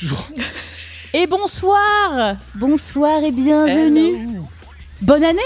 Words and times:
Toujours. 0.00 0.30
Et 1.12 1.26
bonsoir 1.26 2.36
Bonsoir 2.54 3.22
et 3.22 3.32
bienvenue 3.32 4.40
Bonne 5.02 5.22
année 5.22 5.38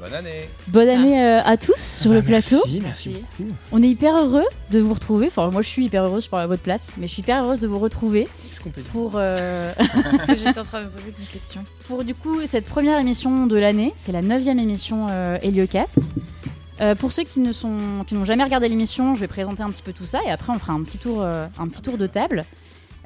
Bonne 0.00 0.12
année 0.14 0.48
Bonne 0.66 0.88
année 0.88 1.24
euh, 1.24 1.40
à 1.44 1.56
tous 1.56 1.76
sur 1.78 2.10
le 2.10 2.20
Bah, 2.20 2.26
plateau. 2.26 2.56
Merci, 2.56 2.80
merci 2.82 3.24
beaucoup. 3.38 3.52
On 3.70 3.80
est 3.80 3.88
hyper 3.88 4.16
heureux 4.16 4.46
de 4.72 4.80
vous 4.80 4.94
retrouver. 4.94 5.28
Enfin, 5.28 5.48
moi 5.52 5.62
je 5.62 5.68
suis 5.68 5.84
hyper 5.84 6.02
heureuse, 6.02 6.24
je 6.24 6.28
parle 6.28 6.42
à 6.42 6.46
votre 6.48 6.62
place, 6.62 6.92
mais 6.96 7.06
je 7.06 7.12
suis 7.12 7.22
hyper 7.22 7.44
heureuse 7.44 7.60
de 7.60 7.68
vous 7.68 7.78
retrouver 7.78 8.24
Qu'est-ce 8.24 8.60
qu'on 8.60 8.70
peut 8.70 8.82
dire 8.82 8.90
pour, 8.90 9.12
euh, 9.14 9.72
Parce 9.78 10.26
que 10.26 10.36
j'étais 10.36 10.58
en 10.58 10.64
train 10.64 10.80
de 10.80 10.86
me 10.86 10.90
poser 10.90 11.14
une 11.16 11.26
question. 11.26 11.62
pour 11.86 12.02
du 12.02 12.16
coup 12.16 12.44
cette 12.46 12.66
première 12.66 12.98
émission 12.98 13.46
de 13.46 13.56
l'année. 13.56 13.92
C'est 13.94 14.10
la 14.10 14.22
neuvième 14.22 14.58
émission 14.58 15.06
euh, 15.08 15.38
Heliocast. 15.40 16.10
Euh, 16.80 16.94
pour 16.94 17.12
ceux 17.12 17.24
qui 17.24 17.40
ne 17.40 17.52
sont 17.52 18.04
qui 18.08 18.14
n'ont 18.14 18.24
jamais 18.24 18.42
regardé 18.42 18.68
l'émission, 18.68 19.14
je 19.14 19.20
vais 19.20 19.28
présenter 19.28 19.62
un 19.62 19.70
petit 19.70 19.82
peu 19.82 19.92
tout 19.92 20.06
ça 20.06 20.18
et 20.26 20.30
après 20.30 20.52
on 20.52 20.58
fera 20.58 20.72
un 20.72 20.82
petit 20.82 20.98
tour 20.98 21.22
euh, 21.22 21.46
un 21.58 21.68
petit 21.68 21.82
tour 21.82 21.98
de 21.98 22.06
table. 22.06 22.44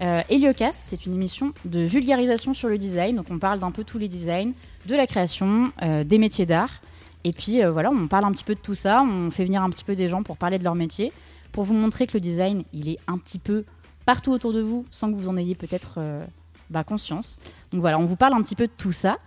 Euh, 0.02 0.22
Heliocast, 0.28 0.80
c'est 0.84 1.06
une 1.06 1.14
émission 1.14 1.52
de 1.64 1.80
vulgarisation 1.80 2.54
sur 2.54 2.68
le 2.68 2.78
design. 2.78 3.16
Donc 3.16 3.26
on 3.30 3.38
parle 3.38 3.60
d'un 3.60 3.70
peu 3.70 3.84
tous 3.84 3.98
les 3.98 4.08
designs, 4.08 4.52
de 4.86 4.94
la 4.94 5.06
création, 5.06 5.72
euh, 5.82 6.04
des 6.04 6.18
métiers 6.18 6.46
d'art. 6.46 6.80
Et 7.24 7.32
puis 7.32 7.62
euh, 7.62 7.70
voilà, 7.70 7.90
on 7.90 8.06
parle 8.06 8.24
un 8.24 8.32
petit 8.32 8.44
peu 8.44 8.54
de 8.54 8.60
tout 8.60 8.74
ça. 8.74 9.02
On 9.02 9.30
fait 9.30 9.44
venir 9.44 9.62
un 9.62 9.70
petit 9.70 9.84
peu 9.84 9.94
des 9.94 10.08
gens 10.08 10.22
pour 10.22 10.36
parler 10.36 10.58
de 10.58 10.64
leur 10.64 10.74
métier, 10.74 11.12
pour 11.52 11.64
vous 11.64 11.74
montrer 11.74 12.06
que 12.06 12.14
le 12.14 12.20
design, 12.20 12.64
il 12.72 12.88
est 12.88 12.98
un 13.06 13.18
petit 13.18 13.38
peu 13.38 13.64
partout 14.04 14.32
autour 14.32 14.52
de 14.52 14.60
vous, 14.60 14.84
sans 14.90 15.10
que 15.10 15.16
vous 15.16 15.28
en 15.28 15.36
ayez 15.36 15.54
peut-être 15.54 15.94
euh, 15.98 16.24
bah, 16.70 16.84
conscience. 16.84 17.38
Donc 17.72 17.80
voilà, 17.80 17.98
on 17.98 18.04
vous 18.04 18.16
parle 18.16 18.34
un 18.34 18.42
petit 18.42 18.56
peu 18.56 18.66
de 18.66 18.72
tout 18.76 18.92
ça. 18.92 19.18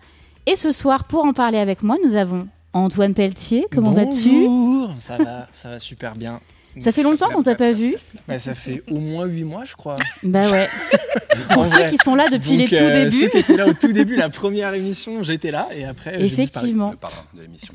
Et 0.45 0.55
ce 0.55 0.71
soir, 0.71 1.05
pour 1.05 1.25
en 1.25 1.33
parler 1.33 1.57
avec 1.57 1.83
moi, 1.83 1.97
nous 2.05 2.15
avons 2.15 2.47
Antoine 2.73 3.13
Pelletier. 3.13 3.65
Comment 3.71 3.91
vas-tu? 3.91 4.45
Bonjour. 4.45 4.93
Ça 4.99 5.17
va, 5.17 5.47
ça 5.51 5.71
va 5.71 5.79
super 5.79 6.13
bien. 6.13 6.39
Ça 6.81 6.91
fait 6.91 7.03
longtemps 7.03 7.29
qu'on 7.29 7.43
t'a 7.43 7.55
pas 7.55 7.71
vu. 7.71 7.95
Bah, 8.27 8.39
ça 8.39 8.53
fait 8.53 8.83
au 8.91 8.99
moins 8.99 9.25
8 9.25 9.43
mois, 9.43 9.63
je 9.65 9.75
crois. 9.75 9.95
Bah 10.23 10.49
ouais. 10.51 10.67
En 11.51 11.53
Pour 11.53 11.67
ceux 11.67 11.73
vrai. 11.79 11.89
qui 11.91 11.97
sont 11.97 12.15
là 12.15 12.27
depuis 12.29 12.57
Donc, 12.57 12.69
les 12.71 12.77
tout 12.77 12.83
euh, 12.83 12.89
débuts. 12.89 13.11
Ceux 13.11 13.27
qui 13.29 13.37
étaient 13.37 13.55
là 13.57 13.67
au 13.67 13.73
tout 13.73 13.91
début, 13.93 14.15
la 14.15 14.29
première 14.29 14.73
émission, 14.73 15.21
j'étais 15.23 15.51
là 15.51 15.67
et 15.75 15.85
après. 15.85 16.19
Effectivement. 16.23 16.91
Le 16.91 16.97
parrain 16.97 17.25
de 17.35 17.41
l'émission. 17.43 17.73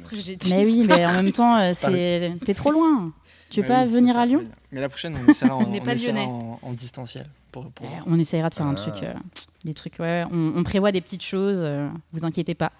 Mais 0.50 0.64
oui, 0.66 0.84
mais 0.86 1.06
en 1.06 1.12
même 1.14 1.32
temps, 1.32 1.56
euh, 1.58 1.70
c'est 1.72 2.32
t'es 2.44 2.54
trop 2.54 2.70
loin. 2.72 3.12
Tu 3.50 3.60
veux 3.60 3.68
Ouais, 3.68 3.74
pas 3.74 3.84
oui, 3.84 3.90
venir 3.92 4.18
à 4.18 4.26
Lyon. 4.26 4.42
Mais 4.72 4.80
la 4.80 4.88
prochaine, 4.88 5.16
on 5.16 5.30
essaiera 5.30 5.54
en, 5.56 5.62
On 5.62 5.68
n'est 5.70 5.80
on 5.80 5.84
pas 5.84 5.94
essaiera 5.94 6.12
lyonnais. 6.18 6.26
en, 6.26 6.58
en 6.62 6.72
distanciel. 6.72 7.26
Pour, 7.52 7.70
pour... 7.70 7.86
Eh, 7.86 8.02
On 8.06 8.18
essayera 8.18 8.48
de 8.50 8.54
faire 8.54 8.66
un 8.66 8.74
truc, 8.74 8.94
euh, 9.02 9.12
des 9.64 9.74
trucs. 9.74 9.98
Ouais, 9.98 10.24
on, 10.30 10.52
on 10.56 10.62
prévoit 10.64 10.92
des 10.92 11.00
petites 11.00 11.22
choses. 11.22 11.56
euh, 11.58 11.88
vous 12.12 12.24
inquiétez 12.24 12.54
pas. 12.54 12.72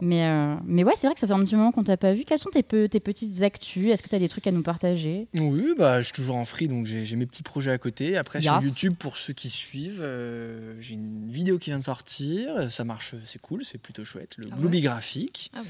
Mais 0.00 0.26
euh, 0.26 0.54
mais 0.64 0.84
ouais, 0.84 0.92
c'est 0.96 1.06
vrai 1.06 1.14
que 1.14 1.20
ça 1.20 1.26
fait 1.26 1.32
un 1.32 1.42
petit 1.42 1.56
moment 1.56 1.72
qu'on 1.72 1.84
t'a 1.84 1.96
pas 1.96 2.12
vu. 2.12 2.24
Quelles 2.24 2.38
sont 2.38 2.50
tes, 2.50 2.62
pe- 2.62 2.86
tes 2.86 3.00
petites 3.00 3.42
actus? 3.42 3.90
Est-ce 3.90 4.02
que 4.02 4.08
tu 4.08 4.14
as 4.14 4.18
des 4.18 4.28
trucs 4.28 4.46
à 4.46 4.52
nous 4.52 4.62
partager? 4.62 5.28
Oui, 5.38 5.74
bah, 5.78 6.00
je 6.00 6.06
suis 6.06 6.12
toujours 6.12 6.36
en 6.36 6.44
free, 6.44 6.68
donc 6.68 6.86
j'ai 6.86 7.16
mes 7.16 7.26
petits 7.26 7.42
projets 7.42 7.72
à 7.72 7.78
côté. 7.78 8.16
Après, 8.16 8.40
sur. 8.40 8.60
YouTube, 8.62 8.94
pour 8.98 9.16
ceux 9.16 9.32
qui 9.32 9.48
suivent, 9.50 10.00
euh, 10.02 10.74
j'ai 10.78 10.94
une 10.94 11.30
vidéo 11.30 11.58
qui 11.58 11.70
vient 11.70 11.78
de 11.78 11.82
sortir. 11.84 12.70
Ça 12.70 12.84
marche, 12.84 13.14
c'est 13.24 13.40
cool, 13.40 13.64
c'est 13.64 13.78
plutôt 13.78 14.04
chouette. 14.04 14.34
Le 14.38 14.46
Ah 14.52 14.56
ouais 14.60 14.80
graphique. 14.80 15.50
Ah 15.54 15.60
ouais. 15.60 15.66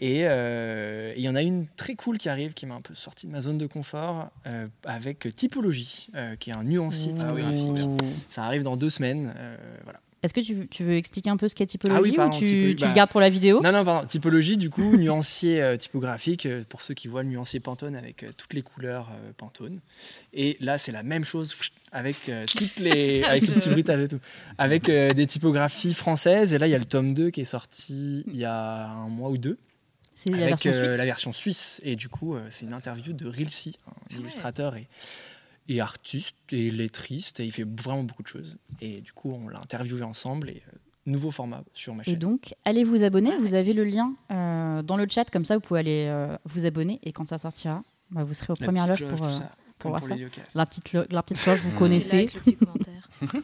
Et 0.00 0.20
euh, 0.24 1.12
il 1.16 1.22
y 1.22 1.28
en 1.28 1.34
a 1.34 1.42
une 1.42 1.66
très 1.76 1.94
cool 1.94 2.18
qui 2.18 2.28
arrive, 2.28 2.54
qui 2.54 2.66
m'a 2.66 2.74
un 2.74 2.80
peu 2.80 2.94
sorti 2.94 3.26
de 3.26 3.32
ma 3.32 3.40
zone 3.40 3.58
de 3.58 3.66
confort, 3.66 4.30
euh, 4.46 4.66
avec 4.84 5.34
Typologie, 5.34 6.08
euh, 6.14 6.36
qui 6.36 6.50
est 6.50 6.56
un 6.56 6.64
nuancier 6.64 7.14
Ah 7.20 7.32
oui, 7.34 7.42
typographique. 7.42 7.72
bien. 7.72 7.96
Ça 8.28 8.44
arrive 8.44 8.62
dans 8.62 8.76
deux 8.76 8.90
semaines. 8.90 9.32
euh, 9.36 9.56
voilà. 9.84 10.00
Est-ce 10.22 10.34
que 10.34 10.40
tu, 10.40 10.68
tu 10.68 10.84
veux 10.84 10.96
expliquer 10.96 11.30
un 11.30 11.38
peu 11.38 11.48
ce 11.48 11.54
qu'est 11.54 11.64
typologie 11.64 11.98
Ah 11.98 12.02
oui, 12.02 12.12
pardon, 12.14 12.36
ou 12.36 12.40
tu, 12.40 12.44
typologie, 12.44 12.76
tu 12.76 12.82
bah, 12.82 12.88
le 12.88 12.94
gardes 12.94 13.10
pour 13.10 13.20
la 13.20 13.30
vidéo? 13.30 13.62
Non, 13.62 13.72
non, 13.72 13.84
pardon. 13.84 14.06
Typologie, 14.06 14.58
du 14.58 14.68
coup, 14.68 14.96
nuancier 14.98 15.62
euh, 15.62 15.76
typographique, 15.76 16.44
euh, 16.44 16.62
pour 16.68 16.82
ceux 16.82 16.92
qui 16.92 17.08
voient 17.08 17.22
le 17.22 17.30
nuancier 17.30 17.58
Pantone 17.58 17.96
avec 17.96 18.22
euh, 18.22 18.28
toutes 18.36 18.52
les 18.52 18.60
couleurs 18.60 19.08
Pantone. 19.38 19.80
Et 20.34 20.58
là, 20.60 20.76
c'est 20.76 20.92
la 20.92 21.02
même 21.02 21.24
chose 21.24 21.56
avec 21.90 22.30
toutes 22.54 22.78
les. 22.80 23.22
avec 23.28 23.48
le 23.48 23.54
petit 23.54 23.70
bruitage 23.70 24.00
et 24.00 24.08
tout. 24.08 24.20
Avec 24.58 24.90
des 24.90 25.26
typographies 25.26 25.94
françaises. 25.94 26.52
Et 26.52 26.58
là, 26.58 26.66
il 26.66 26.70
y 26.70 26.74
a 26.74 26.78
le 26.78 26.84
tome 26.84 27.14
2 27.14 27.30
qui 27.30 27.40
est 27.40 27.44
sorti 27.44 28.24
il 28.26 28.36
y 28.36 28.44
a 28.44 28.88
un 28.88 29.08
mois 29.08 29.30
ou 29.30 29.38
deux. 29.38 29.58
C'est 30.14 30.28
la 30.30 30.36
avec 30.36 30.62
version 30.62 30.96
la 30.98 31.04
version 31.06 31.32
suisse. 31.32 31.80
Et 31.82 31.96
du 31.96 32.10
coup, 32.10 32.36
c'est 32.50 32.66
une 32.66 32.74
interview 32.74 33.14
de 33.14 33.26
Rilsi, 33.26 33.78
un 33.86 33.90
Ah 33.90 33.94
ouais. 34.10 34.20
illustrateur 34.20 34.76
et, 34.76 34.86
et 35.70 35.80
artiste 35.80 36.36
et 36.52 36.70
lettriste. 36.70 37.40
Et 37.40 37.46
il 37.46 37.52
fait 37.52 37.64
vraiment 37.66 38.02
beaucoup 38.04 38.22
de 38.22 38.28
choses. 38.28 38.58
Et 38.82 39.00
du 39.00 39.12
coup, 39.12 39.30
on 39.32 39.48
l'a 39.48 39.58
interviewé 39.60 40.02
ensemble. 40.02 40.50
Et 40.50 40.62
euh, 40.68 40.76
nouveau 41.06 41.30
format 41.30 41.62
sur 41.72 41.94
ma 41.94 42.02
Et 42.02 42.06
chaîne. 42.10 42.18
donc, 42.18 42.54
allez 42.66 42.84
vous 42.84 43.02
abonner. 43.04 43.34
Vous 43.38 43.54
avez 43.54 43.72
le 43.72 43.84
lien 43.84 44.12
euh, 44.30 44.82
dans 44.82 44.96
le 44.98 45.06
chat, 45.08 45.30
comme 45.30 45.44
ça, 45.46 45.54
vous 45.54 45.60
pouvez 45.60 45.80
aller 45.80 46.06
euh, 46.08 46.36
vous 46.44 46.66
abonner. 46.66 46.98
Et 47.04 47.12
quand 47.12 47.26
ça 47.28 47.38
sortira, 47.38 47.82
bah, 48.10 48.24
vous 48.24 48.34
serez 48.34 48.52
aux 48.52 48.56
La 48.60 48.66
premières 48.66 48.86
loges 48.86 49.06
pour, 49.06 49.24
euh, 49.26 49.38
pour 49.78 49.90
voir 49.90 50.00
pour 50.00 50.08
ça. 50.10 50.16
la, 50.54 50.66
petite, 50.66 50.92
lo- 50.92 51.04
la 51.10 51.22
petite 51.22 51.38
cloche, 51.42 51.60
vous 51.60 51.70
Mmh. 51.72 51.78
connaissez. 51.78 52.16
Like, 52.26 52.34
le 52.34 52.40
petit 52.40 52.56
commentaire. 52.56 53.08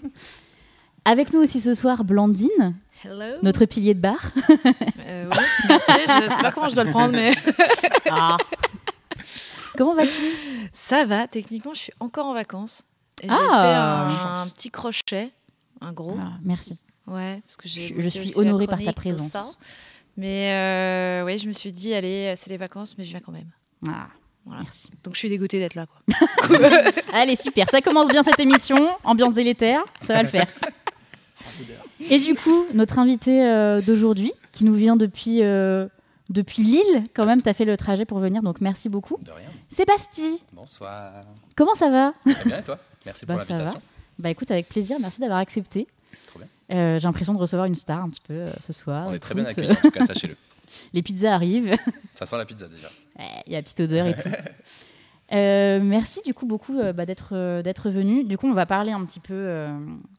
Avec 1.04 1.32
nous 1.32 1.38
aussi 1.40 1.60
ce 1.60 1.74
soir, 1.74 2.02
Blandine, 2.04 2.74
Hello. 3.04 3.36
notre 3.42 3.64
pilier 3.64 3.94
de 3.94 4.00
bar. 4.00 4.16
Euh, 5.06 5.28
ouais, 5.28 5.36
merci. 5.68 5.92
Je 6.06 6.34
sais 6.34 6.42
pas 6.42 6.50
comment 6.50 6.68
je 6.68 6.74
dois 6.74 6.82
le 6.84 6.90
prendre, 6.90 7.12
mais 7.14 7.32
Ah. 8.10 8.36
Comment 9.76 9.94
vas-tu 9.94 10.16
ça 10.72 11.04
va. 11.06 11.26
Techniquement, 11.26 11.72
je 11.74 11.80
suis 11.80 11.92
encore 12.00 12.26
en 12.26 12.34
vacances. 12.34 12.82
Et 13.22 13.28
J'ai 13.28 13.32
Ah. 13.34 14.08
fait 14.10 14.26
un, 14.26 14.46
petit 14.48 14.70
crochet, 14.70 15.30
un 15.80 15.92
gros. 15.92 16.16
Ah, 16.20 16.32
Merci. 16.44 16.78
Ouais, 17.06 17.40
parce 17.46 17.56
que 17.56 17.66
j'ai. 17.68 17.94
Je- 17.96 18.08
suis 18.10 18.38
honorée 18.38 18.66
par 18.66 18.82
ta 18.82 18.92
présence. 18.92 19.28
ça. 19.30 19.44
Mais 20.18 20.50
euh, 20.52 21.24
ouais, 21.24 21.38
je 21.38 21.46
me 21.46 21.52
suis 21.52 21.72
dit, 21.72 21.94
allez, 21.94 22.34
c'est 22.36 22.50
les 22.50 22.56
vacances, 22.58 22.96
mais 22.98 23.04
je 23.04 23.10
viens 23.10 23.20
quand 23.20 23.32
même. 23.32 23.48
Ah, 23.88 24.08
Voilà. 24.44 24.62
Merci. 24.62 24.90
Donc 25.02 25.14
je 25.14 25.18
suis 25.20 25.28
dégoûtée 25.28 25.58
d'être 25.58 25.74
là. 25.76 25.86
Quoi. 25.86 26.18
Allez, 27.14 27.36
super. 27.36 27.68
Ça 27.70 27.80
commence 27.80 28.08
bien 28.08 28.22
cette 28.22 28.40
émission. 28.40 28.76
Ambiance 29.04 29.32
délétère. 29.34 29.82
Ça 30.00 30.14
va 30.14 30.22
le 30.22 30.28
faire. 30.28 30.46
Et 32.10 32.18
du 32.18 32.34
coup, 32.34 32.64
notre 32.74 32.98
invité 32.98 33.44
euh, 33.46 33.80
d'aujourd'hui, 33.80 34.32
qui 34.52 34.64
nous 34.64 34.74
vient 34.74 34.96
depuis, 34.96 35.42
euh, 35.42 35.88
depuis 36.28 36.62
Lille, 36.62 37.04
quand 37.14 37.24
même, 37.24 37.40
tu 37.42 37.48
as 37.48 37.54
fait 37.54 37.64
le 37.64 37.76
trajet 37.76 38.04
pour 38.04 38.18
venir, 38.18 38.42
donc 38.42 38.60
merci 38.60 38.88
beaucoup. 38.88 39.16
De 39.24 39.30
rien. 39.30 39.48
Sébastien, 39.68 40.36
Bonsoir. 40.52 41.12
comment 41.56 41.74
ça 41.74 41.90
va 41.90 42.14
Très 42.32 42.44
bien, 42.44 42.58
et 42.58 42.62
toi? 42.62 42.78
Merci 43.04 43.26
pour 43.26 43.34
Bah, 43.36 43.40
ça 43.42 43.54
l'invitation. 43.54 43.82
Bah 44.18 44.30
écoute, 44.30 44.50
avec 44.50 44.68
plaisir, 44.68 44.96
merci 45.00 45.20
d'avoir 45.20 45.38
accepté. 45.38 45.86
Trop 46.28 46.38
bien. 46.38 46.48
Euh, 46.76 46.98
J'ai 46.98 47.06
l'impression 47.06 47.34
de 47.34 47.38
recevoir 47.38 47.66
une 47.66 47.74
star 47.74 48.02
un 48.02 48.08
petit 48.08 48.20
peu 48.20 48.34
euh, 48.34 48.46
ce 48.46 48.72
soir. 48.72 49.06
On 49.08 49.12
est 49.14 49.18
très 49.18 49.34
bien 49.34 49.44
accueillis, 49.44 49.72
en 49.72 49.74
tout 49.74 49.90
cas, 49.90 50.04
sachez-le. 50.06 50.34
euh, 50.34 50.36
les 50.92 51.02
pizzas 51.02 51.34
arrivent, 51.34 51.74
Ça 52.14 52.26
sent 52.26 52.38
la 52.38 52.44
pizza 52.46 52.68
déjà. 52.68 52.88
Ouais, 53.18 53.42
il 53.46 53.52
y 53.52 53.54
a 53.54 53.58
la 53.58 53.62
petite 53.62 53.80
odeur 53.80 54.06
et 54.06 54.14
tout. 54.14 54.28
Euh, 55.32 55.80
merci 55.82 56.20
du 56.24 56.34
coup 56.34 56.46
beaucoup 56.46 56.80
bah, 56.94 57.04
d'être 57.04 57.60
d'être 57.62 57.90
venu. 57.90 58.22
Du 58.22 58.38
coup, 58.38 58.46
on 58.46 58.52
va 58.54 58.64
parler 58.64 58.92
un 58.92 59.04
petit 59.04 59.18
peu 59.18 59.66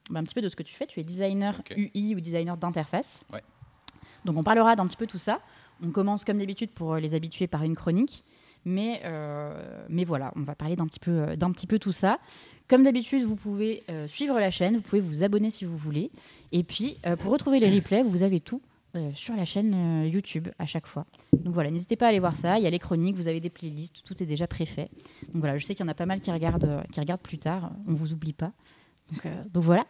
bah, 0.09 0.19
un 0.19 0.24
petit 0.25 0.36
peu 0.36 0.41
de 0.41 0.50
ce 0.50 0.57
que 0.57 0.63
tu 0.63 0.74
fais. 0.75 0.86
Tu 0.86 1.00
es 1.00 1.03
designer. 1.06 1.62
UI 1.78 2.13
ou 2.13 2.19
designer 2.19 2.57
d'interface. 2.57 3.22
Ouais. 3.31 3.41
Donc 4.25 4.36
on 4.36 4.44
parlera 4.44 4.75
d'un 4.75 4.86
petit 4.86 4.97
peu 4.97 5.07
tout 5.07 5.18
ça. 5.18 5.40
On 5.81 5.91
commence 5.91 6.25
comme 6.25 6.40
d'habitude 6.40 6.72
pour 6.72 6.97
les 6.97 7.16
habituer 7.16 7.47
par 7.47 7.63
une 7.63 7.74
chronique, 7.78 8.25
mais 8.68 9.02
euh, 9.06 9.54
mais 9.90 10.04
voilà, 10.04 10.32
on 10.36 10.42
va 10.44 10.54
parler 10.56 10.76
d'un 10.76 10.86
petit 10.86 11.00
peu 11.00 11.12
euh, 11.12 11.36
d'un 11.36 11.52
petit 11.52 11.66
peu 11.68 11.80
tout 11.80 11.92
ça. 11.94 12.20
Comme 12.68 12.84
d'habitude, 12.84 13.24
vous 13.24 13.36
pouvez 13.38 13.84
euh, 13.90 14.08
suivre 14.08 14.38
la 14.40 14.52
chaîne, 14.52 14.76
vous 14.76 14.82
pouvez 14.82 15.00
vous 15.02 15.24
abonner 15.24 15.50
si 15.52 15.64
vous 15.66 15.78
voulez. 15.78 16.12
Et 16.52 16.64
puis, 16.64 16.98
euh, 17.06 17.16
pour 17.16 17.32
retrouver 17.32 17.60
les 17.60 17.74
replays, 17.74 18.04
vous 18.04 18.24
avez 18.24 18.40
tout 18.42 18.62
sur 19.14 19.36
la 19.36 19.46
chaîne 19.46 20.06
YouTube 20.12 20.48
à 20.58 20.66
chaque 20.66 20.88
fois. 20.88 21.06
Donc 21.32 21.54
voilà, 21.54 21.70
n'hésitez 21.70 21.96
pas 21.96 22.08
à 22.08 22.10
aller 22.10 22.20
voir 22.20 22.36
ça. 22.36 22.58
Il 22.58 22.64
y 22.64 22.68
a 22.68 22.70
les 22.72 22.80
chroniques, 22.80 23.16
vous 23.16 23.28
avez 23.28 23.40
des 23.40 23.52
playlists, 23.52 24.04
tout 24.04 24.24
est 24.24 24.26
déjà 24.26 24.48
préfait. 24.48 24.90
Donc 25.34 25.36
voilà, 25.42 25.56
je 25.60 25.66
sais 25.66 25.76
qu'il 25.76 25.86
y 25.86 25.88
en 25.88 25.92
a 25.92 25.94
pas 25.94 26.08
mal 26.08 26.20
qui 26.20 26.32
regardent, 26.32 26.82
qui 26.92 27.00
regardent 27.00 27.22
plus 27.22 27.38
tard. 27.38 27.72
On 27.88 27.94
vous 27.94 28.14
oublie 28.14 28.34
pas. 28.34 28.54
Donc, 29.12 29.28
donc 29.54 29.64
voilà. 29.64 29.86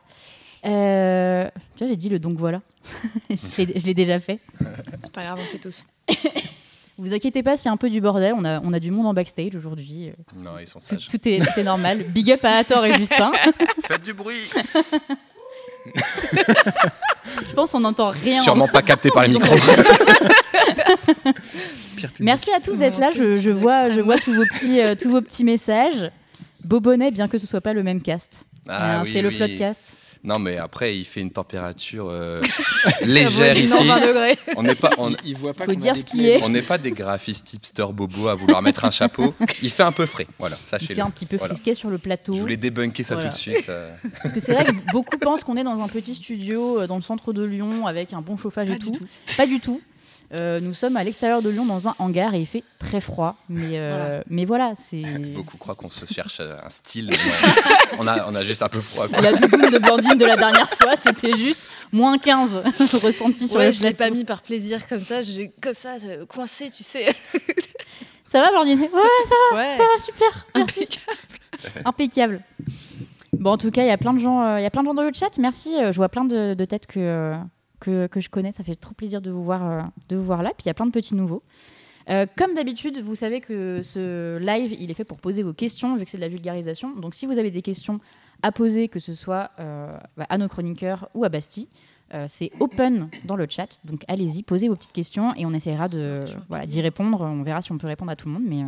Tu 0.62 0.70
vois, 0.70 1.88
j'ai 1.88 1.96
dit 1.96 2.10
le 2.10 2.20
donc 2.20 2.34
voilà. 2.38 2.62
je 3.30 3.62
l'ai- 3.64 3.80
je 3.80 3.86
l'ai 3.88 3.94
déjà 3.94 4.20
fait. 4.20 4.40
C'est 5.02 5.12
pas 5.14 5.24
grave, 5.24 5.40
on 5.42 5.46
fait 5.46 5.60
tous. 5.60 5.86
Vous 7.00 7.14
inquiétez 7.14 7.44
pas 7.44 7.56
s'il 7.58 7.66
y 7.68 7.70
a 7.70 7.72
un 7.74 7.78
peu 7.78 7.90
du 7.90 8.02
bordel. 8.02 8.34
On 8.36 8.44
a, 8.44 8.60
on 8.62 8.74
a 8.74 8.80
du 8.80 8.90
monde 8.92 9.06
en 9.06 9.14
backstage 9.14 9.56
aujourd'hui. 9.56 10.10
Euh, 10.10 10.14
Non, 10.36 10.52
ils 10.60 10.66
sont 10.68 10.80
Tout, 10.80 10.86
sages. 10.96 11.08
tout 11.08 11.28
est, 11.28 11.40
tout 11.40 11.60
est 11.60 11.64
normal. 11.64 12.04
Big 12.10 12.32
up 12.32 12.44
à 12.44 12.58
Hathor 12.58 12.86
et 12.86 12.94
Justin. 12.96 13.32
Faites 13.88 14.04
du 14.04 14.14
bruit 14.14 14.50
Je 17.48 17.54
pense 17.54 17.72
qu'on 17.72 17.80
n'entend 17.82 18.10
rien. 18.10 18.42
Sûrement 18.42 18.68
pas 18.68 18.82
capté 18.82 19.10
par 19.12 19.24
les 19.24 19.30
micros. 19.30 19.56
Merci 22.20 22.52
à 22.52 22.60
tous 22.60 22.78
d'être 22.78 23.00
là. 23.00 23.10
Je, 23.16 23.40
je 23.42 23.50
vois, 23.52 23.92
je 23.92 24.02
vois 24.02 24.18
tous 24.18 24.34
vos 24.34 24.44
petits, 24.46 24.80
euh, 24.82 24.96
tous 25.00 25.10
vos 25.10 25.22
petits 25.22 25.44
messages. 25.44 26.12
Bobonnet, 26.64 27.12
bien 27.12 27.28
que 27.28 27.38
ce 27.38 27.48
soit 27.48 27.62
pas 27.62 27.74
le 27.74 27.84
même 27.84 28.02
cast. 28.02 28.46
Ah 28.68 29.02
oui, 29.04 29.10
c'est 29.12 29.22
le 29.22 29.30
oui. 29.30 29.36
floodcast. 29.36 29.82
Non, 30.24 30.40
mais 30.40 30.58
après, 30.58 30.98
il 30.98 31.06
fait 31.06 31.22
une 31.22 31.32
température 31.32 32.08
euh, 32.10 32.42
légère 33.06 33.58
ici. 33.58 33.74
en 33.74 33.86
20 33.86 34.08
degrés. 34.08 34.38
On 34.56 34.64
n'est 34.64 34.76
pas, 34.76 34.92
on, 34.98 35.16
Il 35.26 35.36
voit 35.38 35.54
pas 35.54 35.66
Faut 35.66 35.76
dire 35.76 35.94
des 35.94 36.00
ce 36.02 36.06
qui 36.06 36.18
plaies. 36.18 36.40
est. 36.40 36.44
on 36.44 36.50
n'est 36.50 36.62
pas 36.62 36.78
des 36.78 36.92
graphistes 36.92 37.54
hipster 37.54 37.86
bobo 37.94 38.28
à 38.28 38.34
vouloir 38.36 38.62
mettre 38.62 38.86
un 38.86 38.92
chapeau. 38.92 39.34
Il 39.62 39.70
fait 39.70 39.84
un 39.84 39.92
peu 39.92 40.06
frais, 40.06 40.28
voilà, 40.40 40.56
Il 40.64 40.68
sachez-le. 40.70 40.96
fait 40.96 41.02
un 41.02 41.10
petit 41.10 41.26
peu 41.26 41.38
Voilà. 41.38 41.54
frisquet 41.54 41.74
sur 41.74 41.90
le 41.90 41.98
plateau. 41.98 42.34
Je 42.34 42.40
voulais 42.40 42.58
débunker 42.58 43.06
ça 43.06 43.16
Voilà. 43.16 43.30
tout 43.30 43.36
de 43.36 43.40
suite. 43.40 43.70
euh. 43.70 43.90
Parce 44.24 44.34
que 44.34 44.40
c'est 44.40 44.54
vrai 44.54 44.66
que 44.66 44.92
beaucoup 44.92 45.18
pensent 45.18 45.44
qu'on 45.44 45.58
est 45.58 45.64
dans 45.64 45.82
un 45.82 45.88
petit 45.88 46.16
studio 46.16 46.82
euh, 46.82 46.88
dans 46.88 46.96
le 46.96 47.02
centre 47.02 47.34
de 47.34 47.44
Lyon 47.46 47.86
avec 47.88 48.14
un 48.14 48.22
bon 48.22 48.38
chauffage 48.38 48.68
Pas 48.68 48.74
et 48.76 48.80
tout. 48.80 48.92
Pas 49.38 49.46
du 49.48 49.60
tout. 49.60 49.82
Euh, 50.40 50.60
nous 50.60 50.74
sommes 50.74 50.98
à 50.98 51.04
l'extérieur 51.06 51.42
de 51.42 51.50
Lyon 51.50 51.66
dans 51.66 51.88
un 51.88 51.96
hangar 52.00 52.34
et 52.34 52.40
il 52.42 52.46
fait 52.46 52.64
très 52.80 53.00
froid. 53.00 53.36
Mais, 53.48 53.78
euh, 53.80 53.96
Voilà. 53.98 54.24
mais 54.30 54.44
voilà, 54.46 54.74
c'est. 54.78 55.02
Beaucoup 55.36 55.58
croient 55.58 55.76
qu'on 55.76 55.90
se 55.90 56.06
cherche 56.06 56.40
euh, 56.42 56.58
un 56.66 56.70
style. 56.70 57.12
on, 57.98 58.06
a, 58.06 58.28
on 58.30 58.36
a 58.36 58.44
juste 58.44 58.62
un 58.62 58.68
peu 58.68 58.82
froid. 58.82 59.08
quoi. 59.08 59.22
La 59.22 59.32
doudoune 59.34 59.70
de 59.72 59.78
Blandine 59.78 60.18
de 60.18 60.26
la 60.26 60.36
dernière 60.36 60.70
fois, 60.72 60.94
c'était 61.02 61.36
juste 61.38 61.70
moins 61.94 62.18
15 62.18 62.62
ressenti 63.02 63.48
sur 63.48 63.60
Ouais, 63.60 63.68
les 63.68 63.72
je 63.74 63.84
l'ai 63.84 63.94
pas 63.94 64.10
mis 64.10 64.26
par 64.26 64.42
plaisir 64.42 64.86
comme 64.88 65.00
ça, 65.00 65.22
j'ai 65.22 65.54
comme 65.62 65.74
ça, 65.74 65.98
ça, 65.98 66.08
coincé, 66.28 66.70
tu 66.76 66.84
sais. 66.84 67.08
Ça 68.26 68.42
va, 68.42 68.52
Blandine? 68.52 68.82
Ouais, 68.82 68.90
ça 68.90 69.56
Ouais. 69.56 69.78
va, 69.78 69.86
super. 70.04 70.46
Merci. 70.56 70.88
Impeccable. 71.86 72.42
Bon, 73.34 73.52
en 73.52 73.58
tout 73.58 73.72
cas, 73.72 73.84
il 73.84 73.88
y 73.88 73.92
a 73.92 73.98
plein 73.98 74.14
de 74.14 74.20
gens, 74.20 74.42
euh, 74.44 74.60
il 74.60 74.64
y 74.64 74.66
a 74.66 74.70
plein 74.70 74.82
de 74.82 74.88
gens 74.88 74.94
dans 74.94 75.04
le 75.04 75.12
chat. 75.14 75.38
Merci. 75.40 75.76
euh, 75.78 75.92
je 75.92 75.98
vois 75.98 76.10
plein 76.10 76.26
de, 76.26 76.54
de 76.54 76.66
têtes 76.66 76.88
que, 76.88 77.00
euh, 77.00 77.36
que, 77.80 78.08
que 78.08 78.22
je 78.22 78.30
connais. 78.30 78.52
Ça 78.52 78.64
fait 78.64 78.76
trop 78.76 78.94
plaisir 78.94 79.22
de 79.22 79.32
vous 79.32 79.44
voir, 79.44 79.66
euh, 79.66 79.82
de 80.10 80.16
vous 80.16 80.24
voir 80.24 80.44
là. 80.44 80.50
Puis 80.50 80.66
il 80.66 80.68
y 80.68 80.72
a 80.72 80.74
plein 80.74 80.86
de 80.86 80.92
petits 80.92 81.16
nouveaux. 81.16 81.44
Euh, 82.10 82.26
comme 82.38 82.54
d'habitude, 82.54 83.00
vous 83.00 83.16
savez 83.16 83.42
que 83.42 83.82
ce 83.84 84.38
live, 84.40 84.76
il 84.80 84.90
est 84.90 84.94
fait 84.94 85.04
pour 85.04 85.18
poser 85.18 85.44
vos 85.44 85.54
questions, 85.54 85.96
vu 85.98 86.06
que 86.06 86.12
c'est 86.12 86.18
de 86.18 86.22
la 86.22 86.30
vulgarisation. 86.30 86.96
Donc, 86.96 87.14
si 87.14 87.26
vous 87.26 87.38
avez 87.38 87.52
des 87.52 87.62
questions 87.62 88.00
à 88.44 88.52
poser, 88.52 88.88
que 88.88 89.00
ce 89.00 89.14
soit 89.14 89.52
euh, 89.60 89.98
bah, 90.16 90.26
à 90.30 90.38
nos 90.38 90.48
chroniqueurs 90.48 91.10
ou 91.14 91.26
à 91.26 91.30
Bastille, 91.30 91.68
euh, 92.14 92.26
c'est 92.28 92.52
open 92.62 93.10
dans 93.26 93.36
le 93.36 93.46
chat. 93.50 93.80
Donc, 93.84 94.04
allez-y, 94.08 94.44
posez 94.44 94.70
vos 94.70 94.76
petites 94.76 94.94
questions 94.94 95.34
et 95.36 95.46
on 95.46 95.54
essaiera 95.54 95.90
de 95.90 96.24
voilà, 96.48 96.66
d'y 96.66 96.80
répondre. 96.80 97.22
On 97.22 97.42
verra 97.42 97.62
si 97.62 97.74
on 97.74 97.78
peut 97.78 97.88
répondre 97.88 98.12
à 98.12 98.16
tout 98.16 98.28
le 98.28 98.34
monde, 98.34 98.46
mais. 98.46 98.64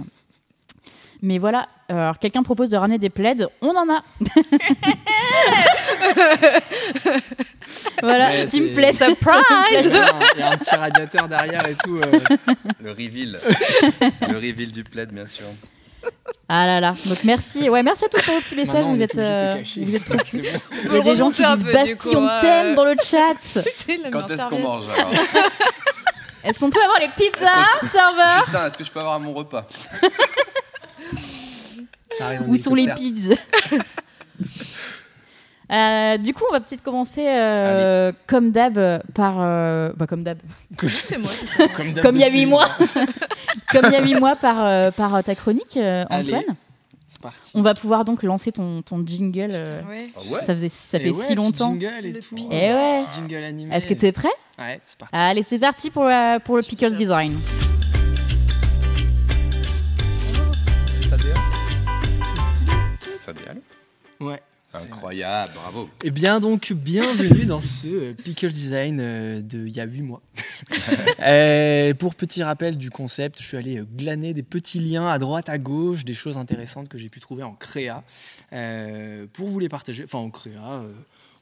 Mais 1.21 1.37
voilà, 1.37 1.67
Euh, 1.91 1.95
alors 1.95 2.19
quelqu'un 2.19 2.43
propose 2.43 2.69
de 2.69 2.77
ramener 2.77 2.99
des 2.99 3.09
plaids, 3.09 3.35
on 3.61 3.75
en 3.75 3.89
a. 3.89 4.03
voilà, 8.01 8.29
Ouais, 8.29 8.45
team 8.45 8.71
plaid 8.73 8.95
surprise. 8.95 9.35
Il 9.85 9.93
y 9.93 9.97
a 9.97 10.03
un- 10.05 10.19
il 10.35 10.39
y 10.39 10.43
a 10.43 10.51
un 10.51 10.57
petit 10.57 10.75
radiateur 10.75 11.27
derrière 11.27 11.67
et 11.67 11.75
tout. 11.83 11.97
euh. 11.97 12.19
Le 12.83 12.91
reveal. 12.91 13.39
Le 14.29 14.35
reveal 14.35 14.71
du 14.71 14.83
plaid, 14.83 15.11
bien 15.11 15.25
sûr. 15.27 15.45
Ah 16.47 16.65
là 16.65 16.79
là, 16.79 16.93
donc 17.05 17.23
merci, 17.25 17.69
ouais, 17.69 17.83
merci 17.83 18.05
à 18.05 18.09
tous 18.09 18.21
pour 18.23 18.33
vos 18.33 18.39
petits 18.39 18.55
messages. 18.55 18.85
Vous 18.85 19.01
êtes, 19.01 19.17
euh, 19.17 19.61
vous 19.77 19.95
êtes 19.95 20.05
trop 20.05 20.15
bon. 20.17 20.23
Il 20.85 20.93
y 20.93 20.97
a 20.97 21.01
des 21.01 21.15
gens 21.15 21.29
qui 21.29 21.43
disent 21.43 21.63
Bastille, 21.63 22.15
on 22.15 22.27
t'aime 22.41 22.75
dans 22.75 22.85
le 22.85 22.95
chat. 23.03 23.61
Quand 24.11 24.29
est-ce 24.31 24.47
qu'on 24.47 24.59
mange 24.59 24.85
alors 24.97 25.11
Est-ce 26.43 26.59
qu'on 26.59 26.69
peut 26.69 26.81
avoir 26.81 26.99
les 26.99 27.09
pizzas, 27.09 27.87
serveur 27.87 28.29
Justin, 28.37 28.65
est-ce 28.67 28.77
que 28.77 28.83
je 28.83 28.91
peux 28.91 28.99
avoir 28.99 29.19
mon 29.19 29.33
repas? 29.33 29.67
Où 32.47 32.57
sont 32.57 32.75
les 32.75 32.87
pizzas 32.93 33.35
Euh, 35.71 36.17
du 36.17 36.33
coup, 36.33 36.43
on 36.49 36.51
va 36.51 36.61
peut-être 36.61 36.81
commencer 36.81 37.25
euh, 37.27 38.11
comme 38.25 38.49
d'hab 38.49 39.03
par. 39.13 39.35
euh, 39.39 39.91
bah, 39.95 40.07
comme 40.09 40.23
d'hab. 40.23 40.39
Comme, 40.77 40.89
il 42.15 42.21
y 42.21 42.23
a 42.23 42.25
depuis- 42.25 42.39
huit 42.39 42.45
mois. 42.47 42.67
comme 43.71 43.85
il 43.85 43.91
y 43.91 43.95
a 43.95 44.01
huit 44.03 44.15
mois 44.15 44.35
par, 44.35 44.65
euh, 44.65 44.89
par 44.89 45.23
ta 45.23 45.35
chronique, 45.35 45.77
euh. 45.77 46.05
Antoine. 46.09 46.41
C'est 47.07 47.21
parti. 47.21 47.51
On 47.53 47.61
va 47.61 47.75
pouvoir 47.75 48.03
donc 48.03 48.23
lancer 48.23 48.51
ton, 48.51 48.81
ton 48.81 49.05
jingle. 49.05 49.51
Ouais. 49.87 50.07
Ah 50.15 50.19
ouais 50.31 50.43
Ça, 50.43 50.55
faisait, 50.55 50.69
ça 50.69 50.97
Et 50.97 51.01
fait 51.01 51.09
ouais, 51.11 51.23
si 51.23 51.35
longtemps. 51.35 51.77
Jingle 51.79 52.03
et 52.07 52.13
tout. 52.19 52.33
petit 52.35 52.47
Eh 52.51 52.73
ouais. 52.73 53.01
Jingle 53.15 53.43
animé. 53.43 53.75
Est-ce 53.75 53.85
que 53.85 53.93
tu 53.93 54.07
es 54.07 54.11
prêt 54.11 54.29
Ouais, 54.57 54.79
c'est 54.87 54.97
parti. 54.97 55.15
Allez, 55.15 55.43
c'est 55.43 55.59
parti 55.59 55.91
pour, 55.91 56.09
pour 56.45 56.55
le 56.57 56.63
Pickles 56.63 56.95
Design. 56.95 57.37
Ça 63.37 63.51
aller. 63.51 63.61
Ouais. 64.19 64.41
Incroyable, 64.71 65.51
bravo. 65.55 65.89
Eh 66.03 66.11
bien 66.11 66.39
donc, 66.39 66.73
bienvenue 66.73 67.45
dans 67.45 67.59
ce 67.59 67.87
euh, 67.87 68.13
Pickle 68.13 68.49
Design 68.49 68.99
euh, 68.99 69.41
de 69.41 69.65
il 69.65 69.75
y 69.75 69.79
a 69.79 69.85
8 69.85 70.01
mois. 70.01 70.21
Euh, 71.21 71.93
pour 71.93 72.15
petit 72.15 72.43
rappel 72.43 72.77
du 72.77 72.89
concept, 72.89 73.41
je 73.41 73.47
suis 73.47 73.57
allé 73.57 73.81
glaner 73.97 74.33
des 74.33 74.43
petits 74.43 74.79
liens 74.79 75.09
à 75.09 75.19
droite, 75.19 75.49
à 75.49 75.57
gauche, 75.57 76.05
des 76.05 76.13
choses 76.13 76.37
intéressantes 76.37 76.87
que 76.87 76.97
j'ai 76.97 77.09
pu 77.09 77.19
trouver 77.19 77.43
en 77.43 77.53
créa, 77.53 78.03
euh, 78.53 79.25
pour 79.33 79.47
vous 79.49 79.59
les 79.59 79.67
partager, 79.67 80.05
enfin 80.05 80.19
en 80.19 80.29
créa, 80.29 80.81
euh, 80.81 80.93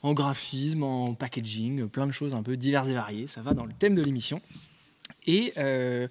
en 0.01 0.13
graphisme, 0.13 0.83
en 0.83 1.13
packaging, 1.13 1.87
plein 1.89 2.07
de 2.07 2.11
choses 2.11 2.33
un 2.33 2.41
peu 2.41 2.57
diverses 2.57 2.89
et 2.89 2.93
variées, 2.93 3.27
ça 3.27 3.41
va 3.41 3.53
dans 3.53 3.65
le 3.65 3.73
thème 3.73 3.93
de 3.93 4.01
l'émission. 4.01 4.41
Et 5.27 5.53
euh, 5.57 6.07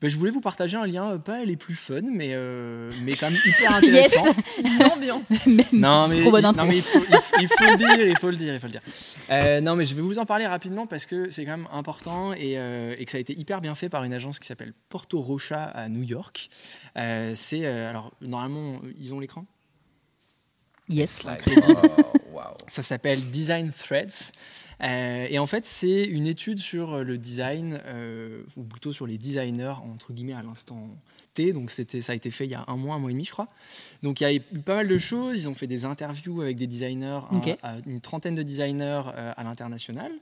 ben, 0.00 0.08
je 0.10 0.16
voulais 0.16 0.30
vous 0.30 0.40
partager 0.40 0.76
un 0.76 0.86
lien, 0.86 1.12
euh, 1.12 1.18
pas 1.18 1.44
les 1.44 1.56
plus 1.56 1.74
fun, 1.74 2.00
mais, 2.10 2.30
euh, 2.32 2.90
mais 3.02 3.12
quand 3.14 3.30
même 3.30 3.40
hyper 3.46 3.70
Yes 3.82 4.16
intéressant. 4.16 4.40
L'ambiance. 4.80 5.28
Non 5.72 6.08
mais, 6.08 6.16
Trop 6.16 6.30
bonne 6.30 6.44
intro. 6.44 6.62
non, 6.64 6.68
mais 6.68 6.76
il, 6.76 6.82
faut, 6.82 6.98
il 7.08 7.16
faut- 7.16 7.36
il 7.40 7.48
faut 7.48 7.64
le 7.70 7.76
dire, 7.76 8.06
il 8.06 8.18
faut 8.18 8.30
le 8.30 8.36
dire, 8.36 8.54
il 8.54 8.60
faut 8.60 8.66
le 8.66 8.72
dire. 8.72 8.80
Euh, 9.30 9.60
non 9.60 9.74
mais 9.76 9.84
je 9.84 9.94
vais 9.94 10.02
vous 10.02 10.18
en 10.18 10.26
parler 10.26 10.46
rapidement 10.46 10.86
parce 10.86 11.06
que 11.06 11.30
c'est 11.30 11.44
quand 11.44 11.56
même 11.56 11.68
important 11.72 12.32
et, 12.32 12.58
euh, 12.58 12.94
et 12.98 13.04
que 13.04 13.10
ça 13.10 13.18
a 13.18 13.20
été 13.20 13.38
hyper 13.38 13.60
bien 13.60 13.74
fait 13.74 13.88
par 13.88 14.04
une 14.04 14.12
agence 14.12 14.38
qui 14.38 14.46
s'appelle 14.46 14.72
Porto 14.88 15.20
Rocha 15.20 15.64
à 15.64 15.88
New 15.88 16.02
York. 16.02 16.48
Euh, 16.96 17.32
c'est 17.34 17.64
euh, 17.66 17.88
alors 17.90 18.12
normalement 18.20 18.80
ils 18.98 19.14
ont 19.14 19.20
l'écran? 19.20 19.44
Yes. 20.88 21.26
Oh. 22.38 22.40
Ça 22.66 22.82
s'appelle 22.82 23.20
Design 23.30 23.70
Threads. 23.70 24.32
Euh, 24.82 25.26
et 25.30 25.38
en 25.38 25.46
fait, 25.46 25.64
c'est 25.64 26.04
une 26.04 26.26
étude 26.26 26.58
sur 26.58 27.02
le 27.02 27.16
design, 27.16 27.80
euh, 27.86 28.42
ou 28.56 28.62
plutôt 28.64 28.92
sur 28.92 29.06
les 29.06 29.16
designers, 29.16 29.74
entre 29.92 30.12
guillemets, 30.12 30.34
à 30.34 30.42
l'instant 30.42 30.86
T. 31.32 31.54
Donc, 31.54 31.70
c'était, 31.70 32.02
ça 32.02 32.12
a 32.12 32.14
été 32.14 32.30
fait 32.30 32.44
il 32.44 32.50
y 32.50 32.54
a 32.54 32.64
un 32.68 32.76
mois, 32.76 32.96
un 32.96 32.98
mois 32.98 33.10
et 33.10 33.14
demi, 33.14 33.24
je 33.24 33.30
crois. 33.30 33.48
Donc, 34.02 34.20
il 34.20 34.24
y 34.24 34.26
a 34.26 34.34
eu 34.34 34.40
pas 34.40 34.74
mal 34.76 34.88
de 34.88 34.98
choses. 34.98 35.38
Ils 35.44 35.48
ont 35.48 35.54
fait 35.54 35.66
des 35.66 35.86
interviews 35.86 36.42
avec 36.42 36.58
des 36.58 36.66
designers, 36.66 37.20
un- 37.30 37.40
à 37.62 37.76
une 37.86 38.02
trentaine 38.02 38.34
de 38.34 38.42
designers 38.42 39.02
euh, 39.14 39.32
à 39.34 39.42
l'international. 39.44 40.12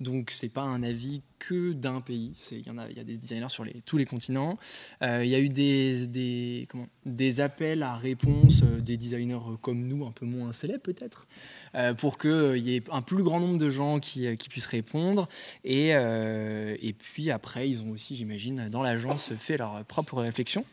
Donc, 0.00 0.32
c'est 0.32 0.48
pas 0.48 0.62
un 0.62 0.82
avis 0.82 1.22
que 1.38 1.72
d'un 1.72 2.00
pays. 2.00 2.32
Il 2.50 2.66
y, 2.66 2.70
en 2.70 2.78
a, 2.78 2.88
il 2.90 2.96
y 2.96 3.00
a 3.00 3.04
des 3.04 3.16
designers 3.16 3.48
sur 3.48 3.64
les, 3.64 3.80
tous 3.86 3.96
les 3.96 4.06
continents. 4.06 4.58
Euh, 5.02 5.24
il 5.24 5.30
y 5.30 5.34
a 5.36 5.40
eu 5.40 5.48
des, 5.48 6.06
des, 6.08 6.66
comment, 6.68 6.86
des 7.06 7.40
appels 7.40 7.82
à 7.82 7.96
réponse 7.96 8.62
euh, 8.62 8.80
des 8.80 8.96
designers 8.96 9.34
euh, 9.34 9.56
comme 9.60 9.86
nous, 9.86 10.04
un 10.04 10.12
peu 10.12 10.26
moins 10.26 10.52
célèbres 10.52 10.82
peut-être, 10.82 11.26
euh, 11.74 11.94
pour 11.94 12.18
qu'il 12.18 12.58
y 12.58 12.76
ait 12.76 12.82
un 12.90 13.02
plus 13.02 13.22
grand 13.22 13.40
nombre 13.40 13.58
de 13.58 13.68
gens 13.68 14.00
qui, 14.00 14.36
puissent 14.50 14.66
répondre. 14.66 15.28
Et, 15.64 15.90
et 15.90 16.92
puis 16.92 17.30
après, 17.30 17.68
ils 17.68 17.82
ont 17.82 17.90
aussi, 17.90 18.16
j'imagine, 18.16 18.68
dans 18.68 18.82
l'agence 18.82 19.32
fait 19.34 19.56
leur 19.56 19.84
propre 19.84 20.20
réflexion. 20.20 20.64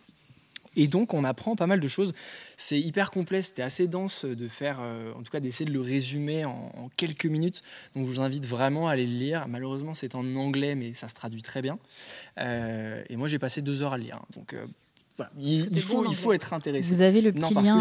Et 0.75 0.87
donc, 0.87 1.13
on 1.13 1.23
apprend 1.23 1.55
pas 1.55 1.67
mal 1.67 1.79
de 1.79 1.87
choses. 1.87 2.13
C'est 2.55 2.79
hyper 2.79 3.11
complet, 3.11 3.43
c'était 3.43 3.61
assez 3.61 3.87
dense 3.87 4.25
de 4.25 4.47
faire, 4.47 4.79
en 4.79 5.21
tout 5.21 5.31
cas 5.31 5.39
d'essayer 5.39 5.65
de 5.65 5.73
le 5.73 5.81
résumer 5.81 6.45
en, 6.45 6.89
quelques 6.97 7.25
minutes. 7.27 7.61
Donc, 7.93 8.05
je 8.05 8.11
vous 8.11 8.21
invite 8.21 8.45
vraiment 8.45 8.87
à 8.87 8.93
aller 8.93 9.05
le 9.05 9.13
lire. 9.13 9.47
Malheureusement, 9.47 9.93
c'est 9.93 10.15
en 10.15 10.35
anglais, 10.35 10.73
mais 10.73 10.93
ça 10.93 11.07
se 11.07 11.13
traduit 11.13 11.43
très 11.43 11.61
bien. 11.61 11.77
Et 12.39 13.15
moi, 13.15 13.27
j'ai 13.27 13.39
passé 13.39 13.61
deux 13.61 13.83
heures 13.83 13.93
à 13.93 13.97
lire. 13.99 14.21
Donc, 14.35 14.55
voilà, 15.17 15.31
il, 15.39 15.79
faut, 15.81 16.01
bon 16.03 16.07
en 16.07 16.11
il 16.11 16.15
faut 16.15 16.25
anglais. 16.27 16.35
être 16.35 16.53
intéressé. 16.53 16.87
Vous 16.87 17.01
avez 17.01 17.21
le 17.21 17.31
petit 17.33 17.53
lien. 17.55 17.77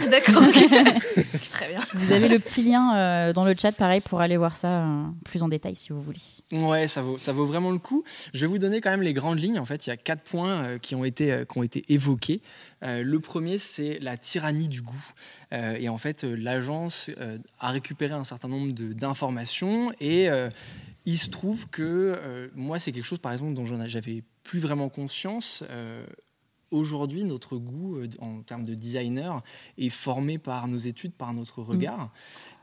euh. 0.00 0.08
D'accord. 0.08 0.42
Très 1.50 1.68
bien. 1.68 1.80
Vous 1.94 2.12
avez 2.12 2.28
le 2.28 2.38
petit 2.38 2.62
lien 2.62 2.96
euh, 2.96 3.32
dans 3.32 3.44
le 3.44 3.54
chat, 3.60 3.72
pareil, 3.72 4.00
pour 4.00 4.20
aller 4.20 4.36
voir 4.36 4.54
ça 4.56 4.84
euh, 4.84 5.04
plus 5.24 5.42
en 5.42 5.48
détail 5.48 5.74
si 5.74 5.88
vous 5.92 6.00
voulez. 6.00 6.20
Ouais, 6.52 6.86
ça 6.86 7.02
vaut, 7.02 7.18
ça 7.18 7.32
vaut 7.32 7.44
vraiment 7.46 7.70
le 7.72 7.78
coup. 7.78 8.04
Je 8.32 8.40
vais 8.40 8.46
vous 8.46 8.58
donner 8.58 8.80
quand 8.80 8.90
même 8.90 9.02
les 9.02 9.12
grandes 9.12 9.38
lignes. 9.40 9.58
En 9.58 9.64
fait, 9.64 9.86
il 9.86 9.90
y 9.90 9.92
a 9.92 9.96
quatre 9.96 10.22
points 10.22 10.62
euh, 10.64 10.78
qui, 10.78 10.94
ont 10.94 11.04
été, 11.04 11.32
euh, 11.32 11.44
qui 11.44 11.58
ont 11.58 11.62
été 11.64 11.84
évoqués. 11.88 12.40
Euh, 12.84 13.02
le 13.02 13.18
premier, 13.20 13.58
c'est 13.58 13.98
la 14.00 14.16
tyrannie 14.16 14.68
du 14.68 14.80
goût. 14.82 15.04
Euh, 15.52 15.76
et 15.78 15.88
en 15.88 15.98
fait, 15.98 16.24
euh, 16.24 16.34
l'agence 16.36 17.10
euh, 17.18 17.38
a 17.58 17.70
récupéré 17.70 18.14
un 18.14 18.24
certain 18.24 18.48
nombre 18.48 18.72
de- 18.72 18.92
d'informations 18.92 19.92
et 20.00 20.28
euh, 20.30 20.48
il 21.06 21.18
se 21.18 21.30
trouve 21.30 21.68
que 21.68 21.82
euh, 21.82 22.48
moi, 22.54 22.78
c'est 22.78 22.92
quelque 22.92 23.04
chose, 23.04 23.18
par 23.18 23.32
exemple, 23.32 23.54
dont 23.54 23.64
j'avais 23.64 24.22
plus 24.44 24.60
vraiment 24.60 24.88
conscience. 24.88 25.64
Aujourd'hui, 26.70 27.24
notre 27.24 27.56
goût 27.56 27.96
euh, 27.96 28.08
en 28.20 28.42
termes 28.42 28.64
de 28.64 28.74
designer 28.74 29.42
est 29.76 29.88
formé 29.88 30.38
par 30.38 30.68
nos 30.68 30.78
études, 30.78 31.12
par 31.12 31.34
notre 31.34 31.62
regard. 31.62 32.12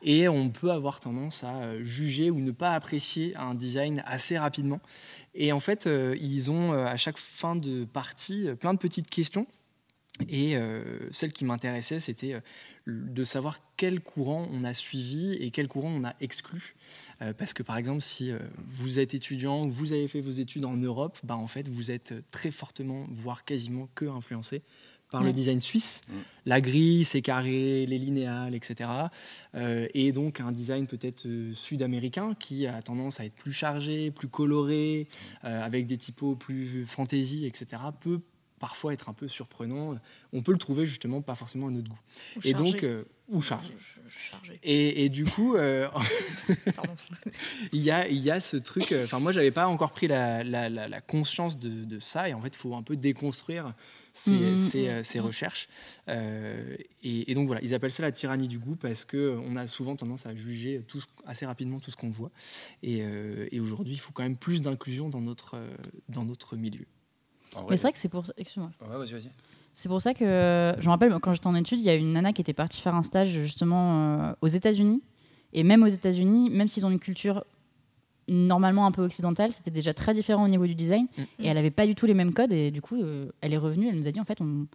Et 0.01 0.27
on 0.29 0.49
peut 0.49 0.71
avoir 0.71 0.99
tendance 0.99 1.43
à 1.43 1.55
euh, 1.63 1.83
juger 1.83 2.31
ou 2.31 2.39
ne 2.39 2.51
pas 2.51 2.73
apprécier 2.73 3.35
un 3.35 3.53
design 3.53 4.03
assez 4.05 4.37
rapidement. 4.37 4.79
Et 5.35 5.51
en 5.51 5.59
fait, 5.59 5.87
euh, 5.87 6.15
ils 6.19 6.49
ont 6.51 6.71
à 6.71 6.95
chaque 6.97 7.17
fin 7.17 7.55
de 7.55 7.85
partie 7.85 8.47
plein 8.59 8.73
de 8.73 8.79
petites 8.79 9.09
questions. 9.09 9.47
Et 10.29 10.57
euh, 10.57 10.81
celle 11.11 11.31
qui 11.31 11.45
m'intéressait, 11.45 11.99
c'était 11.99 12.41
de 12.87 13.23
savoir 13.23 13.59
quel 13.75 13.99
courant 13.99 14.47
on 14.51 14.63
a 14.63 14.73
suivi 14.73 15.33
et 15.33 15.51
quel 15.51 15.67
courant 15.67 15.91
on 15.91 16.03
a 16.05 16.15
exclu. 16.21 16.75
Euh, 17.21 17.33
parce 17.33 17.53
que 17.53 17.63
par 17.63 17.77
exemple, 17.77 18.01
si 18.01 18.31
euh, 18.31 18.39
vous 18.65 18.99
êtes 18.99 19.13
étudiant 19.13 19.65
ou 19.65 19.69
vous 19.69 19.93
avez 19.93 20.07
fait 20.07 20.21
vos 20.21 20.31
études 20.31 20.65
en 20.65 20.75
Europe, 20.77 21.17
bah, 21.23 21.35
en 21.35 21.47
fait, 21.47 21.67
vous 21.67 21.89
êtes 21.91 22.13
très 22.31 22.51
fortement, 22.51 23.07
voire 23.11 23.43
quasiment 23.45 23.89
que 23.95 24.05
influencé 24.05 24.61
par 25.09 25.21
le 25.21 25.27
Ouais. 25.27 25.33
design 25.33 25.61
suisse. 25.61 26.01
Mm. 26.09 26.13
La 26.47 26.59
grille, 26.61 27.05
ses 27.05 27.21
carrés, 27.21 27.85
les 27.85 27.97
linéales, 27.97 28.53
etc. 28.53 28.89
Euh, 29.55 29.87
et 29.93 30.11
donc 30.11 30.41
un 30.41 30.51
design 30.51 30.85
peut-être 30.85 31.25
euh, 31.25 31.53
sud-américain 31.53 32.35
qui 32.37 32.67
a 32.67 32.81
tendance 32.81 33.21
à 33.21 33.25
être 33.25 33.35
plus 33.35 33.53
chargé, 33.53 34.11
plus 34.11 34.27
coloré, 34.27 35.07
euh, 35.45 35.63
avec 35.63 35.87
des 35.87 35.97
typos 35.97 36.35
plus 36.35 36.85
fantasy, 36.85 37.45
etc. 37.45 37.81
peut 38.01 38.19
parfois 38.59 38.91
être 38.91 39.07
un 39.07 39.13
peu 39.13 39.29
surprenant. 39.29 39.95
On 40.33 40.41
peut 40.41 40.51
le 40.51 40.57
trouver 40.57 40.85
justement 40.85 41.21
pas 41.21 41.35
forcément 41.35 41.67
à 41.67 41.71
notre 41.71 41.89
goût. 41.89 41.99
Ou 42.35 42.39
Et 42.43 42.51
chargé. 42.51 42.71
donc, 42.71 42.83
euh, 42.83 43.05
ou 43.29 43.41
chargé. 43.41 43.73
Et, 44.63 45.03
et 45.05 45.09
du 45.09 45.25
coup, 45.25 45.55
euh, 45.55 45.87
il 47.73 47.81
y 47.81 47.91
a, 47.91 48.07
il 48.07 48.19
y 48.19 48.31
a 48.31 48.39
ce 48.39 48.57
truc. 48.57 48.91
euh, 48.91 49.03
Enfin, 49.03 49.19
moi, 49.19 49.31
j'avais 49.31 49.51
pas 49.51 49.67
encore 49.67 49.91
pris 49.91 50.07
la, 50.07 50.43
la- 50.43 50.69
la- 50.69 50.87
la 50.87 51.01
conscience 51.01 51.59
de, 51.59 51.83
de 51.85 51.99
ça, 51.99 52.29
et 52.29 52.33
en 52.33 52.41
fait, 52.41 52.49
il 52.55 52.57
faut 52.57 52.75
un 52.75 52.83
peu 52.83 52.95
déconstruire 52.95 53.73
ces, 54.13 54.31
Mhm. 54.51 54.57
ces, 54.57 54.87
euh, 54.89 55.03
ces 55.03 55.19
recherches. 55.19 55.67
Euh, 56.07 56.75
et, 57.03 57.31
et 57.31 57.35
donc 57.35 57.47
voilà, 57.47 57.61
ils 57.61 57.73
appellent 57.73 57.91
ça 57.91 58.01
la 58.03 58.11
tyrannie 58.11 58.47
du 58.47 58.57
goût 58.59 58.75
parce 58.75 59.05
que 59.05 59.17
euh, 59.17 59.39
on 59.43 59.55
a 59.55 59.67
souvent 59.67 59.95
tendance 59.95 60.25
à 60.25 60.33
juger 60.33 60.81
tout 60.87 61.01
ce- 61.01 61.07
assez 61.25 61.45
rapidement 61.45 61.79
tout 61.79 61.91
ce 61.91 61.95
qu'on 61.97 62.09
voit. 62.09 62.31
Et, 62.81 62.99
euh, 63.01 63.47
et 63.51 63.59
aujourd'hui, 63.59 63.93
il 63.93 63.99
faut 63.99 64.13
quand 64.13 64.23
même 64.23 64.37
plus 64.37 64.61
d'inclusion 64.61 65.09
dans 65.09 65.21
notre 65.21 65.55
euh, 65.55 65.67
dans 66.09 66.23
notre 66.25 66.55
milieu. 66.55 66.85
Vrai, 67.53 67.63
Mais 67.69 67.77
c'est 67.77 67.83
vrai 67.83 67.93
que 67.93 67.99
c'est 67.99 68.09
pour. 68.09 68.25
Excuse-moi. 68.37 68.71
Ouais, 68.81 68.97
vas-y, 68.97 69.11
vas-y. 69.11 69.29
C'est 69.79 69.89
pour 69.89 70.01
ça 70.01 70.15
que 70.15 70.25
je 70.79 70.83
me 70.85 70.89
rappelle 70.89 71.13
quand 71.21 71.33
j'étais 71.33 71.45
en 71.45 71.53
études, 71.53 71.77
il 71.77 71.85
y 71.85 71.89
a 71.91 71.93
une 71.93 72.13
nana 72.13 72.33
qui 72.33 72.41
était 72.41 72.51
partie 72.51 72.81
faire 72.81 72.95
un 72.95 73.03
stage 73.03 73.29
justement 73.29 74.21
euh, 74.29 74.33
aux 74.41 74.47
États-Unis. 74.47 75.03
Et 75.53 75.61
même 75.63 75.83
aux 75.83 75.87
États-Unis, 75.87 76.49
même 76.49 76.67
s'ils 76.67 76.83
ont 76.87 76.89
une 76.89 76.97
culture 76.97 77.45
normalement 78.27 78.87
un 78.87 78.91
peu 78.91 79.03
occidentale, 79.03 79.51
c'était 79.51 79.69
déjà 79.69 79.93
très 79.93 80.15
différent 80.15 80.45
au 80.45 80.47
niveau 80.47 80.65
du 80.65 80.73
design. 80.73 81.05
Mm. 81.15 81.21
Et 81.43 81.47
elle 81.47 81.57
avait 81.59 81.69
pas 81.69 81.85
du 81.85 81.93
tout 81.93 82.07
les 82.07 82.15
mêmes 82.15 82.33
codes. 82.33 82.51
Et 82.53 82.71
du 82.71 82.81
coup, 82.81 82.99
euh, 82.99 83.27
elle 83.39 83.53
est 83.53 83.57
revenue, 83.57 83.87
elle 83.87 83.95
nous 83.97 84.07
a 84.07 84.11
dit 84.11 84.19
en 84.19 84.25
fait, 84.25 84.41
on- 84.41 84.65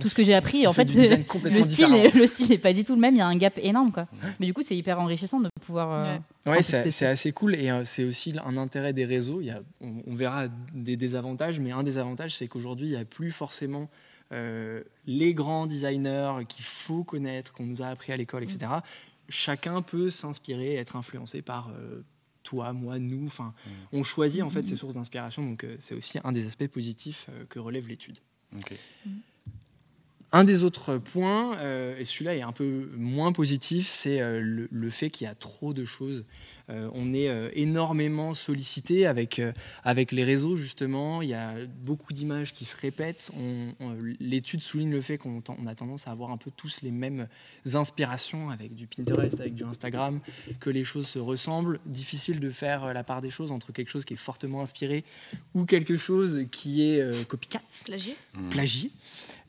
tout 0.00 0.08
ce 0.08 0.14
que 0.14 0.22
j'ai 0.22 0.34
appris, 0.34 0.66
en 0.66 0.72
fait, 0.74 0.84
le 0.94 1.62
style, 1.62 1.68
différent. 1.68 1.94
est, 1.94 2.14
le 2.14 2.26
style 2.26 2.48
n'est 2.50 2.58
pas 2.58 2.74
du 2.74 2.84
tout 2.84 2.94
le 2.94 3.00
même. 3.00 3.14
Il 3.14 3.18
y 3.18 3.22
a 3.22 3.26
un 3.26 3.36
gap 3.36 3.54
énorme, 3.56 3.90
quoi. 3.90 4.06
Mais 4.38 4.44
du 4.44 4.52
coup, 4.52 4.60
c'est 4.62 4.76
hyper 4.76 5.00
enrichissant 5.00 5.40
de 5.40 5.48
pouvoir. 5.62 5.92
euh, 6.46 6.50
Ouais. 6.50 6.60
c'est 6.62 7.06
assez 7.06 7.32
cool 7.32 7.54
et 7.54 7.70
euh, 7.70 7.84
c'est 7.84 8.04
aussi 8.04 8.34
un 8.44 8.58
intérêt 8.58 8.92
des 8.92 9.06
réseaux. 9.06 9.40
Il 9.40 9.46
y 9.46 9.50
a, 9.50 9.60
on, 9.80 9.94
on 10.06 10.14
verra 10.14 10.48
des 10.74 10.96
désavantages, 10.98 11.58
mais 11.58 11.72
un 11.72 11.82
des 11.82 11.96
avantages, 11.96 12.36
c'est 12.36 12.48
qu'aujourd'hui, 12.48 12.88
il 12.88 12.90
n'y 12.90 12.96
a 13.00 13.04
plus 13.06 13.30
forcément 13.30 13.88
euh, 14.32 14.82
les 15.06 15.34
grands 15.34 15.66
designers 15.66 16.44
qu'il 16.48 16.64
faut 16.64 17.04
connaître, 17.04 17.52
qu'on 17.52 17.66
nous 17.66 17.82
a 17.82 17.86
appris 17.86 18.12
à 18.12 18.16
l'école, 18.16 18.44
etc. 18.44 18.72
Chacun 19.28 19.82
peut 19.82 20.10
s'inspirer, 20.10 20.74
être 20.74 20.96
influencé 20.96 21.42
par 21.42 21.70
euh, 21.70 22.02
toi, 22.42 22.72
moi, 22.72 22.98
nous. 22.98 23.26
Enfin, 23.26 23.54
on 23.92 24.02
choisit 24.02 24.42
en 24.42 24.50
fait 24.50 24.66
ses 24.66 24.76
sources 24.76 24.94
d'inspiration, 24.94 25.44
donc 25.44 25.64
euh, 25.64 25.76
c'est 25.78 25.94
aussi 25.94 26.18
un 26.22 26.32
des 26.32 26.46
aspects 26.46 26.66
positifs 26.66 27.26
euh, 27.30 27.44
que 27.48 27.58
relève 27.58 27.88
l'étude. 27.88 28.18
Ok. 28.56 28.74
Un 30.34 30.44
des 30.44 30.62
autres 30.64 30.96
points, 30.96 31.58
euh, 31.58 31.94
et 31.98 32.04
celui-là 32.04 32.34
est 32.36 32.40
un 32.40 32.52
peu 32.52 32.88
moins 32.96 33.32
positif, 33.32 33.86
c'est 33.86 34.22
euh, 34.22 34.40
le, 34.40 34.66
le 34.70 34.90
fait 34.90 35.10
qu'il 35.10 35.26
y 35.26 35.30
a 35.30 35.34
trop 35.34 35.74
de 35.74 35.84
choses. 35.84 36.24
Euh, 36.70 36.88
on 36.94 37.12
est 37.12 37.28
euh, 37.28 37.50
énormément 37.52 38.32
sollicité 38.32 39.04
avec, 39.06 39.40
euh, 39.40 39.52
avec 39.84 40.10
les 40.10 40.24
réseaux, 40.24 40.56
justement. 40.56 41.20
Il 41.20 41.28
y 41.28 41.34
a 41.34 41.54
beaucoup 41.84 42.14
d'images 42.14 42.54
qui 42.54 42.64
se 42.64 42.74
répètent. 42.78 43.30
On- 43.36 43.74
on- 43.80 43.98
L'étude 44.20 44.62
souligne 44.62 44.90
le 44.90 45.02
fait 45.02 45.18
qu'on 45.18 45.42
on 45.48 45.66
a 45.66 45.74
tendance 45.74 46.08
à 46.08 46.12
avoir 46.12 46.30
un 46.30 46.38
peu 46.38 46.50
tous 46.56 46.80
les 46.82 46.92
mêmes 46.92 47.28
inspirations 47.74 48.48
avec 48.48 48.74
du 48.74 48.86
Pinterest, 48.86 49.38
avec 49.38 49.54
du 49.54 49.64
Instagram, 49.64 50.20
que 50.60 50.70
les 50.70 50.84
choses 50.84 51.08
se 51.08 51.18
ressemblent. 51.18 51.78
Difficile 51.84 52.40
de 52.40 52.48
faire 52.48 52.94
la 52.94 53.04
part 53.04 53.20
des 53.20 53.30
choses 53.30 53.52
entre 53.52 53.70
quelque 53.72 53.90
chose 53.90 54.06
qui 54.06 54.14
est 54.14 54.16
fortement 54.16 54.62
inspiré 54.62 55.04
ou 55.54 55.66
quelque 55.66 55.98
chose 55.98 56.40
qui 56.50 56.88
est 56.90 57.00
euh, 57.02 57.12
copycat 57.28 57.60
Plagié 57.84 58.16
plagié. 58.50 58.90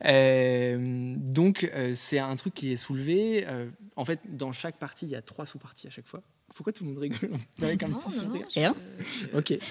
Euh, 0.05 1.13
donc, 1.17 1.69
euh, 1.75 1.91
c'est 1.93 2.19
un 2.19 2.35
truc 2.35 2.53
qui 2.53 2.71
est 2.71 2.75
soulevé. 2.77 3.45
Euh, 3.47 3.67
en 3.95 4.05
fait, 4.05 4.19
dans 4.29 4.51
chaque 4.51 4.77
partie, 4.77 5.05
il 5.05 5.11
y 5.11 5.15
a 5.15 5.21
trois 5.21 5.45
sous-parties 5.45 5.87
à 5.87 5.89
chaque 5.89 6.07
fois. 6.07 6.21
Pourquoi 6.55 6.73
tout 6.73 6.83
le 6.83 6.91
monde 6.91 6.99
rigole 6.99 7.31
avec 7.61 7.81
un 7.83 7.87
Non, 7.87 7.97
petit 7.97 8.15
non, 8.17 8.21
sourire 8.23 8.47
je- 8.53 8.59
un 8.61 8.75
Ok, 9.37 9.53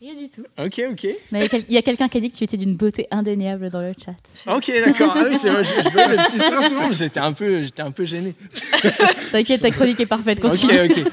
Rien 0.00 0.14
du 0.14 0.30
tout. 0.30 0.44
ok, 0.56 0.80
ok. 0.92 1.08
Mais 1.32 1.46
Il 1.68 1.74
y 1.74 1.76
a 1.76 1.82
quelqu'un 1.82 2.08
qui 2.08 2.18
a 2.18 2.20
dit 2.20 2.30
que 2.30 2.36
tu 2.36 2.44
étais 2.44 2.56
d'une 2.56 2.76
beauté 2.76 3.08
indéniable 3.10 3.68
dans 3.68 3.80
le 3.80 3.92
chat. 3.98 4.14
Ok, 4.54 4.70
d'accord. 4.84 5.12
Ah 5.16 5.24
oui, 5.28 5.36
c'est 5.36 5.50
vrai, 5.50 5.64
je, 5.64 5.70
je 5.82 5.88
voyais 5.90 6.16
le 6.16 6.16
petit 6.28 6.38
sourire 6.38 6.68
tout 6.68 6.74
le 6.74 6.80
monde. 6.82 6.92
J'étais 6.94 7.18
un 7.18 7.32
peu, 7.32 7.62
j'étais 7.62 7.82
un 7.82 7.90
peu 7.90 8.04
gêné. 8.04 8.32
T'inquiète, 9.32 9.60
ta 9.60 9.72
chronique 9.72 9.98
est 9.98 10.08
parfaite. 10.08 10.38
Continue. 10.38 10.82
Ok, 10.82 10.98
ok. 10.98 11.04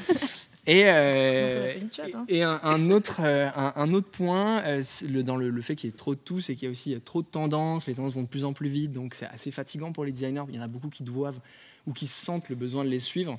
Et, 0.66 0.84
euh, 0.86 1.74
chat, 1.92 2.06
hein. 2.12 2.24
et 2.28 2.42
un, 2.42 2.60
un 2.62 2.90
autre, 2.90 3.20
euh, 3.22 3.48
un, 3.54 3.72
un 3.76 3.92
autre 3.92 4.08
point, 4.08 4.62
euh, 4.64 4.82
le, 5.08 5.22
dans 5.22 5.36
le, 5.36 5.50
le 5.50 5.62
fait 5.62 5.76
qu'il 5.76 5.88
y 5.88 5.92
ait 5.92 5.96
trop 5.96 6.14
de 6.14 6.20
tout, 6.20 6.40
c'est 6.40 6.54
qu'il 6.54 6.64
y 6.64 6.68
a 6.68 6.70
aussi 6.70 7.00
trop 7.04 7.22
de 7.22 7.26
tendances. 7.26 7.86
Les 7.86 7.94
tendances 7.94 8.14
vont 8.14 8.22
de 8.22 8.28
plus 8.28 8.44
en 8.44 8.52
plus 8.52 8.68
vite, 8.68 8.92
donc 8.92 9.14
c'est 9.14 9.26
assez 9.26 9.50
fatigant 9.50 9.92
pour 9.92 10.04
les 10.04 10.12
designers. 10.12 10.44
Il 10.48 10.56
y 10.56 10.58
en 10.58 10.62
a 10.62 10.68
beaucoup 10.68 10.88
qui 10.88 11.04
doivent 11.04 11.38
ou 11.86 11.92
qui 11.92 12.06
sentent 12.06 12.48
le 12.48 12.56
besoin 12.56 12.84
de 12.84 12.88
les 12.88 12.98
suivre. 12.98 13.36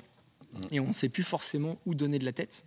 Et 0.71 0.79
on 0.79 0.87
ne 0.87 0.93
sait 0.93 1.09
plus 1.09 1.23
forcément 1.23 1.77
où 1.85 1.93
donner 1.93 2.19
de 2.19 2.25
la 2.25 2.31
tête. 2.31 2.63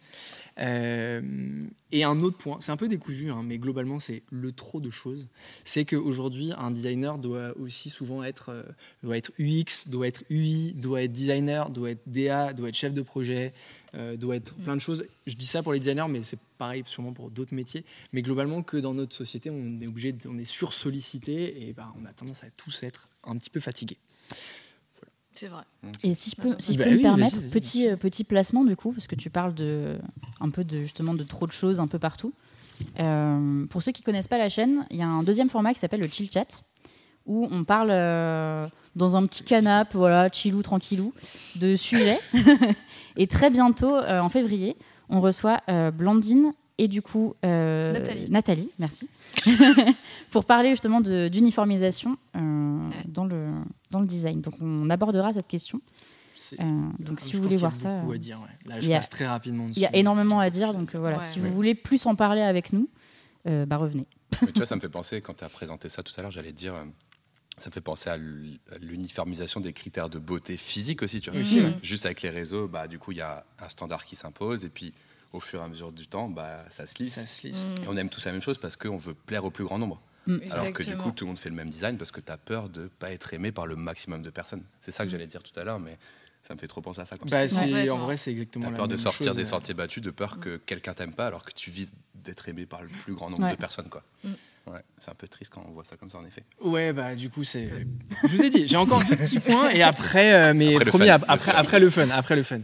Euh, 0.60 1.66
et 1.92 2.04
un 2.04 2.20
autre 2.20 2.36
point, 2.36 2.58
c'est 2.60 2.70
un 2.72 2.76
peu 2.76 2.86
décousu, 2.88 3.30
hein, 3.30 3.42
mais 3.42 3.58
globalement 3.58 3.98
c'est 3.98 4.22
le 4.30 4.52
trop 4.52 4.80
de 4.80 4.90
choses. 4.90 5.26
C'est 5.64 5.84
qu'aujourd'hui, 5.84 6.52
un 6.56 6.70
designer 6.70 7.18
doit 7.18 7.56
aussi 7.58 7.88
souvent 7.88 8.22
être, 8.22 8.50
euh, 8.50 8.62
doit 9.02 9.16
être 9.16 9.32
UX, 9.38 9.88
doit 9.88 10.06
être 10.06 10.22
UI, 10.28 10.72
doit 10.74 11.02
être 11.02 11.12
designer, 11.12 11.70
doit 11.70 11.90
être 11.90 12.02
DA, 12.06 12.52
doit 12.52 12.68
être 12.68 12.74
chef 12.76 12.92
de 12.92 13.02
projet, 13.02 13.52
euh, 13.94 14.16
doit 14.16 14.36
être 14.36 14.54
plein 14.54 14.76
de 14.76 14.80
choses. 14.80 15.04
Je 15.26 15.34
dis 15.34 15.46
ça 15.46 15.62
pour 15.62 15.72
les 15.72 15.78
designers, 15.78 16.08
mais 16.08 16.22
c'est 16.22 16.38
pareil 16.58 16.82
sûrement 16.84 17.12
pour 17.12 17.30
d'autres 17.30 17.54
métiers. 17.54 17.84
Mais 18.12 18.20
globalement, 18.22 18.62
que 18.62 18.76
dans 18.76 18.92
notre 18.94 19.16
société, 19.16 19.48
on 19.50 19.80
est 19.80 19.86
obligé, 19.86 20.12
de- 20.12 20.28
on 20.28 20.38
est 20.38 20.44
sursollicité 20.44 21.68
et 21.68 21.72
bah, 21.72 21.92
on 22.00 22.04
a 22.04 22.12
tendance 22.12 22.44
à 22.44 22.50
tous 22.56 22.82
être 22.82 23.08
un 23.24 23.36
petit 23.38 23.50
peu 23.50 23.60
fatigués. 23.60 23.96
C'est 25.40 25.48
vrai. 25.48 25.62
Et 26.02 26.12
si 26.14 26.28
je 26.28 26.36
peux, 26.36 26.54
si 26.58 26.74
je 26.74 26.78
Bah 26.78 26.84
peux 26.84 26.90
me 26.90 27.00
permettre, 27.00 27.40
petit, 27.50 27.88
euh, 27.88 27.96
petit 27.96 28.24
placement 28.24 28.62
du 28.62 28.76
coup, 28.76 28.92
parce 28.92 29.06
que 29.06 29.14
tu 29.14 29.30
parles 29.30 29.54
de, 29.54 29.96
un 30.38 30.50
peu 30.50 30.64
de, 30.64 30.82
justement 30.82 31.14
de 31.14 31.22
trop 31.22 31.46
de 31.46 31.52
choses 31.52 31.80
un 31.80 31.86
peu 31.86 31.98
partout. 31.98 32.34
Euh, 32.98 33.64
pour 33.64 33.82
ceux 33.82 33.92
qui 33.92 34.02
connaissent 34.02 34.28
pas 34.28 34.36
la 34.36 34.50
chaîne, 34.50 34.84
il 34.90 34.98
y 34.98 35.02
a 35.02 35.08
un 35.08 35.22
deuxième 35.22 35.48
format 35.48 35.72
qui 35.72 35.78
s'appelle 35.78 36.02
le 36.02 36.08
Chill 36.08 36.30
Chat, 36.30 36.62
où 37.24 37.48
on 37.50 37.64
parle 37.64 37.88
euh, 37.90 38.66
dans 38.96 39.16
un 39.16 39.24
petit 39.24 39.42
canapé, 39.42 39.96
voilà, 39.96 40.28
chillou, 40.30 40.60
tranquillou, 40.62 41.14
de 41.56 41.74
sujets. 41.74 42.18
et 43.16 43.26
très 43.26 43.48
bientôt, 43.48 43.96
euh, 43.96 44.20
en 44.20 44.28
février, 44.28 44.76
on 45.08 45.22
reçoit 45.22 45.62
euh, 45.70 45.90
Blandine 45.90 46.52
et 46.82 46.88
du 46.88 47.02
coup 47.02 47.34
euh, 47.44 47.92
Nathalie. 48.28 48.70
merci, 48.78 49.08
pour 50.30 50.44
parler 50.44 50.70
justement 50.70 51.00
de- 51.00 51.28
d'uniformisation 51.28 52.16
euh, 52.36 52.88
dans, 53.06 53.24
le, 53.24 53.50
dans 53.90 54.00
le 54.00 54.06
design. 54.06 54.40
Donc 54.40 54.54
on 54.60 54.88
abordera 54.90 55.32
cette 55.32 55.46
question. 55.48 55.80
Euh, 56.58 56.64
donc 56.98 57.20
si 57.20 57.32
vous 57.36 57.42
voulez 57.42 57.56
qu'il 57.56 57.62
y 57.62 57.64
a 57.64 57.68
voir 57.68 57.76
ça, 57.76 58.00
beaucoup 58.00 58.12
à 58.12 58.18
dire. 58.18 58.40
ouais. 58.40 58.68
Là, 58.70 58.76
il 58.76 58.82
je 58.82 58.88
y 58.90 58.94
a- 58.94 58.96
passe 58.96 59.10
très 59.10 59.26
rapidement 59.26 59.68
dessus. 59.68 59.78
il 59.78 59.82
y 59.82 59.86
a 59.86 59.94
énormément 59.94 60.40
à 60.40 60.48
dire. 60.50 60.72
Donc 60.72 60.94
voilà, 60.94 61.18
Ouais. 61.18 61.22
si 61.24 61.38
Ouais. 61.40 61.48
vous 61.48 61.54
voulez 61.54 61.74
plus 61.74 62.06
en 62.06 62.14
parler 62.14 62.40
avec 62.40 62.72
nous, 62.72 62.88
euh, 63.46 63.66
bah 63.66 63.76
revenez. 63.76 64.06
Mais 64.42 64.48
tu 64.52 64.54
vois, 64.58 64.66
ça 64.66 64.74
me 64.76 64.80
fait 64.86 64.88
penser, 64.88 65.20
quand 65.20 65.34
tu 65.34 65.44
as 65.44 65.48
présenté 65.50 65.88
ça 65.90 66.02
tout 66.02 66.12
à 66.16 66.22
l'heure, 66.22 66.30
j'allais 66.30 66.52
dire, 66.52 66.74
euh, 66.74 66.84
ça 67.58 67.68
me 67.68 67.72
fait 67.74 67.82
penser 67.82 68.08
à 68.08 68.16
l'uniformisation 68.80 69.60
des 69.60 69.72
critères 69.74 70.08
de 70.08 70.18
beauté 70.18 70.56
physique 70.56 71.02
aussi, 71.02 71.20
tu 71.20 71.30
vois. 71.30 71.40
Juste 71.82 72.06
avec 72.06 72.22
les 72.22 72.30
réseaux, 72.30 72.68
bah, 72.68 72.88
du 72.88 72.98
coup, 72.98 73.12
il 73.12 73.18
y 73.18 73.22
a 73.22 73.44
un 73.62 73.68
standard 73.68 74.04
qui 74.06 74.16
s'impose, 74.16 74.64
et 74.64 74.70
puis 74.70 74.94
au 75.32 75.40
fur 75.40 75.60
et 75.60 75.64
à 75.64 75.68
mesure 75.68 75.92
du 75.92 76.06
temps, 76.06 76.28
bah, 76.28 76.64
ça 76.70 76.86
se 76.86 76.94
lisse. 77.02 77.14
Ça 77.14 77.26
se 77.26 77.46
lisse. 77.46 77.64
Et 77.82 77.88
on 77.88 77.96
aime 77.96 78.08
tous 78.08 78.24
la 78.24 78.32
même 78.32 78.42
chose 78.42 78.58
parce 78.58 78.76
qu'on 78.76 78.96
veut 78.96 79.14
plaire 79.14 79.44
au 79.44 79.50
plus 79.50 79.64
grand 79.64 79.78
nombre. 79.78 80.00
Mm. 80.26 80.38
Alors 80.50 80.72
que 80.72 80.82
du 80.82 80.96
coup, 80.96 81.12
tout 81.12 81.24
le 81.24 81.28
monde 81.28 81.38
fait 81.38 81.48
le 81.48 81.54
même 81.54 81.70
design 81.70 81.96
parce 81.96 82.10
que 82.10 82.20
tu 82.20 82.30
as 82.30 82.36
peur 82.38 82.68
de 82.68 82.88
pas 82.98 83.10
être 83.10 83.32
aimé 83.32 83.52
par 83.52 83.66
le 83.66 83.76
maximum 83.76 84.22
de 84.22 84.30
personnes. 84.30 84.64
C'est 84.80 84.90
ça 84.90 85.04
que 85.04 85.10
j'allais 85.10 85.26
dire 85.26 85.42
tout 85.42 85.58
à 85.58 85.64
l'heure, 85.64 85.78
mais 85.78 85.98
ça 86.42 86.54
me 86.54 86.58
fait 86.58 86.66
trop 86.66 86.80
penser 86.80 87.00
à 87.00 87.06
ça. 87.06 87.16
quoi. 87.16 87.28
Bah, 87.30 87.44
en 87.92 87.98
vrai, 87.98 88.16
c'est 88.16 88.30
exactement 88.30 88.64
T'as 88.66 88.70
la 88.72 88.76
peur 88.76 88.88
de 88.88 88.96
sortir 88.96 89.26
chose, 89.28 89.36
des 89.36 89.42
euh. 89.42 89.46
sentiers 89.46 89.74
battus, 89.74 90.02
de 90.02 90.10
peur 90.10 90.38
que 90.40 90.56
quelqu'un 90.58 90.94
t'aime 90.94 91.14
pas, 91.14 91.26
alors 91.26 91.44
que 91.44 91.52
tu 91.52 91.70
vises 91.70 91.92
d'être 92.14 92.48
aimé 92.48 92.66
par 92.66 92.82
le 92.82 92.88
plus 92.88 93.14
grand 93.14 93.30
nombre 93.30 93.44
Ouais. 93.44 93.52
de 93.52 93.56
personnes. 93.56 93.88
Quoi. 93.88 94.02
Mm. 94.24 94.28
Ouais, 94.66 94.80
c'est 95.00 95.10
un 95.10 95.14
peu 95.14 95.26
triste 95.26 95.52
quand 95.54 95.64
on 95.66 95.72
voit 95.72 95.84
ça 95.84 95.96
comme 95.96 96.10
ça, 96.10 96.18
en 96.18 96.24
effet. 96.26 96.44
Ouais, 96.60 96.92
bah 96.92 97.14
du 97.14 97.30
coup, 97.30 97.44
c'est. 97.44 97.70
Je 98.22 98.28
vous 98.28 98.42
ai 98.44 98.50
dit, 98.50 98.66
j'ai 98.66 98.76
encore 98.76 99.02
deux 99.04 99.16
petits 99.16 99.40
points 99.40 99.70
et 99.70 99.82
après, 99.82 100.34
euh, 100.50 100.54
mais 100.54 100.76
Après 100.76 100.98
le 101.06 101.10
ap- 101.12 101.24
après, 101.28 101.52
après 101.52 101.80
le 101.80 101.88
fun, 101.90 102.10
après 102.10 102.36
le 102.36 102.42
fun. 102.42 102.60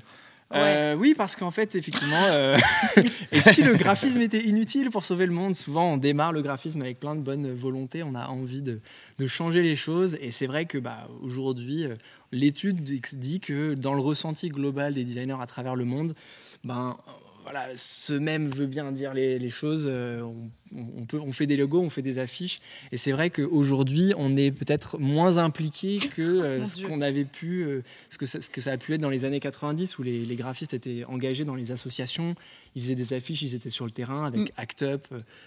Euh, 0.55 0.95
oui, 0.95 1.15
parce 1.17 1.35
qu'en 1.35 1.51
fait, 1.51 1.75
effectivement, 1.75 2.25
euh, 2.31 2.57
et 3.33 3.41
si 3.41 3.63
le 3.63 3.75
graphisme 3.75 4.21
était 4.21 4.45
inutile 4.45 4.91
pour 4.91 5.05
sauver 5.05 5.27
le 5.27 5.33
monde, 5.33 5.55
souvent 5.55 5.95
on 5.95 5.97
démarre 5.97 6.33
le 6.33 6.41
graphisme 6.41 6.81
avec 6.83 7.01
plein 7.01 7.17
de 7.17 7.21
bonnes 7.21 7.53
volontés, 7.53 8.05
on 8.05 8.15
a 8.15 8.29
envie 8.29 8.63
de, 8.63 8.81
changer 9.27 9.63
les 9.63 9.75
choses, 9.75 10.17
et 10.21 10.31
c'est 10.31 10.47
vrai 10.47 10.67
que 10.67 10.79
bah, 10.79 11.09
aujourd'hui, 11.21 11.85
euh, 11.85 11.97
l'étude 12.31 12.83
dit- 12.83 13.41
que 13.41 13.75
dans 13.75 13.95
le 13.95 14.01
ressenti 14.01 14.49
global 14.49 14.95
des 14.95 15.05
designers 15.05 15.37
à 15.41 15.47
travers 15.47 15.75
le 15.75 15.85
monde, 15.85 16.15
ben 16.63 16.97
voilà, 17.43 17.67
ce 17.75 18.13
même 18.13 18.49
veut 18.49 18.67
bien 18.67 18.93
dire 18.93 19.15
les, 19.15 19.49
choses. 19.49 19.91
On 20.75 21.05
peut, 21.05 21.21
on 21.21 21.33
fait 21.33 21.47
des 21.47 21.57
logos, 21.57 21.81
on 21.81 21.91
fait 21.91 22.03
des 22.03 22.19
affiches, 22.19 22.61
et 22.93 22.97
c'est 22.97 23.13
vrai 23.13 23.31
qu'aujourd'hui, 23.31 24.15
on 24.17 24.37
est 24.37 24.51
peut-être 24.51 24.99
moins 24.99 25.39
impliqué 25.39 25.99
que 25.99 26.23
euh, 26.23 26.59
Mon 26.59 26.65
ce 26.65 26.83
qu'on 26.83 27.01
avait 27.01 27.25
pu, 27.25 27.63
euh, 27.63 27.83
ce, 28.11 28.19
que 28.19 28.27
ça, 28.27 28.41
ce 28.41 28.51
que 28.51 28.61
ça 28.61 28.73
a 28.73 28.77
pu 28.77 28.95
être 28.95 29.01
dans 29.01 29.11
les 29.11 29.25
années 29.25 29.41
90, 29.41 29.99
où 29.99 30.03
les, 30.03 30.25
les 30.25 30.37
graphistes 30.37 30.75
étaient 30.75 31.05
engagés 31.05 31.45
dans 31.45 31.55
les 31.55 31.73
associations, 31.73 32.35
ils 32.75 32.83
faisaient 32.83 32.95
des 32.95 33.13
affiches, 33.13 33.43
ils 33.43 33.55
étaient 33.55 33.71
sur 33.71 33.85
le 33.85 33.91
terrain 33.91 34.25
avec 34.25 34.47
Mm. 34.47 34.53
Act 34.57 34.83
Up, 34.83 35.07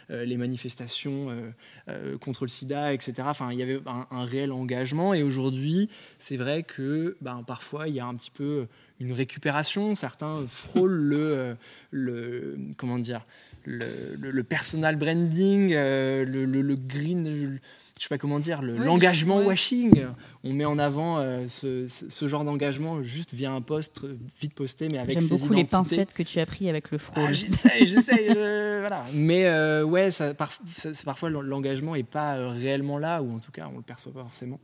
euh, 0.10 0.26
les 0.26 0.38
manifestations 0.38 1.30
euh, 1.30 1.52
euh, 1.88 2.18
contre 2.18 2.46
le 2.46 2.50
sida, 2.50 2.94
etc. 2.94 3.14
Enfin, 3.26 3.52
il 3.52 3.60
y 3.60 3.64
avait 3.64 3.80
un, 3.86 4.08
un 4.12 4.26
réel 4.26 4.52
engagement, 4.52 5.14
et 5.14 5.24
aujourd'hui, 5.24 5.90
c'est 6.18 6.38
vrai 6.38 6.64
que 6.64 7.18
ben, 7.22 7.44
parfois, 7.46 7.88
il 7.88 7.96
y 7.96 8.00
a 8.00 8.06
un 8.06 8.16
petit 8.16 8.32
peu 8.32 8.68
une 9.00 9.14
récupération. 9.14 9.96
Certains 9.96 10.46
frôlent 10.48 10.92
le, 10.92 11.38
euh, 11.38 11.54
le 11.92 12.58
comment 12.78 13.00
dire, 13.00 13.26
le, 13.70 14.32
le- 14.32 14.44
personal 14.44 14.96
branding, 14.98 15.74
euh, 15.74 16.26
le- 16.26 16.46
le 16.62 16.76
green, 16.76 17.60
je 18.00 18.06
sais 18.06 18.10
pas 18.10 18.18
comment 18.18 18.40
dire, 18.40 18.62
le- 18.62 18.74
Ouais, 18.80 18.86
l'engagement 18.86 19.42
washing. 19.42 20.06
On 20.46 20.54
met 20.54 20.64
en 20.64 20.80
avant 20.80 21.18
euh, 21.20 21.48
ce, 21.50 22.28
genre 22.28 22.46
d'engagement 22.46 23.04
juste 23.04 23.34
via 23.34 23.52
un 23.52 23.60
post 23.60 24.06
euh, 24.06 24.18
vite 24.40 24.54
posté, 24.54 24.88
mais 24.90 24.98
avec 24.98 25.20
J'aime 25.20 25.28
beaucoup 25.28 25.52
les 25.54 25.66
pincettes 25.66 26.14
que 26.14 26.24
tu 26.24 26.40
as 26.40 26.46
pris 26.46 26.70
avec 26.70 26.92
le 26.92 26.98
frôle. 26.98 27.26
Ah, 27.28 27.34
j'essaye, 27.34 27.86
j'essaye, 27.86 28.30
je- 28.30 28.80
voilà. 28.88 29.04
Mais 29.14 29.46
euh, 29.48 29.84
ouais, 29.84 30.12
ça, 30.12 30.34
par- 30.34 30.54
ça- 30.78 30.94
c'est 30.94 31.04
parfois 31.04 31.30
l'engagement 31.30 31.94
est 31.94 32.04
pas 32.04 32.38
euh, 32.38 32.48
réellement 32.48 32.98
là, 32.98 33.22
ou 33.22 33.36
en 33.36 33.40
tout 33.40 33.52
cas 33.52 33.68
on 33.72 33.76
le 33.76 33.84
perçoit 33.84 34.14
pas 34.14 34.22
forcément. 34.24 34.62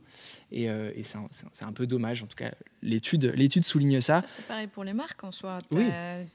Et, 0.50 0.70
euh, 0.70 0.90
et 0.94 1.02
c'est 1.02 1.18
un, 1.64 1.72
peu 1.72 1.86
dommage. 1.86 2.22
En 2.22 2.26
tout 2.26 2.36
cas, 2.36 2.52
l'étude, 2.80 3.32
l'étude 3.36 3.64
souligne 3.64 4.00
ça. 4.00 4.22
C'est 4.28 4.46
pareil 4.46 4.68
pour 4.68 4.84
les 4.84 4.92
marques 4.94 5.22
en 5.24 5.32
soi. 5.32 5.58
T'as 5.70 5.76
Oui. 5.76 5.86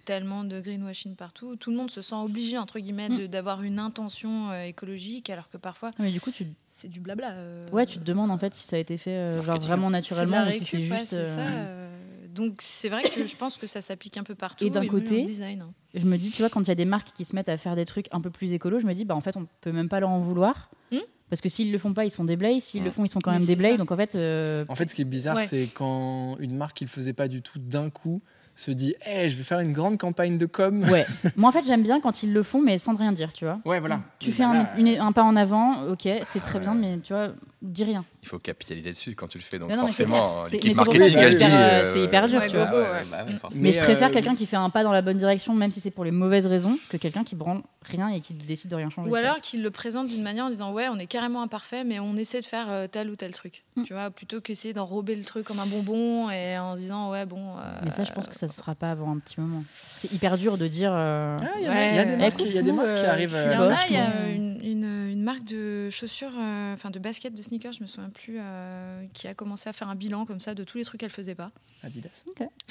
tellement 0.05 0.43
de 0.43 0.59
greenwashing 0.59 1.15
partout. 1.15 1.55
Tout 1.55 1.71
le 1.71 1.77
monde 1.77 1.89
se 1.89 2.01
sent 2.01 2.15
obligé, 2.15 2.57
entre 2.59 2.77
guillemets, 2.79 3.09
de- 3.09 3.25
d'avoir 3.25 3.63
une 3.63 3.79
intention 3.79 4.53
écologique, 4.63 5.29
alors 5.31 5.49
que 5.49 5.57
parfois, 5.57 5.89
Mais 5.97 6.11
du 6.11 6.19
coup, 6.21 6.29
tu, 6.29 6.45
c'est 6.69 6.90
du 6.91 6.99
blabla. 6.99 7.31
euh, 7.31 7.67
ouais, 7.71 7.85
tu 7.85 7.97
te 7.97 8.03
demandes 8.03 8.29
en 8.31 8.37
fait 8.37 8.53
si 8.53 8.67
ça 8.67 8.75
a 8.75 8.79
été 8.79 8.97
fait 8.97 9.17
euh, 9.27 9.41
genre 9.43 9.57
vraiment 9.59 9.89
naturellement 9.89 10.47
ou 10.47 10.51
si 10.51 10.65
c'est 10.65 10.77
ouais, 10.77 10.83
juste. 10.83 11.07
c'est 11.07 11.17
euh, 11.17 11.87
ça, 11.87 12.27
Donc 12.33 12.55
c'est 12.59 12.89
vrai 12.89 13.01
que 13.03 13.25
je 13.25 13.35
pense 13.35 13.57
que 13.57 13.65
ça 13.67 13.81
s'applique 13.81 14.17
un 14.17 14.23
peu 14.23 14.35
partout. 14.35 14.65
Et 14.65 14.69
d'un 14.69 14.85
côté, 14.87 15.23
design. 15.23 15.61
hein. 15.61 15.73
Je 15.93 16.05
me 16.05 16.17
dis, 16.17 16.29
tu 16.29 16.41
vois, 16.41 16.49
quand 16.49 16.61
il 16.61 16.67
y 16.67 16.71
a 16.71 16.75
des 16.75 16.85
marques 16.85 17.11
qui 17.13 17.25
se 17.25 17.35
mettent 17.35 17.49
à 17.49 17.57
faire 17.57 17.75
des 17.75 17.85
trucs 17.85 18.07
un 18.11 18.21
peu 18.21 18.29
plus 18.29 18.53
écolos, 18.53 18.79
je 18.79 18.85
me 18.85 18.93
dis, 18.93 19.03
bah 19.05 19.15
en 19.15 19.21
fait, 19.21 19.35
on 19.37 19.47
peut 19.61 19.71
même 19.71 19.89
pas 19.89 19.99
leur 19.99 20.09
en 20.09 20.19
vouloir. 20.19 20.69
Hmm. 20.91 20.97
Parce 21.29 21.39
que 21.41 21.47
s'ils 21.49 21.71
le 21.71 21.77
font 21.77 21.93
pas, 21.93 22.03
ils 22.05 22.11
sont 22.11 22.25
des 22.25 22.35
blays. 22.35 22.59
S'ils 22.59 22.83
le 22.83 22.91
font, 22.91 23.05
ils 23.05 23.09
sont 23.09 23.19
quand 23.19 23.31
Mais 23.31 23.37
même 23.39 23.47
des 23.47 23.55
ça. 23.55 23.77
Donc 23.77 23.91
en 23.91 23.95
fait, 23.95 24.15
euh, 24.15 24.65
En 24.67 24.75
fait, 24.75 24.89
ce 24.89 24.95
qui 24.95 25.01
est 25.01 25.05
bizarre, 25.05 25.37
Ouais. 25.37 25.45
c'est 25.47 25.67
quand 25.73 26.35
une 26.39 26.55
marque 26.57 26.75
qui 26.77 26.83
le 26.83 26.89
faisait 26.89 27.13
pas 27.13 27.27
du 27.29 27.41
tout 27.41 27.57
d'un 27.59 27.89
coup 27.89 28.21
se 28.55 28.71
dit 28.71 28.95
hey, 29.05 29.29
je 29.29 29.37
vais 29.37 29.43
faire 29.43 29.59
une 29.59 29.71
grande 29.71 29.97
campagne 29.97 30.37
de 30.37 30.45
com. 30.45 30.83
ouais. 30.89 31.05
Moi, 31.35 31.49
en 31.49 31.51
fait, 31.51 31.63
j'aime 31.65 31.83
bien 31.83 31.99
quand 32.01 32.23
ils 32.23 32.33
le 32.33 32.43
font, 32.43 32.61
mais 32.61 32.77
sans 32.77 32.95
rien 32.95 33.11
dire, 33.11 33.33
tu 33.33 33.45
vois. 33.45 33.59
Ouais, 33.65 33.79
voilà. 33.79 34.01
Tu 34.19 34.29
Mais 34.29 34.35
fais 34.35 34.43
bah 34.43 34.49
un, 34.49 34.53
là, 34.59 34.69
une- 34.77 34.99
un 34.99 35.11
pas 35.11 35.23
en 35.23 35.35
avant, 35.35 35.83
ok, 35.87 36.07
c'est 36.23 36.41
très 36.41 36.59
bien, 36.59 36.73
mais 36.73 36.99
tu 36.99 37.13
vois, 37.13 37.29
dis 37.61 37.83
rien. 37.83 38.03
Il 38.23 38.27
faut 38.27 38.39
capitaliser 38.39 38.91
dessus 38.91 39.15
quand 39.15 39.27
tu 39.27 39.37
le 39.37 39.43
fais. 39.43 39.59
Donc 39.59 39.69
Non, 39.69 39.75
non, 39.75 39.81
forcément, 39.83 40.43
l'équipe 40.51 40.75
marketing, 40.75 41.15
elle 41.17 41.35
dit. 41.35 41.43
hyper, 41.43 41.49
euh, 41.53 41.93
c'est 41.93 42.03
hyper 42.03 42.27
dur, 42.27 42.39
Ouais, 42.39 42.49
tu 42.49 42.55
vois. 42.55 42.65
go, 42.65 42.71
go, 42.71 42.77
ouais. 42.81 43.03
bah 43.11 43.25
forcément. 43.39 43.61
Mais, 43.63 43.71
je 43.71 43.79
préfère 43.79 44.09
euh, 44.09 44.13
quelqu'un 44.13 44.35
qui 44.35 44.45
fait 44.45 44.55
un 44.57 44.69
pas 44.69 44.83
dans 44.83 44.91
la 44.91 45.01
bonne 45.01 45.17
direction, 45.17 45.53
même 45.53 45.71
si 45.71 45.79
c'est 45.79 45.91
pour 45.91 46.03
les 46.05 46.11
mauvaises 46.11 46.47
raisons, 46.47 46.75
que 46.89 46.97
quelqu'un 46.97 47.23
qui 47.23 47.35
branle 47.35 47.61
rien 47.83 48.07
et 48.09 48.19
qui 48.19 48.33
décide 48.33 48.69
de 48.71 48.75
rien 48.75 48.89
changer. 48.89 49.09
Ou 49.09 49.15
alors 49.15 49.41
qu'ils 49.41 49.61
le 49.63 49.71
présentent 49.71 50.07
d'une 50.07 50.21
manière 50.23 50.45
en 50.45 50.49
disant 50.49 50.71
ouais 50.71 50.87
on 50.91 50.99
est 50.99 51.07
carrément 51.07 51.41
imparfait 51.41 51.83
mais 51.83 51.99
on 51.99 52.15
essaie 52.15 52.39
de 52.39 52.45
faire 52.45 52.67
euh, 52.69 52.85
tel 52.87 53.09
ou 53.09 53.15
tel 53.15 53.31
truc. 53.31 53.63
Mm. 53.75 53.83
Tu 53.85 53.93
vois 53.93 54.11
plutôt 54.11 54.39
qu'essayer 54.39 54.73
d'enrober 54.73 55.15
le 55.15 55.23
truc 55.23 55.45
comme 55.47 55.59
un 55.59 55.65
bonbon 55.65 56.29
et 56.29 56.57
en 56.59 56.75
se 56.75 56.81
disant 56.81 57.09
ouais 57.11 57.25
bon. 57.25 57.57
euh, 57.57 57.61
Mais 57.83 57.89
ça, 57.91 58.03
je 58.03 58.11
pense 58.11 58.27
que 58.27 58.35
ça 58.35 58.47
se 58.47 58.55
fera 58.61 58.75
pas 58.75 58.91
avant 58.91 59.11
un 59.11 59.17
petit 59.19 59.39
moment. 59.39 59.63
C'est 59.93 60.11
hyper 60.13 60.37
dur 60.37 60.57
de 60.57 60.67
dire. 60.67 60.91
euh, 60.93 61.37
Ah, 61.41 61.45
Il 61.57 61.63
y, 61.63 61.67
a- 61.67 62.05
des 62.05 62.17
marques, 62.17 62.33
Eh, 62.39 62.43
il 62.43 62.53
y 62.53 62.57
a 62.59 62.61
des 62.61 62.69
coucou, 62.69 62.83
marques 62.85 62.97
qui 62.99 63.05
arrivent 63.05 63.37
Il 63.47 63.51
y 63.51 63.55
en 63.55 63.69
a, 63.71 63.75
il 63.89 63.93
y 63.93 63.97
a 63.97 64.07
non. 64.37 64.57
une, 64.63 65.23
marque 65.23 65.43
de 65.45 65.89
chaussures, 65.91 66.31
enfin 66.73 66.89
de 66.89 66.97
baskets, 66.99 67.33
de 67.35 67.41
sneakers, 67.51 67.73
je 67.73 67.81
me 67.81 67.87
souviens 67.87 68.09
plus, 68.09 68.37
euh, 68.39 69.05
qui 69.13 69.27
a 69.27 69.33
commencé 69.33 69.67
à 69.69 69.73
faire 69.73 69.89
un 69.89 69.95
bilan 69.95 70.25
comme 70.25 70.39
ça 70.39 70.55
de 70.55 70.63
tous 70.63 70.77
les 70.77 70.85
trucs 70.85 71.01
qu'elle 71.01 71.09
faisait 71.09 71.35
pas. 71.35 71.51
Adidas. 71.83 72.23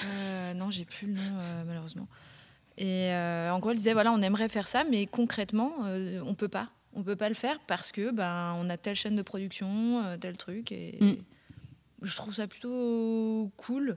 Euh, 0.04 0.54
non, 0.54 0.70
j'ai 0.70 0.84
plus 0.84 1.06
le 1.08 1.12
nom 1.14 1.20
euh, 1.38 1.64
malheureusement. 1.66 2.08
Et 2.78 3.12
euh, 3.12 3.50
en 3.52 3.58
gros, 3.58 3.70
elle 3.72 3.76
disait 3.76 3.92
voilà, 3.92 4.12
on 4.12 4.22
aimerait 4.22 4.48
faire 4.48 4.66
ça, 4.68 4.84
mais 4.84 5.06
concrètement, 5.06 5.72
euh, 5.84 6.22
on 6.24 6.34
peut 6.34 6.48
pas. 6.48 6.70
On 6.94 7.02
peut 7.02 7.16
pas 7.16 7.28
le 7.28 7.34
faire 7.34 7.60
parce 7.66 7.92
que 7.92 8.10
ben 8.10 8.56
on 8.58 8.68
a 8.70 8.76
telle 8.76 8.96
chaîne 8.96 9.14
de 9.16 9.22
production, 9.22 10.02
euh, 10.04 10.16
tel 10.16 10.36
truc. 10.36 10.72
Et 10.72 10.96
Mm. 11.00 11.14
je 12.02 12.16
trouve 12.16 12.34
ça 12.34 12.46
plutôt 12.48 13.52
cool. 13.58 13.96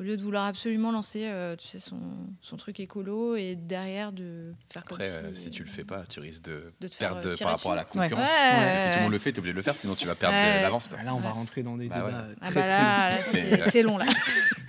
Au 0.00 0.04
lieu 0.04 0.16
de 0.16 0.22
vouloir 0.22 0.46
absolument 0.46 0.92
lancer, 0.92 1.22
euh, 1.26 1.56
tu 1.56 1.66
sais, 1.66 1.80
son, 1.80 1.98
son 2.40 2.56
truc 2.56 2.78
écolo 2.78 3.34
et 3.34 3.56
derrière 3.56 4.12
de 4.12 4.54
faire 4.72 4.84
comme 4.84 4.94
Après, 4.96 5.10
euh, 5.10 5.34
si, 5.34 5.42
si 5.44 5.50
tu 5.50 5.64
le 5.64 5.68
fais 5.68 5.82
pas, 5.82 6.04
tu 6.08 6.20
risques 6.20 6.44
de, 6.44 6.72
de 6.80 6.86
te 6.86 6.94
faire, 6.94 7.14
perdre 7.14 7.28
euh, 7.30 7.34
par 7.36 7.50
rapport 7.56 7.72
à 7.72 7.76
la. 7.76 7.82
Ouais. 7.82 7.88
concurrence. 8.08 8.28
Ouais. 8.30 8.78
Si 8.78 8.90
tout 8.90 8.96
le 8.98 9.02
monde 9.02 9.12
le 9.12 9.18
fait, 9.18 9.32
tu 9.32 9.36
es 9.36 9.38
obligé 9.40 9.52
de 9.52 9.56
le 9.56 9.62
faire, 9.62 9.74
sinon 9.74 9.96
tu 9.96 10.06
vas 10.06 10.14
perdre 10.14 10.36
Ouais. 10.36 10.58
de 10.58 10.62
l'avance. 10.62 10.86
quoi. 10.86 10.98
Bah, 10.98 11.02
là, 11.02 11.14
on 11.16 11.20
va 11.20 11.30
rentrer 11.30 11.64
dans 11.64 11.76
des 11.76 11.88
Bah 11.88 11.96
débats 11.96 12.06
ouais. 12.28 12.34
Ah 12.40 12.46
très, 12.46 12.60
bah 12.60 12.62
très 12.62 12.68
là, 12.68 13.10
là, 13.10 13.16
euh, 13.58 13.70
c'est 13.70 13.82
long 13.82 13.98
là. 13.98 14.06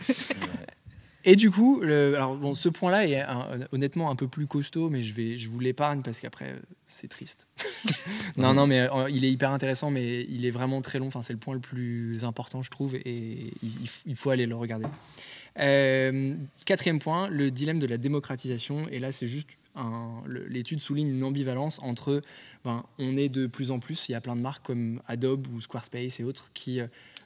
Et 1.25 1.35
du 1.35 1.51
coup, 1.51 1.81
le- 1.81 2.15
alors 2.15 2.35
bon, 2.35 2.55
ce 2.55 2.69
point-là 2.69 3.05
est 3.05 3.19
un- 3.19 3.67
honnêtement 3.71 4.09
un 4.09 4.15
peu 4.15 4.27
plus 4.27 4.47
costaud, 4.47 4.89
mais 4.89 5.01
je 5.01 5.13
vais, 5.13 5.37
je 5.37 5.49
vous 5.49 5.59
l'épargne 5.59 6.01
parce 6.01 6.19
qu'après 6.19 6.51
euh, 6.51 6.59
c'est 6.85 7.09
triste. 7.09 7.47
non, 8.37 8.53
non, 8.53 8.67
mais 8.67 8.79
euh, 8.79 9.09
il 9.09 9.25
est 9.25 9.31
hyper 9.31 9.51
intéressant, 9.51 9.91
mais 9.91 10.25
il 10.29 10.45
est 10.45 10.51
vraiment 10.51 10.81
très 10.81 10.99
long. 10.99 11.07
Enfin, 11.07 11.21
c'est 11.21 11.33
le 11.33 11.39
point 11.39 11.53
le 11.53 11.59
plus 11.59 12.23
important, 12.23 12.61
je 12.61 12.69
trouve, 12.69 12.95
et 12.95 13.53
il, 14.05 14.15
faut 14.15 14.29
aller 14.29 14.45
le 14.45 14.55
regarder. 14.55 14.85
Euh, 15.59 16.35
quatrième 16.65 16.99
point, 16.99 17.27
le 17.27 17.51
dilemme 17.51 17.79
de 17.79 17.87
la 17.87 17.97
démocratisation. 17.97 18.87
Et 18.89 18.99
là, 18.99 19.11
c'est 19.11 19.27
juste 19.27 19.57
l'étude 20.27 20.79
souligne 20.79 21.09
une 21.09 21.23
ambivalence 21.23 21.79
entre, 21.81 22.21
ben, 22.65 22.83
on 22.97 23.15
est 23.15 23.29
de 23.29 23.47
plus 23.47 23.71
en 23.71 23.79
plus, 23.79 24.09
il 24.09 24.11
y 24.11 24.15
a 24.15 24.19
plein 24.21 24.35
de 24.35 24.41
marques 24.41 24.65
comme 24.65 25.01
Adobe 25.07 25.47
ou 25.53 25.61
Squarespace 25.61 26.19
et 26.19 26.23
autres 26.23 26.51
qui 26.53 26.81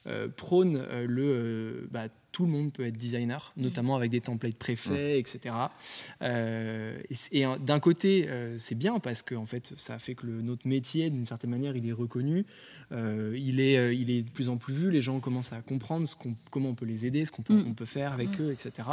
euh, 0.05 0.27
prônent 0.35 0.83
le, 1.07 1.23
euh, 1.23 1.87
bah, 1.89 2.09
tout 2.33 2.45
le 2.45 2.51
monde 2.51 2.73
peut 2.73 2.85
être 2.85 2.97
designer, 2.97 3.53
notamment 3.55 3.95
avec 3.95 4.09
des 4.11 4.19
templates 4.19 4.55
préfaits, 4.55 5.17
etc. 5.19 5.55
Euh, 6.21 6.97
et 7.31 7.45
euh, 7.45 7.57
d'un 7.57 7.79
côté, 7.79 8.27
euh, 8.27 8.57
c'est 8.57 8.75
bien 8.75 8.99
parce 8.99 9.21
que 9.21 9.35
en 9.35 9.45
fait, 9.45 9.73
ça 9.77 9.99
fait 9.99 10.15
que 10.15 10.25
le- 10.25 10.41
notre 10.41 10.67
métier, 10.67 11.09
d'une 11.09 11.25
certaine 11.25 11.51
manière, 11.51 11.75
il 11.75 11.87
est 11.87 11.91
reconnu, 11.93 12.45
euh, 12.91 13.35
il, 13.37 13.59
est, 13.59 13.95
il 13.95 14.09
est 14.09 14.23
de 14.23 14.29
plus 14.29 14.49
en 14.49 14.57
plus 14.57 14.73
vu, 14.73 14.91
les 14.91 15.01
gens 15.01 15.19
commencent 15.19 15.53
à 15.53 15.61
comprendre 15.61 16.07
ce 16.07 16.15
comment 16.49 16.69
on 16.69 16.75
peut 16.75 16.85
les 16.85 17.05
aider, 17.05 17.23
ce 17.25 17.31
qu'on 17.31 17.41
peut, 17.43 17.53
Mm. 17.53 17.67
on 17.67 17.73
peut 17.73 17.85
faire 17.85 18.13
avec 18.13 18.39
Mm. 18.39 18.43
eux, 18.43 18.51
etc. 18.51 18.89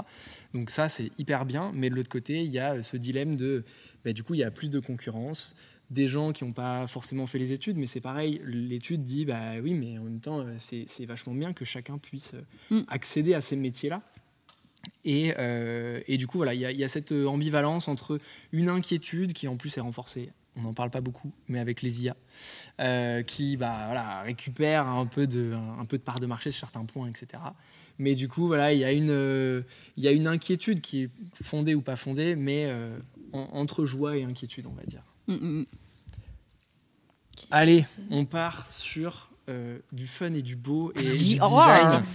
Donc 0.54 0.70
ça, 0.70 0.88
c'est 0.88 1.10
hyper 1.18 1.44
bien, 1.46 1.72
mais 1.74 1.90
de 1.90 1.94
l'autre 1.94 2.08
côté, 2.10 2.42
il 2.44 2.50
y 2.50 2.58
a 2.58 2.82
ce 2.82 2.96
dilemme 2.96 3.34
de, 3.34 3.64
bah, 4.04 4.12
du 4.12 4.22
coup, 4.22 4.34
il 4.34 4.40
y 4.40 4.44
a 4.44 4.50
plus 4.50 4.70
de 4.70 4.80
concurrence, 4.80 5.56
des 5.90 6.06
gens 6.08 6.32
qui 6.32 6.44
n'ont 6.44 6.52
pas 6.52 6.86
forcément 6.86 7.26
fait 7.26 7.38
les 7.38 7.52
études, 7.52 7.76
mais 7.76 7.86
c'est 7.86 8.00
pareil, 8.00 8.40
l'étude 8.44 9.02
dit, 9.02 9.24
bah 9.24 9.54
oui, 9.62 9.74
mais 9.74 9.98
en 9.98 10.04
même 10.04 10.20
temps, 10.20 10.40
euh, 10.40 10.54
c'est 10.58 11.04
vachement 11.06 11.34
bien 11.34 11.52
que 11.52 11.64
chacun 11.64 11.98
puisse 11.98 12.34
euh, 12.34 12.76
Mm. 12.76 12.84
accéder 12.88 13.34
à 13.34 13.40
ces 13.40 13.56
métiers-là. 13.56 14.00
Et, 15.04 15.34
euh, 15.38 16.00
et 16.06 16.16
du 16.16 16.26
coup, 16.26 16.38
voilà, 16.38 16.54
il 16.54 16.60
y, 16.60 16.64
a- 16.64 16.70
il 16.72 16.78
y 16.78 16.84
a 16.84 16.88
cette 16.88 17.12
ambivalence 17.12 17.88
entre 17.88 18.18
une 18.52 18.68
inquiétude 18.68 19.32
qui 19.32 19.48
en 19.48 19.56
plus 19.56 19.76
est 19.76 19.80
renforcée, 19.80 20.30
on 20.56 20.62
n'en 20.62 20.72
parle 20.72 20.90
pas 20.90 21.00
beaucoup, 21.00 21.32
mais 21.48 21.58
avec 21.58 21.82
les 21.82 22.02
IA, 22.04 22.16
euh, 22.80 23.22
qui 23.22 23.56
bah, 23.56 23.82
voilà, 23.86 24.22
récupèrent 24.22 24.86
un 24.86 25.06
peu, 25.06 25.26
de, 25.26 25.52
un, 25.54 25.80
un 25.80 25.84
peu 25.84 25.98
de 25.98 26.02
part 26.02 26.20
de 26.20 26.26
marché 26.26 26.50
sur 26.50 26.60
certains 26.68 26.84
points, 26.84 27.08
etc. 27.08 27.42
Mais 27.98 28.14
du 28.14 28.28
coup, 28.28 28.46
voilà, 28.46 28.72
il 28.72 28.78
y, 28.78 28.84
a 28.84 28.92
une, 28.92 29.10
euh, 29.10 29.62
y 29.96 30.06
a 30.08 30.12
une 30.12 30.26
inquiétude 30.26 30.80
qui 30.80 31.02
est 31.04 31.10
fondée 31.42 31.74
ou 31.74 31.82
pas 31.82 31.96
fondée, 31.96 32.34
mais 32.36 32.70
en- 33.32 33.48
entre 33.52 33.84
joie 33.86 34.16
et 34.16 34.24
inquiétude, 34.24 34.66
on 34.66 34.72
va 34.72 34.82
dire. 34.84 35.02
Mm, 35.28 35.34
mm, 35.34 35.66
Allez, 37.50 37.84
on 38.10 38.24
part 38.24 38.70
sur 38.70 39.28
euh, 39.48 39.78
du 39.92 40.06
fun 40.06 40.32
et 40.32 40.42
du 40.42 40.54
beau 40.56 40.92
et 40.96 41.02
du 41.02 41.38
Oh 41.42 41.48
design. 41.48 42.02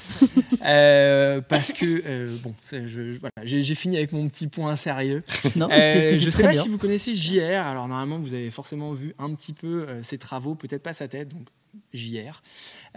Euh, 0.65 1.41
parce 1.41 1.73
que, 1.73 2.01
euh, 2.05 2.35
bon, 2.41 2.55
c'est- 2.63 2.88
je- 2.88 3.11
je- 3.11 3.19
voilà, 3.19 3.31
j'ai 3.43 3.75
fini 3.75 3.97
avec 3.97 4.13
mon 4.13 4.27
petit 4.29 4.47
point 4.47 4.75
sérieux. 4.75 5.21
Non, 5.55 5.67
je 5.71 6.29
sais 6.31 6.41
pas 6.43 6.51
bien. 6.51 6.61
si 6.61 6.69
vous 6.69 6.77
connaissez 6.79 7.13
JR. 7.13 7.61
Alors 7.65 7.88
normalement, 7.88 8.17
vous 8.19 8.33
avez 8.33 8.49
forcément 8.49 8.93
vu 8.93 9.13
un 9.19 9.33
petit 9.35 9.53
peu 9.53 9.85
ses 10.01 10.17
travaux, 10.17 10.55
peut-être 10.55 10.81
pas 10.81 10.93
sa 10.93 11.07
tête, 11.07 11.29
donc 11.29 11.47
JR, 11.93 12.41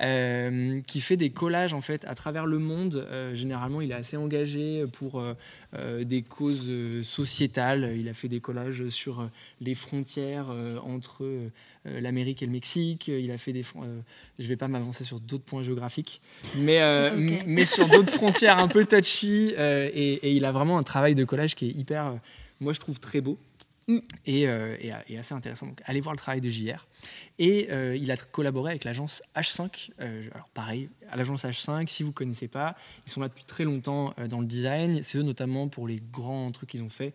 euh, 0.01 0.81
qui 0.87 1.01
fait 1.01 1.17
des 1.17 1.31
collages 1.31 1.75
en 1.75 1.81
fait 1.81 2.05
à 2.07 2.15
travers 2.15 2.47
le 2.47 2.59
monde. 2.59 3.07
Euh, 3.11 3.35
généralement, 3.35 3.81
il 3.81 3.91
est 3.91 3.95
assez 3.95 4.17
engagé 4.17 4.85
pour 4.93 5.23
euh, 5.23 6.05
des 6.05 6.23
causes 6.23 6.71
sociétales. 7.03 7.95
Il 7.97 8.09
a 8.09 8.15
fait 8.15 8.29
des 8.29 8.41
collages 8.41 8.89
sur 8.89 9.29
les 9.61 9.75
frontières 9.75 10.49
entre 10.85 11.27
l'Amérique 11.85 12.43
et 12.43 12.47
le 12.47 12.53
Mexique. 12.53 13.09
Il 13.09 13.31
a 13.31 13.39
fait 13.39 13.53
des. 13.53 13.65
je 14.39 14.47
vais 14.47 14.57
pas 14.57 14.69
m'avancer 14.69 15.05
sur 15.05 15.21
d'autres 15.21 15.45
points 15.45 15.63
géographiques, 15.63 16.21
mais 16.57 16.81
mais 17.47 17.67
sur 17.67 17.89
d'autres 17.89 18.13
frontières 18.13 18.59
un 18.59 18.69
peu 18.69 18.85
touchy. 18.85 19.55
et, 19.57 20.15
et 20.15 20.33
il 20.33 20.45
a 20.45 20.53
vraiment 20.53 20.79
un 20.79 20.83
travail 20.83 21.15
de 21.15 21.25
collage 21.25 21.55
qui 21.55 21.67
est 21.67 21.73
hyper, 21.73 22.15
moi 22.61 22.73
je 22.73 22.81
trouve 22.81 23.01
très 23.01 23.21
beau. 23.21 23.39
Mm. 23.89 23.99
Et, 24.27 24.47
euh, 24.47 24.77
et, 24.81 24.93
et 25.09 25.19
assez 25.19 25.35
intéressant. 25.35 25.67
Donc, 25.67 25.81
allez 25.87 26.01
voir 26.01 26.15
le 26.15 26.19
travail 26.19 26.41
de 26.43 26.49
JR. 26.51 26.87
Et 27.39 27.69
euh, 27.73 27.97
il 27.97 28.11
a 28.11 28.17
collaboré 28.17 28.71
avec 28.73 28.85
l'agence 28.85 29.23
H5. 29.35 29.91
Euh, 30.01 30.23
alors, 30.35 30.49
pareil, 30.51 30.91
à 31.11 31.17
l'agence 31.17 31.45
H5, 31.45 31.87
si 31.87 32.03
vous 32.03 32.11
ne 32.11 32.15
connaissez 32.15 32.49
pas, 32.49 32.77
ils 33.07 33.11
sont 33.11 33.21
là 33.21 33.29
depuis 33.29 33.45
très 33.45 33.65
longtemps 33.65 34.15
dans 34.29 34.41
le 34.41 34.47
design. 34.47 35.03
C'est 35.03 35.17
eux 35.19 35.23
notamment 35.23 35.69
pour 35.69 35.89
les 35.89 36.01
grands 36.13 36.53
trucs 36.53 36.69
qu'ils 36.69 36.83
ont 36.83 36.91
fait. 36.91 37.15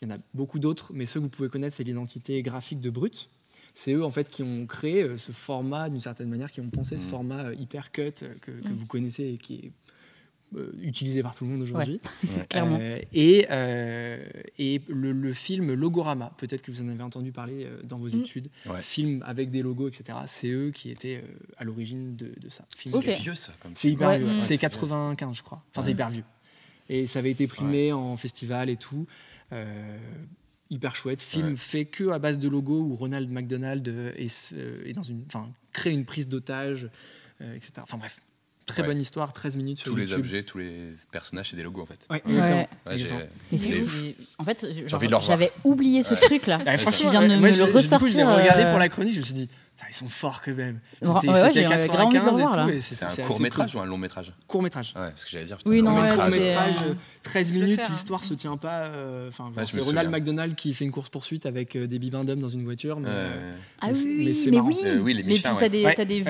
Il 0.00 0.08
y 0.08 0.12
en 0.12 0.14
a 0.14 0.18
beaucoup 0.34 0.58
d'autres, 0.58 0.92
mais 0.94 1.06
ceux 1.06 1.20
que 1.20 1.24
vous 1.24 1.30
pouvez 1.30 1.48
connaître, 1.48 1.74
c'est 1.76 1.84
l'identité 1.84 2.40
graphique 2.42 2.80
de 2.80 2.90
Brut. 2.90 3.28
C'est 3.74 3.92
eux 3.92 4.04
en 4.04 4.10
fait 4.10 4.28
qui 4.28 4.42
ont 4.42 4.66
créé 4.66 5.16
ce 5.16 5.32
format 5.32 5.88
d'une 5.88 6.00
certaine 6.00 6.28
manière, 6.28 6.50
qui 6.52 6.60
ont 6.60 6.68
pensé 6.68 6.98
ce 6.98 7.04
Mhm. 7.04 7.10
format 7.10 7.52
hyper 7.54 7.90
cut 7.90 8.12
que, 8.12 8.50
que 8.50 8.50
Mhm. 8.68 8.74
vous 8.74 8.86
connaissez 8.86 9.24
et 9.24 9.38
qui 9.38 9.54
est 9.54 9.72
utilisé 10.80 11.22
par 11.22 11.34
tout 11.34 11.44
le 11.44 11.50
monde 11.50 11.62
aujourd'hui. 11.62 12.00
Ouais. 12.24 12.46
Clairement. 12.48 12.78
Euh, 12.80 12.98
et 13.12 13.46
euh, 13.50 14.22
et 14.58 14.80
le, 14.88 15.12
le 15.12 15.32
film 15.32 15.72
Logorama, 15.72 16.32
peut-être 16.38 16.62
que 16.62 16.70
vous 16.70 16.82
en 16.82 16.88
avez 16.88 17.02
entendu 17.02 17.32
parler 17.32 17.64
euh, 17.64 17.82
dans 17.84 17.96
vos 17.98 18.08
Mhm. 18.10 18.20
études, 18.20 18.48
Ouais. 18.66 18.82
film 18.82 19.22
avec 19.26 19.50
des 19.50 19.62
logos, 19.62 19.88
etc. 19.88 20.18
C'est 20.26 20.48
eux 20.48 20.70
qui 20.70 20.90
étaient 20.90 21.22
euh, 21.24 21.36
à 21.56 21.64
l'origine 21.64 22.16
de, 22.16 22.32
de 22.40 22.48
ça. 22.48 22.64
C'est 22.76 22.90
vieux 22.90 23.34
ça. 23.34 23.52
C'est 23.74 23.90
hyper 23.90 24.08
Ouais. 24.08 24.18
vieux. 24.18 24.28
Mm. 24.28 24.40
C'est 24.40 24.54
Ouais, 24.54 24.58
95, 24.58 25.36
je 25.36 25.42
crois. 25.42 25.62
Enfin, 25.70 25.82
c'est 25.84 25.92
hyper 25.92 26.10
vieux. 26.10 26.24
Et 26.88 27.06
ça 27.06 27.20
avait 27.20 27.30
été 27.30 27.46
primé 27.46 27.92
en 27.92 28.16
festival 28.16 28.68
et 28.68 28.76
tout. 28.76 29.06
Euh, 29.52 29.98
hyper 30.70 30.96
chouette. 30.96 31.20
Film 31.20 31.50
Ouais. 31.50 31.56
fait 31.56 31.84
que 31.84 32.08
à 32.10 32.18
base 32.18 32.38
de 32.38 32.48
logo 32.48 32.80
où 32.80 32.94
Ronald 32.96 33.30
McDonald 33.30 33.86
euh, 33.88 34.12
est, 34.16 34.52
euh, 34.54 34.82
est 34.86 34.92
dans 34.92 35.02
une, 35.02 35.22
enfin, 35.26 35.50
crée 35.72 35.92
une 35.92 36.04
prise 36.04 36.28
d'otage, 36.28 36.88
euh, 37.40 37.54
etc. 37.54 37.72
Enfin 37.82 37.98
bref, 37.98 38.18
très 38.66 38.82
Ouais. 38.82 38.88
bonne 38.88 39.00
histoire, 39.00 39.32
13 39.32 39.56
minutes 39.56 39.78
sur 39.78 39.90
Tous 39.90 39.96
les 39.96 40.02
YouTube. 40.04 40.18
objets, 40.20 40.42
tous 40.42 40.58
les 40.58 40.72
personnages, 41.10 41.50
c'est 41.50 41.56
des 41.56 41.62
logos 41.62 41.82
en 41.82 41.86
fait. 41.86 42.06
Ouais, 42.10 42.22
Ouais. 42.26 42.68
Ouais. 42.86 44.16
En 44.38 44.44
fait, 44.44 44.66
j'avais 45.20 45.50
oublié 45.64 46.02
ce 46.02 46.14
truc-là. 46.14 46.58
Ouais, 46.66 46.76
franchement, 46.76 47.10
tu 47.10 47.10
viens 47.10 47.22
de 47.22 47.28
ouais, 47.28 47.36
me 47.38 47.46
le 47.46 47.52
je- 47.52 47.56
du 47.56 47.62
coup, 47.62 47.68
je 47.70 47.74
ressortir, 47.76 48.26
regardé 48.28 48.62
euh, 48.62 48.70
pour 48.70 48.78
la 48.78 48.88
chronique, 48.88 49.12
je 49.14 49.18
me 49.18 49.24
suis 49.24 49.34
dit, 49.34 49.48
ils 49.90 49.94
sont 49.94 50.08
forts 50.08 50.42
quand 50.44 50.54
même. 50.54 50.78
C'était 51.02 51.28
ouais, 51.28 51.34
c'était 51.36 51.52
j'ai 51.54 51.62
grave 51.64 51.72
envie 51.78 51.88
de 51.88 51.92
le 51.92 51.96
95 52.20 52.38
et 52.38 52.42
tout. 52.42 52.56
là. 52.56 52.66
C'est 52.78 53.20
un 53.20 53.26
court 53.26 53.40
métrage 53.40 53.72
cool. 53.72 53.80
ou 53.80 53.82
un 53.82 53.86
long 53.86 53.98
métrage 53.98 54.32
Court 54.46 54.62
métrage. 54.62 54.94
Ouais, 54.96 55.10
ce 55.14 55.24
que 55.24 55.30
j'allais 55.32 55.44
dire. 55.44 55.58
Oui, 55.66 55.82
non, 55.82 55.90
long 55.90 55.96
ouais, 55.96 56.02
métrage. 56.10 56.30
métrage, 56.30 56.74
euh, 56.86 56.90
euh, 56.90 56.94
13 57.22 57.48
je 57.52 57.58
le 57.58 57.64
minutes, 57.64 57.80
hein. 57.80 57.86
l'histoire 57.90 58.22
se 58.24 58.34
tient 58.34 58.56
pas. 58.56 58.82
euh, 58.86 59.28
Enfin, 59.28 59.44
genre, 59.48 59.56
Ouais, 59.56 59.64
c'est 59.64 59.80
Ronald. 59.80 60.10
McDonald 60.10 60.54
qui 60.54 60.72
fait 60.74 60.84
une 60.84 60.92
course 60.92 61.08
poursuite 61.08 61.46
avec 61.46 61.74
euh, 61.76 61.86
des 61.86 61.98
bibendums 61.98 62.38
dans 62.38 62.48
une 62.48 62.64
voiture. 62.64 63.00
Mais, 63.00 63.08
euh, 63.08 63.32
Euh, 63.34 63.54
Ah 63.80 63.88
Mais 63.88 63.92
oui, 63.98 64.22
mais 64.26 64.34
c'est 64.34 64.50
mais 64.50 64.56
marrant. 64.58 64.68
oui. 64.68 64.76
Euh, 64.84 64.98
oui, 65.00 65.14
les 65.14 65.22
mais 65.24 65.34
puis 65.34 65.42
t'as 65.42 65.54
ouais. 65.54 65.68
des, 65.68 65.84
Ouais, 65.84 65.94
vues 66.20 66.22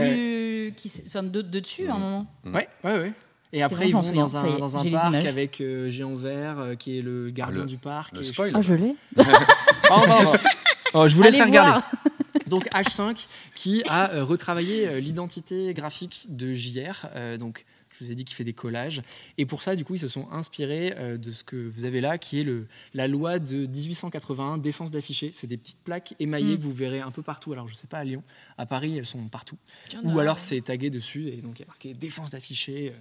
qui, 0.76 0.90
enfin, 1.06 1.22
de, 1.22 1.42
de 1.42 1.60
dessus 1.60 1.88
à 1.88 1.92
un 1.94 1.98
Mhm. 1.98 2.00
moment. 2.02 2.26
ouais, 2.46 2.68
ouais, 2.84 2.92
ouais. 2.98 3.12
Et 3.54 3.62
après, 3.62 3.88
ils 3.88 3.92
vont 3.92 4.02
souviens, 4.02 4.22
dans 4.22 4.36
un, 4.38 4.58
dans 4.58 4.76
un 4.78 4.90
parc 4.90 5.26
avec 5.26 5.60
euh, 5.60 5.90
Géant 5.90 6.14
Vert, 6.14 6.58
euh, 6.58 6.74
qui 6.74 6.98
est 6.98 7.02
le 7.02 7.28
gardien 7.30 7.60
le- 7.62 7.66
du 7.68 7.76
parc. 7.76 8.14
le 8.14 8.20
et 8.20 8.22
je-. 8.22 8.42
Ah, 8.54 8.62
je 8.62 8.72
l'ai. 8.74 8.96
Pardon, 9.14 9.36
pardon. 10.14 10.32
Oh, 10.94 11.08
je 11.08 11.16
vous 11.16 11.22
laisse 11.22 11.40
regarder. 11.40 11.80
Donc 12.48 12.66
H5 12.70 13.26
qui 13.54 13.82
a 13.88 14.10
euh, 14.12 14.24
retravaillé 14.24 14.86
euh, 14.88 15.00
l'identité 15.00 15.72
graphique 15.72 16.26
de 16.28 16.52
JR. 16.52 17.06
euh, 17.16 17.38
donc 17.38 17.64
je 18.02 18.06
vous 18.06 18.12
ai 18.12 18.14
dit 18.14 18.24
qu'il 18.24 18.34
fait 18.36 18.44
des 18.44 18.52
collages. 18.52 19.02
Et 19.38 19.46
pour 19.46 19.62
ça, 19.62 19.76
du 19.76 19.84
coup, 19.84 19.94
ils 19.94 20.00
se 20.00 20.08
sont 20.08 20.28
inspirés 20.30 20.94
euh, 20.96 21.16
de 21.16 21.30
ce 21.30 21.44
que 21.44 21.56
vous 21.56 21.84
avez 21.84 22.00
là, 22.00 22.18
qui 22.18 22.40
est 22.40 22.44
le, 22.44 22.66
la 22.94 23.06
loi 23.08 23.38
de 23.38 23.66
1881, 23.66 24.58
défense 24.58 24.90
d'afficher. 24.90 25.30
C'est 25.32 25.46
des 25.46 25.56
petites 25.56 25.82
plaques 25.84 26.14
émaillées 26.20 26.54
Mm. 26.54 26.58
que 26.58 26.62
vous 26.62 26.72
verrez 26.72 27.00
un 27.00 27.10
peu 27.10 27.22
partout. 27.22 27.52
Alors 27.52 27.68
je 27.68 27.74
sais 27.74 27.86
pas 27.86 27.98
à 27.98 28.04
Lyon, 28.04 28.22
à 28.58 28.66
Paris, 28.66 28.98
elles 28.98 29.06
sont 29.06 29.22
partout. 29.28 29.56
Ou 30.02 30.18
alors 30.18 30.38
c'est 30.38 30.60
tagué 30.60 30.90
dessus 30.90 31.28
et 31.28 31.36
donc 31.36 31.58
il 31.58 31.62
y 31.62 31.64
a 31.64 31.66
marqué 31.68 31.92
défense 31.94 32.30
d'afficher. 32.30 32.92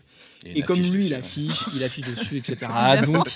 euh, 0.46 0.52
et 0.56 0.62
comme 0.62 0.78
lui, 0.78 0.90
dessus, 0.90 1.04
il 1.06 1.12
ouais. 1.12 1.18
affiche, 1.18 1.66
il 1.76 1.84
affiche 1.84 2.06
dessus, 2.08 2.38
etc. 2.38 2.68
donc, 3.06 3.28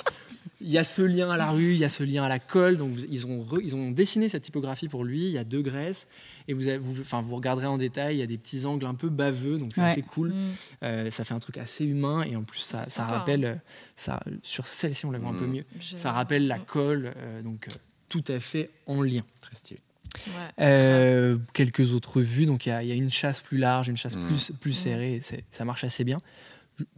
il 0.61 0.69
y 0.69 0.77
a 0.77 0.83
ce 0.83 1.01
lien 1.01 1.29
à 1.29 1.37
la 1.37 1.49
rue, 1.51 1.71
il 1.73 1.77
y 1.77 1.83
a 1.83 1.89
ce 1.89 2.03
lien 2.03 2.23
à 2.23 2.29
la 2.29 2.39
colle. 2.39 2.77
Donc, 2.77 2.91
vous- 2.91 3.05
ils 3.09 3.25
ont, 3.27 3.43
re- 3.43 3.61
ils 3.63 3.75
ont 3.75 3.91
dessiné 3.91 4.29
cette 4.29 4.43
typographie 4.43 4.87
pour 4.87 5.03
lui. 5.03 5.25
Il 5.25 5.31
y 5.31 5.37
a 5.37 5.43
deux 5.43 5.61
graisses. 5.61 6.07
Et 6.47 6.53
vous, 6.53 6.67
avez- 6.67 6.77
vous, 6.77 6.99
enfin, 7.01 7.21
vous 7.21 7.35
regarderez 7.35 7.67
en 7.67 7.77
détail, 7.77 8.15
il 8.15 8.19
y 8.19 8.23
a 8.23 8.27
des 8.27 8.37
petits 8.37 8.65
angles 8.65 8.85
un 8.85 8.95
peu 8.95 9.09
baveux. 9.09 9.57
Donc, 9.57 9.71
c'est 9.73 9.81
Ouais. 9.81 9.87
assez 9.87 10.01
cool. 10.01 10.29
Mm. 10.29 10.51
Euh, 10.83 11.11
ça 11.11 11.23
fait 11.23 11.33
un 11.33 11.39
truc 11.39 11.57
assez 11.57 11.85
humain. 11.85 12.23
Et 12.23 12.35
en 12.35 12.43
plus, 12.43 12.59
ça, 12.59 12.83
ça 12.85 12.89
Sympa, 12.89 13.17
rappelle. 13.19 13.45
euh, 13.45 13.55
Ça, 13.95 14.19
sur 14.43 14.67
celle-ci, 14.67 15.05
on 15.05 15.11
la 15.11 15.19
voit 15.19 15.29
un 15.29 15.33
peu 15.35 15.45
Mm. 15.47 15.51
mieux. 15.53 15.65
Je- 15.79 15.95
Ça 15.95 16.11
rappelle 16.11 16.47
la 16.47 16.59
colle. 16.59 17.13
euh, 17.17 17.41
donc, 17.41 17.67
euh, 17.71 17.75
tout 18.09 18.23
à 18.27 18.39
fait 18.39 18.69
en 18.85 19.01
lien. 19.01 19.23
Très 19.41 19.55
stylé. 19.55 19.79
Ouais. 20.27 20.33
Euh, 20.65 21.37
quelques 21.53 21.91
autres 21.91 22.21
vues. 22.21 22.45
Donc 22.45 22.65
il 22.65 22.69
y, 22.69 22.71
a- 22.71 22.81
il 22.81 22.87
y 22.87 22.91
a 22.91 22.95
une 22.95 23.09
chasse 23.09 23.41
plus 23.41 23.57
large, 23.57 23.89
une 23.89 23.97
chasse 23.97 24.15
Mm. 24.15 24.27
plus, 24.27 24.51
plus 24.61 24.71
Mm. 24.71 24.73
serrée. 24.73 25.21
Ça 25.51 25.65
marche 25.65 25.83
assez 25.83 26.05
bien. 26.05 26.21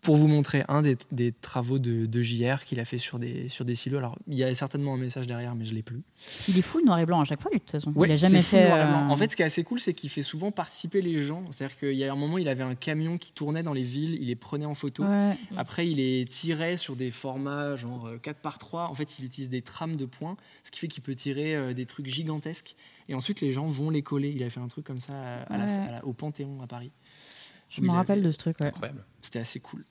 Pour 0.01 0.15
vous 0.15 0.27
montrer 0.27 0.63
un 0.69 0.81
des, 0.81 0.97
des 1.11 1.31
travaux 1.31 1.77
de, 1.77 2.07
de 2.07 2.21
JR 2.21 2.65
qu'il 2.65 2.79
a 2.79 2.85
fait 2.85 2.97
sur 2.97 3.19
des, 3.19 3.47
sur 3.47 3.63
des 3.63 3.75
silos. 3.75 3.99
Alors 3.99 4.17
il 4.27 4.33
y 4.35 4.43
a 4.43 4.55
certainement 4.55 4.95
un 4.95 4.97
message 4.97 5.27
derrière, 5.27 5.53
mais 5.53 5.65
je 5.65 5.75
l'ai 5.75 5.83
plus. 5.83 6.01
Il 6.47 6.57
est 6.57 6.63
full 6.63 6.83
noir 6.83 6.97
et 6.99 7.05
blanc 7.05 7.21
à 7.21 7.25
chaque 7.25 7.41
fois, 7.41 7.51
lui, 7.51 7.59
de 7.59 7.63
toute 7.63 7.71
façon. 7.71 7.91
Ouais, 7.93 8.07
il 8.07 8.11
a 8.11 8.15
jamais 8.15 8.41
fait. 8.41 8.71
euh, 8.71 8.85
En 8.95 9.15
fait, 9.17 9.29
ce 9.29 9.35
qui 9.35 9.43
est 9.43 9.45
assez 9.45 9.63
cool, 9.63 9.79
c'est 9.79 9.93
qu'il 9.93 10.09
fait 10.09 10.23
souvent 10.23 10.51
participer 10.51 11.01
les 11.01 11.15
gens. 11.15 11.43
C'est-à-dire 11.51 11.77
qu'il 11.77 11.93
y 11.93 12.03
a 12.03 12.11
un 12.11 12.15
moment, 12.15 12.39
il 12.39 12.49
avait 12.49 12.63
un 12.63 12.73
camion 12.73 13.17
qui 13.19 13.33
tournait 13.33 13.61
dans 13.61 13.73
les 13.73 13.83
villes, 13.83 14.17
il 14.19 14.27
les 14.27 14.35
prenait 14.35 14.65
en 14.65 14.73
photo. 14.73 15.03
ouais. 15.03 15.37
Après, 15.57 15.87
il 15.87 15.99
est 15.99 16.27
tiré 16.27 16.77
sur 16.77 16.95
des 16.95 17.11
formats 17.11 17.75
genre 17.75 18.07
euh, 18.07 18.17
4 18.17 18.37
par 18.39 18.57
3 18.57 18.89
En 18.89 18.93
fait, 18.95 19.19
il 19.19 19.25
utilise 19.25 19.49
des 19.51 19.61
trames 19.61 19.95
de 19.95 20.05
points, 20.05 20.37
ce 20.63 20.71
qui 20.71 20.79
fait 20.79 20.87
qu'il 20.87 21.03
peut 21.03 21.13
tirer 21.15 21.55
euh, 21.55 21.73
des 21.73 21.85
trucs 21.85 22.07
gigantesques. 22.07 22.75
Et 23.09 23.13
ensuite, 23.13 23.41
les 23.41 23.51
gens 23.51 23.67
vont 23.67 23.89
les 23.89 24.01
coller. 24.01 24.29
Il 24.35 24.41
a 24.43 24.49
fait 24.49 24.59
un 24.59 24.67
truc 24.67 24.85
comme 24.85 24.97
ça 24.97 25.13
à- 25.13 25.53
à 25.53 25.57
la- 25.57 25.65
Ouais. 25.67 25.87
à 25.87 25.91
la- 25.91 26.05
au 26.05 26.13
Panthéon 26.13 26.61
à 26.61 26.67
Paris. 26.67 26.91
Je 27.69 27.81
me 27.81 27.91
rappelle 27.91 28.23
de 28.23 28.31
ce 28.31 28.37
truc, 28.37 28.59
ouais. 28.59 28.67
Incroyable. 28.67 29.03
C'était 29.21 29.39
assez 29.39 29.59
cool. 29.59 29.83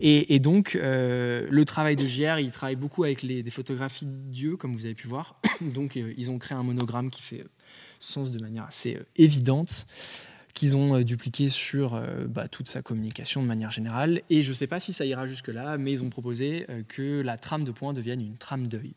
Et, 0.00 0.34
et 0.34 0.38
donc, 0.38 0.74
euh, 0.74 1.46
le 1.50 1.64
travail 1.66 1.94
de 1.94 2.06
JR, 2.06 2.38
il 2.38 2.50
travaille 2.50 2.76
beaucoup 2.76 3.04
avec 3.04 3.22
les, 3.22 3.42
des 3.42 3.50
photographies 3.50 4.06
de 4.06 4.12
Dieu, 4.30 4.56
comme 4.56 4.74
vous 4.74 4.86
avez 4.86 4.94
pu 4.94 5.06
voir. 5.06 5.38
donc, 5.60 5.96
euh, 5.96 6.14
ils 6.16 6.30
ont 6.30 6.38
créé 6.38 6.56
un 6.56 6.62
monogramme 6.62 7.10
qui 7.10 7.20
fait 7.22 7.40
euh, 7.40 7.48
sens 7.98 8.30
de 8.30 8.40
manière 8.40 8.64
assez 8.64 8.96
euh, 8.96 9.04
évidente 9.16 9.86
qu'ils 10.54 10.76
ont 10.76 10.96
euh, 10.96 11.04
dupliqué 11.04 11.48
sur 11.50 11.94
euh, 11.94 12.26
bah, 12.26 12.48
toute 12.48 12.68
sa 12.68 12.80
communication 12.82 13.42
de 13.42 13.46
manière 13.46 13.70
générale. 13.70 14.22
Et 14.30 14.42
je 14.42 14.48
ne 14.48 14.54
sais 14.54 14.66
pas 14.66 14.80
si 14.80 14.92
ça 14.94 15.04
ira 15.04 15.26
jusque-là, 15.26 15.76
mais 15.78 15.92
ils 15.92 16.02
ont 16.02 16.10
proposé 16.10 16.64
euh, 16.70 16.82
que 16.88 17.20
la 17.20 17.36
trame 17.36 17.64
de 17.64 17.70
points 17.70 17.92
devienne 17.92 18.20
une 18.22 18.38
trame 18.38 18.66
d'œil. 18.66 18.94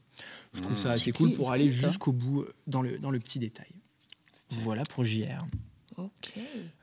Je 0.53 0.61
trouve 0.61 0.75
Mmh. 0.75 0.79
ça 0.79 0.89
assez 0.91 1.11
cool 1.11 1.33
pour 1.33 1.51
aller 1.51 1.67
jusqu'au 1.69 2.13
bout 2.13 2.45
dans 2.67 2.81
le, 2.81 2.97
dans 2.99 3.11
le 3.11 3.19
petit 3.19 3.37
détail. 3.39 3.67
Voilà 4.61 4.83
pour 4.83 5.03
JR. 5.03 5.45
Ok. 5.97 6.33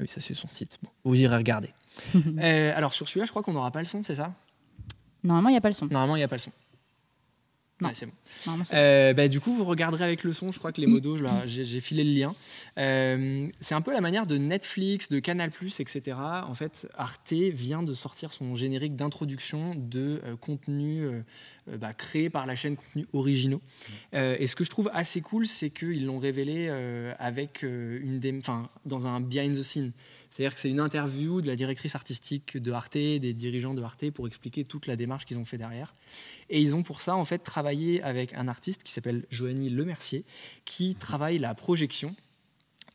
Oui, 0.00 0.08
ça 0.08 0.20
c'est 0.20 0.34
son 0.34 0.48
site. 0.48 0.78
Bon, 0.82 0.90
vous 1.04 1.20
irez 1.20 1.36
regarder. 1.36 1.70
Euh, 2.38 2.72
alors 2.76 2.94
sur 2.94 3.08
celui-là, 3.08 3.26
je 3.26 3.30
crois 3.30 3.42
qu'on 3.42 3.52
n'aura 3.52 3.70
pas 3.70 3.80
le 3.80 3.86
son, 3.86 4.02
c'est 4.02 4.14
ça? 4.14 4.32
Normalement, 5.24 5.48
il 5.50 5.52
n'y 5.52 5.58
a 5.58 5.60
pas 5.60 5.68
le 5.68 5.74
son. 5.74 5.86
Normalement, 5.86 6.16
il 6.16 6.20
n'y 6.20 6.24
a 6.24 6.28
pas 6.28 6.36
le 6.36 6.40
son. 6.40 6.52
Non. 7.82 7.88
Ouais, 7.88 7.94
c'est 7.94 8.06
bon. 8.06 8.12
Normalement, 8.46 8.64
Euh, 8.74 9.12
bah, 9.14 9.26
du 9.28 9.40
coup, 9.40 9.52
vous 9.54 9.64
regarderez 9.64 10.04
avec 10.04 10.22
le 10.22 10.32
son. 10.34 10.50
Je 10.52 10.58
crois 10.58 10.70
que 10.70 10.80
les 10.82 10.86
modos, 10.86 11.16
j'ai 11.46 11.80
filé 11.80 12.04
le 12.04 12.12
lien. 12.12 12.34
Euh, 12.78 13.46
c'est 13.60 13.74
un 13.74 13.80
peu 13.80 13.92
la 13.92 14.00
manière 14.02 14.26
de 14.26 14.36
Netflix, 14.36 15.08
de 15.08 15.18
Canal+, 15.18 15.50
etc. 15.78 16.16
En 16.46 16.54
fait, 16.54 16.88
Arte 16.96 17.32
vient 17.32 17.82
de 17.82 17.94
sortir 17.94 18.32
son 18.32 18.54
générique 18.54 18.96
d'introduction 18.96 19.74
de 19.74 20.20
euh, 20.24 20.36
contenu 20.36 21.06
bah, 21.78 21.92
créé 21.92 22.30
par 22.30 22.46
la 22.46 22.54
chaîne 22.54 22.76
Contenus 22.76 23.06
Originaux. 23.12 23.62
Euh, 24.14 24.36
et 24.38 24.46
ce 24.46 24.56
que 24.56 24.64
je 24.64 24.70
trouve 24.70 24.90
assez 24.92 25.20
cool, 25.20 25.46
c'est 25.46 25.70
qu'ils 25.70 26.06
l'ont 26.06 26.18
révélé 26.18 26.66
euh, 26.68 27.14
avec 27.18 27.64
euh, 27.64 28.00
une 28.02 28.38
enfin, 28.38 28.68
dans 28.86 29.06
un 29.06 29.20
behind 29.20 29.56
the 29.56 29.62
scene. 29.62 29.92
C'est-à-dire 30.30 30.54
que 30.54 30.60
c'est 30.60 30.70
une 30.70 30.80
interview 30.80 31.40
de 31.40 31.46
la 31.46 31.56
directrice 31.56 31.94
artistique 31.94 32.56
de 32.56 32.72
Arte, 32.72 32.94
des 32.94 33.34
dirigeants 33.34 33.74
de 33.74 33.82
Arte, 33.82 34.10
pour 34.10 34.26
expliquer 34.26 34.64
toute 34.64 34.86
la 34.86 34.96
démarche 34.96 35.24
qu'ils 35.24 35.38
ont 35.38 35.44
fait 35.44 35.58
derrière. 35.58 35.92
Et 36.48 36.60
ils 36.60 36.76
ont 36.76 36.82
pour 36.82 37.00
ça 37.00 37.16
en 37.16 37.24
fait 37.24 37.38
travaillé 37.38 38.02
avec 38.02 38.34
un 38.34 38.48
artiste 38.48 38.82
qui 38.82 38.92
s'appelle 38.92 39.26
Joanie 39.30 39.70
Lemercier, 39.70 40.24
qui 40.64 40.94
travaille 40.94 41.38
la 41.38 41.54
projection. 41.54 42.14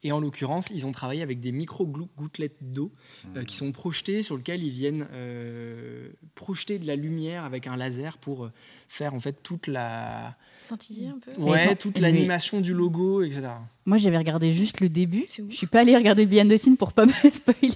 Et 0.05 0.11
en 0.11 0.19
l'occurrence, 0.19 0.67
ils 0.69 0.85
ont 0.85 0.91
travaillé 0.91 1.23
avec 1.23 1.39
des 1.39 1.51
micro-gouttelettes 1.51 2.57
d'eau 2.61 2.91
euh, 3.35 3.43
qui 3.43 3.55
sont 3.55 3.71
projetées, 3.71 4.21
sur 4.21 4.37
lesquelles 4.37 4.61
ils 4.61 4.69
viennent 4.69 5.07
euh, 5.13 6.09
projeter 6.35 6.77
de 6.77 6.85
la 6.85 6.95
lumière 6.95 7.43
avec 7.43 7.65
un 7.65 7.75
laser 7.75 8.19
pour 8.19 8.45
euh, 8.45 8.51
faire 8.87 9.15
en 9.15 9.19
fait 9.19 9.41
toute 9.41 9.65
la, 9.65 10.35
Scintiller 10.59 11.07
un 11.07 11.17
peu. 11.17 11.41
ouais, 11.41 11.59
attends, 11.59 11.75
toute 11.75 11.95
mais- 11.95 12.01
l'animation 12.11 12.61
du 12.61 12.71
logo, 12.71 13.23
etc. 13.23 13.47
Moi, 13.87 13.97
j'avais 13.97 14.19
regardé 14.19 14.51
juste 14.51 14.79
le 14.79 14.89
début. 14.89 15.25
Je 15.27 15.55
suis 15.55 15.65
pas 15.65 15.79
allée 15.79 15.95
regarder 15.97 16.23
le 16.25 16.29
behind 16.29 16.53
the 16.53 16.57
scene 16.57 16.77
pour 16.77 16.93
pas 16.93 17.05
me 17.07 17.11
spoiler. 17.31 17.73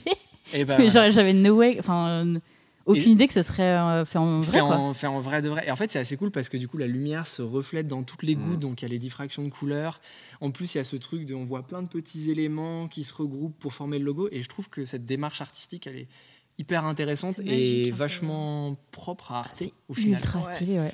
Et 0.54 0.66
ben, 0.66 0.78
Mais 0.78 0.90
genre, 0.90 1.10
j'avais 1.10 1.34
no 1.34 1.56
way, 1.56 1.78
enfin, 1.80 2.10
euh, 2.10 2.40
aucune 2.86 3.04
Et- 3.04 3.10
idée 3.10 3.28
que 3.28 3.34
ce 3.34 3.42
serait 3.44 3.64
euh, 3.78 4.06
fait 4.06 4.18
en 4.18 4.40
vrai. 4.40 4.52
fait, 4.52 4.60
quoi. 4.60 4.76
en, 4.78 4.94
fait 4.94 5.08
en 5.08 5.20
vrai 5.20 5.42
de 5.42 5.50
vrai. 5.50 5.66
Et 5.68 5.72
en 5.72 5.76
fait, 5.76 5.92
c'est 5.92 6.00
assez 6.00 6.18
cool 6.18 6.32
parce 6.32 6.50
que 6.50 6.58
du 6.58 6.68
coup, 6.68 6.78
la 6.78 6.88
lumière 6.88 7.28
se 7.28 7.42
reflète 7.42 7.88
dans 7.88 8.04
toutes 8.04 8.24
les 8.24 8.36
gouttes, 8.36 8.58
Mm. 8.58 8.60
donc 8.60 8.82
il 8.82 8.86
y 8.86 8.88
a 8.88 8.90
les 8.92 9.00
diffractions 9.00 9.44
de 9.44 9.50
couleurs. 9.50 10.02
En 10.42 10.52
plus, 10.52 10.74
il 10.74 10.78
y 10.80 10.82
a 10.82 10.84
ce 10.84 10.96
truc 10.96 11.26
de, 11.26 11.36
on 11.36 11.46
voit 11.46 11.66
plein 11.68 11.82
de 11.82 11.88
petits 11.88 12.32
éléments 12.32 12.88
qui 12.88 13.04
se 13.04 13.14
regroupent 13.14 13.58
pour 13.60 13.74
former 13.74 14.00
le 14.00 14.06
logo. 14.06 14.28
Et 14.32 14.42
je 14.42 14.48
trouve 14.48 14.70
que 14.70 14.86
cette 14.86 15.06
démarche 15.06 15.42
artistique, 15.42 15.86
elle 15.88 15.98
est 15.98 16.08
hyper 16.58 16.86
intéressante 16.86 17.40
et 17.46 17.90
vachement 17.92 18.76
propre 18.92 19.32
à 19.32 19.40
Arte 19.40 19.56
C'est 19.58 19.72
au 19.88 19.94
final. 19.94 20.20
ultra 20.20 20.40
Ouais. 20.40 20.52
stylé, 20.54 20.80
ouais. 20.80 20.94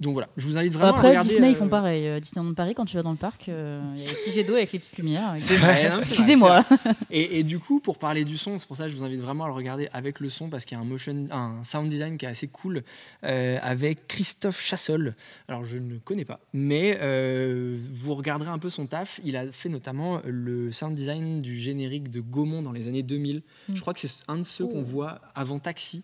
Donc 0.00 0.14
voilà, 0.14 0.28
je 0.36 0.46
vous 0.46 0.56
invite 0.56 0.72
vraiment 0.72 0.88
à 0.92 0.96
Après, 0.96 1.08
regarder. 1.08 1.28
Disney, 1.28 1.48
euh, 1.48 1.50
ils 1.50 1.56
font 1.56 1.68
pareil. 1.68 2.06
Euh, 2.06 2.18
Disneyland 2.20 2.54
Paris, 2.54 2.74
quand 2.74 2.84
tu 2.86 2.96
vas 2.96 3.02
dans 3.02 3.10
le 3.10 3.16
parc, 3.16 3.48
euh, 3.48 3.80
il 3.96 4.02
y 4.02 4.06
a 4.06 4.10
les 4.10 4.16
petits 4.18 4.32
jets 4.32 4.44
d'eau 4.44 4.54
avec 4.54 4.72
les 4.72 4.78
petites 4.78 4.96
lumières. 4.96 5.34
C'est 5.36 5.56
vrai, 5.56 5.90
Excusez-moi. 6.00 6.64
Et, 7.10 7.38
et 7.38 7.42
du 7.42 7.58
coup, 7.58 7.80
pour 7.80 7.98
parler 7.98 8.24
du 8.24 8.38
son, 8.38 8.56
c'est 8.58 8.66
pour 8.66 8.76
ça 8.76 8.84
que 8.84 8.90
je 8.90 8.96
vous 8.96 9.04
invite 9.04 9.20
vraiment 9.20 9.44
à 9.44 9.48
le 9.48 9.52
regarder 9.54 9.88
avec 9.92 10.20
le 10.20 10.28
son, 10.28 10.48
parce 10.48 10.64
qu'il 10.64 10.76
y 10.76 10.80
a 10.80 10.82
un 10.82 10.86
motion, 10.86 11.24
un 11.30 11.62
sound 11.62 11.88
design 11.88 12.16
qui 12.16 12.24
est 12.24 12.28
assez 12.28 12.48
cool 12.48 12.82
euh, 13.24 13.58
avec 13.62 14.06
Christophe 14.08 14.60
Chassol. 14.64 15.14
Alors, 15.48 15.64
je 15.64 15.78
ne 15.78 15.98
connais 15.98 16.24
pas, 16.24 16.40
mais 16.54 16.98
euh, 17.02 17.76
vous 17.90 18.14
regarderez 18.14 18.50
un 18.50 18.58
peu 18.58 18.70
son 18.70 18.86
taf. 18.86 19.20
Il 19.24 19.36
a 19.36 19.50
fait 19.52 19.68
notamment 19.68 20.20
le 20.24 20.72
sound 20.72 20.94
design 20.94 21.40
du 21.40 21.56
générique 21.58 22.10
de 22.10 22.20
Gaumont 22.20 22.62
dans 22.62 22.72
les 22.72 22.88
années 22.88 23.02
2000. 23.02 23.42
Je 23.74 23.80
crois 23.80 23.92
que 23.94 24.00
c'est 24.00 24.22
un 24.28 24.38
de 24.38 24.42
ceux 24.42 24.66
qu'on 24.66 24.80
Oh. 24.80 24.84
voit 24.84 25.20
avant 25.34 25.58
Taxi. 25.58 26.02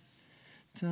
Tu 0.74 0.86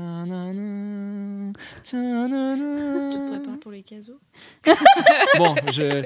te 3.17 3.31
prépares 3.31 3.59
pour 3.61 3.71
les 3.73 3.83
casos 3.83 4.19
Bon, 5.39 5.55
je. 5.73 6.05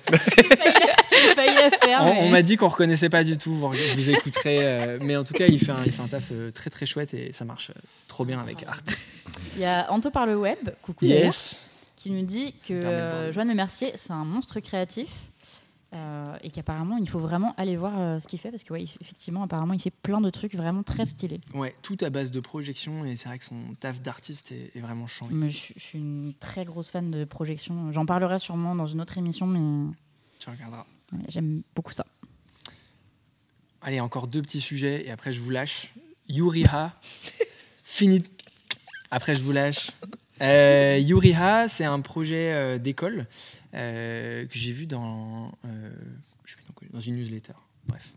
On, 2.00 2.26
on 2.26 2.28
m'a 2.30 2.42
dit 2.42 2.56
qu'on 2.56 2.68
reconnaissait 2.68 3.08
pas 3.08 3.24
du 3.24 3.36
tout, 3.36 3.54
vous, 3.54 3.68
vous 3.70 4.10
écouterez. 4.10 4.58
euh, 4.60 4.98
mais 5.00 5.16
en 5.16 5.24
tout 5.24 5.34
cas, 5.34 5.46
il 5.46 5.58
fait 5.58 5.72
un, 5.72 5.82
il 5.84 5.92
fait 5.92 6.02
un 6.02 6.08
taf 6.08 6.28
euh, 6.32 6.50
très 6.50 6.70
très 6.70 6.86
chouette 6.86 7.14
et 7.14 7.32
ça 7.32 7.44
marche 7.44 7.70
euh, 7.70 7.80
trop 8.08 8.24
bien 8.24 8.40
avec 8.40 8.64
Arte. 8.66 8.90
Il 9.56 9.62
y 9.62 9.64
a 9.64 9.90
Anto 9.92 10.10
par 10.10 10.26
le 10.26 10.36
web, 10.36 10.58
coucou 10.82 11.04
Yes. 11.04 11.70
qui 11.96 12.10
nous 12.10 12.22
dit 12.22 12.54
que 12.66 12.74
euh. 12.74 13.32
Joanne 13.32 13.48
Le 13.48 13.54
Mercier, 13.54 13.92
c'est 13.96 14.12
un 14.12 14.24
monstre 14.24 14.60
créatif. 14.60 15.08
Euh, 15.94 16.36
et 16.42 16.50
qu'apparemment 16.50 16.96
il 16.96 17.08
faut 17.08 17.18
vraiment 17.18 17.54
aller 17.56 17.76
voir 17.76 17.92
euh, 17.98 18.18
ce 18.18 18.26
qu'il 18.28 18.38
fait 18.38 18.50
parce 18.50 18.64
que 18.64 18.72
ouais, 18.72 18.82
effectivement 19.00 19.42
apparemment 19.42 19.74
il 19.74 19.80
fait 19.80 19.90
plein 19.90 20.20
de 20.20 20.28
trucs 20.30 20.54
vraiment 20.54 20.82
très 20.82 21.04
stylés. 21.04 21.40
Ouais, 21.54 21.74
tout 21.82 21.96
à 22.00 22.10
base 22.10 22.30
de 22.30 22.40
projection 22.40 23.04
et 23.04 23.16
c'est 23.16 23.28
vrai 23.28 23.38
que 23.38 23.44
son 23.44 23.74
taf 23.80 24.00
d'artiste 24.00 24.52
est, 24.52 24.72
est 24.74 24.80
vraiment. 24.80 25.06
Mais 25.30 25.50
je, 25.50 25.56
suis- 25.56 25.74
je 25.76 25.82
suis 25.82 25.98
une 25.98 26.34
très 26.40 26.64
grosse 26.64 26.90
fan 26.90 27.10
de 27.10 27.24
projection. 27.24 27.92
J'en 27.92 28.06
parlerai 28.06 28.38
sûrement 28.38 28.74
dans 28.74 28.86
une 28.86 29.00
autre 29.00 29.16
émission, 29.18 29.46
mais 29.46 29.92
Tu 30.40 30.50
regarderas. 30.50 30.86
ouais, 31.12 31.18
j'aime 31.28 31.62
beaucoup 31.76 31.92
ça. 31.92 32.06
Allez, 33.82 34.00
encore 34.00 34.26
deux 34.28 34.40
petits 34.42 34.60
sujets 34.62 35.06
et 35.06 35.10
après 35.10 35.32
je 35.32 35.40
vous 35.40 35.50
lâche. 35.50 35.92
Yuriha, 36.28 36.98
fini. 37.84 38.24
Après 39.10 39.36
je 39.36 39.42
vous 39.42 39.52
lâche. 39.52 39.90
Euh, 40.40 40.98
Yuriha, 40.98 41.68
c'est 41.68 41.84
un 41.84 42.00
projet 42.00 42.52
euh, 42.52 42.78
d'école 42.78 43.26
euh, 43.74 44.44
que 44.46 44.58
j'ai 44.58 44.72
vu 44.72 44.86
dans, 44.86 45.52
euh, 45.64 45.90
dans 46.92 47.00
une 47.00 47.16
newsletter. 47.16 47.52
Bref. 47.86 48.12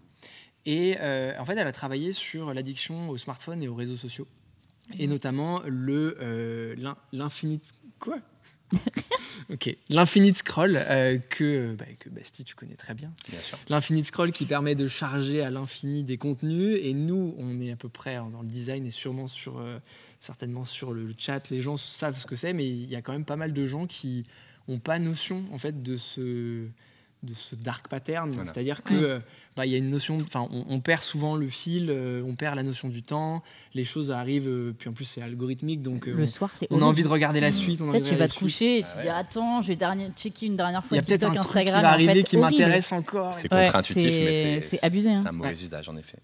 Et 0.65 0.97
en 1.39 1.45
fait, 1.45 1.55
elle 1.55 1.67
a 1.67 1.71
travaillé 1.71 2.11
sur 2.11 2.53
l'addiction 2.53 3.09
aux 3.09 3.17
smartphones 3.17 3.63
et 3.63 3.67
aux 3.69 3.75
réseaux 3.75 3.95
sociaux. 3.95 4.27
Et 4.99 5.07
notamment 5.07 5.61
le 5.65 6.75
l'in- 6.77 6.97
l'infinite. 7.13 7.71
Quoi? 7.99 8.19
Ok. 9.49 9.73
L'infinite 9.87 10.37
scroll 10.37 10.75
euh, 10.89 11.17
que, 11.17 11.73
bah, 11.75 11.85
que 11.99 12.09
Basti, 12.09 12.43
tu 12.43 12.53
connais 12.53 12.75
très 12.75 12.93
bien 12.93 13.13
Bien 13.29 13.39
sûr. 13.39 13.57
l'infinite 13.69 14.05
scroll 14.05 14.31
qui 14.31 14.45
permet 14.45 14.75
de 14.75 14.87
charger 14.89 15.41
à 15.41 15.49
l'infini 15.49 16.03
des 16.03 16.17
contenus. 16.17 16.77
Et 16.81 16.93
nous, 16.93 17.33
on 17.37 17.61
est 17.61 17.71
à 17.71 17.77
peu 17.77 17.87
près 17.87 18.17
dans 18.17 18.41
le 18.41 18.47
design 18.47 18.85
et 18.85 18.89
sûrement 18.89 19.27
sur, 19.27 19.59
euh, 19.59 19.79
certainement 20.19 20.65
sur 20.65 20.91
le 20.91 21.07
chat. 21.17 21.49
Les 21.49 21.61
gens 21.61 21.77
savent 21.77 22.17
ce 22.17 22.25
que 22.25 22.35
c'est, 22.35 22.51
mais 22.51 22.67
il 22.67 22.89
y 22.89 22.95
a 22.95 23.01
quand 23.01 23.13
même 23.13 23.25
pas 23.25 23.37
mal 23.37 23.53
de 23.53 23.65
gens 23.65 23.87
qui 23.87 24.23
n'ont 24.67 24.79
pas 24.79 24.99
notion 24.99 25.45
en 25.53 25.57
fait 25.57 25.81
de 25.81 25.95
ce 25.95 26.67
de 27.23 27.33
ce 27.33 27.55
dark 27.55 27.87
pattern, 27.87 28.29
Voilà. 28.29 28.45
c'est-à-dire 28.45 28.83
que 28.83 28.93
Ouais. 28.93 29.03
euh, 29.03 29.19
bah, 29.55 29.65
il 29.65 29.71
y 29.71 29.75
a 29.75 29.79
une 29.79 29.89
notion, 29.89 30.17
enfin 30.21 30.47
on, 30.51 30.65
on 30.69 30.79
perd 30.81 31.01
souvent 31.01 31.35
le 31.35 31.47
fil, 31.47 31.87
euh, 31.89 32.21
on 32.25 32.35
perd 32.35 32.55
la 32.55 32.61
notion 32.63 32.89
du 32.89 33.01
temps, 33.01 33.41
les 33.73 33.83
choses 33.83 34.11
arrivent, 34.11 34.47
euh, 34.47 34.71
puis 34.77 34.87
en 34.89 34.93
plus 34.93 35.05
c'est 35.05 35.21
algorithmique, 35.23 35.81
donc 35.81 36.07
euh, 36.07 36.13
Le 36.13 36.23
on- 36.23 36.27
soir, 36.27 36.51
c'est 36.53 36.67
on, 36.69 36.81
a 36.81 36.85
envie 36.85 37.01
de 37.01 37.07
regarder 37.07 37.39
la 37.39 37.51
suite. 37.51 37.81
On 37.81 37.89
a 37.89 37.99
Tu 37.99 38.13
vas 38.15 38.27
te 38.27 38.33
suite. 38.33 38.43
coucher 38.43 38.77
et 38.79 38.83
tu 38.83 38.89
Ah 38.93 38.97
te 38.97 39.01
dis 39.01 39.09
attends, 39.09 39.61
je 39.63 39.67
vais 39.69 39.75
dernier- 39.75 40.09
checker 40.15 40.45
une 40.45 40.55
dernière 40.57 40.81
Il 40.85 40.87
fois 40.87 40.97
y 40.97 40.99
a 40.99 41.03
peut-être 41.03 41.21
TikTok, 41.21 41.37
un 41.37 41.39
truc 41.41 41.51
qui 41.53 41.57
Instagram. 41.59 41.81
va 41.81 41.89
en 41.89 41.91
arriver 41.93 42.13
fait, 42.13 42.23
qui 42.23 42.37
horrible. 42.37 42.59
m'intéresse 42.61 42.91
encore. 42.91 43.33
C'est 43.33 43.51
Ouais, 43.53 43.63
contre-intuitif, 43.63 44.11
c'est- 44.13 44.23
mais 44.23 44.31
c'est 44.31 44.61
c'est 44.77 44.83
abusé, 44.85 45.09
hein. 45.09 45.21
C'est 45.23 45.29
un 45.29 45.31
mauvais 45.31 45.49
Ouais. 45.49 45.63
usage, 45.63 45.89
en 45.89 45.97
effet. 45.97 46.17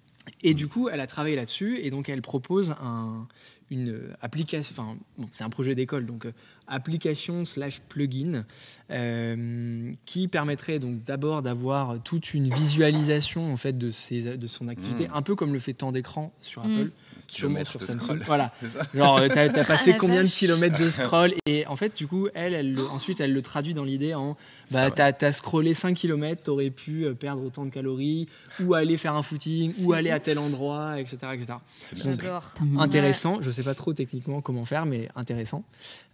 Et 0.44 0.54
du 0.54 0.68
coup, 0.68 0.90
elle 0.90 1.02
a 1.02 1.08
travaillé 1.08 1.36
là-dessus 1.36 1.80
et 1.82 1.90
donc 1.90 2.08
elle 2.08 2.22
propose 2.22 2.76
un, 2.80 3.28
une 3.74 4.00
application. 4.22 4.74
Enfin, 4.78 4.96
bon, 5.18 5.28
c'est 5.32 5.44
un 5.44 5.50
projet 5.50 5.76
d'école, 5.76 6.06
donc 6.06 6.26
euh, 6.26 6.32
application 6.68 7.44
slash 7.46 7.82
plugin 7.82 8.46
euh, 8.92 9.92
qui 10.06 10.28
permettrait 10.28 10.80
donc 10.80 11.04
d'abord 11.04 11.42
d'avoir 11.42 12.02
toute 12.04 12.34
une 12.34 12.54
visualisation 12.54 13.52
en 13.52 13.58
fait 13.58 13.78
de 13.78 13.90
ses, 13.90 14.38
de 14.38 14.48
son 14.48 14.68
activité, 14.68 15.08
Mm. 15.08 15.12
un 15.16 15.22
peu 15.22 15.36
comme 15.36 15.54
le 15.54 15.60
fait 15.60 15.74
temps 15.74 15.92
d'écran 15.92 16.32
sur 16.42 16.64
Mm. 16.66 16.72
Apple, 16.72 16.92
sûrement 17.34 17.56
Kilomètres 17.64 17.72
sur 17.72 17.82
Samsung. 17.84 18.00
scroll. 18.02 18.22
Voilà. 18.26 18.52
Genre, 18.94 19.18
euh, 19.20 19.28
t'as 19.28 19.44
as 19.44 19.64
passé 19.66 19.92
la 19.92 19.98
combien 19.98 20.24
de 20.24 20.28
kilomètres 20.28 20.78
de 20.78 20.90
scroll 20.90 21.34
Et 21.46 21.66
en 21.68 21.76
fait, 21.76 21.96
du 21.96 22.08
coup, 22.08 22.28
elle, 22.34 22.54
elle 22.54 22.74
le- 22.74 22.88
ensuite, 22.88 23.20
elle 23.20 23.34
le 23.34 23.42
traduit 23.42 23.74
dans 23.74 23.84
l'idée 23.84 24.14
en 24.14 24.36
bah, 24.72 24.90
t'as 24.92 25.12
as 25.22 25.32
scrollé 25.32 25.74
5 25.74 25.96
km, 25.96 26.42
t'aurais 26.44 26.70
pu 26.70 27.06
euh, 27.06 27.14
perdre 27.14 27.44
autant 27.46 27.66
de 27.66 27.70
calories, 27.70 28.28
ou 28.62 28.74
aller 28.74 28.98
faire 28.98 29.14
un 29.14 29.22
footing, 29.22 29.72
ou 29.84 29.94
aller 29.94 30.10
à 30.10 30.20
tel 30.20 30.40
endroit, 30.40 31.00
etc. 31.00 31.18
etc. 31.34 31.54
C'est 31.86 31.96
bien. 31.96 32.06
Donc, 32.12 32.22
J'adore. 32.22 32.44
Intéressant, 32.80 33.42
je 33.42 33.52
sais 33.52 33.62
pas 33.64 33.76
trop 33.76 33.94
techniquement 33.94 34.42
comment 34.42 34.66
faire, 34.66 34.86
mais 34.86 35.10
intéressant. 35.16 35.64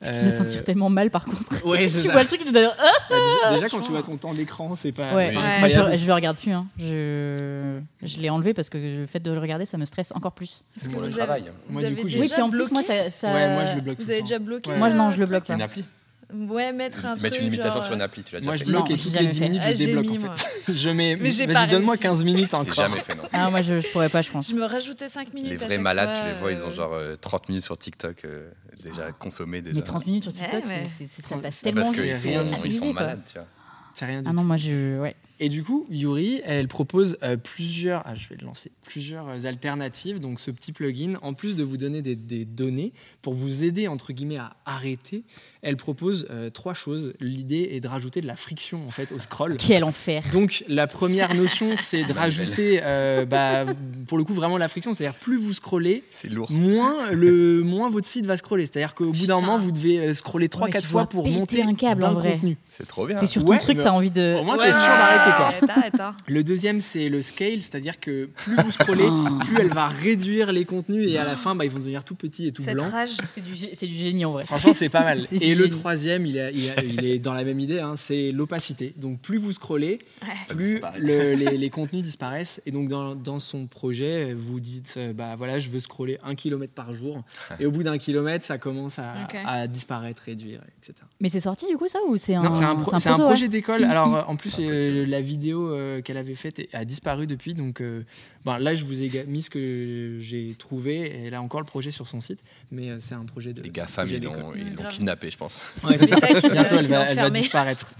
Je 0.01 0.10
me 0.25 0.32
sens 0.32 0.55
Euh, 0.55 0.62
tellement 0.62 0.89
mal 0.89 1.10
par 1.12 1.25
contre. 1.25 1.39
Ouais, 1.65 1.84
tu 1.88 1.89
ça. 1.89 2.12
vois 2.12 2.21
le 2.23 2.27
truc, 2.27 2.43
tu 2.43 2.51
dois 2.51 2.62
dire, 2.62 2.75
Ah 2.79 2.91
bah, 3.10 3.15
déjà, 3.15 3.53
déjà, 3.55 3.67
quand 3.69 3.82
tu 3.82 3.91
vois 3.91 4.01
ton 4.01 4.17
temps 4.17 4.34
d'écran, 4.34 4.75
c'est 4.75 4.91
pas, 4.91 5.13
Ouais. 5.15 5.27
c'est 5.27 5.34
pas 5.34 5.67
je, 5.67 5.97
je 6.01 6.08
le 6.08 6.13
regarde 6.13 6.38
plus. 6.38 6.51
hein. 6.51 6.65
Je, 6.79 7.79
je 8.03 8.19
l'ai 8.19 8.29
enlevé 8.29 8.53
parce 8.53 8.69
que 8.69 8.77
le 8.77 9.05
fait 9.08 9.19
de 9.19 9.32
le 9.32 9.39
regarder, 9.39 9.65
ça 9.65 9.77
me 9.77 9.86
stresse 9.86 10.12
encore 10.15 10.32
plus. 10.34 10.63
Que 10.75 11.09
Travail. 11.17 11.41
avez, 11.43 11.52
Moi, 11.69 11.84
du 11.84 11.95
coup, 11.95 12.08
j'ai- 12.08 12.19
Oui, 12.19 12.30
puis 12.32 12.41
en 12.41 12.50
plus, 12.50 12.72
moi, 12.72 12.84
ça. 12.84 13.10
ça- 13.10 13.34
Ouais, 13.34 13.54
moi 13.54 13.65
je 13.65 13.76
le 13.76 13.82
bloque. 13.82 14.00
Vous 14.00 14.10
avez 14.10 14.22
déjà 14.22 14.39
bloqué 14.39 14.69
Ouais. 14.72 14.78
Moi, 14.78 14.89
je- 14.89 14.95
non, 14.95 15.08
euh, 15.08 15.12
je 15.12 15.19
le 15.19 15.26
bloque 15.26 15.45
pas. 15.45 15.54
Une 15.56 15.62
appli 15.62 15.84
Ouais, 16.32 16.72
mettre 16.72 17.06
un 17.06 17.15
Mettre 17.15 17.22
truc. 17.30 17.38
une 17.39 17.45
limitation 17.45 17.72
genre, 17.80 17.84
sur 17.84 17.93
une 17.95 18.02
appli, 18.04 18.22
tu 18.22 18.36
l'as 18.36 18.39
déjà 18.39 18.52
Moi, 18.52 18.58
fait 18.60 18.65
je 18.65 18.69
bloque 18.69 18.89
Non, 18.89 18.95
et 18.95 19.00
toutes 19.00 19.19
les 19.19 19.26
10 19.28 19.39
fait. 19.39 19.45
minutes, 19.45 19.62
Ah, 19.65 19.74
je 19.74 19.78
débloque 19.84 20.06
mis, 20.06 20.17
en 20.28 20.36
fait. 20.36 20.50
Je 20.74 20.89
mets, 20.91 21.15
Mais 21.15 21.30
j'ai 21.32 21.45
vas-y, 21.48 21.54
pas 21.56 21.65
donne-moi 21.65 21.93
réussi. 21.93 22.04
15 22.04 22.24
minutes 22.24 22.50
J'ai 22.52 22.56
encore. 22.56 22.74
jamais 22.76 23.00
fait, 23.00 23.15
non. 23.15 23.24
Ah, 23.34 23.50
moi, 23.50 23.63
je, 23.63 23.82
je 23.82 23.88
pourrais 23.88 24.10
pas, 24.10 24.22
je 24.22 24.30
pense. 24.30 24.52
Je 24.52 24.56
me 24.56 24.63
rajoutais 24.63 25.08
5 25.10 25.34
minutes. 25.34 25.50
Les 25.50 25.56
vrais 25.58 25.80
malades, 25.80 26.15
fois, 26.15 26.24
tu 26.26 26.32
les 26.32 26.38
vois, 26.39 26.52
ils 26.52 26.63
ont 26.65 26.69
euh, 26.69 26.74
genre 26.74 26.93
euh, 26.93 27.15
30 27.15 27.50
minutes 27.50 27.63
sur 27.63 27.76
TikTok 27.80 28.26
euh, 28.26 28.52
déjà 28.84 29.12
consommés 29.12 29.62
déjà. 29.63 29.76
Mais 29.78 29.82
30 29.82 30.06
minutes 30.06 30.22
sur 30.24 30.34
TikTok, 30.34 30.65
Ouais, 30.67 30.88
ça 31.08 31.38
passe 31.38 31.62
Ah, 31.62 31.63
tellement 31.63 31.82
Parce 31.82 31.95
qu'ils 31.95 32.15
sont, 32.15 32.45
ils 32.63 32.72
sont 32.74 32.93
malades, 32.93 33.22
tu 33.26 33.34
vois. 33.34 33.48
C'est 33.95 34.06
rien 34.06 34.22
du 34.22 34.30
Ah 34.30 34.34
non, 34.34 34.43
moi, 34.43 34.58
je. 34.58 35.00
Ouais. 35.00 35.15
Et 35.39 35.50
du 35.50 35.63
coup, 35.63 35.88
Yuri, 35.89 36.41
elle 36.45 36.67
propose 36.67 37.17
euh, 37.24 37.38
plusieurs, 37.38 38.04
ah, 38.06 38.13
je 38.13 38.28
vais 38.30 38.36
le 38.39 38.45
lancer, 38.45 38.72
plusieurs 38.89 39.45
alternatives. 39.45 40.19
Donc, 40.19 40.39
ce 40.39 40.52
petit 40.52 40.73
plugin, 40.73 41.13
en 41.21 41.34
plus 41.34 41.56
de 41.56 41.63
vous 41.63 41.78
donner 41.78 42.02
des, 42.02 42.15
des 42.15 42.43
données 42.43 42.91
pour 43.21 43.34
vous 43.34 43.63
aider 43.63 43.88
entre 43.88 44.12
guillemets 44.13 44.38
à 44.38 44.54
arrêter, 44.65 45.23
elle 45.62 45.78
propose 45.78 46.25
euh, 46.32 46.49
trois 46.49 46.73
choses. 46.73 47.13
L'idée 47.19 47.69
est 47.73 47.80
de 47.82 47.88
rajouter 47.88 48.21
de 48.21 48.28
la 48.28 48.36
friction 48.36 48.86
en 48.88 48.91
fait 48.91 49.12
au 49.12 49.19
scroll. 49.19 49.58
Quel 49.60 49.84
enfer. 49.84 50.23
Donc, 50.32 50.63
la 50.67 50.88
première 50.88 51.36
notion, 51.36 51.75
c'est 51.75 52.04
de 52.04 52.13
rajouter, 52.13 52.80
euh, 52.84 53.25
bah, 53.25 53.65
pour 54.08 54.17
le 54.17 54.23
coup, 54.23 54.34
vraiment 54.34 54.58
la 54.58 54.67
friction. 54.67 54.93
C'est-à-dire, 54.93 55.17
plus 55.19 55.38
vous 55.38 55.54
scrollez, 55.54 56.04
C'est 56.10 56.30
lourd. 56.30 56.52
moins, 56.52 57.12
le, 57.12 57.62
moins 57.62 57.89
votre 57.89 58.08
site 58.08 58.25
va 58.25 58.38
scroller. 58.38 58.65
C'est-à-dire 58.65 58.95
qu'au 58.95 59.12
bout 59.12 59.25
d'un 59.28 59.36
moment, 59.39 59.58
vous 59.60 59.71
devez 59.71 59.99
euh, 59.99 60.13
scroller 60.13 60.47
3-4 60.47 60.82
tu 60.82 60.88
fois 60.88 61.06
pour 61.08 61.28
monter 61.28 61.62
un 61.62 61.75
câble, 61.75 62.04
en 62.06 62.13
vrai. 62.13 62.34
contenu. 62.34 62.58
C'est 62.69 62.88
trop 62.88 63.06
bien. 63.06 63.19
T'es 63.19 63.28
sur 63.28 63.43
ton 63.45 63.52
Ouais, 63.52 63.58
truc, 63.60 63.80
t'as 63.82 63.91
envie 63.91 64.12
de. 64.12 64.36
Au 64.39 64.43
moins, 64.43 64.58
Ouais, 64.58 64.65
t'es 64.67 64.73
sûr 64.73 64.82
d'arrêter 64.88 65.36
quoi. 65.38 65.45
Arrête, 65.47 65.69
arrête, 65.69 65.99
hein. 65.99 66.13
Le 66.28 66.43
deuxième, 66.43 66.80
c'est 66.80 67.10
le 67.10 67.21
scale, 67.21 67.62
c'est-à-dire 67.62 67.99
que 67.99 68.25
plus 68.36 68.56
vous 68.56 68.71
scrollez, 68.82 69.08
plus 69.46 69.56
elle 69.60 69.70
va 69.70 69.88
réduire 69.88 70.52
les 70.52 70.65
contenus 70.65 71.10
et 71.12 71.18
à 71.18 71.24
la 71.26 71.36
fin, 71.36 71.56
bah, 71.56 71.65
ils 71.65 71.72
vont 71.72 71.80
devenir 71.80 72.04
tout 72.04 72.15
petits 72.15 72.48
et 72.48 72.52
tout 72.52 72.62
Cette 72.63 72.76
blancs. 72.76 72.92
rage. 72.92 73.12
C'est 73.30 73.44
du, 73.44 73.54
gé- 73.54 73.70
c'est 73.74 73.88
du 73.88 73.96
génie 73.98 74.26
en 74.26 74.32
vrai. 74.34 74.46
Franchement, 74.46 74.74
c'est 74.74 74.89
pas 74.89 75.02
mal. 75.02 75.22
C'est 75.28 75.36
Et 75.44 75.56
le 75.56 75.65
génie. 75.65 75.70
troisième, 75.80 76.26
il 76.26 76.38
est, 76.38 76.52
il 76.54 76.65
est- 76.68 76.88
il 76.88 77.06
est 77.06 77.20
dans 77.20 77.34
la 77.34 77.44
même 77.44 77.60
idée, 77.60 77.80
hein, 77.80 77.96
c'est 77.96 78.32
l'opacité. 78.32 78.94
Donc 78.98 79.20
plus 79.22 79.38
vous 79.38 79.52
scrollez. 79.52 80.00
Ça 80.48 80.54
plus 80.56 80.74
disparaît. 80.74 81.00
le- 81.00 81.34
les, 81.34 81.58
les 81.58 81.70
contenus 81.70 82.04
disparaissent. 82.04 82.62
Et 82.65 82.72
donc 82.72 82.88
dans, 82.89 83.15
dans 83.15 83.39
son 83.39 83.68
projet, 83.68 84.34
vous 84.34 84.60
dites, 84.60 84.96
euh, 84.98 85.13
bah 85.13 85.36
voilà, 85.38 85.60
je 85.60 85.70
veux 85.70 85.80
scroller 85.80 86.18
un 86.24 86.36
kilomètre 86.36 86.74
par 86.74 86.94
jour. 86.94 87.22
Et 87.60 87.65
au 87.65 87.72
bout 87.72 87.84
d'un 87.84 87.98
kilomètre, 87.98 88.46
ça 88.46 88.58
commence 88.58 89.00
à, 89.00 89.13
Ok. 89.26 89.36
à 89.46 89.68
disparaître, 89.68 90.22
réduire, 90.26 90.62
etc. 90.78 90.94
Mais 91.20 91.30
c'est 91.30 91.39
sorti 91.39 91.68
du 91.68 91.78
coup, 91.78 91.88
ça 91.88 92.00
Ou 92.08 92.18
c'est 92.18 92.36
un. 92.36 92.44
Non, 92.44 92.54
c'est 92.54 92.63
un, 92.65 92.76
pro- 92.76 92.98
c'est 93.00 93.10
un 93.10 93.13
proto, 93.13 93.24
ouais 93.28 93.34
projet 93.34 93.48
d'école. 93.50 93.84
Alors, 93.89 94.15
euh, 94.15 94.22
en 94.28 94.36
plus, 94.36 94.50
impressionnant. 94.60 94.96
euh, 94.98 95.06
la 95.06 95.22
vidéo 95.22 95.70
euh, 95.70 96.02
qu'elle 96.02 96.18
avait 96.18 96.36
faite 96.36 96.62
a 96.74 96.86
disparu 96.86 97.28
depuis. 97.28 97.54
Donc, 97.54 97.82
euh, 97.82 98.04
ben, 98.46 98.58
là, 98.60 98.68
je 98.75 98.86
vous 98.86 99.01
ai 99.03 99.25
mis 99.27 99.41
ce 99.41 99.49
que 99.49 100.17
j'ai 100.19 100.53
trouvé. 100.58 100.95
Et 101.01 101.25
elle 101.27 101.34
a 101.34 101.41
encore 101.41 101.60
le 101.62 101.65
projet 101.65 101.91
sur 101.91 102.08
son 102.08 102.21
site. 102.21 102.43
Mais 102.71 102.89
euh, 102.89 102.97
c'est 102.99 103.15
un 103.15 103.25
projet 103.25 103.53
de. 103.53 103.62
Les 103.62 103.69
GAFAM, 103.69 104.08
ils 104.10 104.23
l'ont 104.23 104.53
kidnappé, 104.89 105.29
je 105.32 105.38
pense. 105.38 105.63
Ouais, 105.84 105.97
Bientôt, 105.97 106.75
elle 106.77 106.88
va, 106.88 107.05
elle 107.10 107.17
va 107.17 107.29
disparaître. 107.29 107.93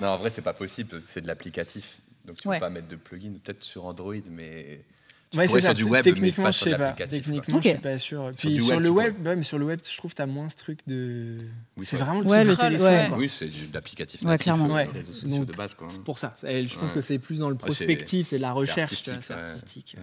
Non, 0.00 0.08
en 0.08 0.16
vrai, 0.18 0.30
c'est 0.30 0.42
pas 0.42 0.52
possible 0.52 0.90
parce 0.90 1.02
que 1.02 1.08
c'est 1.08 1.20
de 1.22 1.26
l'applicatif. 1.26 2.00
Donc 2.26 2.36
tu 2.40 2.48
Ouais. 2.48 2.56
peux 2.56 2.60
pas 2.60 2.70
mettre 2.70 2.88
de 2.88 2.96
plugin, 2.96 3.32
peut-être 3.42 3.62
sur 3.62 3.84
Android, 3.86 4.14
mais 4.30 4.80
tu 5.36 5.40
Ouais, 5.40 5.46
pourrais 5.46 5.60
c'est 5.60 5.66
sur 5.66 5.70
ça. 5.70 5.74
du 5.74 5.84
web, 5.84 6.04
mais 6.04 6.12
Techniquement, 6.12 6.44
pas 6.44 6.50
je 6.50 6.58
sur 6.58 6.70
pas. 6.72 6.78
l'applicatif. 6.78 7.22
quoi. 7.22 7.32
Techniquement, 7.32 7.56
Ok. 7.58 7.62
je 7.64 7.68
suis 7.68 7.78
pas 7.78 7.98
sûr. 7.98 8.32
Puis 8.36 8.56
sur 8.56 8.68
web, 8.74 8.80
le 8.80 8.88
web, 8.90 9.26
ouais, 9.26 9.36
mais 9.36 9.42
sur 9.42 9.58
le 9.58 9.64
web, 9.64 9.80
je 9.88 9.96
trouve 9.96 10.10
que 10.12 10.16
tu 10.16 10.22
as 10.22 10.26
moins 10.26 10.48
ce 10.48 10.56
truc 10.56 10.80
de. 10.86 11.38
Oui, 11.76 11.84
c'est 11.84 11.90
c'est 11.90 11.96
vrai. 11.96 12.04
vraiment 12.06 12.20
le 12.22 12.26
Ouais, 12.30 12.44
truc 12.44 12.58
téléphone. 12.58 12.86
ouais. 12.92 13.06
quoi. 13.08 13.18
Oui, 13.18 13.28
c'est 13.28 13.46
de 13.46 13.74
l'applicatif 13.74 14.22
Ouais, 14.22 14.36
clairement. 14.38 14.66
euh, 14.70 14.74
Ouais. 14.74 14.86
les 14.92 14.98
réseaux 15.00 15.12
sociaux 15.12 15.28
Donc, 15.38 15.46
de 15.46 15.52
base. 15.54 15.74
Quoi. 15.74 15.88
C'est 15.88 16.02
pour 16.02 16.18
ça. 16.18 16.34
Je 16.42 16.74
pense 16.74 16.88
Ouais. 16.90 16.94
que 16.94 17.00
c'est 17.00 17.18
plus 17.18 17.38
dans 17.38 17.48
le 17.48 17.54
Ouais, 17.54 17.60
c'est- 17.70 17.84
prospectif, 17.84 18.26
c'est 18.28 18.36
de 18.38 18.42
la 18.42 18.52
recherche, 18.52 18.78
artistique, 18.92 19.14
c'est 19.22 19.34
artistique. 19.34 19.96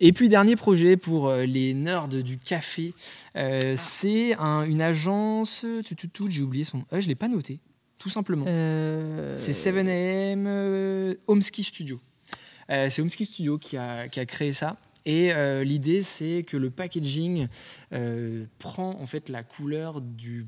Et 0.00 0.12
puis 0.12 0.28
dernier 0.28 0.54
projet 0.56 0.96
pour 0.96 1.28
euh, 1.28 1.44
les 1.44 1.74
nerds 1.74 2.08
du 2.08 2.38
café, 2.38 2.94
euh, 3.36 3.74
c'est 3.76 4.34
un- 4.38 4.62
une 4.62 4.80
agence. 4.82 5.66
Tout, 5.84 5.94
tout, 5.96 6.06
tout, 6.06 6.30
j'ai 6.30 6.42
oublié 6.42 6.62
son. 6.64 6.84
Euh, 6.92 7.00
je 7.00 7.08
l'ai 7.08 7.16
pas 7.16 7.26
noté, 7.28 7.58
tout 7.98 8.08
simplement. 8.08 8.44
Euh, 8.48 9.34
C'est 9.36 9.52
7am 9.52 10.44
euh, 10.46 11.14
Homeski 11.26 11.64
Studio. 11.64 12.00
Euh, 12.70 12.88
c'est 12.88 13.02
Homeski 13.02 13.26
Studio 13.26 13.58
qui 13.58 13.76
a, 13.76 14.08
qui 14.08 14.20
a 14.20 14.26
créé 14.26 14.52
ça. 14.52 14.76
Et 15.06 15.32
euh, 15.32 15.64
l'idée, 15.64 16.02
c'est 16.02 16.44
que 16.46 16.58
le 16.58 16.68
packaging 16.68 17.48
euh, 17.94 18.44
prend 18.58 19.00
en 19.00 19.06
fait 19.06 19.30
la 19.30 19.42
couleur 19.42 20.02
du, 20.02 20.46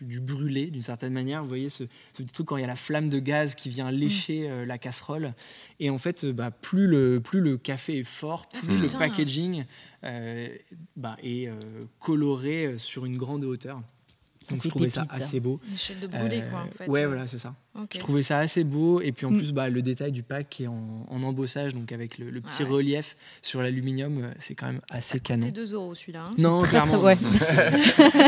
brûlé 0.00 0.68
d'une 0.68 0.80
certaine 0.80 1.12
manière. 1.12 1.42
Vous 1.42 1.48
voyez 1.48 1.68
ce, 1.68 1.84
ce 2.14 2.22
petit 2.22 2.32
truc 2.32 2.46
quand 2.46 2.56
il 2.56 2.62
y 2.62 2.64
a 2.64 2.66
la 2.66 2.76
flamme 2.76 3.10
de 3.10 3.18
gaz 3.18 3.54
qui 3.54 3.68
vient 3.68 3.90
lécher 3.90 4.48
euh, 4.50 4.64
la 4.64 4.78
casserole. 4.78 5.34
Et 5.80 5.90
en 5.90 5.98
fait, 5.98 6.24
bah, 6.24 6.50
plus, 6.50 6.86
le, 6.86 7.20
plus 7.20 7.40
le 7.40 7.58
café 7.58 7.98
est 7.98 8.04
fort, 8.04 8.48
plus 8.48 8.78
le 8.78 8.86
packaging 8.98 9.64
euh, 10.04 10.48
bah, 10.96 11.18
est 11.22 11.48
euh, 11.48 11.52
coloré 11.98 12.78
sur 12.78 13.04
une 13.04 13.18
grande 13.18 13.44
hauteur. 13.44 13.82
Ça, 14.42 14.54
Donc 14.54 14.64
je 14.64 14.68
trouvais 14.70 14.88
ça 14.88 15.02
pépite, 15.02 15.18
ça. 15.18 15.24
assez 15.24 15.40
beau. 15.40 15.60
Une 15.68 15.76
chaîne 15.76 16.00
de 16.00 16.06
brûlé, 16.06 16.40
Euh, 16.40 16.50
quoi, 16.50 16.60
en 16.60 16.70
fait. 16.70 16.88
Ouais, 16.88 17.04
voilà, 17.04 17.26
c'est 17.26 17.38
ça. 17.38 17.54
Je 17.92 17.98
trouvais 17.98 18.22
ça 18.22 18.38
assez 18.38 18.64
beau. 18.64 19.00
Et 19.00 19.12
puis 19.12 19.26
en 19.26 19.30
Mm. 19.30 19.36
plus, 19.38 19.52
bah, 19.52 19.68
le 19.68 19.80
détail 19.82 20.10
du 20.12 20.22
pack 20.22 20.48
qui 20.50 20.64
est 20.64 20.66
en, 20.66 21.06
en 21.08 21.22
embossage, 21.22 21.74
donc 21.74 21.92
avec 21.92 22.18
le, 22.18 22.28
le 22.30 22.40
petit 22.40 22.62
Ah 22.62 22.64
ouais. 22.64 22.70
relief 22.70 23.16
sur 23.42 23.62
l'aluminium, 23.62 24.24
euh, 24.24 24.30
c'est 24.38 24.54
quand 24.54 24.66
même 24.66 24.80
assez 24.90 25.20
canon. 25.20 25.42
C'est 25.46 25.52
2 25.52 25.74
euros 25.74 25.94
celui-là. 25.94 26.24
hein. 26.26 26.30
Non, 26.38 26.58
Très, 26.58 26.78
très- 26.78 26.86
clairement. 26.88 27.02
ouais. 27.04 27.16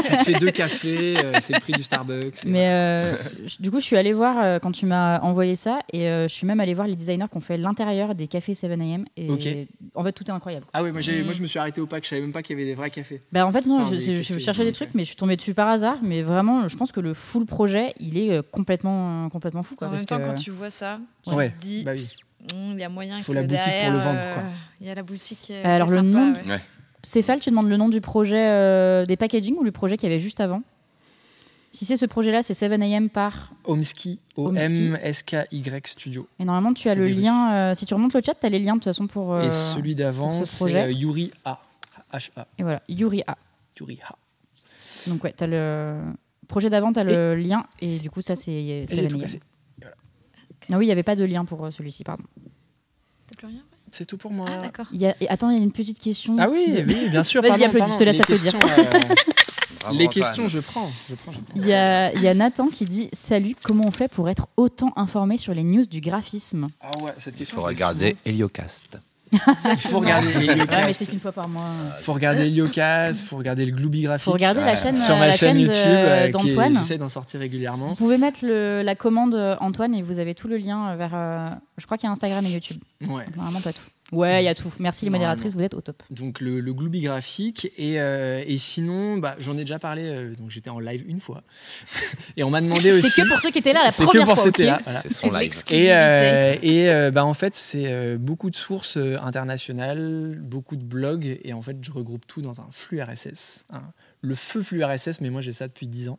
tu 0.05 0.17
te 0.17 0.25
fais 0.25 0.39
deux 0.39 0.51
cafés, 0.51 1.15
euh, 1.19 1.33
c'est 1.41 1.55
le 1.55 1.61
prix 1.61 1.73
du 1.73 1.83
Starbucks. 1.83 2.45
Mais 2.47 2.69
euh, 2.71 3.17
du 3.61 3.71
coup, 3.71 3.81
je 3.81 3.85
suis 3.85 3.97
allée 3.97 4.13
voir 4.13 4.37
euh, 4.43 4.59
quand 4.59 4.73
tu 4.73 4.87
m'as 4.87 5.21
envoyé 5.21 5.57
ça 5.57 5.81
et 5.93 6.09
euh, 6.09 6.29
je 6.29 6.33
suis 6.35 6.47
même 6.47 6.61
allée 6.61 6.75
voir 6.75 6.87
les 6.87 6.97
designers 6.97 7.27
qui 7.31 7.37
ont 7.37 7.41
fait 7.41 7.57
l'intérieur 7.59 8.15
des 8.15 8.29
cafés 8.29 8.53
7am. 8.53 9.05
Et 9.17 9.29
en 9.95 10.05
fait, 10.05 10.13
tout 10.13 10.25
est 10.25 10.31
incroyable. 10.31 10.65
quoi. 10.67 10.71
Ah 10.75 10.83
oui, 10.83 10.93
moi, 10.93 11.01
Mm. 11.03 11.25
moi 11.25 11.33
je 11.33 11.43
me 11.43 11.47
suis 11.47 11.59
arrêté 11.59 11.81
au 11.81 11.87
pack, 11.87 12.05
je 12.05 12.11
savais 12.11 12.23
même 12.23 12.33
pas 12.33 12.43
qu'il 12.43 12.57
y 12.57 12.61
avait 12.61 12.69
des 12.69 12.75
vrais 12.77 12.91
cafés. 12.91 13.21
Bah, 13.33 13.47
en 13.47 13.53
fait, 13.53 13.67
non, 13.67 13.81
Enfin, 13.83 13.97
je, 13.97 14.39
cherchais 14.39 14.65
des 14.65 14.73
trucs, 14.73 14.91
mais 14.95 15.03
je 15.03 15.09
suis 15.09 15.17
tombée 15.17 15.37
dessus 15.37 15.55
par 15.55 15.69
hasard. 15.69 15.97
Mais 16.03 16.23
vraiment, 16.23 16.69
je 16.69 16.77
pense 16.77 16.93
que 16.93 17.01
le 17.01 17.13
full 17.15 17.45
projet, 17.45 17.93
il 17.99 18.17
est 18.19 18.33
euh, 18.33 18.43
complètement, 18.43 19.29
complètement 19.43 19.63
fou. 19.63 19.75
Quoi, 19.77 19.89
En 19.89 19.91
parce 19.91 20.03
même 20.03 20.07
temps, 20.07 20.19
que- 20.19 20.25
quand 20.37 20.41
tu 20.41 20.51
vois 20.53 20.71
ça, 20.71 21.01
tu 21.27 21.35
Ouais, 21.35 21.51
te 21.51 21.59
dis, 21.59 21.83
Bah 21.85 21.93
oui. 21.95 22.09
Hum, 22.55 22.73
il 22.73 22.79
y 22.81 22.85
a 22.85 22.89
moyen 22.89 23.21
Faut 23.21 23.33
que 23.33 23.37
la 23.39 23.43
boutique 23.43 23.63
pour 23.83 23.91
le 23.93 23.99
vendre, 23.99 24.19
quoi. 24.35 24.43
euh, 24.43 24.51
Il 24.81 24.87
y 24.87 24.91
a 24.91 24.95
la 24.95 25.03
boutique. 25.03 25.49
euh, 25.51 25.63
Alors, 25.77 25.87
qui 25.89 25.95
est 25.95 25.97
le 26.03 26.13
sympa, 26.13 26.19
nom- 26.43 26.49
ouais. 26.55 26.61
Céphale, 27.05 27.41
tu 27.41 27.51
demandes 27.51 27.69
le 27.69 27.77
nom 27.77 27.89
du 27.89 28.01
projet 28.01 28.37
euh, 28.49 29.07
des 29.07 29.17
packaging 29.17 29.57
ou 29.57 29.63
le 29.65 29.73
projet 29.73 29.97
qu'il 29.97 30.09
y 30.09 30.13
avait 30.13 30.21
juste 30.21 30.41
avant? 30.41 30.63
Si 31.71 31.85
c'est 31.85 31.97
ce 31.97 32.05
projet-là, 32.05 32.43
c'est 32.43 32.53
7am 32.55 33.09
par. 33.09 33.53
Homesky. 33.65 34.21
O-M-S-K-Y 34.37 35.87
Studio. 35.87 36.29
Et 36.39 36.45
normalement, 36.45 36.75
tu 36.75 36.89
as 36.89 36.95
le 36.95 37.07
lien. 37.09 37.53
euh, 37.53 37.75
si 37.75 37.87
tu 37.87 37.95
remontes 37.95 38.15
le 38.15 38.21
chat, 38.25 38.35
tu 38.35 38.45
as 38.47 38.49
les 38.51 38.59
liens 38.59 38.75
de 38.75 38.79
toute 38.79 38.85
façon 38.85 39.07
pour. 39.07 39.35
euh, 39.35 39.47
Et 39.47 39.51
celui 39.51 39.95
d'avant, 39.95 40.33
ce 40.33 40.45
c'est 40.45 40.83
euh, 40.83 40.91
Yuri 40.91 41.33
A. 41.45 41.61
H-A. 42.13 42.47
Et 42.59 42.63
voilà, 42.63 42.83
Yuri 42.89 43.23
A. 43.27 43.37
Yuri 43.81 43.99
A. 44.07 44.17
Donc, 45.09 45.25
ouais, 45.25 45.33
tu 45.37 45.45
as 45.45 45.47
le 45.47 45.97
projet 46.49 46.71
d'avant, 46.71 46.93
tu 46.93 47.01
as 47.01 47.05
le 47.05 47.35
lien. 47.37 47.65
Et 47.81 47.99
du 47.99 48.11
coup, 48.11 48.21
ça, 48.23 48.37
c'est 48.37 48.53
Et 48.53 48.87
j'ai 48.89 49.07
tout 49.09 49.17
7am. 49.17 49.21
cassé. 49.21 49.41
Ah 50.71 50.79
oui, 50.79 50.85
il 50.85 50.87
n'y 50.87 50.93
avait 50.93 51.03
pas 51.03 51.17
de 51.17 51.25
lien 51.25 51.45
pour 51.45 51.65
euh, 51.65 51.71
celui-ci, 51.71 52.05
pardon. 52.05 52.23
T'as 53.29 53.37
plus 53.37 53.47
rien 53.49 53.57
ouais? 53.57 53.63
C'est 53.91 54.07
tout 54.07 54.17
pour 54.17 54.31
moi. 54.31 54.47
Ah, 54.51 54.59
d'accord. 54.59 54.87
Il 54.93 55.05
Attends, 55.29 55.51
il 55.51 55.59
y 55.59 55.61
a 55.61 55.63
une 55.63 55.73
petite 55.73 55.99
question. 55.99 56.37
Ah 56.39 56.49
oui, 56.49 56.65
oui, 56.87 57.09
bien 57.11 57.23
sûr. 57.23 57.43
Vas-y, 57.47 57.65
applaudis, 57.65 57.93
je 57.93 57.99
te 57.99 58.05
laisse 58.05 58.17
Les 58.17 58.21
applaudir. 58.23 58.53
questions, 58.59 58.69
euh, 58.79 59.15
Bravo, 59.81 59.99
les 59.99 60.07
questions, 60.09 60.49
je 60.49 60.61
prends. 60.61 60.89
Je 61.11 61.15
prends, 61.17 61.33
je 61.33 61.41
prends. 61.41 61.55
Il 61.57 61.67
y, 61.67 61.73
a, 61.75 62.15
il 62.15 62.23
y 62.23 62.29
a 62.29 62.35
Nathan 62.35 62.69
qui 62.69 62.87
dit 62.87 63.09
Salut, 63.13 63.57
comment 63.65 63.85
on 63.87 63.91
fait 63.91 64.09
pour 64.09 64.29
être 64.31 64.47
autant 64.57 64.93
informé 64.97 65.37
sur 65.37 65.53
les 65.53 65.65
news 65.65 65.85
du 65.85 66.01
graphisme? 66.01 66.69
Ah 66.81 66.91
ouais, 67.03 67.13
cette 67.19 67.35
Il 67.35 67.39
question. 67.39 67.57
faut 67.57 67.63
je 67.63 67.69
l'ai 67.69 67.75
regarder 67.75 68.17
Heliocast. 68.25 68.99
Il 69.73 69.79
faut 69.79 70.01
regarder 70.01 70.27
Ouais, 70.29 70.35
mais 70.47 70.53
Heliocast. 70.53 70.93
c'est 70.93 71.07
qu'une 71.07 71.21
fois 71.21 71.33
par 71.33 71.49
mois. 71.49 71.65
Il 71.99 72.03
faut 72.03 72.13
regarder 72.13 72.43
Heliocast, 72.47 73.21
il 73.21 73.27
faut 73.27 73.37
regarder 73.37 73.65
le 73.65 73.73
Glooby 73.73 74.03
Graphique. 74.03 74.25
faut 74.27 74.33
regarder 74.33 74.61
la 74.61 74.73
Ouais. 74.73 74.77
chaîne, 74.77 74.95
sur 74.95 75.15
euh, 75.15 75.19
ma 75.19 75.27
la 75.29 75.33
chaîne 75.33 75.59
YouTube, 75.59 75.75
euh, 75.87 76.31
d'Antoine. 76.31 76.75
j'essaie 76.79 76.99
d'en 76.99 77.09
sortir 77.09 77.41
régulièrement. 77.41 77.87
Vous 77.89 77.95
pouvez 77.95 78.19
mettre 78.19 78.41
le- 78.43 78.83
la 78.83 78.95
commande 78.95 79.35
euh, 79.35 79.57
Antoine 79.61 79.95
et 79.95 80.03
vous 80.03 80.19
avez 80.19 80.35
tout 80.35 80.49
le 80.49 80.57
lien 80.59 80.95
vers. 80.97 81.11
je 81.79 81.85
crois 81.87 81.97
qu'il 81.97 82.07
y 82.07 82.09
a 82.09 82.13
Instagram 82.13 82.45
et 82.47 82.51
YouTube. 82.51 82.79
Ouais. 83.03 83.25
Normalement, 83.37 83.61
pas 83.61 83.73
tout. 83.73 83.81
Ouais, 84.13 84.41
il 84.41 84.45
y 84.45 84.49
a 84.49 84.55
tout. 84.55 84.73
Merci 84.79 85.05
les 85.07 85.11
modératrices, 85.11 85.55
vous 85.55 85.63
êtes 85.63 85.75
au 85.75 85.81
top. 85.81 86.03
Donc 86.11 86.41
le, 86.41 86.61
le 86.61 86.75
Glooby 86.75 87.01
graphique 87.01 87.73
et, 87.79 87.99
euh, 88.01 88.45
et 88.47 88.59
sinon 88.59 89.17
bah, 89.17 89.35
j'en 89.39 89.55
ai 89.55 89.61
déjà 89.61 89.79
parlé 89.79 90.03
euh, 90.05 90.35
donc 90.35 90.51
j'étais 90.51 90.71
en 90.71 90.79
live 90.79 91.05
une 91.09 91.21
fois 91.21 91.43
et 92.37 92.45
on 92.45 92.51
m'a 92.51 92.61
demandé 92.61 92.93
aussi 92.93 93.09
C'est 93.11 93.23
que 93.23 93.29
pour 93.29 93.41
ceux 93.41 93.51
qui 93.51 93.59
étaient 93.59 93.73
là 93.73 93.85
la 93.85 93.91
C'est 93.91 94.03
que 94.05 94.09
première 94.09 94.27
pour 94.27 94.37
fois. 94.37 94.45
c'était 94.45 94.65
ok 94.65 94.69
là, 94.69 94.81
voilà. 94.85 95.01
C'est 95.01 95.13
son 95.13 95.31
live. 95.33 95.53
Et, 95.71 95.93
euh, 95.93 96.57
et 96.63 96.91
euh, 96.91 97.11
bah, 97.11 97.25
en 97.25 97.35
fait, 97.35 97.55
c'est 97.55 97.85
euh, 97.87 98.19
beaucoup 98.19 98.51
de 98.51 98.57
sources 98.57 98.97
internationales, 98.97 100.39
beaucoup 100.41 100.77
de 100.77 100.85
blogs, 100.85 101.39
et 101.43 101.53
en 101.53 101.63
fait, 101.63 101.77
je 101.81 101.91
regroupe 101.91 102.27
tout 102.27 102.43
dans 102.43 102.61
un 102.61 102.69
flux 102.71 103.01
RSS. 103.03 103.65
Le 104.25 104.35
feu 104.37 104.63
flux 104.63 104.85
RSS, 104.85 105.21
mais 105.21 105.31
moi 105.31 105.41
j'ai 105.41 105.53
ça 105.53 105.67
depuis 105.67 105.89
10 105.89 106.09
ans. 106.09 106.19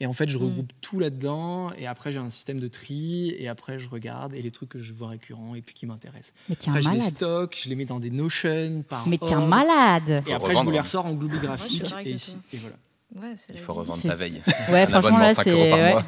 Et 0.00 0.06
en 0.06 0.12
fait, 0.12 0.28
je 0.28 0.36
Mm. 0.38 0.42
regroupe 0.42 0.72
tout 0.82 1.00
là-dedans, 1.00 1.72
et 1.78 1.86
après, 1.86 2.12
j'ai 2.12 2.18
un 2.20 2.28
système 2.28 2.60
de 2.60 2.68
tri, 2.68 3.34
et 3.38 3.48
après, 3.48 3.78
je 3.78 3.88
regarde, 3.88 4.34
et 4.34 4.42
les 4.42 4.50
trucs 4.50 4.68
que 4.68 4.78
je 4.78 4.92
vois 4.92 5.08
récurrents, 5.08 5.54
et 5.54 5.62
puis 5.62 5.74
qui 5.74 5.86
m'intéressent. 5.86 6.34
Mais 6.50 6.56
tiens, 6.56 6.72
Après, 6.74 6.82
je 6.82 6.90
les 6.90 6.98
malade. 6.98 7.14
stocke, 7.16 7.58
je 7.64 7.68
les 7.70 7.74
mets 7.74 7.86
dans 7.86 8.00
des 8.00 8.10
Notion 8.10 8.82
par 8.88 9.08
Mais 9.08 9.16
tiens, 9.18 9.40
malade. 9.46 10.22
Et 10.26 10.32
après, 10.34 10.54
je 10.54 10.60
vous 10.60 10.70
les 10.70 10.80
ressors 10.80 11.06
en 11.06 11.12
Glooby 11.14 11.38
graphique, 11.38 11.82
et 12.04 12.10
ici, 12.12 12.36
et 12.52 12.58
voilà. 12.58 12.76
Ouais, 13.16 13.34
Il 13.54 13.58
faut 13.58 13.72
revendre 13.72 14.02
ta 14.02 14.14
veille. 14.14 14.42
Ouais, 14.70 14.82
Un 14.82 14.86
franchement, 14.86 15.18
là, 15.18 15.28
5 15.30 15.44
c'est. 15.44 15.54
ouais. 15.54 15.92
mois. 15.92 16.04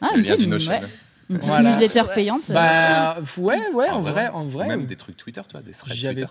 Ah, 0.00 0.08
Le 0.16 0.22
lien 0.22 0.34
du 0.36 0.48
Notion. 0.48 0.72
ouais. 0.72 0.80
Une 1.30 1.36
petite 1.36 1.48
Voilà. 1.48 1.70
newsletter 1.78 2.00
Ouais. 2.08 2.14
payante. 2.16 2.50
Bah, 2.50 3.18
ouais, 3.38 3.58
ouais, 3.72 3.88
en 3.88 3.96
En 3.98 4.00
vrai, 4.00 4.10
vrai. 4.12 4.28
en 4.30 4.44
vrai. 4.44 4.66
Même 4.66 4.82
euh, 4.82 4.86
des 4.86 4.96
trucs 4.96 5.16
Twitter, 5.16 5.40
toi, 5.48 5.62
des 5.62 5.70
threads 5.70 5.94
Twitter. 5.96 6.26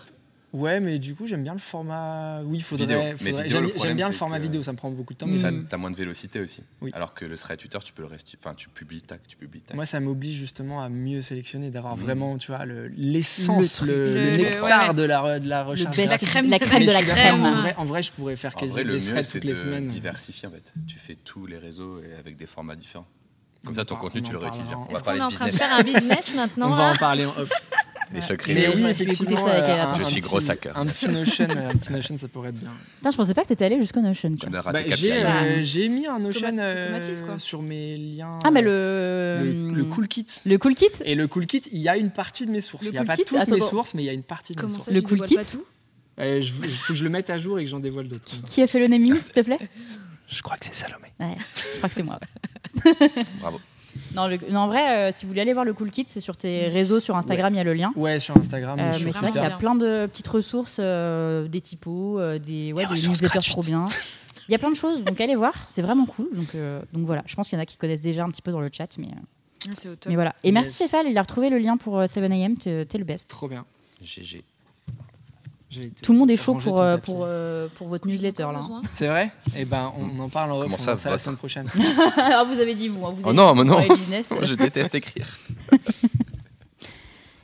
Ouais, 0.52 0.80
mais 0.80 0.98
du 0.98 1.14
coup, 1.14 1.26
j'aime 1.26 1.42
bien 1.42 1.54
le 1.54 1.58
format. 1.58 2.42
Oui, 2.44 2.60
faudrait. 2.60 3.16
Faudrait- 3.16 3.48
J'aime 3.48 3.96
bien 3.96 4.08
le 4.08 4.14
format 4.14 4.36
que- 4.36 4.42
vidéo, 4.42 4.62
ça 4.62 4.72
me 4.72 4.76
prend 4.76 4.90
beaucoup 4.90 5.14
de 5.14 5.18
temps. 5.18 5.26
Mm. 5.26 5.34
ça- 5.36 5.50
t'as 5.66 5.78
moins 5.78 5.90
de 5.90 5.96
vélocité 5.96 6.40
aussi. 6.40 6.62
Oui. 6.82 6.90
Alors 6.92 7.14
que 7.14 7.24
le 7.24 7.36
thread 7.38 7.58
Twitter, 7.58 7.78
tu 7.82 7.94
peux 7.94 8.02
le 8.02 8.08
rester. 8.08 8.36
Enfin, 8.38 8.52
tu 8.54 8.68
publies, 8.68 9.00
tac, 9.00 9.26
tu 9.26 9.36
publies, 9.38 9.62
tac. 9.62 9.74
Moi, 9.74 9.86
ça 9.86 9.98
m'oblige 9.98 10.36
justement 10.36 10.82
à 10.82 10.90
mieux 10.90 11.22
sélectionner, 11.22 11.70
d'avoir 11.70 11.96
Mm. 11.96 12.00
vraiment, 12.00 12.36
tu 12.36 12.48
vois, 12.52 12.66
le- 12.66 12.88
l'essence, 12.88 13.80
Le 13.80 13.86
le, 13.86 14.14
le 14.14 14.30
Le- 14.30 14.36
nectar 14.36 14.88
ouais. 14.88 14.94
de 14.94 15.02
la, 15.04 15.40
de 15.40 15.48
la 15.48 15.64
recherche. 15.64 15.96
La 15.96 16.18
crème 16.18 16.50
la 16.50 16.58
de- 16.58 16.64
crème 16.64 16.84
de 16.84 16.92
la 16.92 17.02
crème. 17.02 17.42
En 17.44 17.52
vrai, 17.52 17.74
en 17.78 17.84
vrai, 17.86 18.02
je 18.02 18.12
pourrais 18.12 18.36
faire 18.36 18.54
En 18.56 18.60
quasi 18.60 18.72
vrai, 18.74 18.84
le 18.84 18.92
des 18.98 19.04
threads 19.06 19.22
c'est 19.22 19.38
toutes 19.40 19.44
les 19.48 19.54
de 19.54 19.58
semaines. 19.58 19.86
diversifier 19.86 20.48
en 20.48 20.52
fait. 20.52 20.74
Tu 20.86 20.98
fais 20.98 21.14
tous 21.14 21.46
les 21.46 21.56
réseaux 21.56 22.00
et 22.02 22.14
avec 22.18 22.36
des 22.36 22.46
formats 22.46 22.76
différents. 22.76 23.06
Comme 23.64 23.74
ça, 23.74 23.84
ton 23.86 23.94
en 23.94 23.98
contenu, 23.98 24.20
tu 24.22 24.32
le 24.32 24.38
en 24.38 24.40
réutilises 24.42 24.66
bien. 24.68 24.76
On 24.76 24.84
va 24.84 24.90
Est-ce 24.90 24.98
qu'on 24.98 25.04
parler 25.04 25.20
est 25.20 25.22
en 25.22 25.28
de 25.28 25.34
train 25.34 25.46
de 25.46 25.50
business. 25.50 25.66
faire 25.68 25.78
un 25.78 25.82
business 25.82 26.34
maintenant 26.36 26.72
On 26.72 26.74
va 26.74 26.90
en 26.90 26.96
parler 26.96 27.24
en 27.24 27.30
off. 27.38 27.50
Les 28.14 28.20
secrets. 28.20 28.54
Mais 28.54 28.64
je 28.66 28.70
oui, 28.82 28.84
effectivement, 28.90 29.36
ça 29.44 29.52
avec, 29.52 29.64
euh, 29.68 29.84
un 29.84 29.94
Je 29.98 30.04
suis 30.04 30.20
gros 30.20 30.50
hacker, 30.50 30.76
Un 30.76 30.86
petit. 30.86 31.08
Notion, 31.08 31.46
un 31.48 31.74
petit 31.76 31.92
Notion, 31.92 32.16
ça 32.16 32.28
pourrait 32.28 32.50
être 32.50 32.58
bien. 32.60 32.70
Putain, 32.98 33.10
je 33.10 33.16
pensais 33.16 33.34
pas 33.34 33.42
que 33.42 33.48
t'étais 33.48 33.64
allé 33.64 33.78
jusqu'au 33.78 34.00
Notion. 34.00 34.34
Bah, 34.50 34.72
j'ai 34.88 35.12
euh, 35.24 35.62
j'ai 35.62 35.88
mis 35.88 36.06
un 36.06 36.18
Notion 36.18 36.56
euh, 36.58 37.00
sur 37.38 37.62
mes 37.62 37.96
liens. 37.96 38.38
Ah, 38.44 38.50
mais 38.50 38.62
euh, 38.64 39.42
le. 39.42 39.70
le, 39.70 39.74
le 39.74 39.84
cool 39.84 40.08
kit. 40.08 40.26
Le 40.44 40.58
cool 40.58 40.74
kit 40.74 40.90
Et 41.04 41.14
le 41.14 41.26
cool 41.28 41.46
kit, 41.46 41.62
il 41.72 41.80
y 41.80 41.88
a 41.88 41.96
une 41.96 42.10
partie 42.10 42.46
de 42.46 42.50
mes 42.50 42.60
sources. 42.60 42.84
Le 42.84 42.90
Il 42.90 42.92
n'y 42.92 42.98
a 42.98 43.00
cool 43.00 43.06
pas 43.08 43.16
kit, 43.16 43.24
toutes 43.24 43.38
attends, 43.38 43.54
mes 43.54 43.60
sources, 43.60 43.94
mais 43.94 44.02
il 44.02 44.06
y 44.06 44.10
a 44.10 44.12
une 44.12 44.22
partie 44.22 44.52
de 44.52 44.58
mes 44.58 44.62
Comment 44.62 44.74
sources. 44.74 44.86
ça, 44.88 44.94
Le 44.94 45.00
cool 45.02 45.22
kit 45.22 45.38
Euh, 46.20 46.38
Il 46.40 46.44
faut 46.70 46.92
que 46.92 46.98
je 46.98 47.04
le 47.04 47.10
mette 47.10 47.30
à 47.30 47.38
jour 47.38 47.58
et 47.58 47.64
que 47.64 47.70
j'en 47.70 47.80
dévoile 47.80 48.08
d'autres. 48.08 48.28
Qui 48.46 48.60
a 48.62 48.66
fait 48.66 48.78
le 48.80 48.88
naming, 48.88 49.18
s'il 49.18 49.32
te 49.32 49.40
plaît 49.40 49.58
Je 50.28 50.42
crois 50.42 50.56
que 50.58 50.64
c'est 50.66 50.74
Salomé. 50.74 51.08
Ouais, 51.20 51.36
je 51.72 51.76
crois 51.78 51.88
que 51.88 51.94
c'est 51.94 52.02
moi. 52.02 52.18
Bravo. 53.40 53.58
Non, 54.14 54.26
le- 54.26 54.38
non, 54.50 54.60
en 54.60 54.66
vrai, 54.66 55.08
euh, 55.08 55.10
si 55.12 55.24
vous 55.24 55.28
voulez 55.30 55.40
aller 55.40 55.52
voir 55.52 55.64
le 55.64 55.72
cool 55.74 55.90
kit, 55.90 56.04
c'est 56.06 56.20
sur 56.20 56.36
tes 56.36 56.68
réseaux, 56.68 57.00
sur 57.00 57.16
Instagram, 57.16 57.52
il 57.54 57.56
y 57.56 57.60
a 57.60 57.64
le 57.64 57.74
lien. 57.74 57.92
Ouais, 57.96 58.18
sur 58.20 58.36
Instagram. 58.36 58.78
Euh, 58.78 58.84
mais 58.86 58.92
sur 58.92 59.00
c'est 59.00 59.10
vrai 59.10 59.20
Twitter. 59.20 59.38
qu'il 59.40 59.42
y 59.48 59.52
a 59.52 59.56
plein 59.56 59.74
de 59.74 60.06
petites 60.06 60.28
ressources, 60.28 60.76
euh, 60.80 61.48
des 61.48 61.60
typos, 61.60 62.18
euh, 62.20 62.38
des, 62.38 62.72
ouais, 62.72 62.84
Des 62.86 63.08
newsletters 63.08 63.38
trop 63.50 63.62
bien. 63.62 63.86
Il 64.48 64.52
y 64.52 64.54
a 64.54 64.58
plein 64.58 64.70
de 64.70 64.76
choses, 64.76 65.02
donc 65.04 65.20
allez 65.20 65.36
voir, 65.36 65.54
c'est 65.68 65.82
vraiment 65.82 66.04
cool. 66.04 66.28
Donc, 66.34 66.54
euh, 66.54 66.82
donc 66.92 67.06
voilà, 67.06 67.22
je 67.26 67.34
pense 67.36 67.48
qu'il 67.48 67.56
y 67.56 67.60
en 67.60 67.62
a 67.62 67.66
qui 67.66 67.76
connaissent 67.76 68.02
déjà 68.02 68.24
un 68.24 68.28
petit 68.30 68.42
peu 68.42 68.50
dans 68.52 68.60
le 68.60 68.70
chat, 68.72 68.98
mais, 68.98 69.06
euh, 69.06 69.66
Ah, 69.68 69.70
C'est 69.76 69.88
au 69.88 69.94
top. 69.94 70.10
mais 70.10 70.16
voilà. 70.16 70.34
Et 70.42 70.50
merci 70.52 70.82
Yes. 70.82 70.90
Céphale, 70.90 71.06
il 71.08 71.16
a 71.16 71.22
retrouvé 71.22 71.48
le 71.48 71.58
lien 71.58 71.76
pour 71.76 71.98
euh, 72.00 72.06
7am, 72.06 72.56
t'es 72.58 72.84
t'es 72.84 72.98
le 72.98 73.04
best. 73.04 73.28
Trop 73.30 73.46
bien. 73.48 73.64
GG. 74.02 74.42
Tout 76.02 76.12
le 76.12 76.18
monde 76.18 76.30
est 76.30 76.36
chaud 76.36 76.54
pour, 76.54 76.80
euh, 76.80 76.96
pour, 76.98 77.20
euh, 77.22 77.68
pour 77.74 77.88
votre 77.88 78.06
newsletter 78.06 78.42
là. 78.52 78.60
C'est 78.90 79.06
vrai? 79.06 79.30
Eh 79.56 79.64
ben, 79.64 79.92
on 79.96 80.18
en 80.20 80.28
parle 80.28 80.52
en 80.52 80.58
off. 80.58 80.64
Comment 80.64 80.74
on 80.76 80.78
ça, 80.78 80.96
ça 80.96 81.10
la 81.10 81.18
semaine 81.18 81.36
prochaine. 81.36 81.66
Alors 82.16 82.46
vous 82.46 82.58
avez 82.60 82.74
dit 82.74 82.88
vous, 82.88 83.04
hein, 83.06 83.12
vous 83.14 83.22
Oh 83.24 83.28
avez 83.28 83.36
non, 83.36 83.52
dit 83.52 83.58
mais 83.58 83.64
non. 83.88 83.94
business. 83.96 84.34
Je 84.42 84.54
déteste 84.54 84.94
écrire. 84.94 85.38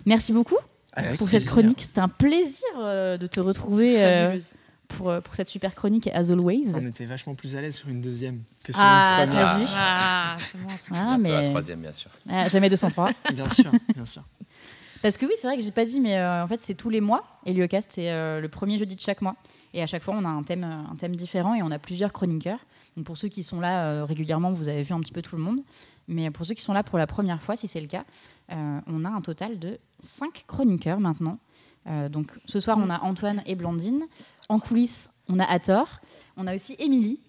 Merci 0.07 0.33
beaucoup 0.33 0.57
Avec 0.95 1.17
pour 1.19 1.27
cette 1.29 1.39
plaisir. 1.43 1.53
chronique. 1.53 1.83
C'était 1.83 2.01
un 2.01 2.09
plaisir 2.09 2.65
euh, 2.79 3.19
de 3.19 3.27
te 3.27 3.41
retrouver 3.41 4.03
euh, 4.03 4.39
pour, 4.89 5.11
euh, 5.11 5.21
pour 5.21 5.35
cette 5.35 5.49
super 5.51 5.75
chronique 5.75 6.09
as 6.09 6.31
always. 6.31 6.73
On 6.75 6.87
était 6.87 7.05
vachement 7.05 7.35
plus 7.35 7.57
à 7.57 7.61
l'aise 7.61 7.77
sur 7.77 7.89
une 7.89 8.01
deuxième 8.01 8.41
que 8.65 8.73
sur 8.73 8.81
Ah, 8.83 9.21
une 9.25 9.29
première. 9.31 9.69
Ah, 9.75 10.37
c'est 10.39 10.59
bon. 10.59 10.69
Ah, 10.95 11.17
La 11.23 11.43
troisième, 11.43 11.81
bien 11.81 11.93
sûr. 11.93 12.11
Ah, 12.29 12.49
jamais 12.49 12.71
203. 12.71 13.11
Bien 13.35 13.49
sûr, 13.51 13.71
bien 13.95 14.05
sûr. 14.07 14.23
Parce 15.03 15.17
que 15.17 15.27
oui, 15.27 15.33
c'est 15.37 15.47
vrai 15.47 15.57
que 15.57 15.63
j'ai 15.63 15.71
pas 15.71 15.85
dit, 15.85 16.01
mais 16.01 16.17
euh, 16.17 16.43
en 16.43 16.49
fait, 16.49 16.61
c'est 16.61 16.75
tous 16.75 16.91
les 16.91 17.01
mois. 17.01 17.25
Heliocast, 17.47 17.93
c'est 17.93 18.11
euh, 18.11 18.41
le 18.41 18.49
premier 18.49 18.79
jeudi 18.79 18.97
de 18.97 19.01
chaque 19.01 19.23
mois. 19.23 19.37
Et 19.75 19.83
à 19.83 19.87
chaque 19.87 20.03
fois, 20.03 20.15
on 20.17 20.25
a 20.25 20.29
un 20.29 20.43
thème, 20.43 20.65
euh, 20.65 21.09
différent 21.09 21.55
et 21.55 21.63
on 21.63 21.71
a 21.71 21.79
plusieurs 21.79 22.13
chroniqueurs. 22.13 22.59
Donc 22.97 23.07
pour 23.07 23.17
ceux 23.17 23.29
qui 23.29 23.43
sont 23.43 23.61
là 23.61 24.05
régulièrement, 24.05 24.51
vous 24.51 24.69
avez 24.69 24.83
vu 24.83 24.93
un 24.93 25.01
petit 25.01 25.13
peu 25.13 25.23
tout 25.23 25.37
le 25.37 25.43
monde. 25.43 25.61
Mais 26.09 26.31
pour 26.31 26.47
ceux 26.47 26.55
qui 26.55 26.63
sont 26.63 26.73
là 26.73 26.83
pour 26.83 26.99
la 26.99 27.07
première 27.07 27.41
fois, 27.43 27.55
si 27.55 27.69
c'est 27.69 27.81
le 27.81 27.87
cas, 27.87 28.05
on 28.49 29.05
a 29.05 29.09
un 29.09 29.21
total 29.21 29.59
de 29.59 29.79
cinq 30.01 30.45
chroniqueurs 30.49 30.99
maintenant. 30.99 31.39
Donc 32.11 32.33
ce 32.47 32.59
soir, 32.59 32.79
on 32.81 32.91
a 32.91 32.99
Antoine 33.03 33.43
et 33.47 33.55
Blandine. 33.55 34.05
En 34.49 34.59
coulisses, 34.59 35.11
on 35.29 35.39
a 35.39 35.45
Hathor. 35.45 36.01
On 36.37 36.47
a 36.47 36.55
aussi 36.55 36.75
Émilie. 36.79 37.21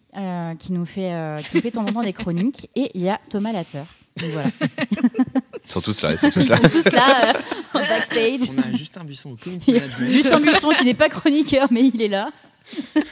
qui, 0.60 0.74
nous 0.74 0.86
fait, 0.86 1.44
qui 1.44 1.56
nous 1.58 1.62
fait 1.62 1.70
de 1.70 1.76
temps 1.76 1.86
en 1.86 1.92
temps 1.92 2.04
des 2.04 2.14
chroniques 2.14 2.70
et 2.76 2.90
il 2.96 3.02
y 3.02 3.10
a 3.10 3.20
Thomas 3.30 3.52
Latter. 3.52 3.84
Donc 4.18 4.32
voilà, 4.32 4.50
Ils 5.70 5.74
sont 5.74 5.82
tous 5.82 6.02
là, 6.02 6.12
ils 6.14 6.18
sont 6.18 6.30
tous 6.32 6.44
ils 6.46 6.50
là. 6.50 6.58
sont 6.58 6.70
tous 6.70 6.92
là 6.92 7.30
euh, 7.30 7.34
en 7.76 7.80
backstage. 7.80 8.50
On 8.52 8.58
a 8.62 8.72
juste 8.76 8.98
un 8.98 9.04
buisson 9.04 9.32
au 9.32 9.36
community 9.36 9.72
Il 9.72 9.76
management. 9.80 10.42
Buisson 10.42 10.70
qui 10.78 10.86
n'est 10.86 10.94
pas 10.96 11.10
chroniqueur, 11.10 11.68
mais 11.72 11.88
il 11.94 12.02
est 12.02 12.08
là. 12.08 12.32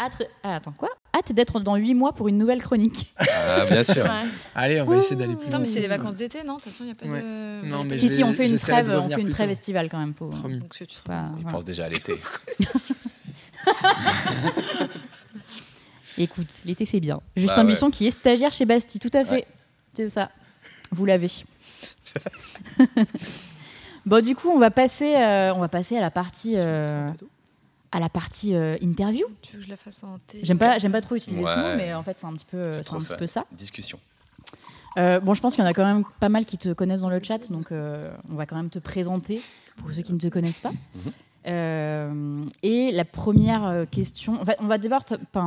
Hâte... 0.00 0.22
Ah, 0.42 0.56
attends, 0.56 0.72
quoi? 0.72 0.88
Hâte 1.14 1.32
d'être 1.32 1.60
dans 1.60 1.76
8 1.76 1.94
mois 1.94 2.12
pour 2.14 2.26
une 2.28 2.38
nouvelle 2.38 2.62
chronique. 2.62 3.06
Ah, 3.18 3.64
bien 3.68 3.84
sûr. 3.84 4.02
Ouais. 4.04 4.10
Allez, 4.54 4.80
on 4.80 4.86
va 4.86 4.96
essayer 4.96 5.14
d'aller 5.16 5.34
plus 5.36 5.46
Attends, 5.48 5.58
mais 5.58 5.64
loin. 5.66 5.72
c'est 5.74 5.80
les 5.80 5.88
vacances 5.88 6.16
d'été, 6.16 6.38
non? 6.42 6.56
De 6.56 6.62
toute 6.62 6.72
façon, 6.72 6.84
il 6.84 6.86
n'y 6.86 6.92
a 6.92 6.94
pas 6.94 7.06
Ouais. 7.06 7.20
de. 7.20 7.66
Non, 7.68 7.80
mais 7.86 7.96
si, 7.98 8.08
si, 8.08 8.24
on 8.24 8.32
fait 8.32 8.48
une 8.50 8.56
trêve, 8.58 8.88
on 8.90 9.08
fait 9.10 9.20
une 9.20 9.28
trêve 9.28 9.50
estivale 9.50 9.88
quand 9.90 9.98
même. 9.98 10.14
Pour, 10.14 10.30
Promis. 10.30 10.58
Donc, 10.58 10.70
tu- 10.72 10.84
pas- 11.04 11.26
Ils 11.36 11.42
voilà. 11.42 11.50
pensent 11.50 11.64
déjà 11.64 11.84
à 11.84 11.88
l'été. 11.90 12.14
Écoute, 16.18 16.48
l'été 16.64 16.84
c'est 16.86 17.00
bien. 17.00 17.20
Justin 17.36 17.56
Bah 17.56 17.60
ouais. 17.62 17.66
Buisson 17.68 17.90
qui 17.90 18.06
est 18.06 18.10
stagiaire 18.10 18.52
chez 18.52 18.64
Bastille, 18.64 19.00
tout 19.00 19.10
à 19.16 19.24
fait. 19.24 19.46
C'est 19.94 20.08
ça. 20.08 20.30
Vous 20.92 21.04
l'avez. 21.06 21.30
bon, 24.06 24.24
du 24.24 24.34
coup, 24.34 24.48
on 24.50 24.58
va 24.58 24.70
passer, 24.70 25.14
euh, 25.16 25.54
on 25.54 25.60
va 25.60 25.68
passer 25.68 25.96
à 25.96 26.00
la 26.00 26.10
partie, 26.10 26.54
euh, 26.56 27.08
à 27.92 28.00
la 28.00 28.08
partie 28.08 28.54
euh, 28.54 28.76
interview. 28.80 29.26
Tu 29.42 29.52
veux 29.54 29.58
que 29.60 29.64
je 29.66 29.70
la 29.70 29.76
fasse 29.76 30.02
en 30.04 30.18
T 30.26 30.40
J'aime 30.42 30.58
pas, 30.58 30.78
j'aime 30.78 30.92
pas 30.92 31.00
trop 31.00 31.16
utiliser 31.16 31.42
ce 31.44 31.48
Ouais. 31.48 31.56
mot, 31.72 31.76
mais 31.76 31.94
en 31.94 32.02
fait, 32.02 32.18
c'est 32.18 32.26
un 32.26 32.32
petit 32.34 32.46
peu, 32.46 32.64
C'est 32.70 32.78
c'est 32.78 32.82
trop 32.84 32.96
un 32.96 33.00
petit 33.00 33.08
ça. 33.08 33.16
peu 33.16 33.26
ça. 33.26 33.44
Discussion. 33.52 33.98
Euh, 34.96 35.20
bon, 35.20 35.34
je 35.34 35.40
pense 35.40 35.54
qu'il 35.54 35.62
y 35.62 35.66
en 35.66 35.70
a 35.70 35.74
quand 35.74 35.84
même 35.84 36.02
pas 36.18 36.28
mal 36.28 36.44
qui 36.44 36.58
te 36.58 36.72
connaissent 36.72 37.02
dans 37.02 37.10
le 37.10 37.20
chat, 37.22 37.50
donc 37.50 37.70
euh, 37.70 38.12
on 38.30 38.34
va 38.34 38.44
quand 38.46 38.56
même 38.56 38.70
te 38.70 38.80
présenter 38.80 39.40
pour 39.76 39.92
ceux 39.92 40.02
qui 40.02 40.12
ne 40.12 40.18
te 40.18 40.26
connaissent 40.26 40.58
pas. 40.58 40.72
Euh, 41.46 42.44
et 42.62 42.92
la 42.92 43.04
première 43.04 43.64
euh, 43.66 43.84
question, 43.86 44.40
en 44.40 44.44
fait, 44.44 44.56
on 44.60 44.66
va 44.66 44.76
d'abord 44.78 45.04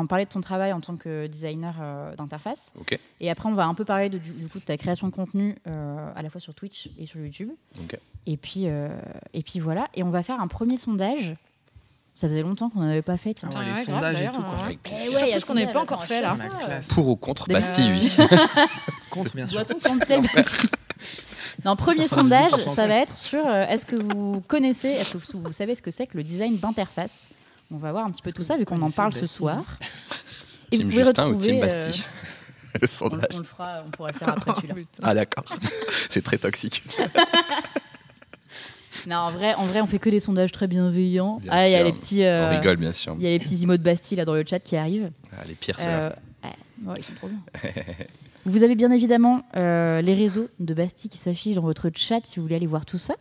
parler 0.10 0.26
de 0.26 0.30
ton 0.30 0.42
travail 0.42 0.74
en 0.74 0.82
tant 0.82 0.96
que 0.96 1.28
designer 1.28 1.76
euh, 1.82 2.16
d'interface, 2.16 2.74
et 3.20 3.30
après 3.30 3.48
on 3.50 3.54
va 3.54 3.66
un 3.66 3.74
peu 3.76 3.86
parler 3.86 4.10
de, 4.10 4.18
du, 4.18 4.32
du 4.32 4.48
coup 4.48 4.60
de 4.60 4.64
ta 4.66 4.76
création 4.78 5.08
de 5.08 5.14
contenu 5.14 5.56
euh, 5.68 6.12
à 6.16 6.22
la 6.24 6.30
fois 6.30 6.42
sur 6.42 6.54
Twitch 6.56 6.90
et 6.98 7.06
sur 7.06 7.20
YouTube. 7.20 7.50
Et 8.26 8.38
puis 8.38 8.64
euh, 8.66 8.90
et 9.34 9.44
puis 9.44 9.60
voilà, 9.60 9.88
et 9.94 10.02
on 10.04 10.10
va 10.10 10.24
faire 10.24 10.40
un 10.42 10.48
premier 10.48 10.78
sondage. 10.78 11.36
Ça 12.16 12.28
faisait 12.28 12.44
longtemps 12.44 12.70
qu'on 12.70 12.80
n'en 12.82 12.90
avait 12.90 13.02
pas 13.02 13.18
fait. 13.18 13.34
Tiens. 13.34 13.50
Ah 13.56 13.58
ouais, 13.60 13.66
les 13.66 13.72
grave, 13.72 13.84
sondages 13.84 14.22
et 14.22 14.26
tout. 14.28 14.42
Quoi. 14.44 14.52
hein. 14.60 14.66
Avec 14.66 14.80
Eh 14.86 14.92
ouais, 14.92 14.98
il 15.00 15.10
y 15.30 15.34
a 15.34 15.40
Surtout 15.40 15.48
qu'on 15.48 15.54
n'avait 15.56 15.72
pas 15.72 15.82
encore 15.82 15.98
attends, 16.02 16.08
fait, 16.08 16.22
là. 16.22 16.38
Pour 16.90 17.08
ou 17.10 17.16
contre 17.16 17.48
Des- 17.48 17.56
Bastille, 17.56 17.92
oui. 17.92 18.16
Contre, 19.10 19.36
bien 19.36 19.48
sûr. 19.48 19.66
Doit-on 19.66 19.80
cancel 19.80 20.22
Non, 21.66 21.76
premier 21.76 22.06
78%. 22.06 22.08
sondage, 22.08 22.52
ça 22.74 22.88
va 22.88 22.96
être 22.96 23.18
sur 23.18 23.46
euh, 23.46 23.66
est-ce 23.68 23.86
que 23.86 23.96
vous 23.96 24.42
connaissez, 24.48 24.90
est-ce 24.90 25.14
que 25.14 25.18
vous, 25.18 25.42
vous 25.44 25.54
savez 25.54 25.76
ce 25.76 25.82
que 25.82 25.92
c'est 25.92 26.08
que 26.08 26.18
le 26.18 26.24
design 26.24 26.58
d'interface? 26.58 27.30
On 27.72 27.78
va 27.78 27.92
voir 27.92 28.06
un 28.06 28.12
petit 28.12 28.22
peu 28.22 28.32
tout 28.32 28.44
ça 28.44 28.58
vu 28.58 28.66
qu'on 28.66 28.82
en 28.82 28.90
parle 28.90 29.14
ce 29.14 29.22
Bastille 29.22 29.38
soir. 29.38 29.64
Team 30.72 30.84
vous 30.84 30.90
pouvez 30.90 31.04
Justin 31.04 31.28
ou 31.28 31.36
Team 31.36 31.58
euh, 31.58 31.62
Bastille 31.62 32.04
Le 32.82 32.88
on, 32.88 32.92
sondage. 32.92 33.28
on 33.34 33.38
le 33.38 33.44
fera, 33.44 33.84
on 33.86 33.92
pourra 33.92 34.10
le 34.12 34.18
faire 34.18 34.30
après 34.30 34.54
celui-là. 34.62 34.86
Ah 35.04 35.14
d'accord. 35.14 35.46
C'est 36.10 36.24
très 36.24 36.38
toxique. 36.38 36.82
Non, 39.08 39.18
en 39.18 39.32
vrai, 39.32 39.54
en 39.56 39.66
vrai, 39.66 39.82
on 39.82 39.88
fait 39.88 40.00
que 40.00 40.10
des 40.10 40.20
sondages 40.20 40.52
très 40.52 40.68
bienveillants. 40.68 41.40
Bien 41.42 41.52
ah, 41.54 41.68
il 41.68 41.72
y 41.72 41.76
a 41.76 41.84
les 41.84 41.94
petits, 41.94 42.24
euh, 42.24 42.48
On 42.48 42.56
rigole 42.58 42.78
bien 42.78 42.94
sûr. 42.94 43.16
il 43.18 43.24
y 43.24 43.28
a 43.28 43.32
les 43.32 43.40
petits 43.40 43.62
emots 43.64 43.78
de 43.78 43.84
Bastille 43.84 44.18
là 44.18 44.26
dans 44.26 44.34
le 44.34 44.44
chat 44.48 44.60
qui 44.60 44.78
arrivent. 44.78 45.12
Ah, 45.38 45.44
les 45.48 45.56
pires 45.56 45.80
ceux-là. 45.80 45.92
Euh, 45.92 46.10
ouais, 46.44 46.52
ouais, 46.88 46.96
ils 46.98 47.04
sont 47.04 47.14
trop 47.14 47.28
bien. 47.28 47.40
Vous 48.46 48.64
avez 48.64 48.76
bien 48.76 48.92
évidemment 48.92 49.44
euh, 49.56 50.02
les 50.02 50.14
réseaux 50.14 50.50
de 50.60 50.74
Bastille 50.74 51.10
qui 51.10 51.18
s'affichent 51.18 51.56
dans 51.56 51.62
votre 51.62 51.90
chat 51.96 52.26
si 52.26 52.38
vous 52.38 52.44
voulez 52.44 52.56
aller 52.56 52.68
voir 52.68 52.86
tout 52.86 52.98
ça. 52.98 53.16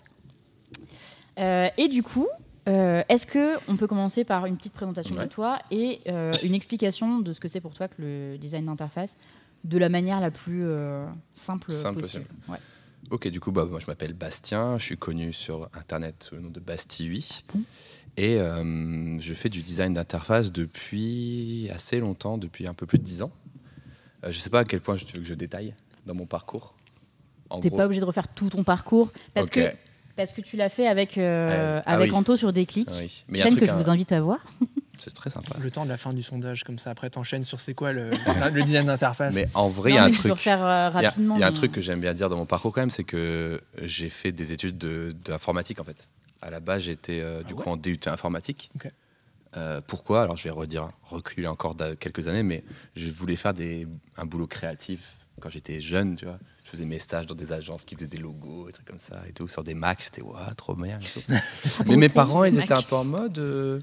Euh, 1.38 1.68
et 1.78 1.88
du 1.88 2.02
coup, 2.02 2.28
euh, 2.68 3.02
est-ce 3.08 3.26
que 3.26 3.56
on 3.68 3.76
peut 3.76 3.86
commencer 3.86 4.24
par 4.24 4.46
une 4.46 4.56
petite 4.56 4.72
présentation 4.72 5.14
de 5.14 5.24
toi 5.26 5.58
et 5.70 6.00
euh, 6.08 6.32
une 6.42 6.54
explication 6.54 7.18
de 7.18 7.32
ce 7.32 7.40
que 7.40 7.48
c'est 7.48 7.60
pour 7.60 7.74
toi 7.74 7.88
que 7.88 8.00
le 8.00 8.38
design 8.38 8.66
d'interface 8.66 9.16
de 9.64 9.78
la 9.78 9.88
manière 9.88 10.20
la 10.20 10.30
plus 10.30 10.64
euh, 10.64 11.06
simple, 11.34 11.72
Simple 11.72 12.00
possible? 12.00 12.24
Ouais. 12.48 12.58
Ok, 13.10 13.28
du 13.28 13.40
coup, 13.40 13.50
bah, 13.50 13.64
moi 13.64 13.80
je 13.80 13.86
m'appelle 13.86 14.12
Bastien, 14.12 14.78
je 14.78 14.84
suis 14.84 14.96
connu 14.96 15.32
sur 15.32 15.68
internet 15.74 16.24
sous 16.28 16.36
le 16.36 16.40
nom 16.40 16.50
de 16.50 16.60
Bastille. 16.60 17.42
Bon. 17.52 17.62
Et 18.16 18.36
je 18.36 19.34
fais 19.34 19.48
du 19.48 19.62
design 19.62 19.94
d'interface 19.94 20.52
depuis 20.52 21.68
assez 21.74 21.98
longtemps, 21.98 22.38
depuis 22.38 22.68
un 22.68 22.74
peu 22.74 22.86
plus 22.86 22.98
de 22.98 23.02
10 23.02 23.22
ans. 23.22 23.32
Euh, 24.24 24.30
je 24.30 24.38
sais 24.38 24.50
pas 24.50 24.60
à 24.60 24.64
quel 24.64 24.80
point 24.80 24.96
tu 24.96 25.04
veux 25.14 25.20
que 25.20 25.26
je 25.26 25.34
détaille 25.34 25.74
dans 26.06 26.14
mon 26.14 26.26
parcours. 26.26 26.74
T'es 27.60 27.68
gros- 27.68 27.76
pas 27.76 27.84
obligé 27.86 28.00
de 28.00 28.06
refaire 28.06 28.28
tout 28.28 28.48
ton 28.48 28.64
parcours 28.64 29.10
parce 29.34 29.50
que 29.50 29.70
parce 30.16 30.32
que 30.32 30.40
tu 30.40 30.56
l'as 30.56 30.68
fait 30.68 30.86
avec 30.86 31.16
euh, 31.18 31.48
Euh, 31.78 31.82
ah 31.86 31.92
avec 31.94 32.10
oui. 32.12 32.16
Anto 32.16 32.36
sur 32.36 32.52
Déclic, 32.52 32.88
Ah 32.90 32.96
oui. 32.98 33.24
Mais 33.28 33.38
chaîne 33.40 33.52
que 33.52 33.56
truc, 33.58 33.68
je 33.70 33.74
hein, 33.74 33.76
vous 33.78 33.90
invite 33.90 34.12
à 34.12 34.20
voir. 34.20 34.38
c'est 35.00 35.12
très 35.12 35.30
sympa. 35.30 35.56
Le 35.60 35.70
temps 35.70 35.84
de 35.84 35.88
la 35.90 35.96
fin 35.96 36.10
du 36.10 36.22
sondage, 36.22 36.64
comme 36.64 36.78
ça, 36.78 36.90
après 36.90 37.10
t'enchaînes 37.10 37.42
sur 37.42 37.60
c'est 37.60 37.74
quoi 37.74 37.92
le, 37.92 38.10
le 38.52 38.62
design 38.62 38.86
d'interface. 38.86 39.34
Mais 39.34 39.48
en 39.54 39.68
vrai, 39.68 39.90
il 39.90 39.94
y 39.94 39.98
a 39.98 40.04
un 40.04 40.10
tu 40.10 40.18
truc. 40.18 40.32
refaire 40.32 40.58
Il 40.58 40.62
y 40.62 40.64
a- 40.64 40.90
rapidement. 40.90 41.34
Il 41.36 41.40
y 41.40 41.42
a 41.42 41.46
un 41.46 41.50
mais- 41.50 41.56
truc 41.56 41.72
que 41.72 41.80
j'aime 41.80 42.00
bien 42.00 42.14
dire 42.14 42.28
dans 42.28 42.36
mon 42.36 42.46
parcours 42.46 42.72
quand 42.72 42.80
même, 42.82 42.90
c'est 42.90 43.04
que 43.04 43.60
j'ai 43.82 44.08
fait 44.10 44.32
des 44.32 44.52
études 44.52 44.78
de- 44.78 45.14
d'informatique 45.24 45.80
en 45.80 45.84
fait. 45.84 46.08
À 46.40 46.50
la 46.50 46.60
base, 46.60 46.82
j'étais 46.82 47.20
euh, 47.20 47.42
du 47.42 47.54
Ah 47.58 47.62
coup 47.62 47.68
en 47.70 47.76
DUT 47.76 47.98
informatique. 48.06 48.70
Euh, 49.56 49.80
pourquoi? 49.86 50.22
Alors 50.22 50.36
je 50.36 50.44
vais 50.44 50.50
redire, 50.50 50.90
reculer 51.04 51.46
encore 51.46 51.76
quelques 52.00 52.28
années, 52.28 52.42
mais 52.42 52.64
je 52.96 53.10
voulais 53.10 53.36
faire 53.36 53.54
des, 53.54 53.86
un 54.16 54.24
boulot 54.24 54.46
créatif 54.46 55.18
quand 55.40 55.50
j'étais 55.50 55.80
jeune, 55.80 56.16
tu 56.16 56.24
vois. 56.24 56.38
Je 56.64 56.70
faisais 56.70 56.84
mes 56.86 56.98
stages 56.98 57.26
dans 57.26 57.34
des 57.34 57.52
agences 57.52 57.84
qui 57.84 57.94
faisaient 57.94 58.06
des 58.06 58.18
logos 58.18 58.68
et 58.68 58.72
trucs 58.72 58.86
comme 58.86 58.98
ça 58.98 59.22
et 59.28 59.32
tout, 59.32 59.48
sur 59.48 59.64
des 59.64 59.74
Macs, 59.74 60.02
c'était 60.02 60.22
ouah, 60.22 60.54
trop 60.56 60.74
bien 60.74 60.98
et 60.98 61.04
tout. 61.04 61.22
mais 61.86 61.96
mes 61.96 62.08
parents, 62.08 62.44
ils 62.44 62.58
étaient 62.58 62.72
un 62.72 62.82
peu 62.82 62.96
en 62.96 63.04
mode. 63.04 63.38
euh, 63.38 63.80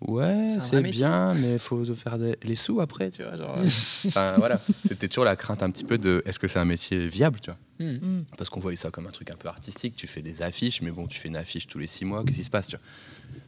Ouais, 0.00 0.50
C'est 0.60 0.80
bien, 0.82 1.34
mais 1.34 1.54
il 1.54 1.58
faut 1.58 1.84
faire 1.96 2.18
des- 2.18 2.38
les 2.44 2.54
sous 2.54 2.80
après, 2.80 3.10
tu 3.10 3.24
vois. 3.24 3.36
genre, 3.36 3.58
euh, 3.58 4.36
voilà. 4.38 4.60
C'était 4.86 5.08
toujours 5.08 5.24
la 5.24 5.34
crainte 5.34 5.60
un 5.64 5.70
petit 5.72 5.82
peu 5.82 5.98
de 5.98 6.22
est-ce 6.24 6.38
que 6.38 6.46
c'est 6.46 6.60
un 6.60 6.64
métier 6.64 7.08
viable, 7.08 7.40
tu 7.40 7.50
vois. 7.50 7.58
Mm. 7.84 8.22
Parce 8.36 8.48
qu'on 8.48 8.60
voyait 8.60 8.76
ça 8.76 8.90
comme 8.92 9.08
un 9.08 9.10
truc 9.10 9.32
un 9.32 9.36
peu 9.36 9.48
artistique. 9.48 9.96
Tu 9.96 10.06
fais 10.06 10.22
des 10.22 10.42
affiches, 10.42 10.82
mais 10.82 10.92
bon, 10.92 11.08
tu 11.08 11.18
fais 11.18 11.26
une 11.26 11.36
affiche 11.36 11.66
tous 11.66 11.80
les 11.80 11.88
six 11.88 12.04
mois, 12.04 12.22
qu'est-ce 12.24 12.36
qui 12.36 12.44
se 12.44 12.50
passe 12.50 12.68
tu 12.68 12.76
vois 12.76 12.84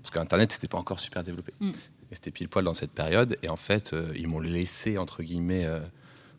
Parce 0.02 0.10
qu'Internet, 0.10 0.52
c'était 0.52 0.68
pas 0.68 0.78
encore 0.78 1.00
super 1.00 1.22
développé. 1.24 1.52
Mm. 1.60 1.68
Et 1.68 2.14
c'était 2.14 2.30
pile 2.30 2.48
poil 2.48 2.64
dans 2.64 2.74
cette 2.74 2.90
période. 2.92 3.36
Et 3.42 3.48
en 3.48 3.56
fait, 3.56 3.92
euh, 3.92 4.12
ils 4.16 4.26
m'ont 4.28 4.40
laissé, 4.40 4.98
entre 4.98 5.22
guillemets, 5.22 5.64
euh, 5.64 5.80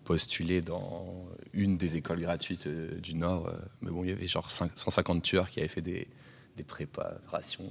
postuler 0.04 0.62
dans 0.62 1.06
une 1.54 1.78
des 1.78 1.96
écoles 1.98 2.20
gratuites 2.22 2.68
euh, 2.68 3.00
du 3.00 3.14
Nord. 3.14 3.52
mais 3.82 3.92
bon, 3.92 4.04
il 4.04 4.10
y 4.10 4.14
avait 4.14 4.28
genre 4.28 4.50
cinq- 4.52 4.72
150 4.76 5.22
tueurs 5.24 5.50
qui 5.50 5.60
avaient 5.60 5.68
fait 5.70 5.82
des, 5.82 6.08
des 6.58 6.64
préparations 6.64 7.64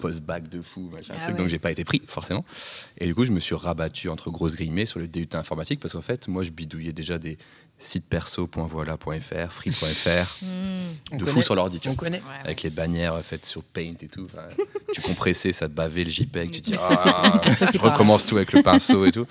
post-bac 0.00 0.48
de 0.48 0.62
fou, 0.62 0.90
machin, 0.92 1.14
Ah 1.16 1.22
truc. 1.22 1.30
ouais. 1.32 1.36
Donc, 1.38 1.48
j'ai 1.48 1.58
pas 1.58 1.72
été 1.72 1.84
pris, 1.84 2.02
forcément. 2.06 2.44
Et 2.98 3.06
du 3.06 3.14
coup, 3.14 3.24
je 3.24 3.32
me 3.32 3.40
suis 3.40 3.54
rabattu 3.54 4.08
entre 4.08 4.30
grosses 4.30 4.56
guillemets 4.56 4.86
sur 4.86 5.00
le 5.00 5.08
DUT 5.08 5.28
informatique 5.34 5.80
parce 5.80 5.94
qu'en 5.94 6.02
fait, 6.02 6.28
moi, 6.28 6.42
je 6.42 6.50
bidouillais 6.50 6.92
déjà 6.92 7.18
des 7.18 7.38
sites 7.78 8.06
perso.voila.fr, 8.08 9.52
free.fr, 9.52 10.44
Mm. 10.46 11.12
On 11.12 11.16
de 11.16 11.20
connaît- 11.24 11.32
fou 11.32 11.42
sur 11.42 11.54
l'ordi. 11.54 11.78
tu 11.80 11.88
On 11.88 11.94
connaît. 11.94 12.22
Avec 12.42 12.62
les 12.62 12.70
bannières 12.70 13.20
faites 13.22 13.44
sur 13.46 13.62
Paint 13.62 13.94
et 14.00 14.08
tout. 14.08 14.26
Enfin, 14.32 14.48
tu 14.94 15.00
compressais, 15.00 15.52
ça 15.52 15.68
te 15.68 15.72
bavait 15.74 16.04
le 16.04 16.10
JPEG. 16.10 16.50
Tu 16.50 16.60
te 16.62 16.70
dis, 16.70 16.76
ah, 16.80 17.40
tu 17.70 17.78
recommences 17.78 18.26
tout 18.26 18.36
avec 18.36 18.52
le 18.52 18.62
pinceau 18.62 19.04
et 19.06 19.12
tout. 19.12 19.26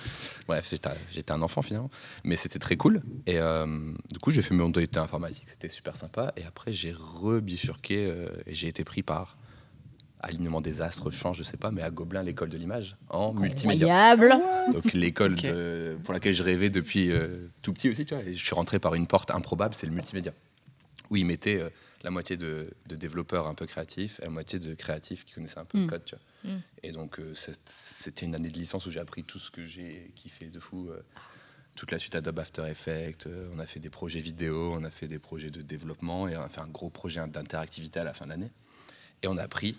Bref, 0.48 0.68
j'étais 0.70 0.90
j'étais 1.12 1.32
un 1.32 1.42
enfant 1.42 1.62
finalement. 1.62 1.90
Mais 2.24 2.36
c'était 2.36 2.60
très 2.60 2.78
cool. 2.78 3.02
Et 3.26 3.40
euh, 3.40 3.66
du 4.12 4.20
coup, 4.20 4.32
j'ai 4.32 4.42
fait 4.42 4.54
mon 4.54 4.70
DUT 4.70 4.88
informatique. 4.96 5.44
C'était 5.48 5.70
super 5.70 5.96
sympa. 5.96 6.34
Et 6.38 6.44
après, 6.46 6.72
j'ai 6.72 6.94
rebifurqué 6.94 8.06
euh, 8.06 8.30
et 8.46 8.54
j'ai 8.54 8.68
été 8.68 8.84
pris 8.84 9.04
par 9.04 9.38
alignement 10.20 10.62
des 10.62 10.82
astres, 10.82 11.12
chance, 11.12 11.38
je 11.38 11.44
sais 11.44 11.58
pas, 11.58 11.72
mais 11.72 11.82
à 11.84 11.92
Gobelin, 11.92 12.24
l'école 12.24 12.50
de 12.50 12.58
l'image, 12.58 12.96
en 13.10 13.34
multimédia. 13.34 13.86
Incroyable. 14.12 14.44
Donc 14.74 14.94
l'école 14.94 15.36
de- 15.36 15.98
pour 16.04 16.14
laquelle 16.14 16.34
je 16.34 16.44
rêvais 16.44 16.70
depuis 16.70 17.12
euh, 17.12 17.48
tout 17.62 17.74
petit 17.74 17.90
aussi, 17.90 18.06
tu 18.06 18.16
vois. 18.16 18.24
Et 18.24 18.34
je 18.34 18.44
suis 18.44 18.56
rentré 18.56 18.80
par 18.80 18.96
une 18.96 19.08
porte 19.08 19.32
improbable, 19.32 19.76
c'est 19.76 19.86
le 19.88 19.94
multimédia. 19.94 20.34
Où 21.12 21.18
ils 21.18 21.26
mettaient 21.26 21.62
euh, 21.62 21.70
la 22.04 22.10
moitié 22.10 22.38
de, 22.38 22.72
de 22.88 22.96
développeurs 22.96 23.46
un 23.48 23.54
peu 23.54 23.66
créatifs 23.68 24.20
et 24.22 24.26
la 24.26 24.32
moitié 24.32 24.58
de 24.58 24.74
créatifs 24.74 25.26
qui 25.26 25.34
connaissaient 25.36 25.60
un 25.60 25.66
peu 25.66 25.80
le 25.80 25.86
code, 25.88 26.04
tu 26.06 26.16
vois. 26.16 26.52
Mm. 26.54 26.62
Et 26.84 26.92
donc 26.92 27.20
euh, 27.20 27.32
c'était 27.66 28.26
une 28.26 28.34
année 28.36 28.50
de 28.50 28.58
licence 28.58 28.86
où 28.88 28.92
j'ai 28.92 29.00
appris 29.00 29.24
tout 29.24 29.38
ce 29.40 29.52
que 29.52 29.66
j'ai 29.66 30.12
kiffé 30.16 30.50
de 30.50 30.60
fou. 30.60 30.90
euh, 30.90 31.00
toute 31.76 31.92
la 31.92 31.98
suite 32.00 32.16
Adobe 32.16 32.40
After 32.40 32.64
Effects, 32.70 33.28
on 33.54 33.60
a 33.60 33.66
fait 33.66 33.82
des 33.82 33.90
projets 33.90 34.22
vidéo, 34.22 34.72
on 34.74 34.86
a 34.86 34.90
fait 34.90 35.10
des 35.10 35.20
projets 35.20 35.50
de 35.50 35.62
développement 35.62 36.26
et 36.30 36.38
on 36.38 36.42
a 36.42 36.48
fait 36.48 36.62
un 36.62 36.68
gros 36.70 36.90
projet 36.90 37.20
d'interactivité 37.28 38.00
à 38.00 38.06
la 38.06 38.14
fin 38.14 38.24
de 38.26 38.30
l'année. 38.30 38.50
Et 39.22 39.28
on 39.28 39.36
a 39.38 39.48
pris 39.50 39.78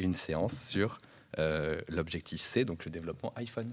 une 0.00 0.14
séance 0.14 0.54
sur 0.68 1.00
euh, 1.38 1.80
l'objectif 1.88 2.40
C, 2.40 2.64
donc 2.64 2.84
le 2.84 2.90
développement 2.90 3.32
iPhone. 3.36 3.72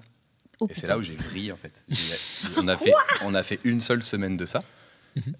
Oh, 0.59 0.67
Et 0.69 0.73
c'est 0.73 0.87
là 0.87 0.97
où 0.97 1.03
j'ai 1.03 1.15
brillé 1.15 1.51
en 1.51 1.57
fait. 1.57 1.83
On, 2.57 2.67
a 2.67 2.75
fait 2.77 2.93
on 3.23 3.33
a 3.35 3.43
fait 3.43 3.59
une 3.63 3.81
seule 3.81 4.01
semaine 4.03 4.37
de 4.37 4.45
ça. 4.45 4.63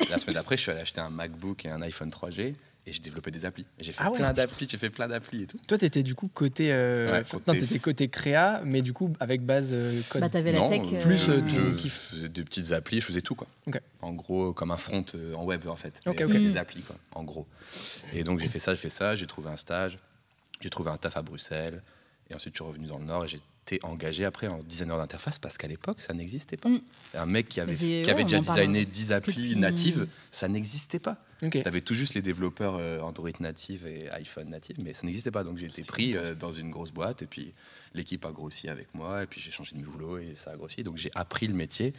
La 0.10 0.18
semaine 0.18 0.36
d'après, 0.36 0.58
je 0.58 0.62
suis 0.64 0.72
allé 0.72 0.82
acheter 0.82 1.02
un 1.02 1.10
MacBook 1.12 1.66
et 1.66 1.70
un 1.70 1.82
iPhone 1.84 2.10
3G 2.10 2.54
et 2.90 2.92
j'ai 2.92 3.00
développé 3.00 3.30
des 3.32 3.44
applis. 3.46 3.66
J'ai 3.80 3.92
fait 3.92 4.02
Ah 4.04 4.10
ouais, 4.10 4.18
plein 4.18 4.32
d'applis, 4.34 4.66
j'ai 4.70 4.78
fait 4.78 4.90
plein 4.90 5.08
d'applis 5.08 5.44
et 5.44 5.48
tout. 5.48 5.58
Toi, 5.68 5.78
t'étais 5.78 6.02
du 6.04 6.16
coup 6.16 6.30
côté. 6.34 6.72
euh, 6.72 7.12
Ouais, 7.12 7.20
enfin, 7.22 7.38
côté- 7.38 7.52
Non, 7.52 7.60
t'étais 7.60 7.80
côté 7.80 8.08
créa, 8.08 8.62
mais 8.66 8.82
du 8.82 8.94
coup 8.94 9.14
avec 9.20 9.42
base 9.44 9.72
euh, 9.74 10.02
code. 10.10 10.22
Bah, 10.22 10.30
t'avais 10.30 10.52
la 10.52 10.60
Non, 10.60 10.70
tech. 10.70 10.82
euh, 10.94 11.02
plus, 11.02 11.30
euh, 11.30 11.42
je 11.46 11.62
kiff. 11.76 11.94
faisais 12.12 12.30
des 12.30 12.44
petites 12.44 12.72
applis, 12.72 13.02
je 13.02 13.06
faisais 13.06 13.22
tout 13.22 13.36
quoi. 13.36 13.48
En 14.02 14.14
gros, 14.14 14.54
comme 14.54 14.72
un 14.72 14.78
front 14.78 15.06
euh, 15.16 15.34
en 15.36 15.44
web 15.46 15.68
en 15.68 15.76
fait. 15.76 16.00
Mais 16.06 16.12
Ok, 16.14 16.22
avec 16.22 16.36
ok. 16.36 16.42
des 16.42 16.58
applis 16.58 16.82
quoi, 16.82 16.96
en 17.14 17.24
gros. 17.24 17.46
Et 18.14 18.24
donc 18.24 18.40
j'ai 18.40 18.48
fait 18.48 18.60
ça, 18.60 18.74
j'ai 18.74 18.80
fait 18.82 18.90
ça, 18.90 19.16
j'ai 19.16 19.28
trouvé 19.28 19.50
un 19.50 19.58
stage, 19.58 20.00
j'ai 20.60 20.70
trouvé 20.70 20.90
un 20.90 20.98
taf 20.98 21.18
à 21.18 21.22
Bruxelles, 21.22 21.82
et 22.30 22.36
ensuite 22.36 22.56
je 22.56 22.64
suis 22.64 22.68
revenu 22.68 22.88
dans 22.88 23.00
le 23.00 23.06
Nord 23.06 23.26
et 23.26 23.28
j'ai 23.28 23.40
été 23.66 23.80
engagé 23.84 24.26
après 24.26 24.48
en 24.48 24.60
designer 24.60 24.98
d'interface 24.98 25.40
parce 25.40 25.58
qu'à 25.58 25.68
l'époque 25.68 26.02
ça 26.02 26.14
n'existait 26.14 26.58
pas. 26.58 26.70
Mm. 26.70 26.82
Un 27.16 27.26
mec 27.26 27.50
qui 27.50 27.60
avait, 27.60 27.76
qui 27.76 28.10
avait 28.10 28.24
déjà 28.24 28.40
designé 28.40 28.86
10 28.86 29.12
applis 29.12 29.50
depuis- 29.50 29.56
natives, 29.60 30.08
ça 30.32 30.48
n'existait 30.48 31.00
pas. 31.00 31.18
Ok. 31.44 31.62
T'avais 31.64 31.82
tout 31.82 31.94
juste 31.94 32.14
les 32.14 32.22
développeurs 32.22 32.76
euh, 32.78 33.00
Android 33.02 33.30
native 33.40 33.86
et 33.86 34.10
iPhone 34.12 34.50
native, 34.50 34.78
mais 34.82 34.94
ça 34.94 35.06
n'existait 35.06 35.32
pas. 35.32 35.44
Donc 35.44 35.58
j'ai 35.58 35.68
été 35.68 35.84
pris 35.84 36.14
euh, 36.16 36.34
dans 36.34 36.52
une 36.52 36.70
grosse 36.70 36.92
boîte 36.92 37.22
et 37.22 37.28
puis 37.28 37.54
l'équipe 37.94 38.26
a 38.26 38.32
grossi 38.32 38.70
avec 38.70 38.94
moi 38.94 39.24
et 39.24 39.28
puis 39.28 39.40
j'ai 39.40 39.52
changé 39.52 39.76
de 39.76 39.82
boulot 39.84 40.18
et 40.18 40.34
ça 40.36 40.52
a 40.52 40.56
grossi. 40.58 40.84
Donc 40.84 40.98
j'ai 40.98 41.12
appris 41.16 41.48
le 41.48 41.54
métier 41.54 41.94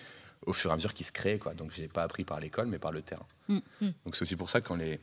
au 0.47 0.53
fur 0.53 0.71
et 0.71 0.73
à 0.73 0.77
mesure 0.77 0.95
qu'il 0.95 1.07
se 1.07 1.13
crée. 1.13 1.39
Quoi. 1.39 1.55
Donc 1.55 1.73
j'ai 1.73 1.89
pas 1.89 2.03
appris 2.03 2.25
par 2.25 2.41
l'école 2.41 2.67
mais 2.67 2.79
par 2.79 2.93
le 2.93 3.03
terrain. 3.03 3.27
Mm. 3.49 3.59
Mm. 3.81 3.89
Donc 4.05 4.17
c'est 4.17 4.23
aussi 4.23 4.37
pour 4.37 4.51
ça 4.51 4.61
que 4.61 4.69
quand 4.69 4.77
les, 4.77 5.01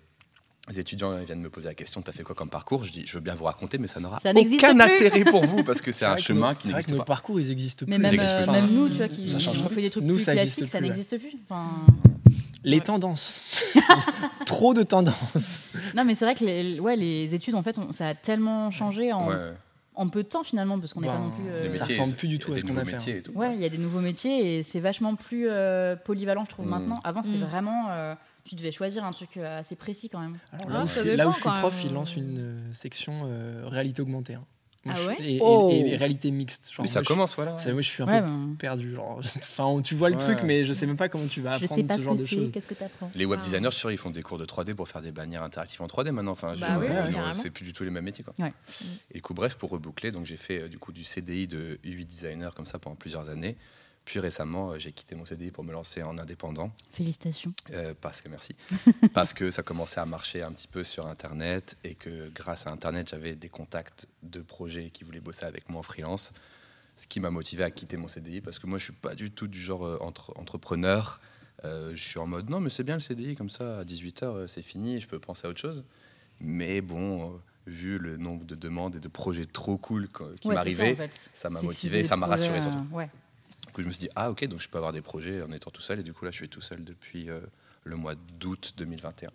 les 0.69 0.79
étudiants 0.79 1.17
ils 1.19 1.25
viennent 1.25 1.41
me 1.41 1.49
poser 1.49 1.67
la 1.67 1.73
question 1.75 2.01
T'as 2.01 2.11
fait 2.11 2.23
quoi 2.23 2.35
comme 2.35 2.49
parcours? 2.49 2.83
Je 2.83 2.91
dis 2.91 3.03
Je 3.05 3.13
veux 3.13 3.19
bien 3.19 3.35
vous 3.35 3.45
raconter, 3.45 3.77
mais 3.77 3.87
ça 3.87 3.99
n'aura 3.99 4.19
Ça 4.19 4.33
n'existe 4.33 4.63
aucun 4.63 4.73
plus. 4.73 4.81
intérêt 4.95 5.23
pour 5.25 5.43
vous 5.45 5.63
parce 5.63 5.81
que 5.81 5.91
c'est 5.93 6.05
un 6.05 6.17
chemin 6.17 6.49
nos- 6.51 6.55
qui 6.55 6.67
C'est 6.67 6.73
vrai 6.73 6.81
que 6.81 6.87
n'existe 6.87 6.91
nos 6.91 6.97
pas. 6.97 7.03
parcours, 7.05 7.39
ils 7.39 7.51
existent 7.51 7.85
Mais 7.87 7.95
plus. 7.97 8.01
même, 8.03 8.11
Ils 8.11 8.15
existent 8.15 8.35
euh, 8.39 8.43
plus. 8.43 8.51
même 8.51 8.69
nous, 8.73 8.89
tu 8.89 8.95
vois, 8.95 9.07
qui 9.07 9.29
Ça 9.29 9.39
change 9.39 9.61
on 9.61 9.69
fait 9.69 9.81
des 9.81 9.89
trucs 9.89 10.03
Nous, 10.03 10.15
plus 10.15 10.23
ça 10.23 10.33
classiques, 10.33 10.67
ça 10.67 10.77
plus, 10.79 10.87
n'existe 10.87 11.17
plus. 11.19 11.33
Enfin, 11.47 11.67
Les 12.63 12.77
Ouais. 12.77 12.83
tendances. 12.83 13.63
Trop 14.45 14.73
de 14.73 14.83
tendances. 14.83 15.59
non, 15.95 16.03
mais 16.05 16.15
c'est 16.15 16.25
vrai 16.25 16.35
que 16.35 16.43
les, 16.45 16.79
ouais, 16.79 16.95
les 16.95 17.33
études, 17.35 17.55
en 17.55 17.63
fait, 17.63 17.77
on- 17.77 17.91
ça 17.93 18.07
a 18.09 18.13
tellement 18.15 18.71
changé 18.71 19.11
en, 19.13 19.27
Ouais, 19.27 19.35
en 19.95 20.07
peu 20.09 20.23
de 20.23 20.27
temps 20.27 20.43
finalement, 20.43 20.79
parce 20.79 20.93
qu'on 20.93 21.01
n'est 21.01 21.07
pas 21.07 21.17
non 21.19 21.31
plus. 21.31 21.43
les 21.43 21.49
euh, 21.49 21.75
ça 21.75 21.85
métiers, 21.85 21.99
ressemble 22.01 22.15
plus 22.17 22.27
du 22.27 22.39
tout 22.39 22.53
à 22.53 22.57
ce 22.59 22.65
qu'on 22.65 22.77
a 22.77 22.85
fait, 22.85 22.95
hein. 23.11 23.21
Ouais, 23.35 23.53
il 23.55 23.61
y 23.61 23.65
a 23.65 23.69
des 23.69 23.77
nouveaux 23.77 23.99
métiers 24.01 24.57
et 24.57 24.63
c'est 24.63 24.79
vachement 24.79 25.15
plus 25.15 25.45
euh, 25.49 25.95
polyvalent, 25.95 26.43
je 26.45 26.49
trouve, 26.49 26.65
Mm. 26.65 26.69
maintenant. 26.69 26.99
Avant, 27.03 27.21
c'était 27.21 27.37
Mm. 27.37 27.47
vraiment. 27.49 27.87
euh, 27.91 28.15
tu 28.45 28.55
devais 28.55 28.71
choisir 28.71 29.03
un 29.03 29.11
truc 29.11 29.37
euh, 29.37 29.59
assez 29.59 29.75
précis 29.75 30.07
quand 30.09 30.19
même. 30.19 30.37
Alors, 30.53 30.67
Ah, 30.69 30.73
là, 30.73 30.83
où 30.83 30.85
je, 30.85 30.91
suis- 30.91 31.03
là 31.09 31.15
dépend 31.17 31.29
où 31.29 31.31
je 31.31 31.35
suis 31.35 31.43
quand 31.43 31.59
prof, 31.59 31.75
même. 31.77 31.85
il 31.87 31.93
lance 31.93 32.15
une 32.15 32.37
euh, 32.39 32.73
section 32.73 33.23
euh, 33.25 33.67
réalité 33.67 34.01
augmentée. 34.01 34.35
hein. 34.35 34.45
Moi, 34.87 34.93
Ah 34.95 35.01
je- 35.01 35.07
ouais 35.07 35.15
et, 35.19 35.35
et- 35.37 35.39
Oh. 35.41 35.69
et- 35.73 35.79
et 35.93 35.95
réalité 35.95 36.29
mixte. 36.29 36.71
Genre, 36.71 36.83
Mais 36.83 36.87
ça 36.87 36.99
moi, 36.99 37.03
je- 37.03 37.07
commence, 37.07 37.35
voilà. 37.35 37.51
moi, 37.53 37.81
je 37.81 37.89
suis 37.89 38.03
un 38.03 38.07
Ouais, 38.07 38.21
peu 38.21 38.27
ben, 38.27 38.55
perdu. 38.59 38.93
Genre. 38.93 39.19
Enfin, 39.37 39.81
tu 39.81 39.95
vois 39.95 40.09
le 40.11 40.15
Ouais. 40.15 40.21
truc, 40.21 40.41
mais 40.43 40.63
je 40.63 40.73
sais 40.73 40.85
même 40.85 40.95
pas 40.95 41.09
comment 41.09 41.25
tu 41.25 41.41
vas 41.41 41.57
je 41.57 41.63
apprendre 41.63 41.81
sais 41.81 41.87
pas 41.87 41.93
ce 41.95 41.99
ce 42.01 42.05
genre 42.05 42.13
que 42.13 42.19
de 42.21 42.23
c'est, 42.27 42.35
choses. 42.35 42.51
qu'est-ce 42.51 42.67
que 42.67 42.75
t'apprends 42.75 43.09
Les 43.15 43.25
web 43.25 43.39
Ah. 43.41 43.43
designers, 43.43 43.71
sur 43.71 43.89
ils 43.91 43.97
font 43.97 44.11
des 44.11 44.21
cours 44.21 44.37
de 44.37 44.45
3D 44.45 44.75
pour 44.75 44.87
faire 44.87 45.01
des 45.01 45.11
bannières 45.11 45.41
interactives 45.41 45.81
en 45.81 45.87
3D 45.87 46.11
maintenant. 46.11 46.33
Enfin, 46.33 46.53
je- 46.53 46.59
Bah 46.59 46.79
c'est 47.33 47.49
plus 47.49 47.65
du 47.65 47.73
tout 47.73 47.83
les 47.83 47.89
mêmes 47.89 48.03
métiers. 48.05 48.23
Quoi. 48.23 48.35
Ouais. 48.37 48.53
Et 49.11 49.21
coup, 49.21 49.33
bref, 49.33 49.57
pour 49.57 49.71
reboucler, 49.71 50.11
donc 50.11 50.27
j'ai 50.27 50.37
fait 50.37 50.69
du 50.69 50.77
coup 50.77 50.91
du 50.91 51.03
CDI 51.03 51.47
de 51.47 51.79
UI 51.83 52.05
designer 52.05 52.53
comme 52.53 52.67
ça 52.67 52.77
pendant 52.77 52.95
plusieurs 52.95 53.29
années. 53.31 53.57
Puis 54.05 54.19
récemment, 54.19 54.71
euh, 54.71 54.77
j'ai 54.77 54.91
quitté 54.91 55.15
mon 55.15 55.25
CDI 55.25 55.49
pour 55.51 55.63
me 55.63 55.71
lancer 55.73 56.03
en 56.03 56.17
indépendant. 56.19 56.71
Félicitations. 56.91 57.53
Euh, 57.71 57.93
parce 57.99 58.21
que 58.21 58.29
merci. 58.29 58.55
parce 59.13 59.33
que 59.33 59.49
ça 59.49 59.63
commençait 59.63 59.99
à 59.99 60.05
marcher 60.05 60.43
un 60.43 60.51
petit 60.51 60.67
peu 60.67 60.83
sur 60.83 61.07
Internet 61.07 61.75
et 61.83 61.95
que 61.95 62.29
grâce 62.29 62.67
à 62.67 62.71
Internet, 62.71 63.09
j'avais 63.09 63.35
des 63.35 63.49
contacts 63.49 64.05
de 64.23 64.41
projets 64.41 64.91
qui 64.91 65.03
voulaient 65.03 65.19
bosser 65.21 65.45
avec 65.45 65.69
moi 65.69 65.79
en 65.79 65.83
freelance. 65.83 66.33
Ce 66.97 67.07
qui 67.07 67.19
m'a 67.19 67.29
motivé 67.31 67.63
à 67.63 67.71
quitter 67.71 67.97
mon 67.97 68.07
CDI 68.07 68.41
parce 68.41 68.59
que 68.59 68.67
moi, 68.67 68.77
je 68.77 68.83
suis 68.85 68.93
pas 68.93 69.15
du 69.15 69.31
tout 69.31 69.47
du 69.47 69.59
genre 69.59 69.85
euh, 69.85 69.97
entre- 70.01 70.33
entrepreneur. 70.37 71.19
Euh, 71.63 71.91
je 71.95 72.03
suis 72.03 72.19
en 72.19 72.27
mode 72.27 72.49
non, 72.49 72.59
mais 72.59 72.69
c'est 72.69 72.83
bien 72.83 72.95
le 72.95 73.01
CDI, 73.01 73.33
comme 73.35 73.49
ça, 73.49 73.79
à 73.79 73.83
18h, 73.83 74.47
c'est 74.47 74.61
fini, 74.61 74.99
je 75.01 75.07
peux 75.07 75.19
penser 75.19 75.47
à 75.47 75.49
autre 75.49 75.59
chose. 75.59 75.83
Mais 76.39 76.81
bon, 76.81 77.39
vu 77.65 77.97
le 77.97 78.17
nombre 78.17 78.45
de 78.45 78.53
demandes 78.55 78.95
et 78.95 78.99
de 78.99 79.07
projets 79.07 79.45
trop 79.45 79.77
cool 79.77 80.07
co- 80.09 80.29
qui 80.39 80.47
Ouais, 80.49 80.55
m'arrivaient, 80.55 80.93
en 80.93 80.95
fait. 80.97 81.29
ça 81.33 81.49
m'a 81.49 81.61
motivé, 81.61 82.03
ça 82.03 82.15
m'a 82.17 82.27
rassuré 82.27 82.61
surtout. 82.61 82.85
Ouais. 82.91 83.09
Coup, 83.75 83.81
je 83.81 83.87
me 83.87 83.91
suis 83.91 83.99
dit, 84.05 84.09
ah 84.15 84.31
ok, 84.31 84.45
donc 84.47 84.61
je 84.61 84.69
peux 84.69 84.77
avoir 84.77 84.93
des 84.93 85.01
projets 85.01 85.41
en 85.41 85.51
étant 85.51 85.69
tout 85.69 85.81
seul. 85.81 85.99
Et 85.99 86.03
du 86.03 86.13
coup, 86.13 86.23
là, 86.23 86.31
je 86.31 86.37
suis 86.37 86.47
tout 86.47 86.61
seul 86.61 86.81
depuis 86.85 87.29
euh, 87.29 87.41
le 87.83 87.97
mois 87.97 88.15
d'août 88.39 88.73
2021. 88.77 89.27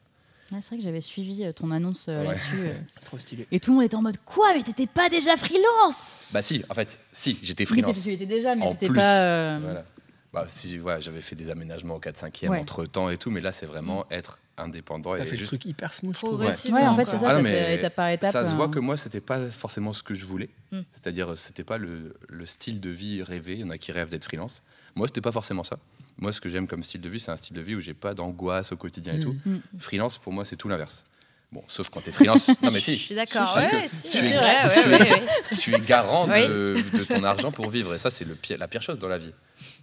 Ouais, 0.53 0.59
c'est 0.63 0.69
vrai 0.69 0.79
que 0.79 0.83
j'avais 0.83 1.03
suivi 1.03 1.45
euh, 1.45 1.53
ton 1.53 1.71
annonce 1.71 2.07
euh, 2.09 2.21
Ouais. 2.23 2.29
là-dessus. 2.29 2.57
euh, 2.61 2.73
Trop 3.05 3.19
stylé. 3.19 3.47
et 3.53 3.61
tout 3.61 3.71
le 3.73 3.77
monde 3.77 3.85
était 3.85 3.97
en 3.97 4.01
mode 4.03 4.17
Quoi 4.25 4.55
Mais 4.55 4.63
t'étais 4.63 4.87
pas 4.87 5.11
déjà 5.11 5.37
freelance? 5.37 6.17
Bah 6.33 6.41
si, 6.41 6.65
en 6.71 6.75
fait, 6.75 6.99
si, 7.13 7.39
j'étais 7.43 7.65
Oui, 7.65 7.69
freelance. 7.83 7.97
t'étais- 7.99 8.09
tu 8.09 8.15
étais 8.15 8.27
déjà, 8.35 8.55
mais 8.55 8.65
En 8.65 8.73
c'était 8.73 8.87
plus, 8.89 8.97
pas. 8.97 9.25
euh, 9.27 9.59
Voilà. 9.63 9.85
Bah 10.33 10.45
si, 10.49 10.79
ouais, 10.79 11.01
j'avais 11.01 11.21
fait 11.21 11.35
des 11.35 11.51
aménagements 11.51 11.97
au 11.97 12.01
4-5e 12.01 12.49
Ouais. 12.51 12.59
entre 12.61 12.85
temps 12.85 13.11
et 13.11 13.17
tout, 13.17 13.31
mais 13.31 13.41
là, 13.41 13.51
c'est 13.51 13.67
vraiment 13.67 14.07
être 14.11 14.41
indépendant. 14.57 15.17
T'as 15.17 15.23
et 15.23 15.25
fait 15.25 15.33
le 15.33 15.39
juste... 15.39 15.49
truc 15.53 15.65
hyper 15.65 15.93
smooth, 15.93 16.15
je. 16.15 16.21
Progressif. 16.21 16.73
Ouais, 16.73 16.83
en 16.87 16.95
fait, 16.95 17.05
c'est 17.05 17.19
ça, 17.19 17.31
Ah 17.31 17.33
non, 17.33 17.37
t'as 17.39 17.43
mais 17.43 17.51
fait 17.53 17.75
étape 17.77 17.95
par 17.97 18.09
étape. 18.11 18.31
Ça 18.33 18.47
se 18.47 18.55
voit 18.55 18.67
euh, 18.67 18.69
que 18.69 18.79
moi, 18.79 18.97
c'était 18.97 19.21
pas 19.21 19.49
forcément 19.49 19.93
ce 19.93 20.03
que 20.05 20.15
je 20.15 20.25
voulais. 20.27 20.51
Mm. 20.71 20.81
C'est-à-dire, 20.93 21.37
c'était 21.37 21.65
pas 21.65 21.79
le, 21.79 22.15
le 22.29 22.47
style 22.47 22.81
de 22.81 22.91
vie 22.91 23.23
rêvé. 23.25 23.55
Il 23.55 23.61
y 23.61 23.65
en 23.65 23.71
a 23.71 23.79
qui 23.79 23.91
rêvent 23.91 24.09
d'être 24.09 24.25
freelance. 24.25 24.63
Moi, 24.95 25.09
c'était 25.09 25.21
pas 25.21 25.33
forcément 25.33 25.65
ça. 25.65 25.79
Moi, 26.19 26.31
ce 26.33 26.41
que 26.41 26.49
j'aime 26.49 26.67
comme 26.69 26.83
style 26.85 27.01
de 27.01 27.09
vie, 27.09 27.19
c'est 27.19 27.31
un 27.33 27.37
style 27.37 27.57
de 27.57 27.63
vie 27.63 27.75
où 27.75 27.81
j'ai 27.81 27.95
pas 27.95 28.15
d'angoisse 28.15 28.71
au 28.73 28.77
quotidien 28.77 29.15
et 29.15 29.19
Mm. 29.19 29.21
tout. 29.23 29.37
Mm. 29.47 29.57
Freelance, 29.81 30.19
pour 30.19 30.33
moi, 30.33 30.45
c'est 30.45 30.57
tout 30.57 30.69
l'inverse. 30.69 31.07
Bon, 31.53 31.65
sauf 31.67 31.89
quand 31.89 32.01
t'es 32.01 32.13
freelance. 32.13 32.47
non, 32.63 32.71
mais 32.71 32.79
Je 32.79 32.85
si. 32.85 32.97
suis 32.97 33.15
d'accord. 33.17 33.57
Ouais, 33.57 33.89
si, 33.89 34.09
tu 34.13 34.19
es- 34.19 34.23
c'est 34.23 34.37
vrai. 34.39 34.57
tu 34.83 34.89
ouais, 34.89 34.95
es- 34.95 35.03
ouais, 35.03 35.11
ouais. 35.11 35.57
Tu 35.59 35.75
es 35.75 35.81
garant 35.81 36.29
de, 36.29 36.77
de 36.97 37.03
ton 37.05 37.25
argent 37.25 37.51
pour 37.51 37.71
vivre. 37.71 37.93
Et 37.95 37.99
ça, 37.99 38.09
c'est 38.11 38.25
le 38.25 38.37
la 38.57 38.69
pire 38.69 38.83
chose 38.83 39.01
dans 39.01 39.09
la 39.09 39.19
vie. 39.19 39.33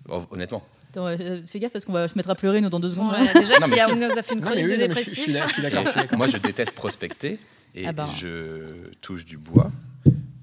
Hon- 0.10 0.26
Honnêtement. 0.32 0.64
Attends, 0.92 1.08
euh, 1.08 1.42
fais 1.46 1.60
gaffe 1.60 1.72
parce 1.74 1.86
qu'on 1.86 1.92
va 1.94 2.08
se 2.08 2.16
mettre 2.16 2.30
à 2.30 2.36
pleurer 2.36 2.62
nous 2.62 2.70
dans 2.70 2.80
deux 2.80 2.90
secondes. 2.90 3.12
Là, 3.12 3.22
déjà, 3.34 3.56
qu'il 3.60 3.74
a- 3.74 3.86
si. 3.86 3.92
on 3.92 3.96
nous 3.96 4.04
a 4.18 4.24
fait 4.24 4.34
une 4.36 4.42
chronique 4.42 4.66
oui, 4.66 4.72
de 4.72 4.78
dépressif. 4.78 5.30
Moi, 6.16 6.28
je 6.28 6.38
déteste 6.38 6.72
prospecter 6.74 7.40
et 7.76 7.88
Ah 7.88 7.92
ben. 7.92 8.06
je 8.18 8.90
touche 9.02 9.26
du 9.26 9.38
bois 9.38 9.72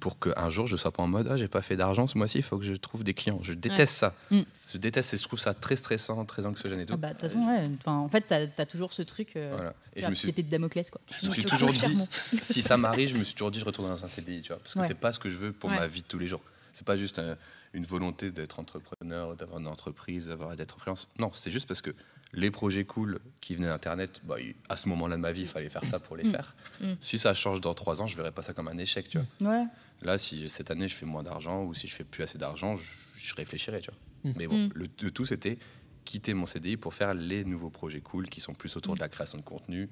pour 0.00 0.18
qu'un 0.18 0.50
jour 0.50 0.66
je 0.66 0.76
sois 0.76 0.92
pas 0.92 1.02
en 1.02 1.06
mode 1.06 1.28
ah 1.30 1.36
j'ai 1.38 1.48
pas 1.48 1.62
fait 1.62 1.76
d'argent 1.76 2.06
ce 2.06 2.18
mois-ci, 2.18 2.36
il 2.38 2.42
faut 2.44 2.58
que 2.58 2.64
je 2.64 2.74
trouve 2.74 3.04
des 3.04 3.14
clients. 3.14 3.38
Je 3.42 3.54
déteste 3.54 3.94
ça. 3.96 4.14
Mm. 4.30 4.40
Je 4.70 4.76
déteste 4.78 5.14
et 5.14 5.16
je 5.16 5.22
trouve 5.22 5.38
ça 5.40 5.54
très 5.54 5.76
stressant, 5.76 6.22
très 6.26 6.44
anxiogène 6.44 6.80
et 6.80 6.84
tout. 6.84 6.92
Ah 6.94 6.98
bah, 6.98 7.08
de 7.08 7.12
toute 7.14 7.22
façon, 7.22 7.38
ouais. 7.46 7.70
Enfin, 7.80 7.96
en 7.96 8.08
fait, 8.08 8.20
t'as 8.28 8.46
as 8.58 8.66
toujours 8.66 8.92
ce 8.92 9.00
truc. 9.00 9.30
Euh, 9.36 9.52
Voilà. 9.54 9.72
Et 9.96 10.02
je 10.02 10.08
me 10.08 10.14
suis, 10.14 10.26
petite 10.26 10.38
épée 10.40 10.42
de 10.46 10.50
Damoclès, 10.50 10.90
quoi. 10.90 11.00
je 11.22 11.26
me 11.26 11.32
suis 11.32 11.44
toujours 11.46 11.72
dit 11.72 11.98
si 12.42 12.60
ça 12.60 12.76
m'arrive, 12.76 13.08
je 13.08 13.16
me 13.16 13.24
suis 13.24 13.34
toujours 13.34 13.50
dit 13.50 13.60
je 13.60 13.64
retourne 13.64 13.88
dans 13.88 14.04
un 14.04 14.08
CDI, 14.08 14.42
tu 14.42 14.48
vois, 14.48 14.58
parce 14.58 14.74
que 14.74 14.80
Ouais. 14.80 14.86
c'est 14.88 14.94
pas 14.98 15.12
ce 15.12 15.18
que 15.18 15.30
je 15.30 15.36
veux 15.36 15.52
pour 15.52 15.70
Ouais. 15.70 15.76
ma 15.78 15.86
vie 15.86 16.02
de 16.02 16.06
tous 16.06 16.18
les 16.18 16.26
jours. 16.26 16.42
C'est 16.74 16.84
pas 16.86 16.96
juste 16.98 17.18
euh, 17.20 17.34
une 17.74 17.84
volonté 17.84 18.30
d'être 18.30 18.58
entrepreneur, 18.60 19.36
d'avoir 19.36 19.60
une 19.60 19.66
entreprise, 19.66 20.28
d'avoir 20.28 20.56
d'être 20.56 20.78
freelance. 20.78 21.08
Non, 21.18 21.30
c'est 21.32 21.50
juste 21.50 21.66
parce 21.68 21.82
que 21.82 21.90
les 22.32 22.50
projets 22.50 22.84
cool 22.84 23.18
qui 23.40 23.54
venaient 23.54 23.68
d'Internet, 23.68 24.20
bah, 24.24 24.36
à 24.68 24.76
ce 24.76 24.88
moment-là 24.88 25.16
de 25.16 25.20
ma 25.20 25.32
vie, 25.32 25.42
il 25.42 25.48
fallait 25.48 25.68
faire 25.68 25.84
ça 25.84 25.98
pour 26.00 26.16
les 26.16 26.24
Mm. 26.24 26.30
faire. 26.32 26.54
Mm. 26.80 26.92
Si 27.00 27.18
ça 27.18 27.34
change 27.34 27.60
dans 27.60 27.74
trois 27.74 28.00
ans, 28.02 28.06
je 28.06 28.16
verrai 28.16 28.32
pas 28.32 28.42
ça 28.42 28.54
comme 28.54 28.68
un 28.68 28.78
échec, 28.78 29.08
tu 29.08 29.18
vois. 29.18 29.50
Ouais. 29.52 29.64
Là, 30.02 30.18
si 30.18 30.48
cette 30.48 30.70
année 30.70 30.88
je 30.88 30.94
fais 30.94 31.06
moins 31.06 31.22
d'argent 31.22 31.62
ou 31.64 31.74
si 31.74 31.86
je 31.86 31.94
fais 31.94 32.04
plus 32.04 32.22
assez 32.22 32.38
d'argent, 32.38 32.76
je, 32.76 32.90
je 33.16 33.34
réfléchirai, 33.34 33.80
tu 33.80 33.90
vois. 33.90 34.30
Mm. 34.30 34.34
Mais 34.38 34.46
bon, 34.46 34.70
le, 34.74 34.86
le 35.02 35.10
tout 35.10 35.26
c'était 35.26 35.58
quitter 36.04 36.34
mon 36.34 36.46
CDI 36.46 36.76
pour 36.76 36.92
faire 36.94 37.14
les 37.14 37.44
nouveaux 37.44 37.70
projets 37.70 38.00
cool 38.00 38.28
qui 38.28 38.40
sont 38.40 38.52
plus 38.54 38.76
autour 38.76 38.94
de 38.94 39.00
la 39.00 39.08
création 39.08 39.38
de 39.38 39.42
contenu, 39.44 39.88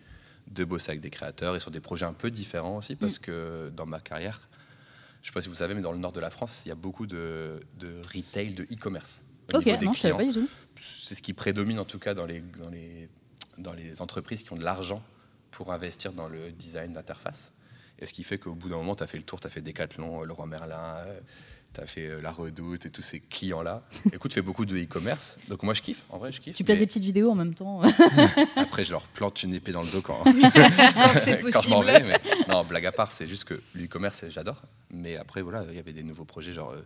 de 0.51 0.65
bosser 0.65 0.91
avec 0.91 1.01
des 1.01 1.11
créateurs 1.11 1.55
et 1.57 1.61
sur 1.61 1.71
des 1.71 1.81
projets 1.81 2.05
un 2.07 2.13
peu 2.13 2.31
différents 2.31 2.77
aussi 2.79 2.97
parce 2.97 3.19
que 3.19 3.71
dans 3.75 3.87
ma 3.87 4.01
carrière, 4.01 4.41
je 5.23 5.29
sais 5.29 5.33
pas 5.33 5.41
si 5.41 5.49
vous 5.49 5.55
savez, 5.55 5.75
mais 5.75 5.81
dans 5.83 5.93
le 5.93 5.99
nord 5.99 6.13
de 6.13 6.21
la 6.21 6.31
France, 6.31 6.63
il 6.65 6.69
y 6.69 6.73
a 6.73 6.75
beaucoup 6.75 7.07
de, 7.07 7.61
de 7.79 8.01
retail, 8.15 8.51
de 8.51 8.65
e-commerce. 8.65 9.23
Ok, 9.55 9.65
des 9.65 9.79
non, 9.87 9.93
je 9.93 10.01
clients. 10.01 10.17
pas 10.17 10.25
du 10.25 10.33
tout. 10.33 10.49
C'est 10.77 11.15
ce 11.15 11.23
qui 11.23 11.33
prédomine 11.33 11.79
en 11.79 11.85
tout 11.85 11.99
cas 11.99 12.15
dans 12.15 12.27
les, 12.27 12.41
dans 12.41 12.71
les, 12.71 13.09
dans 13.59 13.73
les 13.73 14.01
entreprises 14.03 14.43
qui 14.43 14.53
ont 14.53 14.57
de 14.57 14.65
l'argent 14.65 15.03
pour 15.51 15.73
investir 15.73 16.13
dans 16.13 16.29
le 16.29 16.51
design 16.53 16.93
d'interface. 16.93 17.53
Et 17.99 18.07
ce 18.07 18.13
qui 18.13 18.25
fait 18.25 18.39
qu'au 18.39 18.55
bout 18.55 18.69
d'un 18.69 18.77
moment, 18.77 18.97
tu 18.97 19.03
as 19.03 19.07
fait 19.07 19.19
le 19.19 19.23
tour, 19.25 19.39
tu 19.41 19.47
as 19.47 19.51
fait 19.51 19.61
Decathlon, 19.61 20.23
Leroy 20.23 20.47
Merlin, 20.47 21.05
tu 21.75 21.81
as 21.81 21.87
fait 21.87 22.07
euh, 22.09 22.21
La 22.23 22.31
Redoute 22.33 22.87
et 22.87 22.91
tous 22.91 23.03
ces 23.03 23.21
clients-là. 23.21 23.83
Écoute, 24.13 24.31
tu 24.31 24.35
fais 24.37 24.43
beaucoup 24.43 24.65
de 24.67 24.77
e-commerce. 24.77 25.39
Donc 25.49 25.63
moi, 25.63 25.75
je 25.75 25.83
kiffe, 25.83 26.05
en 26.11 26.19
vrai, 26.19 26.33
je 26.33 26.41
kiffe. 26.41 26.57
Tu 26.57 26.65
places 26.65 26.79
des 26.79 26.87
petites 26.87 27.03
vidéos 27.05 27.31
en 27.31 27.35
même 27.35 27.55
temps. 27.55 27.81
Après, 28.57 28.85
je 28.85 28.93
leur 28.93 29.03
plante 29.09 29.43
une 29.43 29.55
épée 29.55 29.73
dans 29.73 29.83
le 29.83 29.89
dos 29.91 30.01
quand, 30.03 30.23
Quand 30.25 30.33
c'est 31.15 31.41
quand 31.41 31.63
je 31.63 31.69
m'en 31.71 31.81
possible. 31.81 31.85
vais. 31.85 32.03
Mais 32.03 32.21
non, 32.49 32.65
blague 32.65 32.87
à 32.87 32.93
part, 32.93 33.13
c'est 33.13 33.27
juste 33.27 33.45
que 33.45 33.61
l'e-commerce, 33.75 34.25
j'adore. 34.29 34.63
Mais 34.91 35.17
après, 35.17 35.43
voilà, 35.43 35.65
il 35.71 35.77
y 35.77 35.79
avait 35.79 35.93
des 35.93 36.03
nouveaux 36.03 36.25
projets, 36.27 36.53
genre 36.53 36.71
euh, 36.73 36.83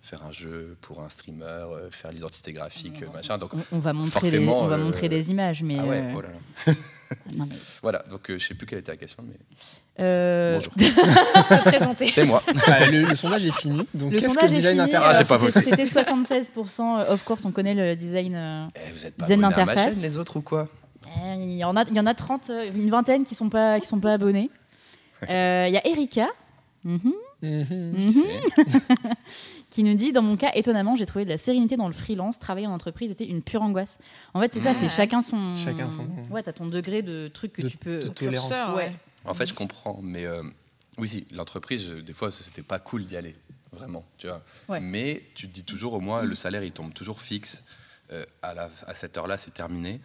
faire 0.00 0.24
un 0.24 0.32
jeu 0.32 0.76
pour 0.80 1.00
un 1.02 1.08
streamer, 1.10 1.44
euh, 1.44 1.90
faire 1.90 2.10
l'identité 2.10 2.52
graphique, 2.54 3.04
machin. 3.12 3.36
Donc, 3.36 3.52
on, 3.54 3.62
on 3.72 3.78
va 3.78 3.92
montrer, 3.92 4.30
des, 4.30 4.38
on 4.38 4.66
va 4.66 4.76
euh, 4.76 4.78
montrer 4.78 5.08
des 5.10 5.30
images, 5.30 5.62
mais. 5.62 5.78
ah 5.78 5.84
ouais, 5.84 6.12
oh 6.16 6.20
là 6.22 6.28
là. 6.30 6.72
Non, 7.40 7.46
mais- 7.50 7.56
Voilà, 7.82 8.04
donc 8.10 8.30
euh, 8.30 8.38
je 8.38 8.46
sais 8.46 8.54
plus 8.54 8.66
quelle 8.66 8.78
était 8.80 8.92
la 8.92 8.96
question, 8.96 9.22
mais 9.26 9.34
Euh, 10.00 10.58
bonjour. 10.58 10.72
C'est 12.06 12.24
moi. 12.26 12.42
Bah, 12.66 12.90
le, 12.90 13.02
le 13.02 13.16
sondage 13.16 13.44
est 13.46 13.52
fini. 13.52 13.86
Donc, 13.94 14.12
Le 14.12 14.18
qu'est-ce 14.18 14.28
que 14.28 14.40
sondage 14.40 14.50
le 14.50 14.56
est 14.56 14.60
design 14.60 14.76
fini. 14.76 14.94
interface 14.96 15.18
Ah, 15.20 15.24
C'était- 15.24 15.38
voté. 15.38 15.60
C'était 15.60 15.84
76%. 15.86 17.00
euh, 17.00 17.12
Of 17.14 17.24
course, 17.24 17.44
on 17.44 17.52
connaît 17.52 17.74
le 17.74 17.96
design. 17.96 18.34
euh, 18.34 18.66
Eh, 18.76 18.92
vous 18.92 19.06
êtes 19.06 19.14
pas 19.16 19.24
abonnés 19.26 19.54
à 19.54 19.64
ma 19.64 19.76
chaîne, 19.76 20.00
les 20.00 20.16
autres 20.16 20.36
ou 20.36 20.42
quoi 20.42 20.68
euh, 21.06 21.34
Il 21.38 21.52
y 21.56 21.64
en 21.64 21.76
a, 21.76 21.84
il 21.84 21.94
y 21.96 22.00
en 22.00 22.06
a 22.06 22.14
30, 22.14 22.50
euh, 22.50 22.70
une 22.74 22.88
vingtaine 22.90 23.24
qui 23.24 23.34
sont 23.34 23.48
pas, 23.50 23.78
qui 23.80 23.86
sont 23.86 24.00
pas 24.00 24.12
abonnés. 24.12 24.48
Euh, 25.28 25.66
Il 25.68 25.74
y 25.74 25.76
a 25.76 25.86
Erika. 25.86 26.28
mhm, 26.84 27.12
Mhm. 27.42 27.94
Qui 27.94 28.06
mhm, 28.06 28.10
c'est? 28.12 28.40
Qui 29.70 29.82
nous 29.84 29.94
dit 29.94 30.12
dans 30.12 30.22
mon 30.22 30.36
cas 30.36 30.50
étonnamment 30.54 30.96
j'ai 30.96 31.06
trouvé 31.06 31.24
de 31.24 31.30
la 31.30 31.38
sérénité 31.38 31.76
dans 31.76 31.86
le 31.86 31.92
freelance 31.94 32.38
travailler 32.38 32.66
en 32.66 32.72
entreprise 32.72 33.10
était 33.10 33.26
une 33.26 33.40
pure 33.42 33.62
angoisse 33.62 33.98
en 34.34 34.40
fait 34.40 34.52
c'est 34.52 34.60
ça 34.60 34.74
c'est 34.74 34.88
chacun 34.88 35.22
son 35.22 35.54
Chacun 35.54 35.88
son- 35.90 36.06
ouais 36.32 36.42
t'as 36.42 36.52
ton 36.52 36.66
degré 36.66 37.02
de 37.02 37.28
truc 37.28 37.52
que 37.52 37.62
De- 37.62 37.68
tu 37.68 37.76
peux 37.76 37.96
de 38.02 38.08
tolérance. 38.08 38.48
curseur, 38.48 38.74
ouais. 38.76 38.92
En 39.24 39.34
fait, 39.34 39.46
je 39.46 39.54
comprends, 39.54 40.00
mais 40.02 40.24
euh, 40.24 40.42
oui, 40.98 41.06
si, 41.06 41.26
l'entreprise, 41.32 41.90
des 41.90 42.12
fois, 42.14 42.30
c'était 42.30 42.62
pas 42.62 42.78
cool 42.78 43.04
d'y 43.04 43.16
aller, 43.18 43.36
vraiment, 43.70 44.02
tu 44.16 44.26
vois. 44.28 44.42
Ouais. 44.68 44.80
Mais 44.80 45.22
tu 45.34 45.46
te 45.46 45.52
dis 45.52 45.62
toujours, 45.62 45.92
au 45.92 46.00
moins, 46.00 46.22
le 46.22 46.34
salaire, 46.34 46.64
il 46.64 46.72
tombe 46.72 46.94
toujours 46.94 47.20
fixe. 47.20 47.64
euh, 48.12 48.24
à, 48.42 48.54
la, 48.54 48.70
à 48.86 48.94
cette 48.94 49.18
heure-là, 49.18 49.36
c'est 49.36 49.52
terminé. 49.52 50.00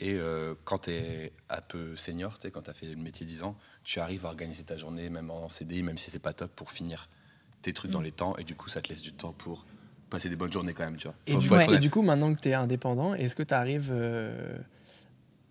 Et 0.00 0.14
euh, 0.14 0.54
quand 0.64 0.78
tu 0.78 0.90
es 0.90 1.32
un 1.48 1.60
peu 1.60 1.94
senior, 1.94 2.38
tu 2.38 2.48
sais, 2.48 2.50
quand 2.50 2.62
tu 2.62 2.70
as 2.70 2.74
fait 2.74 2.86
le 2.86 2.96
métier 2.96 3.24
10 3.24 3.44
ans, 3.44 3.56
tu 3.84 4.00
arrives 4.00 4.26
à 4.26 4.28
organiser 4.30 4.64
ta 4.64 4.76
journée, 4.76 5.08
même 5.10 5.30
en 5.30 5.48
CDI, 5.48 5.84
même 5.84 5.96
si 5.96 6.10
c'est 6.10 6.18
pas 6.18 6.32
top, 6.32 6.50
pour 6.56 6.72
finir 6.72 7.08
tes 7.66 7.72
trucs 7.72 7.90
dans 7.90 8.00
les 8.00 8.12
temps. 8.12 8.34
Et 8.38 8.44
du 8.44 8.54
coup, 8.54 8.68
ça 8.68 8.80
te 8.80 8.88
laisse 8.88 9.02
du 9.02 9.12
temps 9.12 9.32
pour 9.36 9.66
passer 10.10 10.28
des 10.28 10.36
bonnes 10.36 10.52
journées 10.52 10.72
quand 10.72 10.84
même, 10.84 10.96
tu 10.96 11.08
vois. 11.08 11.14
Et, 11.26 11.32
Faut- 11.32 11.38
du, 11.38 11.46
faut 11.48 11.56
être 11.56 11.64
et 11.64 11.68
honnête. 11.68 11.82
du 11.82 11.90
coup, 11.90 12.02
maintenant 12.02 12.32
que 12.34 12.40
tu 12.40 12.48
es 12.48 12.54
indépendant, 12.54 13.14
est-ce 13.14 13.34
que 13.36 13.42
tu 13.42 13.54
arrives 13.54 13.92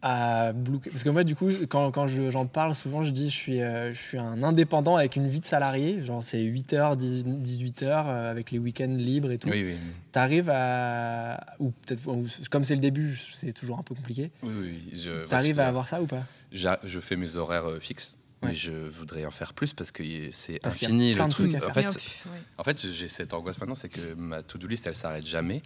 à 0.01 0.53
Blue 0.53 0.79
Parce 0.79 1.03
que 1.03 1.09
moi, 1.09 1.23
du 1.23 1.35
coup, 1.35 1.49
quand, 1.67 1.89
quand 1.91 2.05
je- 2.05 2.29
j'en 2.29 2.45
parle, 2.45 2.75
souvent, 2.75 3.01
je 3.01 3.09
dis 3.09 3.29
je 3.29 3.35
suis, 3.35 3.61
euh, 3.61 3.91
je 3.91 3.99
suis 3.99 4.17
un 4.19 4.43
indépendant 4.43 4.95
avec 4.97 5.15
une 5.15 5.27
vie 5.27 5.39
de 5.39 5.45
salarié. 5.45 6.03
Genre, 6.03 6.21
c'est 6.21 6.41
8h, 6.43 6.95
18h, 6.95 8.07
euh, 8.07 8.29
avec 8.31 8.51
les 8.51 8.59
week-ends 8.59 8.93
libres 8.95 9.31
et 9.31 9.39
tout. 9.39 9.49
Oui, 9.49 9.63
oui. 9.65 9.75
T'arrives 10.11 10.51
à. 10.53 11.43
Ou 11.59 11.71
peut-être. 11.71 12.01
Comme 12.51 12.63
c'est 12.63 12.75
le 12.75 12.81
début, 12.81 13.17
c'est 13.33 13.51
toujours 13.53 13.79
un 13.79 13.83
peu 13.83 13.95
compliqué. 13.95 14.31
oui, 14.43 14.51
oui, 14.61 15.01
T'arrives 15.27 15.55
voici- 15.55 15.59
à 15.59 15.67
avoir 15.67 15.87
ça 15.87 16.01
ou 16.01 16.05
pas? 16.05 16.23
Je 16.51 16.99
fais 16.99 17.15
mes 17.15 17.35
horaires 17.35 17.65
euh, 17.69 17.79
fixes, 17.79 18.17
Ouais. 18.45 18.49
mais 18.51 18.55
je 18.55 18.71
voudrais 18.71 19.25
en 19.25 19.31
faire 19.31 19.53
plus 19.53 19.73
parce 19.73 19.91
que 19.91 20.03
c'est 20.31 20.65
infini 20.65 21.13
le 21.13 21.27
truc. 21.29 21.55
En 21.55 21.71
fait, 21.71 21.87
en 22.57 22.63
fait 22.63 22.87
j'ai 22.91 23.07
cette 23.07 23.33
angoisse 23.33 23.59
maintenant, 23.59 23.75
c'est 23.75 23.89
que 23.89 24.13
ma 24.15 24.41
to-do 24.43 24.67
list, 24.67 24.87
elle 24.87 24.95
s'arrête 24.95 25.25
jamais. 25.25 25.61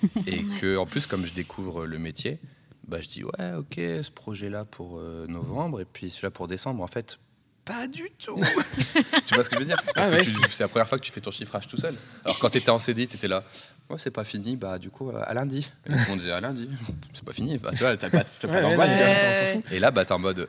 et 0.28 0.44
que, 0.60 0.76
en 0.76 0.86
plus, 0.86 1.06
comme 1.06 1.26
je 1.26 1.32
découvre 1.32 1.84
le 1.84 1.98
métier, 1.98 2.38
bah, 2.86 3.00
je 3.00 3.08
dis 3.08 3.24
ouais, 3.24 3.52
ok, 3.58 3.74
ce 3.76 4.10
projet-là 4.12 4.64
pour 4.64 4.98
euh, 5.00 5.26
novembre 5.26 5.80
et 5.80 5.84
puis 5.84 6.08
celui-là 6.08 6.30
pour 6.30 6.46
décembre. 6.46 6.84
En 6.84 6.86
fait, 6.86 7.18
pas 7.64 7.86
du 7.88 8.08
tout. 8.18 8.40
tu 9.26 9.34
vois 9.34 9.42
ce 9.44 9.50
que 9.50 9.56
je 9.56 9.60
veux 9.60 9.66
dire? 9.66 9.82
Parce 9.94 10.06
Ah 10.06 10.10
que 10.16 10.24
ouais. 10.24 10.48
c'est 10.50 10.62
la 10.62 10.68
première 10.68 10.88
fois 10.88 10.98
que 10.98 11.04
tu 11.04 11.10
fais 11.12 11.20
ton 11.20 11.30
chiffrage 11.32 11.66
tout 11.66 11.76
seul. 11.76 11.96
Alors 12.24 12.38
quand 12.38 12.48
tu 12.48 12.58
étais 12.58 12.70
en 12.70 12.78
CDI, 12.78 13.08
tu 13.08 13.16
étais 13.16 13.28
là. 13.28 13.42
Ouais, 13.90 13.98
c'est 13.98 14.10
pas 14.12 14.24
fini, 14.24 14.54
bah 14.56 14.78
du 14.78 14.90
coup, 14.90 15.10
euh, 15.10 15.22
à 15.26 15.34
lundi. 15.34 15.68
Et 15.86 15.90
monde 16.08 16.18
disait 16.18 16.30
à 16.32 16.40
lundi. 16.40 16.68
C'est 17.12 17.24
pas 17.24 17.32
fini. 17.32 17.58
Bah, 17.58 17.70
tu 17.72 17.78
vois, 17.78 17.96
t'as 17.96 18.08
pas, 18.08 18.22
t'as 18.24 18.48
pas 18.48 18.54
Ouais, 18.54 18.62
d'angoisse. 18.62 18.90
ouais, 18.90 19.62
on. 19.68 19.74
Et 19.74 19.78
là, 19.80 19.90
bah, 19.90 20.04
t'es 20.04 20.12
en 20.12 20.18
mode. 20.18 20.48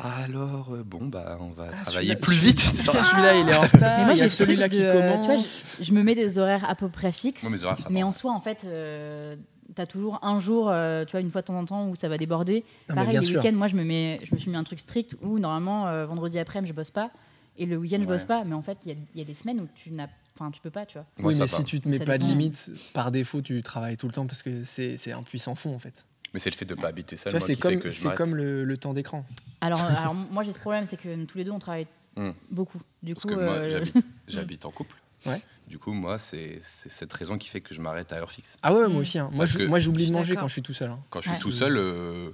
Alors, 0.00 0.68
euh, 0.74 0.82
bon, 0.84 1.06
bah, 1.06 1.36
on 1.40 1.48
va 1.50 1.68
Ah, 1.72 1.84
travailler 1.84 2.14
plus 2.16 2.36
vite. 2.36 2.60
Celui-là, 2.60 3.34
il 3.40 3.48
est 3.48 3.54
en 3.54 3.60
retard. 3.62 3.98
Mais 3.98 4.04
moi, 4.04 4.12
il 4.14 4.18
y 4.18 4.22
a 4.22 4.28
celui-là 4.28 4.68
qui 4.68 4.82
euh, 4.82 4.92
tu 4.92 4.96
vois, 5.08 5.18
commence. 5.34 5.64
je, 5.80 5.84
je 5.84 5.92
me 5.92 6.02
mets 6.02 6.14
des 6.14 6.38
horaires 6.38 6.68
à 6.68 6.74
peu 6.74 6.88
près 6.88 7.10
fixes. 7.12 7.42
Moi, 7.42 7.50
mes 7.52 7.64
horaires, 7.64 7.78
ça 7.78 7.88
mais 7.90 8.02
en 8.02 8.12
soi, 8.12 8.32
en 8.32 8.40
fait, 8.40 8.64
euh, 8.64 9.36
t'as 9.74 9.86
toujours 9.86 10.18
un 10.22 10.38
jour, 10.38 10.68
euh, 10.70 11.04
tu 11.04 11.12
vois, 11.12 11.20
une 11.20 11.30
fois 11.30 11.40
de 11.40 11.46
temps 11.46 11.58
en 11.58 11.64
temps 11.64 11.88
où 11.88 11.96
ça 11.96 12.08
va 12.08 12.16
déborder. 12.16 12.64
Non, 12.88 12.94
Pareil, 12.94 13.10
bien 13.10 13.20
le 13.20 13.26
sûr. 13.26 13.42
week-end, 13.42 13.56
moi, 13.56 13.66
je 13.66 13.74
me, 13.76 13.82
mets, 13.84 14.20
je 14.22 14.34
me 14.34 14.38
suis 14.38 14.50
mis 14.50 14.56
un 14.56 14.64
truc 14.64 14.78
strict 14.80 15.16
où 15.22 15.38
normalement, 15.38 15.88
euh, 15.88 16.06
vendredi 16.06 16.38
après-midi, 16.38 16.68
je 16.70 16.74
bosse 16.74 16.90
pas. 16.92 17.10
Et 17.56 17.66
le 17.66 17.76
week-end, 17.76 17.98
je 18.00 18.06
bosse 18.06 18.20
Ouais. 18.22 18.26
pas. 18.28 18.44
Mais 18.44 18.54
en 18.54 18.62
fait, 18.62 18.78
il 18.84 18.92
y 18.92 18.94
a- 18.94 18.98
il 19.14 19.18
y, 19.18 19.22
a 19.22 19.24
des 19.24 19.34
semaines 19.34 19.60
où 19.60 19.66
tu 19.74 19.90
n'as. 19.90 20.06
Enfin, 20.38 20.52
tu 20.52 20.60
peux 20.60 20.70
pas, 20.70 20.86
tu 20.86 20.96
vois. 20.98 21.06
Oui, 21.24 21.34
mais 21.36 21.48
si 21.48 21.64
tu 21.64 21.80
te 21.80 21.88
mets 21.88 21.98
Ça 21.98 22.04
pas 22.04 22.16
de 22.18 22.24
limite, 22.24 22.70
par 22.94 23.10
défaut, 23.10 23.42
tu 23.42 23.60
travailles 23.64 23.96
tout 23.96 24.06
le 24.06 24.12
temps 24.12 24.26
parce 24.28 24.44
que 24.44 24.62
c'est 24.62 24.96
c'est 24.96 25.10
un 25.10 25.24
puissant 25.24 25.56
fond 25.56 25.74
en 25.74 25.80
fait. 25.80 26.06
Mais 26.34 26.40
c'est 26.40 26.50
le 26.50 26.56
fait 26.56 26.64
de 26.66 26.74
pas 26.74 26.88
habiter 26.88 27.16
seul 27.16 27.40
c'est 27.40 27.56
comme, 27.56 27.78
que 27.80 27.88
je 27.90 27.94
c'est 27.94 28.04
m'arrête. 28.04 28.18
comme 28.18 28.34
le, 28.34 28.64
le 28.64 28.76
temps 28.76 28.92
d'écran. 28.92 29.24
Alors, 29.60 29.80
alors 29.84 30.14
moi, 30.14 30.42
j'ai 30.44 30.52
ce 30.52 30.58
problème, 30.58 30.84
c'est 30.86 30.96
que 30.96 31.24
tous 31.24 31.38
les 31.38 31.44
deux, 31.44 31.50
on 31.52 31.58
travaille 31.58 31.86
Hmm. 32.16 32.32
beaucoup. 32.50 32.80
Du 33.02 33.14
Parce 33.14 33.22
coup, 33.24 33.28
que 33.30 33.34
moi, 33.34 33.52
euh, 33.54 33.70
j'habite- 33.70 34.08
j'habite 34.28 34.64
en 34.64 34.72
couple. 34.72 34.96
Ouais. 35.24 35.40
Du 35.68 35.78
coup, 35.78 35.92
moi, 35.92 36.18
c'est 36.18 36.58
cette 36.60 37.12
raison 37.12 37.38
qui 37.38 37.48
fait 37.48 37.60
que 37.60 37.72
je 37.74 37.80
m'arrête 37.80 38.12
à 38.12 38.16
heure 38.16 38.32
fixe. 38.32 38.56
Ah 38.62 38.74
ouais, 38.74 38.88
moi 38.88 39.02
aussi. 39.02 39.20
hein. 39.20 39.30
Moi, 39.32 39.46
j'oublie 39.46 40.08
de 40.08 40.12
manger 40.12 40.34
quand 40.34 40.48
je 40.48 40.54
suis 40.54 40.62
tout 40.62 40.74
seul. 40.74 40.90
hein. 40.90 40.98
Quand 41.10 41.20
je 41.20 41.28
suis 41.28 41.36
Ouais. 41.36 41.42
tout 41.42 41.52
seul, 41.52 41.76
euh, 41.76 42.30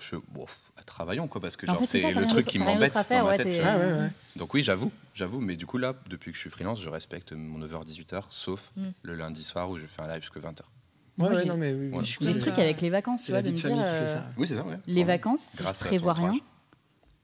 je, 0.00 0.16
bon, 0.32 0.44
travaillons, 0.84 1.28
quoi, 1.28 1.40
parce 1.40 1.56
que 1.56 1.64
En 1.66 1.72
genre, 1.74 1.78
fait, 1.80 1.86
c'est 1.86 2.12
le 2.12 2.26
truc 2.26 2.46
qui 2.46 2.58
m'embête 2.58 2.92
dans 2.92 3.24
ma 3.24 3.36
tête. 3.38 3.46
ouais. 3.46 4.10
Donc 4.36 4.52
oui, 4.52 4.62
j'avoue, 4.62 4.92
j'avoue, 5.14 5.40
mais 5.40 5.56
du 5.56 5.64
coup, 5.64 5.78
là, 5.78 5.94
depuis 6.10 6.30
que 6.30 6.36
je 6.36 6.40
suis 6.42 6.50
freelance, 6.50 6.82
je 6.82 6.90
respecte 6.90 7.32
mon 7.32 7.58
9h-18h, 7.58 8.24
sauf 8.28 8.70
Mm. 8.76 8.82
le 9.02 9.14
lundi 9.14 9.42
soir 9.44 9.70
où 9.70 9.76
je 9.78 9.86
fais 9.86 10.02
un 10.02 10.08
live 10.08 10.20
jusqu'à 10.20 10.40
20h. 10.40 10.62
Ouais, 11.18 11.28
Moi, 11.28 11.38
ouais, 11.38 11.44
non, 11.44 11.56
mais 11.56 11.74
oui, 11.74 11.90
ce 12.06 12.38
truc 12.38 12.58
avec 12.58 12.80
les 12.80 12.90
vacances, 12.90 13.20
tu 13.22 13.26
c'est 13.26 13.32
vois, 13.32 13.42
de 13.42 13.50
me 13.50 13.54
dire. 13.54 13.62
famille 13.62 13.78
qui 13.84 13.90
fait 13.90 13.94
euh, 13.96 14.06
ça. 14.06 14.24
Oui, 14.38 14.46
c'est 14.46 14.54
ça, 14.56 14.64
ouais. 14.64 14.78
Les 14.86 15.04
vacances, 15.04 15.40
si 15.42 15.58
Grâce 15.62 15.80
je 15.80 15.84
prévois 15.84 16.14
rien, 16.14 16.32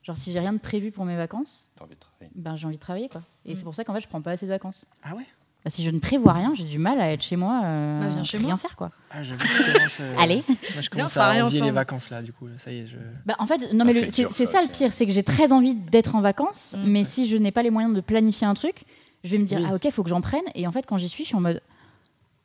genre 0.03 0.17
si 0.17 0.31
j'ai 0.33 0.41
rien 0.41 0.53
de 0.53 0.59
prévu 0.59 0.91
pour 0.91 1.05
mes 1.07 1.17
vacances, 1.17 1.71
T'as 1.77 1.85
envie 1.85 1.95
de 1.95 2.01
travailler. 2.01 2.31
ben 2.35 2.57
j'ai 2.57 2.67
envie 2.67 2.77
de 2.77 2.81
travailler 2.83 3.09
quoi. 3.09 3.23
Et 3.47 3.53
Mm. 3.53 3.55
c'est 3.57 3.65
pour 3.65 3.75
ça 3.75 3.85
qu'en 3.85 3.95
fait 3.95 4.01
je 4.03 4.09
prends 4.09 4.21
pas 4.23 4.33
assez 4.33 4.45
de 4.47 4.51
vacances. 4.51 4.85
Ah 5.03 5.15
ouais? 5.17 5.27
Bah, 5.65 5.71
si 5.71 5.83
je 5.85 5.91
ne 5.91 5.99
prévois 5.99 6.35
rien, 6.35 6.53
j'ai 6.55 6.65
du 6.65 6.79
mal 6.79 7.01
à 7.01 7.11
être 7.13 7.23
chez 7.23 7.35
moi, 7.37 7.63
euh, 7.65 8.01
Bah, 8.01 8.09
viens 8.09 8.25
chez 8.25 8.37
rien 8.39 8.49
moi. 8.49 8.57
faire 8.59 8.77
quoi. 8.77 8.91
Ah, 9.11 9.23
j'avoue 9.23 9.41
que 9.41 9.49
je 9.49 9.73
commence, 9.73 9.99
euh, 10.01 10.15
Allez. 10.19 10.45
Moi, 10.47 10.81
je 10.83 10.89
commence 10.91 11.17
on 11.17 11.21
à 11.21 11.43
envier 11.45 11.61
les 11.63 11.71
vacances 11.73 12.11
là, 12.11 12.23
du 12.23 12.33
coup. 12.33 12.47
Ça 12.59 12.71
y 12.71 12.81
est, 12.81 12.87
je. 12.87 12.97
Bah, 13.27 13.35
en 13.39 13.47
fait, 13.47 13.73
non 13.73 13.85
mais 13.85 13.93
Ah, 14.05 14.11
c'est 14.11 14.31
ça 14.31 14.47
ça, 14.47 14.63
le 14.63 14.69
pire, 14.71 14.93
c'est 14.93 15.05
que 15.07 15.13
j'ai 15.13 15.23
très 15.25 15.51
envie 15.53 15.75
d'être 15.75 16.15
en 16.15 16.21
vacances, 16.21 16.75
Mm. 16.79 16.91
mais 16.91 17.05
si 17.05 17.27
je 17.27 17.37
n'ai 17.37 17.51
pas 17.51 17.63
les 17.63 17.71
moyens 17.71 17.93
de 17.95 18.01
planifier 18.03 18.47
un 18.47 18.55
truc, 18.55 18.85
je 19.25 19.31
vais 19.31 19.39
me 19.39 19.45
dire 19.45 19.59
Oui. 19.59 19.67
ah 19.69 19.75
ok, 19.75 19.91
faut 19.91 20.05
que 20.05 20.11
j'en 20.11 20.21
prenne. 20.21 20.45
Et 20.55 20.67
en 20.69 20.73
fait, 20.73 20.87
quand 20.87 20.97
j'y 20.97 21.09
suis, 21.09 21.25
je 21.25 21.29
suis 21.29 21.37
en 21.37 21.41
mode 21.41 21.61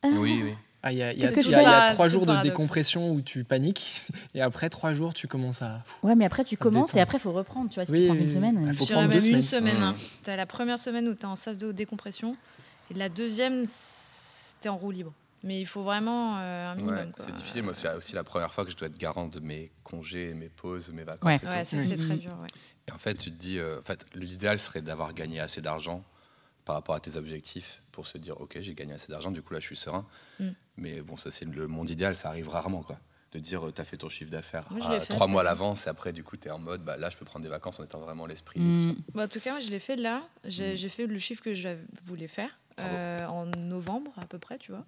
ah, 0.02 0.08
Oui, 0.18 0.41
oui. 0.44 0.54
Ah, 0.86 0.92
il 0.92 0.98
y 0.98 1.02
a, 1.04 1.14
il 1.14 1.20
y 1.20 1.22
a- 1.22 1.28
Qu'est-ce 1.28 1.36
que 1.36 1.40
il 1.40 1.46
tu 1.46 1.52
y 1.52 1.56
a- 1.56 1.62
il 1.62 1.64
y 1.64 1.66
a 1.68 1.88
fais 1.88 1.94
trois 1.94 2.08
jours 2.10 2.26
de 2.26 2.36
décompression 2.42 3.12
où 3.12 3.22
tu 3.22 3.44
paniques, 3.46 4.04
et 4.36 4.42
après 4.42 4.70
trois 4.70 4.92
jours, 4.94 5.14
tu 5.14 5.28
commences 5.28 5.62
à. 5.62 5.84
ouais, 6.04 6.14
mais 6.16 6.26
après 6.26 6.44
tu 6.44 6.58
commences 6.58 6.94
et 6.96 7.00
après 7.00 7.20
faut 7.20 7.32
reprendre, 7.32 7.70
tu 7.70 7.76
vois, 7.76 7.86
si 7.86 7.92
Oui, 7.94 8.02
tu 8.02 8.08
prends 8.08 8.16
une 8.16 8.28
semaine. 8.30 8.64
Ah, 8.66 8.70
euh, 8.70 8.74
faut 8.74 8.86
deux 8.86 9.08
même 9.08 9.26
une 9.26 9.42
semaine. 9.42 9.82
Hein. 9.82 9.96
T'as 10.24 10.36
la 10.36 10.46
première 10.46 10.78
semaine 10.80 11.08
où 11.08 11.16
t'es 11.16 11.26
en 11.26 11.36
sas 11.38 11.58
de 11.58 11.72
décompression. 11.72 12.36
Et 12.92 12.96
la 12.96 13.08
deuxième, 13.10 13.64
c'est- 13.66 14.58
t'es 14.60 14.68
en 14.70 14.78
roue 14.78 14.92
libre. 14.92 15.14
Mais 15.46 15.60
il 15.60 15.66
faut 15.66 15.84
vraiment 15.84 16.38
euh, 16.38 16.72
un 16.72 16.76
minimum. 16.76 16.96
Ouais, 17.00 17.08
c'est 17.18 17.32
difficile. 17.34 17.64
Moi, 17.64 17.74
c'est 17.74 17.94
aussi 17.96 18.14
la 18.16 18.24
première 18.24 18.54
fois 18.54 18.64
que 18.66 18.72
je 18.72 18.78
dois 18.78 18.88
être 18.88 18.98
garant 18.98 19.28
de 19.28 19.40
mes 19.42 19.72
congés, 19.84 20.34
mes 20.34 20.48
pauses, 20.50 20.90
mes 20.92 21.04
vacances. 21.04 21.42
Ouais. 21.44 21.64
c'est 21.66 21.96
très 21.98 22.16
dur. 22.18 22.32
ouais. 22.42 22.48
Et 22.88 22.92
en 22.94 22.98
fait, 22.98 23.16
tu 23.16 23.30
te 23.32 23.38
dis, 23.38 23.58
euh, 23.58 23.80
en 23.80 23.84
fait, 23.84 24.06
l'idéal 24.16 24.58
serait 24.60 24.82
d'avoir 24.82 25.14
gagné 25.14 25.40
assez 25.42 25.62
d'argent 25.62 26.04
par 26.66 26.76
rapport 26.76 26.96
à 26.96 27.02
tes 27.02 27.18
objectifs 27.18 27.82
pour 27.92 28.08
se 28.08 28.18
dire, 28.18 28.40
ok, 28.40 28.58
j'ai 28.62 28.74
gagné 28.74 28.94
assez 28.94 29.12
d'argent, 29.12 29.32
du 29.32 29.42
coup 29.42 29.54
là, 29.54 29.60
je 29.60 29.66
suis 29.66 29.76
serein. 29.76 30.06
Mm. 30.40 30.50
Mais 30.78 31.01
bon, 31.01 31.17
ça 31.17 31.30
c'est 31.32 31.45
le 31.45 31.67
monde 31.67 31.89
idéal, 31.89 32.15
ça 32.15 32.30
arrive 32.30 32.49
rarement, 32.49 32.82
quoi. 32.82 32.97
De 33.34 33.39
dire, 33.39 33.61
tu 33.74 33.82
as 33.82 33.84
fait 33.84 33.97
ton 33.97 34.09
chiffre 34.09 34.30
d'affaires 34.30 34.67
trois 35.09 35.26
mois 35.28 35.41
à 35.41 35.43
l'avance, 35.43 35.88
et 35.88 35.89
après, 35.89 36.13
du 36.13 36.24
coup, 36.24 36.38
tu 36.38 36.47
es 36.47 36.51
en 36.51 36.59
mode, 36.59 36.84
bah, 36.84 36.97
là, 36.97 37.09
je 37.09 37.17
peux 37.17 37.26
prendre 37.26 37.41
des 37.43 37.49
vacances 37.49 37.80
en 37.80 37.84
étant 37.84 37.99
vraiment 37.99 38.28
l'esprit. 38.28 38.59
mm, 38.59 38.95
Bon, 39.13 39.24
en 39.24 39.28
tout 39.28 39.39
cas, 39.39 39.51
moi, 39.53 39.59
je 39.59 39.71
l'ai 39.71 39.80
fait 39.80 39.95
là. 39.95 40.21
J'ai 40.45 40.74
Mm. 40.76 40.89
fait 40.89 41.07
le 41.07 41.17
chiffre 41.17 41.41
que 41.43 41.53
je 41.55 41.69
voulais 42.05 42.28
faire 42.28 42.49
euh, 42.80 43.26
en 43.28 43.45
novembre 43.57 44.11
à 44.21 44.26
peu 44.26 44.38
près, 44.39 44.57
tu 44.59 44.71
vois. 44.71 44.86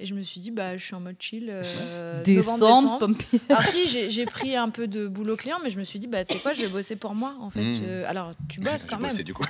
Et 0.00 0.06
je 0.06 0.14
me 0.14 0.22
suis 0.22 0.40
dit, 0.40 0.50
bah, 0.52 0.76
je 0.76 0.84
suis 0.84 0.94
en 0.94 1.00
mode 1.00 1.16
chill. 1.18 1.48
euh, 1.50 2.22
Descendre, 2.24 2.58
novembre, 2.60 2.98
décembre. 2.98 2.98
pomper. 3.30 3.40
Alors 3.48 3.64
si, 3.64 4.10
j'ai 4.10 4.26
pris 4.26 4.54
un 4.54 4.68
peu 4.70 4.86
de 4.86 5.08
boulot 5.08 5.34
client, 5.36 5.56
mais 5.64 5.70
je 5.70 5.78
me 5.78 5.84
suis 5.84 5.98
dit, 5.98 6.06
bah, 6.06 6.24
tu 6.24 6.34
sais 6.34 6.40
quoi, 6.40 6.52
je 6.52 6.60
vais 6.62 6.68
bosser 6.68 6.94
pour 6.96 7.14
moi, 7.14 7.34
en 7.40 7.50
fait. 7.50 7.60
Mm. 7.62 7.72
Je- 7.72 8.04
Alors, 8.04 8.32
tu 8.48 8.60
bosses 8.60 8.86
quand 8.88 8.98
même. 9.00 9.12
du 9.12 9.32
coup. 9.34 9.44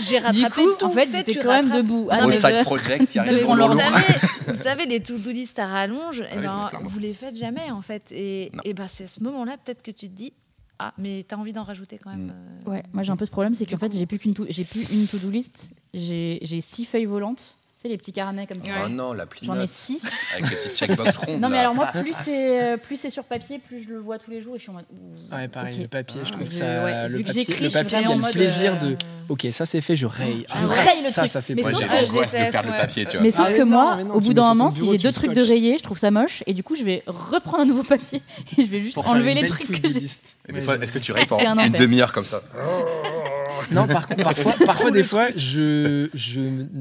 J'ai 0.00 0.18
Du 0.18 0.24
rattrapé 0.24 0.62
coup, 0.64 0.72
ton 0.78 0.86
en 0.86 0.90
fait, 0.90 1.08
j'étais 1.10 1.34
quand 1.36 1.62
même 1.62 1.70
debout. 1.70 2.04
Gros 2.10 2.14
neuf 2.16 2.26
mais- 2.26 2.32
side 2.32 2.44
heures. 2.56 2.64
project, 2.64 3.14
il 3.14 3.18
Non, 3.18 3.24
mais 3.24 3.30
arrive 3.30 3.40
Devant 3.42 3.52
au 3.54 3.56
vous, 4.46 4.54
savez, 4.54 4.86
les 4.86 5.00
to-do 5.00 5.30
list 5.30 5.58
à 5.58 5.66
rallonge, 5.66 6.20
eh 6.22 6.34
Ah 6.46 6.70
oui, 6.72 6.78
ben, 6.82 6.88
vous 6.88 6.98
les 6.98 7.14
faites 7.14 7.36
jamais, 7.36 7.70
en 7.70 7.82
fait. 7.82 8.10
Et, 8.12 8.50
et 8.64 8.74
ben, 8.74 8.86
c'est 8.88 9.04
à 9.04 9.08
ce 9.08 9.22
moment-là, 9.22 9.56
peut-être 9.58 9.82
que 9.82 9.90
tu 9.90 10.08
te 10.08 10.14
dis, 10.14 10.32
ah, 10.78 10.92
mais 10.98 11.24
t'as 11.26 11.36
envie 11.36 11.52
d'en 11.52 11.62
rajouter 11.62 11.98
quand 11.98 12.10
même. 12.10 12.26
Mm. 12.26 12.32
euh, 12.66 12.70
Ouais, 12.70 12.82
moi 12.92 13.02
j'ai 13.02 13.12
un 13.12 13.16
peu 13.16 13.24
ce 13.26 13.30
problème, 13.30 13.54
c'est 13.54 13.66
qu'en 13.66 13.78
fait 13.78 13.92
j'ai 13.94 14.06
plus 14.06 14.18
qu'une 14.20 14.34
to- 14.34 14.46
j'ai 14.48 14.64
plus 14.64 14.90
une 14.92 15.06
to-do 15.06 15.30
list, 15.30 15.70
j'ai 15.94 16.38
j'ai 16.42 16.60
six 16.60 16.84
feuilles 16.84 17.04
volantes, 17.04 17.56
sais 17.82 17.88
les 17.88 17.98
petits 17.98 18.12
carnets 18.12 18.46
comme 18.46 18.60
ça. 18.60 18.68
Ouais. 18.68 18.74
Oh 18.86 18.88
non, 18.88 19.12
la 19.12 19.24
J'en 19.42 19.58
ai 19.60 19.66
six. 19.66 20.02
avec 20.36 20.50
les 20.50 20.56
petites 20.56 20.76
checkbox 20.76 21.16
rondes. 21.16 21.40
Non 21.40 21.48
mais 21.48 21.56
là. 21.56 21.60
alors 21.62 21.74
moi 21.74 21.86
plus 21.86 22.14
c'est 22.24 22.62
euh, 22.62 22.76
plus 22.76 22.96
c'est 22.96 23.10
sur 23.10 23.24
papier, 23.24 23.58
plus 23.58 23.82
je 23.82 23.88
le 23.90 23.98
vois 23.98 24.18
tous 24.18 24.30
les 24.30 24.40
jours 24.40 24.54
et 24.54 24.58
je 24.58 24.62
suis 24.62 24.70
en 24.70 24.74
mode. 24.74 24.84
Ouais, 25.32 25.48
pareil, 25.48 25.78
le 25.80 25.88
papier, 25.88 26.20
je 26.24 26.30
Ah. 26.32 26.36
trouve 26.36 26.50
Je- 26.50 26.56
ça. 26.56 26.84
ouais, 26.84 27.08
le 27.08 27.16
vu 27.18 27.22
que 27.24 27.28
papier, 27.28 27.44
j'écris, 27.44 27.64
le 27.64 27.70
papier, 27.70 27.98
il 28.02 28.08
y 28.08 28.12
a 28.12 28.14
le 28.14 28.32
plaisir 28.32 28.72
euh, 28.74 28.76
de. 28.90 28.96
Ok, 29.28 29.46
ça 29.52 29.66
c'est 29.66 29.80
fait, 29.80 29.94
je 29.96 30.06
raye. 30.06 30.46
Ah 30.50 30.54
Ah, 30.60 30.66
ouais. 30.66 30.74
Raye 30.84 31.02
le 31.02 31.08
ça, 31.08 31.22
truc. 31.22 31.30
ça 31.32 31.42
fait 31.42 31.54
Mais 31.54 31.62
Moi, 31.62 31.72
j'ai 31.72 31.86
que- 31.86 31.92
l'angoisse 31.92 32.32
de 32.32 32.38
Ah, 32.38 32.50
perdre 32.50 32.68
le 32.68 32.74
papier, 32.78 33.04
tu 33.06 33.12
vois. 33.16 33.22
Mais 33.22 33.30
sauf 33.30 33.46
Ah, 33.48 33.52
que 33.52 33.62
moi, 33.62 33.84
non, 33.92 33.96
mais 33.96 34.04
non, 34.04 34.14
au 34.14 34.20
bout 34.20 34.34
d'un 34.34 34.48
moment, 34.48 34.70
si 34.70 34.86
j'ai 34.88 34.98
deux 34.98 35.12
trucs 35.12 35.32
de 35.32 35.42
rayés, 35.42 35.78
je 35.78 35.82
trouve 35.82 35.98
ça 35.98 36.10
moche 36.10 36.42
et 36.46 36.54
du 36.54 36.62
coup 36.62 36.74
je 36.76 36.82
vais 36.84 37.02
reprendre 37.06 37.60
un 37.60 37.64
nouveau 37.66 37.82
papier 37.82 38.20
et 38.58 38.64
je 38.64 38.70
vais 38.70 38.80
juste 38.80 38.98
enlever 38.98 39.34
les 39.34 39.44
trucs 39.44 39.70
des 40.52 40.60
fois, 40.60 40.76
est-ce 40.76 40.92
que 40.92 40.98
tu 40.98 41.12
rayes 41.12 41.26
pendant 41.28 41.62
une 41.62 41.72
demi-heure 41.72 42.12
comme 42.12 42.24
ça 42.24 42.42
Non, 43.70 43.86
par 43.86 44.06
contre, 44.06 44.22
parfois, 44.24 44.54
parfois 44.66 44.90
des 44.90 45.02
fois, 45.02 45.28
je, 45.36 46.08
je, 46.14 46.40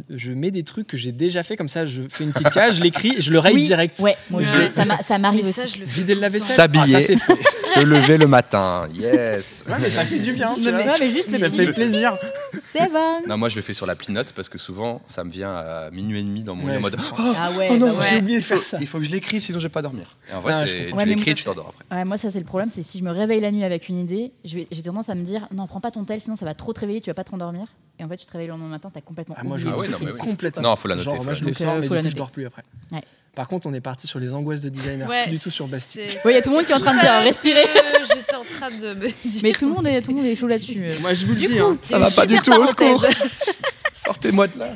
je 0.09 0.31
mets 0.33 0.51
des 0.51 0.63
trucs 0.63 0.87
que 0.87 0.97
j'ai 0.97 1.11
déjà 1.11 1.43
fait 1.43 1.55
comme 1.57 1.69
ça. 1.69 1.85
Je 1.85 2.01
fais 2.09 2.23
une 2.23 2.31
petite 2.31 2.49
case, 2.51 2.75
je 2.77 2.81
l'écris, 2.81 3.15
je 3.19 3.31
le 3.31 3.39
raye 3.39 3.55
Oui, 3.55 3.63
direct. 3.63 3.99
Ouais, 3.99 4.15
moi 4.29 4.41
Ouais. 4.41 4.69
ça 4.69 4.83
ça 5.03 5.17
m'arrive 5.17 5.45
ça, 5.45 5.63
aussi. 5.63 5.75
je 5.75 5.79
le 5.81 5.85
fais 5.85 5.91
Vider 6.01 6.15
le 6.15 6.21
lave-vaisselle. 6.21 6.55
S'habiller. 6.55 6.95
Ah, 6.95 7.33
ça. 7.51 7.79
Se 7.81 7.85
lever 7.85 8.17
le 8.17 8.27
matin, 8.27 8.87
yes 8.93 9.63
Ouais, 9.69 9.75
mais 9.81 9.89
ça 9.89 10.03
fait 10.05 10.19
du 10.19 10.33
bien. 10.33 10.49
Non, 10.49 10.55
mais- 10.71 10.85
mais 10.99 11.09
juste 11.09 11.31
le 11.31 11.37
ça 11.37 11.45
petit 11.45 11.65
fait 11.65 11.73
plaisir. 11.73 12.17
c'est 12.59 12.89
bon. 12.91 13.21
Non, 13.27 13.37
moi 13.37 13.49
je 13.49 13.55
le 13.55 13.61
fais 13.61 13.73
sur 13.73 13.85
la 13.85 13.95
note 14.09 14.33
parce 14.33 14.49
que 14.49 14.57
souvent 14.57 15.01
ça 15.07 15.23
me 15.23 15.29
vient 15.29 15.53
à 15.55 15.89
minuit 15.91 16.19
et 16.19 16.23
demi 16.23 16.43
dans 16.43 16.55
mon 16.55 16.63
lit 16.65 16.71
Ouais, 16.71 16.77
en 16.77 16.81
mode 16.81 16.95
je 16.99 17.05
oh. 17.13 17.33
Ah 17.37 17.51
ouais. 17.57 17.67
Oh 17.71 17.77
non, 17.77 17.87
bah 17.93 17.99
ouais. 17.99 18.05
j'ai 18.09 18.17
oublié 18.17 18.39
de 18.39 18.43
faire 18.43 18.61
ça. 18.61 18.77
il 18.81 18.87
faut 18.87 18.97
que 18.99 19.05
je 19.05 19.11
l'écrive 19.11 19.41
sinon 19.41 19.59
je 19.59 19.65
vais 19.67 19.69
pas 19.71 19.81
dormir. 19.81 20.17
Et 20.31 20.33
en 20.35 20.39
vrai, 20.39 20.53
Ah, 20.55 20.65
je 20.65 20.71
c'est- 20.71 20.83
comprends. 20.89 21.03
tu 21.03 21.09
l'écris 21.09 21.35
tu 21.35 21.43
t'endors 21.43 21.73
après. 21.79 21.97
Ouais, 21.97 22.05
moi, 22.05 22.17
ça, 22.17 22.29
c'est 22.29 22.39
le 22.39 22.45
problème, 22.45 22.69
c'est 22.69 22.83
si 22.83 22.97
je 22.99 23.03
me 23.03 23.11
réveille 23.11 23.39
la 23.41 23.51
nuit 23.51 23.63
avec 23.63 23.87
une 23.89 23.99
idée, 23.99 24.31
je 24.45 24.59
j'ai 24.71 24.81
tendance 24.81 25.09
à 25.09 25.15
me 25.15 25.23
dire 25.23 25.47
non, 25.53 25.67
prends 25.67 25.79
pas 25.81 25.91
ton 25.91 26.03
tel, 26.03 26.19
sinon 26.19 26.35
ça 26.35 26.45
va 26.45 26.53
trop 26.53 26.70
te 26.73 26.79
réveiller, 26.79 27.01
tu 27.01 27.09
vas 27.09 27.13
pas 27.13 27.23
te 27.23 27.31
rendormir. 27.31 27.67
Et 27.99 28.03
en 28.03 28.09
fait, 28.09 28.17
tu 28.17 28.25
te 28.25 28.31
réveilles 28.31 28.47
le 28.47 28.53
lendemain 28.53 28.67
matin, 28.69 28.89
t'as 28.93 29.01
complètement. 29.01 29.35
Ah, 29.37 29.43
moi, 29.43 29.57
je 29.57 29.67
Ah 29.69 29.77
ouais, 29.77 29.87
non, 29.87 29.97
mais 30.01 30.11
oui. 30.11 30.17
Complètement. 30.17 30.63
Non, 30.63 30.75
faut 30.75 30.87
la 30.87 30.95
noter, 30.95 31.05
Genre, 31.05 31.17
faut 31.17 31.23
moi, 31.23 31.33
la 31.33 31.39
je 31.39 31.43
le 31.45 31.53
sors, 31.53 31.67
mais 31.75 31.85
euh, 31.85 31.89
du 31.89 32.01
coup, 32.01 32.09
je 32.09 32.15
dors 32.15 32.31
plus 32.31 32.45
après. 32.47 32.63
Ouais. 32.91 33.01
Par 33.35 33.47
contre, 33.47 33.67
on 33.67 33.73
est 33.73 33.81
parti 33.81 34.07
sur 34.07 34.19
les 34.19 34.33
angoisses 34.33 34.61
de 34.61 34.69
designer, 34.69 35.07
Ouais, 35.07 35.23
plus 35.23 35.33
du 35.33 35.39
tout 35.39 35.49
sur 35.51 35.67
Bastille. 35.67 36.01
Ouais, 36.25 36.31
il 36.31 36.35
y 36.35 36.37
a 36.37 36.41
tout 36.41 36.49
le 36.49 36.55
monde 36.57 36.65
qui 36.65 36.71
est 36.71 36.75
en 36.75 36.79
train 36.79 36.95
de 36.95 36.99
dire 36.99 37.11
respirer. 37.23 37.63
ce 37.63 38.09
que 38.09 38.15
J'étais 38.15 38.35
en 38.35 38.43
train 38.43 38.71
de 38.71 38.93
me 38.95 39.07
dire. 39.29 39.39
Mais 39.43 39.51
tout 39.51 39.67
le 39.67 39.73
monde 39.73 39.87
est, 39.87 40.01
tout 40.01 40.11
le 40.11 40.17
monde 40.17 40.25
est 40.25 40.35
chaud 40.35 40.47
là-dessus. 40.47 40.83
Moi, 41.01 41.13
je 41.13 41.25
vous 41.25 41.33
le 41.33 41.39
dis, 41.39 41.47
coup, 41.47 41.63
hein, 41.63 41.77
Ça 41.81 41.99
va 41.99 42.09
pas 42.11 42.25
du 42.25 42.39
tout, 42.39 42.53
au 42.53 42.65
secours 42.65 43.05
Sortez-moi 43.93 44.47
de 44.47 44.57
là 44.59 44.69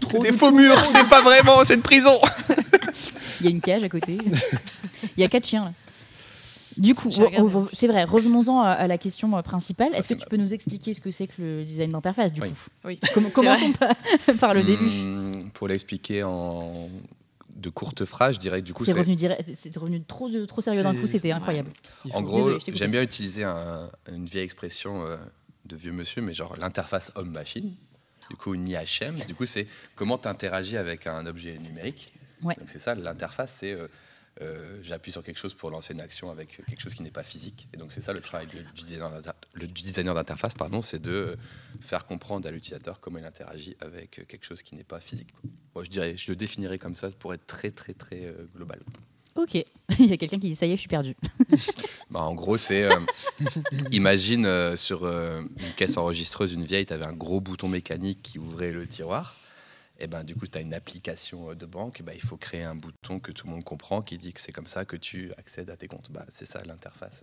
trop 0.00 0.18
Des 0.22 0.30
de 0.32 0.36
faux 0.36 0.50
murs, 0.50 0.84
c'est 0.84 1.04
pas 1.06 1.20
vraiment, 1.20 1.64
c'est 1.64 1.74
une 1.74 1.82
prison 1.82 2.18
Il 3.40 3.46
y 3.46 3.48
a 3.48 3.50
une 3.50 3.60
cage 3.60 3.82
à 3.84 3.88
côté. 3.88 4.18
Il 5.16 5.20
y 5.20 5.24
a 5.24 5.28
quatre 5.28 5.46
chiens 5.46 5.64
là. 5.66 5.72
Du 6.78 6.94
coup, 6.94 7.10
c'est 7.72 7.86
vrai, 7.86 8.04
revenons-en 8.04 8.60
à, 8.60 8.70
à 8.70 8.86
la 8.86 8.98
question 8.98 9.36
euh, 9.36 9.42
principale. 9.42 9.94
Est-ce 9.94 10.08
c'est 10.08 10.16
que 10.16 10.22
tu 10.22 10.28
peux 10.28 10.36
nous 10.36 10.52
expliquer 10.54 10.94
ce 10.94 11.00
que 11.00 11.10
c'est 11.10 11.26
que 11.26 11.40
le 11.42 11.64
design 11.64 11.92
d'interface 11.92 12.32
du 12.32 12.40
Oui. 12.40 12.50
coup? 12.50 12.56
Oui. 12.84 13.00
Com- 13.14 13.30
Commençons 13.30 13.72
par, 13.72 13.94
par 14.40 14.54
le 14.54 14.62
début. 14.62 14.84
Hmm, 14.84 15.50
Pour 15.52 15.68
l'expliquer 15.68 16.22
en 16.24 16.88
de 17.56 17.70
courtes 17.70 18.04
phrases, 18.04 18.34
je 18.34 18.40
dirais 18.40 18.60
que 18.60 18.66
du 18.66 18.74
coup, 18.74 18.84
C'est 18.84 18.92
c'est. 18.92 18.98
revenu, 18.98 19.14
direct- 19.16 19.48
c'est 19.54 19.74
revenu 19.76 20.02
trop, 20.02 20.28
trop 20.46 20.60
sérieux 20.60 20.82
d'un 20.82 20.94
coup, 20.94 21.06
c'était 21.06 21.30
incroyable. 21.32 21.70
En 22.12 22.20
gros, 22.20 22.50
j'aime 22.72 22.90
bien 22.90 23.02
utiliser 23.02 23.44
un- 23.44 23.90
une 24.12 24.26
vieille 24.26 24.42
expression 24.44 25.06
euh, 25.06 25.16
de 25.64 25.76
vieux 25.76 25.92
monsieur, 25.92 26.20
mais 26.20 26.32
genre 26.32 26.56
l'interface 26.58 27.12
homme-machine. 27.14 27.72
Du 28.30 28.36
coup, 28.36 28.54
une 28.54 28.66
IHM. 28.66 29.14
Du 29.28 29.34
coup, 29.34 29.46
c'est 29.46 29.66
comment 29.94 30.18
tu 30.18 30.28
interagis 30.28 30.76
avec 30.76 31.06
un 31.06 31.24
objet 31.26 31.56
numérique. 31.58 32.12
Ouais. 32.42 32.54
Donc, 32.58 32.68
c'est 32.68 32.78
ça, 32.78 32.94
l'interface, 32.94 33.54
c'est 33.60 33.72
euh, 33.72 33.86
euh, 34.42 34.78
j'appuie 34.82 35.12
sur 35.12 35.22
quelque 35.22 35.36
chose 35.38 35.54
pour 35.54 35.70
lancer 35.70 35.92
une 35.94 36.00
action 36.00 36.30
avec 36.30 36.60
quelque 36.66 36.80
chose 36.80 36.94
qui 36.94 37.02
n'est 37.02 37.10
pas 37.10 37.22
physique. 37.22 37.68
Et 37.72 37.76
donc, 37.76 37.92
c'est 37.92 38.00
ça 38.00 38.12
le 38.12 38.20
travail 38.20 38.46
de- 38.48 38.58
du 39.66 39.82
designer 39.82 40.14
d'interface, 40.14 40.54
pardon, 40.54 40.82
c'est 40.82 41.00
de 41.00 41.36
faire 41.80 42.04
comprendre 42.06 42.46
à 42.48 42.50
l'utilisateur 42.50 43.00
comment 43.00 43.18
il 43.18 43.24
interagit 43.24 43.76
avec 43.80 44.10
quelque 44.26 44.44
chose 44.44 44.62
qui 44.62 44.74
n'est 44.74 44.82
pas 44.84 45.00
physique. 45.00 45.28
Moi, 45.74 45.84
je 45.84 45.90
dirais, 45.90 46.16
je 46.16 46.30
le 46.30 46.36
définirais 46.36 46.78
comme 46.78 46.94
ça 46.94 47.10
pour 47.10 47.32
être 47.34 47.46
très, 47.46 47.70
très, 47.70 47.94
très 47.94 48.24
euh, 48.24 48.46
global. 48.56 48.80
Ok, 49.36 49.54
il 49.98 50.06
y 50.06 50.12
a 50.12 50.16
quelqu'un 50.16 50.38
qui 50.38 50.48
dit 50.48 50.54
ça 50.54 50.66
y 50.66 50.70
est, 50.72 50.76
je 50.76 50.80
suis 50.80 50.88
perdu. 50.88 51.16
Bah, 52.10 52.20
en 52.20 52.34
gros, 52.34 52.56
c'est. 52.56 52.84
euh, 52.84 53.00
imagine 53.90 54.76
sur 54.76 55.04
une 55.06 55.48
caisse 55.76 55.96
enregistreuse, 55.96 56.52
une 56.52 56.64
vieille, 56.64 56.86
tu 56.86 56.92
avais 56.92 57.06
un 57.06 57.12
gros 57.12 57.40
bouton 57.40 57.68
mécanique 57.68 58.20
qui 58.22 58.38
ouvrait 58.38 58.70
le 58.72 58.86
tiroir. 58.86 59.36
Et 59.98 60.06
ben, 60.06 60.24
du 60.24 60.34
coup, 60.34 60.46
tu 60.46 60.58
as 60.58 60.60
une 60.60 60.74
application 60.74 61.50
euh, 61.50 61.54
de 61.54 61.66
banque. 61.66 62.02
Bah, 62.02 62.14
il 62.14 62.20
faut 62.20 62.36
créer 62.36 62.62
un 62.62 62.74
bouton 62.74 63.20
que 63.20 63.32
tout 63.32 63.46
le 63.46 63.52
monde 63.52 63.64
comprend 63.64 64.02
qui 64.02 64.18
dit 64.18 64.32
que 64.32 64.40
c'est 64.40 64.52
comme 64.52 64.66
ça 64.66 64.84
que 64.84 64.96
tu 64.96 65.32
accèdes 65.38 65.70
à 65.70 65.76
tes 65.76 65.88
comptes. 65.88 66.10
Bah, 66.10 66.26
c'est 66.28 66.46
ça 66.46 66.62
l'interface. 66.64 67.22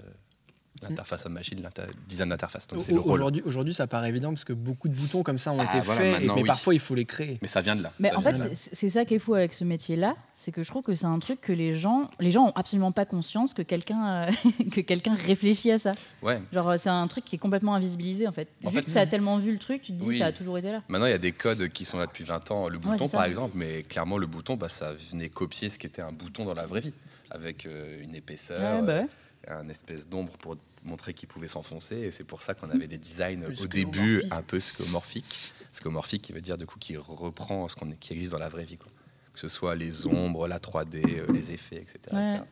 Euh, 0.83 0.87
L'interface 0.89 1.25
homme-machine, 1.25 1.61
l'inter- 1.61 1.83
design 2.07 2.29
d'interface. 2.29 2.67
Le. 2.71 2.97
Aujourd'hui, 2.99 3.41
aujourd'hui, 3.45 3.73
ça 3.73 3.87
paraît 3.87 4.09
évident 4.09 4.29
parce 4.29 4.45
que 4.45 4.53
beaucoup 4.53 4.87
de 4.89 4.95
boutons 4.95 5.21
comme 5.21 5.37
ça 5.37 5.51
ont 5.51 5.59
Ah, 5.59 5.65
été 5.65 5.79
voilà, 5.85 6.01
faits, 6.01 6.21
mais 6.21 6.31
oui. 6.31 6.43
parfois 6.45 6.73
il 6.73 6.79
faut 6.79 6.95
les 6.95 7.05
créer. 7.05 7.37
Mais 7.41 7.47
ça 7.47 7.61
vient 7.61 7.75
de 7.75 7.83
là. 7.83 7.91
Mais 7.99 8.09
Ça 8.09 8.17
en 8.17 8.21
fait, 8.21 8.35
c'est 8.55 8.89
ça 8.89 9.05
qui 9.05 9.15
est 9.15 9.19
fou 9.19 9.35
avec 9.35 9.53
ce 9.53 9.63
métier-là, 9.63 10.15
c'est 10.33 10.51
que 10.51 10.63
je 10.63 10.69
trouve 10.69 10.81
que 10.81 10.95
c'est 10.95 11.05
un 11.05 11.19
truc 11.19 11.41
que 11.41 11.51
les 11.53 11.77
gens, 11.77 12.09
les 12.19 12.31
gens 12.31 12.45
ont 12.47 12.53
absolument 12.55 12.91
pas 12.91 13.05
conscience 13.05 13.53
que 13.53 13.61
quelqu'un, 13.61 14.05
euh, 14.29 14.31
que 14.71 14.81
quelqu'un 14.81 15.13
réfléchit 15.13 15.71
à 15.71 15.77
ça. 15.77 15.91
Ouais. 16.23 16.41
Genre, 16.53 16.69
euh, 16.69 16.77
c'est 16.77 16.89
un 16.89 17.07
truc 17.07 17.25
qui 17.25 17.35
est 17.35 17.39
complètement 17.39 17.75
invisibilisé 17.75 18.27
en 18.27 18.31
fait. 18.31 18.47
En 18.63 18.69
Vu 18.69 18.77
fait, 18.77 18.83
que 18.83 18.89
ça 18.89 19.01
a 19.01 19.05
tellement 19.05 19.37
vu 19.37 19.51
le 19.51 19.59
truc, 19.59 19.81
tu 19.81 19.91
te 19.91 19.97
dis 19.99 20.07
Oui. 20.07 20.19
ça 20.19 20.27
a 20.27 20.31
toujours 20.31 20.57
été 20.57 20.71
là. 20.71 20.81
Maintenant, 20.87 21.05
il 21.07 21.11
y 21.11 21.13
a 21.13 21.17
des 21.19 21.33
codes 21.33 21.67
qui 21.69 21.85
sont 21.85 21.99
là 21.99 22.07
depuis 22.07 22.23
20 22.23 22.49
ans. 22.51 22.69
Le 22.69 22.79
bouton, 22.79 23.07
par 23.09 23.25
exemple, 23.25 23.55
mais 23.57 23.83
clairement, 23.83 24.17
le 24.17 24.25
bouton, 24.27 24.55
bah, 24.55 24.69
ça 24.69 24.93
venait 25.11 25.29
copier 25.29 25.69
ce 25.69 25.77
qui 25.77 25.85
était 25.85 26.01
un 26.01 26.11
bouton 26.13 26.45
dans 26.45 26.53
la 26.55 26.65
vraie 26.65 26.79
vie, 26.81 26.93
avec 27.29 27.65
euh, 27.65 28.01
une 28.01 28.15
épaisseur, 28.15 28.57
Ouais, 28.81 28.85
bah 28.87 28.93
ouais. 28.95 29.03
euh, 29.03 29.07
un 29.47 29.67
espèce 29.69 30.07
d'ombre 30.07 30.31
pour 30.37 30.55
montrer 30.83 31.13
qu'il 31.13 31.27
pouvait 31.29 31.47
s'enfoncer. 31.47 31.95
Et 31.97 32.11
c'est 32.11 32.23
pour 32.23 32.41
ça 32.41 32.53
qu'on 32.53 32.69
avait 32.69 32.87
des 32.87 32.97
designs 32.97 33.41
Plus 33.45 33.61
au 33.63 33.67
début 33.67 34.21
un 34.31 34.41
peu 34.41 34.59
scomorphiques. 34.59 35.53
Scomorphique 35.71 36.21
qui 36.21 36.33
veut 36.33 36.41
dire 36.41 36.57
du 36.57 36.65
coup 36.65 36.77
qui 36.79 36.97
reprend 36.97 37.67
ce 37.67 37.75
qu'on 37.75 37.89
est- 37.91 37.97
qui 37.97 38.13
existe 38.13 38.31
dans 38.31 38.39
la 38.39 38.49
vraie 38.49 38.65
vie. 38.65 38.77
quoi. 38.77 38.91
Que 39.33 39.39
ce 39.39 39.47
soit 39.47 39.75
les 39.75 40.07
ombres, 40.07 40.47
la 40.47 40.59
3D, 40.59 41.01
euh, 41.05 41.31
les 41.33 41.53
effets, 41.53 41.77
etc. 41.77 41.99
Ouais. 42.13 42.21
etc. 42.29 42.43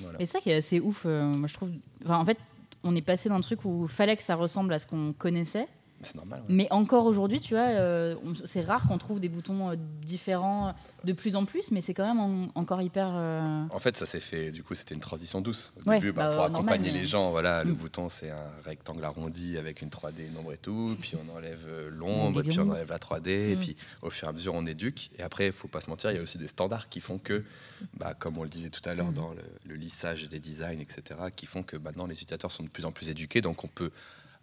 Voilà. 0.00 0.20
Et 0.20 0.26
ça 0.26 0.40
qui 0.40 0.50
est 0.50 0.54
assez 0.54 0.80
ouf, 0.80 1.02
euh, 1.06 1.24
moi 1.34 1.46
je 1.46 1.54
trouve. 1.54 1.70
Enfin, 2.04 2.18
en 2.18 2.24
fait, 2.24 2.38
on 2.82 2.96
est 2.96 3.02
passé 3.02 3.28
d'un 3.28 3.40
truc 3.40 3.64
où 3.64 3.84
il 3.84 3.88
fallait 3.88 4.16
que 4.16 4.22
ça 4.22 4.34
ressemble 4.34 4.72
à 4.72 4.78
ce 4.78 4.86
qu'on 4.86 5.12
connaissait, 5.12 5.68
C'est 6.04 6.14
normal. 6.16 6.40
ouais. 6.40 6.46
mais 6.48 6.68
encore 6.70 7.06
aujourd'hui, 7.06 7.40
tu 7.40 7.54
vois, 7.54 7.64
euh, 7.68 8.14
c'est 8.44 8.60
rare 8.62 8.86
qu'on 8.86 8.98
trouve 8.98 9.20
des 9.20 9.28
boutons 9.28 9.70
euh, 9.70 9.76
différents 10.02 10.74
de 11.04 11.12
plus 11.12 11.36
en 11.36 11.44
plus, 11.44 11.70
mais 11.70 11.80
c'est 11.80 11.94
quand 11.94 12.06
même 12.06 12.20
en- 12.20 12.48
encore 12.60 12.80
hyper. 12.82 13.08
euh, 13.12 13.60
En 13.70 13.78
fait, 13.78 13.96
ça 13.96 14.06
s'est 14.06 14.20
fait, 14.20 14.50
du 14.50 14.62
coup, 14.62 14.74
c'était 14.74 14.94
une 14.94 15.00
transition 15.00 15.40
douce. 15.40 15.72
Au 15.84 15.88
Ouais, 15.90 15.98
début, 15.98 16.12
bah, 16.12 16.24
bah, 16.24 16.30
pour 16.30 16.36
normal, 16.42 16.56
accompagner 16.56 16.92
mais- 16.92 16.98
les 17.00 17.04
gens, 17.04 17.30
voilà, 17.30 17.64
le 17.64 17.72
Mm. 17.72 17.76
bouton, 17.76 18.08
c'est 18.08 18.30
un 18.30 18.50
rectangle 18.64 19.04
arrondi 19.04 19.58
avec 19.58 19.82
une 19.82 19.90
3D, 19.90 20.26
une 20.26 20.38
ombre 20.38 20.52
et 20.52 20.58
tout. 20.58 20.96
Puis 21.00 21.14
on 21.16 21.36
enlève 21.36 21.64
l'ombre, 21.90 22.42
puis 22.42 22.58
on 22.60 22.68
enlève 22.70 22.90
la 22.90 22.98
3D. 22.98 23.30
Et 23.52 23.56
Mm. 23.56 23.60
puis 23.60 23.76
au 24.02 24.10
fur 24.10 24.28
et 24.28 24.30
à 24.30 24.32
mesure, 24.32 24.54
on 24.54 24.66
éduque. 24.66 25.10
Et 25.18 25.22
après, 25.22 25.46
il 25.46 25.52
faut 25.52 25.68
pas 25.68 25.80
se 25.80 25.90
mentir, 25.90 26.10
il 26.10 26.16
y 26.16 26.20
a 26.20 26.22
aussi 26.22 26.38
des 26.38 26.48
standards 26.48 26.88
qui 26.88 27.00
font 27.00 27.18
que, 27.18 27.44
bah, 27.98 28.14
comme 28.18 28.38
on 28.38 28.42
le 28.42 28.48
disait 28.48 28.70
tout 28.70 28.82
à 28.88 28.94
l'heure 28.94 29.10
Mm. 29.10 29.14
dans 29.14 29.30
le, 29.30 29.42
le 29.66 29.74
lissage 29.74 30.28
des 30.28 30.38
designs, 30.38 30.80
etc., 30.80 31.20
qui 31.34 31.46
font 31.46 31.62
que 31.62 31.76
maintenant 31.76 32.06
les 32.06 32.12
utilisateurs 32.14 32.50
sont 32.50 32.62
de 32.62 32.68
plus 32.68 32.84
en 32.84 32.92
plus 32.92 33.10
éduqués. 33.10 33.40
Donc 33.40 33.64
on 33.64 33.68
peut 33.68 33.90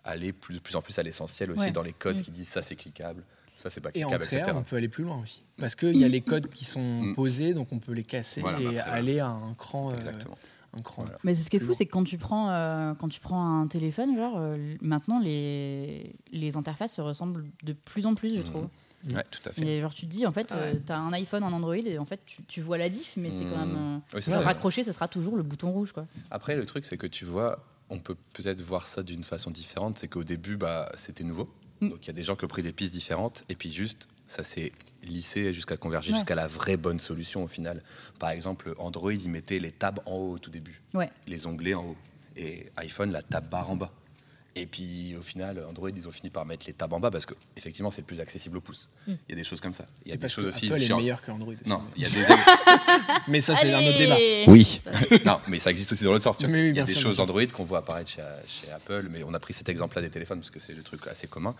aller 0.03 0.33
plus, 0.33 0.55
de 0.55 0.59
plus 0.59 0.75
en 0.75 0.81
plus 0.81 0.97
à 0.99 1.03
l'essentiel 1.03 1.51
aussi 1.51 1.61
Ouais. 1.61 1.71
dans 1.71 1.83
les 1.83 1.93
codes 1.93 2.17
Mm. 2.17 2.21
qui 2.21 2.31
disent 2.31 2.47
ça 2.49 2.61
c'est 2.61 2.75
cliquable, 2.75 3.23
ça 3.55 3.69
c'est 3.69 3.81
pas 3.81 3.89
Et 3.93 4.03
en 4.03 4.07
cliquable, 4.09 4.25
créa, 4.25 4.39
etc. 4.39 4.55
on 4.59 4.63
peut 4.63 4.75
aller 4.77 4.89
plus 4.89 5.03
loin 5.03 5.21
aussi. 5.21 5.43
Parce 5.59 5.75
qu'il 5.75 5.97
y 5.97 6.03
a 6.03 6.07
les 6.07 6.21
codes 6.21 6.49
qui 6.49 6.65
sont 6.65 7.01
Mm. 7.03 7.15
posés, 7.15 7.53
donc 7.53 7.71
on 7.71 7.79
peut 7.79 7.93
les 7.93 8.03
casser 8.03 8.41
Voilà, 8.41 8.59
et 8.59 8.63
bah, 8.63 8.69
après, 8.81 8.91
aller 8.91 9.19
à 9.19 9.27
un 9.27 9.53
cran. 9.53 9.91
euh, 9.91 9.95
Exactement. 9.95 10.37
un 10.73 10.81
cran. 10.81 11.03
Voilà. 11.03 11.17
Mais 11.23 11.35
c'est 11.35 11.43
ce 11.43 11.49
qui 11.49 11.57
est 11.57 11.59
fou, 11.59 11.73
c'est 11.73 11.85
que 11.85 11.91
quand 11.91 12.03
tu 12.03 12.17
prends, 12.17 12.49
euh, 12.49 12.93
quand 12.95 13.09
tu 13.09 13.19
prends 13.19 13.61
un 13.61 13.67
téléphone, 13.67 14.15
genre, 14.15 14.35
euh, 14.37 14.75
maintenant 14.81 15.19
les, 15.19 16.15
les 16.31 16.55
interfaces 16.57 16.93
se 16.95 17.01
ressemblent 17.01 17.45
de 17.63 17.73
plus 17.73 18.05
en 18.05 18.15
plus, 18.15 18.35
je 18.35 18.41
trouve. 18.41 18.67
Ouais, 19.15 19.25
tout 19.31 19.39
à 19.49 19.51
fait. 19.51 19.63
Et 19.65 19.81
genre, 19.81 19.91
tu 19.93 20.05
te 20.05 20.11
dis, 20.11 20.27
en 20.27 20.31
fait, 20.31 20.47
Ah 20.51 20.55
ouais. 20.57 20.75
euh, 20.75 20.79
t'as 20.85 20.95
un 20.97 21.11
iPhone, 21.13 21.43
un 21.43 21.51
Android, 21.51 21.73
et 21.75 21.97
en 21.97 22.05
fait, 22.05 22.21
tu, 22.23 22.43
tu 22.43 22.61
vois 22.61 22.77
la 22.77 22.87
diff, 22.87 23.13
mais 23.17 23.31
c'est 23.31 23.45
quand 23.45 23.57
même. 23.65 23.99
euh, 24.15 24.19
Oui, 24.27 24.33
raccroché, 24.35 24.83
ça 24.83 24.93
sera 24.93 25.07
toujours 25.07 25.35
le 25.37 25.41
bouton 25.43 25.71
rouge, 25.71 25.91
quoi. 25.91 26.05
Après, 26.29 26.55
le 26.55 26.65
truc, 26.65 26.85
c'est 26.85 26.97
que 26.97 27.07
tu 27.07 27.25
vois, 27.25 27.65
on 27.91 27.99
peut 27.99 28.15
peut-être 28.33 28.61
voir 28.61 28.87
ça 28.87 29.03
d'une 29.03 29.23
façon 29.23 29.51
différente. 29.51 29.99
C'est 29.99 30.07
qu'au 30.07 30.23
début, 30.23 30.57
bah, 30.57 30.91
c'était 30.95 31.23
nouveau. 31.23 31.53
Mm. 31.81 31.89
Donc, 31.89 32.03
il 32.03 32.07
y 32.07 32.09
a 32.09 32.13
des 32.13 32.23
gens 32.23 32.35
qui 32.35 32.45
ont 32.45 32.47
pris 32.47 32.63
des 32.63 32.71
pistes 32.71 32.93
différentes. 32.93 33.43
Et 33.49 33.55
puis, 33.55 33.71
juste, 33.71 34.07
ça 34.25 34.43
s'est 34.43 34.71
lissé 35.03 35.53
jusqu'à 35.53 35.77
converger 35.77 36.11
Ouais. 36.11 36.17
jusqu'à 36.17 36.35
la 36.35 36.47
vraie 36.47 36.77
bonne 36.77 36.99
solution 36.99 37.43
au 37.43 37.47
final. 37.47 37.83
Par 38.19 38.29
exemple, 38.29 38.73
Android, 38.77 39.13
il 39.13 39.29
mettait 39.29 39.59
les 39.59 39.71
tabs 39.71 39.99
en 40.05 40.13
haut 40.13 40.31
au 40.33 40.39
tout 40.39 40.51
début, 40.51 40.81
Ouais. 40.93 41.09
les 41.27 41.47
onglets 41.47 41.73
en 41.73 41.85
haut. 41.85 41.97
Et 42.37 42.67
iPhone, 42.77 43.11
la 43.11 43.21
tab 43.21 43.49
barre 43.49 43.69
en 43.71 43.75
bas. 43.75 43.91
Et 44.53 44.65
puis, 44.65 45.15
au 45.17 45.21
final, 45.21 45.63
Android, 45.69 45.89
ils 45.95 46.07
ont 46.09 46.11
fini 46.11 46.29
par 46.29 46.45
mettre 46.45 46.65
les 46.67 46.73
tabs 46.73 46.91
en 46.91 46.99
bas 46.99 47.09
parce 47.09 47.25
que, 47.25 47.33
effectivement, 47.55 47.89
c'est 47.89 48.01
le 48.01 48.05
plus 48.05 48.19
accessible 48.19 48.57
au 48.57 48.61
pouce. 48.61 48.89
Mm. 49.07 49.11
Il 49.11 49.31
y 49.31 49.33
a 49.33 49.35
des 49.35 49.43
choses 49.45 49.61
comme 49.61 49.73
ça. 49.73 49.85
Il 50.05 50.11
y 50.11 50.13
a 50.13 50.17
des 50.17 50.27
choses 50.27 50.45
aussi. 50.45 50.67
Apple 50.69 50.81
est 50.81 50.93
meilleur 50.93 51.21
que 51.21 51.31
Android. 51.31 51.53
aussi. 51.53 51.69
Non, 51.69 51.81
il 51.95 52.03
y 52.03 52.05
a 52.05 52.09
des. 52.09 52.25
Mais 53.29 53.39
ça, 53.39 53.55
c'est 53.55 53.71
un 53.73 53.79
autre 53.81 53.97
débat. 53.97 54.17
Oui, 54.47 54.81
non, 55.25 55.39
mais 55.47 55.59
ça 55.59 55.71
existe 55.71 55.91
aussi 55.93 56.03
dans 56.03 56.11
l'autre 56.11 56.23
sens. 56.23 56.37
tu 56.37 56.45
vois. 56.45 56.51
Mais 56.53 56.63
oui, 56.63 56.69
Il 56.71 56.75
y 56.75 56.79
a 56.79 56.83
des 56.83 56.91
sûr, 56.93 57.01
choses 57.03 57.17
d'Android 57.17 57.45
qu'on 57.47 57.63
voit 57.63 57.79
apparaître 57.79 58.09
chez, 58.09 58.23
chez 58.45 58.69
Apple, 58.71 59.07
mais 59.09 59.23
on 59.23 59.33
a 59.33 59.39
pris 59.39 59.53
cet 59.53 59.69
exemple-là 59.69 60.01
des 60.01 60.09
téléphones 60.09 60.39
parce 60.39 60.49
que 60.49 60.59
c'est 60.59 60.73
le 60.73 60.83
truc 60.83 61.07
assez 61.07 61.27
commun. 61.27 61.55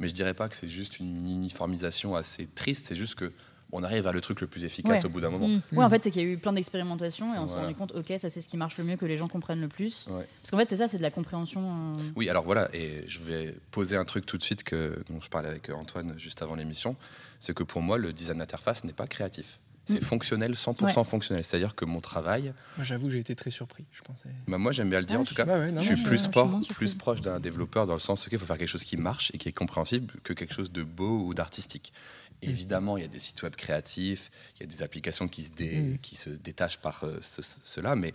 Mais 0.00 0.08
je 0.08 0.14
dirais 0.14 0.34
pas 0.34 0.48
que 0.48 0.56
c'est 0.56 0.68
juste 0.68 0.98
une 0.98 1.28
uniformisation 1.28 2.16
assez 2.16 2.46
triste, 2.46 2.86
c'est 2.86 2.96
juste 2.96 3.14
que 3.14 3.30
on 3.72 3.82
arrive 3.82 4.02
vers 4.04 4.12
le 4.12 4.20
truc 4.20 4.40
le 4.40 4.46
plus 4.46 4.64
efficace 4.64 5.00
Ouais. 5.00 5.06
au 5.06 5.08
bout 5.08 5.20
d'un 5.20 5.30
moment. 5.30 5.48
Mm. 5.48 5.60
Ouais, 5.72 5.84
en 5.84 5.90
fait, 5.90 6.02
c'est 6.02 6.10
qu'il 6.10 6.22
y 6.22 6.24
a 6.24 6.28
eu 6.28 6.38
plein 6.38 6.52
d'expérimentations 6.52 7.34
et 7.34 7.38
on 7.38 7.46
s'est 7.46 7.52
Voilà. 7.54 7.66
rendu 7.68 7.74
compte, 7.78 7.92
ok, 7.92 8.06
ça 8.18 8.30
c'est 8.30 8.40
ce 8.40 8.48
qui 8.48 8.56
marche 8.56 8.76
le 8.78 8.84
mieux, 8.84 8.96
que 8.96 9.06
les 9.06 9.16
gens 9.16 9.28
comprennent 9.28 9.60
le 9.60 9.68
plus. 9.68 10.06
Ouais. 10.10 10.26
Parce 10.42 10.50
qu'en 10.50 10.58
fait, 10.58 10.68
c'est 10.68 10.76
ça, 10.76 10.88
c'est 10.88 10.98
de 10.98 11.02
la 11.02 11.10
compréhension. 11.10 11.92
euh, 11.96 12.00
Oui, 12.16 12.28
alors 12.28 12.44
voilà, 12.44 12.68
et 12.74 13.04
je 13.06 13.18
vais 13.20 13.56
poser 13.70 13.96
un 13.96 14.04
truc 14.04 14.26
tout 14.26 14.36
de 14.38 14.42
suite 14.42 14.62
que, 14.64 15.02
dont 15.10 15.20
je 15.20 15.28
parlais 15.28 15.48
avec 15.48 15.70
Antoine 15.70 16.14
juste 16.18 16.42
avant 16.42 16.54
l'émission, 16.54 16.96
c'est 17.40 17.54
que 17.54 17.62
pour 17.62 17.82
moi, 17.82 17.98
le 17.98 18.12
design 18.12 18.38
d'interface 18.38 18.84
n'est 18.84 18.92
pas 18.92 19.06
créatif. 19.06 19.58
C'est 19.86 20.00
Mm. 20.00 20.06
fonctionnel, 20.06 20.52
100% 20.56 21.04
fonctionnel. 21.04 21.44
C'est-à-dire 21.44 21.74
que 21.74 21.84
mon 21.84 22.00
travail, 22.00 22.54
Moi, 22.78 22.84
j'avoue, 22.86 23.10
j'ai 23.10 23.18
été 23.18 23.36
très 23.36 23.50
surpris. 23.50 23.84
Je 23.92 24.00
pensais. 24.00 24.30
bah, 24.48 24.56
moi 24.56 24.72
j'aime 24.72 24.88
bien 24.88 24.98
le 24.98 25.04
dire 25.04 25.16
Ah, 25.18 25.20
en 25.20 25.24
tout 25.26 25.34
cas, 25.34 25.44
Ouais, 25.44 25.58
ouais, 25.58 25.72
non, 25.72 25.82
je 25.82 25.94
suis 25.94 26.02
plus, 26.02 26.24
je 26.24 26.30
pro- 26.30 26.48
plus 26.74 26.94
proche 26.94 27.20
d'un 27.20 27.38
développeur 27.38 27.86
dans 27.86 27.92
le 27.92 27.98
sens 27.98 28.26
qu'il 28.26 28.38
faut 28.38 28.46
faire 28.46 28.56
quelque 28.56 28.66
chose 28.68 28.82
qui 28.84 28.96
marche 28.96 29.30
et 29.34 29.36
qui 29.38 29.50
est 29.50 29.52
compréhensible 29.52 30.14
que 30.22 30.32
quelque 30.32 30.54
chose 30.54 30.72
de 30.72 30.82
beau 30.84 31.26
ou 31.26 31.34
d'artistique. 31.34 31.92
Évidemment, 32.42 32.96
il 32.96 33.02
y 33.02 33.04
a 33.04 33.08
des 33.08 33.18
sites 33.18 33.42
web 33.42 33.54
créatifs, 33.56 34.30
il 34.56 34.60
y 34.60 34.64
a 34.64 34.66
des 34.66 34.82
applications 34.82 35.28
qui 35.28 35.42
se, 35.42 35.52
dé- 35.52 35.80
Mhm. 35.82 35.98
qui 35.98 36.14
se 36.14 36.30
détachent 36.30 36.78
par 36.78 37.04
euh, 37.04 37.18
ce- 37.20 37.40
cela, 37.42 37.96
mais 37.96 38.12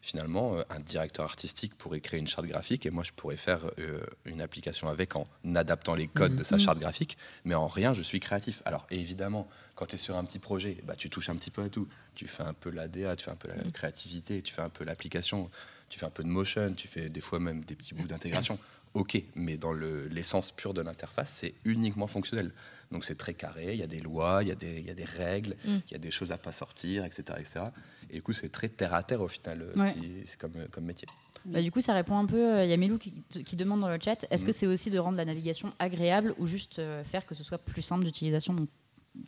finalement, 0.00 0.56
euh, 0.56 0.62
un 0.70 0.78
directeur 0.80 1.24
artistique 1.24 1.74
pourrait 1.74 2.00
créer 2.00 2.20
une 2.20 2.28
charte 2.28 2.46
graphique 2.46 2.86
et 2.86 2.90
moi, 2.90 3.02
je 3.02 3.12
pourrais 3.12 3.36
faire 3.36 3.60
euh, 3.78 4.00
une 4.24 4.40
application 4.40 4.88
avec 4.88 5.16
en 5.16 5.26
adaptant 5.54 5.94
les 5.94 6.06
codes 6.06 6.36
de 6.36 6.44
sa 6.44 6.56
Mhm. 6.56 6.60
charte 6.62 6.78
graphique, 6.78 7.18
mais 7.44 7.54
en 7.54 7.66
rien, 7.66 7.92
je 7.92 8.02
suis 8.02 8.20
créatif. 8.20 8.62
Alors 8.64 8.86
évidemment, 8.90 9.48
quand 9.74 9.86
tu 9.86 9.96
es 9.96 9.98
sur 9.98 10.16
un 10.16 10.24
petit 10.24 10.38
projet, 10.38 10.78
bah, 10.84 10.94
tu 10.96 11.10
touches 11.10 11.28
un 11.28 11.36
petit 11.36 11.50
peu 11.50 11.62
à 11.62 11.68
tout. 11.68 11.88
Tu 12.14 12.28
fais 12.28 12.44
un 12.44 12.54
peu 12.54 12.70
l'ADA, 12.70 13.16
tu 13.16 13.24
fais 13.24 13.30
un 13.32 13.36
peu 13.36 13.48
la 13.48 13.56
créativité, 13.72 14.40
tu 14.42 14.54
fais 14.54 14.62
un 14.62 14.68
peu 14.70 14.84
l'application, 14.84 15.50
tu 15.88 15.98
fais 15.98 16.06
un 16.06 16.10
peu 16.10 16.22
de 16.22 16.28
motion, 16.28 16.72
tu 16.74 16.88
fais 16.88 17.08
des 17.08 17.20
fois 17.20 17.40
même 17.40 17.64
des 17.64 17.74
petits 17.74 17.94
bouts 17.94 18.06
d'intégration. 18.06 18.58
Ok, 18.94 19.20
mais 19.34 19.58
dans 19.58 19.72
le- 19.72 20.06
l'essence 20.08 20.52
pure 20.52 20.72
de 20.72 20.80
l'interface, 20.80 21.30
c'est 21.30 21.52
uniquement 21.66 22.06
fonctionnel. 22.06 22.50
Donc 22.92 23.04
c'est 23.04 23.16
très 23.16 23.34
carré, 23.34 23.72
il 23.74 23.80
y 23.80 23.82
a 23.82 23.86
des 23.86 24.00
lois, 24.00 24.38
il 24.42 24.48
y 24.48 24.52
a 24.52 24.54
des, 24.54 24.78
il 24.78 24.86
y 24.86 24.90
a 24.90 24.94
des 24.94 25.04
règles, 25.04 25.56
Mm. 25.64 25.76
il 25.88 25.92
y 25.92 25.94
a 25.94 25.98
des 25.98 26.10
choses 26.10 26.30
à 26.32 26.38
pas 26.38 26.52
sortir, 26.52 27.04
etc. 27.04 27.22
etc. 27.40 27.64
Et 28.10 28.14
du 28.16 28.22
coup, 28.22 28.32
c'est 28.32 28.48
très 28.48 28.68
terre 28.68 28.94
à 28.94 29.02
terre 29.02 29.20
au 29.22 29.28
final, 29.28 29.62
euh, 29.62 29.80
Ouais. 29.80 29.94
c'est 30.24 30.38
comme, 30.38 30.52
euh, 30.56 30.66
comme 30.70 30.84
métier. 30.84 31.08
Bah, 31.44 31.60
du 31.62 31.70
coup, 31.72 31.80
ça 31.80 31.94
répond 31.94 32.16
un 32.16 32.26
peu. 32.26 32.36
euh, 32.58 32.64
Il 32.64 32.70
y 32.70 32.72
a 32.72 32.76
Melou 32.76 32.98
qui, 32.98 33.12
qui 33.44 33.56
demande 33.56 33.80
dans 33.80 33.88
le 33.88 33.98
chat 34.02 34.24
est-ce 34.30 34.44
que 34.44 34.50
Mhm. 34.50 34.52
c'est 34.52 34.66
aussi 34.66 34.90
de 34.90 34.98
rendre 34.98 35.16
la 35.16 35.24
navigation 35.24 35.72
agréable 35.78 36.34
ou 36.38 36.46
juste 36.46 36.80
faire 37.10 37.26
que 37.26 37.34
ce 37.34 37.42
soit 37.44 37.58
plus 37.58 37.82
simple 37.82 38.04
d'utilisation 38.04 38.54
Donc, 38.54 38.68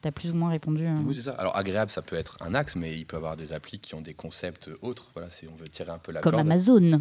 tu 0.02 0.06
as 0.06 0.12
plus 0.12 0.30
ou 0.30 0.34
moins 0.34 0.50
répondu. 0.50 0.86
Oui, 1.04 1.14
c'est 1.14 1.22
ça. 1.22 1.32
Alors 1.32 1.56
agréable, 1.56 1.90
ça 1.90 2.02
peut 2.02 2.16
être 2.16 2.36
un 2.42 2.54
axe, 2.54 2.76
mais 2.76 2.96
il 2.98 3.06
peut 3.06 3.16
y 3.16 3.18
avoir 3.18 3.36
des 3.36 3.52
applis 3.54 3.78
qui 3.78 3.94
ont 3.94 4.02
des 4.02 4.12
concepts 4.14 4.68
autres. 4.82 5.10
Voilà, 5.14 5.30
si 5.30 5.46
on 5.48 5.54
veut 5.54 5.66
tirer 5.68 5.90
un 5.90 5.98
peu 5.98 6.12
la 6.12 6.20
Comme 6.20 6.32
corde. 6.32 6.46
Amazon. 6.46 6.80
Non, 6.80 7.00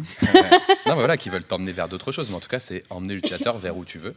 mais 0.86 0.94
voilà, 0.94 1.16
qui 1.18 1.28
veulent 1.28 1.44
t'emmener 1.44 1.72
vers 1.72 1.88
d'autres 1.88 2.12
choses. 2.12 2.30
Mais 2.30 2.36
en 2.36 2.40
tout 2.40 2.48
cas, 2.48 2.60
c'est 2.60 2.82
emmener 2.90 3.14
l'utilisateur 3.14 3.58
vers 3.58 3.76
où 3.76 3.84
tu 3.84 3.98
veux. 3.98 4.14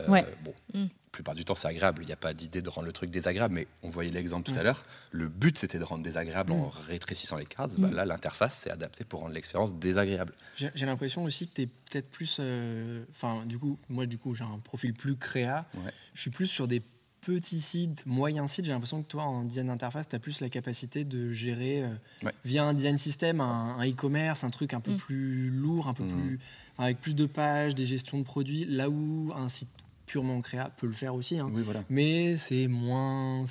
Euh, 0.00 0.08
Ouais. 0.08 0.24
Bon, 0.44 0.54
Mm. 0.74 0.86
La 1.12 1.16
plupart 1.18 1.34
du 1.34 1.44
temps, 1.44 1.54
c'est 1.54 1.68
agréable. 1.68 2.02
Il 2.02 2.06
n'y 2.06 2.12
a 2.12 2.16
pas 2.16 2.32
d'idée 2.32 2.62
de 2.62 2.70
rendre 2.70 2.86
le 2.86 2.92
truc 2.92 3.10
désagréable. 3.10 3.52
Mais 3.54 3.66
on 3.82 3.90
voyait 3.90 4.10
l'exemple 4.10 4.48
Mm. 4.50 4.54
tout 4.54 4.58
à 4.60 4.62
l'heure. 4.62 4.82
Le 5.10 5.28
but, 5.28 5.58
c'était 5.58 5.78
de 5.78 5.84
rendre 5.84 6.02
désagréable 6.02 6.52
en 6.52 6.68
rétrécissant 6.68 7.36
les 7.36 7.44
cartes. 7.44 7.78
Bah, 7.78 7.88
Mm. 7.88 7.94
là, 7.94 8.06
l'interface, 8.06 8.56
c'est 8.56 8.70
adapté 8.70 9.04
pour 9.04 9.20
rendre 9.20 9.34
l'expérience 9.34 9.74
désagréable. 9.74 10.32
J'ai 10.56 10.70
j'ai 10.74 10.86
l'impression 10.86 11.22
aussi 11.24 11.48
que 11.48 11.54
tu 11.54 11.62
es 11.62 11.66
peut-être 11.66 12.08
plus. 12.08 12.38
euh, 12.40 13.04
Enfin, 13.10 13.44
du 13.44 13.58
coup, 13.58 13.78
moi, 13.90 14.06
du 14.06 14.16
coup, 14.16 14.32
j'ai 14.32 14.44
un 14.44 14.58
profil 14.64 14.94
plus 14.94 15.16
créa. 15.16 15.66
Ouais. 15.74 15.92
Je 16.14 16.20
suis 16.22 16.30
plus 16.30 16.46
sur 16.46 16.66
des 16.66 16.80
petit 17.20 17.60
site, 17.60 18.04
moyen 18.06 18.46
site, 18.48 18.64
j'ai 18.64 18.72
l'impression 18.72 19.00
que 19.02 19.06
toi, 19.08 19.24
en 19.24 19.44
design 19.44 19.66
d'interface, 19.68 20.08
tu 20.08 20.16
as 20.16 20.18
plus 20.18 20.40
la 20.40 20.48
capacité 20.48 21.04
de 21.04 21.30
gérer 21.30 21.84
euh, 21.84 21.88
Ouais. 22.24 22.32
via 22.46 22.64
un 22.64 22.72
design 22.74 22.96
system, 22.96 23.40
un 23.42 23.76
un 23.78 23.86
e-commerce, 23.88 24.44
un 24.44 24.50
truc 24.50 24.72
un 24.72 24.80
peu 24.80 24.92
Mm. 24.92 24.96
plus 24.96 25.50
lourd, 25.50 25.88
un 25.88 25.94
peu 25.94 26.04
Mm. 26.04 26.08
plus 26.22 26.38
avec 26.78 27.00
plus 27.02 27.14
de 27.14 27.26
pages, 27.26 27.74
des 27.74 27.84
gestions 27.84 28.18
de 28.18 28.24
produits, 28.24 28.64
là 28.64 28.88
où 28.88 29.30
un 29.36 29.48
site 29.50 29.68
purement 30.12 30.42
créa 30.42 30.68
peut 30.76 30.86
le 30.86 30.92
faire 30.92 31.14
aussi. 31.14 31.38
hein. 31.38 31.48
Oui, 31.50 31.62
voilà. 31.62 31.82
Mais 31.88 32.36
c'est 32.36 32.68
moins, 32.68 33.44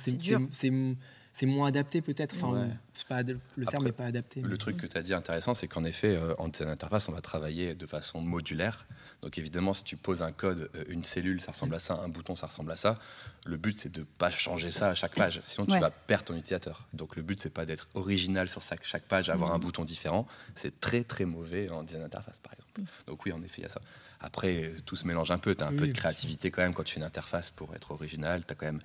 C'est 1.34 1.46
moins 1.46 1.68
adapté 1.68 2.02
peut-être. 2.02 2.34
Enfin, 2.36 2.52
Ouais. 2.52 2.68
pas 3.08 3.22
le 3.56 3.64
terme 3.66 3.84
n'est 3.84 3.92
pas 3.92 4.04
adapté. 4.04 4.42
Le 4.42 4.50
mais- 4.50 4.56
truc 4.58 4.76
que 4.76 4.86
tu 4.86 4.98
as 4.98 5.02
dit 5.02 5.14
intéressant, 5.14 5.54
c'est 5.54 5.66
qu'en 5.66 5.82
effet, 5.82 6.14
euh, 6.14 6.34
en 6.38 6.48
design 6.48 6.68
interface, 6.68 7.08
on 7.08 7.12
va 7.12 7.22
travailler 7.22 7.74
de 7.74 7.86
façon 7.86 8.20
modulaire. 8.20 8.84
Donc 9.22 9.38
évidemment, 9.38 9.72
si 9.72 9.82
tu 9.82 9.96
poses 9.96 10.22
un 10.22 10.30
code, 10.32 10.68
euh, 10.74 10.84
une 10.88 11.02
cellule, 11.04 11.40
ça 11.40 11.52
ressemble 11.52 11.74
à 11.74 11.78
ça, 11.78 11.94
un 12.04 12.08
bouton, 12.10 12.34
ça 12.36 12.48
ressemble 12.48 12.70
à 12.70 12.76
ça. 12.76 12.98
Le 13.46 13.56
but, 13.56 13.74
c'est 13.78 13.90
de 13.90 14.00
ne 14.00 14.04
pas 14.04 14.30
changer 14.30 14.70
ça 14.70 14.90
à 14.90 14.94
chaque 14.94 15.14
page. 15.14 15.40
Sinon, 15.42 15.66
tu 15.66 15.72
Ouais. 15.72 15.80
vas 15.80 15.90
perdre 15.90 16.24
ton 16.26 16.34
utilisateur. 16.36 16.86
Donc 16.92 17.16
le 17.16 17.22
but, 17.22 17.40
c'est 17.40 17.48
pas 17.54 17.64
d'être 17.64 17.88
original 17.94 18.48
sur 18.50 18.60
chaque, 18.60 18.84
chaque 18.84 19.04
page, 19.04 19.30
avoir 19.30 19.52
un 19.52 19.58
bouton 19.58 19.84
différent. 19.84 20.26
C'est 20.54 20.80
très 20.80 21.02
très 21.02 21.24
mauvais 21.24 21.70
en 21.72 21.82
design 21.82 22.02
interface, 22.04 22.40
par 22.40 22.52
exemple. 22.52 22.82
Donc 23.06 23.24
oui, 23.24 23.32
en 23.32 23.42
effet, 23.42 23.62
il 23.62 23.62
y 23.62 23.66
a 23.66 23.70
ça. 23.70 23.80
Après, 24.22 24.72
tout 24.86 24.96
se 24.96 25.06
mélange 25.06 25.30
un 25.30 25.38
peu. 25.38 25.54
Tu 25.54 25.62
as 25.64 25.68
un 25.68 25.72
Oui, 25.72 25.78
peu 25.78 25.86
de 25.88 25.92
créativité 25.92 26.50
quand 26.50 26.62
même 26.62 26.74
quand 26.74 26.84
tu 26.84 26.94
fais 26.94 27.00
une 27.00 27.06
interface 27.06 27.50
pour 27.50 27.74
être 27.74 27.90
original. 27.90 28.44
Tu 28.46 28.52
as 28.52 28.54
quand 28.56 28.66
même 28.66 28.80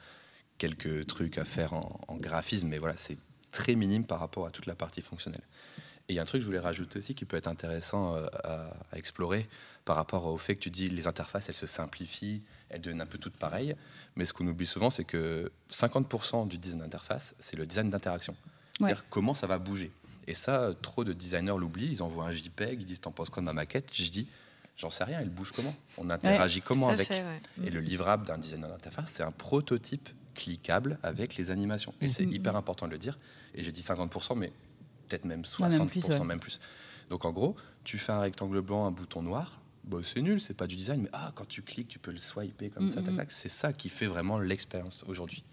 quelques 0.57 1.05
trucs 1.07 1.37
à 1.37 1.45
faire 1.45 1.73
en, 1.73 1.99
en 2.07 2.15
graphisme, 2.17 2.67
mais 2.67 2.79
voilà, 2.79 2.95
c'est 2.97 3.17
très 3.51 3.75
minime 3.75 4.03
par 4.05 4.19
rapport 4.19 4.45
à 4.47 4.51
toute 4.51 4.65
la 4.65 4.75
partie 4.75 5.01
fonctionnelle. 5.01 5.43
Et 6.09 6.13
il 6.13 6.15
y 6.15 6.19
a 6.19 6.21
un 6.21 6.25
truc 6.25 6.39
que 6.39 6.43
je 6.43 6.47
voulais 6.47 6.59
rajouter 6.59 6.97
aussi 6.99 7.15
qui 7.15 7.25
peut 7.25 7.37
être 7.37 7.47
intéressant 7.47 8.15
euh, 8.15 8.27
à, 8.43 8.69
à 8.91 8.97
explorer 8.97 9.47
par 9.85 9.95
rapport 9.97 10.25
au 10.25 10.37
fait 10.37 10.55
que 10.55 10.61
tu 10.61 10.69
dis 10.69 10.89
les 10.89 11.05
interfaces, 11.07 11.49
elles 11.49 11.55
se 11.55 11.67
simplifient, 11.67 12.41
elles 12.69 12.81
deviennent 12.81 13.01
un 13.01 13.05
peu 13.05 13.17
toutes 13.17 13.37
pareilles. 13.37 13.75
Mais 14.15 14.25
ce 14.25 14.33
qu'on 14.33 14.47
oublie 14.47 14.65
souvent, 14.65 14.89
c'est 14.89 15.03
que 15.03 15.51
50% 15.71 16.47
du 16.47 16.57
design 16.57 16.79
d'interface, 16.79 17.35
c'est 17.39 17.57
le 17.57 17.65
design 17.65 17.89
d'interaction. 17.89 18.35
C'est-à-dire 18.79 19.05
comment 19.09 19.33
ça 19.33 19.47
va 19.47 19.57
bouger. 19.59 19.91
Et 20.27 20.33
ça, 20.33 20.71
trop 20.81 21.03
de 21.03 21.13
designers 21.13 21.57
l'oublient. 21.57 21.89
Ils 21.91 22.03
envoient 22.03 22.25
un 22.25 22.31
JPEG, 22.31 22.81
ils 22.81 22.85
disent 22.85 23.01
T'en 23.01 23.11
penses 23.11 23.29
quoi 23.29 23.41
de 23.41 23.45
ma 23.45 23.53
maquette? 23.53 23.89
Je 23.93 24.09
dis 24.09 24.27
J'en 24.77 24.91
sais 24.91 25.03
rien, 25.03 25.19
elle 25.19 25.29
bouge 25.29 25.51
comment? 25.55 25.75
On 25.97 26.09
interagit 26.11 26.61
comment 26.61 26.89
avec 26.89 27.07
fait, 27.07 27.23
ouais. 27.23 27.67
et 27.67 27.71
le 27.71 27.79
livrable 27.81 28.25
d'un 28.27 28.37
designer 28.37 28.69
d'interface, 28.69 29.11
c'est 29.11 29.23
un 29.23 29.31
prototype 29.31 30.07
cliquable 30.35 30.99
avec 31.01 31.35
les 31.35 31.49
animations. 31.49 31.95
Et 31.99 32.07
c'est 32.07 32.25
Mhm. 32.27 32.33
hyper 32.33 32.55
important 32.55 32.85
de 32.85 32.91
le 32.91 32.99
dire. 32.99 33.17
Et 33.55 33.63
j'ai 33.63 33.71
dit 33.71 33.81
50%, 33.81 34.35
mais 34.35 34.51
peut-être 35.07 35.25
même 35.25 35.39
Ouais, 35.39 35.45
60%, 35.47 35.79
même 35.79 35.87
plus, 35.89 36.07
ouais. 36.07 36.25
même 36.25 36.39
plus. 36.39 36.59
Donc 37.09 37.25
en 37.25 37.31
gros, 37.31 37.55
tu 37.83 37.97
fais 37.97 38.11
un 38.11 38.19
rectangle 38.19 38.61
blanc, 38.61 38.85
un 38.85 38.91
bouton 38.91 39.23
noir, 39.23 39.59
bah, 39.83 39.97
c'est 40.03 40.21
nul, 40.21 40.39
c'est 40.39 40.53
pas 40.53 40.67
du 40.67 40.75
design, 40.75 41.01
mais 41.03 41.09
ah, 41.13 41.31
quand 41.33 41.47
tu 41.47 41.63
cliques, 41.63 41.87
tu 41.87 41.97
peux 41.97 42.11
le 42.11 42.17
swiper 42.19 42.69
comme 42.69 42.87
ça, 42.87 43.01
tac, 43.01 43.15
tac. 43.15 43.31
c'est 43.31 43.47
ça 43.49 43.73
qui 43.73 43.89
fait 43.89 44.05
vraiment 44.05 44.37
l'expérience 44.39 45.03
aujourd'hui. 45.07 45.43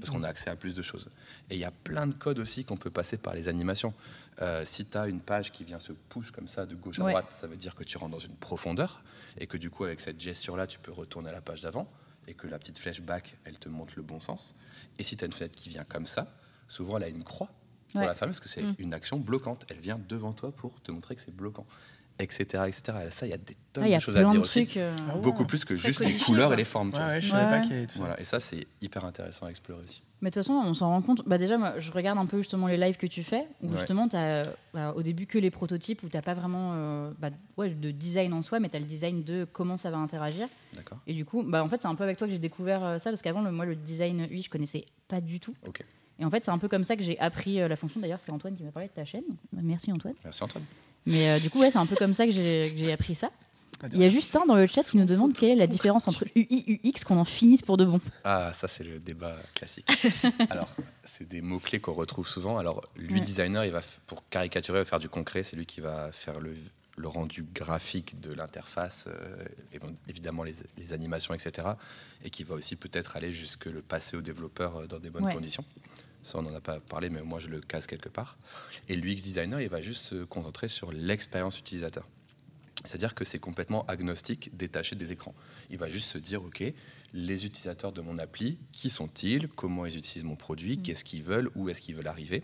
Parce 0.00 0.10
qu'on 0.10 0.22
a 0.22 0.28
accès 0.28 0.50
à 0.50 0.56
plus 0.56 0.74
de 0.74 0.82
choses. 0.82 1.08
Et 1.48 1.54
il 1.54 1.60
y 1.60 1.64
a 1.64 1.70
plein 1.70 2.06
de 2.06 2.12
codes 2.14 2.38
aussi 2.38 2.64
qu'on 2.64 2.76
peut 2.76 2.90
passer 2.90 3.16
par 3.16 3.34
les 3.34 3.48
animations. 3.48 3.94
Euh, 4.42 4.64
si 4.64 4.84
tu 4.86 4.96
as 4.98 5.06
une 5.06 5.20
page 5.20 5.52
qui 5.52 5.64
vient 5.64 5.78
se 5.78 5.92
push 5.92 6.30
comme 6.30 6.48
ça 6.48 6.66
de 6.66 6.74
gauche 6.74 6.98
à 6.98 7.04
Ouais. 7.04 7.12
droite, 7.12 7.32
ça 7.32 7.46
veut 7.46 7.56
dire 7.56 7.74
que 7.74 7.84
tu 7.84 7.96
rentres 7.98 8.12
dans 8.12 8.18
une 8.18 8.36
profondeur 8.36 9.02
et 9.38 9.46
que 9.46 9.56
du 9.56 9.70
coup, 9.70 9.84
avec 9.84 10.00
cette 10.00 10.20
gesture-là, 10.20 10.66
tu 10.66 10.78
peux 10.78 10.92
retourner 10.92 11.30
à 11.30 11.32
la 11.32 11.40
page 11.40 11.60
d'avant 11.62 11.90
et 12.26 12.34
que 12.34 12.46
la 12.46 12.58
petite 12.58 12.78
flèche 12.78 13.00
back, 13.00 13.36
elle 13.44 13.58
te 13.58 13.68
montre 13.68 13.94
le 13.96 14.02
bon 14.02 14.20
sens. 14.20 14.54
Et 14.98 15.02
si 15.02 15.16
tu 15.16 15.24
as 15.24 15.26
une 15.26 15.32
fenêtre 15.32 15.56
qui 15.56 15.68
vient 15.68 15.84
comme 15.84 16.06
ça, 16.06 16.32
souvent 16.68 16.96
elle 16.98 17.04
a 17.04 17.08
une 17.08 17.24
croix 17.24 17.50
pour 17.92 18.00
Ouais. 18.02 18.06
la 18.06 18.14
femme 18.14 18.28
parce 18.28 18.40
que 18.40 18.48
c'est 18.48 18.62
Mm. 18.62 18.74
une 18.78 18.94
action 18.94 19.18
bloquante. 19.18 19.64
Elle 19.68 19.80
vient 19.80 19.98
devant 20.08 20.32
toi 20.32 20.52
pour 20.52 20.80
te 20.80 20.92
montrer 20.92 21.16
que 21.16 21.22
c'est 21.22 21.34
bloquant, 21.34 21.66
etc. 22.22 22.64
etc. 22.66 22.82
Et 23.06 23.10
ça, 23.10 23.26
il 23.26 23.30
y 23.30 23.32
a 23.32 23.38
des 23.38 23.56
tonnes 23.72 23.84
Ah, 23.84 23.88
de 23.88 23.94
a 23.94 23.98
choses 23.98 24.16
à 24.16 24.24
dire 24.24 24.40
aussi. 24.40 24.68
euh, 24.76 24.94
Ah 25.10 25.14
ouais. 25.16 25.20
Beaucoup 25.22 25.44
plus 25.44 25.64
que 25.64 25.76
juste 25.76 26.00
les 26.04 26.14
couleurs 26.18 26.48
quoi. 26.48 26.54
et 26.54 26.58
les 26.58 26.64
formes. 26.64 26.90
tu 26.92 26.96
Ouais, 26.98 27.02
vois. 27.04 27.12
ouais, 27.14 27.20
je 27.20 27.30
savais 27.30 27.48
pas 27.48 27.56
Ouais. 27.56 27.60
qu'il 27.62 27.72
y 27.72 27.76
avait 27.76 27.86
tout 27.86 27.94
ça. 27.94 28.00
Voilà. 28.00 28.20
Et 28.20 28.24
ça, 28.24 28.40
c'est 28.40 28.66
hyper 28.80 29.04
intéressant 29.04 29.46
à 29.46 29.50
explorer 29.50 29.80
aussi. 29.82 30.02
Mais 30.22 30.28
de 30.28 30.34
toute 30.34 30.42
façon, 30.42 30.52
on 30.52 30.74
s'en 30.74 30.88
rend 30.90 31.00
compte. 31.00 31.22
Bah 31.26 31.38
déjà, 31.38 31.56
moi, 31.56 31.78
je 31.78 31.90
regarde 31.92 32.18
un 32.18 32.26
peu 32.26 32.36
justement 32.38 32.66
les 32.66 32.76
lives 32.76 32.98
que 32.98 33.06
tu 33.06 33.22
fais, 33.22 33.46
où 33.62 33.68
Ouais. 33.68 33.76
justement, 33.76 34.06
tu 34.06 34.16
as 34.16 34.44
au 34.94 35.02
début 35.02 35.26
que 35.26 35.38
les 35.38 35.50
prototypes, 35.50 36.02
où 36.02 36.08
tu 36.10 36.16
n'as 36.16 36.22
pas 36.22 36.34
vraiment 36.34 36.72
euh, 36.74 37.10
bah, 37.18 37.30
ouais, 37.56 37.70
de 37.70 37.90
design 37.90 38.34
en 38.34 38.42
soi, 38.42 38.60
mais 38.60 38.68
tu 38.68 38.76
as 38.76 38.80
le 38.80 38.84
design 38.84 39.22
de 39.24 39.46
comment 39.50 39.78
ça 39.78 39.90
va 39.90 39.96
interagir. 39.96 40.46
D'accord 40.76 40.98
Et 41.06 41.14
du 41.14 41.24
coup, 41.24 41.42
bah, 41.42 41.64
en 41.64 41.68
fait, 41.70 41.80
c'est 41.80 41.88
un 41.88 41.94
peu 41.94 42.04
avec 42.04 42.18
toi 42.18 42.26
que 42.26 42.32
j'ai 42.34 42.38
découvert 42.38 42.84
euh, 42.84 42.98
ça, 42.98 43.08
parce 43.10 43.22
qu'avant, 43.22 43.40
le- 43.40 43.50
moi, 43.50 43.64
le 43.64 43.76
design 43.76 44.26
UI, 44.30 44.42
je 44.42 44.50
connaissais 44.50 44.84
pas 45.08 45.22
du 45.22 45.40
tout. 45.40 45.54
Ok. 45.66 45.82
Et 46.18 46.24
en 46.26 46.28
fait, 46.28 46.44
c'est 46.44 46.50
un 46.50 46.58
peu 46.58 46.68
comme 46.68 46.84
ça 46.84 46.96
que 46.96 47.02
j'ai 47.02 47.18
appris 47.18 47.58
euh, 47.58 47.66
la 47.68 47.76
fonction. 47.76 47.98
D'ailleurs, 47.98 48.20
c'est 48.20 48.30
Antoine 48.30 48.54
qui 48.54 48.62
m'a 48.62 48.72
parlé 48.72 48.88
de 48.90 48.92
ta 48.92 49.06
chaîne. 49.06 49.24
Bah, 49.54 49.60
Merci 49.64 49.90
Antoine. 49.90 50.12
Merci 50.22 50.44
Antoine. 50.44 50.64
Mais 51.06 51.28
euh, 51.30 51.38
du 51.38 51.50
coup, 51.50 51.60
ouais, 51.60 51.70
c'est 51.70 51.78
un 51.78 51.86
peu 51.86 51.96
comme 51.96 52.14
ça 52.14 52.26
que 52.26 52.32
j'ai 52.32 52.92
appris 52.92 53.14
ça. 53.14 53.30
De 53.82 53.96
Il 53.96 54.02
y 54.02 54.04
a 54.04 54.10
Justin 54.10 54.44
dans 54.46 54.56
le 54.56 54.66
chat 54.66 54.82
qui 54.82 54.98
nous 54.98 55.06
demande 55.06 55.32
quelle 55.32 55.48
est 55.52 55.56
la 55.56 55.66
différence 55.66 56.06
entre 56.06 56.26
UI 56.36 56.64
et 56.84 56.86
UX 56.88 57.02
qu'on 57.06 57.16
en 57.16 57.24
finisse 57.24 57.62
pour 57.62 57.78
de 57.78 57.86
bon. 57.86 57.98
Ah, 58.24 58.52
ça, 58.52 58.68
c'est 58.68 58.84
le 58.84 58.98
débat 58.98 59.36
classique. 59.54 59.86
Alors, 60.50 60.68
c'est 61.02 61.26
des 61.26 61.40
mots-clés 61.40 61.80
qu'on 61.80 61.94
retrouve 61.94 62.28
souvent. 62.28 62.58
Alors, 62.58 62.82
lui, 62.96 63.14
Ouais. 63.14 63.20
designer, 63.22 63.64
il 63.64 63.72
va, 63.72 63.80
pour 64.06 64.28
caricaturer, 64.28 64.78
il 64.78 64.82
va 64.82 64.84
faire 64.84 64.98
du 64.98 65.08
concret. 65.08 65.42
C'est 65.44 65.56
lui 65.56 65.64
qui 65.64 65.80
va 65.80 66.12
faire 66.12 66.40
le, 66.40 66.52
le 66.98 67.08
rendu 67.08 67.42
graphique 67.54 68.20
de 68.20 68.34
l'interface, 68.34 69.06
euh, 69.08 69.44
évi- 69.74 69.94
évidemment 70.10 70.42
les, 70.42 70.52
les 70.76 70.92
animations, 70.92 71.32
etc. 71.32 71.68
Et 72.22 72.28
qui 72.28 72.44
va 72.44 72.56
aussi 72.56 72.76
peut-être 72.76 73.16
aller 73.16 73.32
jusque 73.32 73.64
le 73.64 73.80
passer 73.80 74.14
au 74.14 74.20
développeur 74.20 74.76
euh, 74.76 74.86
dans 74.86 74.98
des 74.98 75.08
bonnes 75.08 75.24
Ouais. 75.24 75.32
conditions. 75.32 75.64
Ça, 76.22 76.38
on 76.38 76.42
n'en 76.42 76.54
a 76.54 76.60
pas 76.60 76.80
parlé, 76.80 77.08
mais 77.08 77.22
moi, 77.22 77.38
je 77.38 77.48
le 77.48 77.60
casse 77.60 77.86
quelque 77.86 78.08
part. 78.08 78.38
Et 78.88 78.96
l'UX 78.96 79.16
designer, 79.16 79.60
il 79.60 79.68
va 79.68 79.80
juste 79.80 80.06
se 80.06 80.24
concentrer 80.24 80.68
sur 80.68 80.92
l'expérience 80.92 81.58
utilisateur. 81.58 82.06
C'est-à-dire 82.84 83.14
que 83.14 83.24
c'est 83.24 83.38
complètement 83.38 83.84
agnostique, 83.86 84.50
détaché 84.56 84.96
des 84.96 85.12
écrans. 85.12 85.34
Il 85.70 85.78
va 85.78 85.88
juste 85.88 86.08
se 86.08 86.18
dire, 86.18 86.42
OK, 86.42 86.62
les 87.12 87.46
utilisateurs 87.46 87.92
de 87.92 88.00
mon 88.00 88.18
appli, 88.18 88.58
qui 88.72 88.90
sont-ils? 88.90 89.48
Comment 89.48 89.86
ils 89.86 89.96
utilisent 89.96 90.24
mon 90.24 90.36
produit? 90.36 90.78
Qu'est-ce 90.78 91.04
qu'ils 91.04 91.22
veulent? 91.22 91.50
Où 91.54 91.68
est-ce 91.68 91.82
qu'ils 91.82 91.94
veulent 91.94 92.08
arriver? 92.08 92.42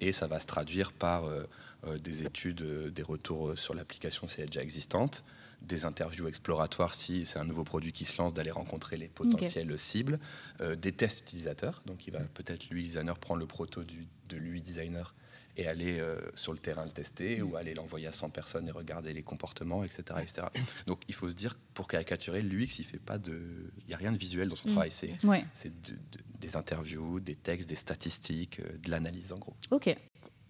Et 0.00 0.12
ça 0.12 0.26
va 0.26 0.40
se 0.40 0.46
traduire 0.46 0.92
par 0.92 1.24
euh, 1.24 1.44
euh, 1.86 1.98
des 1.98 2.22
études, 2.22 2.62
euh, 2.62 2.90
des 2.90 3.02
retours 3.02 3.58
sur 3.58 3.74
l'application 3.74 4.26
si 4.26 4.40
elle 4.40 4.46
est 4.46 4.50
déjà 4.50 4.62
existante, 4.62 5.24
des 5.62 5.84
interviews 5.84 6.28
exploratoires 6.28 6.94
si 6.94 7.26
c'est 7.26 7.38
un 7.38 7.44
nouveau 7.44 7.64
produit 7.64 7.92
qui 7.92 8.04
se 8.04 8.20
lance, 8.20 8.32
d'aller 8.34 8.50
rencontrer 8.50 8.96
les 8.96 9.08
potentielles 9.08 9.78
cibles, 9.78 10.18
euh, 10.60 10.76
des 10.76 10.92
tests 10.92 11.20
utilisateurs. 11.20 11.82
Donc 11.86 12.06
il 12.06 12.12
va 12.12 12.20
peut-être 12.20 12.70
l'UX 12.70 12.82
designer 12.82 13.18
prendre 13.18 13.40
le 13.40 13.46
proto 13.46 13.82
du, 13.82 14.06
de 14.28 14.36
l'UI 14.36 14.62
designer 14.62 15.14
et 15.56 15.66
aller 15.66 15.98
euh, 15.98 16.20
sur 16.36 16.52
le 16.52 16.58
terrain 16.60 16.84
le 16.84 16.92
tester 16.92 17.42
ou 17.42 17.56
aller 17.56 17.74
l'envoyer 17.74 18.06
à 18.06 18.12
100 18.12 18.30
personnes 18.30 18.68
et 18.68 18.70
regarder 18.70 19.12
les 19.12 19.24
comportements, 19.24 19.82
etc. 19.82 20.02
etc. 20.22 20.46
Donc 20.86 21.00
il 21.08 21.14
faut 21.14 21.28
se 21.28 21.34
dire, 21.34 21.58
pour 21.74 21.88
caricaturer, 21.88 22.42
l'UX, 22.42 22.78
il 22.78 22.84
fait 22.84 23.00
pas 23.00 23.18
de... 23.18 23.40
Il 23.80 23.88
n'y 23.88 23.94
a 23.94 23.96
rien 23.96 24.12
de 24.12 24.18
visuel 24.18 24.48
dans 24.48 24.54
son 24.54 24.68
Mm. 24.68 24.72
travail. 24.72 24.90
C'est 24.92 25.24
Ouais, 25.24 25.44
c'est 25.52 25.70
de- 25.82 25.94
de- 25.94 25.98
des 26.38 26.56
interviews, 26.56 27.18
des 27.18 27.34
textes, 27.34 27.68
des 27.68 27.74
statistiques, 27.74 28.60
euh, 28.60 28.78
de 28.78 28.90
l'analyse 28.90 29.32
en 29.32 29.38
gros. 29.38 29.56
ok. 29.72 29.96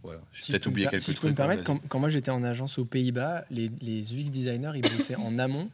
Voilà. 0.03 0.21
J'ai 0.33 0.43
Si 0.45 0.53
peut-être 0.53 0.67
oublié 0.69 0.87
quelques 0.89 1.03
Si 1.03 1.13
je 1.13 1.19
peux 1.21 1.27
me 1.27 1.33
hein, 1.33 1.37
permettre, 1.37 1.65
quand, 1.65 1.81
quand 1.89 1.99
moi 1.99 2.09
j'étais 2.09 2.31
en 2.31 2.45
agence 2.45 2.79
aux 2.79 2.85
Pays-Bas, 2.85 3.45
les, 3.51 3.71
les 3.83 4.15
UX 4.15 4.31
designers, 4.31 4.73
ils 4.77 4.83
bossaient 4.83 5.17
en 5.17 5.39
amont 5.39 5.69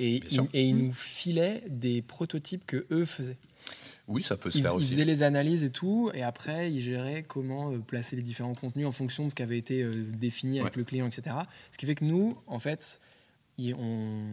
et, 0.00 0.22
ils, 0.30 0.40
et 0.54 0.64
ils 0.64 0.76
nous 0.76 0.92
filaient 0.92 1.62
des 1.68 2.00
prototypes 2.02 2.64
que 2.66 2.86
eux 2.90 3.04
faisaient. 3.04 3.36
Oui, 4.06 4.22
ça 4.22 4.36
peut 4.36 4.50
se 4.50 4.58
Ils, 4.58 4.62
faire 4.62 4.72
ils 4.72 4.76
aussi. 4.76 4.90
faisaient 4.90 5.04
les 5.06 5.22
analyses 5.22 5.64
et 5.64 5.70
tout, 5.70 6.10
et 6.14 6.22
après 6.22 6.70
ils 6.70 6.80
géraient 6.80 7.22
comment 7.26 7.72
euh, 7.72 7.78
placer 7.78 8.16
les 8.16 8.22
différents 8.22 8.54
contenus 8.54 8.86
en 8.86 8.92
fonction 8.92 9.24
de 9.24 9.30
ce 9.30 9.34
qui 9.34 9.42
avait 9.42 9.56
été 9.58 9.82
euh, 9.82 10.04
défini 10.12 10.60
avec 10.60 10.74
Ouais. 10.74 10.78
le 10.80 10.84
client, 10.84 11.06
etc. 11.06 11.34
Ce 11.72 11.78
qui 11.78 11.86
fait 11.86 11.94
que 11.94 12.04
nous, 12.04 12.36
en 12.46 12.58
fait, 12.58 13.00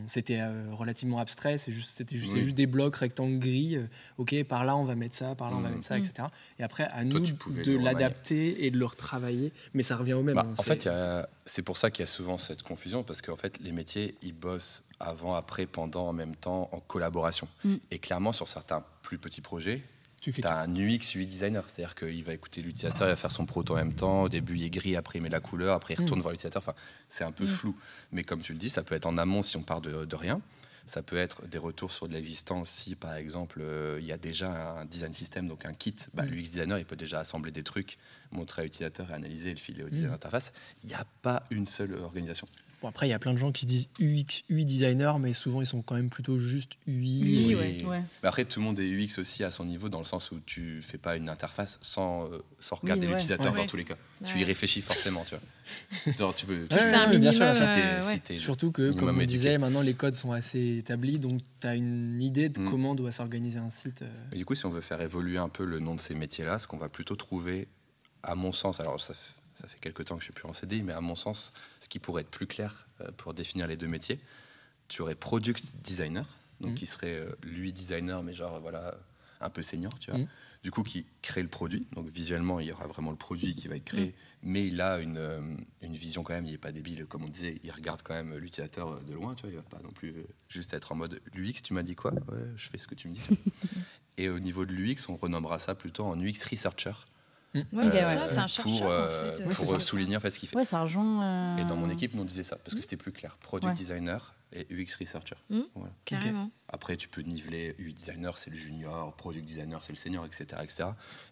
c'était 0.07 0.39
euh, 0.41 0.65
relativement 0.72 1.19
abstrait, 1.19 1.57
c'est 1.57 1.72
juste, 1.72 1.89
c'était 1.91 2.17
juste, 2.17 2.32
c'est 2.32 2.38
Oui. 2.38 2.43
juste 2.43 2.55
des 2.55 2.65
blocs 2.65 2.95
rectangles 2.95 3.39
gris. 3.39 3.78
euh, 3.78 3.86
ok, 4.17 4.43
par 4.45 4.65
là 4.65 4.76
on 4.76 4.84
va 4.84 4.95
mettre 4.95 5.15
ça, 5.15 5.36
par 5.36 5.49
là 5.51 5.57
on 5.57 5.61
va 5.61 5.69
Mhm. 5.69 5.76
mettre 5.76 5.88
ça, 5.88 5.97
etc. 5.97 6.28
Et 6.59 6.63
après 6.63 6.84
à 6.86 7.05
Toi, 7.05 7.19
nous 7.19 7.63
de 7.63 7.78
l'adapter 7.78 8.65
et 8.65 8.72
de 8.72 8.78
le 8.78 8.86
retravailler, 8.86 9.51
mais 9.74 9.84
ça 9.84 9.95
revient 9.95 10.13
au 10.13 10.24
même. 10.24 10.36
Bah, 10.36 10.43
hein, 10.45 10.53
en 10.53 10.55
c'est- 10.55 10.63
fait, 10.63 10.86
il 10.86 10.88
y 10.88 10.91
a- 10.91 11.30
c'est 11.45 11.61
pour 11.61 11.78
ça 11.78 11.91
qu'il 11.91 12.01
y 12.01 12.03
a 12.03 12.07
souvent 12.07 12.38
cette 12.38 12.63
confusion, 12.63 13.03
parce 13.03 13.22
qu'en 13.22 13.36
fait, 13.36 13.59
les 13.61 13.72
métiers, 13.72 14.15
ils 14.24 14.34
bossent 14.34 14.84
avant, 14.99 15.36
après, 15.36 15.65
pendant, 15.65 16.07
en 16.07 16.13
même 16.13 16.36
temps, 16.36 16.69
en 16.72 16.80
collaboration. 16.80 17.47
Mm. 17.63 17.76
Et 17.91 17.99
clairement, 17.99 18.32
sur 18.34 18.47
certains 18.47 18.84
plus 19.01 19.17
petits 19.17 19.41
projets, 19.41 19.82
tu 20.22 20.32
fais 20.32 20.45
as 20.45 20.59
un 20.61 20.74
UX, 20.76 21.15
UI 21.15 21.26
designer, 21.26 21.63
c'est-à-dire 21.67 21.95
qu'il 21.95 22.24
va 22.24 22.34
écouter 22.34 22.61
l'utilisateur, 22.61 23.07
il 23.07 23.11
va 23.11 23.15
faire 23.15 23.32
son 23.32 23.45
proto 23.45 23.74
en 23.74 23.78
même 23.78 23.93
temps. 23.95 24.24
Au 24.24 24.30
début, 24.30 24.55
il 24.55 24.63
est 24.63 24.69
gris, 24.69 24.95
après, 24.95 25.19
il 25.19 25.22
met 25.22 25.30
la 25.30 25.39
couleur, 25.41 25.76
après, 25.76 25.95
il 25.95 25.99
retourne 25.99 26.19
Mm. 26.19 26.22
voir 26.22 26.32
l'utilisateur. 26.32 26.61
Enfin, 26.61 26.76
c'est 27.09 27.24
un 27.26 27.32
peu 27.32 27.43
Mm. 27.43 27.47
flou. 27.47 27.76
Mais 28.11 28.24
comme 28.24 28.41
tu 28.41 28.53
le 28.53 28.59
dis, 28.59 28.69
ça 28.69 28.84
peut 28.84 28.95
être 28.95 29.07
en 29.07 29.17
amont 29.17 29.41
si 29.41 29.57
on 29.57 29.63
part 29.63 29.82
de, 29.82 30.05
de 30.05 30.15
rien. 30.15 30.39
Ça 30.88 31.01
peut 31.03 31.15
être 31.17 31.45
des 31.47 31.57
retours 31.59 31.91
sur 31.91 32.07
de 32.07 32.13
l'existence 32.13 32.69
si, 32.69 32.95
par 32.95 33.13
exemple, 33.15 33.59
euh, 33.61 33.97
il 34.01 34.05
y 34.07 34.11
a 34.11 34.17
déjà 34.17 34.80
un 34.80 34.86
design 34.86 35.13
system, 35.13 35.47
donc 35.47 35.65
un 35.65 35.74
kit. 35.74 35.95
Bah, 36.13 36.24
Mm. 36.24 36.28
L'UX 36.30 36.43
designer, 36.43 36.78
il 36.80 36.86
peut 36.86 36.95
déjà 36.95 37.19
assembler 37.19 37.51
des 37.51 37.63
trucs, 37.63 37.97
montrer 38.32 38.61
à 38.61 38.65
l'utilisateur 38.65 39.09
et 39.09 39.13
analyser 39.13 39.49
et 39.49 39.53
le 39.53 39.59
filer 39.59 39.84
au 39.84 39.89
designer 39.89 40.11
d'interface. 40.11 40.53
Il 40.84 40.88
n'y 40.89 40.95
a 40.95 41.05
pas 41.22 41.43
une 41.51 41.65
seule 41.67 41.93
organisation. 41.95 42.47
Bon, 42.82 42.88
après, 42.88 43.05
il 43.07 43.11
y 43.11 43.13
a 43.13 43.19
plein 43.19 43.32
de 43.34 43.38
gens 43.38 43.51
qui 43.51 43.67
disent 43.67 43.88
UX, 43.99 44.41
UI 44.49 44.65
designer, 44.65 45.19
mais 45.19 45.34
souvent 45.34 45.61
ils 45.61 45.67
sont 45.67 45.84
quand 45.84 45.93
même 45.93 46.09
plutôt 46.09 46.39
juste 46.39 46.71
UI. 46.88 47.21
Oui, 47.21 47.51
et- 47.51 47.55
ouais, 47.55 47.84
ouais. 47.86 48.01
Mais 48.23 48.29
après, 48.29 48.43
tout 48.43 48.59
le 48.59 48.65
monde 48.65 48.79
est 48.79 48.89
UX 48.89 49.19
aussi 49.19 49.43
à 49.43 49.51
son 49.51 49.65
niveau, 49.65 49.88
dans 49.88 49.99
le 49.99 50.05
sens 50.05 50.32
où 50.32 50.39
tu 50.45 50.82
fais 50.82 50.97
pas 50.97 51.15
une 51.15 51.29
interface 51.29 51.77
sans, 51.82 52.25
euh, 52.32 52.39
sans 52.59 52.77
regarder 52.77 53.01
Oui, 53.01 53.07
ouais. 53.07 53.13
l'utilisateur 53.13 53.51
Ouais. 53.53 53.59
dans 53.59 53.65
tous 53.67 53.77
les 53.77 53.86
cas. 53.86 53.97
Tu 54.25 54.39
y 54.39 54.43
réfléchis 54.43 54.82
forcément, 54.82 55.23
tu 55.25 55.36
vois. 55.36 56.15
Genre, 56.17 56.34
tu 56.34 56.47
peux. 56.47 56.65
tu 56.67 56.75
Ouais, 56.75 56.82
sais, 56.82 56.89
C'est 56.89 56.95
un 56.95 57.07
minimum. 57.09 57.34
sûr, 57.34 57.45
si 57.45 57.61
euh, 57.63 57.99
si 58.01 58.36
Surtout 58.38 58.71
que, 58.71 58.91
comme 58.91 59.09
on 59.09 59.11
éduqué. 59.13 59.25
disait, 59.27 59.57
maintenant 59.59 59.82
les 59.82 59.93
codes 59.93 60.15
sont 60.15 60.32
assez 60.32 60.77
établis, 60.79 61.19
donc 61.19 61.41
tu 61.59 61.67
as 61.67 61.75
une 61.75 62.19
idée 62.21 62.49
de 62.49 62.59
Mm. 62.59 62.69
comment 62.71 62.95
doit 62.95 63.11
s'organiser 63.11 63.59
un 63.59 63.69
site. 63.69 64.01
euh. 64.01 64.09
Et 64.34 64.38
du 64.38 64.45
coup, 64.45 64.55
si 64.55 64.65
on 64.65 64.69
veut 64.69 64.82
faire 64.82 65.01
évoluer 65.01 65.38
un 65.38 65.49
peu 65.49 65.65
le 65.65 65.77
nom 65.79 65.93
de 65.93 65.99
ces 66.01 66.15
métiers-là, 66.15 66.57
ce 66.57 66.65
qu'on 66.65 66.77
va 66.77 66.89
plutôt 66.89 67.15
trouver, 67.15 67.67
à 68.23 68.34
mon 68.36 68.51
sens, 68.51 68.79
alors 68.79 68.99
ça, 68.99 69.13
f- 69.13 69.17
ça 69.54 69.68
fait 69.68 69.80
quelques 69.80 70.06
temps 70.06 70.16
que 70.16 70.22
je 70.22 70.26
suis 70.26 70.34
plus 70.34 70.47
en 70.47 70.54
CDI, 70.54 70.84
mais 70.84 70.93
à 70.93 71.02
mon 71.02 71.16
sens, 71.16 71.54
ce 71.80 71.89
qui 71.89 71.99
pourrait 71.99 72.22
être 72.22 72.32
plus 72.32 72.47
clair 72.47 72.88
euh, 73.02 73.12
pour 73.18 73.34
définir 73.34 73.68
les 73.68 73.78
deux 73.78 73.88
métiers, 73.88 74.20
tu 74.88 75.02
aurais 75.02 75.16
product 75.16 75.64
designer, 75.84 76.26
donc 76.60 76.72
Mhm. 76.72 76.78
qui 76.78 76.86
serait 76.86 77.16
euh, 77.16 77.32
lui 77.43 77.74
designer, 77.74 78.24
mais 78.24 78.34
genre 78.34 78.60
voilà 78.62 78.95
un 79.39 79.49
peu 79.49 79.62
senior, 79.62 79.97
tu 79.99 80.12
vois. 80.12 80.20
Mhm. 80.20 80.28
Du 80.64 80.70
coup, 80.70 80.84
qui 80.84 81.08
crée 81.24 81.41
le 81.41 81.47
produit. 81.49 81.88
Donc 81.93 82.08
visuellement, 82.08 82.60
il 82.60 82.68
y 82.68 82.72
aura 82.72 82.86
vraiment 82.86 83.10
le 83.10 83.18
produit 83.18 83.56
qui 83.56 83.68
va 83.68 83.76
être 83.78 83.84
créé, 83.86 84.14
mais 84.43 84.68
il 84.68 84.80
a 84.80 84.99
une, 84.99 85.18
euh, 85.18 85.41
une 85.82 85.93
vision 85.93 86.22
quand 86.22 86.34
même. 86.34 86.45
Il 86.45 86.52
n'est 86.52 86.60
pas 86.60 86.72
débile, 86.72 87.08
comme 87.08 87.24
on 87.24 87.28
disait. 87.30 87.58
Il 87.64 87.72
regarde 87.72 88.04
quand 88.04 88.14
même 88.14 88.36
l'utilisateur 88.38 89.02
de 89.02 89.14
loin, 89.16 89.34
tu 89.34 89.41
vois. 89.41 89.49
Il 89.49 89.56
va 89.56 89.64
pas 89.64 89.80
non 89.84 89.89
plus 89.89 90.14
juste 90.49 90.76
être 90.76 90.91
en 90.91 90.95
mode 90.95 91.20
l'UX. 91.34 91.64
Tu 91.64 91.74
m'as 91.74 91.82
dit 91.82 91.95
quoi? 91.95 92.12
Ouais, 92.14 92.45
je 92.58 92.70
fais 92.70 92.78
ce 92.78 92.88
que 92.88 92.93
tu 92.93 93.08
me 93.08 93.14
dis. 93.16 93.22
Et 94.20 94.30
au 94.30 94.39
niveau 94.39 94.68
de 94.68 94.72
l'UX, 94.72 95.08
on 95.10 95.16
renommera 95.16 95.58
ça 95.58 95.74
plutôt 95.74 96.06
en 96.06 96.16
UX 96.22 96.45
researcher. 96.52 96.93
Ouais, 97.54 97.62
Ok, 97.74 97.91
c'est 97.91 97.97
ouais. 97.97 98.04
ça, 98.04 98.28
c'est 98.30 98.38
un 98.38 98.47
chercheur. 98.47 98.78
pour, 98.80 98.86
en 98.88 98.91
euh, 98.91 99.36
fait, 99.36 99.43
pour 99.43 99.72
euh, 99.72 99.76
euh, 99.76 99.80
souligner 99.80 100.16
en 100.16 100.20
fait 100.22 100.32
ce 100.32 100.39
qu'il 100.39 100.47
fait. 100.47 100.56
Ouais, 100.56 100.64
ça 100.66 100.82
rejoint. 100.82 101.24
euh, 101.24 101.58
Et 101.58 101.66
dans 101.66 101.76
mon 101.76 101.89
équipe, 101.89 102.14
nous 102.16 102.22
on 102.22 102.26
disait 102.26 102.43
ça 102.43 102.56
parce 102.58 102.74
que 102.76 102.82
c'était 102.82 102.95
plus 102.97 103.12
clair. 103.12 103.38
Product 103.41 103.68
Ouais. 103.74 103.78
designer 103.78 104.34
et 104.54 104.66
UX 104.72 104.95
researcher. 104.99 105.36
Hmm. 105.49 105.62
Voilà. 105.76 105.91
Carrément. 106.06 106.49
Après, 106.70 106.95
tu 106.97 107.08
peux 107.10 107.22
niveler 107.22 107.76
UX 107.80 107.93
designer, 107.93 108.38
c'est 108.38 108.49
le 108.52 108.56
junior, 108.56 109.14
product 109.16 109.45
designer, 109.45 109.84
c'est 109.84 109.91
le 109.93 109.97
senior, 109.97 110.26
etc., 110.26 110.45
etc. 110.64 110.84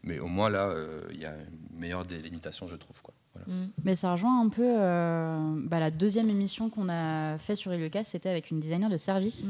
Mais 0.03 0.19
au 0.19 0.27
moins 0.27 0.49
là, 0.49 0.67
euh, 0.67 1.03
il 1.13 1.19
y 1.21 1.25
a 1.25 1.33
une 1.35 1.79
meilleure 1.79 2.05
délimitation, 2.05 2.67
je 2.67 2.75
trouve. 2.75 3.01
Quoi. 3.01 3.13
Voilà. 3.35 3.47
Mm. 3.53 3.69
Mais 3.85 3.95
ça 3.95 4.11
rejoint 4.11 4.41
un 4.41 4.49
peu 4.49 4.63
euh, 4.65 5.53
bah, 5.67 5.79
la 5.79 5.91
deuxième 5.91 6.29
émission 6.29 6.69
qu'on 6.69 6.89
a 6.89 7.37
fait 7.37 7.55
sur 7.55 7.71
Eliocast, 7.71 8.11
c'était 8.11 8.29
avec 8.29 8.51
une 8.51 8.59
designer 8.59 8.89
de 8.89 8.97
service. 8.97 9.47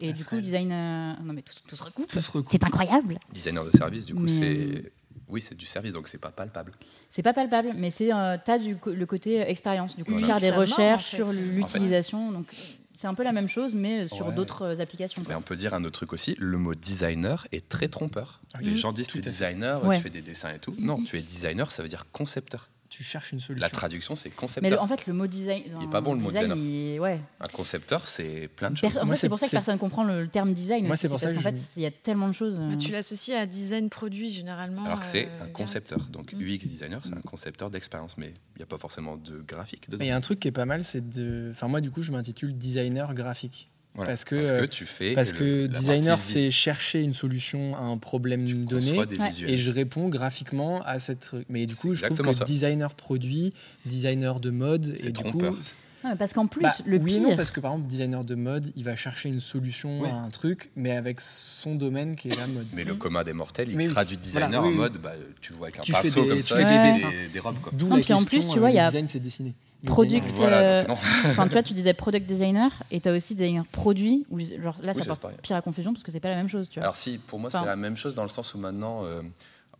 Et 0.00 0.12
du 0.12 0.24
coup, 0.24 0.36
passerelle. 0.36 0.40
design. 0.42 0.72
euh, 0.72 1.12
Non, 1.24 1.32
mais 1.32 1.42
tout, 1.42 1.76
se 1.76 1.82
recoupe. 1.82 2.06
Tout 2.08 2.20
se 2.20 2.30
recoupe. 2.30 2.48
C'est 2.50 2.64
incroyable. 2.64 3.18
Designer 3.32 3.64
de 3.64 3.70
service, 3.72 4.06
du 4.06 4.14
coup, 4.14 4.20
Mais, 4.22 4.30
c'est. 4.30 4.92
Oui, 5.32 5.40
c'est 5.40 5.56
du 5.56 5.66
service, 5.66 5.92
donc 5.92 6.06
c'est 6.08 6.18
pas 6.20 6.30
palpable. 6.30 6.72
C'est 7.10 7.22
pas 7.22 7.32
palpable, 7.32 7.72
mais 7.74 7.90
c'est 7.90 8.12
euh, 8.12 8.36
t'as 8.44 8.58
du 8.58 8.76
le 8.86 9.06
côté 9.06 9.40
euh, 9.42 9.46
expérience. 9.46 9.96
Du 9.96 10.04
coup, 10.04 10.12
Voilà. 10.12 10.38
faire 10.38 10.40
des 10.40 10.50
recherches 10.56 11.14
en 11.14 11.26
fait. 11.26 11.32
sur 11.32 11.32
l'utilisation. 11.32 12.30
Donc, 12.32 12.46
c'est 12.92 13.06
un 13.06 13.14
peu 13.14 13.22
la 13.24 13.32
même 13.32 13.48
chose, 13.48 13.74
mais 13.74 14.06
sur 14.08 14.28
Ouais. 14.28 14.34
d'autres 14.34 14.62
euh, 14.62 14.80
applications. 14.82 15.22
Mais 15.28 15.34
on 15.34 15.40
peut 15.40 15.56
dire 15.56 15.72
un 15.72 15.82
autre 15.84 15.92
truc 15.98 16.12
aussi, 16.12 16.36
le 16.38 16.58
mot 16.58 16.74
designer 16.74 17.46
est 17.50 17.66
très 17.68 17.88
trompeur. 17.88 18.40
Ah, 18.52 18.58
Les 18.60 18.72
Mm. 18.72 18.76
gens 18.76 18.92
disent 18.92 19.06
tu 19.08 19.18
es 19.18 19.20
designer, 19.22 19.82
Ouais. 19.84 19.96
tu 19.96 20.02
fais 20.02 20.10
des 20.10 20.20
dessins 20.22 20.52
et 20.54 20.58
tout. 20.58 20.74
Non, 20.78 21.02
tu 21.02 21.16
es 21.18 21.22
designer, 21.22 21.72
ça 21.72 21.82
veut 21.82 21.88
dire 21.88 22.04
concepteur. 22.12 22.68
Tu 22.94 23.02
cherches 23.02 23.32
une 23.32 23.40
solution. 23.40 23.62
La 23.64 23.70
traduction, 23.70 24.14
c'est 24.14 24.28
Mais 24.28 24.34
concepteur. 24.34 24.70
le- 24.70 24.78
en 24.78 24.86
fait, 24.86 25.06
le 25.06 25.14
mot 25.14 25.26
design. 25.26 25.62
Il 25.80 25.84
est 25.86 25.90
pas 25.90 26.02
bon, 26.02 26.12
le 26.12 26.20
mot 26.20 26.28
design. 26.28 26.52
designer. 26.52 26.94
il- 26.94 27.00
ouais. 27.00 27.20
Un 27.40 27.46
concepteur, 27.50 28.06
c'est 28.06 28.48
plein 28.54 28.68
de 28.70 28.78
Per- 28.78 28.90
choses. 28.90 28.98
en 28.98 29.06
Moi, 29.06 29.14
fait, 29.14 29.20
c'est- 29.22 29.28
pour 29.30 29.38
ça 29.38 29.46
que 29.46 29.50
personne 29.52 29.78
comprend 29.78 30.04
le, 30.04 30.20
le 30.20 30.28
terme 30.28 30.52
design. 30.52 30.86
Moi, 30.86 30.96
c'est 30.98 31.08
pour 31.08 31.18
ça 31.18 31.28
parce 31.32 31.42
qu'en 31.42 31.50
fait, 31.50 31.58
il 31.76 31.82
y 31.84 31.86
a 31.86 31.90
tellement 31.90 32.28
de 32.28 32.34
choses. 32.34 32.58
Bah, 32.58 32.64
euh, 32.70 32.76
tu 32.76 32.92
l'associes 32.92 33.34
à 33.34 33.46
design 33.46 33.88
produit 33.88 34.30
généralement. 34.30 34.84
Alors 34.84 35.00
que 35.00 35.06
c'est 35.06 35.26
euh, 35.26 35.44
un 35.44 35.48
concepteur. 35.48 36.00
Donc 36.10 36.34
Mm. 36.34 36.42
UX 36.42 36.58
designer, 36.58 37.00
c'est 37.02 37.14
un 37.14 37.22
concepteur 37.22 37.70
d'expérience, 37.70 38.18
mais 38.18 38.34
il 38.56 38.58
n'y 38.58 38.62
a 38.62 38.66
pas 38.66 38.76
forcément 38.76 39.16
de 39.16 39.38
graphique 39.40 39.88
dedans. 39.88 39.96
Mais 39.98 40.04
il 40.06 40.10
y 40.10 40.12
a 40.12 40.16
un 40.16 40.20
truc 40.20 40.38
qui 40.38 40.48
est 40.48 40.52
pas 40.52 40.66
mal, 40.66 40.84
c'est 40.84 41.08
de. 41.08 41.48
Enfin, 41.52 41.68
moi, 41.68 41.80
du 41.80 41.90
coup, 41.90 42.02
je 42.02 42.12
m'intitule 42.12 42.58
designer 42.58 43.14
graphique. 43.14 43.70
Voilà. 43.94 44.10
parce 44.12 44.24
que, 44.24 44.34
euh, 44.36 44.66
tu 44.66 44.86
fais. 44.86 45.12
Parce 45.12 45.32
le- 45.32 45.38
que 45.38 45.72
la 45.72 45.78
designer, 45.78 46.18
c'est 46.18 46.50
chercher 46.50 47.02
une 47.02 47.12
solution 47.12 47.76
à 47.76 47.80
un 47.80 47.98
problème 47.98 48.46
tu 48.46 48.54
donné. 48.54 48.98
Et 49.46 49.56
je 49.58 49.70
réponds 49.70 50.08
graphiquement 50.08 50.82
à 50.84 50.98
cette. 50.98 51.32
Mais 51.50 51.66
du 51.66 51.76
coup, 51.76 51.92
je 51.94 52.04
trouve 52.04 52.20
que 52.22 52.32
ça. 52.32 52.44
designer 52.46 52.94
produit, 52.94 53.52
designer 53.84 54.40
de 54.40 54.50
mode, 54.50 54.94
C'est 54.98 55.08
et 55.08 55.12
du 55.12 55.22
coup, 55.22 55.28
trompeur. 55.30 55.52
non, 55.52 56.10
mais 56.10 56.16
parce 56.16 56.32
qu'en 56.32 56.46
plus, 56.46 56.62
bah, 56.62 56.74
le 56.86 56.96
oui 56.96 57.16
et 57.16 57.18
pire. 57.18 57.28
non, 57.28 57.36
parce 57.36 57.50
que 57.50 57.60
par 57.60 57.72
exemple, 57.72 57.88
designer 57.88 58.24
de 58.24 58.34
mode, 58.34 58.72
il 58.76 58.82
va 58.84 58.96
chercher 58.96 59.28
une 59.28 59.40
solution 59.40 60.00
Oui. 60.00 60.08
à 60.08 60.14
un 60.14 60.30
truc, 60.30 60.70
mais 60.74 60.92
avec 60.92 61.20
son 61.20 61.74
domaine 61.74 62.16
qui 62.16 62.30
est 62.30 62.36
la 62.36 62.46
mode. 62.46 62.68
Mais 62.74 62.84
le 62.84 62.94
commun 62.94 63.22
des 63.24 63.34
mortels, 63.34 63.68
il 63.70 63.76
Mais 63.76 63.88
oui. 63.88 63.92
traduit 63.92 64.16
designer 64.16 64.48
Voilà, 64.48 64.62
oui, 64.62 64.68
en 64.68 64.70
oui. 64.70 64.76
mode, 64.78 64.96
bah, 65.02 65.12
tu 65.42 65.52
vois 65.52 65.66
avec 65.66 65.80
un 65.80 65.82
Tu 65.82 65.92
pinceau 65.92 66.22
des- 66.22 66.28
comme 66.28 66.36
tu 66.38 66.42
ça, 66.44 66.56
fais 66.56 66.64
des 66.64 66.68
tu 66.70 66.74
fais 66.78 66.92
dessins. 66.92 67.10
des, 67.24 67.28
des 67.28 67.38
robes. 67.40 67.56
D'où 67.74 67.88
la 67.90 67.96
puis 68.02 68.12
en 68.14 68.18
question, 68.18 68.24
plus, 68.40 68.48
tu 68.50 68.56
euh, 68.56 68.60
vois, 68.60 68.70
il 68.70 68.74
y 68.74 68.76
le 68.78 68.82
a 68.84 68.86
design, 68.86 69.06
c'est 69.06 69.20
dessiné. 69.20 69.52
Product, 69.84 70.26
Voilà, 70.34 70.58
euh, 70.60 70.86
donc. 70.86 70.98
Enfin, 71.26 71.44
tu 71.46 71.52
vois, 71.52 71.62
tu 71.62 71.72
disais 71.72 71.92
product 71.94 72.26
designer 72.26 72.70
et 72.90 73.00
tu 73.00 73.08
as 73.08 73.12
aussi 73.12 73.34
designer 73.34 73.64
produit. 73.66 74.26
Où, 74.30 74.38
genre, 74.38 74.76
là, 74.82 74.92
Oui, 74.92 74.94
ça 74.94 75.02
c'est 75.02 75.06
porte 75.20 75.40
pire 75.42 75.56
à 75.56 75.62
confusion 75.62 75.92
parce 75.92 76.04
que 76.04 76.12
c'est 76.12 76.20
pas 76.20 76.28
la 76.30 76.36
même 76.36 76.48
chose. 76.48 76.68
Tu 76.68 76.78
vois. 76.78 76.84
Alors 76.84 76.96
si, 76.96 77.18
pour 77.18 77.38
moi, 77.40 77.50
c'est 77.50 77.64
la 77.64 77.76
même 77.76 77.96
chose 77.96 78.14
dans 78.14 78.22
le 78.22 78.28
sens 78.28 78.54
où 78.54 78.58
maintenant, 78.58 79.04
euh, 79.04 79.22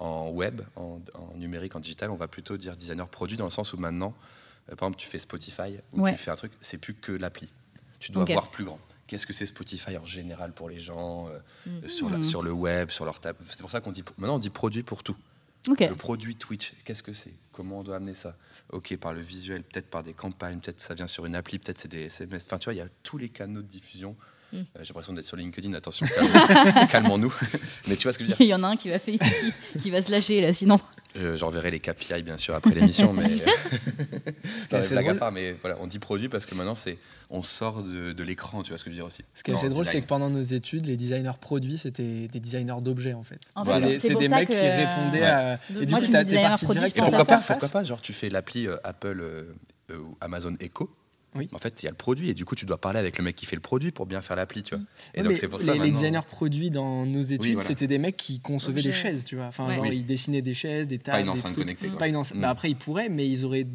en 0.01 0.31
web, 0.31 0.61
en, 0.77 0.99
en 1.15 1.37
numérique, 1.37 1.77
en 1.77 1.81
digital, 1.81 2.11
on 2.11 2.17
va 2.17 2.27
plutôt 2.29 2.57
dire 2.57 2.77
designer 2.77 3.07
produit 3.09 3.37
dans 3.37 3.45
le 3.45 3.51
sens 3.51 3.73
où 3.73 3.77
maintenant, 3.77 4.13
euh, 4.71 4.75
par 4.77 4.89
exemple, 4.89 5.01
tu 5.01 5.07
fais 5.09 5.19
Spotify 5.19 5.79
ou 5.93 6.01
Ouais. 6.03 6.13
tu 6.13 6.19
fais 6.19 6.31
un 6.33 6.37
truc, 6.37 6.53
c'est 6.61 6.79
plus 6.79 6.95
que 6.95 7.13
l'appli. 7.13 7.53
Tu 8.01 8.11
dois 8.11 8.25
voir 8.25 8.49
plus 8.51 8.65
grand. 8.65 8.79
Qu'est-ce 9.07 9.27
que 9.27 9.33
c'est 9.33 9.47
Spotify 9.47 9.97
en 9.99 10.07
général 10.07 10.53
pour 10.53 10.69
les 10.69 10.81
gens 10.81 11.29
euh, 11.29 11.39
Mm. 11.85 11.89
sur, 11.89 12.11
la- 12.11 12.19
Mm. 12.19 12.23
sur 12.25 12.43
le 12.43 12.51
web, 12.53 12.91
sur 12.91 13.05
leur 13.05 13.21
table 13.21 13.39
C'est 13.49 13.61
pour 13.61 13.71
ça 13.71 13.81
qu'on 13.81 13.93
dit 13.93 14.03
maintenant 14.19 14.37
on 14.37 14.39
dit 14.41 14.51
produit 14.51 14.83
pour 14.83 15.03
tout. 15.05 15.15
Le 15.69 15.95
produit 15.95 16.35
Twitch, 16.35 16.73
qu'est-ce 16.85 17.03
que 17.03 17.13
c'est? 17.13 17.33
Comment 17.53 17.81
on 17.81 17.83
doit 17.85 17.97
amener 17.97 18.15
ça? 18.15 18.37
Ok, 18.71 18.97
par 18.97 19.13
le 19.13 19.21
visuel, 19.21 19.63
peut-être 19.63 19.89
par 19.89 20.03
des 20.03 20.13
campagnes, 20.13 20.59
peut-être 20.59 20.81
ça 20.81 20.95
vient 20.95 21.07
sur 21.07 21.25
une 21.27 21.37
appli, 21.37 21.59
peut-être 21.59 21.79
c'est 21.79 21.91
des 21.91 22.05
SMS. 22.05 22.47
Enfin, 22.47 22.59
tu 22.59 22.65
vois, 22.65 22.75
il 22.75 22.79
y 22.79 22.81
a 22.81 22.89
tous 23.03 23.19
les 23.19 23.29
canaux 23.29 23.63
de 23.63 23.69
diffusion. 23.69 24.17
Mm. 24.53 24.57
Euh, 24.57 24.63
J'ai 24.81 24.89
l'impression 24.89 25.13
d'être 25.13 25.27
sur 25.27 25.37
LinkedIn, 25.37 25.73
attention, 25.75 26.07
calmons-nous. 26.91 27.33
Mais 27.89 27.97
tu 27.97 28.05
vois 28.05 28.13
ce 28.13 28.19
que 28.19 28.25
je 28.25 28.31
veux 28.31 28.37
dire? 28.37 28.45
Il 28.45 28.49
y 28.49 28.55
en 28.55 28.63
a 28.65 28.69
un 28.69 28.77
qui 28.77 28.89
va, 28.89 28.99
fait, 28.99 29.19
qui, 29.19 29.79
qui 29.81 29.91
va 29.91 30.03
se 30.03 30.11
lâcher 30.11 30.41
là, 30.41 30.53
sinon. 30.53 30.81
Euh, 31.17 31.37
J'enverrai 31.37 31.71
les 31.71 31.79
KPI 31.81 32.23
bien 32.23 32.39
sûr 32.39 32.55
après 32.55 32.75
l'émission, 32.75 33.13
mais 33.13 33.25
Non, 34.73 34.81
blague 34.91 35.09
à 35.09 35.15
part, 35.15 35.33
mais 35.33 35.55
voilà, 35.61 35.77
on 35.81 35.87
dit 35.87 35.99
produit 35.99 36.29
parce 36.29 36.47
que 36.47 36.55
maintenant 36.55 36.75
c'est 36.75 36.97
on 37.29 37.43
sort 37.43 37.83
de, 37.83 38.13
de 38.13 38.23
l'écran, 38.25 38.63
tu 38.63 38.71
vois 38.71 38.79
ce 38.79 38.85
que 38.85 38.91
je 38.91 38.95
veux 38.97 39.01
dire 39.01 39.07
aussi. 39.07 39.23
ce 39.35 39.43
qui 39.43 39.51
est 39.51 39.55
assez 39.55 39.69
drôle, 39.69 39.87
c'est 39.87 40.01
que 40.01 40.07
pendant 40.07 40.31
nos 40.31 40.41
études, 40.41 40.87
les 40.87 40.97
designers 40.97 41.33
produits, 41.41 41.77
c'était 41.79 42.29
des 42.29 42.41
designers 42.41 42.81
d'objets 42.81 43.13
en 43.15 43.23
fait. 43.23 43.41
En 43.55 43.65
C'est 43.65 43.73
fait, 43.73 43.81
des, 43.87 43.99
c'est 43.99 44.15
des 44.15 44.29
mecs 44.29 44.49
qui 44.49 44.57
euh, 44.57 44.77
répondaient 44.89 45.21
Ouais. 45.21 45.27
à. 45.27 45.61
Et 45.81 45.87
du 45.87 45.93
moi, 45.93 46.01
coup, 46.01 46.07
t'es 46.07 46.41
parti 46.41 46.67
direct 46.67 46.99
pourquoi 46.99 47.25
pas, 47.25 47.39
pourquoi 47.39 47.69
pas 47.69 47.85
Genre 47.85 48.01
tu 48.01 48.13
fais 48.13 48.29
l'appli 48.31 48.67
euh, 48.67 48.77
Apple 48.83 49.21
euh, 49.21 49.55
euh, 49.91 49.99
ou 49.99 50.17
Amazon 50.21 50.55
Echo. 50.61 50.91
Oui. 51.35 51.49
En 51.53 51.59
fait, 51.59 51.83
il 51.83 51.87
y 51.87 51.89
a 51.89 51.91
le 51.91 51.97
produit 51.97 52.29
et 52.31 52.35
du 52.35 52.45
coup 52.45 52.55
tu 52.55 52.67
dois 52.67 52.79
parler 52.81 52.99
avec 52.99 53.17
le 53.19 53.25
mec 53.25 53.35
qui 53.37 53.47
fait 53.47 53.57
le 53.57 53.63
produit 53.63 53.91
pour 53.91 54.07
bien 54.07 54.21
faire 54.21 54.37
l'appli, 54.37 54.63
tu 54.63 54.75
vois. 54.75 54.85
Et 55.15 55.19
Ouais, 55.19 55.25
donc 55.25 55.33
mais 55.33 55.39
c'est 55.39 55.49
pour 55.49 55.59
les, 55.59 55.65
ça 55.65 55.73
les 55.73 55.79
maintenant- 55.79 55.93
designers 56.01 56.27
produits 56.27 56.71
dans 56.71 57.07
nos 57.07 57.23
études, 57.23 57.55
voilà. 57.55 57.67
c'était 57.67 57.87
des 57.87 57.99
mecs 57.99 58.17
qui 58.17 58.41
concevaient 58.41 58.83
des 58.83 58.93
chaises, 58.93 59.25
tu 59.25 59.37
vois. 59.37 59.47
Enfin, 59.47 59.67
Ouais. 59.69 59.75
genre, 59.77 59.85
Oui. 59.85 59.97
ils 59.99 60.05
dessinaient 60.07 60.43
des 60.43 60.55
chaises, 60.55 60.87
des 60.87 60.99
tables, 60.99 61.17
pas 61.19 61.23
une 61.23 61.29
enceinte 61.31 61.55
connectée. 61.55 61.89
Pas 61.99 62.09
une 62.09 62.17
enceinte. 62.17 62.37
Mm. 62.39 62.41
Bah, 62.43 62.51
après, 62.51 62.71
ils 62.71 62.77
pourraient, 62.77 63.09
mais 63.09 63.27
ils 63.29 63.45
auraient 63.47 63.67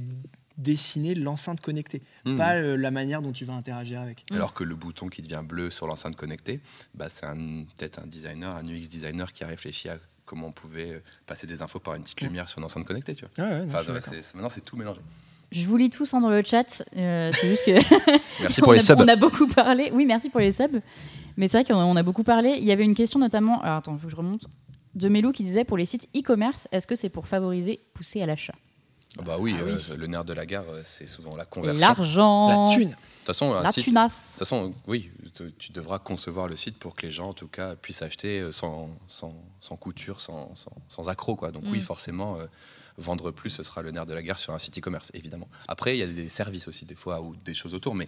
dessiné 0.58 1.14
l'enceinte 1.14 1.62
connectée, 1.62 2.02
Mm. 2.26 2.36
pas 2.36 2.56
euh, 2.56 2.78
la 2.78 2.90
manière 2.92 3.22
dont 3.22 3.32
tu 3.32 3.46
vas 3.46 3.54
interagir 3.54 4.02
avec. 4.02 4.26
Alors 4.32 4.54
que 4.54 4.64
le 4.64 4.76
bouton 4.76 5.08
qui 5.08 5.22
devient 5.22 5.44
bleu 5.48 5.70
sur 5.70 5.86
l'enceinte 5.88 6.16
connectée, 6.16 6.62
bah, 6.96 7.10
c'est 7.10 7.26
peut-être 7.28 8.00
un 8.00 8.08
designer, 8.08 8.56
un 8.56 8.64
UX 8.66 8.88
designer 8.90 9.34
qui 9.34 9.44
a 9.44 9.48
réfléchi 9.48 9.88
à 9.90 9.98
comment 10.26 10.48
on 10.48 10.52
pouvait 10.52 10.94
euh, 10.94 11.00
passer 11.26 11.46
des 11.48 11.62
infos 11.62 11.80
par 11.80 11.94
une 11.96 12.02
petite 12.04 12.22
Ouais. 12.22 12.28
lumière 12.28 12.50
sur 12.50 12.58
une 12.60 12.66
enceinte 12.66 12.86
connectée. 12.86 13.16
Tu 13.16 13.26
vois. 13.26 13.46
Ouais, 13.46 13.52
ouais, 13.52 13.60
non, 13.62 13.66
Enfin, 13.68 13.78
je 13.80 13.84
suis 13.84 13.92
ouais, 13.94 14.00
d'accord. 14.00 14.14
c'est- 14.20 14.34
maintenant, 14.36 14.50
c'est 14.50 14.62
tout 14.62 14.76
mélangé. 14.76 15.00
Je 15.52 15.66
vous 15.66 15.78
lis 15.78 15.90
tous 15.90 16.14
hein, 16.14 16.20
dans 16.22 16.30
le 16.30 16.44
chat. 16.44 16.84
euh, 16.98 17.32
c'est 17.34 17.48
juste 17.48 17.66
que. 17.66 17.72
Merci 18.42 18.62
pour 18.62 18.74
les 18.74 18.80
on 18.80 18.82
a, 18.82 18.86
subs. 18.86 19.02
On 19.02 19.08
a 19.08 19.16
beaucoup 19.16 19.48
parlé. 19.48 19.90
Oui, 19.94 20.06
merci 20.06 20.30
pour 20.30 20.40
les 20.42 20.52
subs. 20.52 20.82
Mais 21.38 21.48
c'est 21.48 21.62
vrai 21.62 21.74
qu'on 21.74 21.96
a, 21.96 22.04
beaucoup 22.04 22.24
parlé. 22.24 22.56
Il 22.58 22.66
y 22.66 22.72
avait 22.72 22.84
une 22.84 22.96
question 22.96 23.20
notamment. 23.20 23.62
Alors 23.62 23.78
attends, 23.78 23.94
il 23.94 24.00
faut 24.00 24.08
que 24.08 24.12
je 24.12 24.18
remonte. 24.18 24.48
De 24.96 25.08
Melou 25.10 25.32
qui 25.32 25.44
disait 25.44 25.64
pour 25.64 25.78
les 25.78 25.86
sites 25.86 26.10
e-commerce, 26.16 26.68
est-ce 26.72 26.88
que 26.88 26.96
c'est 26.96 27.10
pour 27.10 27.28
favoriser, 27.28 27.80
pousser 27.94 28.22
à 28.22 28.26
l'achat? 28.26 28.56
Ah 29.20 29.22
Bah 29.24 29.38
oui, 29.40 29.56
Ah 29.58 29.64
euh, 29.64 29.98
le 29.98 30.08
nerf 30.08 30.26
de 30.26 30.34
la 30.34 30.46
gare, 30.46 30.66
euh, 30.70 30.82
c'est 30.84 31.08
souvent 31.08 31.36
la 31.38 31.46
conversion. 31.46 31.88
l'argent 31.88 32.66
La 32.68 32.74
thune. 32.76 32.90
De 32.90 32.94
toute 32.96 33.26
façon, 33.26 33.54
un 33.54 33.64
La 33.64 33.72
site, 33.72 33.86
de 33.86 33.90
tunasse 33.92 34.32
toute 34.32 34.40
façon, 34.40 34.74
oui, 34.88 35.12
tu- 35.36 35.52
tu 35.58 35.72
devras 35.72 36.00
concevoir 36.00 36.48
le 36.48 36.56
site 36.56 36.78
pour 36.78 36.96
que 36.96 37.06
les 37.06 37.12
gens, 37.12 37.30
en 37.30 37.34
tout 37.34 37.48
cas, 37.48 37.76
puissent 37.76 38.02
acheter 38.02 38.48
sans, 38.52 38.90
sans, 39.08 39.34
sans 39.60 39.76
couture, 39.78 40.20
sans, 40.20 40.54
sans, 40.56 40.72
sans 40.90 41.10
accroc. 41.10 41.38
Quoi. 41.38 41.52
Donc 41.52 41.64
oui, 41.68 41.78
Mm. 41.78 41.82
forcément, 41.82 42.38
euh, 42.38 42.46
vendre 42.98 43.32
plus, 43.32 43.50
ce 43.52 43.64
sera 43.64 43.82
le 43.82 43.92
nerf 43.92 44.06
de 44.06 44.14
la 44.14 44.22
guerre 44.24 44.38
sur 44.38 44.54
un 44.54 44.60
site 44.60 44.78
e-commerce, 44.80 45.12
évidemment. 45.14 45.48
Après, 45.68 45.96
il 45.96 46.00
y 46.00 46.04
a 46.04 46.08
des 46.08 46.30
services 46.30 46.68
aussi, 46.68 46.86
des 46.86 46.96
fois, 46.96 47.22
ou 47.22 47.36
des 47.36 47.54
choses 47.54 47.74
autour, 47.74 47.94
mais 47.96 48.08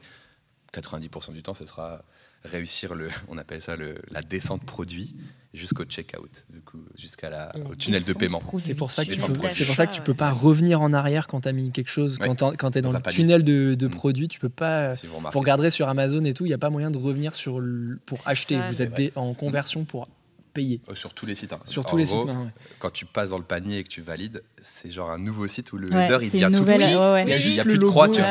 90% 0.74 1.34
du 1.34 1.42
temps, 1.44 1.54
ce 1.54 1.66
sera 1.66 2.04
réussir 2.44 2.96
le, 2.96 3.10
on 3.28 3.38
appelle 3.38 3.62
ça 3.62 3.76
le, 3.76 3.96
la 4.12 4.22
descente 4.22 4.64
produit 4.64 5.16
jusqu'au 5.54 5.84
checkout, 5.84 6.46
du 6.52 6.62
coup, 6.62 6.80
jusqu'à 6.96 7.30
la, 7.32 7.52
au 7.70 7.74
tunnel 7.76 8.04
de 8.06 8.14
paiement. 8.14 8.40
produit. 8.40 8.64
C'est 8.64 8.76
pour 8.76 8.92
ça 8.92 9.04
que 9.04 9.12
tu 9.12 9.20
peux, 9.20 9.50
c'est 9.50 9.66
pour 9.66 9.76
ça 9.76 9.88
que 9.88 9.94
tu 9.94 10.02
peux 10.02 10.12
ouais. 10.12 10.18
pas 10.18 10.30
revenir 10.30 10.80
en 10.82 10.94
arrière 10.94 11.28
quand 11.28 11.42
tu 11.42 11.50
as 11.50 11.54
mis 11.54 11.72
quelque 11.72 11.90
chose. 11.90 12.20
Ouais. 12.20 12.28
Quand 12.36 12.72
tu 12.72 12.78
es 12.78 12.82
dans 12.82 12.92
Dans 12.92 13.00
le 13.04 13.12
tunnel 13.12 13.44
de, 13.44 13.74
de 13.74 13.88
Mm. 13.88 13.92
produits, 13.92 14.28
tu 14.28 14.40
peux 14.40 14.50
pas. 14.50 14.96
Si 14.96 15.08
vous. 15.08 15.20
Vous 15.20 15.40
regarderez 15.40 15.72
sur 15.72 15.90
Amazon 15.90 16.24
et 16.24 16.34
tout, 16.34 16.46
il 16.46 16.50
n'y 16.50 16.54
a 16.54 16.60
pas 16.60 16.70
moyen 16.70 16.92
de 16.92 17.00
revenir 17.00 17.34
sur 17.34 17.60
le, 17.60 17.98
pour 18.06 18.20
acheter. 18.28 18.58
ça, 18.60 18.68
vous 18.68 18.82
êtes 18.84 18.94
dé- 18.94 19.12
en 19.16 19.34
conversion 19.34 19.86
pour 19.86 20.08
payer. 20.54 20.82
Euh, 20.90 20.96
Sur 20.96 21.14
tous 21.14 21.26
les 21.26 21.36
sites. 21.36 21.54
hein. 21.54 21.60
Sur 21.66 21.86
En 21.86 21.90
tous 21.90 21.98
les 21.98 22.04
gros, 22.06 22.22
sites 22.28 22.36
ouais. 22.36 22.48
Quand 22.80 22.90
tu 22.92 23.06
passes 23.06 23.30
dans 23.32 23.38
le 23.38 23.44
panier 23.44 23.78
et 23.80 23.84
que 23.84 23.90
tu 23.90 24.02
valides, 24.02 24.44
c'est 24.62 24.90
genre 24.90 25.12
un 25.12 25.18
nouveau 25.18 25.48
site 25.48 25.72
où 25.74 25.78
le 25.78 25.90
Ouais, 25.90 26.06
header 26.06 26.18
il 26.26 26.32
devient 26.32 26.52
tout 26.56 26.66
petit. 26.66 26.84
ouais, 26.84 26.96
ouais. 26.96 27.26
Il 27.40 27.54
y 27.56 27.60
a 27.60 27.64
plus 27.64 27.78
de 27.78 27.86
croix, 27.86 28.10
tu 28.10 28.22
vois. 28.22 28.30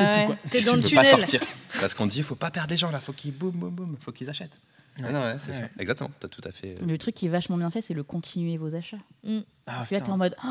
T'es 0.50 0.58
Tu 0.58 0.64
dans 0.64 0.74
le 0.74 0.82
peux 0.82 0.90
pas 0.90 1.04
tunnel. 1.04 1.18
sortir. 1.18 1.40
Parce 1.80 1.94
qu'on 1.94 2.06
dit, 2.06 2.18
il 2.18 2.24
faut 2.24 2.34
pas 2.34 2.50
perdre 2.50 2.70
les 2.70 2.76
gens 2.76 2.90
là, 2.90 3.00
faut 3.00 3.12
qu'ils 3.12 3.32
boum, 3.32 3.52
boum, 3.52 3.70
boum, 3.70 3.96
faut 4.00 4.12
qu'ils 4.12 4.28
achètent. 4.30 4.58
Ah 5.04 5.12
non, 5.12 5.20
ouais, 5.20 5.36
c'est 5.38 5.52
Ouais. 5.52 5.58
ça. 5.58 5.68
Exactement, 5.78 6.10
t'as 6.18 6.26
tout 6.26 6.40
à 6.44 6.50
fait. 6.50 6.74
euh, 6.82 6.86
Le 6.86 6.98
truc 6.98 7.14
qui 7.14 7.26
est 7.26 7.28
vachement 7.28 7.56
bien 7.56 7.70
fait, 7.70 7.80
c'est 7.80 7.94
le 7.94 8.02
continuer 8.02 8.56
vos 8.56 8.74
achats. 8.74 8.96
Ah, 9.24 9.30
Parce 9.64 9.86
que 9.86 9.94
là, 9.94 10.00
t'es 10.00 10.10
en 10.10 10.16
mode, 10.16 10.34
Oh, 10.44 10.48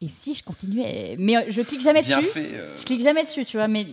et 0.00 0.08
si 0.08 0.34
je 0.34 0.42
continuais? 0.42 1.14
Mais 1.18 1.36
euh, 1.36 1.42
je 1.48 1.62
clique 1.62 1.80
jamais 1.82 2.02
bien 2.02 2.18
dessus. 2.18 2.30
fait. 2.30 2.50
euh, 2.54 2.76
Je 2.76 2.82
clique 2.84 3.02
jamais 3.02 3.22
dessus, 3.22 3.44
tu 3.44 3.56
vois. 3.56 3.68
Mais 3.68 3.86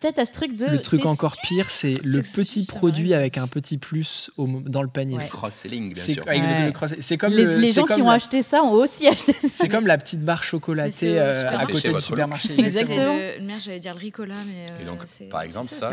peut-être 0.00 0.18
à 0.18 0.26
ce 0.26 0.32
truc 0.32 0.54
de. 0.56 0.66
Le 0.66 0.80
truc 0.80 1.06
encore 1.06 1.36
pire, 1.42 1.70
c'est 1.70 1.94
le 2.04 2.22
petit 2.22 2.64
produit 2.64 3.14
avec 3.14 3.38
un 3.38 3.46
petit 3.48 3.78
plus 3.78 4.30
au 4.36 4.46
dans 4.46 4.82
le 4.82 4.88
panier. 4.88 5.16
Ouais. 5.16 5.22
C'est- 5.22 5.30
Cross-selling, 5.36 5.94
bien 5.94 6.04
sûr. 6.04 6.22
avec 6.26 6.40
le- 6.42 6.46
Ouais. 6.48 6.66
le 6.66 6.72
cross- 6.72 6.94
c'est 7.00 7.16
comme 7.16 7.32
les, 7.32 7.44
le- 7.44 7.56
les 7.56 7.72
gens 7.72 7.84
comme 7.86 7.96
qui 7.96 8.02
ont 8.02 8.06
la- 8.08 8.12
acheté 8.14 8.42
ça 8.42 8.62
ont 8.62 8.72
aussi 8.72 9.06
acheté 9.06 9.32
ça. 9.32 9.48
C'est 9.50 9.68
comme 9.68 9.86
la 9.86 9.98
petite 9.98 10.22
barre 10.22 10.42
chocolatée 10.42 11.18
euh, 11.18 11.48
à 11.48 11.66
côté 11.66 11.92
du 11.92 12.00
supermarché. 12.00 12.54
Exactement. 12.60 13.14
le- 13.14 13.40
Merde, 13.42 13.60
j'allais 13.60 13.80
dire 13.80 13.94
le 13.94 14.00
Ricola, 14.00 14.34
mais. 14.46 14.66
Et 14.82 14.84
donc, 14.84 15.00
euh, 15.02 15.28
par 15.30 15.42
exemple, 15.42 15.68
c'est 15.68 15.74
ça, 15.76 15.92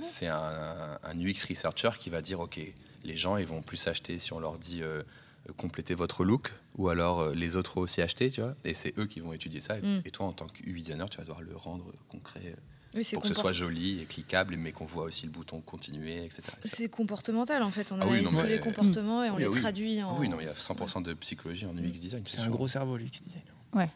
c'est 0.00 0.26
un, 0.26 0.98
un 1.04 1.18
UX 1.18 1.44
researcher 1.48 1.90
qui 1.98 2.10
va 2.10 2.20
dire 2.20 2.40
ok, 2.40 2.60
les 3.04 3.16
gens 3.16 3.36
ils 3.36 3.46
vont 3.46 3.62
plus 3.62 3.86
acheter 3.86 4.18
si 4.18 4.32
on 4.32 4.40
leur 4.40 4.58
dit 4.58 4.82
euh, 4.82 5.02
euh, 5.48 5.52
complétez 5.56 5.94
votre 5.94 6.22
look, 6.24 6.52
ou 6.76 6.88
alors 6.88 7.20
euh, 7.20 7.34
les 7.34 7.56
autres 7.56 7.78
ont 7.78 7.80
aussi 7.80 8.02
acheté, 8.02 8.30
tu 8.30 8.40
vois. 8.42 8.54
Et 8.64 8.74
c'est 8.74 8.92
eux 8.98 9.06
qui 9.06 9.20
vont 9.20 9.32
étudier 9.32 9.60
ça. 9.60 9.78
Et, 9.78 9.82
Mm. 9.82 10.02
et 10.04 10.10
toi, 10.10 10.26
en 10.26 10.32
tant 10.32 10.46
que 10.46 10.62
UI 10.68 10.82
designer, 10.82 11.08
tu 11.08 11.16
vas 11.16 11.22
devoir 11.24 11.40
le 11.40 11.56
rendre 11.56 11.86
concret 12.10 12.40
euh, 12.46 12.54
Oui, 12.94 13.06
pour 13.12 13.22
que 13.22 13.28
ce 13.28 13.34
soit 13.34 13.52
joli 13.52 14.00
et 14.00 14.04
cliquable, 14.04 14.56
mais 14.56 14.72
qu'on 14.72 14.84
voit 14.84 15.04
aussi 15.04 15.24
le 15.26 15.30
bouton 15.32 15.60
continuer, 15.60 16.24
etc. 16.24 16.42
C'est 16.64 16.88
comportemental 16.88 17.62
en 17.62 17.70
fait. 17.70 17.92
On 17.92 17.96
Ah 18.00 18.04
oui, 18.06 18.14
analyse 18.14 18.32
non, 18.32 18.40
tous 18.40 18.46
mais- 18.46 18.52
les 18.54 18.60
comportements 18.60 19.22
et 19.24 19.30
on 19.30 19.34
Oui, 19.36 19.42
les 19.42 19.48
oui. 19.48 19.60
traduit 19.60 20.02
en. 20.02 20.18
Oui, 20.18 20.28
non, 20.28 20.38
il 20.40 20.46
y 20.46 20.48
a 20.48 20.54
100% 20.54 21.00
de 21.02 21.14
psychologie 21.14 21.66
en 21.66 21.76
UX 21.76 21.92
design. 22.00 22.22
C'est 22.26 22.40
un 22.40 22.44
sûr. 22.44 22.52
gros 22.52 22.66
cerveau, 22.68 22.96
l'UX 22.96 23.20
design. 23.22 23.42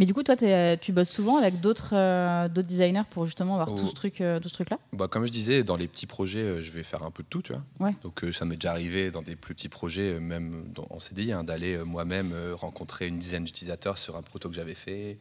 Mais 0.00 0.06
du 0.06 0.12
coup, 0.12 0.24
toi, 0.24 0.34
t'es- 0.34 0.76
tu 0.78 0.90
bosses 0.92 1.10
souvent 1.10 1.36
avec 1.36 1.60
d'autres 1.60 1.94
euh, 1.94 2.48
d'autres 2.48 2.66
designers 2.66 3.04
pour 3.08 3.26
justement 3.26 3.54
avoir 3.60 3.68
Oh. 3.70 3.78
tout 3.80 3.86
ce 3.86 3.94
truc, 3.94 4.20
euh, 4.20 4.40
tout 4.40 4.48
ce 4.48 4.54
truc-là? 4.54 4.78
Bah, 4.92 5.06
comme 5.06 5.24
je 5.24 5.30
disais, 5.30 5.62
dans 5.62 5.76
les 5.76 5.86
petits 5.86 6.06
projets, 6.08 6.40
euh, 6.40 6.60
je 6.60 6.72
vais 6.72 6.82
faire 6.82 7.04
un 7.04 7.12
peu 7.12 7.22
de 7.22 7.28
tout, 7.28 7.42
tu 7.42 7.52
vois. 7.52 7.62
Ouais. 7.78 7.94
Donc 8.02 8.24
euh, 8.24 8.32
ça 8.32 8.44
m'est 8.44 8.56
déjà 8.56 8.72
arrivé 8.72 9.12
dans 9.12 9.22
des 9.22 9.36
plus 9.36 9.54
petits 9.54 9.68
projets, 9.68 10.14
euh, 10.14 10.20
même 10.20 10.64
dans- 10.74 10.88
en 10.90 10.98
CDI, 10.98 11.30
hein, 11.32 11.44
d'aller 11.44 11.76
euh, 11.76 11.84
moi-même 11.84 12.32
euh, 12.32 12.56
rencontrer 12.56 13.06
une 13.06 13.18
dizaine 13.20 13.44
d'utilisateurs 13.44 13.98
sur 13.98 14.16
un 14.16 14.22
proto 14.22 14.48
que 14.48 14.54
j'avais 14.56 14.74
fait, 14.74 15.16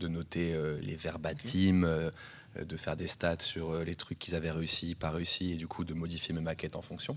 de 0.00 0.08
noter 0.08 0.52
euh, 0.54 0.80
les 0.80 0.96
verbatims, 0.96 1.84
euh, 1.84 2.10
euh, 2.56 2.64
de 2.64 2.76
faire 2.76 2.96
des 2.96 3.06
stats 3.06 3.38
sur 3.40 3.70
euh, 3.70 3.84
les 3.84 3.94
trucs 3.94 4.18
qu'ils 4.18 4.34
avaient 4.34 4.50
réussi, 4.50 4.96
pas 4.96 5.10
réussi, 5.10 5.52
et 5.52 5.56
du 5.56 5.68
coup 5.68 5.84
de 5.84 5.94
modifier 5.94 6.34
mes 6.34 6.40
maquettes 6.40 6.74
en 6.76 6.82
fonction. 6.82 7.16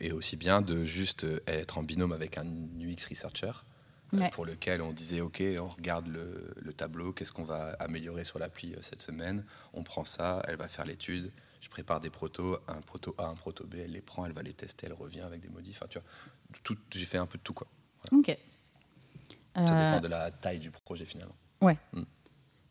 Et 0.00 0.12
aussi 0.12 0.36
bien 0.36 0.62
de 0.62 0.84
juste 0.84 1.26
être 1.48 1.78
en 1.78 1.82
binôme 1.82 2.12
avec 2.12 2.38
un 2.38 2.44
UX 2.78 3.04
researcher. 3.10 3.50
Ouais. 4.12 4.30
pour 4.30 4.44
lequel 4.46 4.80
on 4.82 4.92
disait 4.92 5.20
ok 5.20 5.42
on 5.60 5.66
regarde 5.66 6.06
le, 6.06 6.54
le 6.62 6.72
tableau 6.72 7.12
qu'est-ce 7.12 7.32
qu'on 7.32 7.44
va 7.44 7.70
améliorer 7.80 8.22
sur 8.22 8.38
l'appli 8.38 8.72
euh, 8.72 8.78
cette 8.80 9.02
semaine 9.02 9.44
on 9.72 9.82
prend 9.82 10.04
ça 10.04 10.44
elle 10.46 10.54
va 10.54 10.68
faire 10.68 10.84
l'étude 10.84 11.32
je 11.60 11.68
prépare 11.68 11.98
des 11.98 12.08
protos 12.08 12.56
un 12.68 12.80
proto 12.82 13.16
A 13.18 13.26
un 13.26 13.34
proto 13.34 13.64
B 13.66 13.74
elle 13.84 13.90
les 13.90 14.00
prend 14.00 14.24
elle 14.24 14.30
va 14.30 14.44
les 14.44 14.52
tester 14.52 14.86
elle 14.86 14.92
revient 14.92 15.22
avec 15.22 15.40
des 15.40 15.48
modifs 15.48 15.78
enfin, 15.78 15.88
tu 15.90 15.98
vois 15.98 16.06
tout 16.62 16.78
j'ai 16.94 17.04
fait 17.04 17.18
un 17.18 17.26
peu 17.26 17.36
de 17.36 17.42
tout 17.42 17.52
quoi 17.52 17.66
Ok. 18.12 18.38
Ça 19.64 19.72
Euh, 19.72 19.90
dépend 19.94 20.00
de 20.00 20.08
la 20.08 20.30
taille 20.30 20.58
du 20.58 20.70
projet 20.70 21.04
finalement 21.04 21.34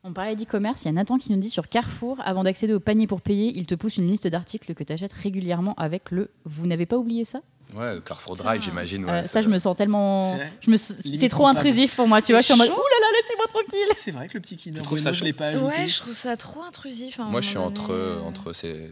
On 0.08 0.14
parlait 0.14 0.36
d'e-commerce, 0.36 0.84
il 0.84 0.86
y 0.86 0.90
a 0.90 0.92
Nathan 0.92 1.18
qui 1.18 1.32
nous 1.32 1.40
dit 1.40 1.50
sur 1.50 1.68
Carrefour, 1.68 2.20
avant 2.24 2.44
d'accéder 2.44 2.74
au 2.74 2.80
panier 2.80 3.08
pour 3.08 3.22
payer, 3.22 3.52
il 3.58 3.66
te 3.66 3.74
pousse 3.74 3.98
une 3.98 4.08
liste 4.08 4.28
d'articles 4.28 4.76
que 4.76 4.84
tu 4.84 4.94
achètes 4.94 5.14
régulièrement 5.14 5.74
avec 5.78 6.12
le 6.12 6.30
Vous 6.44 6.68
n'avez 6.68 6.86
pas 6.86 6.98
oublié 6.98 7.26
ça? 7.26 7.40
Ouais 7.74 7.96
Carrefour 8.06 8.36
Drive 8.36 8.62
j'imagine 8.62 9.04
Euh, 9.06 9.22
ouais, 9.22 9.24
Ça, 9.24 9.42
je 9.42 9.50
me 9.50 9.58
sens 9.58 9.76
tellement. 9.76 10.38
C'est 10.38 10.52
je 10.62 11.28
trop 11.30 11.48
intrusif 11.48 11.96
pour 11.96 12.08
moi, 12.08 12.22
tu 12.22 12.34
vois. 12.34 12.42
Je 12.42 12.46
suis 12.46 12.54
en 12.54 12.58
mode 12.58 12.70
Ouh 12.70 12.74
là 12.74 12.78
là, 13.02 13.08
laissez-moi 13.20 13.48
tranquille 13.48 13.88
C'est 13.96 14.12
vrai 14.12 14.28
que 14.28 14.36
le 14.36 14.42
petit 14.42 14.56
ça 15.00 15.12
je 15.12 15.18
chaud 15.20 15.26
l'ai 15.26 15.34
pas 15.34 15.48
ajouté. 15.48 15.66
Ouais, 15.66 15.88
je 15.88 15.98
trouve 16.00 16.14
ça 16.14 16.38
trop 16.38 16.62
intrusif. 16.62 17.20
un 17.20 17.24
moi 17.24 17.42
je 17.42 17.48
suis 17.50 17.58
entre 17.58 17.92
euh, 17.92 18.20
entre 18.22 18.54
c'est 18.54 18.92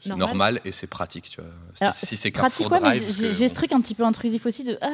c'est 0.00 0.08
Normal. 0.08 0.26
normal. 0.26 0.60
et 0.64 0.72
c'est 0.72 0.86
pratique 0.88 1.28
tu 1.28 1.40
vois 1.42 1.50
si, 1.74 1.84
Alors, 1.84 1.94
si 1.94 2.16
c'est 2.16 2.30
Pratique, 2.32 2.66
Carrefour 2.66 2.72
ouais, 2.72 2.80
mais 2.94 2.98
Drive 2.98 3.14
j'ai 3.14 3.28
que- 3.28 3.34
j'ai 3.34 3.48
ce 3.48 3.54
truc 3.54 3.70
un 3.72 3.80
petit 3.82 3.94
peu 3.94 4.04
intrusif 4.04 4.46
aussi 4.46 4.64
de 4.64 4.78
Ah, 4.80 4.88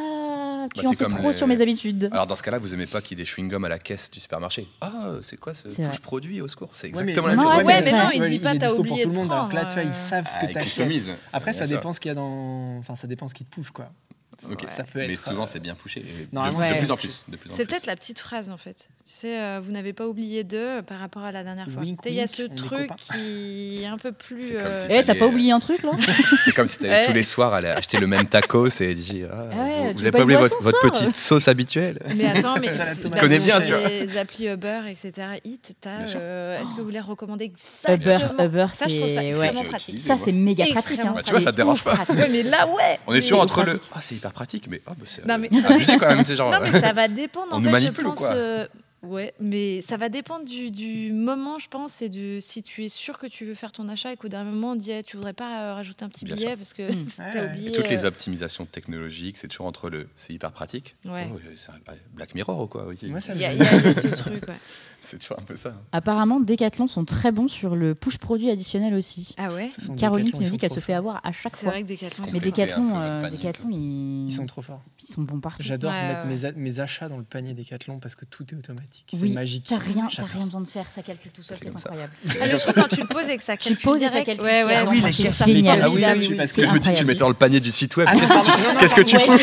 tu 0.74 0.82
Bah, 0.82 0.88
en 0.88 0.92
c'est 0.92 0.98
sais 0.98 1.04
trop 1.08 1.28
les- 1.28 1.32
sur 1.34 1.46
mes 1.46 1.60
habitudes. 1.60 2.08
alors 2.12 2.26
dans 2.26 2.36
ce 2.36 2.42
cas-là, 2.42 2.58
vous 2.58 2.74
aimez 2.74 2.86
pas 2.86 3.00
qu'il 3.00 3.18
y 3.18 3.20
ait 3.20 3.24
des 3.24 3.30
chewing-gums 3.30 3.64
à 3.64 3.68
la 3.68 3.78
caisse 3.78 4.10
du 4.10 4.20
supermarché 4.20 4.66
Ah, 4.80 5.12
c'est 5.22 5.36
quoi 5.38 5.54
ce 5.54 5.68
touche 5.68 6.00
produit 6.00 6.40
au 6.40 6.48
secours? 6.48 6.70
C'est 6.74 6.88
Ouais, 6.94 7.04
mais- 7.04 7.10
exactement 7.12 7.26
la 7.28 7.34
même 7.36 7.44
chose. 7.44 7.56
ouais, 7.58 7.64
Ouais, 7.74 7.82
mais 7.82 7.92
non, 7.92 8.10
il 8.14 8.24
dit 8.24 8.38
pas 8.38 8.56
t'as 8.56 8.72
oublié 8.72 8.96
pour 8.96 9.02
tout 9.04 9.08
de 9.10 9.14
le 9.14 9.20
monde. 9.20 9.32
Alors 9.32 9.48
que 9.48 9.54
là, 9.54 9.60
prendre, 9.62 9.74
tu 9.74 9.80
vois, 9.80 9.90
ils 9.90 9.94
savent 9.94 10.28
ce 10.28 10.34
Ah, 10.36 10.40
que 10.40 10.46
ils 10.46 10.52
tu 10.52 10.58
achètes. 10.58 10.64
customisent. 10.68 11.12
Après, 11.32 11.52
ça 11.52 11.66
dépend 11.66 11.92
ce 11.92 12.00
qu'il 12.00 12.08
y 12.08 12.12
a 12.12 12.14
dans. 12.14 12.78
Enfin, 12.78 12.94
ça 12.94 13.06
dépend 13.06 13.28
ce 13.28 13.34
qui 13.34 13.44
te 13.44 13.54
push, 13.54 13.70
quoi. 13.70 13.90
Ok. 14.50 14.64
Ça 14.68 14.84
peut 14.84 15.00
être. 15.00 15.08
Mais 15.08 15.16
souvent, 15.16 15.42
euh, 15.42 15.46
c'est 15.46 15.60
bien 15.60 15.74
poussé. 15.74 16.00
de 16.32 16.38
ouais. 16.38 16.78
plus 16.78 16.90
en 16.90 16.96
plus. 16.96 17.24
C'est 17.46 17.66
peut-être 17.66 17.86
la 17.86 17.96
petite 17.96 18.20
phrase 18.20 18.50
en 18.50 18.56
fait. 18.56 18.88
Tu 19.04 19.12
sais, 19.14 19.40
euh, 19.40 19.60
vous 19.62 19.72
n'avez 19.72 19.92
pas 19.92 20.06
oublié 20.06 20.44
de 20.44 20.80
par 20.82 20.98
rapport 21.00 21.24
à 21.24 21.32
la 21.32 21.42
dernière 21.42 21.68
fois. 21.68 21.82
Tu 21.82 21.96
Il 22.10 22.14
y 22.14 22.20
a 22.20 22.26
ce 22.26 22.42
truc 22.42 22.90
qui 22.96 23.82
est 23.82 23.86
un 23.86 23.98
peu 23.98 24.12
plus. 24.12 24.52
Euh, 24.52 24.74
si 24.76 24.86
Eh, 24.90 25.04
t'as 25.04 25.14
pas 25.14 25.24
euh, 25.24 25.28
oublié 25.28 25.50
un 25.52 25.58
truc 25.60 25.82
là 25.82 25.90
C'est 26.44 26.52
comme 26.52 26.68
si 26.68 26.78
tu 26.78 26.84
Ouais. 26.86 27.06
tous 27.06 27.12
les 27.12 27.22
soirs 27.22 27.52
aller 27.54 27.68
acheter 27.68 27.98
le 27.98 28.06
même 28.06 28.26
tacos 28.28 28.68
et 28.80 28.94
dire 28.94 29.28
ah, 29.32 29.44
ouais, 29.44 29.48
vous, 29.48 29.88
tu 29.88 29.92
vous 29.94 29.98
veux 29.98 30.06
avez 30.06 30.10
pas 30.12 30.22
oublié 30.22 30.38
votre, 30.38 30.80
petite 30.80 31.16
sauce 31.16 31.48
habituelle 31.48 31.98
Mais 32.16 32.26
attends, 32.26 32.54
mais 32.60 32.68
bah, 33.10 33.18
Connais 33.20 33.40
bien, 33.40 33.60
tu 33.60 33.70
vois. 33.72 33.88
Les 33.88 34.16
applis 34.18 34.46
Uber, 34.46 34.82
etc. 34.88 35.12
Hit, 35.44 35.74
t'as. 35.80 36.06
Euh, 36.16 36.62
Est-ce 36.62 36.72
que 36.72 36.78
vous 36.78 36.84
voulez 36.84 37.00
recommander 37.00 37.46
Uber, 37.46 37.94
exactement? 37.94 38.44
Uber, 38.44 38.66
Ça, 38.72 38.86
je 38.88 38.96
trouve 38.98 39.08
ça 39.10 39.24
extrêmement 39.24 39.64
pratique. 39.64 39.98
Ça, 39.98 40.16
c'est 40.16 40.32
méga 40.32 40.64
pratique. 40.66 41.00
hein. 41.00 41.12
Bah, 41.16 41.22
tu 41.24 41.30
vois, 41.30 41.40
ça 41.40 41.50
te 41.50 41.56
dérange 41.56 41.82
pas. 41.82 41.94
pratique. 41.94 42.16
Mais 42.30 42.42
là, 42.42 42.66
ouais. 42.68 42.98
On 43.06 43.14
est 43.14 43.20
toujours 43.20 43.40
entre 43.40 43.60
le 43.64 43.78
pratique. 43.78 43.90
ah 43.94 44.00
c'est 44.00 44.14
hyper 44.16 44.27
pratique 44.30 44.68
mais 44.68 44.80
oh, 44.86 44.92
bah, 44.98 45.04
c'est 45.06 45.24
Non, 45.26 45.38
mais- 45.38 45.48
abusé 45.66 45.96
quand 46.00 46.14
même 46.14 46.24
genre 46.26 46.50
Non, 46.52 46.58
mais 46.60 46.72
ça 46.78 46.92
va 46.92 47.08
dépendre. 47.08 47.48
On 47.52 47.56
en 47.56 47.60
nous 47.60 47.66
fait, 47.66 47.70
manipule 47.72 48.04
je 48.04 48.08
ou 48.08 48.10
pense, 48.10 48.18
quoi? 48.18 48.32
euh, 48.32 48.66
Ouais, 49.00 49.32
mais 49.38 49.80
ça 49.80 49.96
va 49.96 50.08
dépendre 50.08 50.44
du, 50.44 50.72
du 50.72 51.12
moment, 51.12 51.60
je 51.60 51.68
pense, 51.68 52.02
et 52.02 52.08
de 52.08 52.38
si 52.40 52.64
tu 52.64 52.84
es 52.84 52.88
sûr 52.88 53.16
que 53.16 53.28
tu 53.28 53.44
veux 53.44 53.54
faire 53.54 53.70
ton 53.70 53.88
achat 53.88 54.12
et 54.12 54.16
qu'au 54.16 54.26
dernier 54.26 54.50
moment 54.50 54.72
on 54.72 54.74
dit 54.74 54.90
eh, 54.90 55.04
tu 55.04 55.16
voudrais 55.16 55.34
pas 55.34 55.70
euh, 55.70 55.74
rajouter 55.74 56.04
un 56.04 56.08
petit 56.08 56.24
Bien 56.24 56.34
billet 56.34 56.48
sûr. 56.48 56.56
parce 56.56 56.72
que 56.72 56.82
Mm. 56.92 57.46
oublié. 57.52 57.68
Et 57.68 57.72
toutes 57.72 57.88
les 57.90 58.04
euh, 58.04 58.08
optimisations 58.08 58.66
technologiques 58.66 59.36
c'est 59.36 59.46
toujours 59.46 59.66
entre 59.66 59.88
le 59.88 60.08
c'est 60.16 60.32
hyper 60.32 60.50
pratique 60.50 60.96
Ouais. 61.04 61.28
Oh, 61.32 61.38
c'est 61.54 61.70
un 61.70 61.74
Black 62.14 62.34
Mirror 62.34 62.60
ou 62.60 62.66
quoi 62.66 62.86
aussi 62.86 63.06
Moi, 63.06 63.20
ça 63.20 63.34
Il 63.34 63.38
me 63.38 63.42
y, 63.42 63.44
a- 63.46 63.50
gêne. 63.52 63.58
il 63.60 63.64
y 63.64 63.68
a 63.68 63.78
il 63.78 63.86
y 63.86 63.88
a 63.88 63.94
ce 63.94 64.08
truc, 64.16 64.48
ouais. 64.48 64.54
C'est 65.00 65.18
toujours 65.18 65.38
un 65.40 65.44
peu 65.44 65.56
ça 65.56 65.72
Apparemment, 65.92 66.40
Decathlon 66.40 66.86
sont 66.86 67.04
très 67.04 67.32
bons 67.32 67.48
sur 67.48 67.76
le 67.76 67.94
push 67.94 68.18
produit 68.18 68.50
additionnel 68.50 68.94
aussi. 68.94 69.34
Ah 69.38 69.48
ouais 69.48 69.70
Caroline 69.98 70.26
Decathlon, 70.26 70.38
qui 70.38 70.44
nous 70.44 70.50
dit 70.50 70.58
qu'elle 70.58 70.70
se 70.72 70.80
fait 70.80 70.92
avoir 70.92 71.20
à 71.24 71.32
chaque 71.32 71.52
C'est 71.56 71.62
fois. 71.62 71.70
vrai 71.70 71.82
que 71.82 71.88
Decathlon. 71.88 72.24
Mais 72.26 72.30
c'est 72.32 72.38
c'est 72.38 72.44
Decathlon, 72.50 72.98
le 72.98 73.04
euh, 73.04 73.30
Decathlon 73.30 73.68
ils... 73.70 74.26
Ils 74.28 74.32
sont 74.32 74.46
trop 74.46 74.60
forts. 74.62 74.82
ils 75.02 75.06
sont 75.10 75.22
bons 75.22 75.40
partout. 75.40 75.62
J'adore 75.62 75.92
Ouais, 75.92 76.08
mettre 76.08 76.20
ouais. 76.26 76.28
Mes, 76.34 76.44
a- 76.44 76.52
mes 76.52 76.80
achats 76.80 77.08
dans 77.08 77.16
le 77.16 77.22
panier 77.24 77.54
Decathlon 77.54 77.98
parce 78.00 78.14
que 78.16 78.24
tout 78.24 78.44
est 78.52 78.56
automatique. 78.56 79.06
C'est 79.18 79.28
magique. 79.28 79.66
t'as 79.68 79.78
rien, 79.78 80.08
t'as 80.14 80.24
rien 80.24 80.44
besoin 80.44 80.60
de 80.60 80.66
faire, 80.68 80.90
ça 80.90 81.02
calcule 81.02 81.30
tout 81.32 81.42
seul, 81.42 81.56
C'est 81.58 81.64
c'est 81.64 81.70
incroyable. 81.70 82.12
Ah, 82.40 82.46
le 82.46 82.58
truc 82.58 82.74
quand 82.74 82.88
tu 82.88 83.00
le 83.00 83.06
poses 83.06 83.28
et 83.28 83.36
que 83.36 83.42
ça 83.42 83.56
Tu 83.56 83.70
le 83.70 83.74
calcule 83.76 83.90
poses 83.92 84.02
et 84.02 84.08
ça 84.08 84.24
calcule 84.24 84.44
Ouais, 84.44 84.64
ouais. 84.64 84.74
Ah 84.76 84.84
oui, 84.88 85.00
les 85.00 85.12
c'est 85.12 85.44
génial. 85.46 85.80
Ah 85.82 85.88
oui, 85.90 86.02
Ah 86.04 86.14
parce 86.36 86.50
c'est 86.50 86.60
que 86.62 86.66
je 86.66 86.72
me 86.72 86.78
dis 86.78 86.80
tu 86.84 86.88
incroyable. 86.88 87.06
mettais 87.06 87.20
dans 87.20 87.28
le 87.28 87.34
panier 87.34 87.60
du 87.60 87.70
site 87.70 87.96
web 87.96 88.08
Ah, 88.10 88.16
qu'est-ce 88.78 88.94
que 88.94 89.00
tu, 89.02 89.16
tu 89.16 89.20
fous 89.20 89.38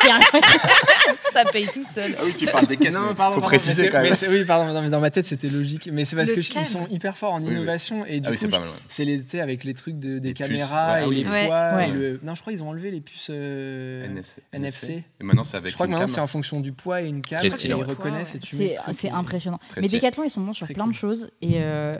c'est. 0.00 0.08
Ça 1.32 1.44
paye 1.46 1.66
tout 1.72 1.82
seul. 1.84 2.14
ah 2.18 2.22
oui 2.24 2.34
tu 2.36 2.46
parles 2.46 2.66
des 2.66 2.76
caisses 2.76 2.94
faut 2.94 3.40
préciser 3.40 3.88
quand 3.88 3.98
c'est- 3.98 4.02
même 4.02 4.14
c'est- 4.14 4.28
oui, 4.28 4.44
pardon, 4.44 4.72
dans 4.92 5.00
ma 5.00 5.10
tête 5.10 5.24
c'était 5.24 5.48
logique. 5.48 5.88
Mais 5.92 6.04
c'est 6.04 6.14
parce 6.16 6.28
Le 6.28 6.36
que 6.36 6.42
scan. 6.42 6.60
ils 6.60 6.66
sont 6.66 6.86
hyper 6.88 7.16
forts 7.16 7.32
en 7.32 7.40
Oui, 7.40 7.48
oui. 7.48 7.54
innovation 7.54 8.04
et 8.06 8.20
du 8.20 8.28
ah 8.28 8.30
oui 8.30 8.36
coup, 8.38 8.46
c'est 8.88 9.28
sais, 9.28 9.40
avec 9.40 9.64
les 9.64 9.74
trucs 9.74 9.98
de, 9.98 10.18
des 10.18 10.28
Les 10.28 10.34
puces, 10.34 10.46
caméras 10.46 10.94
ouais, 10.94 11.04
et 11.04 11.06
oui. 11.08 11.16
les 11.16 11.24
poids. 11.24 11.74
Ouais. 11.74 11.88
et 11.88 11.92
le... 11.92 12.20
Non, 12.22 12.34
je 12.34 12.40
crois 12.42 12.52
qu'ils 12.52 12.62
ont 12.62 12.68
enlevé 12.68 12.90
les 12.90 13.00
puces 13.00 13.28
euh, 13.30 14.04
NFC. 14.04 14.42
NFC. 14.52 15.04
Et 15.20 15.24
maintenant, 15.24 15.44
c'est 15.44 15.56
avec 15.56 15.70
Je 15.70 15.74
crois 15.74 15.86
que 15.86 15.92
maintenant 15.92 16.06
c'est 16.06 16.20
en 16.20 16.26
fonction 16.26 16.60
du 16.60 16.72
poids 16.72 17.02
et 17.02 17.08
une 17.08 17.22
cam. 17.22 17.40
Ils 17.42 17.74
ouais. 17.74 17.82
reconnaissent 17.82 18.34
et 18.34 18.38
tu 18.38 18.56
mets 18.56 18.74
C'est 18.92 19.10
impressionnant. 19.10 19.58
Mais. 19.76 19.88
Decathlon, 19.88 20.24
ils 20.24 20.30
sont 20.30 20.40
bons 20.40 20.52
sur 20.52 20.68
plein 20.68 20.86
de 20.86 20.94
choses. 20.94 21.30
Et 21.40 21.54
euh, 21.56 21.96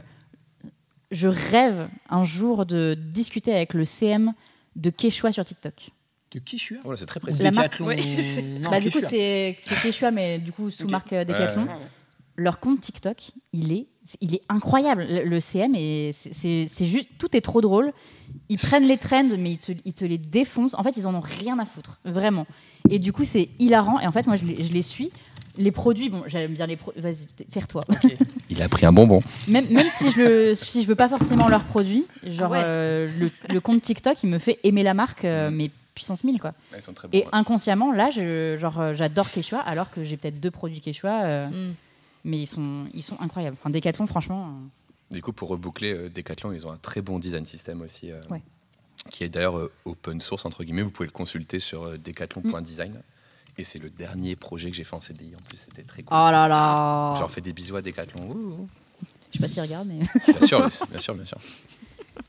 je 1.10 1.28
rêve 1.28 1.88
un 2.10 2.24
jour 2.24 2.66
de 2.66 2.94
discuter 2.94 3.54
avec 3.54 3.74
le 3.74 3.84
CM 3.84 4.32
de 4.76 4.90
Quechua 4.90 5.32
sur 5.32 5.44
TikTok. 5.44 5.90
De 6.32 6.38
qui 6.38 6.56
je 6.56 6.62
suis 6.62 6.76
Oh 6.84 6.96
c'est 6.96 7.04
très 7.04 7.20
précis. 7.20 7.42
La 7.42 7.50
marque, 7.50 7.78
Decathlon. 7.78 7.86
ouais. 7.88 8.42
Non, 8.60 8.70
bah, 8.70 8.80
du 8.80 8.90
coup, 8.90 9.00
Quechua. 9.00 9.10
c'est 9.10 9.56
Quechua, 9.82 10.10
mais 10.10 10.38
du 10.38 10.52
coup, 10.52 10.70
sous 10.70 10.88
marque 10.88 11.12
euh, 11.12 11.24
Decathlon. 11.24 11.64
Ouais. 11.64 11.68
Leur 12.36 12.60
compte 12.60 12.80
TikTok, 12.80 13.16
il 13.52 13.72
est, 13.72 13.86
il 14.20 14.34
est 14.34 14.40
incroyable. 14.48 15.06
Le, 15.08 15.24
le 15.24 15.40
CM, 15.40 15.74
c'est- 16.12 16.66
juste, 16.86 17.08
tout 17.18 17.36
est 17.36 17.40
trop 17.42 17.60
drôle. 17.60 17.92
Ils 18.48 18.58
prennent 18.58 18.86
les 18.86 18.96
trends, 18.96 19.36
mais 19.38 19.52
ils 19.52 19.58
te, 19.58 19.72
ils 19.84 19.92
te 19.92 20.04
les 20.04 20.16
défoncent. 20.18 20.74
En 20.74 20.82
fait, 20.82 20.96
ils 20.96 21.06
en 21.06 21.14
ont 21.14 21.20
rien 21.20 21.58
à 21.58 21.64
foutre, 21.66 22.00
vraiment. 22.04 22.46
Et 22.90 22.98
du 22.98 23.12
coup, 23.12 23.24
c'est 23.24 23.48
hilarant. 23.58 24.00
Et 24.00 24.06
en 24.06 24.12
fait, 24.12 24.26
moi, 24.26 24.36
je 24.36 24.46
les, 24.46 24.64
je 24.64 24.72
les 24.72 24.82
suis. 24.82 25.10
Les 25.58 25.70
produits, 25.70 26.08
bon, 26.08 26.22
j'aime 26.26 26.54
bien 26.54 26.66
les 26.66 26.76
produits. 26.76 27.02
Vas-y, 27.02 27.28
serre-toi. 27.48 27.84
Il 28.48 28.62
a 28.62 28.68
pris 28.70 28.86
un 28.86 28.92
bonbon. 28.92 29.20
Même, 29.48 29.66
même 29.68 29.86
si, 29.92 30.10
je 30.10 30.54
si 30.54 30.82
je 30.82 30.88
veux 30.88 30.94
pas 30.94 31.10
forcément 31.10 31.48
leurs 31.48 31.64
produits, 31.64 32.06
genre 32.26 32.52
ouais. 32.52 32.62
euh, 32.64 33.08
le, 33.18 33.30
le 33.52 33.60
compte 33.60 33.82
TikTok, 33.82 34.16
il 34.22 34.30
me 34.30 34.38
fait 34.38 34.58
aimer 34.64 34.82
la 34.82 34.94
marque, 34.94 35.26
euh, 35.26 35.50
mais 35.52 35.70
puissance 35.94 36.24
1000 36.24 36.40
quoi. 36.40 36.54
Ils 36.74 36.80
sont 36.80 36.94
très 36.94 37.06
bons. 37.08 37.18
Et 37.18 37.22
ouais. 37.24 37.28
inconsciemment, 37.32 37.92
là, 37.92 38.08
je, 38.08 38.56
genre, 38.58 38.80
euh, 38.80 38.94
j'adore 38.94 39.30
Quechua, 39.30 39.58
alors 39.60 39.90
que 39.90 40.06
j'ai 40.06 40.16
peut-être 40.16 40.40
deux 40.40 40.50
produits 40.50 40.80
Quechua, 40.80 41.24
euh, 41.24 41.48
Mm. 41.50 41.74
Mais 42.24 42.38
ils 42.40 42.46
sont, 42.46 42.86
ils 42.94 43.02
sont 43.02 43.20
incroyables. 43.20 43.56
Enfin, 43.60 43.70
Decathlon, 43.70 44.06
franchement. 44.06 44.48
euh, 44.48 45.14
Du 45.14 45.22
coup, 45.22 45.32
pour 45.32 45.48
reboucler, 45.48 45.92
euh, 45.92 46.08
Decathlon, 46.08 46.52
ils 46.52 46.66
ont 46.66 46.72
un 46.72 46.76
très 46.78 47.02
bon 47.02 47.18
design 47.18 47.44
system 47.46 47.80
aussi. 47.82 48.10
euh, 48.10 48.20
Ouais. 48.30 48.42
qui 49.10 49.24
est 49.24 49.28
d'ailleurs 49.28 49.68
open 49.84 50.20
source, 50.20 50.44
entre 50.44 50.62
guillemets. 50.64 50.82
Vous 50.82 50.90
pouvez 50.92 51.06
le 51.08 51.12
consulter 51.12 51.58
sur 51.58 51.98
decathlon.design. 51.98 53.00
Et 53.58 53.64
c'est 53.64 53.78
le 53.78 53.90
dernier 53.90 54.34
projet 54.36 54.70
que 54.70 54.76
j'ai 54.76 54.84
fait 54.84 54.96
en 54.96 55.00
CDI. 55.00 55.34
En 55.36 55.42
plus, 55.42 55.58
c'était 55.58 55.82
très 55.82 56.02
cool. 56.02 56.16
Oh 56.16 56.30
là 56.30 56.48
là. 56.48 57.12
Je 57.16 57.20
leur 57.20 57.30
fais 57.30 57.40
des 57.42 57.52
bisous 57.52 57.76
à 57.76 57.82
Decathlon. 57.82 58.24
Ouh, 58.30 58.32
ouh. 58.62 58.68
Je 59.30 59.38
sais 59.38 59.40
pas 59.40 59.48
s'il 59.48 59.60
regarde, 59.62 59.88
mais. 59.88 59.98
Bien 60.38 60.46
sûr, 60.46 60.58
bien 60.90 60.98
sûr, 60.98 61.14
bien 61.14 61.24
sûr. 61.24 61.38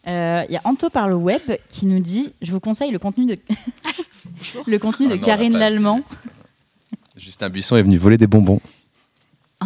Euh, 0.08 0.44
Il 0.50 0.54
y 0.54 0.58
a 0.58 0.62
Anto 0.66 0.90
par 0.90 1.08
le 1.08 1.16
web 1.16 1.42
qui 1.70 1.86
nous 1.86 2.00
dit 2.00 2.34
Je 2.42 2.52
vous 2.52 2.60
conseille 2.60 2.92
le 2.92 3.00
contenu 3.00 3.26
de, 3.26 3.38
le 4.68 4.78
contenu 4.80 5.08
de 5.08 5.14
Ah 5.14 5.18
non, 5.18 5.22
Karine 5.24 5.58
Lallemand. 5.58 6.02
Justin 7.16 7.50
Buisson 7.50 7.76
est 7.78 7.84
venu 7.84 7.98
voler 7.98 8.18
des 8.18 8.28
bonbons. 8.28 8.60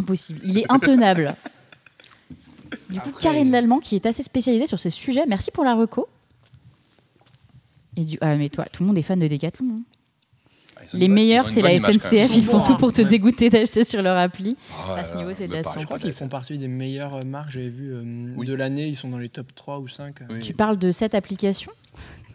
Impossible. 0.07 0.39
Il 0.45 0.57
est 0.57 0.71
intenable. 0.71 1.35
Du 2.89 2.99
coup, 2.99 3.09
Après- 3.09 3.21
Karine 3.23 3.49
Lallemand, 3.51 3.79
qui 3.79 3.95
est 3.95 4.05
assez 4.05 4.23
spécialisée 4.23 4.67
sur 4.67 4.79
ces 4.79 4.89
sujets. 4.89 5.25
Merci 5.25 5.51
pour 5.51 5.63
la 5.63 5.73
reco. 5.75 6.07
Et 7.95 8.03
du... 8.03 8.17
Ah, 8.21 8.35
mais 8.35 8.49
toi, 8.49 8.65
tout 8.71 8.83
le 8.83 8.87
monde 8.87 8.97
est 8.97 9.01
fan 9.03 9.19
de 9.19 9.27
Decathlon. 9.27 9.75
hein. 9.77 9.81
Ah, 10.75 10.81
Les 10.93 11.07
bonne- 11.07 11.13
meilleurs, 11.15 11.47
c'est 11.49 11.61
la. 11.61 11.77
SNCF. 11.79 12.29
Ils 12.35 12.43
font 12.43 12.61
tout 12.61 12.75
pour 12.77 12.91
te 12.93 13.01
ouais. 13.01 13.07
dégoûter 13.07 13.49
d'acheter 13.49 13.83
sur 13.85 14.01
leur 14.01 14.17
appli. 14.17 14.57
Oh 14.71 14.91
À 14.91 15.03
ce 15.05 15.15
niveau, 15.15 15.33
c'est 15.33 15.47
de 15.47 15.53
la 15.53 15.61
parle 15.61 15.73
science. 15.75 15.81
Je 15.81 15.85
crois 15.85 15.99
qu'ils 15.99 16.13
font 16.13 16.27
partie 16.29 16.57
des 16.57 16.67
meilleures 16.67 17.23
marques, 17.25 17.51
j'avais 17.51 17.69
vu, 17.69 17.93
euh, 17.93 18.33
Oui. 18.35 18.45
de 18.45 18.53
l'année. 18.53 18.87
Ils 18.87 18.95
sont 18.97 19.09
dans 19.09 19.17
les 19.17 19.29
top 19.29 19.53
3 19.55 19.79
ou 19.79 19.87
5. 19.87 20.15
Oui. 20.29 20.39
Tu 20.41 20.53
parles 20.53 20.77
de 20.77 20.91
cette 20.91 21.15
application? 21.15 21.71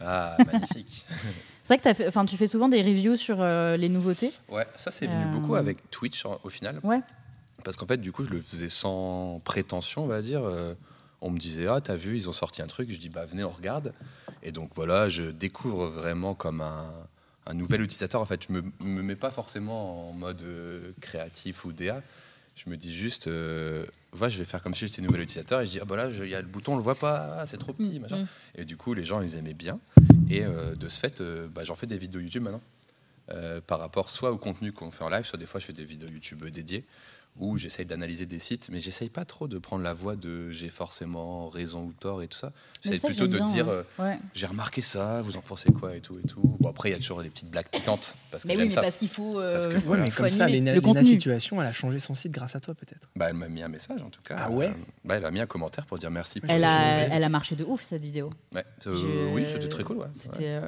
Ah, 0.01 0.37
magnifique. 0.51 1.05
C'est 1.63 1.79
vrai 1.79 1.93
que 1.95 2.11
fait... 2.11 2.27
tu 2.27 2.37
fais 2.37 2.47
souvent 2.49 2.69
des 2.69 2.83
reviews 2.83 3.17
sur 3.17 3.37
euh, 3.41 3.77
les 3.77 3.89
nouveautés. 3.89 4.33
Ouais, 4.51 4.67
ça 4.77 4.91
c'est 4.91 5.07
venu 5.07 5.25
Euh, 5.27 5.31
beaucoup 5.31 5.55
avec 5.55 5.91
Twitch 5.93 6.27
en- 6.27 6.39
au 6.43 6.49
final. 6.49 6.81
Ouais. 6.83 6.99
Parce 7.65 7.77
qu'en 7.77 7.87
fait, 7.87 7.99
du 7.99 8.13
coup, 8.13 8.25
je 8.25 8.31
le 8.31 8.41
faisais 8.41 8.69
sans 8.69 9.41
prétention, 9.45 10.05
on 10.05 10.07
va 10.07 10.23
dire. 10.23 10.45
Euh, 10.45 10.75
on 11.21 11.31
me 11.31 11.39
disait, 11.39 11.67
ah, 11.69 11.81
t'as 11.81 11.97
vu, 11.97 12.17
ils 12.17 12.29
ont 12.29 12.33
sorti 12.33 12.63
un 12.63 12.67
truc. 12.67 12.91
Je 12.91 12.99
dis, 12.99 13.09
bah, 13.09 13.25
venez, 13.25 13.45
on 13.45 13.51
regarde. 13.51 13.93
Et 14.43 14.53
donc, 14.53 14.71
voilà, 14.75 15.09
je 15.09 15.25
découvre 15.25 15.87
vraiment 15.87 16.35
comme 16.35 16.61
un, 16.61 16.87
un 17.47 17.55
nouvel 17.55 17.83
utilisateur. 17.83 18.21
En 18.21 18.25
fait, 18.25 18.47
je 18.49 18.53
me, 18.53 18.63
me 18.81 19.03
mets 19.03 19.17
pas 19.17 19.31
forcément 19.31 20.11
en 20.11 20.13
mode 20.13 20.43
euh, 20.43 20.93
créatif 21.01 21.65
ou 21.65 21.73
DA. 21.73 22.03
Je 22.55 22.69
me 22.69 22.77
dis 22.77 22.93
juste, 22.93 23.29
euh, 23.29 23.87
voilà, 24.13 24.31
je 24.31 24.39
vais 24.39 24.45
faire 24.45 24.63
comme 24.63 24.75
si 24.75 24.87
j'étais 24.87 25.01
nouvel 25.01 25.23
utilisateur. 25.23 25.61
Et 25.61 25.67
je 25.67 25.71
dis, 25.71 25.81
ah, 25.81 25.85
bah 25.85 25.97
là, 25.97 26.09
il 26.11 26.29
y 26.29 26.35
a 26.35 26.41
le 26.43 26.49
bouton, 26.49 26.75
on 26.75 26.77
le 26.77 26.83
voit 26.83 26.97
pas, 26.97 27.39
ah, 27.39 27.47
c'est 27.47 27.57
trop 27.57 27.73
petit, 27.73 27.99
Mm, 27.99 28.03
machin. 28.03 28.27
Et 28.57 28.65
du 28.65 28.77
coup, 28.77 28.93
les 28.93 29.05
gens, 29.05 29.21
ils 29.23 29.37
aimaient 29.37 29.55
bien. 29.55 29.79
Et 30.29 30.45
euh, 30.45 30.75
de 30.75 30.89
ce 30.89 30.99
fait, 30.99 31.21
euh, 31.21 31.49
bah, 31.49 31.65
j'en 31.65 31.75
fais 31.75 31.87
des 31.87 31.99
vidéos 31.99 32.21
YouTube 32.21 32.43
maintenant. 32.43 32.63
Euh, 33.31 33.61
par 33.61 33.79
rapport 33.79 34.11
soit 34.11 34.33
au 34.33 34.37
contenu 34.37 34.73
qu'on 34.73 34.91
fait 34.91 35.05
en 35.05 35.09
live, 35.09 35.25
soit 35.25 35.39
des 35.39 35.47
fois 35.47 35.61
je 35.61 35.67
fais 35.67 35.73
des 35.73 35.85
vidéos 35.85 36.09
YouTube 36.09 36.45
dédiées 36.47 36.85
où 37.39 37.57
j'essaye 37.57 37.87
d'analyser 37.87 38.27
des 38.27 38.39
sites, 38.39 38.69
mais 38.71 38.79
j'essaye 38.79 39.09
pas 39.09 39.25
trop 39.25 39.49
de 39.49 39.57
prendre 39.59 39.83
la 39.83 39.95
voie 39.95 40.17
de 40.17 40.51
j'ai 40.51 40.69
forcément 40.69 41.49
raison 41.49 41.85
ou 41.85 41.93
tort 41.99 42.23
et 42.23 42.29
tout 42.29 42.37
ça. 42.37 42.53
J'essaye 42.83 43.01
plutôt 43.11 43.27
de 43.27 43.39
bien, 43.39 43.47
dire 43.47 43.69
ouais. 43.69 43.73
euh, 43.73 43.83
Ouais. 44.05 44.19
j'ai 44.35 44.45
remarqué 44.47 44.83
ça, 44.83 45.23
vous 45.23 45.39
en 45.39 45.41
pensez 45.41 45.73
quoi 45.73 45.97
et 45.97 46.01
tout 46.01 46.19
et 46.19 46.27
tout. 46.27 46.43
Bon 46.61 46.69
après 46.69 46.91
il 46.91 46.93
y 46.93 46.95
a 46.95 46.99
toujours 46.99 47.23
des 47.23 47.31
petites 47.31 47.49
blagues 47.51 47.69
piquantes 47.71 48.17
parce 48.31 48.43
que 48.43 48.49
Mais 48.49 48.57
oui, 48.59 48.65
mais 48.65 48.71
ça. 48.71 48.83
parce 48.83 48.97
qu'il 48.99 49.09
faut. 49.09 49.41
euh, 49.41 49.53
Parce 49.53 49.67
que- 49.67 49.79
Voilà. 49.79 50.05
mais 50.05 50.11
Faut 50.11 50.23
comme 50.25 50.31
ça. 50.31 50.47
Léna, 50.47 50.75
Le 50.75 50.81
Léna. 50.81 51.03
Situation, 51.03 51.61
elle 51.63 51.69
a 51.69 51.73
changé 51.73 51.99
son 52.01 52.15
site 52.15 52.33
grâce 52.33 52.55
à 52.55 52.61
toi, 52.61 52.75
peut-être. 52.75 53.09
Bah, 53.17 53.29
elle 53.31 53.35
m'a 53.37 53.49
mis 53.49 53.63
un 53.63 53.69
message 53.69 54.03
en 54.03 54.11
tout 54.11 54.21
cas. 54.23 54.37
Ah 54.39 54.51
ouais? 54.51 54.67
Euh, 54.69 54.73
bah, 55.05 55.17
elle 55.17 55.25
a 55.25 55.31
mis 55.31 55.41
un 55.41 55.47
commentaire 55.47 55.87
pour 55.87 55.97
dire 55.99 56.11
merci. 56.11 56.39
pour 56.41 56.51
Elle 56.51 56.65
a, 56.65 57.07
elle 57.09 57.25
a 57.25 57.29
marché 57.31 57.57
de 57.57 57.65
ouf 57.65 57.83
cette 57.83 58.03
vidéo. 58.03 58.29
Ouais, 58.55 58.65
euh, 58.87 58.95
Je- 59.31 59.35
Oui, 59.35 59.45
c'était 59.51 59.69
très 59.71 59.85
cool. 59.85 59.97
Ouais. 59.99 60.61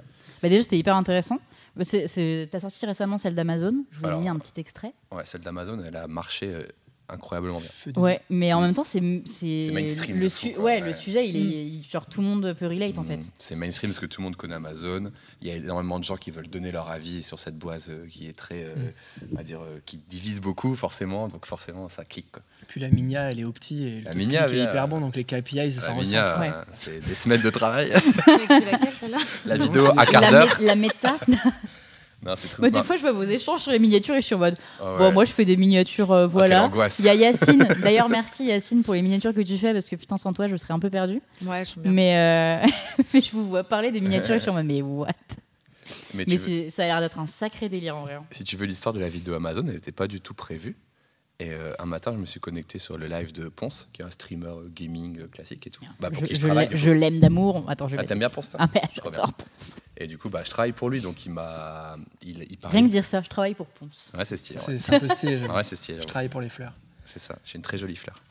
Bah 0.43 0.49
déjà, 0.49 0.63
c'était 0.63 0.79
hyper 0.79 0.97
intéressant. 0.97 1.39
C'est- 1.83 2.49
T'as 2.51 2.61
sorti 2.61 2.85
récemment 2.87 3.19
celle 3.19 3.35
d'Amazon. 3.35 3.85
Je 3.91 3.99
vous 3.99 4.07
ai 4.07 4.17
mis 4.19 4.29
un 4.29 4.37
petit 4.37 4.61
extrait. 4.61 4.95
Ouais, 5.13 5.25
celle 5.25 5.41
d'Amazon, 5.41 5.81
elle 5.85 5.97
a 5.97 6.07
marché 6.07 6.53
euh, 6.55 6.63
incroyablement 7.09 7.61
bien. 7.61 8.03
Ouais, 8.03 8.21
mais 8.31 8.53
en 8.53 8.61
même 8.61 8.73
temps, 8.75 8.85
c'est 8.85 9.01
mainstream 9.01 10.19
le 10.21 10.29
fou, 10.29 10.47
ouais, 10.49 10.63
ouais. 10.63 10.81
le 10.81 10.93
sujet, 10.95 11.29
il 11.29 11.37
est 11.37 11.41
il- 11.67 11.85
genre 11.91 12.07
tout 12.07 12.21
le 12.23 12.27
monde 12.27 12.55
peut 12.59 12.67
relate 12.67 12.99
en 12.99 13.05
fait. 13.05 13.19
Mm, 13.19 13.23
C'est 13.39 13.55
mainstream 13.57 13.91
parce 13.91 14.01
que 14.01 14.07
tout 14.07 14.21
le 14.21 14.25
monde 14.25 14.37
connaît 14.37 14.55
Amazon. 14.55 15.11
Il 15.43 15.49
y 15.49 15.51
a 15.51 15.57
énormément 15.57 15.99
de 15.99 16.05
gens 16.05 16.17
qui 16.17 16.31
veulent 16.31 16.49
donner 16.49 16.73
leur 16.73 16.91
avis 16.91 17.23
sur 17.23 17.39
cette 17.39 17.59
boîte 17.59 17.89
euh, 17.91 18.07
qui 18.09 18.27
est 18.29 18.33
très, 18.33 18.65
euh, 18.65 18.75
on 19.33 19.37
va 19.37 19.43
dire, 19.43 19.61
euh, 19.63 19.81
qui 19.85 19.99
divise 19.99 20.41
beaucoup 20.41 20.75
forcément. 20.77 21.29
Donc 21.29 21.47
forcément, 21.47 21.89
ça 21.89 22.05
clique. 22.05 22.31
Quoi. 22.33 22.43
Puis 22.69 22.81
la 22.81 22.89
Minia, 22.89 23.31
elle 23.31 23.41
est 23.41 23.45
au 23.45 23.53
petit 23.53 23.85
et 23.85 23.99
le 24.01 24.05
La 24.05 24.15
Minia, 24.15 24.47
est 24.49 24.57
hyper 24.59 24.85
euh, 24.85 24.87
bon, 24.87 25.01
donc 25.01 25.17
les 25.17 25.25
KPIs, 25.25 25.73
ça 25.73 25.89
La 25.93 25.99
ressent. 25.99 26.01
Minia, 26.11 26.41
ouais. 26.41 26.49
euh, 26.49 26.63
c'est 26.73 27.01
des 27.07 27.15
semaines 27.15 27.43
de 27.43 27.51
travail. 27.51 27.91
Laquelle 28.49 29.15
La 29.47 29.57
vidéo 29.59 29.87
à 29.97 30.07
quart 30.07 30.21
La, 30.23 30.31
d'heure. 30.31 30.47
mé- 30.61 30.65
la 30.65 30.75
méta. 30.75 31.17
Non, 32.25 32.35
c'est 32.37 32.49
trop 32.49 32.63
Moi, 32.63 32.71
des 32.71 32.83
fois, 32.83 32.97
je 32.97 33.01
vois 33.03 33.13
vos 33.13 33.23
échanges 33.25 33.61
sur 33.61 33.71
les 33.73 33.79
miniatures 33.79 34.15
et 34.15 34.21
je 34.21 34.27
suis 34.27 34.35
en 34.35 34.39
mode 34.39 34.57
oh, 34.83 34.95
Bon, 34.99 35.13
moi, 35.13 35.25
je 35.25 35.33
fais 35.33 35.45
des 35.45 35.57
miniatures, 35.57 36.11
euh, 36.13 36.27
Oh, 36.27 36.31
voilà. 36.31 36.65
angoisse. 36.65 36.99
Il 37.01 37.05
y 37.05 37.09
a 37.09 37.15
Yacine. 37.15 37.59
D'ailleurs, 37.83 38.09
merci 38.09 38.47
Yacine 38.47 38.83
pour 38.83 38.95
les 38.95 39.03
miniatures 39.03 39.35
que 39.35 39.41
tu 39.43 39.59
fais 39.59 39.73
parce 39.73 39.89
que 39.89 39.97
putain, 39.97 40.17
sans 40.17 40.33
toi, 40.33 40.49
je 40.49 40.57
serais 40.57 40.73
un 40.75 40.79
peu 40.79 40.91
perdue. 40.91 41.21
Ouais. 41.45 41.63
Mais, 41.85 42.63
euh, 42.65 42.67
mais 43.15 43.21
je 43.21 43.31
vous 43.33 43.47
vois 43.47 43.65
parler 43.65 43.91
des 43.93 44.01
miniatures 44.01 44.35
et 44.35 44.39
je 44.39 44.43
suis 44.43 44.51
en 44.51 44.55
mode 44.55 44.67
Mais 44.67 44.81
what? 44.83 45.09
Mais, 46.15 46.25
veux- 46.25 46.71
ça 46.71 46.85
a 46.85 46.87
l'air 46.87 47.01
d'être 47.01 47.19
un 47.19 47.27
sacré 47.27 47.69
délire 47.69 47.97
en 47.97 48.03
vrai. 48.03 48.15
hein. 48.15 48.25
si 48.31 48.45
tu 48.45 48.57
veux 48.57 48.67
l'histoire 48.67 48.93
de 48.93 49.01
la 49.01 49.09
vidéo 49.09 49.35
Amazon, 49.35 49.63
elle 49.67 49.75
n'était 49.75 49.93
pas 49.93 50.07
du 50.07 50.21
tout 50.21 50.33
prévue. 50.35 50.77
Et 51.41 51.51
euh, 51.51 51.73
un 51.81 51.87
matin, 51.87 52.13
je 52.13 52.19
me 52.19 52.27
suis 52.27 52.39
connecté 52.39 52.79
sur 52.79 52.97
le 52.97 53.07
live 53.07 53.33
de 53.33 53.49
Ponce, 53.49 53.89
qui 53.93 54.03
est 54.03 54.05
un 54.05 54.11
streamer 54.11 54.47
euh, 54.47 54.69
gaming 54.69 55.19
euh, 55.19 55.27
classique 55.27 55.67
et 55.67 55.71
tout. 55.71 55.85
Bah, 55.99 56.09
pour 56.11 56.23
je 56.23 56.27
qui 56.29 56.35
je, 56.37 56.41
je 56.41 56.47
travaille. 56.47 56.69
je 56.73 56.91
l'aime 56.93 57.19
d'amour. 57.19 57.65
Attends, 57.69 57.89
je 57.89 57.97
Ah, 57.99 58.05
t'aimes 58.05 58.21
bien 58.21 58.31
Ponce 58.31 58.51
toi 58.51 58.61
Ah, 58.63 58.69
mais 58.73 58.83
j'adore 58.95 59.33
Ponce. 59.33 59.81
Et 59.97 60.07
du 60.07 60.17
coup, 60.17 60.29
bah, 60.31 60.43
je 60.45 60.51
travaille 60.51 60.71
pour 60.73 60.91
lui, 60.91 61.01
donc 61.01 61.27
il 61.27 61.33
m'a. 61.33 61.97
Il, 62.23 62.45
il 62.51 62.59
Rien 62.63 62.85
que 62.85 62.91
dire 62.91 63.05
ça, 63.05 63.21
je 63.21 63.29
travaille 63.29 63.55
pour 63.57 63.67
Ponce. 63.67 64.13
Ouais, 64.17 64.25
c'est 64.25 64.37
stylé. 64.37 64.61
ouais. 64.61 64.79
C'est 64.79 64.95
un 64.95 65.01
peu 65.01 65.09
stylé, 65.09 65.39
j'avoue. 65.39 65.53
Ouais, 65.57 65.65
c'est 65.65 65.75
stylé. 65.77 66.01
Je 66.01 66.07
travaille 66.07 66.29
pour 66.29 66.41
les 66.41 66.49
fleurs. 66.49 66.75
C'est 67.05 67.19
ça, 67.19 67.37
j'ai 67.45 67.57
une 67.57 67.63
très 67.63 67.79
jolie 67.79 67.97
fleur. 67.97 68.23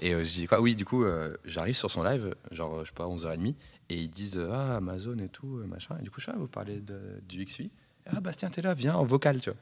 Et 0.00 0.14
euh, 0.14 0.22
je 0.24 0.32
dis 0.32 0.46
quoi? 0.46 0.60
Oui, 0.60 0.74
du 0.74 0.84
coup, 0.86 1.04
euh, 1.04 1.36
j'arrive 1.44 1.76
sur 1.76 1.90
son 1.90 2.02
live, 2.02 2.34
genre, 2.50 2.80
je 2.80 2.86
sais 2.86 2.94
pas, 2.94 3.04
11h30, 3.06 3.54
et 3.90 3.94
ils 3.96 4.08
disent 4.08 4.38
euh, 4.38 4.48
Ah, 4.52 4.76
Amazon 4.76 5.18
et 5.18 5.28
tout, 5.28 5.60
machin. 5.66 5.96
Et 6.00 6.02
du 6.02 6.10
coup, 6.10 6.18
je 6.20 6.24
suis 6.24 6.32
ah, 6.34 6.38
vous 6.38 6.48
parlez 6.48 6.80
de- 6.80 7.20
du 7.28 7.44
XUI 7.44 7.70
Ah, 8.06 8.20
Bastien, 8.20 8.48
t'es 8.48 8.62
là, 8.62 8.72
viens 8.74 8.94
en 8.94 9.04
vocal, 9.04 9.40
tu 9.40 9.50
vois. 9.50 9.58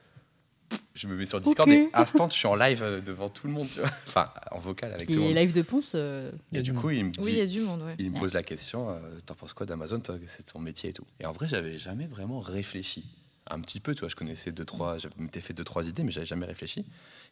Je 0.95 1.07
me 1.09 1.17
mets 1.17 1.25
sur 1.27 1.41
Discord 1.41 1.69
Ok. 1.69 1.75
et 1.75 1.89
instant, 1.95 2.29
je 2.29 2.35
suis 2.35 2.47
en 2.47 2.57
live 2.57 2.83
euh, 2.83 3.01
devant 3.01 3.29
tout 3.29 3.47
le 3.47 3.53
monde, 3.53 3.69
tu 3.71 3.81
vois. 3.81 3.89
Enfin, 4.07 4.31
en 4.51 4.59
vocal 4.59 4.93
avec 4.93 5.07
Puis 5.07 5.15
tout 5.15 5.21
le 5.21 5.27
monde. 5.29 5.37
lives 5.37 5.53
de 5.53 5.63
Ponce, 5.63 5.93
euh, 5.95 6.31
Et 6.53 6.63
du 6.63 6.75
coup, 6.75 6.91
il 6.91 7.05
me 7.07 7.11
dit 7.11 7.19
Oui, 7.23 7.33
il 7.33 7.39
y 7.39 7.41
a 7.41 7.47
du 7.47 7.61
monde, 7.61 7.83
ouais. 7.83 7.95
il 7.99 8.13
me 8.13 8.19
pose 8.19 8.35
la 8.35 8.43
question 8.43 8.91
euh, 8.91 8.99
T'en 9.25 9.35
penses 9.35 9.53
quoi 9.55 9.67
d'Amazon 9.67 10.01
toi, 10.01 10.17
C'est 10.27 10.49
son 10.49 10.59
métier 10.59 10.91
et 10.91 10.93
tout. 10.93 11.05
Et 11.21 11.27
en 11.27 11.33
vrai, 11.33 11.49
j'avais 11.49 11.79
jamais 11.79 12.07
vraiment 12.07 12.41
réfléchi. 12.41 13.05
Un 13.53 13.61
petit 13.63 13.81
peu, 13.81 13.95
tu 13.95 14.01
vois, 14.01 14.09
je 14.09 14.15
connaissais 14.17 14.53
deux, 14.53 14.65
trois, 14.65 14.99
je 14.99 15.09
m'étais 15.19 15.41
fait 15.41 15.55
deux, 15.55 15.65
trois 15.65 15.89
idées, 15.89 16.05
mais 16.05 16.11
j'avais 16.13 16.27
jamais 16.27 16.47
réfléchi. 16.47 16.85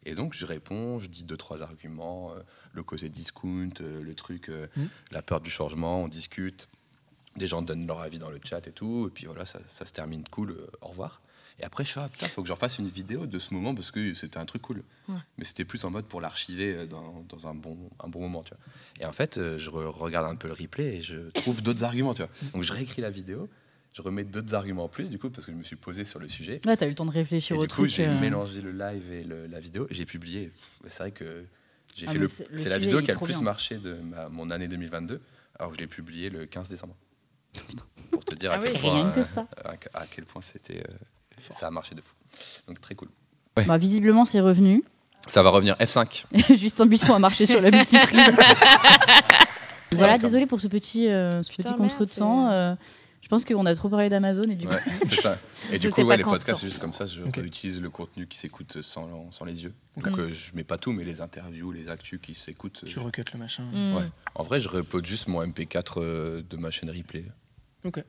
Et 0.05 0.15
donc, 0.15 0.33
je 0.33 0.45
réponds, 0.45 0.99
je 0.99 1.07
dis 1.07 1.23
deux, 1.23 1.37
trois 1.37 1.61
arguments, 1.61 2.31
euh, 2.31 2.39
le 2.73 2.83
côté 2.83 3.07
discount, 3.09 3.69
euh, 3.81 4.01
le 4.01 4.15
truc, 4.15 4.49
euh, 4.49 4.67
Mm. 4.75 4.85
la 5.11 5.21
peur 5.21 5.39
du 5.41 5.49
changement, 5.49 6.01
on 6.03 6.07
discute. 6.07 6.67
Des 7.37 7.47
gens 7.47 7.61
donnent 7.61 7.85
leur 7.87 7.99
avis 8.01 8.17
dans 8.19 8.29
le 8.31 8.39
chat 8.43 8.65
et 8.67 8.71
tout. 8.71 9.07
Et 9.07 9.11
puis 9.11 9.27
voilà, 9.27 9.45
ça, 9.45 9.59
ça 9.67 9.85
se 9.85 9.93
termine 9.93 10.23
cool, 10.29 10.51
euh, 10.51 10.67
au 10.81 10.87
revoir. 10.87 11.21
Et 11.59 11.65
après, 11.65 11.83
je 11.83 11.91
fais, 11.91 11.99
ah 11.99 12.09
putain, 12.09 12.27
faut 12.27 12.41
que 12.41 12.47
j'en 12.47 12.55
fasse 12.55 12.77
une 12.79 12.87
vidéo 12.87 13.25
de 13.25 13.37
ce 13.39 13.53
moment 13.53 13.75
parce 13.75 13.91
que 13.91 14.13
c'était 14.13 14.37
un 14.37 14.45
truc 14.45 14.61
cool. 14.61 14.83
Ouais. 15.09 15.15
Mais 15.37 15.43
c'était 15.43 15.65
plus 15.65 15.83
en 15.83 15.91
mode 15.91 16.05
pour 16.05 16.21
l'archiver 16.21 16.73
euh, 16.73 16.85
dans, 16.85 17.25
dans 17.27 17.47
un, 17.47 17.53
bon, 17.53 17.77
un 18.03 18.07
bon 18.07 18.21
moment, 18.21 18.43
tu 18.43 18.51
vois. 18.53 18.59
Et 19.01 19.05
en 19.05 19.11
fait, 19.11 19.37
euh, 19.37 19.57
je 19.57 19.69
re- 19.69 19.85
regarde 19.87 20.25
un 20.31 20.35
peu 20.35 20.47
le 20.47 20.53
replay 20.53 20.95
et 20.97 21.01
je 21.01 21.29
trouve 21.31 21.61
d'autres 21.61 21.83
arguments, 21.83 22.13
tu 22.13 22.21
vois. 22.21 22.31
Donc 22.53 22.63
je 22.63 22.71
réécris 22.71 23.01
la 23.01 23.09
vidéo, 23.09 23.49
je 23.93 24.01
remets 24.01 24.23
d'autres 24.23 24.55
arguments 24.55 24.85
en 24.85 24.87
plus, 24.89 25.09
du 25.09 25.19
coup, 25.19 25.29
parce 25.29 25.45
que 25.45 25.51
je 25.51 25.57
me 25.57 25.63
suis 25.63 25.75
posé 25.75 26.05
sur 26.05 26.19
le 26.19 26.27
sujet. 26.29 26.61
là, 26.63 26.77
t'as 26.77 26.85
eu 26.85 26.89
le 26.89 26.95
temps 26.95 27.05
de 27.05 27.11
réfléchir 27.11 27.55
Et 27.55 27.59
au 27.59 27.63
du 27.63 27.67
coup, 27.67 27.81
truc. 27.81 27.89
j'ai 27.89 28.07
euh, 28.07 28.19
mélangé 28.21 28.61
le 28.61 28.71
live 28.71 29.11
et 29.11 29.23
le- 29.25 29.47
la 29.47 29.59
vidéo. 29.59 29.85
et 29.89 29.95
J'ai 29.95 30.05
publié. 30.05 30.51
C'est 30.87 30.99
vrai 31.03 31.11
que 31.11 31.43
j'ai 31.95 32.05
Ah, 32.07 32.11
fait 32.13 32.17
mais 32.19 32.23
le. 32.23 32.29
c'est- 32.57 32.69
la 32.69 32.77
vidéo 32.77 33.01
qui 33.01 33.11
a 33.11 33.15
le 33.15 33.19
plus 33.19 33.33
bien. 33.33 33.41
marché 33.41 33.77
de 33.77 33.95
ma- 33.95 34.29
mon 34.29 34.49
année 34.49 34.67
2022, 34.69 35.19
alors 35.57 35.71
que 35.71 35.77
je 35.77 35.81
l'ai 35.81 35.87
publié 35.87 36.29
le 36.29 36.45
15 36.45 36.69
décembre. 36.69 36.95
Pour 38.11 38.23
te 38.23 38.35
dire 38.35 38.51
à 38.51 38.55
Ah 38.55 38.59
quel 38.63 38.73
oui. 38.75 38.79
point, 38.79 39.11
Rien 39.11 39.11
que 39.11 39.19
euh, 39.19 39.71
à, 39.93 39.99
à 40.01 40.05
quel 40.07 40.25
point 40.25 40.41
c'était. 40.41 40.79
euh, 40.89 40.93
ça 41.39 41.67
a 41.67 41.71
marché 41.71 41.95
de 41.95 42.01
fou. 42.01 42.13
Donc 42.67 42.79
très 42.81 42.95
cool. 42.95 43.09
Bah, 43.55 43.77
visiblement, 43.77 44.25
c'est 44.25 44.39
revenu. 44.39 44.83
Ça 45.27 45.43
va 45.43 45.49
revenir 45.49 45.75
F5. 45.75 46.25
Justin 46.55 46.85
Buisson 46.85 47.13
a 47.13 47.19
marché 47.19 47.45
sur 47.45 47.61
la 47.61 47.71
multiprise. 47.71 48.37
voilà, 49.91 50.17
désolé 50.17 50.45
pour 50.45 50.61
ce 50.61 50.67
petit, 50.67 51.07
euh, 51.07 51.43
ce 51.43 51.49
Putain, 51.51 51.73
petit 51.73 51.81
merde, 51.81 51.91
contretemps. 51.91 52.49
euh, 52.49 52.75
je 53.21 53.27
pense 53.27 53.45
qu'on 53.45 53.65
a 53.65 53.75
trop 53.75 53.89
parlé 53.89 54.09
d'Amazon 54.09 54.43
et 54.43 54.55
du 54.55 54.65
coup. 54.65 54.73
Ouais, 54.73 54.81
c'est 55.07 55.21
ça. 55.21 55.37
Et 55.71 55.77
du 55.77 55.91
coup, 55.91 56.01
ouais, 56.01 56.17
les 56.17 56.23
podcasts, 56.23 56.61
c'est 56.61 56.67
juste 56.67 56.79
comme 56.79 56.93
ça, 56.93 57.05
je 57.05 57.21
Ok. 57.21 57.35
réutilise 57.35 57.79
le 57.79 57.89
contenu 57.89 58.25
qui 58.25 58.37
s'écoute 58.39 58.81
sans, 58.81 59.29
sans 59.31 59.45
les 59.45 59.65
yeux. 59.65 59.73
Donc 59.97 60.17
euh, 60.17 60.29
je 60.29 60.55
mets 60.55 60.63
pas 60.63 60.77
tout, 60.79 60.93
mais 60.93 61.03
les 61.03 61.21
interviews, 61.21 61.71
les 61.71 61.89
actus 61.89 62.19
qui 62.21 62.33
s'écoutent. 62.33 62.85
Tu 62.85 62.97
recuttes 62.97 63.33
le 63.33 63.39
machin. 63.39 63.63
Mm. 63.71 63.97
ouais. 63.97 64.09
En 64.35 64.43
vrai, 64.43 64.59
je 64.59 64.69
upload 64.69 65.05
juste 65.05 65.27
mon 65.27 65.45
MP4 65.45 65.93
euh, 65.97 66.41
de 66.49 66.57
ma 66.57 66.71
chaîne 66.71 66.89
replay. 66.89 67.25
Ok. 67.83 68.03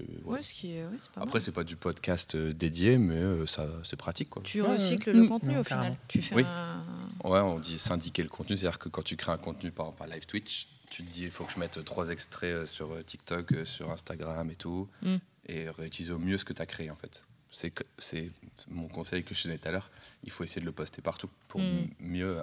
Euh, 0.00 0.04
ouais. 0.24 0.32
Ouais, 0.34 0.42
ce 0.42 0.52
qui 0.52 0.72
est, 0.76 0.84
ouais, 0.84 0.96
c'est 0.98 1.10
pas 1.10 1.22
Après, 1.22 1.34
mal. 1.34 1.42
c'est 1.42 1.52
pas 1.52 1.64
du 1.64 1.76
podcast 1.76 2.34
euh, 2.34 2.52
dédié, 2.52 2.98
mais 2.98 3.14
euh, 3.16 3.46
ça, 3.46 3.66
c'est 3.84 3.96
pratique. 3.96 4.28
Quoi. 4.30 4.42
Tu 4.44 4.60
Ouais, 4.60 4.68
recycles 4.72 5.12
le 5.12 5.22
Mm. 5.24 5.28
contenu 5.28 5.54
Non, 5.54 5.60
au 5.60 5.64
final. 5.64 5.78
carrément. 5.80 5.96
Tu 6.08 6.22
fais 6.22 6.34
Oui. 6.34 6.44
un. 6.46 6.84
Ouais, 7.24 7.40
on 7.40 7.58
dit 7.58 7.78
syndiquer 7.78 8.22
le 8.22 8.28
contenu, 8.28 8.56
c'est-à-dire 8.56 8.78
que 8.78 8.88
quand 8.88 9.02
tu 9.02 9.16
crées 9.16 9.32
un 9.32 9.38
contenu, 9.38 9.70
par 9.70 9.86
exemple, 9.86 9.98
par 9.98 10.06
live 10.08 10.26
Twitch, 10.26 10.68
tu 10.90 11.02
te 11.04 11.10
dis 11.10 11.24
il 11.24 11.30
faut 11.30 11.44
que 11.44 11.52
je 11.52 11.58
mette 11.58 11.82
trois 11.84 12.10
extraits 12.10 12.50
euh, 12.52 12.66
sur 12.66 12.92
euh, 12.92 13.02
TikTok, 13.02 13.52
euh, 13.52 13.64
sur 13.64 13.90
Instagram 13.90 14.50
et 14.50 14.56
tout, 14.56 14.88
Mm. 15.02 15.16
et 15.46 15.70
réutiliser 15.70 16.12
au 16.12 16.18
mieux 16.18 16.38
ce 16.38 16.44
que 16.44 16.52
tu 16.52 16.62
as 16.62 16.66
créé 16.66 16.90
en 16.90 16.96
fait. 16.96 17.24
C'est 17.50 17.70
que- 17.70 17.84
c'est 17.96 18.30
mon 18.68 18.88
conseil 18.88 19.24
que 19.24 19.34
je 19.34 19.42
te 19.42 19.48
donnais 19.48 19.58
tout 19.58 19.68
à 19.68 19.72
l'heure. 19.72 19.90
Il 20.22 20.30
faut 20.30 20.44
essayer 20.44 20.60
de 20.60 20.66
le 20.66 20.72
poster 20.72 21.00
partout 21.00 21.30
pour 21.48 21.60
Mm. 21.62 21.88
mieux 22.00 22.38
euh, 22.38 22.42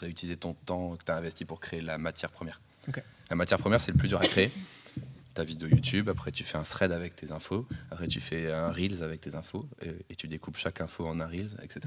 réutiliser 0.00 0.36
ton 0.36 0.52
temps 0.52 0.96
que 0.96 1.04
tu 1.04 1.10
as 1.10 1.16
investi 1.16 1.46
pour 1.46 1.60
créer 1.60 1.80
la 1.80 1.96
matière 1.96 2.30
première. 2.30 2.60
La 3.30 3.36
matière 3.36 3.58
première, 3.58 3.80
c'est 3.80 3.92
le 3.92 3.96
plus 3.98 4.08
dur 4.08 4.20
à 4.20 4.26
créer. 4.26 4.52
Ta 5.34 5.44
vidéo 5.44 5.68
YouTube, 5.68 6.08
après 6.08 6.30
tu 6.30 6.44
fais 6.44 6.56
un 6.58 6.62
thread 6.62 6.92
avec 6.92 7.16
tes 7.16 7.32
infos, 7.32 7.66
après 7.90 8.06
tu 8.06 8.20
fais 8.20 8.52
un 8.52 8.70
Reels 8.70 9.02
avec 9.02 9.20
tes 9.20 9.34
infos, 9.34 9.66
et, 9.82 9.88
et 10.10 10.14
tu 10.14 10.28
découpes 10.28 10.56
chaque 10.56 10.80
info 10.80 11.06
en 11.06 11.18
un 11.20 11.26
Reels, 11.26 11.56
etc. 11.62 11.80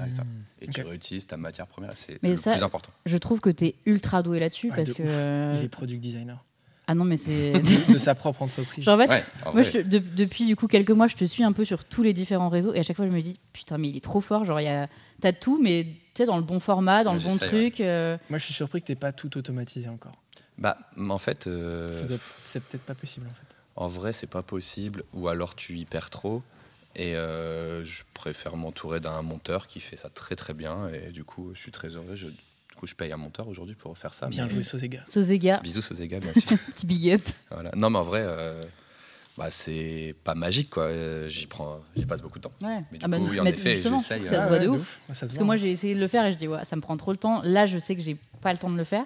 Et. 0.60 0.68
Mmh. 0.68 0.70
Tu 0.72 0.82
réutilises 0.82 1.26
ta 1.26 1.36
matière 1.36 1.66
première, 1.66 1.96
c'est 1.96 2.18
Mais 2.22 2.30
le 2.30 2.36
ça- 2.36 2.52
plus 2.52 2.62
important. 2.62 2.92
Je 3.06 3.16
trouve 3.16 3.40
que 3.40 3.50
t'es 3.50 3.74
ultra 3.86 4.22
doué 4.22 4.38
là-dessus 4.40 4.68
Ouais, 4.70 4.76
parce 4.76 4.92
que. 4.92 5.02
ouf. 5.02 5.08
euh, 5.10 5.56
Il 5.58 5.64
est 5.64 5.68
product 5.68 6.00
designer. 6.00 6.44
Ah 6.90 6.94
non, 6.94 7.04
mais 7.04 7.16
c'est. 7.18 7.52
de, 7.92 7.98
sa 7.98 8.14
propre 8.14 8.40
entreprise. 8.42 8.84
Genre, 8.84 8.94
en 8.98 9.02
fait, 9.02 9.08
Ouais, 9.10 9.22
en 9.44 9.52
moi, 9.52 9.62
vrai. 9.62 9.64
je 9.64 9.70
te- 9.78 9.82
de- 9.86 9.98
depuis 9.98 10.46
du 10.46 10.56
coup 10.56 10.68
quelques 10.68 10.90
mois, 10.90 11.06
je 11.06 11.16
te 11.16 11.24
suis 11.26 11.44
un 11.44 11.52
peu 11.52 11.64
sur 11.66 11.84
tous 11.84 12.02
les 12.02 12.14
différents 12.14 12.48
réseaux 12.48 12.72
et 12.72 12.78
à 12.78 12.82
chaque 12.82 12.96
fois, 12.96 13.06
je 13.06 13.14
me 13.14 13.20
dis 13.20 13.38
putain, 13.52 13.76
mais 13.76 13.88
il 13.90 13.96
est 13.98 14.04
trop 14.04 14.20
fort. 14.22 14.44
Genre, 14.46 14.58
il 14.60 14.64
y 14.64 14.68
a... 14.68 14.88
t'as 15.20 15.32
tout, 15.34 15.60
mais 15.62 15.84
tu 15.84 16.22
sais, 16.22 16.24
dans 16.24 16.36
le 16.38 16.42
bon 16.44 16.60
format, 16.60 17.04
dans 17.04 17.12
le 17.12 17.20
bon 17.20 17.36
truc. 17.36 17.80
euh, 17.82 18.16
Moi, 18.30 18.38
je 18.38 18.44
suis 18.44 18.54
surpris 18.54 18.80
que 18.80 18.86
tu 18.86 18.96
pas 18.96 19.12
tout 19.12 19.36
automatisé 19.36 19.88
encore. 19.90 20.12
Bah, 20.58 20.76
en 20.98 21.18
fait, 21.18 21.46
euh, 21.46 21.90
C'est 21.92 22.60
peut-être 22.68 22.86
pas 22.86 22.94
possible 22.94 23.26
en 23.26 23.34
fait. 23.34 23.46
en 23.76 23.86
vrai, 23.86 24.12
c'est 24.12 24.26
pas 24.26 24.42
possible, 24.42 25.04
ou 25.12 25.28
alors 25.28 25.54
tu 25.54 25.76
y 25.78 25.84
perds 25.84 26.10
trop. 26.10 26.42
Et 26.96 27.14
euh, 27.14 27.84
je 27.84 28.02
préfère 28.14 28.56
m'entourer 28.56 28.98
d'un 28.98 29.22
monteur 29.22 29.66
qui 29.68 29.78
fait 29.78 29.94
ça 29.96 30.08
très 30.08 30.34
très 30.34 30.54
bien. 30.54 30.88
Et 30.88 31.10
du 31.12 31.22
coup, 31.22 31.50
je 31.54 31.60
suis 31.60 31.70
très 31.70 31.88
heureux. 31.88 32.14
Je, 32.16 32.26
du 32.26 32.34
coup, 32.76 32.86
je 32.88 32.94
paye 32.96 33.12
un 33.12 33.16
monteur 33.16 33.46
aujourd'hui 33.46 33.76
pour 33.76 33.96
faire 33.96 34.14
ça. 34.14 34.26
Bien 34.28 34.44
mais- 34.46 34.50
joué, 34.50 34.62
Sosega. 34.64 35.02
Sosega, 35.06 35.60
Bisous 35.60 35.82
Sosega, 35.82 36.18
bien 36.18 36.32
sûr. 36.32 36.58
petit 36.74 36.86
big 36.86 37.10
up. 37.12 37.22
Voilà. 37.52 37.70
Non, 37.76 37.88
mais 37.90 37.98
en 37.98 38.02
vrai, 38.02 38.22
euh, 38.24 38.60
bah, 39.36 39.48
c'est 39.50 40.16
pas 40.24 40.34
magique, 40.34 40.70
quoi. 40.70 40.84
Euh, 40.84 41.28
J'y 41.28 41.46
prends, 41.46 41.78
j'y 41.96 42.04
passe 42.04 42.20
beaucoup 42.22 42.38
de 42.40 42.44
temps. 42.48 42.52
Ouais. 42.62 42.82
Mais 42.90 42.98
du 42.98 43.04
Ah 43.04 43.08
bah, 43.08 43.18
coup, 43.18 43.28
oui, 43.30 43.38
en 43.38 43.44
mais 43.44 43.50
effet, 43.50 43.76
justement, 43.76 43.98
j'essaye. 43.98 44.26
ça 44.26 44.42
se 44.42 44.48
voit 44.48 44.58
de 44.58 44.66
ouf. 44.66 44.98
Parce 45.06 45.20
que 45.36 45.44
moi, 45.44 45.54
hein. 45.54 45.58
j'ai 45.58 45.70
essayé 45.70 45.94
de 45.94 46.00
le 46.00 46.08
faire 46.08 46.24
et 46.24 46.32
je 46.32 46.38
dis, 46.38 46.48
ouais, 46.48 46.64
ça 46.64 46.74
me 46.74 46.80
prend 46.80 46.96
trop 46.96 47.12
le 47.12 47.18
temps. 47.18 47.42
Là, 47.44 47.66
je 47.66 47.78
sais 47.78 47.94
que 47.94 48.02
j'ai 48.02 48.16
pas 48.40 48.52
le 48.52 48.58
temps 48.58 48.70
de 48.70 48.76
le 48.76 48.84
faire. 48.84 49.04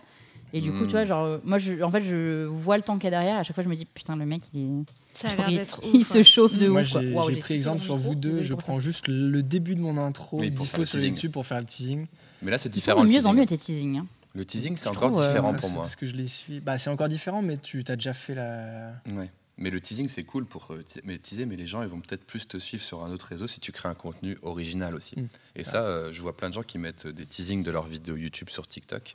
Et 0.53 0.61
du 0.61 0.73
coup, 0.73 0.85
tu 0.85 0.91
vois, 0.93 1.05
genre, 1.05 1.25
euh, 1.25 1.39
moi, 1.45 1.59
je, 1.59 1.83
en 1.83 1.91
fait, 1.91 2.03
je 2.03 2.45
vois 2.45 2.77
le 2.77 2.83
temps 2.83 2.97
qu'il 2.99 3.05
y 3.05 3.07
a 3.09 3.11
derrière. 3.11 3.37
À 3.37 3.43
chaque 3.43 3.55
fois, 3.55 3.65
je 3.65 3.69
me 3.69 3.75
dis, 3.75 3.87
putain, 3.87 4.17
le 4.17 4.27
mec, 4.27 4.43
il, 4.53 4.61
est... 4.61 4.85
Ça 5.15 5.29
a 5.29 5.31
genre, 5.31 5.39
l'air 5.41 5.51
il, 5.51 5.57
d'être 5.59 5.81
il 5.95 6.01
ouf, 6.01 6.07
se 6.09 6.23
chauffe 6.23 6.57
de 6.57 6.69
Moi, 6.69 6.83
ouf. 6.83 6.93
quoi. 6.93 7.25
j'ai 7.29 7.37
pris 7.41 7.55
exemple 7.55 7.83
sur 7.83 7.97
vous 7.97 8.15
deux. 8.15 8.43
Je 8.43 8.55
prends 8.55 8.79
juste 8.81 9.09
le 9.09 9.43
début 9.43 9.75
de 9.75 9.81
mon 9.81 9.97
intro, 9.97 10.39
Oui, 10.41 10.51
dispo 10.51 10.85
sur 10.85 10.99
teasing. 10.99 11.11
YouTube 11.15 11.33
pour 11.33 11.47
faire 11.47 11.61
le 11.61 11.67
teasing. 11.67 12.07
Mais 12.43 12.51
là, 12.51 12.59
c'est 12.59 12.69
différent. 12.69 13.05
de 13.05 13.09
mieux 13.09 13.17
en 13.19 13.21
teasing. 13.21 13.35
mieux 13.37 13.47
tes 13.47 13.59
teasing. 13.59 13.99
hein. 13.99 14.07
Le 14.35 14.45
teasing, 14.45 14.77
c'est 14.77 14.89
encore 14.89 15.11
trouve, 15.11 15.23
euh, 15.23 15.27
différent 15.29 15.53
Ouais, 15.53 15.59
pour 15.59 15.71
moi. 15.71 15.83
Parce 15.83 15.97
que 15.97 16.07
je 16.07 16.13
les 16.15 16.27
suis. 16.29 16.61
Bah, 16.61 16.79
c'est 16.79 16.91
encore 16.91 17.09
différent, 17.09 17.43
mais 17.43 17.57
tu 17.59 17.83
as 17.89 17.97
déjà 17.97 18.13
fait 18.13 18.35
la. 18.35 18.93
Ouais. 19.15 19.31
Mais 19.59 19.69
le 19.71 19.81
teasing, 19.81 20.09
c'est 20.09 20.23
cool 20.25 20.47
pour 20.47 20.69
euh, 20.71 20.83
mais 21.05 21.19
teaser, 21.19 21.45
mais 21.45 21.57
les 21.57 21.67
gens, 21.67 21.83
ils 21.83 21.89
vont 21.89 22.01
peut-être 22.01 22.25
plus 22.25 22.49
te 22.49 22.57
suivre 22.57 22.83
sur 22.83 23.05
un 23.05 23.11
autre 23.11 23.27
réseau 23.27 23.47
si 23.47 23.61
tu 23.61 23.71
crées 23.71 23.91
un 23.91 23.95
contenu 23.95 24.39
original 24.43 24.95
aussi. 24.95 25.21
Mm. 25.21 25.29
Et 25.57 25.65
ça, 25.65 25.83
euh, 25.83 26.11
je 26.11 26.23
vois 26.23 26.35
plein 26.37 26.49
de 26.49 26.55
gens 26.55 26.63
qui 26.63 26.79
mettent 26.79 27.07
des 27.07 27.27
teasings 27.27 27.63
de 27.63 27.71
leurs 27.71 27.87
vidéos 27.87 28.17
YouTube 28.17 28.49
sur 28.49 28.67
TikTok. 28.67 29.15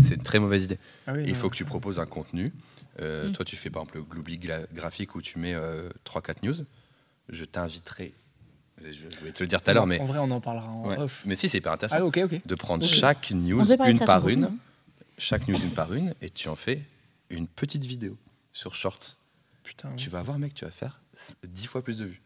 C'est 0.00 0.14
une 0.14 0.22
très 0.22 0.38
mauvaise 0.38 0.64
idée. 0.64 0.78
Ah 1.06 1.12
oui, 1.14 1.24
Il 1.26 1.34
faut 1.34 1.48
que 1.50 1.56
tu 1.56 1.64
proposes 1.64 1.98
un 1.98 2.06
contenu. 2.06 2.52
Euh, 3.00 3.28
Mm. 3.28 3.32
Toi, 3.32 3.44
tu 3.44 3.56
fais 3.56 3.70
par 3.70 3.82
exemple 3.82 3.98
le 3.98 4.04
Gloobly 4.04 4.38
graphique 4.72 5.14
où 5.14 5.22
tu 5.22 5.38
mets 5.38 5.54
3-4 6.04 6.42
news. 6.44 6.54
Je 7.28 7.44
t'inviterai, 7.44 8.14
je 8.82 8.90
je 8.90 9.24
vais 9.24 9.32
te 9.32 9.42
le 9.42 9.46
dire 9.46 9.60
tout 9.62 9.70
à 9.70 9.74
l'heure, 9.74 9.86
mais, 9.86 10.00
En 10.00 10.04
vrai, 10.06 10.18
on 10.18 10.30
en 10.30 10.40
parlera 10.40 10.68
en 10.68 10.88
Ouais. 10.88 10.98
off. 10.98 11.24
mais 11.26 11.34
si, 11.34 11.48
c'est 11.48 11.58
hyper 11.58 11.72
intéressant. 11.72 11.98
Ah, 12.10 12.38
de 12.46 12.54
prendre 12.54 12.84
chaque 12.84 13.28
On 13.32 13.36
news 13.36 13.60
une 13.70 13.76
par 13.76 14.28
une, 14.28 14.40
contenu, 14.44 14.58
chaque 15.18 15.46
news 15.48 15.58
une 15.62 15.70
par 15.72 15.92
une, 15.94 16.14
et 16.22 16.30
tu 16.30 16.48
en 16.48 16.56
fais 16.56 16.82
une 17.30 17.46
petite 17.46 17.84
vidéo 17.84 18.16
sur 18.52 18.74
Shorts. 18.74 19.18
Putain. 19.62 19.90
Tu 19.96 20.08
vas 20.08 20.22
voir, 20.22 20.38
mec, 20.38 20.54
tu 20.54 20.64
vas 20.64 20.70
faire 20.70 21.00
10 21.46 21.66
fois 21.66 21.82
plus 21.82 21.98
de 21.98 22.06
vues. 22.06 22.22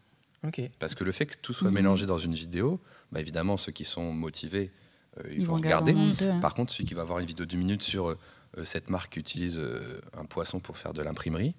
Ok. 0.47 0.61
Parce 0.79 0.95
que 0.95 1.03
le 1.03 1.11
fait 1.11 1.25
que 1.25 1.35
tout 1.41 1.53
soit 1.53 1.67
Mhm. 1.69 1.75
mélangé 1.75 2.05
dans 2.05 2.17
une 2.17 2.33
vidéo, 2.33 2.79
bah 3.11 3.19
évidemment, 3.19 3.57
ceux 3.57 3.71
qui 3.73 3.83
sont 3.83 4.11
motivés, 4.13 4.71
euh, 4.71 4.82
ils, 5.31 5.41
Ils 5.41 5.45
vont 5.45 5.55
vont 5.55 5.61
regarder. 5.61 5.93
ouais. 5.93 6.39
Par 6.41 6.53
contre, 6.53 6.71
celui 6.73 6.85
qui 6.85 6.93
va 6.93 7.03
voir 7.03 7.19
une 7.19 7.25
vidéo 7.25 7.45
d'une 7.45 7.59
minute 7.59 7.83
sur 7.83 8.09
euh, 8.09 8.17
euh, 8.57 8.63
cette 8.63 8.89
marque 8.89 9.13
qui 9.13 9.19
utilise 9.19 9.59
euh, 9.59 9.99
un 10.17 10.25
poisson 10.25 10.59
pour 10.59 10.77
faire 10.77 10.93
de 10.93 11.01
l'imprimerie, 11.01 11.55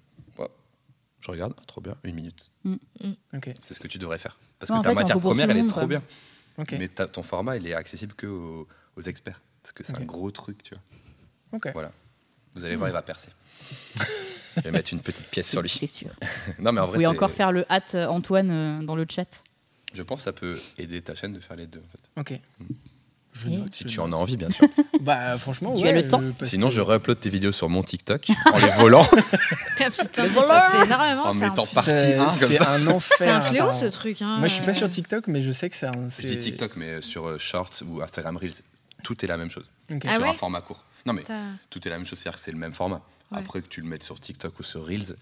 je 1.21 1.31
regarde, 1.31 1.53
ah, 1.57 1.63
trop 1.65 1.81
bien, 1.81 1.95
une 2.03 2.13
minute. 2.13 2.51
Ok. 3.33 3.49
C'est 3.59 3.73
ce 3.73 3.79
que 3.79 3.87
tu 3.87 3.97
devrais 3.97 4.19
faire. 4.19 4.37
Parce 4.59 4.71
que 4.71 4.83
ta 4.83 4.89
fait, 4.89 4.95
matière 4.95 5.19
première, 5.19 5.49
elle 5.49 5.57
est 5.57 5.67
trop 5.67 5.79
quoi. 5.79 5.87
bien. 5.87 6.03
Mais 6.77 6.87
ton 6.87 7.23
format, 7.23 7.57
il 7.57 7.65
est 7.65 7.73
accessible 7.73 8.13
que 8.13 8.27
aux, 8.27 8.67
aux 8.95 9.01
experts. 9.01 9.41
Parce 9.63 9.71
que 9.73 9.83
c'est 9.83 9.97
un 9.97 10.05
gros 10.05 10.29
truc, 10.29 10.61
tu 10.61 10.75
vois. 10.75 11.71
Voilà. 11.73 11.91
Vous 12.53 12.63
allez 12.65 12.75
voir, 12.75 12.89
il 12.89 12.93
va 12.93 13.01
percer. 13.01 13.29
je 14.55 14.61
vais 14.61 14.71
mettre 14.71 14.93
une 14.93 15.01
petite 15.01 15.27
pièce 15.27 15.49
sur 15.51 15.61
lui. 15.63 15.69
C'est 15.69 15.87
sûr. 15.87 16.11
Non, 16.59 16.71
mais 16.71 16.79
en 16.79 16.85
Vous 16.85 16.91
vrai, 16.91 16.97
pouvez 16.97 17.07
encore 17.07 17.31
faire 17.31 17.51
le 17.51 17.65
hâte 17.71 17.95
euh, 17.95 18.05
Antoine 18.07 18.51
euh, 18.51 18.83
dans 18.83 18.95
le 18.95 19.05
chat. 19.09 19.43
je 19.93 20.03
pense 20.03 20.19
que 20.21 20.25
ça 20.25 20.33
peut 20.33 20.59
aider 20.77 21.01
ta 21.01 21.15
chaîne 21.15 21.33
de 21.33 21.39
faire 21.39 21.57
les 21.57 21.65
deux. 21.65 21.81
En 21.81 22.21
fait. 22.23 22.33
Ok. 22.35 22.39
Je 23.37 23.49
Et 23.49 23.57
note. 23.57 23.73
Si 23.75 23.83
je 23.83 23.89
tu 23.89 23.99
en 23.99 24.11
as 24.13 24.15
envie, 24.15 24.37
bien 24.37 24.49
sûr. 24.49 24.65
Bah, 25.01 25.37
franchement, 25.37 25.75
Si 25.75 25.81
tu 25.81 25.87
as 25.87 25.91
le 25.91 26.07
temps. 26.07 26.21
euh, 26.21 26.31
Sinon, 26.43 26.69
que- 26.69 26.73
je 26.75 26.81
réupload 26.81 27.19
tes 27.19 27.29
vidéos 27.29 27.51
sur 27.51 27.67
mon 27.69 27.83
TikTok 27.83 28.29
en 28.51 28.57
les 28.57 28.69
volant, 28.79 29.03
Putain, 29.75 29.91
ça 29.91 30.01
se 30.71 30.77
fait 30.77 30.85
énormément. 30.85 31.25
en 31.27 31.33
c'est 31.33 31.43
un- 31.43 31.49
mettant 31.49 31.65
partie 31.67 31.89
C'est 31.89 32.15
1 32.15 32.25
comme 32.25 32.33
c'est 32.33 32.53
ça. 32.57 32.71
un 32.73 32.87
enfer. 32.87 33.15
C'est 33.17 33.29
un 33.29 33.41
fléau 33.41 33.71
ce 33.73 33.85
truc. 33.85 34.21
hein, 34.21 34.37
Moi, 34.39 34.47
je 34.47 34.53
suis 34.53 34.63
pas 34.63 34.73
sur 34.73 34.89
TikTok, 34.89 35.27
mais 35.27 35.41
je 35.41 35.51
sais 35.51 35.69
que 35.69 35.75
c'est 35.75 35.87
un. 35.87 36.05
Je 36.05 36.09
c'est- 36.09 36.27
dis 36.27 36.37
TikTok, 36.37 36.75
mais 36.77 37.01
sur 37.01 37.27
euh, 37.27 37.37
Shorts 37.37 37.83
ou 37.87 38.01
Instagram 38.01 38.37
Reels, 38.37 38.61
tout 39.03 39.23
est 39.23 39.27
la 39.27 39.37
même 39.37 39.49
chose. 39.51 39.65
Ah 39.91 39.99
sur 40.13 40.21
ouais 40.21 40.29
un 40.29 40.33
format 40.33 40.61
court. 40.61 40.83
Non, 41.05 41.13
mais 41.13 41.23
tout 41.69 41.85
est 41.85 41.91
la 41.91 41.97
même 41.97 42.05
chose, 42.07 42.17
c'est-à-dire 42.19 42.37
que 42.37 42.43
c'est 42.43 42.51
le 42.53 42.57
même 42.57 42.73
format. 42.73 43.01
Ouais. 43.31 43.39
Après 43.39 43.61
que 43.61 43.67
tu 43.67 43.81
le 43.81 43.87
mettes 43.87 44.03
sur 44.03 44.19
TikTok 44.19 44.59
ou 44.59 44.63
sur 44.63 44.85
Reels, 44.87 45.15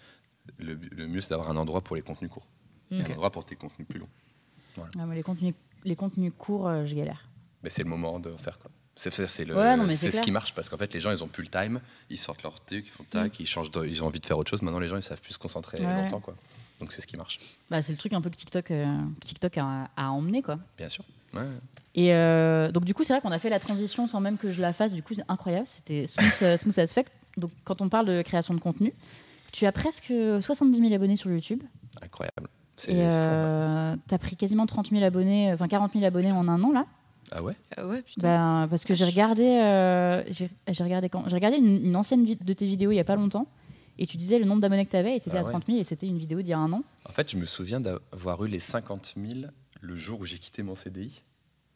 le, 0.60 0.77
le 0.91 1.07
mieux, 1.07 1.19
c'est 1.19 1.31
d'avoir 1.31 1.49
un 1.49 1.57
endroit 1.57 1.81
pour 1.81 1.95
les 1.95 2.02
contenus 2.02 2.30
courts. 2.30 2.48
Mm. 2.91 3.02
Un 3.02 3.11
endroit 3.14 3.31
pour 3.31 3.44
tes 3.45 3.56
contenus 3.56 3.88
plus 3.88 3.99
longs. 3.99 4.10
Ah, 4.77 5.06
moi, 5.06 5.15
les, 5.15 5.23
contenus, 5.23 5.53
les 5.84 5.95
contenus 5.95 6.31
courts, 6.38 6.68
euh, 6.68 6.85
je 6.85 6.94
galère. 6.95 7.26
Mais 7.64 7.69
c'est 7.69 7.84
le 7.84 7.90
moment 7.90 8.19
de 8.19 8.31
faire 8.38 8.60
quoi. 8.60 8.69
C'est 8.95 9.10
Ouais, 9.10 9.88
ce 9.90 10.22
qui 10.22 10.30
marche 10.31 10.53
parce 10.53 10.69
qu'en 10.69 10.77
fait 10.77 10.94
les 10.94 10.99
gens 10.99 11.10
ils 11.11 11.23
ont 11.23 11.27
plus 11.27 11.41
le 11.44 11.49
time, 11.49 11.80
ils 12.11 12.18
sortent 12.18 12.44
leur 12.44 12.60
truc, 12.64 12.85
ils 12.85 12.91
font 12.91 13.03
tac, 13.10 13.40
ils 13.40 13.48
changent, 13.48 13.72
de- 13.72 13.85
ils 13.85 14.03
ont 14.03 14.07
envie 14.07 14.19
de 14.19 14.26
faire 14.26 14.38
autre 14.38 14.52
chose. 14.52 14.61
Maintenant 14.61 14.80
les 14.80 14.88
gens 14.88 14.98
ils 14.98 15.03
savent 15.03 15.22
plus 15.22 15.34
se 15.34 15.40
concentrer 15.40 15.84
Ouais. 15.84 15.95
longtemps 16.03 16.19
quoi. 16.19 16.35
Donc 16.80 16.91
c'est 16.91 17.02
ce 17.02 17.07
qui 17.07 17.18
marche, 17.18 17.40
Bah, 17.72 17.81
c'est 17.81 17.91
le 17.94 17.98
truc 17.98 18.14
un 18.14 18.22
peu 18.22 18.30
que 18.30 18.35
TikTok, 18.35 18.69
euh, 18.72 18.98
TikTok 19.22 19.57
a, 19.57 19.90
a 19.95 20.10
emmené, 20.11 20.41
quoi. 20.41 20.60
bien 20.77 20.90
sûr. 20.90 21.03
Ouais. 21.34 21.41
Et 21.95 22.14
euh, 22.14 22.72
donc, 22.72 22.84
du 22.85 22.94
coup, 22.94 23.03
c'est 23.03 23.14
vrai 23.14 23.22
qu'on 23.22 23.31
a 23.31 23.40
fait 23.40 23.49
la 23.49 23.60
transition 23.60 24.06
sans 24.07 24.19
même 24.19 24.38
que 24.38 24.52
je 24.52 24.61
la 24.61 24.72
fasse. 24.73 24.94
Du 24.94 25.02
coup, 25.02 25.14
c'est 25.15 25.23
incroyable. 25.27 25.65
C'était 25.68 26.06
smooth, 26.06 26.44
euh, 26.44 26.57
smooth 26.57 26.77
as 26.80 26.94
fuck. 26.94 27.06
Donc, 27.38 27.49
quand 27.64 27.81
on 27.81 27.90
parle 27.90 28.06
de 28.07 28.22
création 28.22 28.53
de 28.53 28.60
contenu, 28.60 28.94
tu 29.52 29.65
as 29.65 29.72
presque 29.72 30.14
70 30.41 30.77
000 30.80 30.94
abonnés 30.94 31.15
sur 31.15 31.31
YouTube. 31.31 31.61
Incroyable. 32.03 32.48
C'est 32.77 32.91
ouais. 32.94 33.07
euh, 33.11 33.95
tu 34.07 34.14
as 34.14 34.18
pris 34.19 34.35
quasiment 34.35 34.65
30 34.68 34.90
000 34.90 35.03
abonnés, 35.03 35.52
enfin 35.53 35.68
40 35.68 35.94
000 35.94 36.06
abonnés 36.06 36.31
en 36.31 36.48
un 36.48 36.61
an, 36.64 36.72
là. 36.72 36.85
Ah 37.32 37.41
ouais 37.44 37.56
Ah 37.78 37.88
ouais, 37.88 38.02
putain. 38.02 38.62
Ben, 38.64 38.68
parce 38.70 38.84
que 38.86 38.94
j'ai 38.94 39.06
regardé, 39.06 39.44
euh, 39.45 40.24
j'ai 40.30 40.50
j'ai 40.68 40.84
regardé 40.84 41.10
quand 41.10 41.28
J'ai 41.28 41.36
regardé 41.36 41.58
une, 41.58 41.86
une 41.86 41.95
ancienne 41.95 42.24
vi- 42.26 42.38
de 42.44 42.54
tes 42.54 42.66
vidéos 42.68 42.91
il 42.91 42.95
y 42.95 43.00
a 43.00 43.04
pas 43.04 43.16
longtemps. 43.16 43.48
Et 44.00 44.08
tu 44.08 44.18
disais 44.18 44.40
le 44.40 44.45
nombre 44.45 44.62
d'abonnés 44.62 44.86
que 44.86 44.91
tu 44.91 44.98
avais 44.98 45.16
et 45.16 45.20
c'était 45.20 45.38
Ah 45.38 45.41
à 45.41 45.44
ouais. 45.45 45.52
30 45.52 45.68
000 45.68 45.78
et 45.80 45.84
c'était 45.84 46.08
une 46.08 46.18
vidéo 46.18 46.40
d'il 46.41 46.50
y 46.50 46.54
a 46.54 46.58
un 46.60 46.72
an. 46.74 46.84
En 47.06 47.12
fait 47.12 47.30
je 47.32 47.38
me 47.38 47.45
souviens 47.45 47.80
d'avoir 47.80 48.44
eu 48.44 48.48
les 48.48 48.60
50 48.60 49.14
000 49.18 49.41
le 49.82 49.95
jour 49.95 50.20
où 50.22 50.26
j'ai 50.26 50.40
quitté 50.40 50.64
mon 50.64 50.74
CDI. 50.76 51.22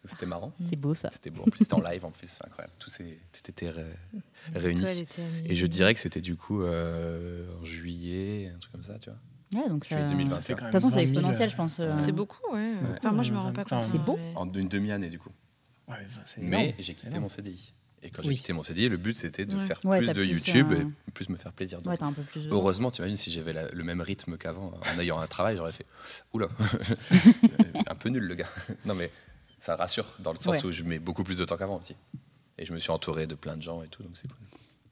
C'était 0.03 0.25
marrant. 0.25 0.53
C'est 0.65 0.77
beau 0.77 0.95
ça. 0.95 1.09
C'était 1.11 1.29
beau. 1.31 1.41
En 1.43 1.45
plus 1.49 1.65
c'était 1.65 1.73
en 1.73 1.81
live 1.81 2.05
en 2.05 2.11
plus, 2.11 2.27
c'est 2.27 2.45
incroyable. 2.45 2.73
Tout, 2.79 2.89
s'est- 2.89 3.19
tout 3.33 3.49
était 3.51 3.69
ré- 3.69 3.83
réuni. 4.53 4.81
Et 5.45 5.53
je 5.55 5.65
dirais 5.65 5.93
que 5.93 5.99
c'était 5.99 6.21
du 6.21 6.35
coup 6.37 6.61
euh, 6.63 7.45
en 7.61 7.65
juillet, 7.65 8.51
un 8.55 8.57
truc 8.59 8.71
comme 8.71 8.83
ça, 8.83 8.97
tu 8.99 9.09
vois. 9.09 9.19
Ouais, 9.53 9.69
donc 9.69 9.85
ça. 9.85 9.95
Juillet 9.95 10.03
De 10.05 10.09
2020. 10.11 10.35
Ça 10.35 10.41
fait 10.41 10.53
quand 10.53 10.57
toute 10.57 10.63
même 10.65 10.71
façon, 10.73 10.89
c'est 10.89 10.95
20 11.05 11.07
000, 11.07 11.17
exponentiel, 11.19 11.47
euh, 11.47 11.51
je 11.51 11.55
pense. 11.55 11.79
euh. 11.79 11.91
C'est 11.97 12.11
beaucoup, 12.11 12.53
ouais. 12.53 12.73
Enfin, 12.97 13.11
moi, 13.11 13.23
je 13.23 13.31
me 13.33 13.37
rends 13.39 13.53
pas 13.53 13.61
Enfin, 13.63 13.79
compte. 13.79 13.89
c'est 13.91 13.97
beau. 13.97 14.17
mais- 14.17 14.33
En 14.35 14.51
une 14.51 14.67
demi-année 14.67 15.09
du 15.09 15.19
coup. 15.19 15.29
Ouais, 15.87 15.95
enfin, 16.05 16.21
c'est 16.25 16.41
Mais 16.41 16.75
j'ai 16.79 16.93
quitté 16.93 17.17
mon 17.19 17.29
CDI. 17.29 17.73
Et 18.03 18.09
quand 18.11 18.21
j'ai 18.21 18.27
Oui. 18.29 18.35
quitté 18.35 18.53
mon 18.53 18.61
CDI, 18.61 18.89
le 18.89 18.97
but 18.97 19.15
c'était 19.15 19.45
de 19.45 19.55
Ouais. 19.55 19.65
faire 19.65 19.79
Ouais, 19.85 19.97
plus 19.99 20.07
de 20.09 20.13
plus, 20.13 20.25
YouTube 20.27 20.71
euh, 20.71 20.83
et 21.07 21.11
plus 21.11 21.29
me 21.29 21.35
faire 21.37 21.51
plaisir. 21.53 21.79
Donc, 21.81 21.91
Ouais, 21.91 21.97
t'as 21.97 22.05
un 22.05 22.13
peu 22.13 22.21
plus. 22.21 22.41
de- 22.45 22.51
heureusement, 22.51 22.91
t'imagines 22.91 23.15
si 23.15 23.31
j'avais 23.31 23.53
la- 23.53 23.69
le 23.69 23.83
même 23.83 24.01
rythme 24.01 24.37
qu'avant 24.37 24.71
en 24.95 24.99
ayant 24.99 25.17
un 25.19 25.25
travail, 25.27 25.55
j'aurais 25.57 25.71
fait 25.71 25.85
Oula, 26.33 26.47
un 27.87 27.95
peu 27.95 28.09
nul 28.09 28.23
le 28.23 28.35
gars. 28.35 28.47
Non 28.85 28.93
mais 28.95 29.11
ça 29.59 29.75
rassure 29.75 30.05
dans 30.19 30.31
le 30.31 30.37
sens 30.37 30.57
Ouais. 30.57 30.65
où 30.65 30.71
je 30.71 30.83
mets 30.83 30.99
beaucoup 30.99 31.23
plus 31.23 31.37
de 31.37 31.45
temps 31.45 31.57
qu'avant 31.57 31.77
aussi. 31.77 31.95
Et 32.59 32.65
je 32.65 32.73
me 32.73 32.79
suis 32.79 32.91
entouré 32.91 33.25
de 33.27 33.35
plein 33.35 33.55
de 33.57 33.61
gens 33.63 33.81
et 33.83 33.87
tout, 33.87 34.03
donc 34.03 34.11
c'est 34.15 34.27
cool. 34.27 34.37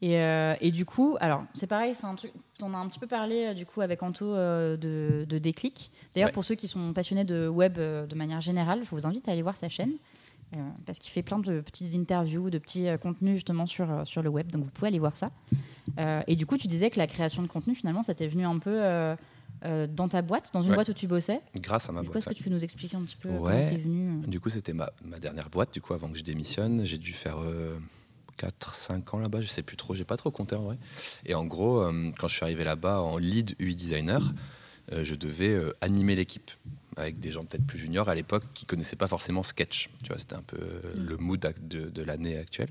Et, 0.07 0.19
euh, 0.19 0.53
et 0.61 0.69
du 0.71 0.85
coup, 0.85 1.17
alors 1.19 1.43
c'est 1.55 1.65
pareil, 1.67 1.95
c'est 1.95 2.05
un 2.05 2.13
truc. 2.13 2.31
T'en 2.59 2.73
as 2.73 2.77
un 2.77 2.87
petit 2.87 2.99
peu 2.99 3.07
parlé 3.07 3.47
euh, 3.47 3.53
du 3.55 3.65
coup 3.65 3.81
avec 3.81 4.03
Anto 4.03 4.25
euh, 4.25 4.77
de, 4.77 5.25
de 5.27 5.37
déclic. 5.39 5.89
D'ailleurs, 6.13 6.27
Ouais. 6.27 6.31
pour 6.33 6.45
ceux 6.45 6.53
qui 6.55 6.67
sont 6.67 6.93
passionnés 6.93 7.23
de 7.25 7.47
web 7.47 7.77
euh, 7.79 8.05
de 8.05 8.13
manière 8.15 8.39
générale, 8.39 8.81
je 8.83 8.89
vous 8.91 9.07
invite 9.07 9.27
à 9.27 9.31
aller 9.31 9.41
voir 9.41 9.57
sa 9.57 9.67
chaîne 9.69 9.93
parce 10.85 10.99
qu'il 10.99 11.11
fait 11.11 11.23
plein 11.23 11.39
de 11.39 11.59
petites 11.59 11.95
interviews, 11.95 12.49
de 12.49 12.59
petits 12.59 12.85
contenus 13.01 13.33
justement 13.35 13.65
sur 13.65 13.87
sur 14.05 14.21
le 14.21 14.29
web. 14.29 14.51
Donc 14.51 14.63
vous 14.63 14.69
pouvez 14.69 14.87
aller 14.89 14.99
voir 14.99 15.17
ça. 15.17 15.31
Et 16.27 16.35
du 16.35 16.45
coup, 16.45 16.55
tu 16.57 16.67
disais 16.67 16.89
que 16.91 16.97
la 16.99 17.07
création 17.07 17.41
de 17.41 17.47
contenu 17.47 17.73
finalement, 17.75 18.03
ça 18.03 18.13
t'est 18.13 18.27
venu 18.27 18.45
un 18.45 18.59
peu 18.59 18.79
dans 19.89 20.07
ta 20.07 20.21
boîte, 20.21 20.51
dans 20.53 20.61
une 20.61 20.69
Ouais. 20.69 20.75
boîte 20.75 20.89
où 20.89 20.93
tu 20.93 21.07
bossais. 21.07 21.41
Grâce 21.57 21.89
à 21.89 21.91
ma 21.91 22.01
Du 22.01 22.07
coup, 22.07 22.13
boîte. 22.13 22.23
est-ce 22.23 22.29
que 22.29 22.35
tu 22.37 22.43
peux 22.43 22.51
nous 22.51 22.63
expliquer 22.63 22.95
un 22.95 23.01
petit 23.03 23.17
peu 23.17 23.29
Ouais. 23.29 23.37
comment 23.41 23.63
c'est 23.63 23.77
venu 23.77 24.21
Du 24.27 24.39
coup, 24.39 24.49
c'était 24.49 24.71
ma, 24.73 24.89
ma 25.03 25.19
dernière 25.19 25.49
boîte, 25.49 25.73
du 25.73 25.81
coup, 25.81 25.93
avant 25.93 26.09
que 26.11 26.17
je 26.17 26.23
démissionne. 26.23 26.85
J'ai 26.85 26.99
dû 26.99 27.11
faire 27.11 27.37
4-5 28.39 29.15
ans 29.15 29.19
là-bas, 29.19 29.41
je 29.41 29.47
sais 29.47 29.63
plus 29.63 29.77
trop, 29.77 29.95
j'ai 29.95 30.03
pas 30.05 30.17
trop 30.17 30.31
compté 30.31 30.55
en 30.55 30.63
vrai. 30.63 30.77
Et 31.25 31.35
en 31.35 31.45
gros, 31.45 31.81
euh, 31.81 32.11
quand 32.17 32.27
je 32.27 32.35
suis 32.35 32.43
arrivé 32.43 32.63
là-bas 32.63 33.01
en 33.01 33.17
lead 33.17 33.55
UI 33.59 33.75
designer, 33.75 34.33
euh, 34.91 35.03
je 35.03 35.15
devais 35.15 35.49
euh, 35.49 35.73
animer 35.81 36.15
l'équipe. 36.15 36.51
avec 36.97 37.19
des 37.19 37.29
gens 37.31 37.43
peut-être 37.43 37.65
plus 37.67 37.77
juniors 37.77 38.07
à 38.07 38.15
l'époque 38.15 38.43
qui 38.53 38.65
connaissaient 38.65 38.95
pas 38.95 39.07
forcément 39.07 39.43
Sketch. 39.43 39.89
Tu 40.01 40.07
vois, 40.07 40.17
c'était 40.17 40.35
un 40.35 40.41
peu 40.41 40.57
Mm. 40.57 41.05
le 41.09 41.17
mood 41.17 41.53
de, 41.61 41.89
de 41.89 42.03
l'année 42.03 42.37
actuelle. 42.37 42.69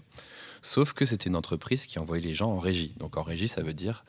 Sauf 0.63 0.95
que 0.95 1.05
c'était 1.05 1.29
une 1.29 1.37
entreprise 1.37 1.85
qui 1.85 1.99
envoyait 1.99 2.23
les 2.23 2.33
gens 2.33 2.51
en 2.51 2.59
régie. 2.59 2.95
Donc 2.99 3.19
en 3.19 3.23
régie, 3.23 3.49
ça 3.49 3.63
veut 3.63 3.75
dire 3.75 4.05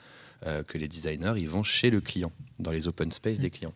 que 0.67 0.77
les 0.77 0.87
designers, 0.87 1.33
ils 1.37 1.49
vont 1.49 1.63
chez 1.63 1.89
le 1.89 2.01
client, 2.01 2.31
dans 2.59 2.71
les 2.71 2.87
open 2.87 3.11
space 3.11 3.39
des 3.39 3.49
clients. 3.49 3.73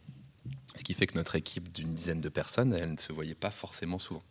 Ce 0.76 0.84
qui 0.84 0.94
fait 0.94 1.08
que 1.08 1.16
notre 1.18 1.36
équipe 1.36 1.74
d'une 1.74 1.94
dizaine 1.94 2.20
de 2.20 2.30
personnes, 2.30 2.74
elle 2.74 2.94
ne 2.94 2.98
se 2.98 3.12
voyait 3.12 3.36
pas 3.36 3.52
forcément 3.52 4.00
souvent. 4.00 4.24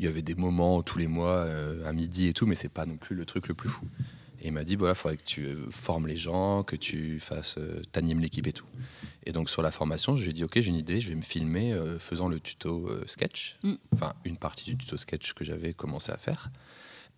Il 0.00 0.06
y 0.06 0.08
avait 0.08 0.22
des 0.22 0.34
moments 0.34 0.82
tous 0.82 0.98
les 0.98 1.06
mois, 1.06 1.44
euh, 1.44 1.86
à 1.86 1.92
midi 1.92 2.26
et 2.28 2.32
tout, 2.32 2.46
mais 2.46 2.54
c'est 2.54 2.70
pas 2.70 2.86
non 2.86 2.96
plus 2.96 3.14
le 3.14 3.26
truc 3.26 3.48
le 3.48 3.54
plus 3.54 3.68
fou. 3.68 3.84
Et 4.40 4.46
il 4.46 4.52
m'a 4.52 4.64
dit, 4.64 4.78
il 4.80 4.94
faudrait 4.94 5.18
que 5.18 5.22
tu 5.24 5.44
euh, 5.44 5.56
formes 5.70 6.06
les 6.06 6.16
gens, 6.16 6.62
que 6.62 6.74
tu 6.74 7.20
fasses, 7.20 7.56
euh, 7.58 7.82
t'animes 7.92 8.20
l'équipe 8.20 8.46
et 8.46 8.54
tout. 8.54 8.64
Et 9.26 9.32
donc 9.32 9.50
sur 9.50 9.60
la 9.60 9.70
formation, 9.70 10.16
je 10.16 10.22
lui 10.22 10.30
ai 10.30 10.32
dit, 10.32 10.42
ok, 10.42 10.58
j'ai 10.58 10.70
une 10.70 10.76
idée, 10.76 11.00
je 11.00 11.10
vais 11.10 11.14
me 11.14 11.20
filmer 11.20 11.74
euh, 11.74 11.98
faisant 11.98 12.28
le 12.28 12.40
tuto 12.40 12.88
euh, 12.88 13.04
sketch, 13.06 13.58
Mm. 13.62 13.74
enfin 13.92 14.14
une 14.24 14.38
partie 14.38 14.64
du 14.64 14.78
tuto 14.78 14.96
sketch 14.96 15.34
que 15.34 15.44
j'avais 15.44 15.74
commencé 15.74 16.10
à 16.10 16.16
faire. 16.16 16.50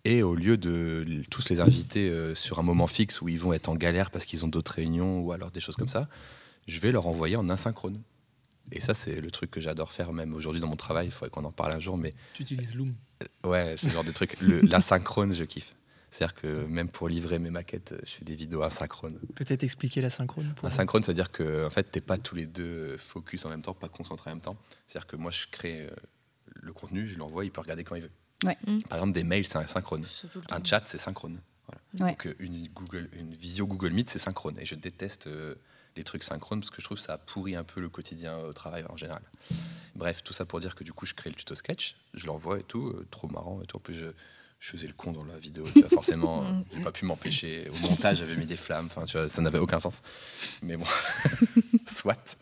Et 0.03 0.21
au 0.21 0.35
lieu 0.35 0.57
de 0.57 1.05
tous 1.29 1.47
les 1.49 1.61
inviter 1.61 2.09
euh, 2.09 2.35
sur 2.35 2.59
un 2.59 2.63
moment 2.63 2.87
fixe 2.87 3.21
où 3.21 3.29
ils 3.29 3.39
vont 3.39 3.53
être 3.53 3.69
en 3.69 3.75
galère 3.75 4.11
parce 4.11 4.25
qu'ils 4.25 4.43
ont 4.43 4.49
d'autres 4.49 4.73
réunions 4.73 5.21
ou 5.21 5.31
alors 5.31 5.51
des 5.51 5.61
choses 5.61 5.77
comme 5.77 5.87
ça, 5.87 6.09
je 6.67 6.81
vais 6.81 6.91
leur 6.91 7.07
envoyer 7.07 7.37
en 7.37 7.47
asynchrone. 7.47 8.01
Et 8.73 8.81
ça, 8.81 8.95
c'est 8.95 9.21
le 9.21 9.29
truc 9.29 9.51
que 9.51 9.61
j'adore 9.61 9.93
faire 9.93 10.11
même 10.13 10.33
aujourd'hui 10.33 10.59
dans 10.59 10.67
mon 10.67 10.75
travail. 10.75 11.07
Il 11.07 11.11
faudrait 11.11 11.29
qu'on 11.29 11.45
en 11.45 11.51
parle 11.51 11.73
un 11.73 11.79
jour, 11.79 11.95
mais 11.95 12.13
Tu 12.33 12.41
utilises 12.41 12.73
Loom. 12.75 12.95
Ouais, 13.43 13.75
ce 13.77 13.87
genre 13.87 14.03
de 14.03 14.11
truc. 14.11 14.35
L'asynchrone, 14.41 15.31
je 15.31 15.43
kiffe. 15.43 15.75
C'est-à-dire 16.09 16.35
que 16.35 16.65
même 16.65 16.89
pour 16.89 17.07
livrer 17.07 17.39
mes 17.39 17.49
maquettes, 17.49 17.95
je 18.05 18.11
fais 18.11 18.25
des 18.25 18.35
vidéos 18.35 18.61
asynchrones. 18.61 19.19
Peut-être 19.35 19.63
expliquer 19.63 20.01
la 20.01 20.09
synchrone 20.09 20.53
pour 20.55 20.67
Asynchrone, 20.67 21.03
c'est-à-dire 21.03 21.31
que 21.31 21.65
en 21.65 21.69
fait, 21.71 21.83
t'es 21.83 22.01
pas 22.01 22.17
tous 22.17 22.35
les 22.35 22.45
deux 22.45 22.97
focus 22.97 23.45
en 23.45 23.49
même 23.49 23.63
temps, 23.63 23.73
pas 23.73 23.89
concentrés 23.89 24.29
en 24.29 24.35
même 24.35 24.41
temps. 24.41 24.57
C'est-à-dire 24.85 25.07
que 25.07 25.15
moi, 25.15 25.31
je 25.31 25.47
crée 25.49 25.81
euh, 25.81 25.89
le 26.61 26.73
contenu, 26.73 27.07
je 27.07 27.17
l'envoie, 27.17 27.45
il 27.45 27.51
peut 27.51 27.61
regarder 27.61 27.83
quand 27.83 27.95
il 27.95 28.03
veut. 28.03 28.11
Ouais. 28.43 28.57
Mm. 28.67 28.81
Par 28.81 28.99
exemple, 28.99 29.13
des 29.13 29.23
mails, 29.23 29.45
c'est 29.45 29.57
asynchrone. 29.57 30.05
Un 30.51 30.63
chat, 30.63 30.83
c'est 30.85 30.99
synchrone. 30.99 31.39
Voilà. 31.67 31.81
Ouais. 31.99 32.11
Donc 32.11 32.27
euh, 32.27 32.35
une, 32.39 32.67
Google, 32.67 33.09
une 33.13 33.33
visio 33.33 33.65
Google 33.65 33.93
Meet, 33.93 34.09
c'est 34.09 34.19
synchrone. 34.19 34.59
Et 34.59 34.65
je 34.65 34.75
déteste 34.75 35.27
euh, 35.27 35.55
les 35.95 36.03
trucs 36.03 36.23
synchrones 36.23 36.59
parce 36.59 36.69
que 36.69 36.81
je 36.81 36.85
trouve 36.85 36.97
que 36.97 37.03
ça 37.03 37.17
pourrit 37.17 37.55
un 37.55 37.63
peu 37.63 37.79
le 37.81 37.89
quotidien 37.89 38.37
au 38.39 38.53
travail 38.53 38.83
en 38.89 38.97
général. 38.97 39.21
Bref, 39.95 40.23
tout 40.23 40.33
ça 40.33 40.45
pour 40.45 40.59
dire 40.59 40.75
que 40.75 40.83
du 40.83 40.91
coup, 40.93 41.05
je 41.05 41.13
crée 41.13 41.29
le 41.29 41.35
tuto 41.35 41.55
sketch, 41.55 41.95
je 42.13 42.25
l'envoie 42.25 42.59
et 42.59 42.63
tout, 42.63 42.87
euh, 42.87 43.05
trop 43.11 43.27
marrant 43.27 43.59
et 43.61 43.65
tout. 43.67 43.77
En 43.77 43.79
plus, 43.79 43.93
je, 43.93 44.07
je 44.59 44.69
faisais 44.71 44.87
le 44.87 44.93
con 44.93 45.11
dans 45.11 45.23
la 45.23 45.37
vidéo. 45.37 45.65
Tu 45.71 45.81
vois, 45.81 45.89
forcément, 45.89 46.43
euh, 46.45 46.51
j'ai 46.75 46.83
pas 46.83 46.91
pu 46.91 47.05
m'empêcher. 47.05 47.69
Au 47.69 47.87
montage, 47.87 48.17
j'avais 48.17 48.35
mis 48.35 48.47
des 48.47 48.57
flammes. 48.57 48.87
Enfin, 48.87 49.05
tu 49.05 49.17
vois, 49.17 49.29
ça 49.29 49.41
n'avait 49.43 49.59
aucun 49.59 49.79
sens. 49.79 50.01
Mais 50.63 50.77
bon, 50.77 50.85
soit. 51.87 52.37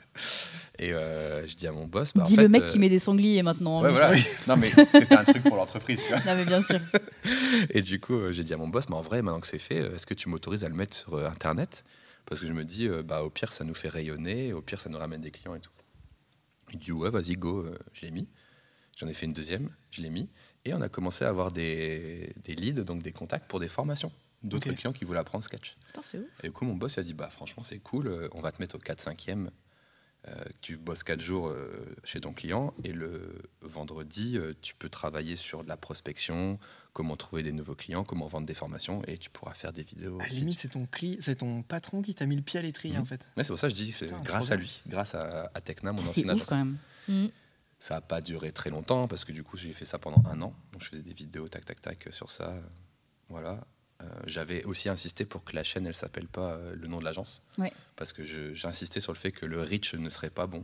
Et 0.80 0.94
euh, 0.94 1.46
je 1.46 1.54
dis 1.56 1.68
à 1.68 1.72
mon 1.74 1.88
boss, 1.88 2.14
bah, 2.16 2.22
en 2.22 2.26
Dis 2.26 2.36
fait, 2.36 2.44
le 2.44 2.48
mec 2.48 2.64
euh, 2.64 2.68
qui 2.68 2.80
met 2.80 2.90
des 2.90 3.00
sangliers 3.00 3.44
maintenant. 3.44 3.82
Ouais, 3.84 3.92
voilà. 3.92 4.18
Non, 4.48 4.56
mais 4.56 4.70
c'était 4.92 5.16
un 5.16 5.24
truc 5.24 5.44
pour 5.44 5.58
l'entreprise, 5.58 6.02
tu 6.02 6.14
vois. 6.14 6.20
Non 6.26 6.36
mais 6.36 6.46
bien 6.46 6.62
sûr. 6.62 6.80
Et 7.70 7.82
du 7.82 8.00
coup, 8.00 8.16
euh, 8.16 8.32
j'ai 8.32 8.44
dit 8.44 8.54
à 8.54 8.58
mon 8.58 8.68
boss, 8.68 8.86
mais 8.90 8.96
en 8.96 9.02
vrai, 9.02 9.22
maintenant 9.22 9.40
que 9.42 9.48
c'est 9.48 9.60
fait, 9.60 9.80
euh, 9.80 9.96
est-ce 9.96 10.06
que 10.06 10.14
tu 10.14 10.30
m'autorises 10.30 10.64
à 10.64 10.70
le 10.70 10.76
mettre 10.76 10.96
sur 10.96 11.16
euh, 11.16 11.28
Internet? 11.28 11.84
Parce 12.32 12.40
que 12.40 12.48
je 12.48 12.54
me 12.54 12.64
dis, 12.64 12.88
euh, 12.88 13.04
bah, 13.04 13.24
au 13.24 13.30
pire, 13.30 13.52
ça 13.52 13.66
nous 13.66 13.74
fait 13.74 13.90
rayonner, 13.90 14.54
au 14.54 14.62
pire, 14.62 14.80
ça 14.80 14.88
nous 14.88 14.98
ramène 14.98 15.20
des 15.20 15.32
clients 15.32 15.54
et 15.54 15.60
tout. 15.60 15.74
Il 16.72 16.80
dit, 16.80 16.94
ouais, 16.94 17.10
vas-y, 17.10 17.34
go, 17.34 17.60
euh, 17.60 17.78
je 17.92 18.06
l'ai 18.06 18.12
mis. 18.12 18.30
J'en 18.96 19.10
ai 19.10 19.14
fait 19.14 19.26
une 19.26 19.34
deuxième, 19.34 19.70
je 19.90 20.02
l'ai 20.02 20.10
mis. 20.10 20.30
Et 20.64 20.74
on 20.74 20.80
a 20.80 20.88
commencé 20.88 21.26
à 21.26 21.28
avoir 21.28 21.52
des, 21.52 22.34
des 22.46 22.56
leads, 22.56 22.86
donc 22.86 23.04
des 23.04 23.12
contacts 23.12 23.50
pour 23.50 23.60
des 23.60 23.68
formations 23.68 24.14
d'autres 24.44 24.72
clients 24.72 24.94
qui 24.94 25.04
voulaient 25.04 25.20
apprendre 25.20 25.44
Sketch. 25.44 25.76
Ouf. 25.98 26.16
Et 26.44 26.48
du 26.48 26.54
coup, 26.54 26.64
mon 26.64 26.76
boss 26.76 26.96
il 26.96 27.02
a 27.02 27.04
dit, 27.04 27.14
bah, 27.14 27.30
franchement, 27.30 27.64
c'est 27.64 27.80
cool, 27.80 28.08
euh, 28.08 28.30
on 28.32 28.40
va 28.40 28.54
te 28.54 28.62
mettre 28.62 28.76
au 28.76 28.80
4-5e. 28.80 29.50
euh, 30.28 30.44
tu 30.62 30.78
bosses 30.78 31.04
4 31.04 31.20
jours 31.20 31.50
euh, 31.50 31.70
chez 32.06 32.22
ton 32.22 32.32
client 32.32 32.74
et 32.86 32.94
le 32.94 33.42
vendredi, 33.62 34.38
euh, 34.38 34.54
tu 34.62 34.74
peux 34.74 34.88
travailler 34.88 35.36
sur 35.36 35.66
de 35.66 35.70
la 35.70 35.76
prospection, 35.76 36.60
comment 36.94 37.16
trouver 37.16 37.42
des 37.44 37.52
nouveaux 37.54 37.76
clients, 37.76 38.04
comment 38.04 38.28
vendre 38.28 38.46
des 38.48 38.54
formations 38.54 39.02
et 39.08 39.18
tu 39.18 39.30
pourras 39.30 39.54
faire 39.54 39.72
des 39.74 39.84
vidéos. 39.84 40.20
À 40.20 40.24
la 40.24 40.30
limite, 40.30 40.60
c'est 40.60 40.68
ton, 40.70 40.86
cli... 40.86 41.18
ton 41.38 41.64
patron 41.64 42.02
qui 42.02 42.14
t'a 42.14 42.26
mis 42.26 42.36
le 42.36 42.42
pied 42.42 42.60
à 42.60 42.64
l'étrier, 42.64 42.96
Mhm. 42.96 43.02
en 43.02 43.06
fait. 43.06 43.28
Ouais, 43.38 43.44
c'est 43.44 43.50
pour 43.50 43.58
ça 43.60 43.68
que 43.68 43.74
je 43.76 43.82
dis 43.82 43.90
que 43.90 43.96
c'est 43.96 44.12
grâce 44.24 44.52
à 44.52 44.56
lui, 44.58 44.82
grâce 44.88 45.16
à, 45.16 45.50
à 45.54 45.62
Tecna, 45.62 45.94
mon 45.94 46.02
ouf 46.02 46.18
agence. 46.18 46.44
quand 46.48 46.58
même. 46.58 46.78
Mm. 47.08 47.28
Ça 47.80 47.96
n'a 47.96 48.02
pas 48.02 48.22
duré 48.22 48.52
très 48.52 48.70
longtemps 48.70 49.08
parce 49.08 49.26
que 49.26 49.32
du 49.32 49.42
coup, 49.44 49.58
j'ai 49.58 49.74
fait 49.74 49.86
ça 49.86 49.98
pendant 50.00 50.22
un 50.30 50.42
an. 50.42 50.54
Donc, 50.74 50.84
je 50.84 50.90
faisais 50.90 51.02
des 51.02 51.14
vidéos, 51.14 51.48
tac, 51.50 51.66
tac, 51.66 51.82
tac, 51.82 52.08
sur 52.12 52.30
ça. 52.30 52.54
Voilà. 53.30 53.66
Euh, 54.04 54.06
J'avais 54.28 54.64
aussi 54.66 54.90
insisté 54.90 55.26
pour 55.26 55.44
que 55.44 55.56
la 55.56 55.64
chaîne, 55.64 55.88
elle 55.88 55.96
s'appelle 55.96 56.28
pas 56.28 56.54
euh, 56.54 56.76
le 56.76 56.88
nom 56.88 57.00
de 57.00 57.04
l'agence. 57.06 57.42
Ouais. 57.58 57.72
Parce 57.96 58.14
que 58.14 58.22
insisté 58.68 59.00
sur 59.00 59.14
le 59.14 59.18
fait 59.18 59.32
que 59.32 59.46
le 59.46 59.62
reach 59.62 59.94
ne 59.96 60.10
serait 60.10 60.30
pas 60.30 60.46
bon. 60.48 60.64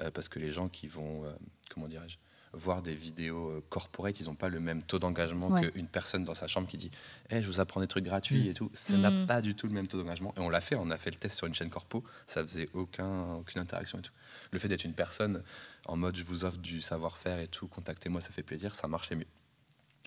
euh, 0.00 0.10
parce 0.10 0.28
que 0.28 0.38
les 0.38 0.50
gens 0.50 0.68
qui 0.68 0.86
vont, 0.88 1.24
euh, 1.24 1.32
comment 1.70 1.86
dirais-je, 1.88 2.16
voir 2.52 2.82
des 2.82 2.94
vidéos 2.96 3.50
euh, 3.50 3.64
corporate, 3.68 4.18
ils 4.20 4.26
n'ont 4.26 4.34
pas 4.34 4.48
le 4.48 4.58
même 4.58 4.82
taux 4.82 4.98
d'engagement 4.98 5.48
Ouais. 5.48 5.70
qu'une 5.70 5.86
personne 5.86 6.24
dans 6.24 6.34
sa 6.34 6.48
chambre 6.48 6.66
qui 6.66 6.76
dit 6.76 6.90
Eh, 7.30 7.40
Je 7.40 7.46
vous 7.46 7.60
apprends 7.60 7.80
des 7.80 7.86
trucs 7.86 8.04
gratuits 8.04 8.44
Mm. 8.44 8.50
et 8.50 8.54
tout. 8.54 8.70
Ça 8.72 8.96
n'a 8.96 9.10
Mm. 9.10 9.26
pas 9.26 9.40
du 9.40 9.54
tout 9.54 9.66
le 9.68 9.72
même 9.72 9.86
taux 9.86 9.98
d'engagement. 9.98 10.34
Et 10.36 10.40
on 10.40 10.48
l'a 10.50 10.60
fait, 10.60 10.74
on 10.74 10.90
a 10.90 10.98
fait 10.98 11.10
le 11.10 11.16
test 11.16 11.36
sur 11.38 11.46
une 11.46 11.54
chaîne 11.54 11.70
corpo. 11.70 12.02
Ça 12.26 12.42
faisait 12.42 12.68
aucun, 12.74 13.34
aucune 13.34 13.60
interaction 13.60 13.98
et 14.00 14.02
tout. 14.02 14.12
Le 14.50 14.58
fait 14.58 14.66
d'être 14.68 14.84
une 14.84 14.94
personne 14.94 15.42
en 15.86 15.96
mode 15.96 16.16
je 16.16 16.24
vous 16.24 16.44
offre 16.44 16.58
du 16.58 16.80
savoir-faire 16.82 17.38
et 17.38 17.46
tout, 17.46 17.68
contactez-moi, 17.68 18.20
ça 18.20 18.30
fait 18.30 18.42
plaisir, 18.42 18.74
ça 18.74 18.88
marchait 18.88 19.14
mieux. 19.14 19.26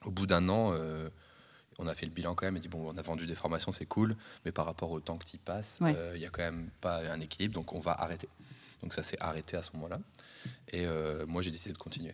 Au 0.03 0.11
bout 0.11 0.25
d'un 0.27 0.49
an, 0.49 0.71
euh, 0.73 1.09
on 1.79 1.87
a 1.87 1.95
fait 1.95 2.05
le 2.05 2.11
bilan 2.11 2.35
quand 2.35 2.45
même 2.45 2.57
et 2.57 2.59
dit 2.59 2.67
bon, 2.67 2.91
on 2.93 2.97
a 2.97 3.01
vendu 3.01 3.25
des 3.25 3.35
formations, 3.35 3.71
c'est 3.71 3.85
cool, 3.85 4.15
mais 4.43 4.51
par 4.51 4.65
rapport 4.65 4.91
au 4.91 4.99
temps 4.99 5.17
que 5.17 5.23
tu 5.25 5.37
y 5.37 5.39
passes, 5.39 5.77
il 5.79 5.85
Ouais. 5.85 6.19
n'y 6.19 6.25
a 6.25 6.29
quand 6.29 6.43
même 6.43 6.69
pas 6.81 6.97
un 7.09 7.19
équilibre, 7.21 7.53
donc 7.53 7.71
on 7.73 7.79
va 7.79 7.93
arrêter. 7.93 8.27
Donc 8.81 8.93
ça 8.93 9.01
s'est 9.01 9.17
arrêté 9.21 9.55
à 9.55 9.61
ce 9.61 9.71
moment-là. 9.75 9.97
Et 10.73 10.85
euh, 10.85 11.25
moi, 11.25 11.41
j'ai 11.41 11.51
décidé 11.51 11.71
de 11.71 11.77
continuer. 11.77 12.13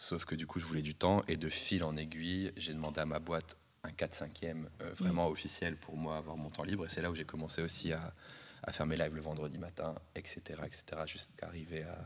Sauf 0.00 0.24
que 0.24 0.34
du 0.36 0.46
coup, 0.46 0.60
je 0.60 0.64
voulais 0.66 0.80
du 0.82 0.94
temps 0.94 1.22
et 1.26 1.36
de 1.36 1.48
fil 1.48 1.82
en 1.82 1.96
aiguille, 1.96 2.52
j'ai 2.56 2.72
demandé 2.72 3.00
à 3.00 3.04
ma 3.04 3.18
boîte 3.18 3.56
un 3.82 3.90
4-5e 3.90 4.64
euh, 4.80 4.92
vraiment 4.94 5.26
officiel 5.28 5.76
pour 5.76 5.96
moi 5.96 6.16
avoir 6.16 6.36
mon 6.36 6.50
temps 6.50 6.62
libre. 6.62 6.86
Et 6.86 6.88
c'est 6.88 7.02
là 7.02 7.10
où 7.10 7.14
j'ai 7.16 7.24
commencé 7.24 7.62
aussi 7.62 7.92
à, 7.92 8.14
à 8.62 8.70
faire 8.72 8.86
mes 8.86 8.96
lives 8.96 9.14
le 9.14 9.20
vendredi 9.20 9.58
matin, 9.58 9.94
etc., 10.14 10.40
etc., 10.64 10.84
jusqu'à 11.06 11.46
arriver 11.46 11.82
à, 11.82 11.98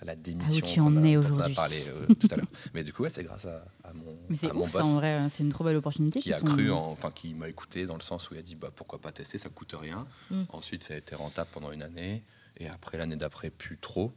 à 0.00 0.04
la 0.06 0.16
démission 0.16 0.64
tu 0.66 0.80
en 0.80 1.02
es 1.04 1.14
dont 1.16 1.20
on 1.20 1.24
a 1.24 1.28
aujourd'hui. 1.34 1.54
parlé 1.54 1.84
euh, 1.86 2.06
tout 2.18 2.28
à 2.30 2.36
l'heure. 2.36 2.46
Mais 2.72 2.82
du 2.82 2.94
coup, 2.94 3.02
ouais, 3.02 3.10
c'est 3.10 3.24
grâce 3.24 3.44
à, 3.44 3.62
à 3.84 3.92
mon, 3.92 4.16
Mais 4.30 4.36
c'est 4.36 4.48
à 4.50 4.54
mon 4.54 4.64
ouf 4.64 4.70
ça 4.72 4.78
boss 4.78 4.86
en 4.88 4.94
vrai. 4.96 5.20
euh, 5.20 5.28
C'est 5.28 5.42
une 5.44 5.50
trop 5.50 5.64
belle 5.64 5.76
opportunité. 5.76 6.20
qui 6.20 6.32
a 6.32 6.36
cru, 6.40 6.70
en- 6.70 6.86
enfin 6.90 7.10
qui 7.10 7.34
m'a 7.34 7.48
écouté 7.50 7.84
dans 7.84 7.96
le 7.96 8.02
sens 8.02 8.30
où 8.30 8.34
il 8.34 8.38
a 8.38 8.42
dit 8.42 8.54
bah, 8.56 8.70
pourquoi 8.74 9.00
pas 9.00 9.12
tester, 9.12 9.36
ça 9.36 9.50
coûte 9.50 9.74
rien. 9.78 10.06
Mm. 10.30 10.44
Ensuite, 10.48 10.82
ça 10.82 10.94
a 10.94 10.96
été 10.96 11.14
rentable 11.14 11.50
pendant 11.52 11.72
une 11.72 11.82
année 11.82 12.22
et 12.56 12.68
après 12.68 12.96
l'année 12.96 13.16
d'après, 13.16 13.50
plus 13.50 13.76
trop. 13.78 14.12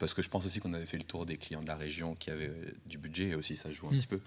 Parce 0.00 0.14
que 0.14 0.22
je 0.22 0.28
pense 0.28 0.44
aussi 0.46 0.58
qu'on 0.58 0.74
avait 0.74 0.86
fait 0.86 0.96
le 0.98 1.04
tour 1.04 1.24
des 1.26 1.36
clients 1.36 1.62
de 1.62 1.68
la 1.68 1.76
région 1.76 2.16
qui 2.16 2.30
avaient 2.32 2.48
euh, 2.48 2.74
du 2.86 2.98
budget 2.98 3.28
et 3.28 3.34
aussi 3.36 3.54
ça 3.54 3.70
joue 3.70 3.86
un 3.86 3.92
Mm. 3.92 3.98
petit 3.98 4.06
peu. 4.08 4.20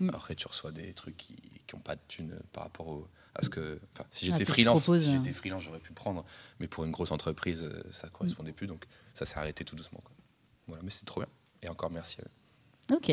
Mm. 0.00 0.10
Après, 0.10 0.34
tu 0.36 0.46
reçois 0.46 0.70
des 0.70 0.92
trucs 0.94 1.16
qui 1.16 1.34
n'ont 1.72 1.80
pas 1.80 1.96
de 1.96 2.00
thunes 2.06 2.38
par 2.52 2.62
rapport 2.64 2.86
au, 2.88 3.08
à 3.34 3.42
ce 3.42 3.48
que. 3.50 3.80
si 4.10 4.26
Ah, 4.26 4.36
j'étais 4.36 4.44
freelance, 4.44 4.82
proposes, 4.82 5.04
si 5.04 5.08
euh. 5.10 5.12
j'étais 5.16 5.32
freelance, 5.32 5.62
j'aurais 5.62 5.80
pu 5.80 5.92
prendre. 5.92 6.24
Mais 6.60 6.68
pour 6.68 6.84
une 6.84 6.90
grosse 6.92 7.10
entreprise, 7.10 7.64
euh, 7.64 7.82
ça 7.90 8.08
correspondait 8.08 8.52
plus. 8.52 8.66
Donc 8.68 8.84
ça 9.14 9.24
s'est 9.26 9.38
arrêté 9.38 9.64
tout 9.64 9.74
doucement. 9.76 10.00
quoi. 10.04 10.12
Voilà, 10.68 10.82
mais 10.84 10.90
c'est 10.90 11.04
trop 11.06 11.20
bien. 11.20 11.28
Et 11.62 11.68
encore 11.68 11.90
merci 11.90 12.18
à 12.20 12.24
eux. 12.24 12.96
Ok. 12.96 13.10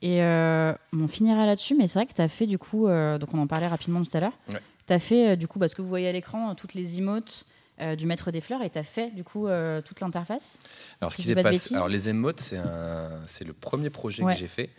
Et 0.00 0.22
euh, 0.22 0.72
on 0.92 1.08
finira 1.08 1.44
là-dessus, 1.44 1.74
mais 1.74 1.86
c'est 1.88 1.98
vrai 1.98 2.06
que 2.06 2.14
tu 2.14 2.22
as 2.22 2.28
fait 2.28 2.46
du 2.46 2.56
coup, 2.58 2.86
euh, 2.86 3.18
donc 3.18 3.34
on 3.34 3.38
en 3.38 3.46
parlait 3.46 3.66
rapidement 3.66 4.02
tout 4.02 4.16
à 4.16 4.20
l'heure, 4.20 4.38
Ouais. 4.48 4.60
tu 4.86 4.92
as 4.92 4.98
fait 5.00 5.30
euh, 5.32 5.36
du 5.36 5.48
coup, 5.48 5.58
parce 5.58 5.74
que 5.74 5.82
vous 5.82 5.88
voyez 5.88 6.08
à 6.08 6.12
l'écran, 6.12 6.50
euh, 6.50 6.54
toutes 6.54 6.74
les 6.74 6.98
emotes 6.98 7.44
euh, 7.80 7.94
du 7.96 8.06
maître 8.06 8.30
des 8.30 8.40
fleurs 8.40 8.62
et 8.62 8.70
tu 8.70 8.78
as 8.78 8.84
fait 8.84 9.10
du 9.10 9.24
coup 9.24 9.46
euh, 9.48 9.82
toute 9.82 10.00
l'interface. 10.00 10.58
Alors, 11.00 11.12
ce 11.12 11.16
qui 11.16 11.22
s'est 11.22 11.34
passé, 11.34 11.74
alors 11.74 11.88
les 11.88 12.08
émotes, 12.08 12.40
c'est 12.40 12.56
un, 12.56 13.26
c'est 13.26 13.44
le 13.44 13.52
premier 13.52 13.90
projet 13.90 14.22
Ouais. 14.22 14.32
que 14.32 14.38
j'ai 14.38 14.48
fait, 14.48 14.70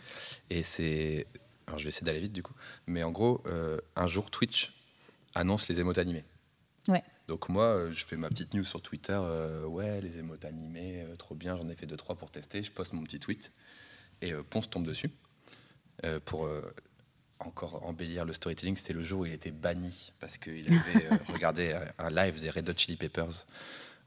et 0.50 0.62
c'est, 0.62 1.26
alors 1.66 1.78
je 1.78 1.84
vais 1.84 1.88
essayer 1.88 2.04
d'aller 2.04 2.20
vite 2.20 2.32
du 2.32 2.42
coup, 2.42 2.54
mais 2.86 3.02
en 3.02 3.10
gros, 3.10 3.42
euh, 3.46 3.78
un 3.96 4.06
jour 4.06 4.30
Twitch 4.30 4.74
annonce 5.34 5.68
les 5.68 5.80
émotes 5.80 5.98
animées. 5.98 6.24
Ouais. 6.88 7.02
Donc 7.28 7.48
moi, 7.48 7.92
je 7.92 8.04
fais 8.04 8.16
ma 8.16 8.28
petite 8.30 8.54
news 8.54 8.64
sur 8.64 8.80
Twitter, 8.80 9.20
ouais, 9.66 10.00
les 10.00 10.18
émotes 10.18 10.44
animées, 10.44 11.04
trop 11.18 11.34
bien, 11.34 11.56
j'en 11.56 11.68
ai 11.68 11.74
fait 11.74 11.86
deux 11.86 11.96
trois 11.96 12.16
pour 12.16 12.30
tester, 12.30 12.62
je 12.62 12.72
poste 12.72 12.94
mon 12.94 13.02
petit 13.04 13.20
tweet, 13.20 13.52
et 14.22 14.32
Ponce 14.50 14.70
tombe 14.70 14.86
dessus 14.86 15.10
pour 16.24 16.48
encore 17.40 17.84
embellir 17.86 18.24
le 18.24 18.32
storytelling. 18.32 18.76
C'était 18.76 18.92
le 18.92 19.02
jour 19.02 19.20
où 19.20 19.26
il 19.26 19.32
était 19.32 19.50
banni 19.50 20.12
parce 20.20 20.38
qu'il 20.38 20.66
avait 20.72 21.06
euh, 21.12 21.16
regardé 21.32 21.78
un 21.98 22.10
live 22.10 22.40
des 22.40 22.50
Red 22.50 22.68
Hot 22.68 22.74
Chili 22.76 22.96
Peppers 22.96 23.46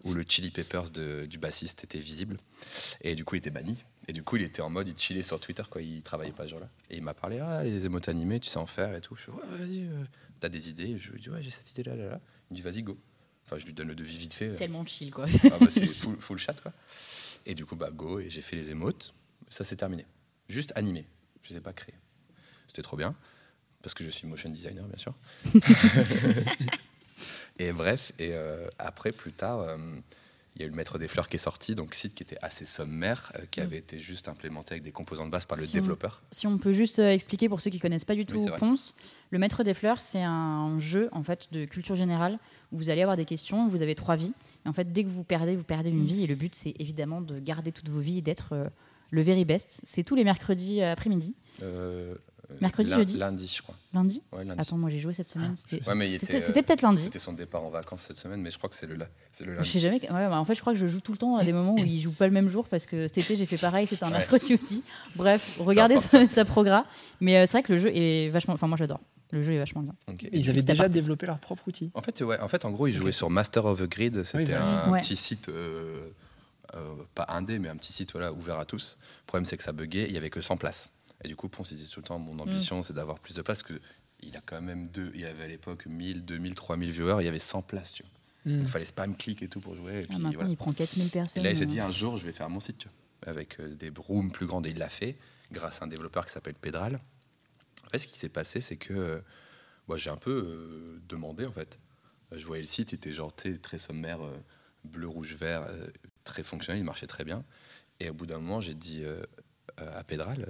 où 0.04 0.14
le 0.14 0.24
Chili 0.28 0.50
Peppers 0.50 0.90
de- 0.90 1.26
du 1.28 1.38
bassiste 1.38 1.84
était 1.84 2.00
visible. 2.00 2.38
Et 3.02 3.14
du 3.16 3.24
coup, 3.24 3.36
il 3.36 3.40
était 3.40 3.52
banni. 3.52 3.84
Et 4.08 4.14
du 4.14 4.24
coup, 4.24 4.36
il 4.36 4.42
était 4.42 4.64
en 4.64 4.70
mode, 4.70 4.88
il 4.88 4.98
chillait 4.98 5.22
sur 5.22 5.40
Twitter, 5.40 5.62
quoi. 5.70 5.82
Il 5.82 6.02
travaillait 6.02 6.34
pas 6.34 6.44
ce 6.46 6.50
jour-là. 6.50 6.70
Et 6.90 6.98
il 6.98 7.04
m'a 7.04 7.14
parlé, 7.14 7.38
ah, 7.40 7.64
les 7.64 7.86
émotes 7.86 8.10
animées, 8.10 8.40
tu 8.40 8.50
sais 8.50 8.58
en 8.58 8.66
faire 8.66 8.96
et 8.96 9.02
tout. 9.02 9.16
Je 9.16 9.22
suis, 9.22 9.32
ouais, 9.32 9.44
vas-y, 9.60 9.82
euh, 9.84 10.04
t'as 10.40 10.50
des 10.50 10.70
idées 10.70 10.98
Je 10.98 11.12
lui 11.12 11.22
dis, 11.22 11.30
ouais, 11.30 11.42
j'ai 11.44 11.52
cette 11.52 11.70
idée-là, 11.72 11.96
là, 11.96 12.10
là. 12.10 12.22
Il 12.50 12.54
me 12.54 12.56
dit, 12.56 12.62
vas-y, 12.64 12.82
go. 12.82 12.98
Enfin, 13.46 13.58
je 13.58 13.66
lui 13.68 13.74
donne 13.74 13.90
le 13.90 13.96
devis 13.96 14.18
vite 14.18 14.34
fait. 14.34 14.54
Tellement 14.54 14.84
chill 14.88 15.12
quoi. 15.12 15.26
Ah 15.52 15.58
bah, 15.60 15.68
c'est 15.70 15.86
full, 15.94 16.18
full 16.20 16.38
chat, 16.40 16.60
quoi. 16.62 16.74
Et 17.46 17.54
du 17.54 17.66
coup, 17.68 17.76
bah, 17.76 17.92
go, 17.92 18.20
et 18.20 18.28
j'ai 18.30 18.42
fait 18.42 18.56
les 18.56 18.72
émotes. 18.72 19.14
Ça, 19.50 19.64
c'est 19.64 19.76
terminé. 19.76 20.06
Juste 20.50 20.74
animé. 20.76 21.06
Je 21.44 21.50
les 21.52 21.58
ai 21.58 21.62
pas 21.62 21.74
créés. 21.74 21.94
C'était 22.72 22.84
trop 22.84 22.96
bien, 22.96 23.14
parce 23.84 23.94
que 23.94 24.06
je 24.06 24.10
suis 24.10 24.26
motion 24.28 24.50
designer, 24.50 24.86
bien 24.86 24.98
sûr. 24.98 25.14
et 27.60 27.74
bref, 27.74 28.14
et 28.18 28.30
euh, 28.32 28.66
après, 28.80 29.12
plus 29.12 29.34
tard, 29.34 29.60
euh, 29.60 29.78
Il 30.58 30.62
y 30.62 30.64
a 30.64 30.68
eu 30.68 30.70
le 30.70 30.76
Maître 30.76 30.98
des 30.98 31.08
Fleurs 31.08 31.28
qui 31.30 31.36
est 31.38 31.40
sorti, 31.40 31.76
donc 31.76 31.94
site 31.96 32.14
qui 32.14 32.24
était 32.24 32.38
assez 32.42 32.66
sommaire, 32.66 33.32
euh, 33.36 33.44
qui 33.52 33.60
Mm. 33.62 33.64
avait 33.64 33.78
été 33.78 33.98
juste 34.00 34.28
implémenté 34.28 34.74
avec 34.74 34.84
des 34.84 34.92
composants 34.92 35.26
de 35.26 35.32
base 35.32 35.46
par 35.46 35.58
le 35.58 35.64
Si 35.66 35.72
on- 35.72 35.74
développeur. 35.80 36.22
Si 36.32 36.46
on 36.48 36.58
peut 36.58 36.74
juste 36.74 37.00
euh, 37.00 37.10
expliquer 37.12 37.48
pour 37.50 37.60
ceux 37.62 37.70
qui 37.72 37.80
connaissent 37.80 38.04
pas 38.06 38.16
du 38.16 38.26
tout 38.26 38.36
Oui. 38.38 38.52
Ponce, 38.58 38.94
le 39.32 39.40
Maître 39.40 39.64
des 39.64 39.74
Fleurs, 39.74 40.00
c'est 40.02 40.22
un 40.24 40.78
jeu 40.78 41.08
en 41.14 41.24
fait 41.24 41.48
de 41.54 41.64
culture 41.66 41.96
générale 41.96 42.38
où 42.74 42.78
vous 42.78 42.90
allez 42.90 43.02
avoir 43.02 43.16
des 43.18 43.24
questions, 43.26 43.68
vous 43.70 43.82
avez 43.82 43.96
trois 43.96 44.16
vies, 44.18 44.34
et 44.66 44.70
en 44.70 44.74
fait 44.74 44.92
dès 44.92 45.04
que 45.06 45.10
vous 45.10 45.24
perdez, 45.24 45.56
vous 45.58 45.64
perdez 45.64 45.90
une 45.90 46.06
vie, 46.06 46.24
et 46.24 46.28
le 46.28 46.36
but 46.36 46.54
c'est 46.56 46.74
évidemment 46.80 47.22
de 47.22 47.40
garder 47.40 47.72
toutes 47.74 47.90
vos 47.90 48.00
vies 48.02 48.18
et 48.18 48.22
d'être 48.22 48.50
euh, 48.54 48.68
le 49.10 49.22
very 49.22 49.46
best. 49.46 49.80
C'est 49.86 50.04
tous 50.04 50.16
les 50.16 50.24
mercredis 50.26 50.82
après-midi, 50.82 51.34
Mercredi, 52.60 52.90
lin- 52.90 52.98
jeudi 52.98 53.18
Lundi, 53.18 53.54
je 53.56 53.62
crois. 53.62 53.76
lundi. 53.94 54.22
Ouais, 54.32 54.44
lundi. 54.44 54.60
Attends, 54.62 54.78
moi 54.78 54.90
j'ai 54.90 55.00
joué 55.00 55.14
cette 55.14 55.30
semaine, 55.30 55.56
je 55.56 55.62
c'était. 55.62 55.88
Ouais, 55.90 56.12
était, 56.12 56.36
euh, 56.36 56.52
peut-être 56.62 56.82
lundi. 56.82 57.04
C'était 57.04 57.20
son 57.20 57.34
départ 57.34 57.64
en 57.64 57.70
vacances 57.70 58.04
cette 58.08 58.18
semaine, 58.18 58.42
mais 58.42 58.52
je 58.52 58.58
crois 58.58 58.70
que 58.70 58.76
c'est 58.76 58.88
le, 58.88 58.96
la- 58.96 59.06
le 59.06 59.46
Je 59.46 59.52
lundi. 59.52 59.70
sais 59.70 59.80
jamais. 59.80 60.02
Ouais, 60.02 60.10
bah, 60.28 60.40
en 60.40 60.46
fait, 60.46 60.56
je 60.56 60.62
crois 60.62 60.74
que 60.74 60.80
je 60.80 60.88
joue 60.88 61.00
tout 61.00 61.12
le 61.12 61.18
temps 61.18 61.38
à 61.38 61.44
des 61.44 61.54
moments 61.54 61.76
où 61.76 61.78
il 61.80 62.02
joue 62.02 62.12
pas 62.12 62.28
le 62.28 62.34
même 62.34 62.50
jour 62.50 62.68
parce 62.68 62.86
que 62.86 63.08
cet 63.08 63.20
été 63.20 63.36
j'ai 63.38 63.46
fait 63.46 63.58
pareil, 63.58 63.88
c'était 63.88 64.04
un 64.04 64.12
Ouais. 64.12 64.18
mercredi 64.18 64.54
aussi. 64.54 64.84
Bref, 65.16 65.58
regardez 65.60 65.98
sa, 65.98 66.28
sa 66.28 66.46
progra. 66.46 66.86
Mais 67.20 67.38
euh, 67.38 67.46
c'est 67.46 67.54
vrai 67.60 67.64
que 67.64 67.74
le 67.74 67.80
jeu 67.80 67.92
est 67.96 68.30
vachement. 68.30 68.54
Enfin, 68.56 68.68
moi 68.68 68.78
j'adore. 68.78 69.00
Le 69.34 69.42
jeu 69.44 69.54
est 69.54 69.60
vachement 69.60 69.82
bien. 69.82 69.96
Ils 70.34 70.50
avaient 70.50 70.62
déjà 70.62 70.84
parti. 70.84 70.92
développé 70.94 71.26
leur 71.26 71.40
propre 71.40 71.64
outil. 71.68 71.90
En 71.94 72.02
fait, 72.02 72.20
ouais, 72.22 72.38
en 72.42 72.50
fait, 72.50 72.66
en 72.66 72.72
gros, 72.72 72.88
ils 72.88 72.92
jouaient 72.94 73.14
sur 73.14 73.30
Master 73.30 73.64
of 73.66 73.80
the 73.80 73.90
Grid. 73.90 74.24
C'était 74.26 74.56
un 74.56 74.92
Ouais. 74.92 75.00
petit 75.00 75.16
site, 75.16 75.48
euh, 75.48 76.08
euh, 76.76 76.80
pas 77.16 77.26
indé, 77.30 77.58
mais 77.58 77.70
un 77.70 77.78
petit 77.78 77.94
site 77.94 78.12
voilà, 78.12 78.34
ouvert 78.34 78.60
à 78.60 78.66
tous. 78.66 78.98
Le 79.22 79.28
problème, 79.28 79.46
c'est 79.46 79.56
que 79.56 79.64
ça 79.64 79.72
buguait, 79.72 80.06
il 80.10 80.14
y 80.14 80.18
avait 80.18 80.30
que 80.30 80.42
100 80.42 80.58
places. 80.58 80.90
Et 81.24 81.28
du 81.28 81.36
coup, 81.36 81.50
Ponce, 81.50 81.72
il 81.72 81.78
disait 81.78 81.90
tout 81.90 82.00
le 82.00 82.06
temps, 82.06 82.20
mon 82.20 82.40
ambition, 82.40 82.82
c'est 82.84 82.94
d'avoir 82.94 83.20
plus 83.20 83.36
de 83.36 83.42
places. 83.42 83.64
Que 83.64 83.74
il 84.24 84.36
a 84.38 84.42
quand 84.46 84.62
même 84.62 84.88
deux, 84.88 85.12
il 85.16 85.22
y 85.22 85.26
avait 85.26 85.44
à 85.44 85.48
l'époque 85.48 85.86
1000, 85.88 86.26
2000, 86.26 86.56
3000 86.56 86.92
viewers, 86.92 87.18
il 87.22 87.26
y 87.26 87.28
avait 87.30 87.40
100 87.40 87.64
places, 87.64 87.94
tu 87.94 88.04
vois. 88.04 88.12
Donc, 88.54 88.62
il 88.64 88.68
fallait 88.68 88.86
spam 88.86 89.16
click 89.16 89.42
et 89.44 89.48
tout 89.48 89.60
pour 89.60 89.76
jouer. 89.76 90.00
Et, 90.02 90.06
Ah, 90.10 90.14
maintenant, 90.14 90.32
voilà. 90.32 90.50
il 90.50 90.58
prend 90.58 90.74
4000 90.74 91.08
Et 91.08 91.10
personnes. 91.10 91.44
là, 91.44 91.52
il 91.52 91.58
s'est 91.58 91.64
euh. 91.64 91.68
dit, 91.68 91.80
un 91.80 91.92
jour, 91.92 92.18
je 92.18 92.26
vais 92.26 92.32
faire 92.32 92.50
mon 92.50 92.60
site, 92.60 92.78
tu 92.80 92.88
vois, 92.88 93.32
avec 93.32 93.60
euh, 93.60 93.76
des 93.76 93.92
rooms 93.96 94.32
plus 94.32 94.48
grandes. 94.48 94.66
Et 94.66 94.72
il 94.72 94.78
l'a 94.80 94.90
fait, 94.90 95.16
grâce 95.52 95.82
à 95.82 95.86
un 95.86 95.88
développeur 95.88 96.26
qui 96.26 96.32
s'appelle 96.32 96.56
Pedral. 96.56 97.00
En 97.86 97.90
fait, 97.90 98.00
ce 98.00 98.08
qui 98.08 98.18
s'est 98.18 98.30
passé, 98.30 98.60
c'est 98.62 98.78
que 98.78 98.94
euh, 98.94 99.20
moi, 99.88 99.98
j'ai 99.98 100.10
un 100.10 100.18
peu 100.18 100.32
euh, 100.32 101.02
demandé, 101.08 101.46
en 101.46 101.52
fait. 101.52 101.78
Je 102.32 102.46
voyais 102.46 102.64
le 102.64 102.68
site, 102.68 102.92
il 102.94 102.96
était 102.96 103.12
genre 103.12 103.32
très 103.36 103.78
sommaire, 103.78 104.20
bleu, 104.86 105.08
rouge, 105.08 105.34
vert, 105.36 105.68
très 106.24 106.44
fonctionnel, 106.44 106.80
il 106.80 106.86
marchait 106.86 107.06
très 107.08 107.26
bien. 107.26 107.44
Et 108.00 108.10
au 108.10 108.14
bout 108.14 108.26
d'un 108.26 108.38
moment, 108.40 108.62
j'ai 108.62 108.74
dit 108.74 109.04
à 109.76 110.02
Pedral, 110.06 110.48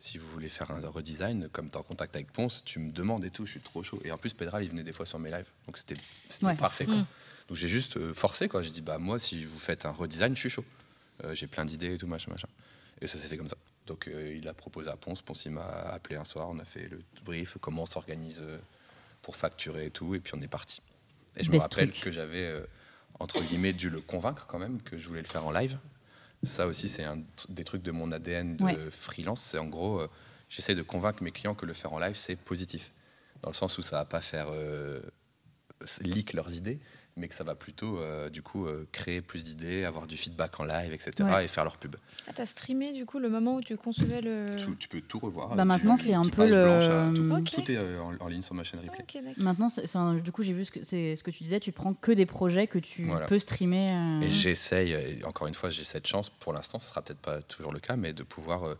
si 0.00 0.18
vous 0.18 0.28
voulez 0.30 0.48
faire 0.48 0.68
un 0.72 0.80
redesign, 0.80 1.48
comme 1.52 1.68
tu 1.70 1.74
es 1.74 1.78
en 1.78 1.82
contact 1.84 2.16
avec 2.16 2.32
Ponce, 2.32 2.62
tu 2.64 2.80
me 2.80 2.90
demandes 2.90 3.24
et 3.24 3.30
tout, 3.30 3.46
je 3.46 3.52
suis 3.52 3.60
trop 3.60 3.82
chaud. 3.84 4.00
Et 4.04 4.10
en 4.10 4.18
plus, 4.18 4.34
Pedral, 4.34 4.64
il 4.64 4.70
venait 4.70 4.82
des 4.82 4.92
fois 4.92 5.06
sur 5.06 5.20
mes 5.20 5.30
lives, 5.30 5.46
donc 5.66 5.76
c'était 5.78 5.94
Ouais. 6.42 6.56
parfait. 6.56 6.86
Quoi. 6.86 6.94
Mm. 6.96 7.06
Donc 7.48 7.56
j'ai 7.56 7.68
juste 7.68 7.96
euh, 7.98 8.12
forcé, 8.12 8.48
quoi. 8.48 8.62
J'ai 8.62 8.70
dit, 8.70 8.80
bah 8.80 8.98
moi, 8.98 9.18
si 9.18 9.44
vous 9.44 9.58
faites 9.58 9.84
un 9.86 9.92
redesign, 9.92 10.34
je 10.34 10.40
suis 10.40 10.50
chaud. 10.50 10.64
Euh, 11.22 11.34
j'ai 11.34 11.46
plein 11.46 11.64
d'idées 11.64 11.94
et 11.94 11.98
tout, 11.98 12.06
machin, 12.06 12.30
machin. 12.32 12.48
Et 13.00 13.06
ça 13.06 13.18
s'est 13.18 13.28
fait 13.28 13.36
comme 13.36 13.48
ça. 13.48 13.56
Donc 13.86 14.08
euh, 14.08 14.34
il 14.36 14.48
a 14.48 14.54
proposé 14.54 14.88
à 14.90 14.96
Ponce, 14.96 15.20
Ponce 15.22 15.44
il 15.44 15.52
m'a 15.52 15.66
appelé 15.66 16.16
un 16.16 16.24
soir, 16.24 16.48
on 16.48 16.58
a 16.58 16.64
fait 16.64 16.88
le 16.88 17.02
brief, 17.24 17.56
comment 17.60 17.82
on 17.82 17.86
s'organise 17.86 18.42
pour 19.22 19.36
facturer 19.36 19.86
et 19.86 19.90
tout, 19.90 20.14
et 20.14 20.20
puis 20.20 20.32
on 20.36 20.40
est 20.40 20.48
parti. 20.48 20.80
Et 21.36 21.44
je 21.44 21.50
me 21.50 21.58
rappelle 21.58 21.90
truc. 21.90 22.04
que 22.04 22.10
j'avais, 22.12 22.46
euh, 22.46 22.60
entre 23.18 23.42
guillemets, 23.42 23.72
dû 23.72 23.90
le 23.90 24.00
convaincre 24.00 24.46
quand 24.46 24.58
même 24.58 24.80
que 24.82 24.96
je 24.96 25.06
voulais 25.08 25.22
le 25.22 25.26
faire 25.28 25.44
en 25.46 25.50
live. 25.52 25.78
Ça 26.42 26.66
aussi, 26.66 26.88
c'est 26.88 27.04
un 27.04 27.22
des 27.48 27.64
trucs 27.64 27.82
de 27.82 27.90
mon 27.90 28.12
ADN 28.12 28.56
de 28.56 28.64
Ouais. 28.64 28.78
freelance. 28.90 29.42
C'est 29.42 29.58
en 29.58 29.66
gros, 29.66 30.00
euh, 30.00 30.08
j'essaie 30.48 30.74
de 30.74 30.82
convaincre 30.82 31.22
mes 31.22 31.32
clients 31.32 31.54
que 31.54 31.66
le 31.66 31.74
faire 31.74 31.92
en 31.92 31.98
live, 31.98 32.14
c'est 32.16 32.36
positif. 32.36 32.92
Dans 33.42 33.50
le 33.50 33.54
sens 33.54 33.76
où 33.78 33.82
ça 33.82 33.96
va 33.96 34.04
pas 34.04 34.20
faire 34.20 34.48
euh, 34.50 35.00
leak 36.00 36.32
leurs 36.32 36.54
idées, 36.56 36.78
mais 37.20 37.28
que 37.28 37.34
ça 37.34 37.44
va 37.44 37.54
plutôt, 37.54 37.98
euh, 37.98 38.30
du 38.30 38.42
coup, 38.42 38.66
euh, 38.66 38.88
créer 38.92 39.20
plus 39.20 39.44
d'idées, 39.44 39.84
avoir 39.84 40.06
du 40.06 40.16
feedback 40.16 40.58
en 40.58 40.64
live, 40.64 40.92
etc. 40.92 41.12
Ouais. 41.22 41.44
et 41.44 41.48
faire 41.48 41.64
leur 41.64 41.76
pub. 41.76 41.94
Ah, 42.26 42.32
t'as 42.34 42.46
streamé 42.46 42.92
du 42.92 43.06
coup 43.06 43.18
le 43.18 43.28
moment 43.28 43.56
où 43.56 43.60
tu 43.60 43.76
concevais 43.76 44.20
le. 44.20 44.56
Tu, 44.56 44.74
tu 44.76 44.88
peux 44.88 45.00
tout 45.00 45.18
revoir. 45.18 45.54
Bah, 45.54 45.64
maintenant, 45.64 45.96
tu- 45.96 46.04
c'est 46.06 46.14
un 46.14 46.22
tu 46.22 46.30
peu 46.30 46.48
le- 46.48 46.70
à 46.70 47.12
tout, 47.14 47.30
Ok. 47.30 47.50
tout 47.64 47.70
est 47.70 47.76
euh, 47.76 48.00
en, 48.02 48.14
en 48.18 48.28
ligne 48.28 48.42
sur 48.42 48.54
ma 48.54 48.64
chaîne 48.64 48.80
replay. 48.80 49.04
Maintenant, 49.36 49.68
c'est- 49.68 49.86
c'est 49.86 49.98
un- 49.98 50.14
du 50.14 50.32
coup, 50.32 50.42
j'ai 50.42 50.52
vu 50.54 50.64
ce 50.64 50.70
que, 50.72 50.82
c'est 50.82 51.14
ce 51.16 51.22
que 51.22 51.30
tu 51.30 51.42
disais. 51.44 51.60
Tu 51.60 51.72
prends 51.72 51.94
que 51.94 52.12
des 52.12 52.26
projets 52.26 52.66
que 52.66 52.78
tu 52.78 53.04
Voilà. 53.04 53.26
peux 53.26 53.38
streamer. 53.38 53.90
euh, 53.92 54.20
Et 54.22 54.30
j'essaye, 54.30 54.92
et 54.92 55.24
encore 55.26 55.46
une 55.46 55.54
fois, 55.54 55.70
j'ai 55.70 55.84
cette 55.84 56.06
chance, 56.06 56.30
pour 56.30 56.52
l'instant, 56.52 56.78
ce 56.78 56.88
sera 56.88 57.02
peut-être 57.02 57.20
pas 57.20 57.42
toujours 57.42 57.72
le 57.72 57.80
cas, 57.80 57.96
mais 57.96 58.12
de 58.12 58.22
pouvoir 58.22 58.64
euh, 58.66 58.74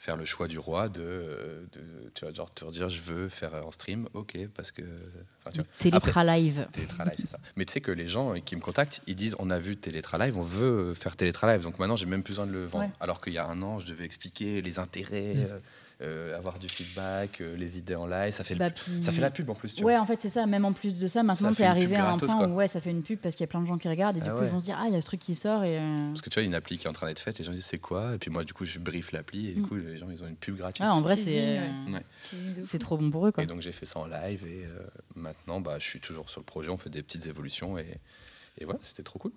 faire 0.00 0.16
le 0.16 0.24
choix 0.24 0.48
du 0.48 0.58
roi, 0.58 0.88
de, 0.88 1.02
euh, 1.02 1.60
de 1.72 1.80
tu 2.14 2.24
vois, 2.24 2.32
genre 2.32 2.50
te 2.52 2.64
dire 2.70 2.88
je 2.88 3.02
veux 3.02 3.28
faire 3.28 3.54
en 3.66 3.70
stream, 3.70 4.08
ok, 4.14 4.34
parce 4.54 4.72
que. 4.72 4.80
enfin. 5.44 5.62
Télétra 5.78 6.24
live. 6.24 6.66
Télétra 6.72 7.04
Live, 7.04 7.16
c'est 7.18 7.26
ça. 7.28 7.38
Mais 7.56 7.66
tu 7.66 7.74
sais 7.74 7.82
que 7.82 7.92
les 7.92 8.08
gens 8.08 8.40
qui 8.40 8.56
me 8.56 8.62
contactent, 8.62 9.02
ils 9.06 9.14
disent 9.14 9.36
on 9.38 9.50
a 9.50 9.58
vu 9.58 9.76
Télétra 9.76 10.16
Live, 10.16 10.38
on 10.38 10.42
veut 10.42 10.94
faire 10.94 11.16
Télétra 11.16 11.52
Live. 11.52 11.64
Donc 11.64 11.78
maintenant, 11.78 11.96
j'ai 11.96 12.06
même 12.06 12.22
plus 12.22 12.32
besoin 12.32 12.46
de 12.46 12.52
le 12.52 12.64
vendre. 12.64 12.86
Ouais. 12.86 12.90
Alors 12.98 13.20
qu'il 13.20 13.34
y 13.34 13.38
a 13.38 13.46
un 13.46 13.60
an, 13.60 13.78
je 13.78 13.88
devais 13.88 14.06
expliquer 14.06 14.62
les 14.62 14.78
intérêts, 14.78 15.34
euh, 15.36 15.58
euh, 16.02 16.36
avoir 16.36 16.58
du 16.58 16.68
feedback, 16.68 17.40
euh, 17.42 17.54
les 17.56 17.76
idées 17.78 17.94
en 17.94 18.06
live. 18.06 18.32
Ça 18.32 18.42
fait, 18.44 18.54
le- 18.54 18.58
Bah, 18.58 18.70
puis- 18.70 19.02
ça 19.02 19.12
fait 19.12 19.20
la 19.20 19.30
pub 19.30 19.50
en 19.50 19.54
plus, 19.54 19.74
tu 19.74 19.84
Ouais, 19.84 19.92
vois. 19.94 20.00
en 20.02 20.06
fait, 20.06 20.20
c'est 20.20 20.28
ça. 20.30 20.46
Même 20.46 20.64
en 20.64 20.72
plus 20.72 20.96
de 20.96 21.08
ça, 21.08 21.22
maintenant, 21.22 21.52
une 21.52 21.64
arrivé 21.64 21.88
pub 21.88 21.96
à 21.96 22.00
un 22.00 22.08
gratos, 22.16 22.30
point 22.30 22.38
quoi. 22.38 22.48
où 22.48 22.54
ouais, 22.56 22.68
ça 22.68 22.80
fait 22.80 22.90
une 22.90 23.02
pub 23.02 23.18
parce 23.18 23.34
qu'il 23.36 23.44
y 23.44 23.48
a 23.48 23.50
plein 23.50 23.60
de 23.60 23.66
gens 23.66 23.76
qui 23.78 23.88
regardent 23.88 24.16
et 24.16 24.20
du 24.20 24.26
Ah 24.28 24.32
coup, 24.32 24.40
ouais. 24.40 24.46
ils 24.46 24.50
vont 24.52 24.60
se 24.60 24.64
dire 24.66 24.78
Ah, 24.80 24.86
il 24.88 24.94
y 24.94 24.96
a 24.96 25.00
ce 25.02 25.06
truc 25.06 25.20
qui 25.20 25.34
sort. 25.34 25.62
Et, 25.64 25.78
euh, 25.78 25.96
Parce 26.08 26.22
que 26.22 26.30
tu 26.30 26.34
vois, 26.34 26.42
il 26.42 26.46
y 26.46 26.48
a 26.48 26.50
une 26.50 26.54
appli 26.54 26.78
qui 26.78 26.86
est 26.86 26.90
en 26.90 26.94
train 26.94 27.06
d'être 27.06 27.18
faite, 27.20 27.38
les 27.38 27.44
gens 27.44 27.52
disent 27.52 27.66
c'est 27.66 27.78
quoi? 27.78 28.14
Et 28.14 28.18
puis 28.18 28.30
moi, 28.30 28.44
du 28.44 28.52
coup, 28.54 28.64
je 28.64 28.78
brief 28.78 29.12
l'appli 29.12 29.48
et 29.48 29.52
du 29.52 29.60
Mm. 29.60 29.68
coup, 29.68 29.76
les 29.76 29.96
gens, 29.98 30.08
ils 30.10 30.24
ont 30.24 30.26
une 30.28 30.36
pub 30.36 30.56
gratuite. 30.56 30.86
Ah, 30.88 30.94
en 30.94 31.02
vrai, 31.02 31.16
c'est 31.16 31.60
ouais. 31.92 32.78
Trop 32.78 32.96
bon 32.96 33.10
pour 33.10 33.26
eux. 33.26 33.32
Quoi. 33.32 33.42
Et 33.42 33.46
donc, 33.46 33.60
j'ai 33.60 33.72
fait 33.72 33.84
ça 33.86 33.98
en 34.00 34.06
live 34.06 34.44
et 34.46 34.64
euh, 34.64 34.82
maintenant, 35.16 35.60
bah, 35.60 35.76
je 35.78 35.84
suis 35.84 36.00
toujours 36.00 36.30
sur 36.30 36.40
le 36.40 36.46
projet, 36.46 36.70
on 36.70 36.76
fait 36.78 36.88
des 36.90 37.02
petites 37.02 37.26
évolutions 37.26 37.76
et, 37.78 37.98
et 38.58 38.64
voilà, 38.64 38.78
c'était 38.82 39.02
trop 39.02 39.18
cool. 39.18 39.32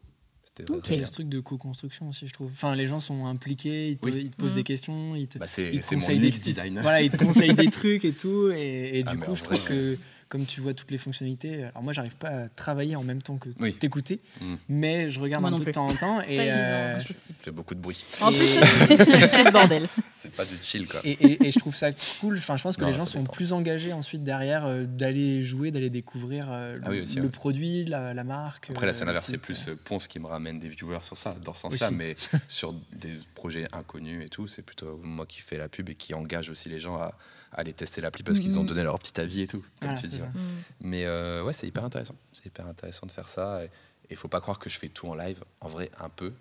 C'était 0.56 0.72
Ok. 0.72 0.86
Il 0.90 0.94
y 0.94 0.96
bien. 0.98 1.04
a 1.04 1.08
ce 1.08 1.12
truc 1.12 1.30
de 1.30 1.40
co-construction 1.40 2.10
aussi, 2.10 2.28
je 2.28 2.34
trouve. 2.34 2.52
Enfin, 2.52 2.76
les 2.76 2.86
gens 2.86 3.00
sont 3.00 3.26
impliqués, 3.26 3.90
ils 3.90 3.98
te, 3.98 4.06
Oui. 4.06 4.22
ils 4.26 4.30
te 4.30 4.36
posent 4.38 4.52
Mhm. 4.52 4.58
des 4.58 4.64
questions, 4.64 5.16
ils 5.16 5.28
te, 5.28 5.40
Bah, 5.40 5.46
ils 5.58 5.80
te 5.80 5.94
conseillent 5.96 6.20
des 6.20 6.30
design. 6.30 6.80
Voilà, 6.82 7.02
ils 7.02 7.10
te 7.10 7.18
conseillent 7.18 7.54
des 7.56 7.72
trucs 7.72 8.06
et 8.06 8.12
tout. 8.12 8.52
Et, 8.52 9.00
et 9.00 9.04
Ah, 9.08 9.12
du 9.14 9.18
coup, 9.18 9.36
je 9.36 9.44
vrai, 9.44 9.56
trouve 9.58 9.68
que 9.68 9.98
comme 10.34 10.46
tu 10.48 10.62
vois 10.62 10.74
toutes 10.74 10.90
les 10.90 10.98
fonctionnalités, 10.98 11.66
alors 11.66 11.84
moi, 11.84 11.94
j'arrive 11.94 12.16
pas 12.16 12.30
à 12.30 12.50
travailler 12.50 12.96
en 12.96 13.04
même 13.04 13.22
temps 13.22 13.38
que 13.38 13.50
Oui. 13.60 13.72
t'écouter, 13.72 14.20
Mm. 14.42 14.56
mais 14.68 15.12
je 15.12 15.20
regarde 15.20 15.44
Moi 15.44 15.52
un 15.52 15.60
de 15.60 15.72
temps 15.72 15.86
en 15.86 15.94
temps. 15.94 16.22
Et, 16.22 16.40
euh, 16.40 16.98
fait 17.00 17.52
beaucoup 17.52 17.76
de 17.76 17.80
bruit. 17.80 18.04
En 18.20 18.32
Et- 18.32 18.34
plus, 18.36 18.46
c'est 18.98 19.44
le 19.44 19.52
bordel. 19.52 19.88
C'est 20.24 20.32
pas 20.34 20.44
du 20.46 20.56
chill, 20.64 20.88
quoi. 20.88 21.02
Et, 21.04 21.12
et- 21.12 21.46
et 21.48 21.52
je 21.52 21.60
trouve 21.60 21.76
ça 21.76 21.92
cool. 22.20 22.36
Enfin, 22.40 22.58
je 22.58 22.64
pense 22.64 22.78
que 22.78 22.82
Non, 22.82 22.88
les 22.88 22.98
gens 22.98 23.06
sont 23.06 23.26
plus 23.26 23.54
engagés 23.54 23.94
ensuite 23.94 24.24
derrière 24.24 24.66
euh, 24.66 24.86
d'aller 24.86 25.44
jouer, 25.44 25.70
d'aller 25.70 25.92
découvrir 25.92 26.48
euh, 26.52 26.74
Ah 26.84 26.90
le, 26.90 26.96
oui, 26.96 27.02
aussi, 27.02 27.18
le 27.18 27.24
ouais. 27.26 27.30
produit, 27.30 27.86
la, 27.86 28.16
la 28.16 28.24
marque. 28.24 28.72
Après, 28.72 28.88
la 28.88 28.90
euh, 28.90 28.94
scène 28.94 29.10
inverse, 29.10 29.26
c'est 29.28 29.38
plus 29.38 29.68
euh, 29.68 29.78
Ponce 29.84 30.08
qui 30.08 30.18
me 30.20 30.26
ramène 30.26 30.58
des 30.58 30.70
viewers 30.70 31.04
sur 31.04 31.16
ça, 31.18 31.36
dans 31.46 31.54
ce 31.54 31.62
sens-là, 31.62 31.92
mais 31.92 32.16
sur 32.48 32.74
des 32.94 33.12
projets 33.36 33.68
inconnus 33.74 34.26
et 34.26 34.30
tout, 34.30 34.48
c'est 34.48 34.64
plutôt 34.64 35.00
moi 35.04 35.28
qui 35.28 35.42
fais 35.42 35.58
la 35.60 35.70
pub 35.70 35.90
et 35.90 35.96
qui 35.96 36.14
engage 36.16 36.50
aussi 36.50 36.70
les 36.70 36.80
gens 36.80 36.96
à 36.96 37.14
aller 37.54 37.74
tester 37.74 38.02
l'appli 38.02 38.24
parce 38.24 38.40
qu'ils 38.40 38.58
ont 38.60 38.64
Mhm. 38.64 38.68
donné 38.70 38.84
leur 38.84 38.98
petit 39.00 39.20
avis 39.22 39.42
et 39.42 39.48
tout, 39.48 39.60
comme 39.80 39.90
Voilà, 39.90 39.98
tu 40.00 40.08
dis. 40.08 40.22
ouais. 40.22 40.28
Mm. 40.28 40.64
Mais 40.82 41.06
euh, 41.06 41.44
ouais, 41.44 41.54
c'est 41.54 41.68
hyper 41.68 41.84
intéressant. 41.84 42.16
C'est 42.34 42.46
hyper 42.46 42.68
intéressant 42.68 43.06
de 43.08 43.12
faire 43.12 43.28
ça. 43.28 43.64
Et 43.64 43.70
il 44.10 44.18
faut 44.18 44.28
pas 44.28 44.42
croire 44.42 44.60
que 44.60 44.70
je 44.70 44.78
fais 44.80 44.90
tout 44.90 45.08
en 45.08 45.16
live. 45.16 45.44
En 45.62 45.68
vrai, 45.68 45.90
un 46.00 46.10
peu. 46.10 46.34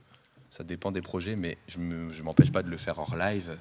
Ça 0.51 0.65
dépend 0.65 0.91
des 0.93 1.03
projets, 1.03 1.37
mais 1.37 1.57
je 1.69 1.79
ne 1.79 2.23
m'empêche 2.23 2.53
pas 2.53 2.63
de 2.63 2.69
le 2.69 2.77
faire 2.77 2.99
hors 2.99 3.17
live. 3.17 3.57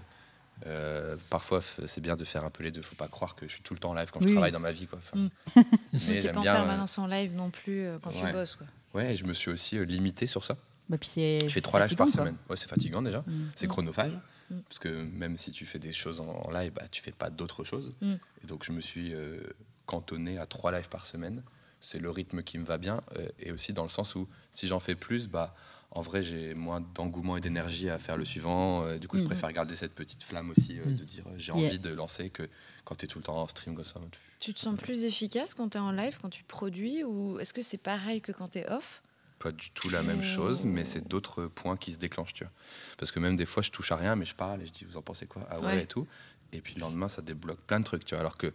Euh, 0.67 1.15
parfois, 1.29 1.59
c'est 1.61 2.01
bien 2.01 2.15
de 2.15 2.23
faire 2.23 2.43
un 2.45 2.49
peu 2.51 2.63
les 2.63 2.71
deux. 2.71 2.81
faut 2.81 2.95
pas 2.95 3.07
croire 3.07 3.35
que 3.35 3.47
je 3.47 3.53
suis 3.53 3.61
tout 3.63 3.73
le 3.73 3.79
temps 3.79 3.91
en 3.91 3.93
live 3.95 4.11
quand 4.11 4.19
Oui. 4.21 4.27
je 4.27 4.33
travaille 4.33 4.51
dans 4.51 4.59
ma 4.59 4.71
vie. 4.71 4.85
Quoi. 4.87 4.99
Enfin, 4.99 5.17
Mm. 5.17 5.29
mais 5.93 5.99
T'es 5.99 6.21
j'aime 6.21 6.33
pas 6.33 6.39
en 6.39 6.41
bien. 6.43 6.53
euh, 6.53 6.57
permanence 6.57 6.97
en 6.99 7.07
live 7.07 7.33
non 7.35 7.49
plus 7.49 7.85
euh, 7.87 7.97
quand 8.01 8.11
Ouais. 8.11 8.27
tu 8.27 8.33
bosses. 8.33 8.55
Quoi. 8.55 8.67
ouais, 8.93 9.15
je 9.15 9.25
me 9.25 9.33
suis 9.33 9.49
aussi 9.49 9.77
euh, 9.77 9.83
limité 9.85 10.25
sur 10.27 10.43
ça. 10.43 10.55
Bah, 10.89 10.97
puis 10.99 11.09
Je 11.15 11.47
fais 11.47 11.61
trois 11.61 11.79
lives 11.83 11.95
par 11.95 12.07
quoi. 12.07 12.13
semaine. 12.13 12.35
Ouais, 12.49 12.57
c'est 12.57 12.69
fatigant 12.69 13.01
déjà. 13.01 13.19
Mm. 13.25 13.49
C'est 13.55 13.65
Mm. 13.67 13.69
chronophage. 13.69 14.11
Mm. 14.11 14.19
Parce 14.67 14.79
que 14.79 14.89
même 14.89 15.37
si 15.37 15.51
tu 15.51 15.65
fais 15.65 15.79
des 15.79 15.93
choses 15.93 16.19
en, 16.19 16.27
en 16.27 16.51
live, 16.51 16.71
bah, 16.73 16.83
tu 16.91 17.01
fais 17.01 17.11
pas 17.11 17.29
d'autres 17.29 17.63
choses. 17.63 17.93
Mm. 18.01 18.13
Et 18.43 18.47
donc 18.47 18.63
je 18.63 18.71
me 18.71 18.81
suis 18.81 19.13
euh, 19.13 19.41
cantonné 19.85 20.37
à 20.37 20.45
trois 20.45 20.71
lives 20.71 20.89
par 20.89 21.05
semaine. 21.05 21.43
C'est 21.79 21.99
le 21.99 22.09
rythme 22.11 22.43
qui 22.43 22.57
me 22.59 22.65
va 22.65 22.77
bien. 22.77 23.01
euh, 23.17 23.27
et 23.39 23.51
aussi 23.51 23.73
dans 23.73 23.83
le 23.83 23.89
sens 23.89 24.15
où 24.15 24.27
si 24.51 24.67
j'en 24.67 24.79
fais 24.79 24.95
plus, 24.95 25.27
bah, 25.27 25.55
en 25.91 26.01
vrai 26.01 26.21
j'ai 26.21 26.53
moins 26.53 26.79
d'engouement 26.93 27.37
et 27.37 27.41
d'énergie 27.41 27.89
à 27.89 27.97
faire 27.97 28.15
le 28.17 28.23
suivant. 28.25 28.83
Euh, 28.85 28.97
du 28.99 29.07
coup, 29.07 29.17
je 29.17 29.23
Mm. 29.23 29.27
préfère 29.27 29.51
garder 29.51 29.75
cette 29.75 29.93
petite 29.95 30.21
flamme 30.23 30.51
aussi 30.51 30.79
euh, 30.79 30.85
Mm. 30.85 30.95
de 30.95 31.03
dire 31.03 31.23
euh, 31.27 31.33
j'ai 31.37 31.51
Yeah. 31.53 31.67
envie 31.67 31.79
de 31.79 31.89
lancer 31.93 32.29
que 32.29 32.47
quand 32.85 32.95
tu 32.95 33.05
es 33.05 33.07
tout 33.07 33.17
le 33.19 33.23
temps 33.23 33.37
en 33.41 33.47
stream 33.47 33.75
comme 33.75 33.83
ça. 33.83 33.99
tu- 34.11 34.19
Tu 34.39 34.53
te 34.55 34.59
sens 34.59 34.75
plus 34.75 35.03
efficace 35.03 35.53
quand 35.53 35.69
tu 35.69 35.77
es 35.77 35.81
en 35.81 35.91
live, 35.91 36.17
quand 36.21 36.29
tu 36.29 36.43
produis 36.43 37.03
Ou 37.03 37.39
est-ce 37.39 37.53
que 37.53 37.61
c'est 37.61 37.77
pareil 37.77 38.21
que 38.21 38.31
quand 38.31 38.49
tu 38.49 38.59
es 38.59 38.69
off? 38.69 39.01
Pas 39.41 39.51
du 39.51 39.71
tout 39.71 39.89
la 39.89 40.03
même 40.03 40.21
chose, 40.21 40.65
mais 40.65 40.83
c'est 40.83 41.07
d'autres 41.07 41.47
points 41.47 41.75
qui 41.77 41.91
se 41.93 41.97
déclenchent, 41.97 42.33
tu 42.33 42.43
vois. 42.43 42.53
Parce 42.97 43.11
que 43.11 43.19
même 43.19 43.35
des 43.35 43.45
fois, 43.45 43.63
je 43.63 43.71
touche 43.71 43.91
à 43.91 43.95
rien, 43.95 44.15
mais 44.15 44.25
je 44.25 44.35
parle 44.35 44.61
et 44.61 44.65
je 44.65 44.71
dis, 44.71 44.85
vous 44.85 44.97
en 44.97 45.01
pensez 45.01 45.25
quoi? 45.25 45.47
Ah 45.49 45.59
ouais, 45.59 45.65
Ouais. 45.65 45.83
et 45.83 45.87
tout. 45.87 46.07
Et 46.53 46.61
puis 46.61 46.75
le 46.75 46.81
lendemain, 46.81 47.07
ça 47.07 47.21
débloque 47.21 47.59
plein 47.61 47.79
de 47.79 47.85
trucs, 47.85 48.05
tu 48.05 48.13
vois. 48.13 48.19
Alors 48.19 48.37
que 48.37 48.53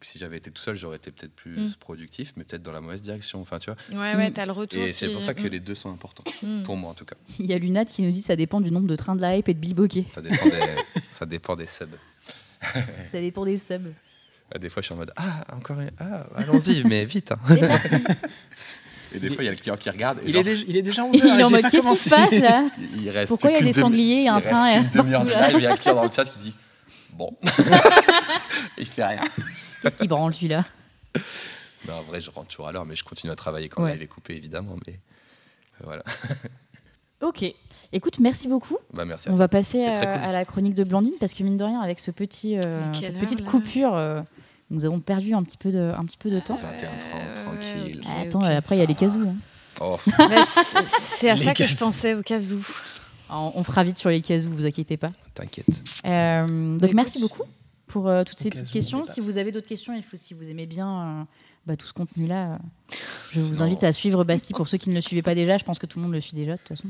si 0.00 0.18
j'avais 0.18 0.36
été 0.36 0.50
tout 0.50 0.60
seul, 0.62 0.76
j'aurais 0.76 0.96
été 0.98 1.10
peut-être 1.10 1.34
plus 1.34 1.56
Mm. 1.58 1.74
productif, 1.80 2.32
mais 2.36 2.44
peut-être 2.44 2.62
dans 2.62 2.72
la 2.72 2.80
mauvaise 2.80 3.02
direction. 3.02 3.40
Enfin, 3.40 3.58
tu 3.58 3.70
vois. 3.70 3.78
Ouais, 4.02 4.14
ouais, 4.16 4.30
Mm. 4.30 4.32
t'as 4.34 4.46
le 4.46 4.52
retour. 4.52 4.82
Et 4.82 4.92
c'est 4.92 5.08
pour 5.10 5.20
ça 5.22 5.34
que 5.34 5.42
Mm. 5.42 5.50
les 5.50 5.60
deux 5.60 5.74
sont 5.74 5.90
importants, 5.92 6.24
Mm. 6.42 6.62
pour 6.62 6.76
moi 6.76 6.90
en 6.90 6.94
tout 6.94 7.04
cas. 7.06 7.16
Il 7.38 7.46
y 7.46 7.52
a 7.54 7.58
Lunat 7.58 7.84
qui 7.86 8.02
nous 8.02 8.10
dit 8.10 8.20
ça 8.22 8.36
dépend 8.36 8.60
du 8.60 8.70
nombre 8.70 8.86
de 8.86 8.96
trains 8.96 9.16
de 9.16 9.20
la 9.22 9.36
hype 9.36 9.48
et 9.48 9.54
de 9.54 9.58
Bilboquet. 9.58 10.04
Ça 10.14 10.20
dépend 10.22 10.44
des, 10.46 10.60
ça 11.10 11.26
dépend 11.26 11.56
des 11.56 11.66
subs. 11.66 11.96
ça 13.12 13.20
dépend 13.20 13.44
des 13.44 13.58
subs. 13.58 13.92
Ah, 14.54 14.58
Des 14.58 14.68
fois, 14.68 14.82
je 14.82 14.86
suis 14.86 14.94
en 14.94 14.98
mode, 14.98 15.12
ah, 15.16 15.44
encore 15.56 15.78
un, 15.80 15.88
ah, 15.98 16.26
allons-y, 16.34 16.84
mais 16.84 17.04
vite. 17.06 17.32
hein. 17.32 17.38
C'est 17.48 17.66
parti. 17.66 17.96
Et 19.14 19.20
des 19.20 19.28
fois, 19.30 19.44
il 19.44 19.46
y 19.46 19.48
a 19.48 19.52
le 19.52 19.56
client 19.56 19.76
qui 19.76 19.88
regarde. 19.90 20.18
Et 20.20 20.26
Il, 20.26 20.32
genre, 20.32 20.40
est 20.40 20.44
déjà, 20.44 20.64
il 20.66 20.76
est 20.76 20.82
déjà 20.82 21.02
11h, 21.08 21.10
Il 21.14 21.40
est 21.40 21.44
en 21.44 21.50
mode 21.50 21.62
qu'est-ce 21.70 21.86
qui 21.86 21.96
se 21.96 22.10
passe 22.10 22.32
là 22.32 22.68
il- 22.96 23.10
reste 23.10 23.28
Pourquoi 23.28 23.50
il 23.50 23.54
y 23.56 23.60
a 23.60 23.62
des 23.62 23.72
sangliers 23.72 24.22
et 24.24 24.28
un 24.28 24.38
il 24.40 24.42
reste 24.44 24.50
train 24.50 24.72
qu'une 24.74 24.86
et- 24.86 24.90
demi-heure 24.90 25.24
de 25.24 25.30
live, 25.46 25.54
il 25.58 25.62
y 25.62 25.66
a 25.66 25.72
un 25.72 25.76
client 25.76 25.94
dans 25.94 26.04
le 26.04 26.10
chat 26.10 26.24
qui 26.24 26.38
dit 26.38 26.56
Bon. 27.12 27.30
il 28.78 28.86
fait 28.86 29.04
rien. 29.04 29.20
Qu'est-ce 29.82 29.96
qui 29.96 30.08
branle 30.08 30.34
celui-là? 30.34 30.64
Non, 31.86 31.94
en 31.94 32.02
vrai, 32.02 32.20
je 32.20 32.30
rentre 32.30 32.48
toujours 32.48 32.66
à 32.68 32.72
l'heure, 32.72 32.86
mais 32.86 32.96
je 32.96 33.04
continue 33.04 33.30
à 33.32 33.36
travailler 33.36 33.68
quand 33.68 33.82
Ouais. 33.82 33.90
le 33.90 33.94
live 33.94 34.02
est 34.04 34.06
coupé, 34.08 34.34
évidemment. 34.34 34.74
Mais 34.86 34.94
euh, 34.94 35.84
voilà. 35.84 36.02
Ok. 37.22 37.44
Écoute, 37.92 38.18
merci 38.18 38.48
beaucoup. 38.48 38.78
Bah, 38.92 39.04
merci 39.04 39.28
à 39.28 39.32
On 39.32 39.36
toi. 39.36 39.44
va 39.44 39.48
passer 39.48 39.84
à, 39.84 39.94
cool. 39.94 40.06
à 40.08 40.32
la 40.32 40.44
chronique 40.44 40.74
de 40.74 40.82
Blandine 40.84 41.14
parce 41.20 41.34
que 41.34 41.42
mine 41.42 41.56
de 41.56 41.64
rien, 41.64 41.80
avec 41.80 42.00
ce 42.00 42.10
petit, 42.10 42.56
euh, 42.58 42.92
cette 42.92 43.14
heure, 43.14 43.20
petite 43.20 43.40
là 43.42 43.46
coupure, 43.50 43.94
euh, 43.94 44.20
nous 44.74 44.84
avons 44.84 45.00
perdu 45.00 45.34
un 45.34 45.42
petit 45.42 45.56
peu 45.56 45.70
de, 45.70 45.92
un 45.96 46.04
petit 46.04 46.18
peu 46.18 46.30
de 46.30 46.38
temps. 46.38 46.56
21h30, 46.56 47.34
tranquille. 47.42 48.00
Ah, 48.06 48.20
Attends, 48.22 48.42
après 48.42 48.76
il 48.76 48.78
y 48.80 48.82
a 48.82 48.86
les 48.86 48.94
casous. 48.94 49.26
hein. 49.28 49.34
Oh, 49.80 49.96
Bah, 50.18 50.44
c'est 50.46 51.30
à 51.30 51.34
Les 51.34 51.42
ça 51.44 51.54
que 51.54 51.64
je 51.64 51.70
casous. 51.70 51.84
pensais 51.84 52.14
au 52.14 52.22
cas 52.22 52.38
où. 52.52 52.60
Alors, 53.28 53.56
On 53.56 53.64
fera 53.64 53.82
vite 53.84 53.96
sur 53.98 54.10
les 54.10 54.20
casous, 54.20 54.50
vous 54.52 54.66
inquiétez 54.66 54.96
pas. 54.96 55.10
t'inquiète. 55.34 55.66
Euh, 56.06 56.46
donc 56.74 56.82
Écoute. 56.84 56.94
merci 56.94 57.20
beaucoup 57.20 57.42
pour 57.86 58.08
euh, 58.08 58.22
toutes 58.24 58.38
ces 58.38 58.50
petites 58.50 58.70
questions. 58.70 59.04
Si 59.04 59.20
vous 59.20 59.38
avez 59.38 59.50
d'autres 59.52 59.66
questions, 59.68 59.94
il 59.94 60.02
faut 60.02 60.16
si 60.16 60.34
vous 60.34 60.48
aimez 60.50 60.66
bien 60.66 60.88
euh, 61.20 61.24
bah, 61.66 61.76
tout 61.76 61.86
ce 61.86 61.92
contenu-là, 61.92 62.52
euh, 62.52 62.56
je 63.32 63.40
vous 63.40 63.54
Sinon- 63.54 63.62
invite 63.66 63.84
à 63.84 63.92
suivre 63.92 64.22
Basti 64.24 64.52
pour 64.52 64.68
ceux 64.68 64.78
qui 64.78 64.90
ne 64.90 64.94
le 64.94 65.00
suivaient 65.00 65.22
pas 65.22 65.34
déjà. 65.34 65.56
Je 65.58 65.64
pense 65.64 65.78
que 65.78 65.86
tout 65.86 65.98
le 65.98 66.04
monde 66.04 66.12
le 66.14 66.20
suit 66.20 66.34
déjà 66.34 66.52
de 66.52 66.58
toute 66.58 66.68
façon. 66.68 66.88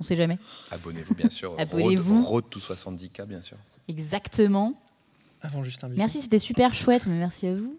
On 0.00 0.02
sait 0.04 0.16
jamais. 0.16 0.38
Abonnez-vous, 0.70 1.14
bien 1.14 1.30
sûr. 1.30 1.54
Abonnez-vous. 1.58 2.22
Road, 2.24 2.44
Road 2.44 2.44
to 2.50 2.58
70K, 2.60 3.24
bien 3.26 3.40
sûr. 3.40 3.56
Exactement. 3.88 4.74
Avant 5.42 5.62
Justin 5.62 5.88
Buisson. 5.88 5.98
Merci, 5.98 6.22
c'était 6.22 6.38
super 6.38 6.74
chouette, 6.74 7.06
mais 7.06 7.14
merci 7.16 7.46
à 7.46 7.54
vous. 7.54 7.78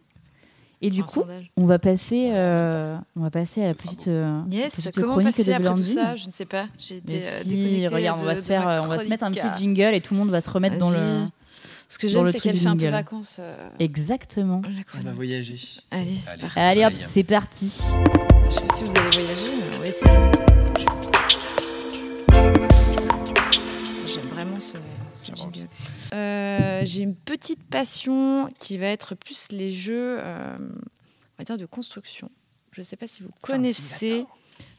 Et 0.80 0.92
du 0.92 1.02
Un 1.02 1.06
coup, 1.06 1.22
sondage. 1.22 1.52
on 1.58 1.66
va 1.66 1.80
passer, 1.80 2.30
euh, 2.34 2.96
on 3.16 3.22
va 3.22 3.32
passer 3.32 3.64
à 3.64 3.66
la 3.66 3.74
petite, 3.74 4.08
euh, 4.10 4.40
Yes, 4.52 4.76
petite 4.76 4.94
comment 4.96 5.14
chronique 5.14 5.36
passer 5.36 5.44
de 5.46 5.52
après 5.54 5.68
tout 5.70 5.74
Blandine. 5.74 5.94
ça? 5.96 6.16
Je 6.16 6.28
ne 6.28 6.32
sais 6.32 6.46
pas. 6.46 6.68
J'ai 6.78 6.98
été 6.98 7.14
Mais 7.16 7.24
euh, 7.24 7.30
si, 7.42 7.50
déconnectée 7.50 7.88
regarde, 7.88 8.20
on 8.20 8.22
de- 8.22 8.28
va 8.28 8.36
se 8.36 8.42
de 8.42 8.46
faire, 8.46 8.66
ma 8.66 8.82
on 8.84 8.88
va 8.88 9.00
se 9.00 9.08
mettre 9.08 9.24
un 9.24 9.32
chronique. 9.32 9.54
petit 9.54 9.62
jingle 9.64 9.96
et 9.96 10.02
tout 10.02 10.14
le 10.14 10.20
monde 10.20 10.30
va 10.30 10.40
se 10.40 10.50
remettre 10.52 10.78
dans 10.78 10.92
le. 10.92 10.96
Vas-y. 10.98 11.30
Ce 11.90 11.98
que 11.98 12.06
dans 12.08 12.12
j'aime, 12.14 12.26
le 12.26 12.32
c'est 12.32 12.38
truc 12.38 12.44
qu'elle 12.44 12.58
du 12.58 12.64
fait 12.64 12.68
un 12.68 12.74
peu 12.74 12.80
jingle. 12.80 12.92
vacances. 12.92 13.38
euh, 13.40 13.70
Exactement. 13.80 14.62
la 14.64 14.70
On 14.70 14.74
va 14.76 14.84
chronique. 14.84 15.08
voyager. 15.16 15.56
Allez, 15.90 16.18
c'est 16.22 16.30
Allez. 16.34 16.42
parti. 16.42 16.60
Allez 16.60 16.86
hop, 16.86 16.94
bien. 16.94 17.02
c'est 17.08 17.24
parti. 17.24 17.66
Je 18.50 18.54
sais 18.54 18.62
pas 18.62 18.76
si 18.76 18.84
vous 18.84 18.92
allez 18.98 19.10
voyager, 19.10 19.54
mais 19.58 19.76
on 19.76 19.80
va 19.80 19.88
essayer. 19.88 20.12
J'aime 24.06 24.28
vraiment 24.28 24.60
ce, 24.60 24.74
ce 25.16 25.28
J'avance. 25.36 25.54
jingle. 25.56 25.68
Euh, 26.14 26.67
J'ai 26.88 27.02
une 27.04 27.16
petite 27.16 27.64
passion 27.64 28.50
qui 28.60 28.78
va 28.78 28.88
être 28.88 29.14
plus 29.16 29.50
les 29.52 29.72
jeux, 29.72 30.18
euh, 30.20 30.58
on 30.60 31.38
va 31.38 31.44
dire 31.44 31.58
de 31.58 31.66
construction. 31.66 32.30
Je 32.72 32.82
ne 32.82 32.86
sais 32.86 32.96
pas 32.96 33.08
si 33.08 33.24
vous 33.24 33.30
connaissez. 33.42 34.26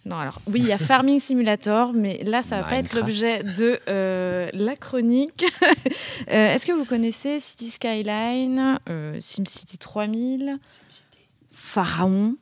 Non, 0.04 0.16
alors 0.16 0.40
oui, 0.46 0.60
il 0.60 0.66
y 0.66 0.72
a 0.72 0.78
Farming 0.78 1.20
Simulator, 1.20 1.92
mais 1.92 2.22
là, 2.24 2.42
ça 2.42 2.60
va 2.60 2.68
pas 2.68 2.76
être 2.76 2.94
l'objet 2.96 3.42
de 3.42 3.78
euh, 3.88 4.48
la 4.52 4.74
chronique. 4.76 5.44
Euh, 6.30 6.54
Est-ce 6.54 6.66
que 6.66 6.72
vous 6.72 6.84
connaissez 6.84 7.38
City 7.38 7.70
Skyline, 7.70 8.78
euh, 8.90 9.18
SimCity 9.20 9.78
3000, 9.78 10.58
Pharaon? 11.52 12.36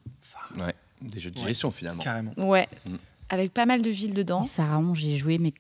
Ouais, 0.59 0.75
des 1.03 1.21
jeux 1.21 1.31
de 1.31 1.39
Ouais. 1.39 1.47
gestion 1.49 1.71
finalement. 1.71 2.03
Carrément. 2.03 2.33
Ouais, 2.37 2.67
Mm. 2.87 2.97
avec 3.29 3.53
pas 3.53 3.67
mal 3.67 3.83
de 3.83 3.91
villes 3.91 4.15
dedans. 4.15 4.45
Pharaon, 4.45 4.95
j'ai 4.95 5.17
joué, 5.19 5.39
mais 5.39 5.53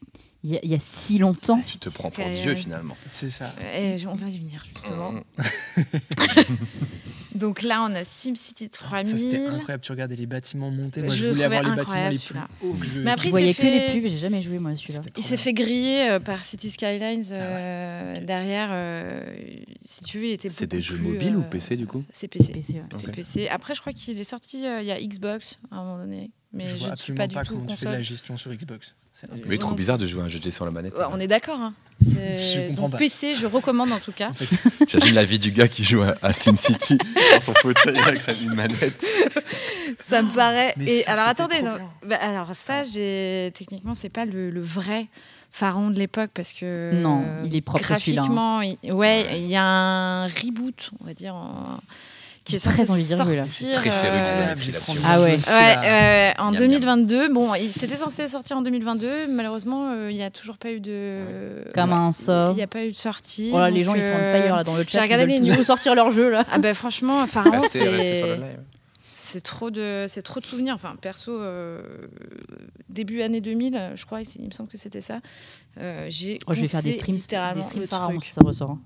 il 0.47 0.53
y, 0.53 0.57
a- 0.57 0.61
il 0.65 0.71
y 0.71 0.75
a 0.75 0.79
si 0.79 1.19
longtemps. 1.19 1.61
Tu 1.61 1.79
te 1.79 1.89
prends 1.89 2.11
pour. 2.11 2.25
Dieu 2.31 2.55
finalement. 2.55 2.97
C'est 3.07 3.31
ça. 3.31 3.53
Et 3.77 3.97
on 4.07 4.15
va 4.15 4.29
y 4.29 4.39
venir 4.39 4.65
justement. 4.75 5.13
Mm. 5.13 5.23
Donc 7.35 7.61
là, 7.63 7.83
on 7.87 7.95
a 7.95 8.03
SimCity 8.03 8.71
3000. 8.71 9.07
Ça, 9.07 9.17
c'était 9.19 9.45
incroyable. 9.47 9.83
Tu 9.83 9.93
regardais 9.93 10.17
les 10.17 10.25
bâtiments 10.25 10.71
montés. 10.71 11.03
Moi, 11.03 11.15
Je 11.15 11.27
voulais 11.27 11.45
avoir 11.45 11.63
les 11.65 11.77
bâtiments 11.77 12.09
les 12.09 12.19
plus 12.19 12.35
hauts 12.63 12.73
que 12.73 12.87
je. 12.87 13.01
Mais 13.01 13.11
après, 13.11 13.27
Je 13.27 13.31
voyais 13.31 13.53
s'est 13.53 13.63
que 13.63 13.69
fait- 13.69 13.89
les 13.95 14.01
pubs, 14.01 14.11
j'ai 14.11 14.17
jamais 14.17 14.41
joué 14.41 14.59
moi 14.59 14.75
celui-là. 14.75 15.01
Il 15.19 15.23
s'est 15.23 15.37
fait 15.37 15.53
griller 15.53 16.09
euh, 16.13 16.19
par 16.21 16.45
City 16.45 16.71
Skylines 16.71 17.23
euh, 17.33 18.15
Ah 18.15 18.19
ouais. 18.21 18.25
derrière. 18.25 18.69
euh, 18.73 19.37
si 19.83 20.03
tu 20.05 20.19
veux, 20.19 20.27
il 20.29 20.33
était 20.33 20.49
C'est 20.49 20.67
des 20.67 20.81
jeux 20.81 20.97
plus, 20.97 21.09
mobiles 21.09 21.37
ou 21.37 21.41
euh, 21.41 21.51
PC 21.51 21.77
du 21.77 21.87
coup 21.87 22.03
C'est 22.11 22.29
PC. 22.29 22.55
PC, 22.55 22.81
ouais. 23.43 23.49
Après, 23.51 23.75
je 23.75 23.81
crois 23.83 23.93
qu'il 23.93 24.19
est 24.19 24.25
sorti 24.25 24.65
euh, 24.65 24.81
il 24.81 24.87
y 24.87 24.93
a 24.93 24.99
Xbox 24.99 25.59
à 25.71 25.77
un 25.77 25.85
moment 25.85 25.99
donné. 25.99 26.31
Mais 26.53 26.69
je 26.69 26.77
je 26.77 26.85
vois 26.87 26.97
suis 26.97 27.13
pas 27.13 27.29
pas, 27.29 27.43
du 27.43 27.49
tout 27.49 27.55
comment 27.55 27.67
tu 27.67 27.77
fais 27.77 27.87
de 27.87 27.91
la 27.93 28.01
gestion 28.03 28.37
sur 28.37 28.53
Xbox. 28.55 28.95
Mais 29.47 29.59
trop 29.59 29.75
bizarre 29.75 29.99
de 29.99 30.07
jouer 30.07 30.23
à 30.23 30.25
un 30.25 30.29
jeu 30.29 30.39
de 30.39 30.45
gestion 30.45 30.65
à 30.65 30.69
la 30.69 30.73
manette. 30.73 30.97
Ouais, 30.97 31.05
on 31.11 31.19
est 31.21 31.27
d'accord. 31.27 31.59
hein. 31.61 31.75
Je 32.01 32.69
comprends 32.69 32.83
Donc 32.85 32.93
pas. 32.93 32.99
PC, 32.99 33.35
je 33.35 33.47
recommande 33.47 33.91
en 33.93 33.99
tout 33.99 34.13
cas. 34.13 34.31
T'imagines 34.87 35.15
la 35.15 35.25
vie 35.25 35.39
du 35.39 35.51
gars 35.53 35.69
qui 35.69 35.83
joue 35.85 36.03
à, 36.03 36.15
à 36.23 36.33
SimCity 36.33 36.99
dans 37.35 37.41
son 37.41 37.55
fauteuil 37.55 37.99
avec 37.99 38.21
sa 38.21 38.33
une 38.33 38.55
manette. 38.55 39.05
Ça 39.99 40.23
me 40.23 40.31
paraît. 40.35 40.75
Mais 40.77 40.85
Et 40.87 41.03
ça, 41.03 41.13
alors 41.13 41.29
attendez, 41.29 41.63
non. 41.63 41.77
Bah, 42.07 42.17
alors 42.21 42.55
ça, 42.55 42.83
j'ai 42.85 43.51
techniquement, 43.55 43.95
c'est 43.95 44.11
pas 44.11 44.25
le, 44.27 44.51
le 44.51 44.61
vrai 44.63 45.09
pharaon 45.51 45.89
de 45.91 45.99
l'époque 45.99 46.31
parce 46.35 46.53
que 46.53 46.93
Non, 46.95 47.23
euh, 47.27 47.43
il 47.47 47.57
est 47.57 47.63
propre, 47.63 47.83
celui-là, 47.97 48.23
hein. 48.23 48.25
graphiquement, 48.27 48.61
il- 48.61 48.93
ouais, 48.93 49.41
il 49.41 49.47
y 49.47 49.57
a 49.57 49.65
un 49.65 50.27
reboot, 50.27 50.91
on 51.01 51.07
va 51.07 51.15
dire, 51.15 51.35
en- 51.35 51.81
qui 52.47 52.53
J'ai 52.53 52.57
est 52.57 52.61
très 52.61 52.85
censé 52.87 52.91
envie 52.93 53.03
d'y 53.05 53.15
rejouer, 53.15 53.37
là. 53.37 53.45
sortir. 53.45 53.73
Très 53.75 53.91
féru 53.91 54.17
euh, 54.17 54.55
d'isométrie 54.55 54.65
j'ai 54.67 54.73
là-dessus. 54.73 55.01
Ah 55.05 55.21
ouais. 55.21 55.37
euh, 56.37 56.43
en 56.43 56.53
Miam, 56.53 56.63
miam. 56.63 56.71
2022, 56.71 57.29
bon, 57.29 57.55
il 57.55 57.69
c'était 57.69 57.97
censé 57.97 58.27
sortir 58.29 58.57
en 58.57 58.63
2022, 58.63 59.27
malheureusement, 59.29 59.91
euh, 59.91 60.11
il 60.11 60.17
n'y 60.17 60.23
a 60.23 60.31
toujours 60.31 60.57
pas 60.57 60.71
eu 60.71 60.81
de. 60.81 61.65
Comme 61.75 61.93
un 61.93 62.13
sort. 62.13 62.53
Il 62.53 62.57
n'y 62.57 62.63
a 62.63 62.67
pas 62.69 62.85
eu 62.85 62.91
de 62.91 62.97
sortie. 62.97 63.51
Voilà, 63.51 63.69
les 63.69 63.83
donc, 63.83 63.85
gens 63.85 63.95
ils 63.97 64.03
sont 64.05 64.11
on 64.15 64.19
euh, 64.19 64.43
fire 64.43 64.57
là 64.57 64.65
dans 64.65 64.77
le 64.77 64.85
chat. 64.87 65.03
regardé 65.03 65.25
ils 65.35 65.41
veulent 65.41 65.51
les 65.51 65.57
news. 65.59 65.65
sortir 65.65 65.95
leur 65.95 66.11
jeu 66.13 66.31
là. 66.31 66.45
Ah 66.51 66.59
ben 66.59 66.73
franchement, 66.75 67.27
Pharaon, 67.27 67.61
c'est 67.69 68.39
c'est 69.15 69.41
trop 69.41 69.71
de 69.73 70.07
c'est 70.09 70.23
trop 70.23 70.39
de 70.39 70.47
souvenirs. 70.47 70.75
Enfin 70.77 70.95
perso, 71.01 71.33
euh, 71.33 71.81
début 72.89 73.23
année 73.23 73.41
2000, 73.41 73.93
je 73.97 74.07
crois, 74.07 74.21
il 74.21 74.47
me 74.47 74.53
semble 74.53 74.69
que 74.69 74.79
c'était 74.79 75.01
ça. 75.01 75.21
Euh, 75.81 76.07
j'ai 76.09 76.39
Oh, 76.47 76.55
je 76.55 76.61
vais 76.61 76.69
faire 76.69 76.83
des 76.83 76.93
streams, 76.93 77.17
des 77.17 77.63
streams 77.63 77.87
pharaon 77.87 78.21
si 78.21 78.31
ça 78.31 78.41
ressort. 78.45 78.71
hein. 78.71 78.79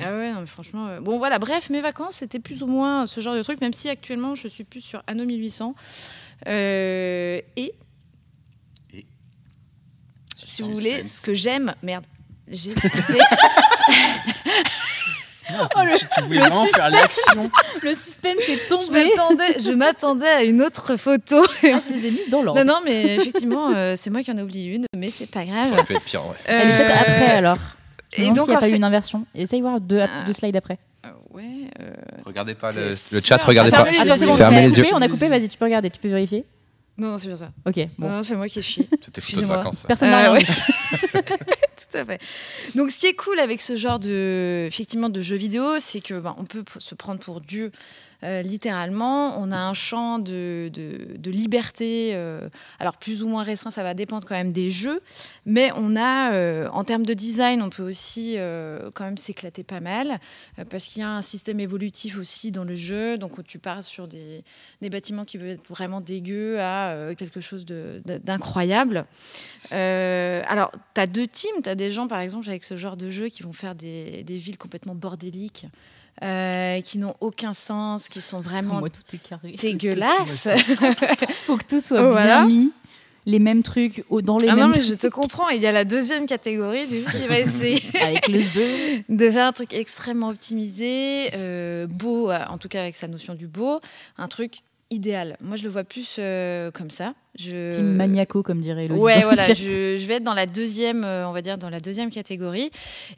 Ah 0.00 0.12
ouais, 0.16 0.32
non, 0.32 0.40
mais 0.40 0.46
franchement. 0.46 0.86
euh, 0.88 1.00
Bon, 1.00 1.18
voilà, 1.18 1.38
bref, 1.38 1.70
mes 1.70 1.80
vacances, 1.80 2.16
c'était 2.16 2.38
plus 2.38 2.62
ou 2.62 2.66
moins 2.66 3.06
ce 3.06 3.20
genre 3.20 3.34
de 3.34 3.42
truc, 3.42 3.60
même 3.60 3.72
si 3.72 3.88
actuellement, 3.88 4.34
je 4.34 4.48
suis 4.48 4.64
plus 4.64 4.80
sur 4.80 5.02
Anno 5.06 5.24
1800. 5.24 5.74
Euh, 6.48 7.40
et, 7.56 7.72
Et 8.94 9.04
si 10.34 10.62
vous 10.62 10.72
voulez, 10.74 11.02
ce 11.04 11.20
que 11.20 11.34
j'aime, 11.34 11.74
merde, 11.82 12.04
j'ai 12.48 12.74
c'est 12.82 13.18
Non, 15.52 15.68
Oh, 15.76 15.80
le- 15.84 15.98
tu, 15.98 16.22
voulais 16.22 16.38
le 16.38 16.44
vraiment 16.46 16.64
faire 16.64 16.72
suspense. 16.74 16.92
l'action. 16.92 17.50
Le 17.82 17.94
suspense 17.94 18.48
est 18.48 18.56
je 18.56 18.68
tombé. 18.68 19.04
m'attendais, 19.04 19.58
je 19.60 19.70
m'attendais 19.72 20.28
à 20.28 20.42
une 20.44 20.62
autre 20.62 20.96
photo. 20.96 21.42
Ah, 21.44 21.80
je 21.80 21.92
les 21.92 22.06
ai 22.06 22.10
mises 22.12 22.28
dans 22.30 22.42
l'ordre. 22.42 22.62
non, 22.62 22.74
non, 22.74 22.80
mais 22.84 23.16
effectivement, 23.16 23.70
euh, 23.74 23.94
c'est 23.96 24.10
moi 24.10 24.22
qui 24.22 24.30
en 24.30 24.36
ai 24.36 24.42
oublié 24.42 24.72
une, 24.74 24.86
mais 24.96 25.10
c'est 25.10 25.26
pas 25.28 25.40
Ça 25.40 25.46
grave. 25.46 25.72
aurait 25.72 25.84
pu 25.84 25.94
être 25.96 26.04
pire, 26.04 26.24
ouais. 26.24 26.36
Elle 26.44 26.68
est 26.70 26.76
peut-être 26.76 26.90
Euh, 26.90 27.00
après 27.00 27.26
alors. 27.32 27.58
Et 28.16 28.24
Et 28.26 28.30
donc, 28.30 28.46
il 28.46 28.50
n'y 28.50 28.56
a 28.56 28.60
pas 28.60 28.68
eu 28.68 28.74
une 28.74 28.84
inversion. 28.84 29.24
Essaye 29.34 29.60
voir 29.60 29.80
deux, 29.80 30.00
Ah. 30.00 30.24
deux 30.26 30.32
slides 30.32 30.56
après. 30.56 30.78
euh, 31.06 31.10
ouais. 31.30 31.44
euh, 31.80 31.92
Regardez 32.24 32.54
pas 32.54 32.72
le, 32.72 32.90
chat, 32.92 33.42
regardez 33.42 33.70
Ah, 33.72 33.84
pas. 33.84 33.92
fermez 33.92 34.14
les 34.14 34.26
yeux, 34.26 34.34
Fermez 34.36 34.56
on 34.56 34.58
a 34.58 34.62
les 34.66 34.76
yeux. 34.76 34.82
Coupé, 34.84 34.94
on 34.96 35.02
a 35.02 35.08
coupé, 35.08 35.28
vas-y, 35.28 35.48
tu 35.48 35.56
peux 35.58 35.64
regarder, 35.66 35.90
tu 35.90 36.00
peux 36.00 36.08
vérifier. 36.08 36.44
Non, 36.98 37.12
non, 37.12 37.18
c'est 37.18 37.28
bien 37.28 37.36
ça. 37.36 37.50
Ok, 37.66 37.78
bon. 37.98 38.08
Non, 38.10 38.22
c'est 38.22 38.34
moi 38.36 38.46
qui 38.48 38.58
ai 38.58 38.62
chié. 38.62 38.86
C'était 39.00 39.20
photo 39.22 39.40
de 39.42 39.46
vacances. 39.46 39.84
Personne 39.86 40.10
n'a 40.10 40.28
Euh, 40.28 40.32
rien 40.32 40.40
ouais. 40.40 40.44
Tout 41.14 41.96
à 41.96 42.04
fait. 42.04 42.20
Donc, 42.74 42.90
ce 42.90 42.98
qui 42.98 43.06
est 43.06 43.14
cool 43.14 43.38
avec 43.40 43.62
ce 43.62 43.76
genre 43.76 43.98
de, 43.98 44.66
effectivement, 44.66 45.08
de 45.08 45.22
jeux 45.22 45.36
vidéo, 45.36 45.78
c'est 45.78 46.00
que 46.00 46.18
ben, 46.20 46.34
on 46.38 46.44
peut 46.44 46.64
se 46.78 46.94
prendre 46.94 47.20
pour 47.20 47.40
Dieu 47.40 47.72
euh, 48.22 48.42
littéralement. 48.42 49.40
On 49.40 49.50
a 49.50 49.56
un 49.56 49.72
champ 49.72 50.18
de, 50.18 50.70
liberté, 51.24 52.10
euh, 52.14 52.48
alors 52.78 52.96
plus 52.96 53.22
ou 53.22 53.28
moins 53.28 53.42
restreint, 53.42 53.70
ça 53.70 53.82
va 53.82 53.94
dépendre 53.94 54.26
quand 54.26 54.34
même 54.34 54.52
des 54.52 54.70
jeux, 54.70 55.00
mais 55.46 55.70
on 55.76 55.96
a, 55.96 56.32
euh, 56.32 56.68
en 56.72 56.84
termes 56.84 57.06
de 57.06 57.14
design, 57.14 57.62
on 57.62 57.70
peut 57.70 57.82
aussi 57.82 58.36
quand 58.94 59.04
même 59.04 59.16
s'éclater 59.16 59.62
pas 59.62 59.80
mal, 59.80 60.20
parce 60.68 60.86
qu'il 60.86 61.00
y 61.00 61.04
a 61.04 61.10
un 61.10 61.22
système 61.22 61.60
évolutif 61.60 62.18
aussi 62.18 62.50
dans 62.50 62.64
le 62.64 62.74
jeu. 62.74 63.16
Donc, 63.16 63.44
tu 63.46 63.58
pars 63.58 63.82
sur 63.84 64.08
des, 64.08 64.42
bâtiments 64.90 65.24
qui 65.24 65.38
veulent 65.38 65.50
être 65.50 65.68
vraiment 65.68 66.00
dégueux 66.00 66.60
à 66.60 67.14
quelque 67.16 67.40
chose 67.40 67.64
d'incroyable. 67.64 69.06
Alors, 69.70 70.72
tu 70.94 71.00
as 71.00 71.06
deux 71.06 71.26
teams. 71.26 71.62
Tu 71.62 71.68
as 71.68 71.74
des 71.74 71.90
gens, 71.90 72.08
par 72.08 72.20
exemple, 72.20 72.48
avec 72.48 72.64
ce 72.64 72.76
genre 72.76 72.96
de 72.96 73.10
jeu 73.10 73.28
qui 73.28 73.42
vont 73.42 73.52
faire 73.52 73.74
des, 73.74 74.24
des 74.24 74.38
villes 74.38 74.58
complètement 74.58 74.94
bordéliques, 74.94 75.66
euh, 76.22 76.80
qui 76.82 76.98
n'ont 76.98 77.14
aucun 77.20 77.52
sens, 77.52 78.08
qui 78.08 78.20
sont 78.20 78.40
vraiment 78.40 78.78
Moi, 78.80 78.90
tout 78.90 79.02
est 79.14 79.18
carré. 79.18 79.56
dégueulasses. 79.60 80.48
Faut 81.46 81.56
que 81.56 81.64
tout 81.68 81.80
soit 81.80 82.10
Oh, 82.10 82.14
bien 82.14 82.46
mis, 82.46 82.72
les 83.26 83.38
mêmes 83.38 83.62
trucs 83.62 84.04
dans 84.10 84.38
les 84.38 84.48
Ah 84.48 84.54
non, 84.54 84.68
mêmes 84.68 84.72
mais 84.76 84.82
je 84.82 84.94
te 84.94 85.06
comprends. 85.06 85.48
Il 85.48 85.60
y 85.62 85.66
a 85.66 85.72
la 85.72 85.84
deuxième 85.84 86.26
catégorie 86.26 86.86
du 86.86 87.02
qui 87.04 87.26
va 87.26 87.38
essayer 87.38 87.80
avec 88.02 88.28
le 88.28 88.40
sbeu. 88.40 88.66
de 89.08 89.30
faire 89.30 89.46
un 89.46 89.52
truc 89.52 89.72
extrêmement 89.74 90.28
optimisé, 90.28 91.30
euh, 91.34 91.86
beau, 91.86 92.30
en 92.30 92.58
tout 92.58 92.68
cas 92.68 92.82
avec 92.82 92.96
sa 92.96 93.08
notion 93.08 93.34
du 93.34 93.46
beau, 93.46 93.80
un 94.18 94.28
truc 94.28 94.58
idéal. 94.90 95.36
Moi, 95.40 95.56
je 95.56 95.64
le 95.64 95.70
vois 95.70 95.84
plus 95.84 96.16
euh, 96.18 96.70
comme 96.72 96.90
ça. 96.90 97.14
Je... 97.40 97.72
Team 97.74 97.94
maniaco, 97.96 98.42
comme 98.42 98.60
dirait 98.60 98.84
Elodie. 98.84 99.00
Ouais, 99.00 99.22
voilà, 99.22 99.52
je, 99.52 99.96
je 99.98 100.06
vais 100.06 100.14
être 100.14 100.24
dans 100.24 100.34
la 100.34 100.46
deuxième, 100.46 101.04
euh, 101.04 101.28
on 101.28 101.32
va 101.32 101.42
dire 101.42 101.56
dans 101.58 101.70
la 101.70 101.80
deuxième 101.80 102.10
catégorie. 102.10 102.70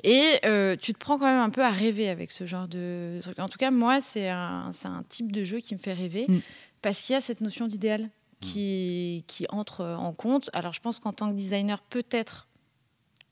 Et 0.05 0.23
euh, 0.45 0.77
tu 0.81 0.93
te 0.93 0.99
prends 0.99 1.19
quand 1.19 1.27
même 1.27 1.41
un 1.41 1.51
peu 1.51 1.63
à 1.63 1.71
rêver 1.71 2.09
avec 2.09 2.31
ce 2.33 2.47
genre 2.47 2.69
de 2.69 3.19
truc. 3.23 3.39
En 3.39 3.49
tout 3.49 3.59
cas, 3.59 3.71
moi, 3.71 4.01
c'est 4.01 4.29
un, 4.29 4.71
c'est 4.73 4.89
un 4.89 5.03
type 5.09 5.33
de 5.33 5.43
jeu 5.45 5.59
qui 5.61 5.75
me 5.75 5.81
fait 5.81 5.93
rêver 5.95 6.27
Mm. 6.29 6.39
parce 6.83 7.03
qu'il 7.03 7.15
y 7.15 7.17
a 7.17 7.21
cette 7.21 7.41
notion 7.41 7.67
d'idéal. 7.67 8.07
qui, 8.41 9.25
qui 9.29 9.47
entrent 9.51 9.85
en 9.85 10.13
compte. 10.13 10.51
Alors 10.53 10.73
je 10.73 10.81
pense 10.81 10.99
qu'en 10.99 11.13
tant 11.13 11.31
que 11.31 11.37
designer, 11.37 11.81
peut-être 11.81 12.49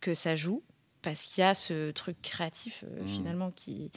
que 0.00 0.14
ça 0.14 0.36
joue, 0.36 0.62
parce 1.02 1.22
qu'il 1.22 1.42
y 1.42 1.44
a 1.44 1.54
ce 1.54 1.90
truc 1.92 2.16
créatif 2.22 2.84
euh, 2.84 3.02
Mm. 3.04 3.08
finalement 3.08 3.50
qui, 3.50 3.90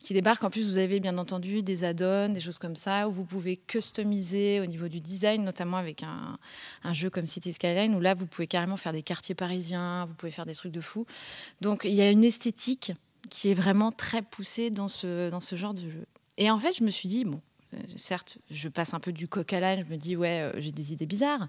qui 0.00 0.14
débarque. 0.14 0.42
En 0.44 0.50
plus, 0.50 0.66
vous 0.68 0.78
avez 0.78 1.00
bien 1.00 1.16
entendu 1.18 1.62
des 1.62 1.84
add-ons, 1.84 2.30
des 2.30 2.40
choses 2.40 2.58
comme 2.58 2.76
ça, 2.76 3.08
où 3.08 3.12
vous 3.12 3.24
pouvez 3.24 3.56
customiser 3.56 4.60
au 4.60 4.66
niveau 4.66 4.88
du 4.88 5.00
design, 5.00 5.44
notamment 5.44 5.76
avec 5.76 6.02
un, 6.02 6.38
un 6.84 6.92
jeu 6.94 7.10
comme 7.10 7.26
City 7.26 7.52
Skyline, 7.52 7.94
où 7.94 8.00
là, 8.00 8.14
vous 8.14 8.26
pouvez 8.26 8.46
carrément 8.46 8.76
faire 8.76 8.92
des 8.92 9.02
quartiers 9.02 9.34
parisiens, 9.34 10.06
vous 10.06 10.14
pouvez 10.14 10.32
faire 10.32 10.46
des 10.46 10.54
trucs 10.54 10.72
de 10.72 10.80
fou. 10.80 11.06
Donc, 11.60 11.82
il 11.84 11.92
y 11.94 12.02
a 12.02 12.10
une 12.10 12.24
esthétique 12.24 12.92
qui 13.30 13.50
est 13.50 13.54
vraiment 13.54 13.92
très 13.92 14.22
poussée 14.22 14.70
dans 14.70 14.88
ce, 14.88 15.30
dans 15.30 15.40
ce 15.40 15.56
genre 15.56 15.74
de 15.74 15.82
jeu. 15.90 16.06
Et 16.38 16.50
en 16.50 16.58
fait, 16.58 16.76
je 16.76 16.84
me 16.84 16.90
suis 16.90 17.08
dit, 17.08 17.24
bon, 17.24 17.40
euh, 17.74 17.78
certes, 17.96 18.38
je 18.50 18.68
passe 18.68 18.94
un 18.94 19.00
peu 19.00 19.12
du 19.12 19.28
coq 19.28 19.52
à 19.52 19.60
l'âne, 19.60 19.84
je 19.86 19.92
me 19.92 19.98
dis, 19.98 20.16
ouais, 20.16 20.40
euh, 20.42 20.60
j'ai 20.60 20.72
des 20.72 20.92
idées 20.92 21.04
bizarres, 21.06 21.48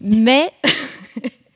mais 0.00 0.52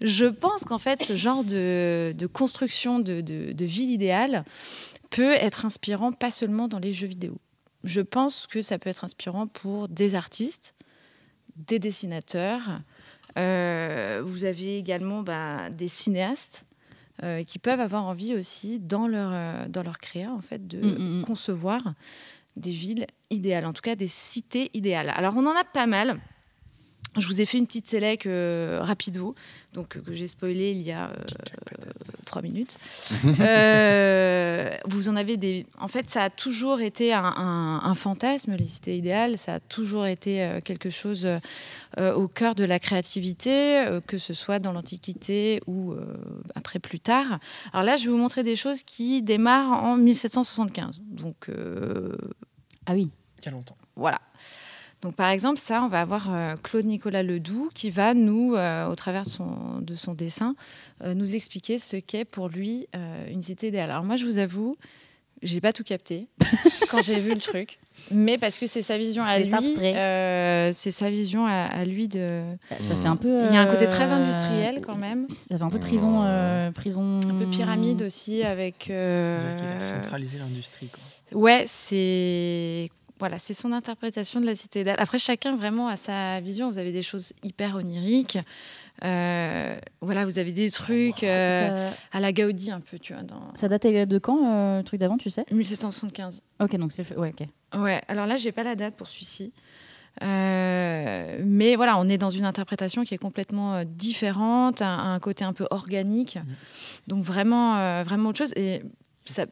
je 0.00 0.26
pense 0.26 0.64
qu'en 0.64 0.78
fait, 0.78 1.02
ce 1.02 1.16
genre 1.16 1.44
de, 1.44 2.14
de 2.16 2.26
construction 2.26 2.98
de, 2.98 3.20
de, 3.20 3.52
de 3.52 3.64
ville 3.64 3.90
idéale 3.90 4.44
peut 5.10 5.32
être 5.32 5.64
inspirant 5.64 6.12
pas 6.12 6.30
seulement 6.30 6.68
dans 6.68 6.78
les 6.78 6.92
jeux 6.92 7.06
vidéo. 7.06 7.38
Je 7.84 8.00
pense 8.00 8.46
que 8.46 8.62
ça 8.62 8.78
peut 8.78 8.90
être 8.90 9.04
inspirant 9.04 9.46
pour 9.46 9.88
des 9.88 10.14
artistes, 10.14 10.74
des 11.56 11.78
dessinateurs. 11.78 12.80
Euh, 13.38 14.22
vous 14.24 14.44
avez 14.44 14.78
également 14.78 15.22
bah, 15.22 15.70
des 15.70 15.88
cinéastes 15.88 16.64
euh, 17.22 17.44
qui 17.44 17.58
peuvent 17.58 17.80
avoir 17.80 18.06
envie 18.06 18.34
aussi, 18.34 18.80
dans 18.80 19.06
leur, 19.06 19.30
euh, 19.32 19.68
dans 19.68 19.82
leur 19.82 19.98
créa, 19.98 20.32
en 20.32 20.40
fait, 20.40 20.66
de 20.66 20.78
Mm, 20.78 20.98
mm, 20.98 21.18
mm. 21.20 21.24
concevoir 21.24 21.94
des 22.56 22.72
villes 22.72 23.06
idéales, 23.30 23.66
en 23.66 23.72
tout 23.72 23.82
cas 23.82 23.96
des 23.96 24.06
cités 24.06 24.70
idéales. 24.74 25.10
Alors, 25.10 25.34
on 25.36 25.46
en 25.46 25.56
a 25.56 25.64
pas 25.64 25.86
mal. 25.86 26.20
Je 27.16 27.26
vous 27.28 27.40
ai 27.40 27.46
fait 27.46 27.58
une 27.58 27.66
petite 27.66 27.86
sélec 27.88 28.26
euh, 28.26 28.80
rapido, 28.82 29.34
donc 29.72 29.96
euh, 29.96 30.00
que 30.00 30.12
j'ai 30.12 30.26
spoilé 30.26 30.72
il 30.72 30.82
y 30.82 30.90
a 30.92 31.10
euh, 31.10 31.14
trois 32.24 32.42
minutes. 32.42 32.76
Euh, 33.40 34.70
vous 34.86 35.08
en 35.08 35.16
avez 35.16 35.36
des. 35.36 35.66
En 35.78 35.88
fait, 35.88 36.08
ça 36.08 36.22
a 36.22 36.30
toujours 36.30 36.80
été 36.80 37.12
un, 37.12 37.22
un- 37.24 37.80
un 37.84 37.94
fantasme, 37.94 38.54
les 38.56 38.66
cités 38.66 38.96
idéales. 38.96 39.38
Ça 39.38 39.54
a 39.54 39.60
toujours 39.60 40.06
été 40.06 40.42
euh, 40.42 40.60
quelque 40.60 40.90
chose 40.90 41.26
euh, 41.98 42.14
au 42.14 42.28
cœur 42.28 42.54
de 42.54 42.64
la 42.64 42.78
créativité, 42.78 43.78
euh, 43.86 44.00
que 44.00 44.18
ce 44.18 44.34
soit 44.34 44.58
dans 44.58 44.72
l'Antiquité 44.72 45.60
ou 45.66 45.92
euh, 45.92 46.04
après 46.54 46.78
plus 46.78 47.00
tard. 47.00 47.38
Alors 47.72 47.84
là, 47.84 47.96
je 47.96 48.04
vais 48.04 48.10
vous 48.10 48.16
montrer 48.18 48.42
des 48.44 48.56
choses 48.56 48.82
qui 48.82 49.22
démarrent 49.22 49.84
en 49.84 49.96
1775. 49.96 51.00
Donc 51.10 51.48
euh, 51.48 52.16
Ah 52.86 52.92
oui. 52.94 53.10
Il 53.40 53.44
y 53.44 53.48
a 53.48 53.50
longtemps. 53.52 53.76
voilà. 53.96 54.20
Donc, 55.04 55.14
par 55.14 55.28
exemple, 55.28 55.58
ça, 55.60 55.82
on 55.84 55.88
va 55.88 56.00
avoir 56.00 56.34
euh, 56.34 56.54
Claude 56.62 56.86
Nicolas 56.86 57.22
Ledoux 57.22 57.70
qui 57.74 57.90
va 57.90 58.14
nous, 58.14 58.54
euh, 58.56 58.88
au 58.88 58.94
travers 58.96 59.24
de 59.24 59.28
son, 59.28 59.46
de 59.82 59.94
son 59.96 60.14
dessin, 60.14 60.56
euh, 61.02 61.12
nous 61.14 61.36
expliquer 61.36 61.78
ce 61.78 61.96
qu'est 61.96 62.24
pour 62.24 62.48
lui 62.48 62.88
euh, 62.96 63.26
une 63.30 63.42
cité 63.42 63.68
idéale. 63.68 63.90
Alors, 63.90 64.02
moi, 64.04 64.16
je 64.16 64.24
vous 64.24 64.38
avoue, 64.38 64.76
j'ai 65.42 65.60
pas 65.60 65.74
tout 65.74 65.84
capté 65.84 66.26
quand 66.90 67.02
j'ai 67.02 67.20
vu 67.20 67.34
le 67.34 67.40
truc, 67.40 67.78
mais 68.10 68.38
parce 68.38 68.56
que 68.56 68.66
c'est 68.66 68.80
sa 68.80 68.96
vision 68.96 69.22
à 69.24 69.34
C'est 69.34 69.44
lui. 69.44 69.54
abstrait. 69.54 69.94
euh, 69.94 70.70
c'est 70.72 70.90
sa 70.90 71.10
vision 71.10 71.44
à, 71.46 71.52
à 71.64 71.84
lui 71.84 72.08
de. 72.08 72.40
Ça 72.80 72.94
fait 72.96 73.06
un 73.06 73.16
peu. 73.16 73.44
Il 73.48 73.52
y 73.54 73.58
a 73.58 73.60
un 73.60 73.66
côté 73.66 73.86
très 73.86 74.10
industriel 74.10 74.80
quand 74.80 74.96
même, 74.96 75.26
Ça 75.28 75.58
fait 75.58 75.64
un 75.64 75.68
peu 75.68 75.78
prison. 75.78 76.22
euh, 76.24 76.70
prison... 76.70 77.20
un 77.28 77.34
peu 77.34 77.46
pyramide 77.50 78.00
aussi 78.00 78.42
avec. 78.42 78.88
euh, 78.88 79.38
qu'il 79.58 79.66
a 79.68 79.78
centralisé 79.78 80.38
l'industrie. 80.38 80.88
quoi. 80.88 81.38
Ouais, 81.38 81.64
c'est 81.66 82.90
voilà, 83.18 83.38
c'est 83.38 83.54
son 83.54 83.72
interprétation 83.72 84.40
de 84.40 84.46
la 84.46 84.54
cité 84.54 84.80
idéale. 84.80 84.96
Après, 84.98 85.18
chacun 85.18 85.54
vraiment 85.56 85.88
a 85.88 85.96
sa 85.96 86.40
vision. 86.40 86.70
Vous 86.70 86.78
avez 86.78 86.92
des 86.92 87.02
choses 87.02 87.32
hyper 87.42 87.76
oniriques. 87.76 88.38
Euh, 89.04 89.76
voilà, 90.00 90.24
vous 90.24 90.38
avez 90.38 90.52
des 90.52 90.70
trucs 90.70 91.22
euh, 91.24 91.90
ça- 91.90 91.96
à 92.12 92.20
la 92.20 92.32
Gaudi 92.32 92.70
un 92.70 92.80
peu, 92.80 92.98
tu 92.98 93.12
vois, 93.12 93.22
dans 93.22 93.50
ça 93.54 93.68
date 93.68 93.86
de 93.86 94.18
quand 94.18 94.38
euh, 94.46 94.78
le 94.78 94.84
truc 94.84 95.00
d'avant, 95.00 95.16
tu 95.16 95.30
sais? 95.30 95.44
1775. 95.50 96.42
Ok, 96.60 96.76
donc 96.76 96.92
c'est. 96.92 97.02
le 97.02 97.08
fait- 97.08 97.16
Ouais, 97.16 97.32
ok. 97.38 97.80
Ouais, 97.80 98.00
alors 98.08 98.26
là, 98.26 98.36
j'ai 98.36 98.52
pas 98.52 98.62
la 98.62 98.76
date 98.76 98.94
pour 98.94 99.08
celui-ci. 99.08 99.52
Euh, 100.22 101.38
mais 101.44 101.74
voilà, 101.76 101.98
on 101.98 102.08
est 102.08 102.18
dans 102.18 102.30
une 102.30 102.44
interprétation 102.44 103.02
qui 103.04 103.14
est 103.14 103.18
complètement 103.18 103.82
différente, 103.84 104.80
un, 104.82 105.14
un 105.14 105.18
côté 105.18 105.44
un 105.44 105.52
peu 105.52 105.66
organique. 105.70 106.38
Donc 107.08 107.24
vraiment, 107.24 108.02
vraiment 108.04 108.30
autre 108.30 108.38
chose. 108.38 108.52
Et 108.56 108.82
ça, 109.24 109.46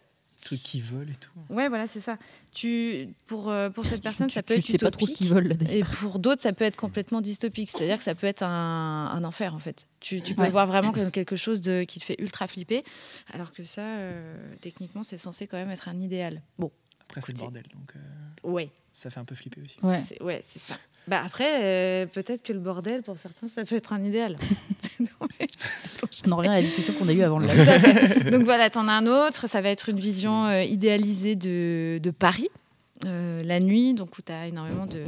Trucs 0.44 0.62
qui 0.62 0.80
volent 0.80 1.10
et 1.10 1.14
tout. 1.14 1.30
ouais, 1.50 1.68
voilà, 1.68 1.86
c'est 1.86 2.00
ça. 2.00 2.18
Tu, 2.52 3.08
pour, 3.26 3.48
euh, 3.48 3.70
pour 3.70 3.86
cette 3.86 4.02
personne, 4.02 4.26
Tu- 4.26 4.34
ça 4.34 4.42
peut 4.42 4.54
tu 4.54 4.60
être 4.60 4.66
sais 4.66 4.78
pas 4.78 4.90
trop 4.90 5.06
ce 5.06 5.12
utopique. 5.12 5.16
qu'ils 5.28 5.34
veulent. 5.34 5.56
Et 5.70 5.84
pour 5.84 6.18
d'autres, 6.18 6.42
ça 6.42 6.52
peut 6.52 6.64
être 6.64 6.76
complètement 6.76 7.20
dystopique. 7.20 7.70
C'est-à-dire 7.70 7.96
que 7.96 8.02
ça 8.02 8.16
peut 8.16 8.26
être 8.26 8.42
un, 8.42 9.06
un 9.12 9.22
enfer, 9.24 9.54
en 9.54 9.60
fait. 9.60 9.86
Tu, 10.00 10.20
tu 10.20 10.34
peux 10.34 10.40
Ouais. 10.40 10.48
le 10.48 10.52
voir 10.52 10.66
vraiment 10.66 10.90
comme 10.90 11.12
quelque 11.12 11.36
chose 11.36 11.60
de, 11.60 11.84
qui 11.84 12.00
te 12.00 12.04
fait 12.04 12.16
ultra 12.20 12.48
flipper. 12.48 12.82
Alors 13.32 13.52
que 13.52 13.62
ça, 13.62 13.82
euh, 13.98 14.54
techniquement, 14.60 15.04
c'est 15.04 15.16
censé 15.16 15.46
quand 15.46 15.56
même 15.58 15.70
être 15.70 15.88
un 15.88 16.00
idéal. 16.00 16.42
Bon, 16.58 16.72
Après, 17.02 17.20
c'est 17.20 17.32
le 17.32 17.38
bordel. 17.38 17.62
Donc, 17.72 17.92
euh, 17.94 18.50
ouais. 18.50 18.68
ça 18.92 19.10
fait 19.10 19.20
un 19.20 19.24
peu 19.24 19.36
flipper 19.36 19.60
aussi. 19.62 19.76
Ouais. 19.82 20.02
C'est 20.04 20.20
ouais, 20.22 20.40
c'est 20.42 20.58
ça. 20.58 20.74
Bah 21.08 21.20
après, 21.26 21.62
euh, 21.62 22.06
peut-être 22.06 22.42
que 22.42 22.52
le 22.52 22.60
bordel, 22.60 23.02
pour 23.02 23.18
certains, 23.18 23.48
ça 23.48 23.64
peut 23.64 23.74
être 23.74 23.92
un 23.92 24.04
idéal. 24.04 24.36
On 26.26 26.32
en 26.32 26.36
revient 26.36 26.48
à 26.50 26.54
la 26.54 26.62
discussion 26.62 26.92
qu'on 26.94 27.08
a 27.08 27.12
eue 27.12 27.22
avant 27.22 27.38
le 27.38 27.46
live. 27.48 28.30
Donc 28.30 28.42
voilà, 28.44 28.70
t'en 28.70 28.86
as 28.88 28.92
un 28.92 29.06
autre. 29.06 29.48
Ça 29.48 29.60
va 29.60 29.70
être 29.70 29.88
une 29.88 29.98
vision 29.98 30.46
euh, 30.46 30.62
idéalisée 30.62 31.34
de, 31.34 31.98
de 32.00 32.10
Paris. 32.10 32.48
euh, 33.06 33.42
la 33.42 33.58
nuit, 33.58 33.94
donc 33.94 34.16
où 34.18 34.22
tu 34.22 34.30
as 34.32 34.46
énormément 34.46 34.86
de, 34.86 35.02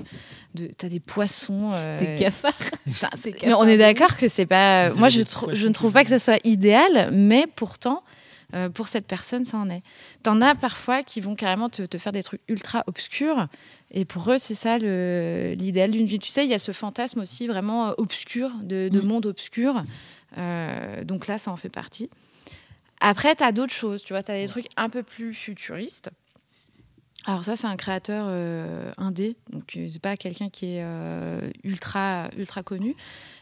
de 0.55 0.67
t'as 0.77 0.89
des 0.89 0.99
poissons. 1.01 1.71
euh, 1.73 1.97
C'est 1.97 2.17
cafard. 2.17 2.53
Ça, 2.87 3.09
C'est 3.15 3.41
mais 3.45 3.55
on 3.55 3.65
est 3.65 3.79
d'accord 3.79 4.17
que 4.17 4.27
c'est 4.29 4.47
pas. 4.47 4.91
Moi, 4.95 5.09
je, 5.09 5.21
je 5.53 5.67
ne 5.69 5.73
trouve 5.73 5.93
pas 5.93 6.03
que 6.03 6.11
ça 6.11 6.19
soit 6.19 6.41
idéal, 6.45 7.11
mais 7.13 7.47
pourtant, 7.55 8.03
euh, 8.53 8.69
pour 8.69 8.89
cette 8.89 9.07
personne, 9.07 9.45
ça 9.45 9.57
en 9.57 9.71
est. 9.71 9.83
T'en 10.23 10.41
as 10.41 10.55
parfois 10.55 11.03
qui 11.03 11.21
vont 11.21 11.35
carrément 11.35 11.69
te, 11.69 11.83
te 11.83 11.99
faire 11.99 12.13
des 12.13 12.23
trucs 12.23 12.43
ultra 12.49 12.85
obscurs, 12.87 13.49
et 13.91 14.05
pour 14.05 14.31
eux, 14.31 14.39
c'est 14.39 14.55
ça 14.55 14.79
l'idéal 14.79 15.91
d'une 15.93 16.07
ville. 16.07 16.21
Tu 16.21 16.31
sais, 16.31 16.45
il 16.45 16.51
y 16.51 16.55
a 16.55 16.59
ce 16.59 16.73
fantasme 16.73 17.21
aussi 17.21 17.47
vraiment 17.47 17.89
euh, 17.89 17.93
obscur, 17.99 18.51
de, 18.63 18.89
de 18.89 19.01
Mm. 19.01 19.07
monde 19.07 19.27
obscur. 19.27 19.83
Euh, 20.37 21.05
donc 21.05 21.27
là, 21.27 21.39
ça 21.39 21.51
en 21.51 21.57
fait 21.57 21.69
partie. 21.69 22.11
Après, 23.01 23.35
tu 23.37 23.45
as 23.45 23.53
d'autres 23.53 23.73
choses, 23.73 24.03
tu 24.03 24.13
vois, 24.13 24.23
tu 24.23 24.33
as 24.33 24.39
des 24.41 24.49
trucs 24.49 24.67
un 24.77 24.89
peu 24.89 25.03
plus 25.03 25.35
futuristes. 25.35 26.11
Alors 27.27 27.45
ça, 27.45 27.57
c'est 27.57 27.67
un 27.67 27.77
créateur 27.77 28.27
euh, 28.29 28.93
indé, 28.99 29.37
donc 29.51 29.79
c'est 29.89 29.99
pas 30.03 30.17
quelqu'un 30.17 30.51
qui 30.51 30.77
est 30.77 30.83
euh, 30.83 31.41
ultra 31.63 32.29
ultra 32.37 32.63
connu, 32.63 32.95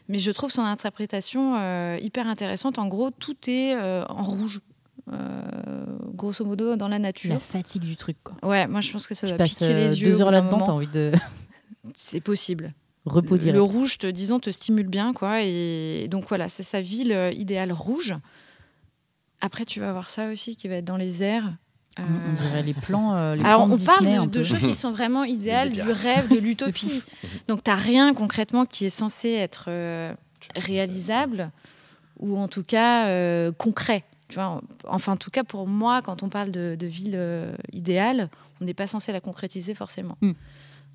mais 0.09 0.21
je 0.21 0.31
trouve 0.31 0.53
son 0.53 0.63
interprétation 0.63 1.57
euh, 1.57 1.99
hyper 2.01 2.29
intéressante. 2.29 2.79
En 2.79 2.87
gros, 2.87 3.11
tout 3.11 3.37
est 3.49 3.77
en 3.77 4.23
rouge, 4.23 4.61
grosso 6.15 6.45
modo 6.45 6.77
dans 6.77 6.89
la 6.89 6.99
nature. 6.99 7.33
La 7.33 7.39
fatigue 7.41 7.83
du 7.83 7.97
truc, 7.97 8.17
quoi. 8.23 8.37
Ouais, 8.49 8.67
moi 8.67 8.81
je 8.81 8.93
pense 8.93 9.07
que 9.07 9.15
ça 9.15 9.27
Tu 9.27 9.31
doit 9.33 9.39
passes 9.39 9.55
piquer 9.59 9.73
euh, 9.73 9.89
les 9.89 10.01
yeux. 10.01 10.09
deux 10.13 10.23
heures 10.23 10.31
là-dedans, 10.31 10.61
t'as 10.61 10.73
envie 10.73 10.87
de 10.87 11.13
C'est 11.95 12.21
possible. 12.21 12.73
repos 13.05 13.37
direct. 13.37 13.57
le 13.57 13.63
rouge, 13.63 13.99
te, 13.99 14.07
disons, 14.07 14.39
te 14.39 14.51
stimule 14.51 14.87
bien, 14.87 15.13
quoi. 15.13 15.43
Et 15.43 16.07
donc 16.09 16.27
voilà, 16.29 16.49
c'est 16.49 16.63
sa 16.63 16.81
ville 16.81 17.13
euh, 17.13 17.33
idéale 17.33 17.73
rouge. 17.73 18.15
Après, 19.41 19.65
tu 19.65 19.81
vas 19.81 19.91
avoir 19.91 20.09
ça 20.11 20.29
aussi 20.31 20.55
qui 20.57 20.69
va 20.69 20.77
être 20.77 20.85
dans 20.85 20.97
les 20.97 21.23
airs. 21.23 21.45
On- 21.99 22.03
Euh, 22.03 22.05
On 22.31 22.33
dirait 22.33 22.63
les 22.63 22.73
plans. 22.75 23.17
euh, 23.17 23.35
les 23.35 23.45
Alors, 23.45 23.67
plans 23.67 23.75
on 23.75 23.85
parle 23.85 24.31
de, 24.31 24.43
choses 24.43 24.61
qui 24.61 24.75
sont 24.85 24.93
vraiment 24.93 25.25
idéales, 25.25 25.73
du 25.73 25.83
rêve, 25.83 26.29
de 26.33 26.39
l'utopie. 26.47 27.03
Donc, 27.49 27.63
tu 27.65 27.71
n'as 27.71 27.77
rien 27.77 28.15
concrètement 28.15 28.65
qui 28.65 28.87
est 28.87 28.91
censé 28.91 29.31
être 29.31 29.65
euh, 29.69 30.15
réalisable 30.57 31.51
ou 32.21 32.39
en 32.39 32.47
tout 32.49 32.63
cas 32.63 33.09
euh, 33.09 33.51
concret. 33.53 34.05
Tu 34.33 34.37
vois 34.39 34.63
enfin, 34.89 35.13
en 35.13 35.17
tout 35.19 35.31
cas, 35.31 35.45
pour 35.45 35.67
moi, 35.69 36.01
quand 36.01 36.23
on 36.23 36.31
parle 36.31 36.51
de, 36.51 36.75
de 36.75 36.87
ville 36.87 37.13
euh, 37.17 37.55
idéale, 37.71 38.31
on 38.63 38.65
n'est 38.65 38.73
pas 38.73 38.87
censé 38.87 39.13
la 39.13 39.21
concrétiser 39.21 39.75
forcément. 39.75 40.17
Mm. 40.23 40.33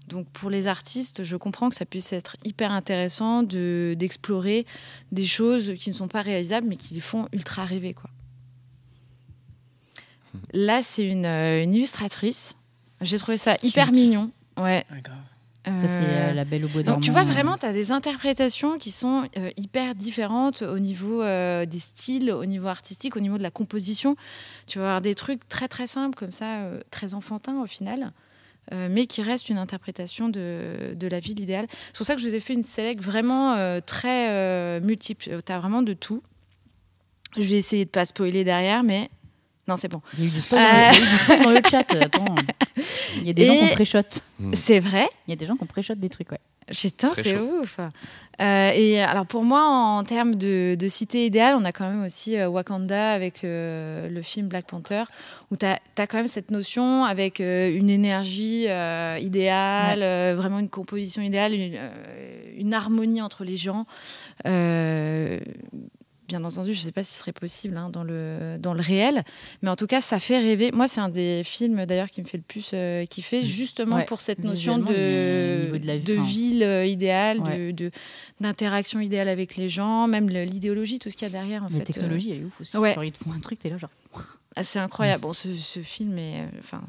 Donc, 0.07 0.27
pour 0.29 0.49
les 0.49 0.65
artistes, 0.65 1.23
je 1.23 1.35
comprends 1.35 1.69
que 1.69 1.75
ça 1.75 1.85
puisse 1.85 2.13
être 2.13 2.35
hyper 2.45 2.71
intéressant 2.71 3.43
de- 3.43 3.93
d'explorer 3.95 4.65
des 5.11 5.27
choses 5.27 5.75
qui 5.77 5.91
ne 5.91 5.93
sont 5.93 6.07
pas 6.07 6.23
réalisables, 6.23 6.65
mais 6.67 6.77
qui 6.77 6.95
les 6.95 6.99
font 6.99 7.27
ultra 7.31 7.63
rêver. 7.63 7.93
Quoi. 7.93 8.09
Là, 10.53 10.81
c'est 10.81 11.05
une, 11.05 11.27
euh, 11.27 11.61
une 11.61 11.75
illustratrice. 11.75 12.55
J'ai 13.01 13.19
trouvé 13.19 13.37
ça 13.37 13.55
hyper 13.61 13.91
mignon. 13.91 14.31
Ouais. 14.59 14.83
Ah, 14.89 14.99
grave. 14.99 15.17
Ça, 15.75 15.87
c'est 15.87 16.03
Euh, 16.03 16.29
euh, 16.29 16.33
la 16.33 16.45
belle 16.45 16.65
au 16.65 16.67
bois 16.67 16.83
donc 16.83 17.01
tu 17.01 17.11
vois 17.11 17.23
vraiment, 17.23 17.57
tu 17.57 17.65
as 17.65 17.73
des 17.73 17.91
interprétations 17.91 18.77
qui 18.77 18.91
sont 18.91 19.27
euh, 19.37 19.49
hyper 19.57 19.95
différentes 19.95 20.61
au 20.61 20.79
niveau 20.79 21.21
euh, 21.21 21.65
des 21.65 21.79
styles, 21.79 22.31
au 22.31 22.45
niveau 22.45 22.67
artistique, 22.67 23.15
au 23.15 23.19
niveau 23.19 23.37
de 23.37 23.43
la 23.43 23.51
composition. 23.51 24.15
Tu 24.67 24.79
vas 24.79 24.85
avoir 24.85 25.01
des 25.01 25.15
trucs 25.15 25.47
très 25.49 25.67
très 25.67 25.87
simples 25.87 26.17
comme 26.17 26.31
ça, 26.31 26.61
euh, 26.63 26.79
très 26.91 27.13
enfantins 27.13 27.61
au 27.61 27.67
final, 27.67 28.11
euh, 28.73 28.87
mais 28.91 29.05
qui 29.07 29.21
restent 29.21 29.49
une 29.49 29.57
interprétation 29.57 30.29
de, 30.29 30.93
de 30.95 31.07
la 31.07 31.19
ville 31.19 31.39
idéale. 31.39 31.67
C'est 31.69 31.97
pour 31.97 32.05
ça 32.05 32.15
que 32.15 32.21
je 32.21 32.27
vous 32.27 32.35
ai 32.35 32.39
fait 32.39 32.53
une 32.53 32.63
select 32.63 33.01
vraiment 33.01 33.53
euh, 33.53 33.79
très 33.85 34.29
euh, 34.29 34.79
multiple. 34.81 35.41
Tu 35.45 35.51
as 35.51 35.59
vraiment 35.59 35.81
de 35.81 35.93
tout. 35.93 36.21
Je 37.35 37.43
vais 37.49 37.57
essayer 37.57 37.85
de 37.85 37.89
pas 37.89 38.05
spoiler 38.05 38.43
derrière, 38.43 38.83
mais 38.83 39.09
Non, 39.67 39.75
c'est 39.77 39.89
bon. 39.89 40.01
Il 40.17 40.23
y 40.23 40.27
a 40.27 40.29
eu 40.29 40.33
du 40.33 40.39
spoil, 40.41 40.61
dans, 40.61 40.69
le- 40.69 40.95
il 40.95 40.97
y 40.97 40.97
a 40.97 40.97
eu 40.97 41.09
du 41.11 41.17
spoil 41.17 41.43
dans 41.43 41.49
le 41.51 41.61
chat. 41.69 41.95
Attends. 41.95 42.35
Il 43.17 43.27
y 43.27 43.29
a 43.29 43.33
des 43.33 43.45
gens 43.45 43.53
qui 43.67 43.73
pré-shot. 43.73 43.99
C'est 44.53 44.79
vrai 44.79 45.07
Il 45.27 45.31
y 45.31 45.33
a 45.33 45.35
des 45.35 45.45
gens 45.45 45.55
qui 45.55 45.65
pré-shot 45.65 45.95
des 45.95 46.09
trucs, 46.09 46.31
ouais. 46.31 46.39
Putain, 46.69 47.09
c'est 47.15 47.39
ouf. 47.39 47.79
Euh, 48.41 48.71
et 48.75 49.01
alors 49.01 49.25
pour 49.25 49.43
moi, 49.45 49.65
en 49.65 50.03
termes 50.03 50.35
de, 50.35 50.75
de 50.77 50.87
cité 50.89 51.25
idéale, 51.25 51.55
on 51.57 51.63
a 51.63 51.71
quand 51.71 51.89
même 51.89 52.03
aussi 52.03 52.35
euh, 52.37 52.49
Wakanda 52.49 53.11
avec 53.13 53.45
euh, 53.45 54.09
le 54.09 54.21
film 54.21 54.47
Black 54.49 54.67
Panther, 54.67 55.03
où 55.49 55.55
tu 55.55 55.65
as, 55.65 55.79
quand 55.95 56.17
même 56.17 56.27
cette 56.27 56.51
notion 56.51 57.05
avec 57.05 57.39
euh, 57.39 57.73
une 57.73 57.89
énergie 57.89 58.65
euh, 58.67 59.17
idéale, 59.21 60.03
euh, 60.03 60.35
vraiment 60.37 60.59
une 60.59 60.67
composition 60.69 61.21
idéale, 61.21 61.53
une, 61.53 61.75
euh, 61.77 61.89
une 62.57 62.73
harmonie 62.73 63.21
entre 63.21 63.45
les 63.45 63.55
gens. 63.55 63.85
Euh, 66.27 66.37
Bien 66.37 66.43
entendu, 66.43 66.73
je 66.73 66.79
ne 66.79 66.83
sais 66.83 66.91
pas 66.91 67.03
si 67.03 67.13
ce 67.13 67.19
serait 67.19 67.31
possible 67.33 67.77
hein, 67.77 67.89
dans, 67.89 68.03
le, 68.03 68.57
dans 68.59 68.73
le 68.73 68.81
réel, 68.81 69.23
mais 69.61 69.69
en 69.69 69.75
tout 69.77 69.87
cas, 69.87 70.01
ça 70.01 70.19
fait 70.19 70.39
rêver. 70.39 70.71
Moi, 70.73 70.87
c'est 70.87 70.99
un 70.99 71.09
des 71.09 71.41
films 71.45 71.85
d'ailleurs 71.85 72.09
qui 72.09 72.21
me 72.21 72.27
fait 72.27 72.37
le 72.37 72.43
plus 72.43 72.71
euh, 72.73 73.05
kiffer, 73.05 73.43
justement 73.43 73.95
Ouais. 73.97 74.05
pour 74.05 74.19
cette 74.21 74.43
notion 74.43 74.77
de, 74.77 75.77
de 75.77 76.13
ville 76.21 76.63
euh, 76.63 76.85
idéale, 76.85 77.39
Ouais. 77.39 77.71
de- 77.73 77.91
d'interaction 78.41 78.99
idéale 78.99 79.29
avec 79.29 79.55
les 79.55 79.69
gens, 79.69 80.07
même 80.07 80.29
l'idéologie, 80.29 80.99
tout 80.99 81.09
ce 81.09 81.15
qu'il 81.15 81.25
y 81.27 81.29
a 81.29 81.31
derrière. 81.31 81.63
En 81.63 81.67
La 81.71 81.79
fait, 81.79 81.85
technologie, 81.85 82.31
elle 82.31 82.41
est 82.41 82.45
ouf 82.45 82.61
aussi. 82.61 82.75
ouais. 82.77 82.93
Genre, 82.93 83.03
ils 83.05 83.11
te 83.13 83.23
font 83.23 83.31
un 83.31 83.39
truc, 83.39 83.59
t'es 83.59 83.69
là, 83.69 83.77
genre. 83.77 83.89
euh, 84.17 84.19
ah, 84.55 84.63
c'est 84.63 84.79
incroyable. 84.79 85.21
Bon, 85.21 85.33
ce, 85.33 85.55
ce 85.55 85.79
film 85.79 86.17
est. 86.17 86.41
euh, 86.41 86.45
Enfin, 86.59 86.81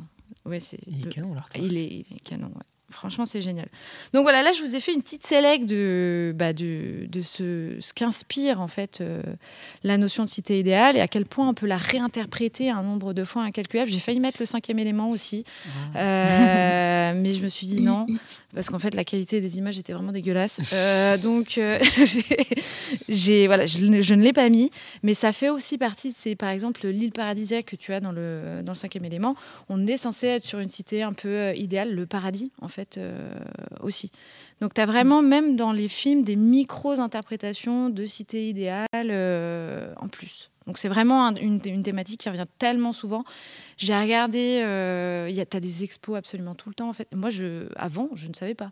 ouais, 0.47 0.59
c'est. 0.61 0.79
Il 0.87 1.07
est 1.07 1.11
canon, 1.13 1.35
l'art. 1.35 1.49
il 1.57 1.77
est, 1.77 1.87
il 2.11 2.17
est 2.17 2.21
canon, 2.25 2.47
ouais. 2.49 2.63
Franchement, 2.91 3.27
c'est 3.27 3.43
génial. 3.43 3.69
Donc 4.15 4.23
voilà, 4.23 4.43
là, 4.43 4.53
je 4.55 4.63
vous 4.63 4.75
ai 4.75 4.81
fait 4.81 4.95
une 4.95 5.03
petite 5.03 5.23
sélect 5.27 5.67
de, 5.67 6.33
bah, 6.35 6.55
de, 6.55 7.07
de 7.07 7.21
ce, 7.21 7.77
ce 7.81 7.93
qu'inspire 7.93 8.63
en 8.63 8.69
fait 8.69 9.01
euh, 9.03 9.21
la 9.85 9.99
notion 9.99 10.25
de 10.25 10.29
cité 10.31 10.59
idéale 10.59 10.97
et 10.97 11.01
à 11.01 11.07
quel 11.09 11.27
point 11.27 11.47
on 11.47 11.53
peut 11.55 11.67
la 11.67 11.77
réinterpréter 11.77 12.71
un 12.71 12.83
nombre 12.83 13.13
de 13.13 13.25
fois 13.25 13.43
incalculable. 13.43 13.91
J'ai 13.91 13.99
failli 13.99 14.21
mettre 14.21 14.39
le 14.41 14.47
cinquième 14.47 14.79
élément 14.79 15.11
aussi, 15.11 15.45
Euh, 15.97 17.13
mais 17.15 17.33
je 17.35 17.43
me 17.43 17.49
suis 17.49 17.67
dit 17.67 17.81
non, 17.81 18.07
parce 18.55 18.71
qu'en 18.71 18.79
fait, 18.79 18.95
la 18.95 19.05
qualité 19.05 19.41
des 19.41 19.59
images 19.59 19.79
était 19.79 19.93
vraiment 19.93 20.13
dégueulasse. 20.13 20.61
Euh, 20.73 21.17
donc, 21.19 21.59
euh, 21.59 21.79
j'ai- 23.09 23.47
voilà, 23.47 23.67
je, 23.67 23.85
ne- 23.85 24.23
l'ai 24.23 24.33
pas 24.33 24.49
mis, 24.49 24.71
mais 25.03 25.15
ça 25.15 25.33
fait 25.33 25.49
aussi 25.51 25.79
partie 25.79 26.11
de 26.11 26.15
ces, 26.15 26.35
par 26.37 26.51
exemple, 26.51 26.87
l'île 26.87 27.13
paradisiaque 27.13 27.67
que 27.67 27.77
tu 27.77 27.93
as 27.93 28.01
dans 28.01 28.13
le, 28.13 28.63
dans 28.63 28.73
le 28.73 28.77
cinquième 28.79 29.05
élément 29.05 29.35
on 29.69 29.87
est 29.87 29.97
censé 29.97 30.27
être 30.29 30.43
sur 30.43 30.59
une 30.61 30.69
cité 30.69 31.03
un 31.03 31.13
peu 31.13 31.29
euh, 31.29 31.55
idéale, 31.55 31.95
le 31.95 32.07
paradis 32.07 32.51
en 32.63 32.69
fait 32.69 32.99
aussi. 33.83 34.11
Donc 34.61 34.75
tu 34.75 34.81
as 34.81 34.87
vraiment 34.87 35.23
même 35.23 35.57
dans 35.57 35.73
les 35.73 35.89
films 35.89 36.23
des 36.23 36.37
micro-interprétations 36.37 37.91
de 37.91 38.07
cité 38.07 38.49
idéale 38.49 38.87
en 39.97 40.09
plus. 40.09 40.51
Donc 40.67 40.79
c'est 40.79 40.89
vraiment 40.89 41.27
un- 41.27 41.35
une, 41.37 41.61
une 41.65 41.83
thématique 41.83 42.21
qui 42.21 42.29
revient 42.29 42.47
tellement 42.59 42.93
souvent. 42.93 43.25
J'ai 43.79 43.99
regardé, 43.99 44.61
euh, 44.63 45.31
tu 45.51 45.57
as 45.57 45.61
des 45.61 45.85
expos 45.85 46.17
absolument 46.19 46.55
tout 46.55 46.69
le 46.69 46.75
temps 46.75 46.89
en 46.89 46.93
fait. 46.93 47.09
Moi, 47.15 47.31
je, 47.31 47.69
avant, 47.77 48.09
je 48.15 48.29
ne 48.29 48.35
savais 48.35 48.55
pas. 48.55 48.71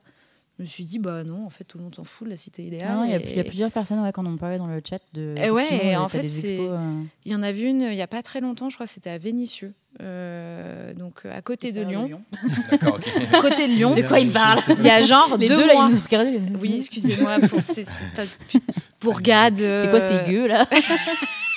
Je 0.58 0.62
me 0.62 0.66
suis 0.66 0.84
dit, 0.84 0.98
bah 0.98 1.22
non, 1.22 1.44
en 1.44 1.50
fait, 1.50 1.64
tout 1.64 1.76
le 1.76 1.84
monde 1.84 1.94
s'en 1.94 2.04
fout 2.04 2.26
de 2.26 2.30
la 2.32 2.38
cité 2.38 2.62
idéale. 2.64 2.94
Non, 2.94 3.04
il 3.04 3.10
y, 3.10 3.14
a- 3.14 3.18
y 3.18 3.40
a 3.40 3.44
plusieurs 3.44 3.70
personnes 3.70 4.00
ouais, 4.02 4.10
qui 4.10 4.18
en 4.20 4.24
ont 4.24 4.38
parlé 4.38 4.56
dans 4.56 4.66
le 4.66 4.80
chat. 4.88 4.96
De, 5.12 5.34
Eh 5.36 5.50
ouais, 5.50 5.66
et 5.86 5.96
en 5.96 6.06
t'as 6.08 6.22
fait, 6.22 6.58
euh, 6.60 7.02
Il 7.26 7.32
y 7.32 7.34
en 7.34 7.42
a 7.42 7.52
vu 7.52 7.66
une 7.66 7.82
il 7.82 7.90
n'y 7.94 8.00
a 8.00 8.06
pas 8.06 8.22
très 8.22 8.40
longtemps, 8.40 8.70
je 8.70 8.76
crois 8.76 8.86
que 8.86 8.92
c'était 8.92 9.10
à 9.10 9.18
Vénissieux. 9.18 9.74
Euh, 10.02 10.92
donc 10.94 11.24
à 11.26 11.40
côté 11.42 11.72
de 11.72 11.82
Lyon. 11.82 12.22
D'accord, 12.70 12.94
ok. 12.96 13.40
Côté 13.42 13.68
de 13.68 13.72
Lyon. 13.74 13.94
De 13.94 14.00
quoi 14.02 14.18
il 14.18 14.30
parle 14.32 14.60
Il 14.78 14.84
y 14.84 14.90
a 14.90 15.02
genre 15.02 15.36
Les 15.38 15.46
deux, 15.48 15.56
deux, 15.56 15.66
là, 15.66 15.74
mois. 15.74 15.88
ils 15.90 15.94
nous 15.96 16.00
regardaient. 16.02 16.40
Oui, 16.60 16.74
excusez-moi 16.76 17.38
pour 17.50 17.62
ces. 17.62 17.84
C'est 19.00 19.90
quoi 19.90 20.00
ces 20.00 20.30
gueux, 20.30 20.46
là? 20.46 20.66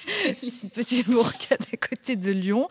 C'est 0.38 0.64
une 0.64 0.69
petite 0.69 1.10
bourgade 1.10 1.60
à 1.73 1.77
côté 1.77 2.15
de 2.15 2.31
Lyon. 2.31 2.68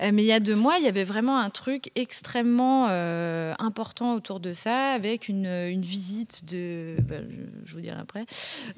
Euh, 0.00 0.10
mais 0.12 0.22
il 0.22 0.26
y 0.26 0.32
a 0.32 0.40
deux 0.40 0.54
mois, 0.54 0.76
il 0.78 0.84
y 0.84 0.88
avait 0.88 1.04
vraiment 1.04 1.38
un 1.38 1.50
truc 1.50 1.90
extrêmement 1.94 2.86
euh, 2.88 3.54
important 3.58 4.14
autour 4.14 4.40
de 4.40 4.54
ça, 4.54 4.92
avec 4.92 5.28
une, 5.28 5.46
une 5.46 5.82
visite 5.82 6.44
de, 6.46 6.96
bah, 7.02 7.16
je, 7.64 7.74
vous 7.74 7.80
dirai 7.80 7.98
après, 7.98 8.26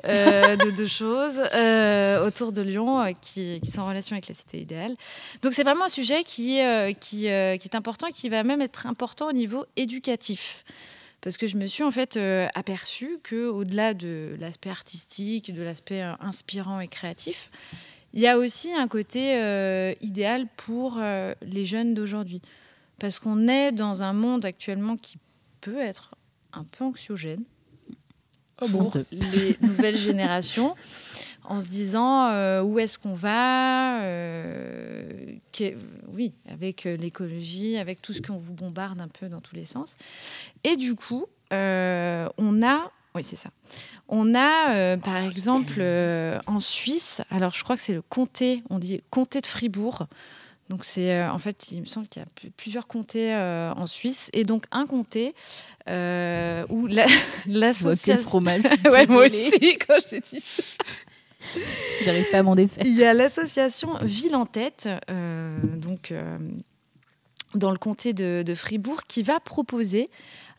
euh, 0.06 0.56
de 0.56 0.70
deux 0.70 0.86
choses 0.86 1.42
euh, 1.54 2.26
autour 2.26 2.52
de 2.52 2.62
Lyon 2.62 3.00
euh, 3.00 3.10
qui, 3.20 3.60
sont 3.68 3.82
en 3.82 3.88
relation 3.88 4.14
avec 4.14 4.28
la 4.28 4.34
cité 4.34 4.60
idéale. 4.60 4.94
Donc 5.42 5.54
c'est 5.54 5.64
vraiment 5.64 5.86
un 5.86 5.88
sujet 5.88 6.24
qui, 6.24 6.60
euh, 6.60 6.92
euh, 6.92 7.52
est 7.52 7.74
important 7.74 8.08
qui 8.10 8.28
va 8.28 8.42
même 8.42 8.60
être 8.60 8.86
important 8.86 9.28
au 9.28 9.32
niveau 9.32 9.64
éducatif. 9.76 10.62
Parce 11.22 11.36
que 11.36 11.46
je 11.46 11.56
me 11.56 11.68
suis 11.68 11.84
en 11.84 11.92
fait 11.92 12.16
euh, 12.16 12.48
aperçue 12.54 13.18
que 13.22 13.48
au-delà 13.48 13.94
de 13.94 14.36
l'aspect 14.40 14.70
artistique, 14.70 15.54
de 15.54 15.62
l'aspect 15.62 16.02
euh, 16.02 16.12
inspirant 16.20 16.80
et 16.80 16.88
créatif, 16.88 17.50
il 18.14 18.20
y 18.20 18.26
a 18.26 18.36
aussi 18.36 18.72
un 18.72 18.88
côté 18.88 19.36
euh, 19.36 19.94
idéal 20.00 20.46
pour 20.56 20.98
euh, 20.98 21.34
les 21.42 21.64
jeunes 21.64 21.94
d'aujourd'hui. 21.94 22.42
Parce 23.00 23.18
qu'on 23.18 23.48
est 23.48 23.72
dans 23.72 24.02
un 24.02 24.12
monde 24.12 24.44
actuellement 24.44 24.96
qui 24.96 25.18
peut 25.60 25.80
être 25.80 26.14
un 26.52 26.64
peu 26.64 26.84
anxiogène 26.84 27.42
pour 28.56 28.96
les 29.10 29.56
nouvelles 29.62 29.96
générations, 29.96 30.76
en 31.42 31.60
se 31.60 31.66
disant 31.66 32.26
euh, 32.26 32.62
où 32.62 32.78
est-ce 32.78 32.98
qu'on 32.98 33.14
va, 33.14 33.98
oui, 36.12 36.32
avec 36.48 36.84
l'écologie, 36.84 37.76
avec 37.76 38.02
tout 38.02 38.12
ce 38.12 38.20
qu'on 38.20 38.36
vous 38.36 38.52
bombarde 38.52 39.00
un 39.00 39.08
peu 39.08 39.28
dans 39.28 39.40
tous 39.40 39.56
les 39.56 39.64
sens. 39.64 39.96
Et 40.62 40.76
du 40.76 40.94
coup, 40.94 41.24
on 41.50 42.62
a, 42.62 42.92
oui 43.14 43.22
c'est 43.22 43.36
ça, 43.36 43.50
on 44.08 44.34
a 44.34 44.74
euh, 44.74 44.96
par 44.96 45.16
exemple 45.18 45.74
euh, 45.78 46.38
en 46.46 46.60
Suisse, 46.60 47.20
alors 47.30 47.52
je 47.52 47.62
crois 47.64 47.76
que 47.76 47.82
c'est 47.82 47.92
le 47.94 48.02
comté, 48.02 48.62
on 48.70 48.78
dit 48.78 49.02
comté 49.10 49.40
de 49.40 49.46
Fribourg. 49.46 50.06
Donc 50.70 50.84
c'est 50.86 51.12
euh, 51.12 51.30
en 51.30 51.38
fait, 51.38 51.70
il 51.72 51.80
me 51.82 51.86
semble 51.86 52.08
qu'il 52.08 52.22
y 52.22 52.24
a 52.24 52.28
pl- 52.40 52.50
plusieurs 52.56 52.86
comtés 52.86 53.34
en 53.34 53.86
Suisse 53.86 54.30
et 54.32 54.44
donc 54.44 54.64
un 54.70 54.86
comté 54.86 55.34
où 55.86 56.86
la- 56.86 57.06
l'association 57.46 58.22
trop 58.22 58.40
mal. 58.40 58.62
ouais, 58.90 59.06
moi 59.06 59.26
aussi, 59.26 59.76
quand 59.86 59.96
j'ai 60.08 60.20
dit 60.20 60.40
ça. 60.40 60.62
J'arrive 62.04 62.30
pas 62.30 62.38
à 62.38 62.42
m'en 62.42 62.54
défaire. 62.54 62.84
Il 62.86 62.96
y 62.96 63.04
a 63.04 63.12
l'association 63.12 63.98
Ville 64.02 64.36
en 64.36 64.46
tête, 64.46 64.88
donc 65.76 66.14
dans 67.54 67.70
le 67.70 67.76
comté 67.78 68.14
de, 68.14 68.42
de 68.46 68.54
Fribourg, 68.54 69.02
qui 69.06 69.22
va 69.22 69.40
proposer 69.40 70.08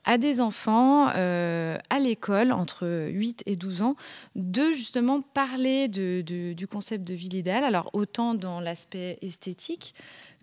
à 0.06 0.18
des 0.18 0.42
enfants 0.42 1.10
euh, 1.16 1.78
à 1.90 2.00
l'école 2.00 2.52
entre 2.52 3.08
8 3.10 3.44
et 3.46 3.56
12 3.56 3.82
ans 3.82 3.96
de 4.36 4.72
justement 4.74 5.22
parler 5.22 5.88
de- 5.88 6.22
de- 6.22 6.54
du 6.54 6.68
concept 6.68 7.04
de 7.06 7.14
ville 7.14 7.34
idéale. 7.36 7.64
Alors 7.64 7.90
autant 7.94 8.34
dans 8.34 8.60
l'aspect 8.60 9.18
esthétique 9.22 9.94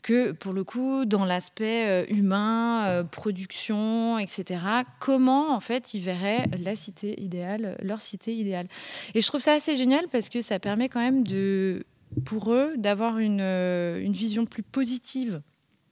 que 0.02 0.32
pour 0.32 0.54
le 0.54 0.64
coup 0.64 1.04
dans 1.04 1.26
l'aspect 1.26 1.86
euh, 1.86 2.06
humain, 2.08 2.86
euh, 2.86 3.04
production, 3.04 4.18
etc. 4.18 4.60
Comment 4.98 5.54
en 5.54 5.60
fait 5.60 5.92
ils 5.92 6.00
verraient 6.00 6.46
la 6.58 6.74
cité 6.74 7.20
idéale, 7.20 7.76
leur 7.82 8.00
cité 8.00 8.34
idéale. 8.34 8.66
Et 9.14 9.20
je 9.20 9.26
trouve 9.26 9.40
ça 9.42 9.52
assez 9.52 9.76
génial 9.76 10.06
parce 10.10 10.30
que 10.30 10.40
ça 10.40 10.58
permet 10.58 10.88
quand 10.88 11.00
même 11.00 11.22
de, 11.22 11.84
pour 12.24 12.50
eux 12.52 12.72
d'avoir 12.78 13.18
une, 13.18 13.40
une 13.42 14.12
vision 14.14 14.46
plus 14.46 14.62
positive 14.62 15.40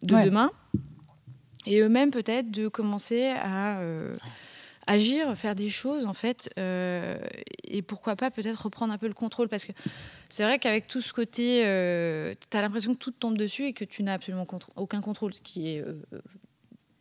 de 0.05 0.15
Ouais. 0.15 0.25
demain 0.25 0.53
et 1.69 1.81
eux-mêmes 1.81 2.11
peut-être 2.11 2.51
de 2.51 2.69
commencer 2.69 3.27
à 3.27 3.81
euh, 3.81 4.15
agir, 4.87 5.37
faire 5.37 5.55
des 5.55 5.69
choses 5.69 6.07
en 6.07 6.15
fait 6.15 6.51
euh, 6.59 7.19
et 7.65 7.83
pourquoi 7.83 8.17
pas 8.17 8.31
peut-être 8.31 8.63
reprendre 8.63 8.93
un 8.93 8.99
peu 8.99 9.07
le 9.07 9.15
contrôle 9.15 9.49
parce 9.49 9.65
que 9.65 9.73
c'est 10.29 10.43
vrai 10.43 10.59
qu'avec 10.59 10.89
tout 10.89 11.01
ce 11.01 11.13
côté, 11.13 11.61
tu 12.51 12.57
as 12.57 12.61
l'impression 12.61 12.95
que 12.95 12.99
tout 12.99 13.11
tombe 13.11 13.39
dessus 13.39 13.67
et 13.67 13.73
que 13.73 13.85
tu 13.85 14.03
n'as 14.03 14.15
absolument 14.15 14.47
aucun 14.77 15.01
contrôle, 15.01 15.33
ce 15.33 15.41
qui 15.41 15.69
est 15.69 15.81
euh, 15.81 15.95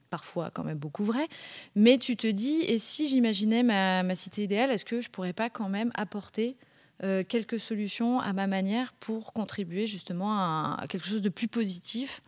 parfois 0.10 0.50
quand 0.52 0.64
même 0.64 0.78
beaucoup 0.78 1.04
vrai. 1.04 1.28
Mais 1.76 1.98
tu 1.98 2.16
te 2.16 2.28
dis, 2.28 2.62
et 2.62 2.78
si 2.78 3.08
j'imaginais 3.08 3.64
ma, 3.64 4.04
ma 4.04 4.16
cité 4.16 4.44
idéale, 4.44 4.72
est-ce 4.72 4.86
que 4.86 5.02
je 5.02 5.10
pourrais 5.10 5.34
pas 5.34 5.50
quand 5.50 5.70
même 5.70 5.92
apporter 5.96 6.58
euh, 7.04 7.24
quelques 7.24 7.60
solutions 7.60 8.20
à 8.20 8.34
ma 8.34 8.48
manière 8.48 8.92
pour 8.94 9.32
contribuer 9.32 9.86
justement 9.86 10.32
à 10.32 10.86
quelque 10.90 11.08
chose 11.08 11.22
de 11.22 11.30
plus 11.30 11.48
positif, 11.48 12.22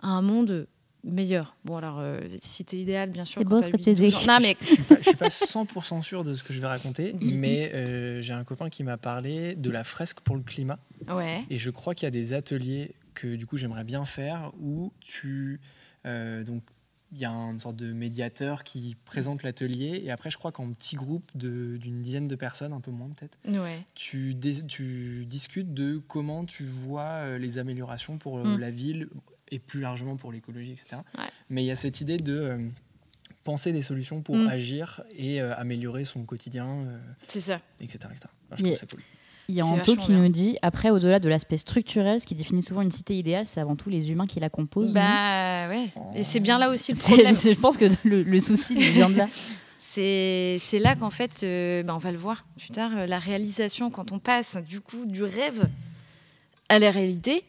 à 0.00 0.08
un 0.08 0.22
monde 0.22 0.66
meilleur. 1.04 1.56
Bon 1.64 1.76
alors, 1.76 1.98
euh, 1.98 2.20
cité 2.40 2.80
idéale, 2.80 3.10
bien 3.10 3.24
sûr. 3.24 3.42
C'est 3.42 3.48
beau 3.48 3.60
ce 3.62 3.68
que 3.68 3.76
8, 3.76 3.82
tu 3.82 3.92
dis. 3.94 4.02
12 4.02 4.16
ans. 4.16 4.20
Non 4.26 4.38
mais 4.40 4.56
Je 4.60 4.66
suis 4.66 4.82
pas, 4.84 4.96
je 4.98 5.02
suis 5.02 5.16
pas 5.16 5.28
100% 5.28 6.02
sûr 6.02 6.22
de 6.22 6.34
ce 6.34 6.42
que 6.44 6.52
je 6.52 6.60
vais 6.60 6.66
raconter, 6.66 7.14
mais 7.34 7.72
euh, 7.74 8.20
j'ai 8.20 8.32
un 8.34 8.44
copain 8.44 8.68
qui 8.68 8.84
m'a 8.84 8.96
parlé 8.96 9.54
de 9.54 9.70
la 9.70 9.84
fresque 9.84 10.20
pour 10.20 10.36
le 10.36 10.42
climat. 10.42 10.78
ouais. 11.08 11.44
Et 11.50 11.58
je 11.58 11.70
crois 11.70 11.94
qu'il 11.94 12.06
y 12.06 12.08
a 12.08 12.10
des 12.10 12.32
ateliers 12.34 12.92
que 13.14 13.34
du 13.36 13.46
coup 13.46 13.56
j'aimerais 13.58 13.84
bien 13.84 14.04
faire 14.06 14.52
où 14.60 14.92
tu 15.00 15.60
euh, 16.06 16.44
donc 16.44 16.62
il 17.14 17.18
y 17.18 17.26
a 17.26 17.30
une 17.30 17.58
sorte 17.60 17.76
de 17.76 17.92
médiateur 17.92 18.64
qui 18.64 18.96
présente 19.04 19.42
l'atelier 19.42 20.00
et 20.02 20.10
après 20.10 20.30
je 20.30 20.38
crois 20.38 20.50
qu'en 20.50 20.72
petit 20.72 20.96
groupe 20.96 21.30
de- 21.34 21.76
d'une 21.76 22.00
dizaine 22.00 22.26
de 22.26 22.34
personnes, 22.36 22.72
un 22.72 22.80
peu 22.80 22.90
moins 22.90 23.10
peut-être, 23.10 23.36
Ouais. 23.46 23.76
tu, 23.94 24.34
discutes 24.34 25.74
de 25.74 25.98
comment 26.08 26.46
tu 26.46 26.64
vois 26.64 27.02
euh, 27.02 27.38
les 27.38 27.58
améliorations 27.58 28.16
pour 28.16 28.38
Mm. 28.38 28.58
la 28.58 28.70
ville 28.70 29.08
et 29.52 29.58
plus 29.60 29.80
largement 29.80 30.16
pour 30.16 30.32
l'écologie, 30.32 30.72
etc. 30.72 31.02
Ouais. 31.16 31.24
Mais 31.50 31.62
il 31.62 31.66
y 31.66 31.70
a 31.70 31.76
cette 31.76 32.00
idée 32.00 32.16
de 32.16 32.32
euh, 32.36 32.58
penser 33.44 33.70
des 33.72 33.82
solutions 33.82 34.22
pour 34.22 34.34
Mm. 34.36 34.48
agir 34.48 35.02
et 35.16 35.40
euh, 35.40 35.54
améliorer 35.56 36.04
son 36.04 36.24
quotidien, 36.24 36.66
euh, 36.66 36.98
C'est 37.28 37.40
ça. 37.40 37.60
etc. 37.80 37.98
etc. 38.10 38.26
Enfin, 38.50 38.56
je 38.56 38.64
Yeah. 38.64 38.76
trouve 38.76 38.88
ça 38.88 38.96
cool. 38.96 39.04
Il 39.48 39.56
y 39.56 39.60
a 39.60 39.66
Anto 39.66 39.96
qui 39.96 40.06
bien. 40.12 40.20
nous 40.20 40.28
dit 40.28 40.56
après, 40.62 40.90
au-delà 40.90 41.18
de 41.18 41.28
l'aspect 41.28 41.56
structurel, 41.56 42.20
ce 42.20 42.26
qui 42.26 42.34
définit 42.36 42.62
souvent 42.62 42.80
une 42.80 42.92
cité 42.92 43.18
idéale, 43.18 43.44
c'est 43.44 43.60
avant 43.60 43.74
tout 43.76 43.90
les 43.90 44.10
humains 44.10 44.26
qui 44.26 44.38
la 44.40 44.48
composent. 44.48 44.86
non? 44.86 44.92
Bah 44.94 45.68
ouais. 45.68 45.88
Et 46.14 46.22
c'est 46.22 46.40
bien 46.40 46.58
là 46.58 46.70
aussi 46.70 46.92
le 46.92 46.98
problème. 46.98 47.34
je 47.36 47.52
pense 47.58 47.76
que 47.76 47.86
le, 48.04 48.22
le 48.22 48.38
souci 48.38 48.76
vient 48.76 49.10
de 49.10 49.16
là. 49.18 49.28
C'est 49.84 50.58
c'est 50.60 50.78
là 50.78 50.94
qu'en 50.94 51.10
fait, 51.10 51.42
euh, 51.42 51.82
bah, 51.82 51.94
on 51.94 51.98
va 51.98 52.12
le 52.12 52.16
voir 52.18 52.46
plus 52.56 52.70
tard, 52.70 52.92
euh, 52.96 53.06
la 53.06 53.18
réalisation, 53.18 53.90
quand 53.90 54.12
on 54.12 54.20
passe 54.20 54.56
du 54.56 54.80
coup 54.80 55.04
du 55.04 55.22
rêve 55.24 55.68
à 56.70 56.78
la 56.78 56.90
réalité, 56.92 57.42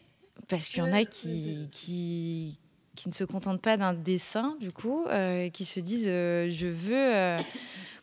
parce 0.47 0.67
qu'il 0.69 0.79
y 0.79 0.81
en 0.81 0.91
a 0.93 1.05
qui, 1.05 1.67
qui, 1.71 2.57
qui 2.95 3.09
ne 3.09 3.13
se 3.13 3.23
contentent 3.23 3.61
pas 3.61 3.77
d'un 3.77 3.93
dessin, 3.93 4.55
du 4.59 4.71
coup, 4.71 5.05
euh, 5.07 5.49
qui 5.49 5.65
se 5.65 5.79
disent 5.79 6.05
euh, 6.07 6.49
je 6.51 6.67
veux 6.67 7.15
euh, 7.15 7.39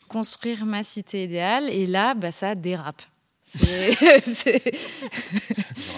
construire 0.09 0.65
ma 0.67 0.83
cité 0.83 1.25
idéale, 1.25 1.69
et 1.71 1.87
là, 1.87 2.15
bah, 2.15 2.33
ça 2.33 2.55
dérape. 2.55 3.03
C'est- 3.43 3.91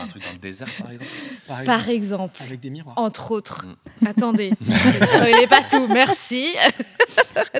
un 0.03 0.07
truc 0.07 0.25
dans 0.25 0.33
le 0.33 0.39
désert, 0.39 0.69
par 0.79 0.91
exemple. 0.91 1.11
Par 1.47 1.61
exemple, 1.61 1.67
Par 1.67 1.89
exemple, 1.91 2.43
avec 2.43 2.61
des 2.61 2.71
miroirs. 2.71 2.99
entre 2.99 3.31
autres. 3.33 3.67
Attendez, 4.07 4.53
ne 4.61 4.75
spoilez 5.07 5.47
pas 5.47 5.63
tout, 5.63 5.87
merci. 5.87 6.47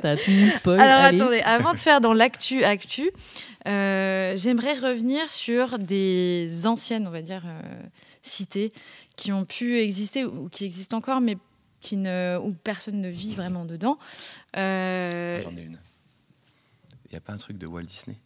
T'as 0.01 0.15
tout 0.17 0.49
spoil. 0.51 0.79
Alors 0.81 1.03
allez. 1.05 1.21
attendez, 1.21 1.39
avant 1.41 1.73
de 1.73 1.77
faire 1.77 2.01
dans 2.01 2.13
l'actu 2.13 2.63
actu, 2.63 3.11
euh, 3.67 4.33
j'aimerais 4.35 4.73
revenir 4.73 5.29
sur 5.31 5.77
des 5.79 6.65
anciennes, 6.65 7.07
on 7.07 7.11
va 7.11 7.21
dire, 7.21 7.43
euh, 7.45 7.61
cités 8.23 8.71
qui 9.15 9.31
ont 9.31 9.45
pu 9.45 9.79
exister 9.79 10.25
ou 10.25 10.49
qui 10.49 10.65
existent 10.65 10.97
encore, 10.97 11.21
mais 11.21 11.37
qui 11.79 11.97
ne, 11.97 12.39
où 12.41 12.53
personne 12.63 13.01
ne 13.01 13.09
vit 13.09 13.35
vraiment 13.35 13.65
dedans. 13.65 13.99
Euh, 14.57 15.41
J'en 15.43 15.55
ai 15.55 15.63
une. 15.63 15.79
Il 17.05 17.11
n'y 17.11 17.17
a 17.17 17.21
pas 17.21 17.33
un 17.33 17.37
truc 17.37 17.57
de 17.57 17.67
Walt 17.67 17.83
Disney? 17.83 18.17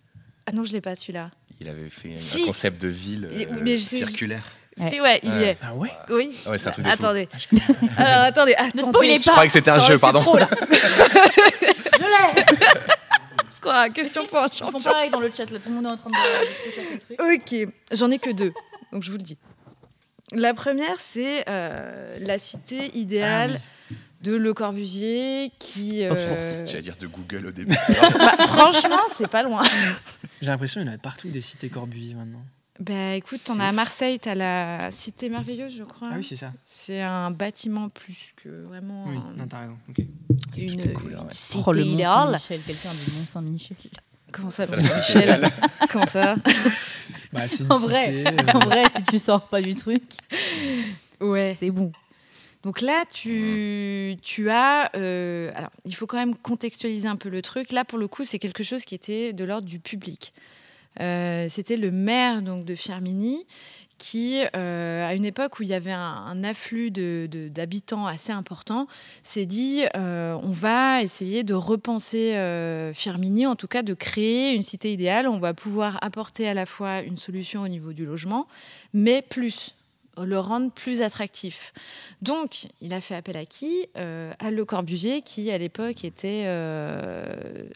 Ah 0.45 0.51
non, 0.53 0.63
je 0.63 0.71
l'ai 0.71 0.79
pas 0.81 0.95
celui-là. 0.95 1.31
Il 1.59 1.67
avait 1.67 1.89
fait 1.89 2.15
Si. 2.15 2.43
un 2.43 2.45
concept 2.45 2.81
de 2.81 2.87
ville 2.87 3.27
euh, 3.29 3.45
mais 3.61 3.75
je 3.75 3.83
circulaire. 3.83 4.43
Ouais. 4.77 4.89
Si 4.89 5.01
ouais, 5.01 5.19
il 5.23 5.33
y 5.33 5.43
est. 5.43 5.57
Ah 5.61 5.73
ouais? 5.73 5.91
Oui. 6.09 6.37
Ah 6.45 6.51
ouais, 6.51 6.57
c'est 6.57 6.67
un 6.69 6.71
truc 6.71 6.85
de 6.85 6.89
fou. 6.89 6.95
Attendez. 6.95 7.27
Alors 7.97 8.21
attendez, 8.25 8.53
attendez. 8.53 8.83
spoilez 8.83 9.19
Je 9.21 9.29
croyais 9.29 9.47
que 9.47 9.53
c'était 9.53 9.71
un 9.71 9.73
Attends, 9.73 9.87
jeu, 9.87 9.95
c'est 9.95 10.01
pardon. 10.01 10.21
trop, 10.21 10.37
là. 10.37 10.47
Je 13.59 13.69
l'ai 13.69 13.69
a 13.69 13.87
une 13.87 13.93
question 13.93 14.25
pour 14.27 14.37
un 14.37 14.47
Ils 14.47 14.57
font 14.57 14.65
champion 14.65 14.79
pareil 14.79 15.09
dans 15.09 15.19
le 15.19 15.31
chat, 15.31 15.49
là, 15.49 15.59
tout 15.59 15.69
le 15.69 15.75
monde 15.75 15.85
est 15.85 15.89
en 15.89 15.97
train 15.97 16.09
de, 16.09 16.99
truc. 16.99 17.19
Ok, 17.19 17.73
j'en 17.91 18.11
ai 18.11 18.19
que 18.19 18.29
deux, 18.29 18.53
donc 18.93 19.03
je 19.03 19.11
vous 19.11 19.17
le 19.17 19.23
dis. 19.23 19.37
La 20.33 20.53
première, 20.53 20.99
c'est 20.99 21.45
euh, 21.49 22.17
la 22.19 22.37
cité 22.37 22.91
idéale 22.97 23.59
de 24.21 24.35
Le 24.35 24.53
Corbusier 24.53 25.51
qui. 25.57 26.05
Of 26.05 26.17
euh. 26.19 26.65
J'allais 26.65 26.81
dire 26.81 26.97
de 26.97 27.07
Google 27.07 27.47
au 27.47 27.51
début. 27.51 27.75
bah, 28.17 28.47
franchement, 28.47 28.99
c'est 29.15 29.29
pas 29.29 29.43
loin. 29.43 29.63
J'ai 30.41 30.47
l'impression 30.47 30.81
qu'il 30.81 30.89
y 30.89 30.91
en 30.91 30.95
a 30.95 30.97
partout 30.97 31.29
des 31.29 31.41
cités 31.41 31.69
Corbusier 31.69 32.13
maintenant. 32.13 32.43
Bah 32.79 33.15
écoute, 33.15 33.41
on 33.49 33.59
a 33.59 33.69
à. 33.69 33.71
Marseille, 33.71 34.19
t'as 34.19 34.35
la 34.35 34.91
cité 34.91 35.29
merveilleuse, 35.29 35.75
je 35.75 35.83
crois. 35.83 36.09
Ah 36.11 36.15
oui, 36.17 36.23
c'est 36.23 36.35
ça. 36.35 36.53
c'est 36.63 37.01
un 37.01 37.31
bâtiment 37.31 37.89
plus 37.89 38.33
que 38.35 38.49
vraiment 38.67 39.03
Oui, 39.07 39.15
un- 39.17 39.33
non, 39.35 39.47
t'as 39.47 39.61
raison. 39.61 39.77
Ok. 39.89 40.05
une, 40.57 40.81
les 40.81 40.93
couleurs, 40.93 41.21
une 41.21 41.27
ouais. 41.27 41.33
cité 41.33 41.63
Oh, 41.65 41.71
le 41.71 41.83
Mont 41.83 41.93
idéale. 41.93 42.39
Saint-Michel, 42.39 42.61
quelqu'un 42.67 42.89
du 42.89 43.11
Mont 43.17 43.25
Saint-Michel. 43.25 43.77
Comment 44.31 44.51
ça, 44.51 44.67
Ça, 44.67 44.75
Mont 44.75 44.83
Saint-Michel 44.83 45.49
Comment 45.89 46.05
ça? 46.05 46.35
Bah, 47.33 47.41
En 47.69 47.77
vrai, 47.79 48.03
cité. 48.03 48.27
euh, 48.27 48.51
en 48.53 48.59
vrai, 48.59 48.83
si 48.89 49.03
tu 49.03 49.19
sors 49.19 49.47
pas 49.47 49.61
du 49.61 49.75
truc, 49.75 50.03
Ouais. 51.19 51.53
c'est 51.57 51.71
bon. 51.71 51.91
Donc 52.63 52.81
là, 52.81 53.03
tu, 53.11 54.17
tu 54.21 54.49
as... 54.49 54.91
euh, 54.95 55.51
alors, 55.55 55.69
il 55.85 55.95
faut 55.95 56.07
quand 56.07 56.17
même 56.17 56.35
contextualiser 56.35 57.07
un 57.07 57.15
peu 57.15 57.29
le 57.29 57.41
truc. 57.41 57.71
Là, 57.71 57.85
pour 57.85 57.97
le 57.97 58.07
coup, 58.07 58.25
c'est 58.25 58.39
quelque 58.39 58.63
chose 58.63 58.83
qui 58.83 58.95
était 58.95 59.31
de 59.33 59.43
l'ordre 59.45 59.67
du 59.67 59.79
public. 59.79 60.33
Euh, 60.99 61.45
C'était 61.49 61.77
le 61.77 61.91
maire 61.91 62.41
donc, 62.41 62.65
de 62.65 62.75
Firmini 62.75 63.45
qui, 63.97 64.41
euh, 64.55 65.07
à 65.07 65.13
une 65.13 65.25
époque 65.25 65.59
où 65.59 65.63
il 65.63 65.69
y 65.69 65.73
avait 65.73 65.91
un, 65.91 66.43
afflux 66.43 66.91
d'habitants 66.91 68.05
assez 68.05 68.31
important, 68.31 68.87
s'est 69.23 69.45
dit 69.45 69.83
euh, 69.95 70.37
on 70.43 70.51
va 70.51 71.01
essayer 71.01 71.43
de 71.43 71.53
repenser 71.53 72.35
euh, 72.35 72.93
Firmini, 72.93 73.47
en 73.47 73.55
tout 73.55 73.67
cas 73.67 73.83
de 73.83 73.93
créer 73.93 74.53
une 74.53 74.63
cité 74.63 74.93
idéale. 74.93 75.27
On 75.27 75.39
va 75.39 75.53
pouvoir 75.53 75.97
apporter 76.01 76.47
à 76.47 76.53
la 76.53 76.65
fois 76.65 77.01
une 77.01 77.17
solution 77.17 77.61
au 77.61 77.67
niveau 77.67 77.93
du 77.93 78.05
logement, 78.05 78.47
mais 78.93 79.21
plus 79.21 79.73
le 80.19 80.39
rendre 80.39 80.71
plus 80.71 81.03
attractif. 81.03 81.73
Donc, 82.23 82.67
il 82.81 82.91
a 82.93 83.01
fait 83.01 83.13
appel 83.13 83.37
à 83.37 83.45
qui? 83.45 83.85
Euh, 83.97 84.33
À 84.39 84.49
Le 84.49 84.65
Corbusier, 84.65 85.21
qui 85.21 85.51
à 85.51 85.57
l'époque 85.59 86.03
était 86.03 86.45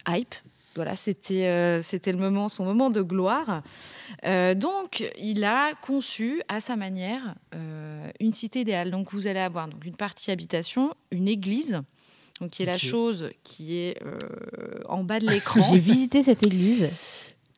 hype. 0.07 0.35
Voilà, 0.75 0.95
c'était 0.95 1.47
euh, 1.47 1.81
c'était 1.81 2.11
le 2.13 2.17
moment, 2.17 2.47
son 2.47 2.63
moment 2.63 2.89
de 2.89 3.01
gloire. 3.01 3.61
Euh, 4.25 4.53
donc, 4.53 5.03
il 5.17 5.43
a 5.43 5.73
conçu 5.81 6.41
à 6.47 6.59
sa 6.61 6.75
manière 6.75 7.35
euh, 7.53 8.09
une 8.19 8.33
cité 8.33 8.61
idéale. 8.61 8.89
Donc, 8.91 9.11
vous 9.11 9.27
allez 9.27 9.39
avoir 9.39 9.67
donc 9.67 9.85
une 9.85 9.95
partie 9.95 10.31
habitation, 10.31 10.93
une 11.11 11.27
église, 11.27 11.81
donc 12.39 12.51
qui 12.51 12.63
est 12.63 12.67
la 12.67 12.77
chose 12.77 13.31
qui 13.43 13.75
est 13.77 14.01
euh, 14.05 14.17
en 14.87 15.03
bas 15.03 15.19
de 15.19 15.27
l'écran. 15.29 15.61
J'ai 15.61 15.79
visité 15.79 16.21
cette 16.21 16.45
église, 16.45 16.89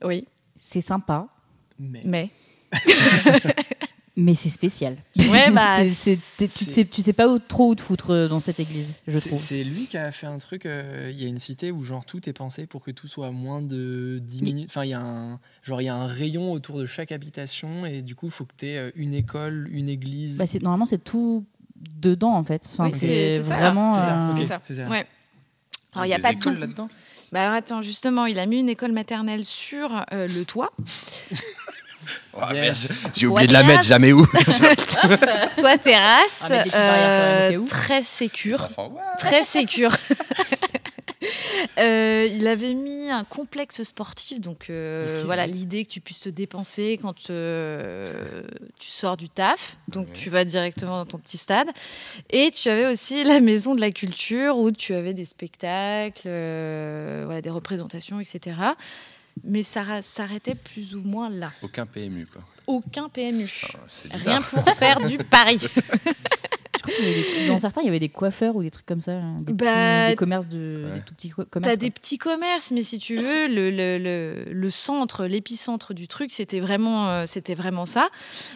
oui, 0.03 0.27
c'est 0.55 0.81
sympa, 0.81 1.27
Mais. 1.79 2.01
mais 2.05 2.29
mais 4.15 4.35
c'est 4.35 4.49
spécial. 4.49 4.97
Ouais, 5.29 5.49
bah, 5.51 5.79
C'est- 5.87 6.15
c'est- 6.15 6.19
t'es- 6.37 6.47
tu, 6.47 6.65
sais, 6.65 6.85
tu 6.85 7.01
sais 7.01 7.13
pas 7.13 7.27
où, 7.27 7.39
trop 7.39 7.69
où 7.71 7.75
te 7.75 7.81
foutre 7.81 8.11
euh, 8.11 8.27
dans 8.27 8.39
cette 8.39 8.59
église, 8.59 8.93
je 9.07 9.17
trouve. 9.19 9.39
C'est 9.39 9.63
lui 9.63 9.87
qui 9.87 9.97
a 9.97 10.11
fait 10.11 10.27
un 10.27 10.37
truc. 10.37 10.65
euh, 10.65 11.09
Il 11.11 11.21
y 11.21 11.25
a 11.25 11.27
une 11.27 11.39
cité 11.39 11.71
où 11.71 11.83
genre 11.83 12.05
tout 12.05 12.27
est 12.29 12.33
pensé 12.33 12.65
pour 12.67 12.81
que 12.83 12.91
tout 12.91 13.07
soit 13.07 13.27
à 13.27 13.31
moins 13.31 13.61
de 13.61 14.19
10 14.21 14.41
minutes. 14.43 14.69
Enfin, 14.69 14.83
il 14.85 14.89
y 14.89 14.93
a 14.93 15.01
un 15.01 15.39
genre 15.63 15.81
il 15.81 15.85
y 15.85 15.89
a 15.89 15.95
un 15.95 16.07
rayon 16.07 16.51
autour 16.51 16.77
de 16.79 16.85
chaque 16.85 17.11
habitation 17.11 17.85
et 17.85 18.01
du 18.01 18.15
coup, 18.15 18.27
il 18.27 18.31
faut 18.31 18.45
que 18.45 18.53
tu 18.57 18.67
aies 18.67 18.91
une 18.95 19.13
école, 19.13 19.67
une 19.71 19.89
église. 19.89 20.37
Bah, 20.37 20.45
normalement, 20.61 20.85
c'est 20.85 21.03
tout 21.03 21.45
dedans 21.99 22.33
en 22.35 22.43
fait. 22.43 22.65
Enfin, 22.73 22.85
Oui, 22.85 22.91
c'est 22.91 23.39
vraiment. 23.39 23.91
c'est 24.37 24.45
ça. 24.45 24.61
euh, 24.69 24.73
ça. 24.75 24.89
Ouais. 24.89 25.05
Alors, 25.93 26.05
il 26.05 26.09
n'y 26.09 26.13
a 26.13 26.17
Des 26.17 26.23
pas 26.23 26.31
écoles 26.31 26.55
tout. 26.55 26.61
là-dedans? 26.61 26.89
Bah 27.31 27.41
alors 27.43 27.55
attends, 27.55 27.81
justement, 27.81 28.25
il 28.27 28.37
a 28.37 28.45
mis 28.45 28.59
une 28.59 28.69
école 28.69 28.91
maternelle 28.91 29.43
sur 29.43 30.05
euh, 30.13 30.27
le 30.27 30.45
toit. 30.45 30.71
Oh, 32.33 32.39
Yes. 32.53 32.89
merde, 32.89 33.11
J'ai 33.15 33.27
oublié 33.27 33.47
de 33.47 33.53
la 33.53 33.63
mettre, 33.63 33.83
jamais 33.83 34.11
où. 34.11 34.25
Toit 35.57 35.77
terrasse, 35.77 36.43
Ah, 36.73 37.49
où. 37.57 37.65
très 37.65 38.01
sécure. 38.01 38.67
Ouais. 38.77 38.87
Très 39.19 39.43
sécure. 39.43 39.91
Euh, 41.79 42.27
il 42.29 42.47
avait 42.47 42.73
mis 42.73 43.09
un 43.09 43.23
complexe 43.23 43.81
sportif, 43.83 44.41
donc 44.41 44.65
euh, 44.69 45.23
voilà 45.25 45.47
l'idée 45.47 45.85
que 45.85 45.89
tu 45.89 46.01
puisses 46.01 46.19
te 46.19 46.29
dépenser 46.29 46.99
quand 47.01 47.29
euh, 47.29 48.43
tu 48.77 48.89
sors 48.89 49.15
du 49.17 49.29
taf, 49.29 49.77
donc 49.87 50.11
tu 50.13 50.29
vas 50.29 50.43
directement 50.43 50.97
dans 50.97 51.05
ton 51.05 51.17
petit 51.17 51.37
stade. 51.37 51.67
Et 52.29 52.51
tu 52.51 52.69
avais 52.69 52.85
aussi 52.85 53.23
la 53.23 53.39
maison 53.39 53.73
de 53.73 53.81
la 53.81 53.91
culture 53.91 54.57
où 54.57 54.71
tu 54.71 54.93
avais 54.93 55.13
des 55.13 55.25
spectacles, 55.25 56.23
euh, 56.27 57.23
voilà, 57.25 57.41
des 57.41 57.49
représentations, 57.49 58.19
etc. 58.19 58.55
Mais 59.43 59.63
ça 59.63 60.01
s'arrêtait 60.01 60.55
plus 60.55 60.95
ou 60.95 61.01
moins 61.01 61.29
là. 61.29 61.51
Aucun 61.61 61.85
PMU, 61.85 62.25
quoi. 62.31 62.41
Aucun 62.67 63.09
PMU. 63.09 63.49
Ah, 64.11 64.15
Rien 64.17 64.41
pour 64.41 64.63
faire 64.75 65.01
du 65.07 65.17
pari. 65.17 65.57
je 65.59 65.67
crois 65.67 66.93
qu'il 66.95 67.05
y 67.05 67.07
avait 67.09 67.41
des- 67.43 67.47
Dans 67.47 67.59
certains, 67.59 67.81
il 67.81 67.85
y 67.85 67.89
avait 67.89 67.99
des 67.99 68.09
coiffeurs 68.09 68.55
ou 68.55 68.63
des 68.63 68.71
trucs 68.71 68.85
comme 68.85 69.01
ça, 69.01 69.15
là, 69.15 69.23
des, 69.41 69.53
Bah, 69.53 69.65
petits, 70.03 70.11
des 70.11 70.15
commerces 70.15 70.47
de. 70.49 70.85
Ouais. 70.87 70.93
Des 70.99 71.01
tout 71.01 71.13
petits 71.13 71.29
co- 71.29 71.43
T'as 71.43 71.49
commerces. 71.49 71.77
des 71.77 71.91
petits 71.91 72.17
commerces, 72.17 72.71
mais 72.71 72.83
si 72.83 72.99
tu 72.99 73.15
veux, 73.17 73.47
le, 73.47 73.69
le, 73.71 73.97
le, 73.97 74.53
le 74.53 74.69
centre, 74.69 75.25
l'épicentre 75.25 75.93
du 75.93 76.07
truc, 76.07 76.31
c'était 76.31 76.59
vraiment, 76.59 77.09
euh, 77.09 77.23
c'était 77.25 77.55
vraiment 77.55 77.85
ça. 77.85 78.09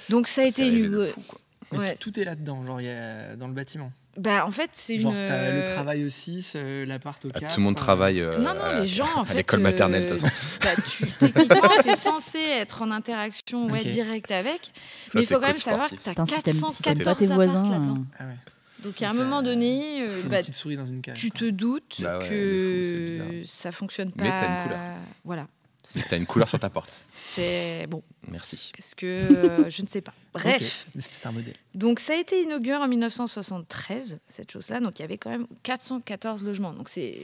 Donc 0.10 0.28
ça 0.28 0.42
a 0.42 0.46
été 0.46 0.68
une. 0.68 0.90
de 0.92 1.06
fou, 1.08 1.22
quoi. 1.28 1.40
Mais 1.74 1.80
Ouais. 1.80 1.96
tout 1.98 2.12
tout 2.12 2.20
est 2.20 2.24
là-dedans, 2.24 2.66
genre 2.66 2.80
il 2.80 2.86
y 2.86 2.90
a 2.90 3.36
dans 3.36 3.48
le 3.50 3.54
bâtiment. 3.54 3.92
Bah 4.18 4.46
en 4.48 4.52
fait, 4.52 4.72
c'est 4.74 5.00
Genre 5.00 5.14
une. 5.14 5.28
t'as 5.28 5.52
le 5.52 5.64
travail 5.64 6.04
au 6.04 6.10
6, 6.10 6.54
euh, 6.56 6.86
l'appart 6.86 7.24
au 7.26 7.30
Ah, 7.36 7.40
4. 7.40 7.54
tout 7.54 7.60
le 7.60 7.66
monde 7.66 7.76
travaille 7.76 8.20
euh, 8.20 8.40
Non, 8.40 8.56
non, 8.56 8.62
à, 8.64 8.80
les 8.80 8.88
gens, 8.88 9.06
en 9.16 9.22
à 9.22 9.26
fait, 9.26 9.36
l'école 9.36 9.60
euh, 9.60 9.64
maternelle, 9.64 10.06
de 10.06 10.10
toute 10.10 10.20
façon. 10.20 10.36
Bah, 10.62 10.70
tu, 10.90 11.06
techniquement, 11.20 11.70
tu 11.84 11.90
es 11.90 11.96
censé 11.96 12.40
être 12.40 12.82
en 12.82 12.90
interaction 12.92 13.68
ouais, 13.70 13.86
directe 13.86 14.32
avec, 14.32 14.72
Ça, 15.08 15.12
mais 15.16 15.22
il 15.22 15.28
t'es 15.28 15.34
faut 15.36 15.40
quand 15.40 15.48
même 15.48 15.58
savoir 15.58 15.86
sportif. 15.86 16.04
que 16.04 16.10
as 16.10 16.42
t'aimes 16.42 16.62
414 16.62 17.04
pas 17.04 17.16
tes 17.16 17.26
apparts 17.26 17.36
voisins. 17.36 17.70
là-dedans. 17.70 17.98
euh, 17.98 18.16
Ah 18.20 18.26
ouais. 18.26 18.36
Donc 18.84 19.02
à 19.02 19.10
un 19.10 19.14
moment 19.14 19.42
donné, 19.42 20.02
euh, 20.04 20.22
une 20.22 20.30
bah, 20.30 20.38
petite 20.40 20.54
souris 20.54 20.78
dans 20.78 20.86
une 20.86 21.02
cage. 21.02 21.18
tu 21.20 21.30
quoi. 21.32 21.40
te 21.40 21.46
doutes 21.50 21.98
Bah 22.02 22.18
ouais, 22.20 22.24
fou, 22.24 22.30
que 22.30 23.06
bizarre. 23.06 23.28
ça 23.44 23.72
fonctionne 23.72 24.12
pas. 24.12 24.24
Mais 24.24 24.30
t'as 24.30 24.58
une 24.58 24.64
couleur. 24.64 24.80
Voilà. 25.26 25.48
Et 25.96 26.02
T'as 26.10 26.18
une 26.18 26.26
couleur 26.26 26.50
sur 26.50 26.60
ta 26.60 26.70
porte. 26.70 27.02
C'est 27.16 27.88
bon. 27.88 28.04
Merci. 28.28 28.72
Est-ce 28.78 28.96
que 28.96 29.06
euh, 29.06 29.70
je 29.70 29.82
ne 29.82 29.88
sais 29.88 30.02
pas. 30.02 30.14
Bref. 30.34 30.86
Ok, 30.86 30.92
Mais 30.96 31.02
c'était 31.02 31.28
un 31.28 31.32
modèle. 31.32 31.56
Donc 31.76 32.00
ça 32.00 32.14
a 32.14 32.18
été 32.18 32.42
inauguré 32.42 32.78
en 32.78 32.88
1973, 32.88 34.20
cette 34.28 34.52
chose-là. 34.52 34.80
Donc 34.82 35.00
il 35.00 35.02
y 35.02 35.06
avait 35.06 35.18
quand 35.18 35.30
même 35.30 35.48
414 35.64 36.44
logements. 36.44 36.74
Donc 36.74 36.90
c'est... 36.90 37.22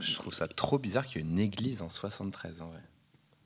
Je 0.00 0.14
trouve 0.14 0.32
ça 0.34 0.46
trop 0.48 0.78
bizarre 0.78 1.06
qu'il 1.06 1.20
y 1.20 1.24
ait 1.24 1.28
une 1.28 1.38
église 1.40 1.82
en 1.82 1.88
73, 1.88 2.62
en 2.62 2.66
vrai. 2.66 2.80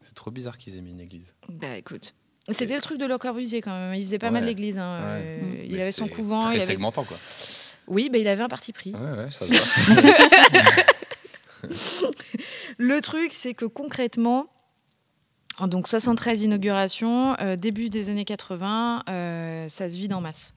C'est 0.02 0.14
trop 0.14 0.30
bizarre 0.30 0.58
qu'ils 0.58 0.76
aient 0.76 0.82
mis 0.82 0.90
une 0.90 1.00
église. 1.00 1.34
Bah 1.48 1.76
écoute. 1.76 2.12
C'était 2.48 2.76
le 2.76 2.80
truc 2.80 2.98
de 2.98 3.06
Le 3.06 3.18
Corbusier 3.18 3.60
quand 3.60 3.76
même. 3.76 3.94
Il 3.94 4.02
faisait 4.04 4.18
pas 4.18 4.26
Ouais. 4.26 4.32
mal 4.32 4.44
l'église. 4.44 4.78
hein. 4.78 5.00
Ouais. 5.00 5.40
Euh, 5.42 5.62
Il 5.64 5.72
Mais 5.76 5.82
avait 5.82 5.90
son 5.92 6.06
couvent. 6.06 6.40
Très 6.42 6.54
Il 6.54 6.62
avait... 6.62 6.66
segmentant, 6.66 7.02
quoi. 7.04 7.18
Oui, 7.88 8.08
bah, 8.08 8.18
il 8.18 8.28
avait 8.28 8.42
un 8.42 8.48
parti 8.48 8.72
pris. 8.72 8.92
Ouais, 8.92 9.00
ouais, 9.24 9.30
ça 9.32 9.46
se 9.46 9.52
voit. 9.52 10.84
Le 12.78 13.00
truc, 13.00 13.32
c'est 13.32 13.54
que 13.54 13.64
concrètement, 13.64 14.46
Donc 15.60 15.88
73 15.88 16.42
inaugurations, 16.42 17.34
euh, 17.40 17.56
début 17.56 17.88
des 17.88 18.10
années 18.10 18.24
80, 18.24 19.04
euh, 19.08 19.68
ça 19.68 19.88
se 19.88 19.96
vide 19.96 20.12
en 20.12 20.20
masse. 20.20 20.52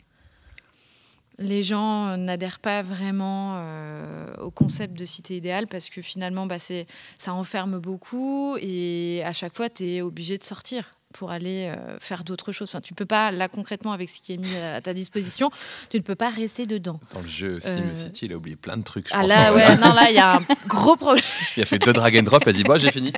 Les 1.37 1.63
gens 1.63 2.17
n'adhèrent 2.17 2.59
pas 2.59 2.83
vraiment 2.83 3.53
euh, 3.55 4.35
au 4.41 4.51
concept 4.51 4.99
de 4.99 5.05
cité 5.05 5.37
idéale 5.37 5.67
parce 5.67 5.89
que 5.89 6.01
finalement, 6.01 6.45
bah, 6.45 6.57
ça 6.59 7.33
enferme 7.33 7.79
beaucoup 7.79 8.57
et 8.59 9.21
à 9.23 9.31
chaque 9.31 9.55
fois, 9.55 9.69
tu 9.69 9.85
es 9.85 10.01
obligé 10.01 10.37
de 10.37 10.43
sortir 10.43 10.91
pour 11.13 11.31
aller 11.31 11.73
euh, 11.75 11.97
faire 11.99 12.23
d'autres 12.23 12.51
choses. 12.51 12.69
Enfin, 12.69 12.81
tu 12.81 12.93
peux 12.93 13.05
pas, 13.05 13.31
là 13.31 13.47
concrètement, 13.47 13.91
avec 13.93 14.09
ce 14.09 14.21
qui 14.21 14.33
est 14.33 14.37
mis 14.37 14.55
à 14.57 14.79
ta 14.81 14.93
disposition, 14.93 15.49
tu 15.89 15.97
ne 15.97 16.01
peux 16.03 16.15
pas 16.15 16.29
rester 16.29 16.65
dedans. 16.67 16.99
Dans 17.13 17.21
le 17.21 17.27
jeu 17.27 17.57
Euh, 17.65 17.93
SimCity, 17.93 18.25
il 18.25 18.33
a 18.33 18.37
oublié 18.37 18.55
plein 18.55 18.77
de 18.77 18.83
trucs. 18.83 19.07
je 19.09 19.13
Ah 19.15 19.21
pense. 19.21 19.29
là, 19.29 19.53
ouais, 19.53 19.75
non, 19.81 19.93
là, 19.93 20.09
il 20.09 20.15
y 20.15 20.19
a 20.19 20.35
un 20.37 20.41
gros 20.67 20.95
problème. 20.95 21.23
Il 21.57 21.63
a 21.63 21.65
fait 21.65 21.79
deux 21.79 21.93
drag 21.93 22.15
and 22.17 22.23
drop, 22.23 22.43
il 22.45 22.49
a 22.49 22.53
dit 22.53 22.63
Bon, 22.63 22.77
j'ai 22.77 22.91
fini. 22.91 23.11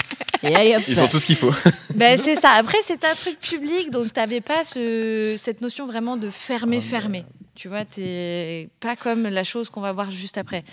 Et 0.43 0.55
allez 0.55 0.75
hop. 0.77 0.83
Ils 0.87 0.99
ont 1.01 1.07
tout 1.07 1.19
ce 1.19 1.25
qu'il 1.25 1.35
faut. 1.35 1.53
Ben, 1.95 2.17
c'est 2.17 2.35
ça. 2.37 2.51
Après, 2.51 2.77
c'est 2.83 3.03
un 3.03 3.13
truc 3.13 3.37
public, 3.39 3.91
donc 3.91 4.13
tu 4.13 4.19
n'avais 4.19 4.41
pas 4.41 4.63
ce- 4.63 5.35
cette 5.37 5.59
notion 5.61 5.85
vraiment 5.85 6.15
de 6.17 6.29
fermer, 6.31 6.77
Ah, 6.77 6.79
mais- 6.83 6.89
fermer. 6.89 7.25
Tu 7.53 7.67
vois, 7.67 7.83
t'es 7.83 8.69
pas 8.79 8.95
comme 8.95 9.23
la 9.23 9.43
chose 9.43 9.69
qu'on 9.69 9.81
va 9.81 9.91
voir 9.91 10.09
juste 10.09 10.37
après. 10.37 10.63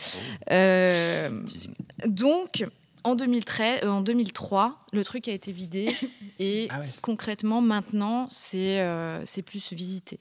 Euh, 0.53 1.29
Teasing. 1.45 1.75
donc, 2.07 2.65
en, 3.05 3.15
2013, 3.15 3.81
euh, 3.85 3.89
en 3.89 4.01
2003, 4.01 4.79
le 4.93 5.05
truc 5.05 5.29
a 5.29 5.33
été 5.33 5.53
vidé 5.53 5.95
et 6.39 6.67
Ah 6.71 6.81
ouais. 6.81 6.87
concrètement, 7.03 7.61
maintenant, 7.61 8.27
c'est 8.29 8.81
euh, 8.81 9.25
c'est 9.27 9.43
plus 9.43 9.73
visité. 9.73 10.19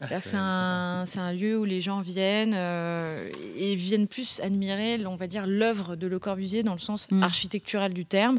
Ah, 0.00 0.06
c'est- 0.20 0.34
un, 0.36 1.04
un 1.16 1.32
lieu 1.32 1.58
où 1.58 1.64
les 1.64 1.80
gens 1.80 2.00
viennent 2.00 2.52
euh, 2.54 3.30
et 3.56 3.74
viennent 3.74 4.08
plus 4.08 4.40
admirer, 4.40 5.04
on 5.06 5.16
va 5.16 5.26
dire, 5.26 5.46
l'œuvre 5.46 5.96
de 5.96 6.06
Le 6.06 6.18
Corbusier 6.18 6.62
dans 6.62 6.72
le 6.74 6.78
sens 6.78 7.06
Mm. 7.10 7.22
architectural 7.22 7.94
du 7.94 8.04
terme. 8.04 8.38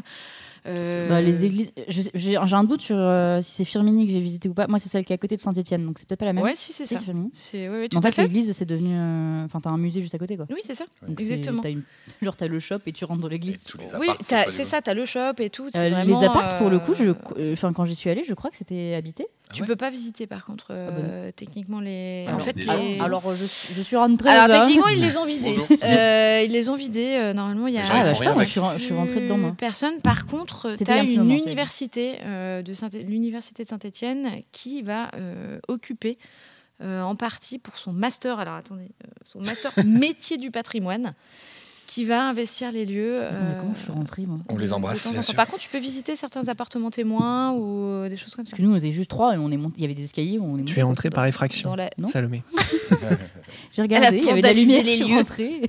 Euh, 0.66 1.08
Bah, 1.08 1.20
les 1.22 1.44
églises, 1.44 1.72
j'ai 1.88 2.36
un 2.36 2.64
doute 2.64 2.80
sur 2.80 2.96
euh, 2.98 3.40
si 3.42 3.52
c'est 3.52 3.64
Firmini 3.64 4.06
que 4.06 4.12
j'ai 4.12 4.20
visité 4.20 4.48
ou 4.48 4.54
pas. 4.54 4.66
Moi, 4.66 4.78
c'est 4.78 4.88
celle 4.88 5.04
qui 5.04 5.12
est 5.12 5.14
à 5.14 5.18
côté 5.18 5.36
de 5.36 5.42
Saint-Etienne, 5.42 5.84
donc 5.86 5.98
c'est 5.98 6.08
peut-être 6.08 6.18
pas 6.20 6.26
la 6.26 6.32
même. 6.32 6.42
Ouais, 6.44 6.54
si, 6.56 6.72
c'est 6.72 6.84
ça. 6.86 6.96
c'est 6.96 7.04
Firmini. 7.04 7.30
Tout 7.90 7.96
En 7.98 8.02
fait, 8.02 8.16
l'église, 8.16 8.52
c'est 8.52 8.64
devenu. 8.66 8.90
euh, 8.92 9.44
Enfin, 9.44 9.60
t'as 9.60 9.70
un 9.70 9.78
musée 9.78 10.00
juste 10.02 10.14
à 10.14 10.18
côté, 10.18 10.36
quoi. 10.36 10.46
Oui, 10.50 10.60
c'est 10.62 10.74
ça. 10.74 10.84
Donc, 11.06 11.20
Exactement. 11.20 11.62
t'as 11.62 11.70
une- 11.70 11.82
Genre, 12.22 12.36
t'as 12.36 12.48
le 12.48 12.58
shop 12.58 12.78
et 12.86 12.92
tu 12.92 13.04
rentres 13.04 13.20
dans 13.20 13.28
l'église. 13.28 13.64
tous 13.64 13.78
les 13.78 13.86
Oui, 13.98 14.08
t'as- 14.28 14.50
c'est 14.50 14.64
ça, 14.64 14.82
tu 14.82 14.90
as 14.90 14.94
le 14.94 15.04
shop 15.04 15.34
et 15.38 15.50
tout. 15.50 15.66
Euh, 15.74 15.90
vraiment, 15.90 16.02
les 16.20 16.26
apparts, 16.26 16.56
pour 16.58 16.70
le 16.70 16.78
coup, 16.78 16.94
je, 16.94 17.12
enfin, 17.52 17.72
quand 17.72 17.84
j'y 17.84 17.94
suis 17.94 18.10
allée, 18.10 18.24
je 18.24 18.34
crois 18.34 18.50
que 18.50 18.56
c'était 18.56 18.94
habité. 18.94 19.26
Tu 19.52 19.58
Ah 19.58 19.60
ouais 19.62 19.66
peux 19.68 19.76
pas 19.76 19.90
visiter 19.90 20.26
par 20.26 20.44
contre, 20.44 20.66
euh, 20.70 20.88
Ah 20.90 21.00
bah 21.26 21.32
techniquement 21.32 21.78
les. 21.80 22.24
Alors, 22.26 22.40
en 22.40 22.42
fait, 22.42 22.56
les- 22.56 22.68
alors, 22.68 23.22
alors, 23.22 23.34
je, 23.36 23.44
je 23.44 23.82
suis 23.82 23.94
rentrée. 23.96 24.28
Alors, 24.28 24.48
là. 24.48 24.60
techniquement 24.60 24.88
ils 24.88 25.00
les 25.06 25.16
ont 25.16 25.24
vidés. 25.24 25.56
Euh, 25.84 26.42
ils 26.44 26.50
les 26.50 26.68
ont 26.68 26.74
vidés. 26.76 27.16
euh, 27.16 27.32
normalement, 27.32 27.68
il 27.68 27.74
y 27.74 27.78
a. 27.78 27.82
Ah, 27.88 28.02
bah, 28.02 28.12
je 28.12 28.18
sais 28.18 28.20
rien 28.20 28.30
pas, 28.30 28.34
moi, 28.34 28.34
avec. 28.42 28.46
je 28.48 28.50
suis, 28.50 28.60
ren- 28.60 28.74
je 28.78 28.84
suis 28.84 28.94
rentrée 28.94 29.20
dedans, 29.20 29.38
moi. 29.38 29.54
Personne. 29.56 30.00
Par 30.00 30.26
contre, 30.26 30.74
tu 30.76 30.90
as 30.90 31.02
une 31.02 31.30
université 31.30 32.16
euh, 32.24 32.62
de 32.62 32.74
Saint 32.74 32.88
l'université 32.92 33.62
de 33.62 33.68
Saint-Étienne 33.68 34.30
qui 34.52 34.82
va 34.82 35.10
euh, 35.14 35.58
occuper 35.68 36.18
euh, 36.82 37.00
en 37.02 37.14
partie 37.14 37.58
pour 37.60 37.78
son 37.78 37.92
master. 37.92 38.40
Alors 38.40 38.54
attendez, 38.54 38.82
euh, 39.04 39.08
son 39.24 39.40
master 39.40 39.72
métier 39.86 40.38
du 40.38 40.50
patrimoine, 40.50 41.14
qui 41.86 42.04
va 42.04 42.28
investir 42.28 42.72
les 42.72 42.84
lieux. 42.84 43.20
Mais 43.20 43.26
euh, 43.42 43.60
comment 43.60 43.74
je 43.74 43.80
suis 43.80 43.92
rentrée, 43.92 44.26
moi 44.26 44.38
On 44.48 44.56
les 44.56 44.72
embrasse, 44.72 45.12
bien 45.12 45.22
sûr. 45.22 45.34
Par 45.34 45.46
contre, 45.46 45.62
tu 45.62 45.68
peux 45.68 45.78
visiter 45.78 46.16
certains 46.16 46.48
appartements 46.48 46.90
témoins 46.90 47.52
ou 47.52 47.84
euh, 47.84 48.08
des 48.08 48.16
choses 48.16 48.34
comme 48.34 48.44
ça. 48.44 48.50
Parce 48.50 48.58
que 48.60 48.66
nous, 48.66 48.72
on 48.72 48.76
était 48.76 48.92
juste 48.92 49.10
trois 49.10 49.34
et 49.34 49.38
on 49.38 49.50
est 49.50 49.56
monté. 49.56 49.74
Il 49.78 49.82
y 49.82 49.84
avait 49.84 49.94
des 49.94 50.04
escaliers. 50.04 50.38
On 50.40 50.58
est 50.58 50.64
Tu 50.64 50.78
es 50.78 50.82
entré 50.82 51.08
dans- 51.10 51.14
par 51.14 51.26
effraction, 51.26 51.74
la- 51.76 51.90
Non. 51.98 52.08
Salomé. 52.08 52.42
J'ai 53.72 53.82
regardé, 53.82 54.18
il 54.18 54.24
y 54.24 54.30
avait 54.30 54.40
de 54.42 54.46
la 54.46 54.52
lumière, 54.52 54.84
les 54.84 54.90
je 54.92 54.96
suis 54.96 55.08
lieux. 55.08 55.16
rentrée. 55.16 55.60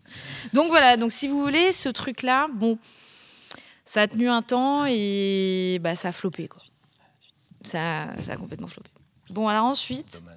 Donc 0.52 0.68
voilà, 0.68 0.96
donc 0.96 1.10
si 1.12 1.26
vous 1.28 1.42
voulez, 1.42 1.72
ce 1.72 1.88
truc-là, 1.88 2.46
bon, 2.54 2.78
ça 3.84 4.02
a 4.02 4.06
tenu 4.06 4.28
un 4.28 4.42
temps 4.42 4.84
et 4.88 5.78
bah, 5.82 5.96
ça 5.96 6.08
a 6.08 6.12
floppé. 6.12 6.46
Quoi. 6.48 6.62
Ça, 7.62 8.06
ça 8.22 8.32
a 8.32 8.36
complètement 8.36 8.68
floppé. 8.68 8.88
Bon, 9.30 9.48
alors 9.48 9.64
ensuite, 9.64 10.20
Dommage. 10.22 10.35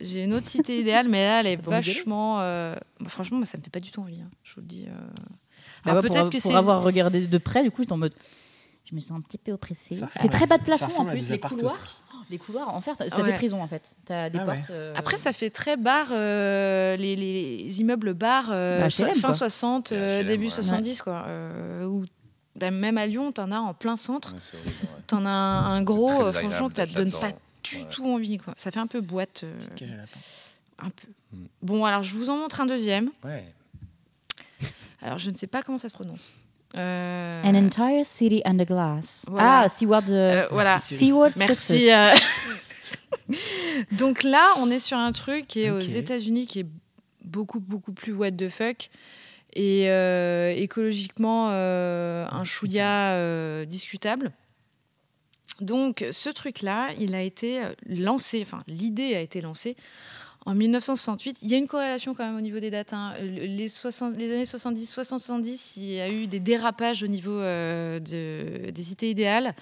J'ai 0.00 0.24
une 0.24 0.34
autre 0.34 0.46
cité 0.46 0.78
idéale, 0.80 1.08
mais 1.08 1.24
là, 1.24 1.40
elle 1.40 1.46
est 1.46 1.56
vachement. 1.62 2.40
euh, 2.40 2.74
bah, 3.00 3.08
franchement, 3.08 3.38
moi, 3.38 3.46
ça 3.46 3.58
me 3.58 3.62
fait 3.62 3.70
pas 3.70 3.80
du 3.80 3.90
tout 3.90 4.00
envie. 4.00 4.20
hein, 4.20 4.30
je 4.42 4.54
vous 4.54 4.60
le 4.60 4.66
dis. 4.66 4.86
euh. 4.88 4.92
Ah 5.84 5.90
Alors 5.90 6.02
ouais, 6.02 6.08
peut-être 6.10 6.22
pour, 6.24 6.30
que 6.30 6.38
pour 6.42 6.50
c'est. 6.50 6.56
avoir 6.56 6.82
regardé 6.82 7.26
de 7.26 7.38
près, 7.38 7.62
du 7.62 7.70
coup, 7.70 7.82
j'étais 7.82 7.92
en 7.92 7.98
mode. 7.98 8.12
Je 8.88 8.94
me 8.96 9.00
sens 9.00 9.12
un 9.18 9.20
petit 9.20 9.38
peu 9.38 9.52
oppressée. 9.52 9.94
Ça 9.94 10.08
C'est 10.10 10.28
très 10.28 10.46
bas 10.46 10.58
de 10.58 10.64
plafond 10.64 11.02
en 11.02 11.04
plus, 11.06 11.28
des 11.28 11.34
les 11.34 11.38
couloirs. 11.40 11.78
Oh, 12.12 12.16
Les 12.28 12.38
couloirs, 12.38 12.74
en 12.74 12.80
fait, 12.80 12.92
ça 13.08 13.22
Ouais. 13.22 13.30
fait 13.30 13.36
prison 13.36 13.62
en 13.62 13.68
fait. 13.68 13.94
T'as 14.04 14.28
des 14.30 14.38
Ah 14.40 14.44
ouais. 14.46 14.62
euh, 14.70 14.92
Après, 14.96 15.16
ça 15.16 15.32
fait 15.32 15.48
très 15.50 15.76
bar, 15.76 16.08
euh, 16.10 16.96
les, 16.96 17.14
les 17.14 17.80
immeubles 17.80 18.14
bars, 18.14 18.48
euh, 18.50 18.80
Bah, 18.80 18.90
so- 18.90 19.04
fin 19.06 19.12
quoi. 19.20 19.32
60, 19.32 19.92
euh, 19.92 20.18
HLM, 20.18 20.26
début 20.26 20.44
ouais. 20.46 20.50
70, 20.50 21.02
quoi. 21.02 21.24
où, 21.86 22.04
bah, 22.58 22.72
même 22.72 22.98
à 22.98 23.06
Lyon, 23.06 23.30
t'en 23.30 23.52
as 23.52 23.60
en 23.60 23.74
plein 23.74 23.94
centre. 23.96 24.32
Ouais, 24.32 24.38
c'est 24.40 24.56
horrible, 24.56 24.74
ouais. 24.82 25.02
T'en 25.06 25.24
as 25.24 25.28
un, 25.30 25.72
un 25.76 25.82
gros, 25.84 26.10
euh, 26.26 26.32
franchement, 26.32 26.68
ça 26.74 26.84
te 26.86 26.92
donne 26.94 27.12
pas. 27.12 27.30
Du 27.62 27.76
Ouais. 27.76 27.84
tout 27.90 28.06
envie, 28.06 28.38
quoi. 28.38 28.54
Ça 28.56 28.70
fait 28.70 28.80
un 28.80 28.86
peu 28.86 29.00
boîte. 29.00 29.42
euh, 29.44 29.54
Petite 29.54 29.74
cage 29.74 29.90
à 29.92 29.96
lapin. 29.96 30.18
un 30.80 30.90
peu. 30.90 31.08
Mm. 31.32 31.46
Bon, 31.62 31.84
alors 31.84 32.02
je 32.02 32.14
vous 32.14 32.30
en 32.30 32.36
montre 32.36 32.60
un 32.60 32.66
deuxième. 32.66 33.10
Ouais. 33.24 33.44
Alors 35.02 35.18
je 35.18 35.30
ne 35.30 35.34
sais 35.34 35.46
pas 35.46 35.62
comment 35.62 35.78
ça 35.78 35.88
se 35.88 35.94
prononce. 35.94 36.28
Euh, 36.76 37.42
An 37.42 37.54
entire 37.54 38.04
city 38.06 38.42
under 38.44 38.66
glass. 38.66 39.24
Voilà. 39.28 39.60
Ah, 39.62 39.68
Seaward. 39.68 40.04
euh, 40.10 40.44
euh, 40.44 40.48
voilà. 40.50 40.78
Seaward 40.78 41.32
Merci. 41.36 41.90
Euh. 41.92 42.14
Donc 43.92 44.22
là, 44.22 44.54
on 44.58 44.70
est 44.70 44.78
sur 44.78 44.96
un 44.98 45.12
truc 45.12 45.46
qui 45.46 45.60
est 45.62 45.70
aux. 45.70 45.78
États-Unis 45.80 46.46
qui 46.46 46.60
est 46.60 46.66
beaucoup, 47.24 47.60
beaucoup 47.60 47.92
plus 47.92 48.12
what 48.12 48.32
the 48.32 48.48
fuck. 48.48 48.90
Et 49.54 49.90
euh, 49.90 50.52
écologiquement, 50.56 51.48
euh, 51.50 52.26
un 52.30 52.44
chouïa 52.44 53.12
euh, 53.14 53.64
discutable. 53.64 54.32
Donc, 55.60 56.04
ce 56.10 56.30
truc-là, 56.30 56.90
il 56.98 57.14
a 57.14 57.22
été 57.22 57.62
euh, 57.62 57.72
lancé, 57.86 58.40
enfin, 58.42 58.58
l'idée 58.66 59.14
a 59.14 59.20
été 59.20 59.40
lancée 59.40 59.76
en 60.46 60.54
1968. 60.54 61.38
Il 61.42 61.50
y 61.50 61.54
a 61.54 61.58
une 61.58 61.68
corrélation 61.68 62.14
quand 62.14 62.24
même 62.24 62.36
au 62.36 62.40
niveau 62.40 62.60
des 62.60 62.70
dates. 62.70 62.92
hein. 62.94 63.14
Les, 63.20 63.68
60 63.68 64.16
les 64.16 64.32
années 64.32 64.44
70, 64.46 64.86
70, 64.90 65.74
il 65.76 65.84
y 65.92 66.00
a 66.00 66.08
eu 66.10 66.26
des 66.26 66.40
dérapages 66.40 67.02
au 67.02 67.06
niveau 67.08 67.32
euh, 67.38 68.00
de- 68.00 68.70
des 68.70 68.82
cités 68.82 69.10
idéales. 69.10 69.54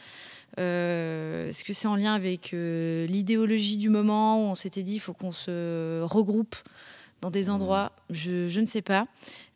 Euh, 0.59 1.49
Est-ce 1.49 1.65
que 1.65 1.73
c'est 1.73 1.89
en 1.89 1.97
lien 1.97 2.15
avec 2.15 2.53
euh, 2.55 3.07
l'idéologie 3.07 3.77
du 3.77 3.89
moment 3.91 4.41
où 4.43 4.51
on 4.51 4.55
s'était 4.55 4.83
dit 4.83 4.95
il 4.95 4.99
faut 5.01 5.13
qu'on 5.13 5.33
se 5.33 6.01
regroupe 6.03 6.57
dans 7.21 7.31
des 7.31 7.51
endroits? 7.51 7.93
Je, 8.11 8.49
je 8.49 8.61
ne 8.61 8.67
sais 8.67 8.83
pas. 8.83 9.07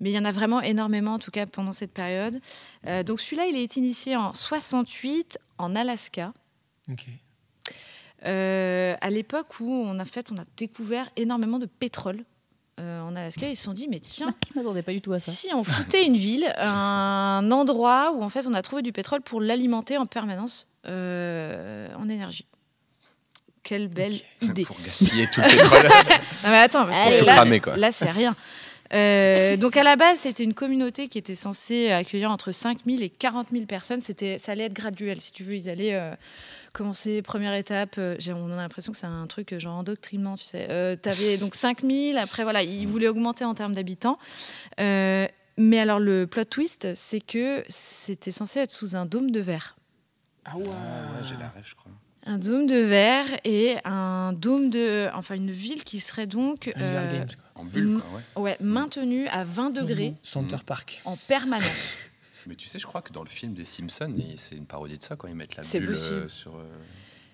Mais 0.01 0.10
il 0.10 0.14
y 0.14 0.19
en 0.19 0.24
a 0.24 0.32
vraiment 0.32 0.60
énormément, 0.60 1.14
en 1.14 1.19
tout 1.19 1.31
cas 1.31 1.47
pendant 1.47 1.73
cette 1.73 1.93
période. 1.93 2.40
Euh, 2.86 3.02
donc 3.02 3.20
celui-là, 3.20 3.47
il 3.47 3.56
a 3.56 3.60
été 3.60 3.81
initié 3.81 4.16
en 4.16 4.35
68 4.35 5.39
en 5.62 5.74
Alaska. 5.76 6.32
Euh, 8.24 8.94
à 9.01 9.10
l'époque 9.10 9.60
où 9.60 9.70
on 9.70 9.98
a 9.98 10.05
fait, 10.05 10.30
on 10.32 10.39
a 10.39 10.44
découvert 10.56 11.09
énormément 11.16 11.59
de 11.59 11.66
pétrole 11.66 12.22
euh, 12.78 13.01
en 13.02 13.16
Alaska. 13.16 13.48
Ils 13.48 13.56
se 13.56 13.64
sont 13.64 13.72
dit, 13.72 13.89
mais 13.89 14.01
tiens, 14.01 14.34
Je 14.55 14.59
m'attendais 14.59 14.82
pas 14.82 14.93
du 14.93 15.01
tout 15.01 15.12
à 15.12 15.18
ça. 15.18 15.32
si 15.32 15.48
on 15.55 15.64
foutait 15.64 16.06
une 16.06 16.16
ville, 16.16 16.52
un 16.59 17.51
endroit 17.51 18.12
où 18.12 18.22
en 18.22 18.28
fait 18.28 18.47
on 18.47 18.55
a 18.55 18.62
trouvé 18.62 18.82
du 18.82 18.93
pétrole 18.93 19.22
pour 19.22 19.40
l'alimenter 19.40 19.97
en 19.98 20.06
permanence 20.06 20.68
euh, 20.86 21.89
en 21.97 22.09
énergie. 22.09 22.47
Quelle 23.64 23.86
belle 23.89 24.16
idée. 24.40 24.64
Pour 24.64 24.76
gaspiller 24.80 25.26
tout 25.28 25.40
le 25.40 25.48
pétrole. 25.48 25.89
Non 26.44 26.51
mais 26.51 26.59
attends, 26.59 26.84
parce 26.84 26.98
que 27.01 27.06
Allez. 27.06 27.18
Tout 27.18 27.24
là, 27.24 27.34
cramer, 27.34 27.60
quoi. 27.60 27.76
là, 27.76 27.93
c'est 27.93 28.10
rien. 28.10 28.34
Euh, 28.93 29.57
donc 29.57 29.77
à 29.77 29.83
la 29.83 29.97
base, 29.97 30.21
c'était 30.21 30.45
une 30.45 30.55
communauté 30.55 31.09
qui 31.09 31.19
était 31.19 31.35
censée 31.35 31.91
accueillir 31.91 32.31
entre 32.31 32.53
5 32.53 32.81
000 32.87 33.03
et 33.03 33.09
40 33.09 33.49
000 33.53 33.67
personnes. 33.67 34.01
C'était, 34.01 34.39
ça 34.39 34.53
allait 34.53 34.65
être 34.65 34.75
graduel, 34.75 35.21
si 35.21 35.33
tu 35.33 35.45
veux. 35.45 35.55
Ils 35.55 35.69
allaient 35.69 35.95
euh, 35.95 36.15
commencer 36.73 37.23
première 37.23 37.55
étape. 37.55 37.97
euh, 37.99 38.17
on 38.29 38.51
a 38.53 38.57
l'impression 38.57 38.93
que 38.93 38.99
c'est 38.99 39.07
un 39.07 39.27
truc 39.27 39.59
genre 39.59 39.77
endoctrinement, 39.79 40.37
tu 40.37 40.45
sais. 40.45 40.67
Euh, 40.71 40.97
T'avais 40.97 41.39
donc 41.39 41.55
5 41.55 41.83
000. 41.83 42.19
Après 42.19 42.43
voilà, 42.43 42.63
ils 42.63 42.87
voulaient 42.87 43.09
augmenter 43.09 43.45
en 43.45 43.55
termes 43.55 43.75
d'habitants. 43.75 44.19
Mais 45.59 45.79
alors 45.79 46.01
le 46.01 46.27
plot 46.27 46.45
twist, 46.47 46.95
c'est 46.95 47.21
que 47.21 47.63
c'était 47.69 48.31
censé 48.31 48.61
être 48.61 48.71
sous 48.71 48.97
un 48.97 49.05
dôme 49.05 49.31
de 49.31 49.41
verre. 49.41 49.77
Ah 50.45 50.57
ouais, 50.57 50.65
j'ai 51.23 51.37
la 51.37 51.49
rêve, 51.51 51.63
je 51.65 51.75
crois. 51.75 51.93
Un 52.24 52.39
dôme 52.39 52.66
de 52.69 52.77
verre 52.77 53.27
et 53.44 53.77
un 53.85 54.32
dôme 54.32 54.70
de, 54.70 55.09
enfin 55.15 55.35
une 55.35 55.51
ville 55.51 55.82
qui 55.82 55.99
serait 55.99 56.27
donc 56.28 56.73
euh, 56.78 57.12
Games, 57.19 57.27
quoi. 57.27 57.62
En 57.62 57.65
bulle, 57.65 58.01
quoi, 58.35 58.43
ouais. 58.43 58.51
ouais, 58.53 58.57
maintenue 58.61 59.27
à 59.28 59.43
20 59.44 59.70
degrés 59.70 60.15
Center 60.23 60.57
Park. 60.65 61.01
en 61.05 61.16
permanence. 61.16 61.66
Mais 62.47 62.55
tu 62.55 62.69
sais, 62.69 62.78
je 62.78 62.86
crois 62.86 63.03
que 63.03 63.12
dans 63.12 63.23
le 63.23 63.28
film 63.28 63.55
des 63.55 63.65
Simpsons, 63.65 64.12
c'est 64.36 64.57
une 64.57 64.66
parodie 64.66 64.99
de 64.99 65.03
ça 65.03 65.16
quand 65.16 65.28
ils 65.28 65.35
mettent 65.35 65.57
la 65.57 65.62
bulle 65.62 65.90
possible. 65.90 66.12
euh, 66.15 66.28
sur. 66.28 66.57
euh, 66.57 66.65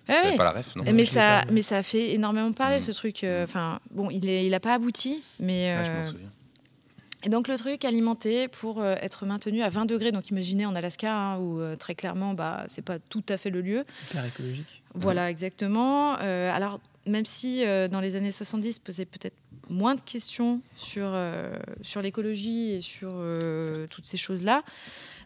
avez 0.07 0.29
ouais. 0.31 0.37
pas 0.37 0.43
la 0.43 0.51
ref, 0.51 0.75
non 0.75 0.83
mais 0.91 1.05
ça, 1.05 1.45
mais 1.51 1.61
ça 1.61 1.77
a 1.77 1.83
fait 1.83 2.11
énormément 2.13 2.51
parler 2.51 2.77
Mm. 2.77 2.81
ce 2.81 2.91
truc. 2.91 3.23
euh, 3.23 3.43
Enfin, 3.43 3.79
bon, 3.91 4.09
il 4.09 4.27
est, 4.27 4.45
il 4.47 4.53
a 4.55 4.59
pas 4.59 4.73
abouti, 4.73 5.23
mais 5.39 5.83
je 5.85 5.91
m'en 5.91 5.97
euh, 5.99 6.03
souviens. 6.03 6.29
Et 7.23 7.29
donc 7.29 7.47
le 7.47 7.57
truc 7.57 7.83
alimenté 7.83 8.47
pour 8.47 8.79
euh, 8.79 8.95
être 9.01 9.25
maintenu 9.25 9.61
à 9.61 9.69
20 9.69 9.85
degrés. 9.85 10.11
Donc 10.11 10.29
imaginez 10.29 10.65
en 10.65 10.75
Alaska 10.75 11.13
hein, 11.13 11.39
où 11.39 11.59
euh, 11.59 11.75
très 11.75 11.95
clairement, 11.95 12.33
bah, 12.33 12.63
c'est 12.67 12.81
pas 12.83 12.99
tout 12.99 13.23
à 13.27 13.37
fait 13.37 13.49
le 13.49 13.61
lieu. 13.61 13.83
Hyper 14.09 14.25
écologique. 14.25 14.81
Voilà, 14.93 15.29
exactement. 15.29 16.17
Euh, 16.19 16.51
alors 16.51 16.79
même 17.05 17.25
si 17.25 17.65
euh, 17.65 17.87
dans 17.87 17.99
les 17.99 18.15
années 18.15 18.31
70 18.31 18.73
se 18.73 18.79
posait 18.79 19.05
peut-être 19.05 19.35
moins 19.69 19.95
de 19.95 20.01
questions 20.01 20.61
sur, 20.75 21.05
euh, 21.05 21.53
sur 21.81 22.01
l'écologie 22.01 22.71
et 22.71 22.81
sur 22.81 23.13
toutes 23.91 24.07
ces 24.07 24.17
choses-là. 24.17 24.63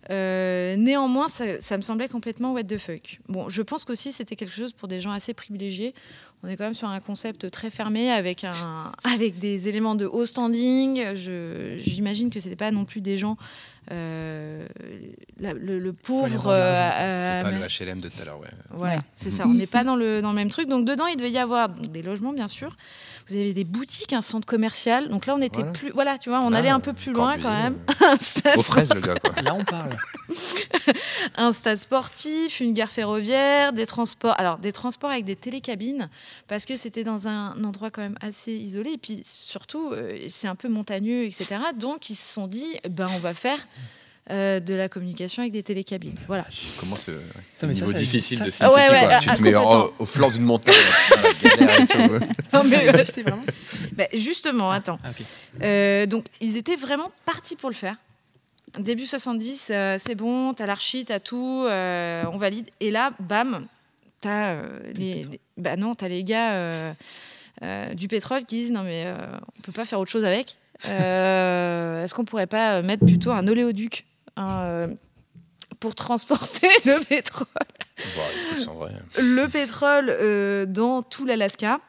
Néanmoins, 0.09 1.29
ça, 1.29 1.61
ça 1.61 1.77
me 1.77 1.81
semblait 1.81 2.09
complètement 2.09 2.53
what 2.53 2.63
the 2.65 2.77
fuck. 2.77 3.19
Bon, 3.29 3.47
je 3.47 3.61
pense 3.61 3.85
qu'aussi 3.85 4.11
c'était 4.11 4.35
quelque 4.35 4.53
chose 4.53 4.73
pour 4.73 4.87
des 4.87 4.99
gens 4.99 5.11
assez 5.11 5.33
privilégiés. 5.33 5.93
On 6.43 6.49
est 6.49 6.57
quand 6.57 6.65
même 6.65 6.73
sur 6.73 6.89
un 6.89 6.99
concept 6.99 7.49
très 7.51 7.69
fermé 7.69 8.11
avec, 8.11 8.45
des 9.39 9.67
éléments 9.69 9.95
de 9.95 10.05
haut 10.05 10.25
standing. 10.25 11.15
J'imagine 11.77 12.29
que 12.29 12.39
c'était 12.41 12.57
pas 12.57 12.71
non 12.71 12.83
plus 12.83 12.99
des 12.99 13.17
gens. 13.17 13.37
Euh, 13.91 14.65
la- 15.39 15.53
le, 15.53 15.79
le 15.79 15.93
pauvre. 15.93 16.47
euh, 16.47 17.17
C'est 17.17 17.43
pas 17.43 17.51
mais- 17.51 17.59
le 17.59 17.65
HLM 17.67 18.01
de 18.01 18.09
tout 18.09 18.21
à 18.21 18.25
l'heure, 18.25 18.39
ouais. 18.39 18.47
voilà, 18.71 18.95
Ouais. 18.95 19.01
c'est 19.13 19.31
ça. 19.31 19.43
On 19.45 19.53
n'est 19.53 19.67
pas 19.67 19.83
dans 19.83 19.95
le, 19.95 20.21
dans 20.21 20.29
le 20.29 20.35
même 20.35 20.49
truc. 20.49 20.67
Donc 20.69 20.85
dedans, 20.85 21.07
il 21.07 21.17
devait 21.17 21.31
y 21.31 21.37
avoir 21.37 21.69
donc, 21.69 21.91
des 21.91 22.01
logements, 22.01 22.33
bien 22.33 22.47
sûr. 22.47 22.75
Vous 23.29 23.35
avez 23.35 23.53
des 23.53 23.63
boutiques, 23.63 24.11
un 24.13 24.21
centre 24.21 24.45
commercial. 24.45 25.07
Donc 25.07 25.25
là, 25.25 25.35
on 25.35 25.41
était 25.41 25.57
Voilà. 25.59 25.71
plus. 25.71 25.89
Voilà, 25.91 26.17
tu 26.17 26.29
vois, 26.29 26.41
on 26.41 26.49
Là, 26.49 26.57
allait 26.59 26.69
un 26.69 26.81
peu 26.81 26.91
plus 26.93 27.13
loin 27.13 27.37
quand 27.41 27.51
même. 27.53 27.77
euh, 28.01 28.05
Un 28.13 28.15
stade, 28.17 28.57
Aux 28.57 28.61
fraises, 28.63 28.93
le 28.93 28.99
gars, 29.01 29.15
quoi. 29.15 29.41
Là, 29.41 29.55
on 29.55 29.63
parle. 29.63 29.95
un 31.37 31.51
stade 31.51 31.77
sportif, 31.77 32.59
une 32.59 32.73
gare 32.73 32.89
ferroviaire, 32.89 33.73
des 33.73 33.85
transports. 33.85 34.35
Alors 34.39 34.57
des 34.57 34.71
transports 34.71 35.09
avec 35.11 35.25
des 35.25 35.35
télécabines 35.35 36.09
parce 36.47 36.65
que 36.65 36.75
c'était 36.75 37.03
dans 37.03 37.27
un 37.27 37.63
endroit 37.63 37.91
quand 37.91 38.01
même 38.01 38.17
assez 38.21 38.51
isolé. 38.53 38.91
Et 38.91 38.97
puis 38.97 39.21
surtout, 39.23 39.89
euh, 39.91 40.17
c'est 40.27 40.47
un 40.47 40.55
peu 40.55 40.67
montagneux, 40.69 41.23
etc. 41.23 41.45
Donc 41.79 42.09
ils 42.09 42.15
se 42.15 42.33
sont 42.33 42.47
dit, 42.47 42.65
ben 42.89 43.07
on 43.15 43.19
va 43.19 43.33
faire. 43.33 43.57
Euh, 44.31 44.59
de 44.59 44.73
la 44.73 44.87
communication 44.89 45.41
avec 45.41 45.51
des 45.53 45.63
télécabines. 45.63 46.15
Voilà. 46.27 46.45
Comment 46.79 46.95
ce 46.95 47.11
Putain, 47.11 47.67
mais 47.67 47.73
ça, 47.73 47.81
niveau 47.81 47.91
ça- 47.91 47.97
difficile 47.99 48.37
ça, 48.37 48.45
de 48.45 48.49
ça- 48.49 48.73
Ouais, 48.73 48.81
ah, 48.91 49.19
Tu 49.19 49.29
ah, 49.29 49.35
te 49.35 49.41
mets 49.41 49.53
en- 49.55 49.63
complètement. 49.63 49.95
au 49.99 50.05
flanc 50.05 50.29
d'une 50.31 50.43
montagne. 50.43 50.75
tout. 51.09 51.97
Non, 52.53 52.63
mais, 52.65 52.91
vraiment 53.23 53.43
justement, 54.13 54.71
attends. 54.71 54.99
Ah. 55.03 55.09
Euh, 55.63 56.05
donc, 56.05 56.25
ils 56.41 56.57
étaient 56.57 56.75
vraiment 56.75 57.11
partis 57.25 57.55
pour 57.55 57.69
le 57.69 57.75
faire. 57.75 57.95
Début 58.79 59.05
70, 59.05 59.69
euh, 59.71 59.97
c'est 59.99 60.15
bon, 60.15 60.53
t'as 60.53 60.65
l'archi, 60.65 61.05
t'as 61.05 61.19
tout, 61.19 61.65
euh, 61.69 62.23
on 62.31 62.37
valide. 62.37 62.69
Et 62.79 62.89
là, 62.91 63.11
bam, 63.19 63.67
t'as 64.21 64.53
euh, 64.53 64.79
les, 64.95 65.23
les- 65.23 65.39
bah 65.57 65.75
non, 65.75 65.93
t'as 65.93 66.07
les 66.07 66.23
gars 66.23 66.53
euh, 66.53 66.93
euh, 67.61 67.93
du 67.93 68.07
pétrole 68.07 68.45
qui 68.45 68.55
disent 68.55 68.71
non 68.71 68.81
mais 68.83 69.03
euh, 69.05 69.15
on 69.59 69.61
peut 69.61 69.71
pas 69.71 69.85
faire 69.85 69.99
autre 69.99 70.09
chose 70.11 70.25
avec. 70.25 70.55
Euh, 70.87 72.03
Est-ce 72.03 72.15
qu'on 72.15 72.25
pourrait 72.25 72.47
pas 72.47 72.81
mettre 72.81 73.05
plutôt 73.05 73.31
un 73.31 73.47
oléoduc 73.47 74.05
hein, 74.35 74.61
euh, 74.63 74.87
pour 75.79 75.95
transporter 75.95 76.69
le 76.85 77.03
pétrole 77.03 77.47
écoute, 77.97 78.67
vrai. 78.75 78.91
le 79.17 79.47
pétrole 79.47 80.09
euh, 80.09 80.65
dans 80.65 81.01
tout 81.03 81.25
l'Alaska 81.25 81.79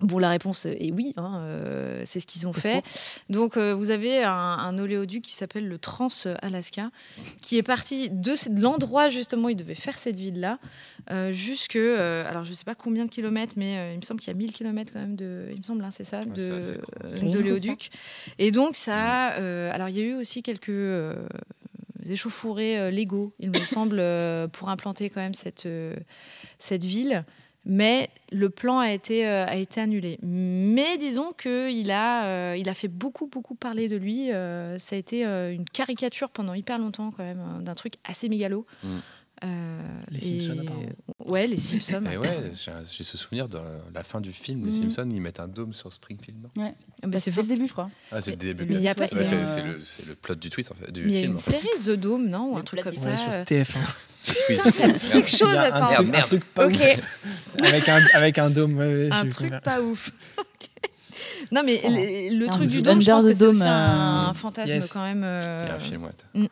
Bon, 0.00 0.18
la 0.18 0.28
réponse 0.28 0.64
est 0.64 0.92
oui, 0.92 1.12
hein, 1.16 1.40
euh, 1.42 2.02
c'est 2.04 2.20
ce 2.20 2.26
qu'ils 2.26 2.46
ont 2.46 2.52
fait. 2.52 2.84
Donc, 3.30 3.56
euh, 3.56 3.74
vous 3.74 3.90
avez 3.90 4.22
un, 4.22 4.30
un 4.32 4.78
oléoduc 4.78 5.22
qui 5.22 5.34
s'appelle 5.34 5.66
le 5.66 5.76
Trans-Alaska, 5.76 6.90
qui 7.42 7.58
est 7.58 7.64
parti 7.64 8.08
de, 8.08 8.34
l'endroit 8.60 9.08
justement 9.08 9.46
où 9.46 9.50
ils 9.50 9.56
devaient 9.56 9.74
faire 9.74 9.98
cette 9.98 10.16
ville-là, 10.16 10.58
euh, 11.10 11.32
jusque, 11.32 11.74
euh, 11.74 12.28
alors 12.28 12.44
je 12.44 12.50
ne 12.50 12.54
sais 12.54 12.64
pas 12.64 12.76
combien 12.76 13.06
de 13.06 13.10
kilomètres, 13.10 13.54
mais 13.56 13.76
euh, 13.76 13.92
il 13.94 13.98
me 13.98 14.02
semble 14.02 14.20
qu'il 14.20 14.32
y 14.32 14.36
a 14.36 14.38
1000 14.38 14.52
kilomètres 14.52 14.92
quand 14.92 15.00
même 15.00 15.16
de, 15.16 15.46
il 15.50 15.58
me 15.58 15.64
semble, 15.64 15.82
hein, 15.82 15.90
c'est 15.90 16.04
ça, 16.04 16.24
de, 16.24 16.60
C'est 16.60 17.24
d'oléoduc. 17.28 17.90
Et 18.38 18.52
donc, 18.52 18.76
ça, 18.76 19.32
euh, 19.34 19.72
alors 19.72 19.88
il 19.88 19.96
y 19.96 20.00
a 20.00 20.04
eu 20.04 20.14
aussi 20.14 20.44
quelques 20.44 20.68
euh, 20.68 21.26
échauffourées 22.10 22.78
euh, 22.78 22.90
légaux, 22.90 23.32
il 23.38 23.50
me 23.50 23.58
semble, 23.58 23.98
euh, 23.98 24.48
pour 24.48 24.68
implanter 24.68 25.10
quand 25.10 25.20
même 25.20 25.34
cette, 25.34 25.66
euh, 25.66 25.96
cette 26.58 26.84
ville. 26.84 27.24
Mais 27.70 28.08
le 28.32 28.48
plan 28.50 28.78
a 28.78 28.90
été, 28.92 29.26
euh, 29.28 29.44
a 29.46 29.56
été 29.56 29.80
annulé. 29.80 30.18
Mais 30.22 30.96
disons 30.98 31.32
qu'il 31.34 31.90
a, 31.90 32.24
euh, 32.24 32.56
il 32.58 32.68
a 32.68 32.74
fait 32.74 32.88
beaucoup, 32.88 33.26
beaucoup 33.26 33.54
parler 33.54 33.88
de 33.88 33.96
lui. 33.96 34.32
Euh, 34.32 34.78
ça 34.78 34.96
a 34.96 34.98
été 34.98 35.26
euh, 35.26 35.52
une 35.52 35.64
caricature 35.66 36.30
pendant 36.30 36.54
hyper 36.54 36.78
longtemps, 36.78 37.10
quand 37.14 37.22
même, 37.24 37.40
hein, 37.40 37.60
d'un 37.60 37.74
truc 37.74 37.94
assez 38.04 38.28
mégalo. 38.30 38.64
Mm. 38.82 38.88
Euh, 39.44 39.80
Les 40.10 40.18
Simpsons, 40.20 40.58
apparemment. 40.62 40.86
Ouais, 41.26 41.46
les 41.46 41.58
Simpsons. 41.58 42.02
Et 42.12 42.16
ouais, 42.16 42.50
j'ai 42.54 43.04
ce 43.04 43.16
souvenir 43.18 43.48
de 43.48 43.58
la 43.94 44.02
fin 44.02 44.20
du 44.20 44.32
film, 44.32 44.64
les 44.64 44.72
Mhm. 44.72 44.90
Simpsons, 44.90 45.08
ils 45.12 45.20
mettent 45.20 45.38
un 45.38 45.46
dôme 45.46 45.72
sur 45.74 45.92
Springfield, 45.92 46.42
non? 46.42 46.48
Ah, 46.58 46.72
bah, 47.02 47.08
Bah, 47.10 47.18
c'est 47.20 47.36
le 47.36 47.42
début, 47.44 47.66
je 47.68 47.72
crois. 47.72 47.90
Ah, 48.10 48.20
c'est 48.20 48.32
le 48.32 48.36
début. 48.38 48.66
Il 48.68 48.80
y 48.80 48.88
a 48.88 48.94
pas- 48.96 49.02
Ouais, 49.02 49.22
c'est 49.22 49.46
c'est 49.46 49.62
le, 49.62 49.78
c'est 49.80 50.06
le 50.06 50.14
plot 50.16 50.34
du 50.34 50.50
twist, 50.50 50.72
en 50.72 50.74
fait, 50.74 50.90
du 50.90 51.04
Mais 51.04 51.08
il 51.10 51.14
y 51.14 51.18
a 51.18 51.20
film. 51.20 51.32
une 51.32 51.36
en 51.36 51.40
fait. 51.40 51.58
série 51.58 51.84
The 51.84 52.00
Dome, 52.00 52.28
non? 52.28 52.54
Ou 52.54 52.56
un 52.56 52.62
truc 52.62 52.80
comme 52.80 52.94
de 52.94 52.98
Ouais, 52.98 53.16
ça. 53.16 53.16
sur 53.16 53.32
euh. 53.32 53.44
TF1. 53.44 53.78
Putain, 54.46 54.70
ça 54.70 54.86
me 54.88 54.92
dit 54.98 55.10
quelque 55.10 55.30
chose, 55.30 55.54
un 55.54 55.60
attends. 55.62 55.86
truc, 55.86 56.14
un 56.14 56.22
truc 56.22 56.44
pas 56.54 56.66
ouf. 56.66 56.80
Avec 57.62 57.88
un, 57.88 58.00
avec 58.14 58.38
un 58.38 58.50
dôme. 58.50 58.76
ouais, 58.78 59.08
un 59.10 59.26
truc 59.28 59.52
pas 59.62 59.80
ouf. 59.80 60.10
Non, 61.50 61.62
mais 61.64 61.80
Oh. 61.84 61.88
le 61.90 62.46
truc 62.46 62.66
du 62.66 62.80
The 62.82 62.84
dôme, 62.84 63.00
je 63.00 63.10
pense 63.10 63.24
que 63.24 63.32
c'est 63.32 63.46
aussi 63.46 63.60
Dome, 63.60 63.68
un 63.68 64.30
euh, 64.30 64.34
fantasme 64.34 64.74
yes. 64.74 64.92
quand 64.92 65.02
même. 65.02 65.18
Il 65.20 65.22
y 65.22 65.46
euh, 65.46 65.70
a 65.72 65.74
un 65.74 65.78
film, 65.78 66.04
ouais. 66.04 66.48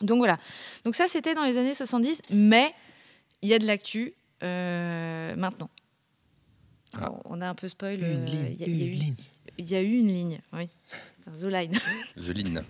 Donc 0.00 0.18
voilà. 0.18 0.38
Donc 0.84 0.94
ça, 0.94 1.06
c'était 1.08 1.34
dans 1.34 1.44
les 1.44 1.58
années 1.58 1.74
70, 1.74 2.22
mais 2.30 2.72
il 3.42 3.48
y 3.48 3.54
a 3.54 3.58
de 3.58 3.66
l'actu 3.66 4.14
euh, 4.42 5.34
maintenant. 5.36 5.70
Ah. 6.94 6.98
Alors, 7.04 7.22
On 7.24 7.40
a 7.40 7.48
un 7.48 7.54
peu 7.54 7.68
spoil. 7.68 7.98
Euh, 8.02 8.16
Il 8.28 8.34
y, 8.34 8.60
y 8.60 8.64
a 8.64 8.66
une 8.66 8.80
eu- 8.80 8.90
ligne. 8.94 9.14
il 9.58 9.70
y 9.70 9.74
a 9.74 9.80
eu 9.82 9.98
une 9.98 10.06
ligne, 10.08 10.40
oui. 10.52 10.68
Enfin, 11.26 11.38
The 11.40 11.50
Line. 11.50 11.72
The 12.16 12.28
Line. 12.36 12.64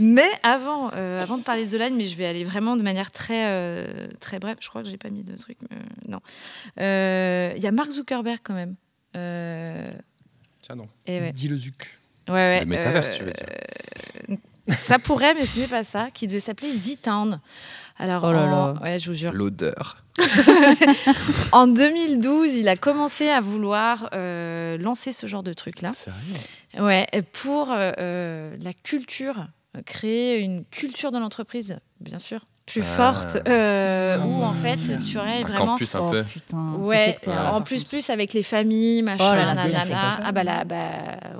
Mais 0.00 0.28
avant, 0.42 0.92
euh, 0.94 1.20
avant 1.20 1.38
de 1.38 1.42
parler 1.42 1.64
de 1.66 1.70
The 1.70 1.74
Line, 1.80 1.96
mais 1.96 2.06
je 2.06 2.16
vais 2.16 2.26
aller 2.26 2.44
vraiment 2.44 2.76
de 2.76 2.82
manière 2.82 3.10
très, 3.10 3.46
euh, 3.46 4.08
très 4.20 4.38
brève. 4.38 4.56
Je 4.60 4.68
crois 4.68 4.82
que 4.82 4.88
j'ai 4.88 4.96
pas 4.98 5.10
mis 5.10 5.22
de 5.22 5.36
truc. 5.36 5.56
mais, 5.70 5.76
euh, 5.76 5.80
non. 6.08 6.20
Euh, 6.80 7.52
Il 7.56 7.62
y 7.62 7.66
a 7.66 7.72
Mark 7.72 7.90
Zuckerberg 7.90 8.40
quand 8.42 8.54
même. 8.54 8.74
Euh, 9.16 9.84
Tiens, 10.62 10.76
non. 10.76 10.88
et 11.06 11.20
ouais. 11.20 11.32
Dis 11.32 11.48
le 11.48 11.56
zuc. 11.56 11.98
Ouais, 12.28 12.34
ouais, 12.34 12.60
Le 12.60 12.66
métaverse, 12.66 13.10
euh, 13.10 13.16
tu 13.18 13.24
veux 13.24 13.32
dire. 13.32 14.38
Ça 14.68 14.98
pourrait, 14.98 15.34
mais 15.34 15.44
ce 15.44 15.60
n'est 15.60 15.68
pas 15.68 15.84
ça, 15.84 16.10
qui 16.10 16.26
devait 16.26 16.40
s'appeler 16.40 16.72
Z-Town. 16.72 17.38
Alors, 17.96 18.22
Oh 18.24 18.32
là 18.32 18.42
en- 18.44 18.74
là. 18.74 18.82
ouais, 18.82 18.98
je 18.98 19.10
vous 19.10 19.16
jure. 19.16 19.32
L'odeur. 19.32 19.98
En 21.52 21.66
2012, 21.66 22.54
il 22.56 22.68
a 22.68 22.76
commencé 22.76 23.28
à 23.28 23.40
vouloir 23.40 24.08
euh, 24.14 24.76
lancer 24.78 25.12
ce 25.12 25.26
genre 25.26 25.42
de 25.42 25.52
truc-là. 25.52 25.92
Sérieux? 25.94 26.84
Ouais, 26.86 27.06
pour 27.32 27.70
euh, 27.70 27.92
euh, 27.98 28.56
la 28.60 28.72
culture, 28.72 29.46
créer 29.86 30.40
une 30.40 30.64
culture 30.64 31.10
de 31.10 31.18
l'entreprise, 31.18 31.78
bien 32.00 32.18
sûr, 32.18 32.44
plus 32.66 32.82
Ah. 32.82 32.96
forte, 32.96 33.36
euh, 33.48 34.16
Ah. 34.20 34.26
où 34.26 34.42
en 34.42 34.54
fait, 34.54 34.78
tu 35.04 35.18
aurais 35.18 35.42
Un 35.42 35.46
vraiment. 35.46 35.66
campus 35.66 35.94
un 35.94 36.00
oh 36.00 36.10
peu. 36.10 36.22
putain, 36.24 36.72
Ouais, 36.82 37.18
en 37.52 37.60
plus, 37.60 37.84
plus 37.84 38.08
avec 38.10 38.32
les 38.32 38.42
familles, 38.42 39.02
machin, 39.02 39.30
Oh 39.32 39.34
là 39.34 39.54
nanana. 39.54 39.80
pas 39.80 39.84
ça. 39.86 40.20
Ah 40.24 40.32
bah 40.32 40.44
là, 40.44 40.64
bah 40.64 40.76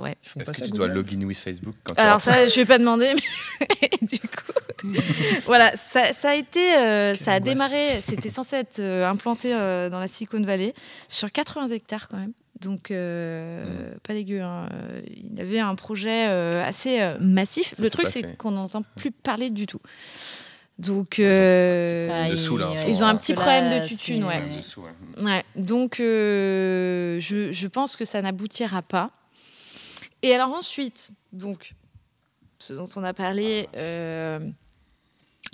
ouais. 0.01 0.11
Est-ce 0.23 0.43
pas 0.43 0.51
que 0.51 0.63
tu 0.65 0.71
dois 0.71 0.87
login 0.87 1.23
with 1.23 1.37
Facebook 1.39 1.75
quand 1.83 1.95
tu 1.95 2.01
Alors 2.01 2.21
ça, 2.21 2.47
je 2.47 2.55
vais 2.55 2.65
pas 2.65 2.77
demander, 2.77 3.11
mais 3.15 3.89
du 4.07 4.19
coup, 4.19 4.83
voilà, 5.45 5.75
ça, 5.75 6.13
ça 6.13 6.29
a 6.31 6.35
été, 6.35 6.75
euh, 6.75 7.15
ça 7.15 7.31
a 7.33 7.35
angoisse. 7.37 7.53
démarré, 7.53 7.97
c'était 8.01 8.29
censé 8.29 8.57
être 8.57 8.79
euh, 8.79 9.09
implanté 9.09 9.51
euh, 9.53 9.89
dans 9.89 9.99
la 9.99 10.07
Silicon 10.07 10.41
Valley 10.41 10.73
sur 11.07 11.31
80 11.31 11.67
hectares 11.67 12.07
quand 12.07 12.17
même. 12.17 12.33
Donc, 12.61 12.89
euh, 12.91 13.89
pas 14.07 14.13
dégueu. 14.13 14.41
hein. 14.41 14.69
Euh, 14.73 15.01
Il 15.33 15.41
avait 15.41 15.59
un 15.59 15.75
projet 15.75 16.27
euh, 16.29 16.63
assez 16.63 17.01
euh, 17.01 17.09
massif. 17.19 17.73
Ça 17.75 17.83
Le 17.83 17.89
truc, 17.89 18.07
c'est 18.07 18.37
qu'on 18.37 18.51
n'entend 18.51 18.81
plus 18.95 19.11
parler 19.11 19.49
du 19.49 19.65
tout. 19.67 19.79
Donc, 20.77 21.19
euh, 21.19 22.29
dessous, 22.31 22.57
là, 22.57 22.73
ils- 22.87 23.01
ont 23.01 23.07
un 23.07 23.15
petit 23.15 23.31
que 23.33 23.37
problème 23.39 23.69
là, 23.69 23.79
de 23.79 23.87
tutune, 23.87 24.15
c'est- 24.17 24.23
ouais. 24.23 24.39
Même 24.41 24.57
dessous, 24.57 24.81
ouais. 24.81 25.23
Ouais, 25.23 25.43
donc 25.55 25.99
euh, 26.01 27.17
je, 27.21 27.51
je 27.53 27.67
pense 27.67 27.95
que 27.95 28.03
ça 28.03 28.21
n'aboutira 28.21 28.81
pas. 28.81 29.11
Et 30.21 30.33
alors 30.33 30.49
ensuite, 30.53 31.11
donc, 31.31 31.73
ce 32.59 32.73
dont 32.73 32.89
on 32.97 33.03
a 33.05 33.13
parlé 33.13 33.69
euh, 33.77 34.39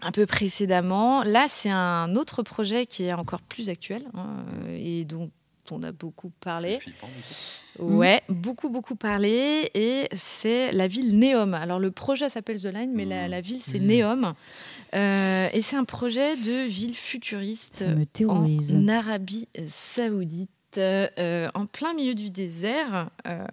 un 0.01 0.11
peu 0.11 0.25
précédemment, 0.25 1.21
là 1.23 1.45
c'est 1.47 1.69
un 1.69 2.15
autre 2.15 2.41
projet 2.41 2.87
qui 2.87 3.03
est 3.03 3.13
encore 3.13 3.41
plus 3.41 3.69
actuel 3.69 4.01
hein, 4.15 4.27
et 4.75 5.05
dont 5.05 5.29
on 5.71 5.83
a 5.83 5.91
beaucoup 5.91 6.31
parlé. 6.39 6.79
Flippant, 6.79 7.07
coup. 7.77 7.83
Ouais, 7.97 8.21
beaucoup, 8.29 8.69
beaucoup 8.69 8.95
parlé. 8.95 9.69
Et 9.73 10.07
c'est 10.13 10.71
la 10.71 10.87
ville 10.87 11.17
Neom. 11.19 11.53
Alors, 11.53 11.79
le 11.79 11.91
projet 11.91 12.29
s'appelle 12.29 12.59
The 12.59 12.65
Line, 12.73 12.91
mais 12.95 13.05
la, 13.05 13.27
la 13.27 13.41
ville, 13.41 13.61
c'est 13.61 13.79
Mhm. 13.79 13.87
Neom. 13.87 14.33
Euh, 14.95 15.49
et 15.53 15.61
c'est 15.61 15.75
un 15.75 15.83
projet 15.83 16.35
de 16.35 16.67
ville 16.67 16.95
futuriste 16.95 17.75
Ça 17.77 17.87
me 17.95 18.05
terrorise. 18.05 18.75
en 18.75 18.87
Arabie 18.87 19.47
Saoudite. 19.69 20.49
euh, 20.77 21.49
en 21.53 21.65
plein 21.65 21.93
milieu 21.93 22.15
du 22.15 22.29
désert. 22.29 23.09
Euh, 23.27 23.45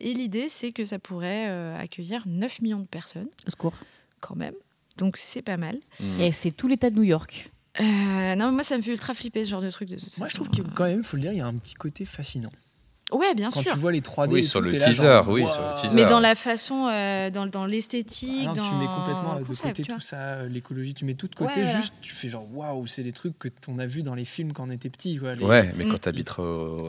et 0.00 0.12
l'idée, 0.12 0.48
c'est 0.48 0.72
que 0.72 0.84
ça 0.84 0.98
pourrait 0.98 1.46
euh, 1.48 1.78
accueillir 1.78 2.24
9 2.26 2.62
millions 2.62 2.80
de 2.80 2.86
personnes, 2.86 3.28
Au 3.46 3.50
secours. 3.50 3.74
quand 4.20 4.34
même. 4.36 4.54
Donc, 4.96 5.16
c'est 5.16 5.42
pas 5.42 5.56
mal. 5.56 5.78
Mm. 6.00 6.20
Et 6.20 6.32
c'est 6.32 6.50
tout 6.50 6.66
l'état 6.68 6.90
de 6.90 6.96
New 6.96 7.02
York. 7.04 7.50
Euh, 7.80 8.34
non, 8.36 8.52
moi, 8.52 8.62
ça 8.62 8.76
me 8.76 8.82
fait 8.82 8.92
ultra 8.92 9.14
flipper 9.14 9.44
ce 9.44 9.50
genre 9.50 9.60
de 9.62 9.70
truc. 9.70 9.88
De 9.88 9.96
Moi, 10.18 10.28
je 10.28 10.34
trouve 10.34 10.48
que 10.50 10.62
quand 10.74 10.84
même, 10.84 11.02
faut 11.02 11.16
le 11.16 11.22
dire, 11.22 11.32
il 11.32 11.38
y 11.38 11.42
a 11.42 11.46
un 11.46 11.54
petit 11.54 11.74
côté 11.74 12.04
fascinant. 12.04 12.52
Ouais, 13.12 13.34
bien 13.34 13.50
Quand 13.50 13.60
sûr. 13.60 13.72
tu 13.74 13.78
vois 13.78 13.92
les 13.92 14.00
3D, 14.00 14.28
Oui, 14.32 14.44
sur 14.44 14.60
tout, 14.60 14.66
le 14.66 14.72
là, 14.72 14.78
teaser, 14.78 15.02
genre, 15.02 15.28
oui, 15.28 15.46
sur 15.46 15.60
le 15.60 15.74
teaser. 15.74 15.94
Mais 15.94 16.06
dans 16.06 16.20
la 16.20 16.34
façon, 16.34 16.88
euh, 16.90 17.28
dans, 17.30 17.46
dans 17.46 17.66
l'esthétique, 17.66 18.46
Ah 18.50 18.54
dans 18.54 18.62
tu 18.62 18.74
mets 18.76 18.86
complètement 18.86 19.34
le 19.34 19.42
de 19.42 19.46
concept, 19.48 19.76
côté 19.76 19.92
tout 19.92 20.00
ça, 20.00 20.16
euh, 20.16 20.48
l'écologie, 20.48 20.94
tu 20.94 21.04
mets 21.04 21.12
tout 21.14 21.28
de 21.28 21.34
côté, 21.34 21.60
Ouais, 21.60 21.66
juste 21.66 21.92
tu 22.00 22.12
fais 22.14 22.28
genre 22.30 22.46
waouh, 22.52 22.86
c'est 22.86 23.02
des 23.02 23.12
trucs 23.12 23.38
que 23.38 23.48
on 23.68 23.78
a 23.78 23.84
vu 23.86 24.02
dans 24.02 24.14
les 24.14 24.24
films 24.24 24.52
quand 24.52 24.66
on 24.66 24.70
était 24.70 24.88
petit. 24.88 25.18
Quoi, 25.18 25.34
les- 25.34 25.44
Ouais, 25.44 25.72
mais 25.76 25.84
Mm. 25.84 25.90
quand 25.92 26.00
tu 26.00 26.08
habites 26.08 26.32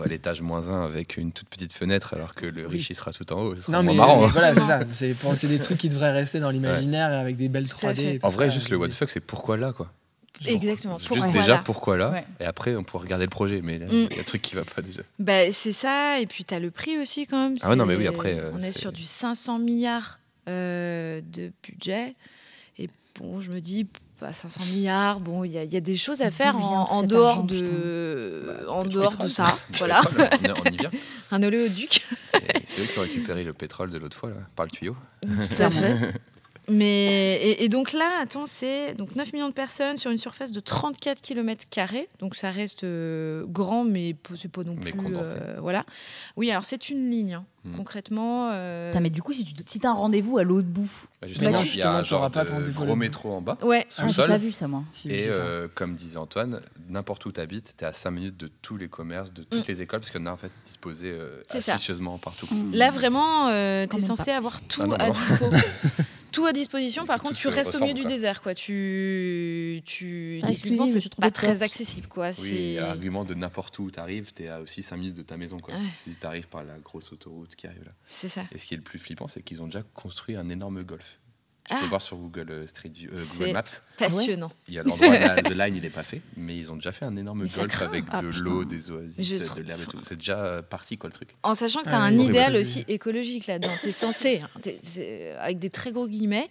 à 0.04 0.08
l'étage 0.08 0.42
moins 0.42 0.70
1 0.72 0.86
avec 0.86 1.18
une 1.18 1.32
toute 1.34 1.50
petite 1.50 1.74
fenêtre 1.74 2.14
alors 2.14 2.34
que 2.34 2.46
le 2.46 2.66
Oui. 2.66 2.78
riche 2.78 2.90
il 2.90 2.96
sera 2.96 3.12
tout 3.12 3.32
en 3.34 3.42
haut, 3.42 3.56
ce 3.58 3.64
sera 3.64 3.74
Non, 3.78 3.84
moins 3.84 3.92
mais 3.94 3.98
marrant. 3.98 4.28
voilà, 4.28 4.54
c'est 4.56 4.62
ça. 4.66 4.80
C'est 5.36 5.48
des 5.48 5.60
trucs 5.60 5.78
qui 5.78 5.90
devraient 5.90 6.14
rester 6.14 6.40
dans 6.40 6.50
l'imaginaire 6.50 7.12
avec 7.12 7.36
des 7.36 7.50
belles 7.50 7.68
Tout 7.68 7.76
à 7.86 7.92
3D. 7.94 7.96
fait. 8.02 8.16
et 8.16 8.20
tout 8.20 8.26
En 8.26 8.30
vrai, 8.30 8.50
ça, 8.50 8.56
juste 8.56 8.70
le 8.70 8.78
what 8.78 8.88
the 8.88 8.94
fuck, 8.94 9.10
c'est 9.10 9.20
pourquoi 9.20 9.58
là 9.58 9.74
quoi? 9.74 9.92
Exactement. 10.46 10.98
Juste 10.98 11.08
Pourquoi 11.10 11.28
déjà 11.28 11.54
là 11.56 11.62
pourquoi 11.64 11.98
là, 11.98 12.12
Ouais. 12.12 12.26
et 12.40 12.46
après 12.46 12.76
on 12.76 12.84
pourra 12.84 13.04
regarder 13.04 13.26
le 13.26 13.30
projet, 13.30 13.62
mais 13.64 13.80
là, 13.80 13.86
il 13.90 14.06
Mm. 14.06 14.10
y 14.14 14.18
a 14.18 14.22
un 14.22 14.24
truc 14.24 14.42
qui 14.42 14.56
va 14.56 14.64
pas 14.64 14.82
déjà. 14.82 15.02
Bah, 15.20 15.52
c'est 15.52 15.72
ça, 15.72 16.20
et 16.20 16.26
puis 16.26 16.44
tu 16.46 16.54
as 16.54 16.60
le 16.60 16.72
prix 16.72 16.98
aussi 16.98 17.26
quand 17.28 17.38
même. 17.50 17.58
Ah 17.62 17.70
ouais, 17.70 17.76
non, 17.76 17.86
mais 17.86 17.96
oui, 17.96 18.08
après, 18.08 18.38
euh, 18.40 18.52
on 18.54 18.62
est 18.62 18.78
sur 18.78 18.92
du 18.92 19.04
500 19.04 19.60
milliards 19.60 20.20
euh, 20.50 21.22
de 21.34 21.52
budget. 21.64 22.14
Et 22.78 22.90
bon, 23.20 23.40
je 23.42 23.50
me 23.52 23.60
dis, 23.62 23.88
bah, 24.22 24.32
500 24.34 24.62
milliards, 24.66 25.20
bon, 25.20 25.44
il 25.44 25.52
y, 25.52 25.58
a- 25.58 25.64
il 25.64 25.74
y 25.74 25.78
a 25.78 25.82
des 25.82 25.96
choses 25.98 26.22
à 26.22 26.30
faire 26.32 26.56
en, 26.58 26.92
en 26.92 27.02
cet 27.02 27.10
dehors, 27.10 27.28
argent, 27.40 27.44
de, 27.44 28.44
Bah, 28.66 28.72
en 28.72 28.84
dehors 28.86 29.18
de 29.18 29.28
ça. 29.28 29.58
voilà, 29.80 30.02
on, 30.66 30.70
y 30.72 30.78
vient. 30.78 30.92
un 31.32 31.42
oléoduc. 31.44 32.02
C'est 32.66 32.82
eux 32.84 32.86
qui 32.86 33.00
ont 33.00 33.02
récupéré 33.04 33.44
le 33.44 33.54
pétrole 33.54 33.90
de 33.90 33.98
l'autre 33.98 34.18
fois 34.18 34.30
là, 34.30 34.36
par 34.56 34.66
le 34.66 34.72
tuyau. 34.72 34.96
Tout 35.24 35.62
à 35.64 35.70
fait. 35.70 35.96
Mais, 36.68 37.36
et, 37.42 37.64
et 37.64 37.70
donc 37.70 37.94
là, 37.94 38.10
attends, 38.22 38.46
c'est 38.46 38.96
donc 38.96 39.16
9 39.16 39.34
millions 39.34 39.50
de 39.50 39.54
personnes 39.54 39.98
sur 39.98 40.10
une 40.12 40.18
surface 40.18 40.52
de 40.52 40.60
34 40.60 41.22
km. 41.22 41.66
Donc 42.20 42.36
ça 42.36 42.52
reste 42.52 42.84
euh, 42.84 43.44
grand, 43.48 43.84
mais 43.84 44.16
c'est 44.36 44.52
pas 44.52 44.64
non 44.64 44.76
Mais 44.76 44.92
plus. 44.92 44.94
condensé. 45.00 45.36
euh, 45.40 45.58
voilà. 45.60 45.84
Oui, 46.38 46.50
alors 46.52 46.66
c'est 46.66 46.90
une 46.90 47.10
ligne, 47.10 47.36
hein. 47.36 47.46
Hmm. 47.64 47.78
concrètement. 47.78 48.50
euh, 48.52 48.92
Putain, 48.92 49.00
mais 49.02 49.10
du 49.10 49.22
coup, 49.24 49.34
si 49.34 49.44
tu 49.44 49.54
si 49.66 49.80
as 49.86 49.90
un 49.90 49.94
rendez-vous 49.94 50.38
à 50.38 50.44
l'autre 50.44 50.68
bout, 50.68 50.84
Bah, 50.84 51.18
Bah, 51.22 51.28
justement, 51.28 51.62
tu- 51.64 51.68
il 51.68 51.80
y 51.80 51.82
a 51.82 51.94
un 51.96 52.04
genre 52.04 52.30
de 52.30 52.72
gros 52.72 52.96
métro 52.96 53.34
en 53.34 53.42
bas. 53.42 53.58
Ouais, 53.64 53.88
ah, 53.98 54.08
j'ai 54.08 54.28
pas 54.28 54.38
vu 54.38 54.52
ça 54.52 54.68
moi. 54.68 54.84
Si, 54.92 55.10
Et 55.10 55.22
ça. 55.24 55.30
euh, 55.30 55.68
comme 55.74 55.96
disait 55.96 56.18
Antoine, 56.18 56.62
n'importe 56.90 57.26
où 57.26 57.32
tu 57.32 57.42
habites, 57.42 57.74
tu 57.78 57.84
es 57.84 57.88
à 57.88 57.94
5 57.94 58.12
minutes 58.12 58.38
de 58.38 58.50
tous 58.62 58.78
les 58.78 58.88
commerces, 58.88 59.34
de 59.34 59.42
toutes 59.44 59.62
Mm. 59.68 59.72
les 59.72 59.82
écoles, 59.82 60.00
parce 60.00 60.12
qu'il 60.12 60.20
y 60.22 60.24
en 60.24 60.28
a 60.28 60.32
en 60.34 60.38
fait 60.38 60.52
disposé 60.64 61.10
euh, 61.12 61.42
astucieusement 61.50 62.18
partout. 62.20 62.48
Là, 62.72 62.92
vraiment, 62.92 63.48
euh, 63.50 63.88
tu 63.90 63.98
es 63.98 64.02
censé 64.02 64.30
avoir 64.32 64.62
tout 64.62 64.82
Ah 64.84 64.88
non, 64.88 64.96
à 64.98 65.10
dispo. 65.10 65.46
tout 66.36 66.46
à 66.46 66.54
disposition. 66.54 67.06
Par 67.06 67.22
contre, 67.22 67.36
tu 67.36 67.48
restes 67.48 67.76
au 67.76 67.80
milieu 67.80 67.94
du 67.94 68.02
quoi. 68.02 68.12
désert. 68.12 68.42
Quoi. 68.42 68.54
Tu, 68.54 69.82
tu, 69.86 70.40
Ah, 70.44 70.48
techniquement, 70.48 70.86
c'est 70.86 71.16
pas 71.16 71.32
très 71.32 71.62
accessible. 71.64 72.08
Quoi. 72.08 72.32
Oui, 72.44 72.78
argument 72.78 73.24
de 73.24 73.34
n'importe 73.34 73.80
où 73.80 73.90
tu 73.90 74.00
arrives, 74.00 74.34
tu 74.34 74.44
es 74.44 74.50
à 74.50 74.62
aussi 74.62 74.84
5 74.84 74.98
minutes 74.98 75.16
de 75.16 75.24
ta 75.24 75.38
maison. 75.38 75.60
Quoi. 75.60 75.74
Ouais. 75.74 75.80
Si 76.04 76.16
tu 76.16 76.28
arrives 76.28 76.48
par 76.48 76.64
la 76.64 76.78
grosse 76.80 77.12
autoroute 77.14 77.56
qui 77.56 77.68
arrive 77.68 77.84
là. 77.86 77.92
c'est 78.08 78.28
ça. 78.28 78.44
Et 78.52 78.58
ce 78.58 78.66
qui 78.66 78.74
est 78.74 78.78
le 78.78 78.84
plus 78.84 79.00
flippant, 79.00 79.28
c'est 79.28 79.42
qu'ils 79.42 79.62
ont 79.62 79.68
déjà 79.68 79.84
construit 79.94 80.36
un 80.36 80.50
énorme 80.50 80.84
golf. 80.84 81.20
Tu 81.68 81.74
Ah. 81.76 81.80
peux 81.82 81.88
voir 81.88 82.02
sur 82.02 82.16
Google 82.18 82.52
euh, 82.52 82.68
Street 82.68 82.92
View, 82.94 83.10
euh, 83.12 83.18
Google 83.40 83.54
Maps. 83.54 83.64
Passionnant. 83.98 84.52
Il 84.68 84.76
y 84.76 84.80
a 84.80 84.84
l'endroit, 84.84 85.08
The 85.42 85.50
Line, 85.56 85.76
il 85.78 85.82
n'est 85.82 85.90
pas 85.90 86.04
fait, 86.04 86.22
mais 86.38 86.56
ils 86.56 86.72
ont 86.72 86.76
déjà 86.76 86.92
fait 86.92 87.06
un 87.06 87.16
énorme 87.18 87.42
Mais 87.44 87.50
golf 87.50 87.82
avec 87.82 88.04
Ah, 88.12 88.22
de 88.22 88.28
l'eau, 88.28 88.64
des 88.66 88.92
oasis, 88.92 89.42
trouve- 89.42 89.64
de 89.64 89.68
l'herbe 89.68 89.82
et 89.82 89.86
tout. 89.88 90.00
C'est 90.04 90.18
déjà 90.18 90.40
euh, 90.40 90.62
parti, 90.62 90.98
quoi, 91.00 91.10
le 91.10 91.14
truc. 91.16 91.30
En 91.42 91.56
sachant 91.56 91.80
que 91.80 91.86
tu 91.86 91.90
as 91.92 91.98
Ah 92.00 92.04
un 92.04 92.16
oui, 92.18 92.26
idéal 92.26 92.56
aussi 92.56 92.86
écologique 92.88 93.48
là-dedans. 93.48 93.74
Tu 93.82 93.88
es 93.88 93.92
censé, 93.92 94.42
hein, 94.44 94.50
avec 95.40 95.58
des 95.58 95.72
très 95.72 95.92
gros 95.92 96.08
guillemets, 96.08 96.50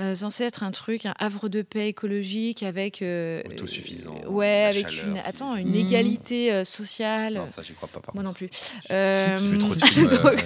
euh, 0.00 0.14
censé 0.14 0.44
être 0.44 0.62
un 0.62 0.70
truc, 0.70 1.04
un 1.06 1.14
havre 1.18 1.48
de 1.48 1.62
paix 1.62 1.88
écologique 1.88 2.62
avec. 2.62 3.02
euh, 3.02 3.42
Autosuffisant, 3.50 4.14
euh, 4.24 4.28
ouais, 4.28 4.64
avec 4.70 4.88
chaleur 4.88 5.06
une, 5.08 5.14
qui- 5.14 5.20
attends, 5.28 5.56
une 5.56 5.70
Mmh. 5.72 5.74
égalité 5.74 6.52
euh, 6.52 6.64
sociale. 6.64 7.34
Non, 7.34 7.46
ça, 7.46 7.60
j'y 7.62 7.74
crois 7.74 7.88
pas, 7.88 8.00
par 8.00 8.14
Moi 8.14 8.24
contre. 8.24 8.40
non 8.42 8.48
plus. 8.48 8.50
J'ai 8.88 9.36
vu 9.50 9.58
trop 9.58 9.74
de 9.74 9.80
films 9.84 10.08
donc- 10.22 10.44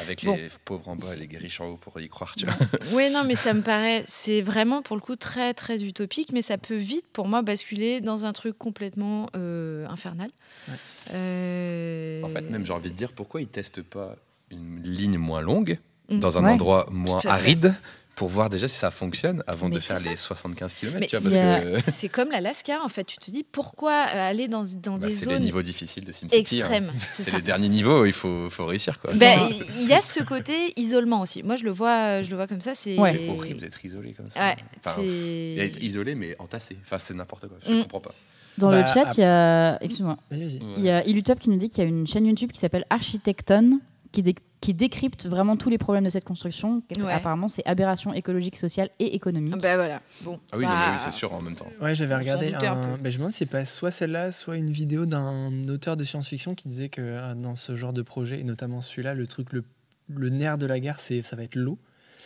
avec 0.00 0.24
Bon. 0.24 0.34
les 0.36 0.48
pauvres 0.64 0.88
en 0.88 0.96
bas 0.96 1.14
et 1.14 1.26
les 1.26 1.36
riches 1.38 1.60
en 1.60 1.66
haut 1.68 1.76
pour 1.76 2.00
y 2.00 2.08
croire, 2.08 2.34
tu 2.36 2.46
vois. 2.46 2.56
Oui, 2.92 3.10
non, 3.10 3.24
mais 3.24 3.36
ça 3.36 3.52
me 3.54 3.60
paraît, 3.62 4.02
c'est 4.06 4.40
vraiment 4.40 4.82
pour 4.82 4.96
le 4.96 5.02
coup 5.02 5.16
très 5.16 5.52
très 5.54 5.82
utopique, 5.84 6.32
mais 6.32 6.42
ça 6.42 6.56
peut 6.58 6.74
vite 6.76 7.04
pour 7.12 7.28
moi 7.28 7.42
basculer 7.42 8.00
dans 8.00 8.24
un 8.24 8.32
truc 8.32 8.56
complètement 8.56 9.26
infernal. 9.34 10.30
Ouais. 10.68 10.74
En 12.24 12.28
fait, 12.28 12.42
même 12.50 12.64
j'ai 12.64 12.72
envie 12.72 12.90
de 12.90 12.96
dire 12.96 13.12
pourquoi 13.12 13.40
ils 13.40 13.46
testent 13.48 13.82
pas 13.82 14.16
une 14.50 14.80
ligne 14.82 15.18
moins 15.18 15.40
longue 15.40 15.78
dans 16.08 16.38
un 16.38 16.44
Ouais. 16.44 16.50
endroit 16.50 16.86
moins 16.90 17.18
aride 17.26 17.74
pour 18.16 18.28
voir 18.28 18.48
déjà 18.50 18.66
si 18.66 18.76
ça 18.76 18.90
fonctionne 18.90 19.44
avant 19.46 19.68
Mais 19.68 19.76
de 19.76 19.80
faire 19.80 19.98
c'est 19.98 20.04
ça. 20.04 20.10
les 20.10 20.16
75 20.16 20.74
km. 20.74 20.98
Mais 20.98 21.06
tu 21.06 21.16
vois, 21.18 21.30
il 21.30 21.36
y 21.36 21.38
a- 21.38 21.52
parce 21.52 21.62
que 21.64 21.68
euh, 21.68 21.80
C'est 21.92 22.08
comme 22.08 22.30
l'Alaska 22.30 22.82
en 22.82 22.88
fait. 22.88 23.04
Tu 23.04 23.18
te 23.18 23.30
dis 23.30 23.44
pourquoi 23.44 23.92
euh, 23.92 24.30
aller 24.30 24.48
dans, 24.48 24.64
dans 24.82 24.96
bah, 24.98 25.06
des 25.06 25.14
c'est 25.14 25.26
les 25.26 25.34
zones 25.34 25.42
niveaux 25.44 25.62
difficiles 25.62 26.04
de 26.04 26.10
SimCity. 26.10 26.34
hein. 26.34 26.40
extrêmes. 26.40 26.92
C'est 27.14 27.22
C'est 27.24 27.36
le 27.36 27.42
dernier 27.42 27.68
niveau, 27.68 28.04
il 28.06 28.12
faut, 28.14 28.50
faut 28.50 28.66
réussir. 28.66 28.98
Ben, 29.14 29.38
Il 29.80 29.86
y 29.86 29.92
a 29.92 30.00
ce 30.02 30.22
côté 30.24 30.72
isolement 30.76 31.20
aussi. 31.20 31.42
Moi, 31.42 31.56
je 31.56 31.64
le 31.64 31.70
vois, 31.70 32.22
je 32.22 32.30
le 32.30 32.36
vois 32.36 32.46
comme 32.46 32.60
ça. 32.62 32.74
C'est 32.74 32.98
Ouais. 32.98 33.12
C'est 33.12 33.28
horrible 33.28 33.60
d'être 33.60 33.84
isolé 33.84 34.12
comme 34.14 34.30
ça. 34.30 34.40
Ouais, 34.40 34.56
Enfin, 34.84 35.00
être 35.02 35.74
c'est. 35.74 35.82
isolé 35.84 36.14
mais 36.14 36.34
entassé. 36.38 36.76
Enfin, 36.82 36.98
c'est 36.98 37.14
n'importe 37.14 37.46
quoi. 37.48 37.58
Je 37.66 37.70
Mm. 37.72 37.82
comprends 37.82 38.00
pas. 38.00 38.14
Dans 38.58 38.70
Bah, 38.70 38.80
le 38.80 38.86
chat, 38.88 39.12
il 39.18 39.20
y 39.20 39.24
a. 39.24 39.76
Excuse-moi. 39.82 40.16
Il 40.30 40.82
y 40.82 40.88
a 40.88 41.04
Illutop 41.06 41.38
qui 41.38 41.50
nous 41.50 41.58
dit 41.58 41.68
qu'il 41.68 41.84
y 41.84 41.86
a 41.86 41.88
une 41.90 42.06
chaîne 42.06 42.24
YouTube 42.24 42.50
qui 42.52 42.58
s'appelle 42.60 42.86
Architecton 42.88 43.78
qui, 44.16 44.22
dé- 44.22 44.34
qui 44.62 44.72
décrypte 44.72 45.26
vraiment 45.26 45.56
tous 45.58 45.68
les 45.68 45.76
problèmes 45.76 46.04
de 46.04 46.10
cette 46.10 46.24
construction. 46.24 46.82
Ouais. 46.98 47.12
Apparemment, 47.12 47.48
c'est 47.48 47.64
aberration 47.66 48.14
écologique, 48.14 48.56
sociale 48.56 48.88
et 48.98 49.14
économique. 49.14 49.58
Ben 49.60 49.76
voilà. 49.76 50.00
Bon. 50.22 50.40
Ah 50.52 50.56
oui, 50.56 50.64
Bah, 50.64 50.92
oui, 50.94 51.00
c'est 51.04 51.10
sûr 51.12 51.32
en 51.34 51.42
même 51.42 51.54
temps. 51.54 51.68
Ouais, 51.82 51.94
j'avais 51.94 52.16
regardé. 52.16 52.54
un 52.54 52.58
Un... 52.72 52.96
peu. 52.96 53.02
ben, 53.02 53.10
je 53.10 53.16
me 53.16 53.18
demande 53.20 53.32
si 53.32 53.38
c'est 53.38 53.46
pas 53.46 53.64
soit 53.66 53.90
celle-là, 53.90 54.30
soit 54.30 54.56
une 54.56 54.70
vidéo 54.70 55.04
d'un 55.04 55.68
auteur 55.68 55.96
de 55.98 56.04
science-fiction 56.04 56.54
qui 56.54 56.68
disait 56.68 56.88
que 56.88 57.02
euh, 57.02 57.34
dans 57.34 57.56
ce 57.56 57.74
genre 57.74 57.92
de 57.92 58.00
projet, 58.02 58.40
et 58.40 58.44
notamment 58.44 58.80
celui-là, 58.80 59.12
le 59.14 59.26
truc, 59.26 59.52
le, 59.52 59.64
le 60.08 60.30
nerf 60.30 60.56
de 60.56 60.64
la 60.66 60.80
guerre, 60.80 60.98
c'est 60.98 61.22
ça 61.22 61.36
va 61.36 61.42
être 61.44 61.54
l'eau. 61.56 61.78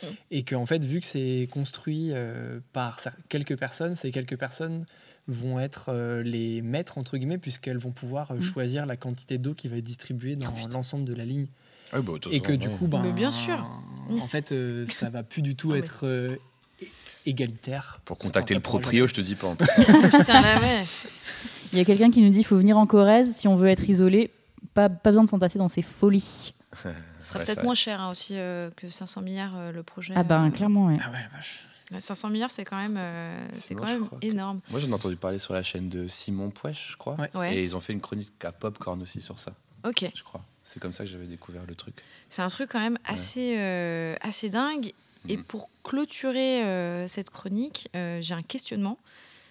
Mm. 0.02 0.06
Et 0.30 0.42
qu'en 0.44 0.66
fait, 0.66 0.84
vu 0.84 1.00
que 1.00 1.06
c'est 1.06 1.48
construit 1.50 2.10
euh, 2.12 2.60
par 2.72 3.00
quelques 3.28 3.58
personnes, 3.58 3.96
ces 3.96 4.12
quelques 4.12 4.38
personnes 4.38 4.86
vont 5.26 5.60
être 5.60 5.90
euh, 5.92 6.22
les 6.22 6.62
maîtres, 6.62 6.96
entre 6.98 7.16
guillemets, 7.18 7.38
puisqu'elles 7.38 7.78
vont 7.78 7.90
pouvoir 7.92 8.30
euh, 8.30 8.36
Mm. 8.36 8.40
choisir 8.40 8.86
la 8.86 8.96
quantité 8.96 9.38
d'eau 9.38 9.54
qui 9.54 9.66
va 9.68 9.76
être 9.76 9.84
distribuée 9.84 10.36
dans 10.36 10.46
l'ensemble 10.72 11.04
de 11.04 11.14
la 11.14 11.24
ligne. 11.24 11.48
Ah 11.92 11.98
oui, 12.00 12.04
bah, 12.06 12.12
Et 12.30 12.40
que 12.40 12.52
du 12.52 12.70
coup, 12.70 12.86
ben, 12.86 13.02
Mais 13.02 13.12
bien 13.12 13.30
sûr. 13.30 13.64
en 14.20 14.26
fait, 14.28 14.52
euh, 14.52 14.86
ça 14.86 15.08
va 15.10 15.22
plus 15.22 15.42
du 15.42 15.56
tout 15.56 15.72
Ah, 15.74 15.78
être 15.78 16.00
euh, 16.04 16.36
égalitaire. 17.26 18.00
Pour 18.04 18.18
contacter 18.18 18.54
le 18.54 18.60
proprio, 18.60 19.06
je 19.06 19.14
te 19.14 19.20
dis 19.20 19.34
pas 19.34 19.48
en 19.48 19.56
plus. 19.56 19.66
Putain, 19.76 20.40
là, 20.40 20.58
ouais. 20.60 20.84
Il 21.72 21.78
y 21.78 21.82
a 21.82 21.84
quelqu'un 21.84 22.10
qui 22.10 22.22
nous 22.22 22.30
dit 22.30 22.38
qu'il 22.38 22.46
faut 22.46 22.58
venir 22.58 22.78
en 22.78 22.86
Corrèze 22.86 23.34
si 23.36 23.46
on 23.48 23.54
veut 23.56 23.68
être 23.68 23.88
isolé. 23.88 24.30
Pas, 24.74 24.88
pas 24.88 25.10
besoin 25.10 25.24
de 25.24 25.28
s'entasser 25.28 25.58
dans 25.58 25.68
ces 25.68 25.82
folies. 25.82 26.52
Ce 26.72 26.88
sera 27.28 27.38
Ouais, 27.40 27.44
peut-être 27.44 27.64
moins 27.64 27.74
cher 27.74 28.00
hein, 28.00 28.10
aussi 28.10 28.34
euh, 28.36 28.70
que 28.76 28.88
500 28.88 29.22
milliards 29.22 29.56
euh, 29.56 29.72
le 29.72 29.82
projet. 29.82 30.14
Ah 30.16 30.22
ben, 30.22 30.46
euh, 30.46 30.50
clairement, 30.50 30.86
ouais. 30.86 30.96
Ah 31.04 31.10
ouais, 31.10 31.18
la 31.20 31.36
vache. 31.36 31.66
ouais, 31.92 32.00
500 32.00 32.30
milliards, 32.30 32.50
c'est 32.52 32.64
quand 32.64 32.76
même, 32.76 32.96
euh, 32.96 33.46
C'est 33.52 33.74
quand 33.74 33.84
même 33.86 34.08
que- 34.08 34.24
énorme. 34.24 34.60
Moi, 34.70 34.78
j'en 34.78 34.88
ai 34.88 34.92
entendu 34.92 35.16
parler 35.16 35.38
sur 35.38 35.52
la 35.54 35.62
chaîne 35.64 35.88
de 35.88 36.06
Simon 36.06 36.50
Pouèche, 36.50 36.90
je 36.92 36.96
crois. 36.96 37.16
Ouais. 37.16 37.30
Ouais. 37.34 37.56
Et 37.56 37.64
ils 37.64 37.74
ont 37.74 37.80
fait 37.80 37.92
une 37.92 38.00
chronique 38.00 38.32
à 38.44 38.52
Popcorn 38.52 39.02
aussi 39.02 39.20
sur 39.20 39.38
ça, 39.40 39.52
Ok. 39.84 40.08
je 40.14 40.22
crois. 40.22 40.42
C'est 40.72 40.78
comme 40.78 40.92
ça 40.92 41.02
que 41.02 41.10
j'avais 41.10 41.26
découvert 41.26 41.62
le 41.66 41.74
truc. 41.74 41.96
C'est 42.28 42.42
un 42.42 42.48
truc 42.48 42.70
quand 42.70 42.78
même 42.78 42.96
assez, 43.04 43.56
euh, 43.58 44.14
assez 44.20 44.50
dingue. 44.50 44.92
Et 45.28 45.36
Mhm. 45.36 45.42
pour 45.44 45.68
clôturer 45.82 46.62
euh, 46.64 47.08
cette 47.08 47.28
chronique, 47.30 47.88
euh, 47.96 48.20
j'ai 48.22 48.34
un 48.34 48.42
questionnement. 48.42 48.96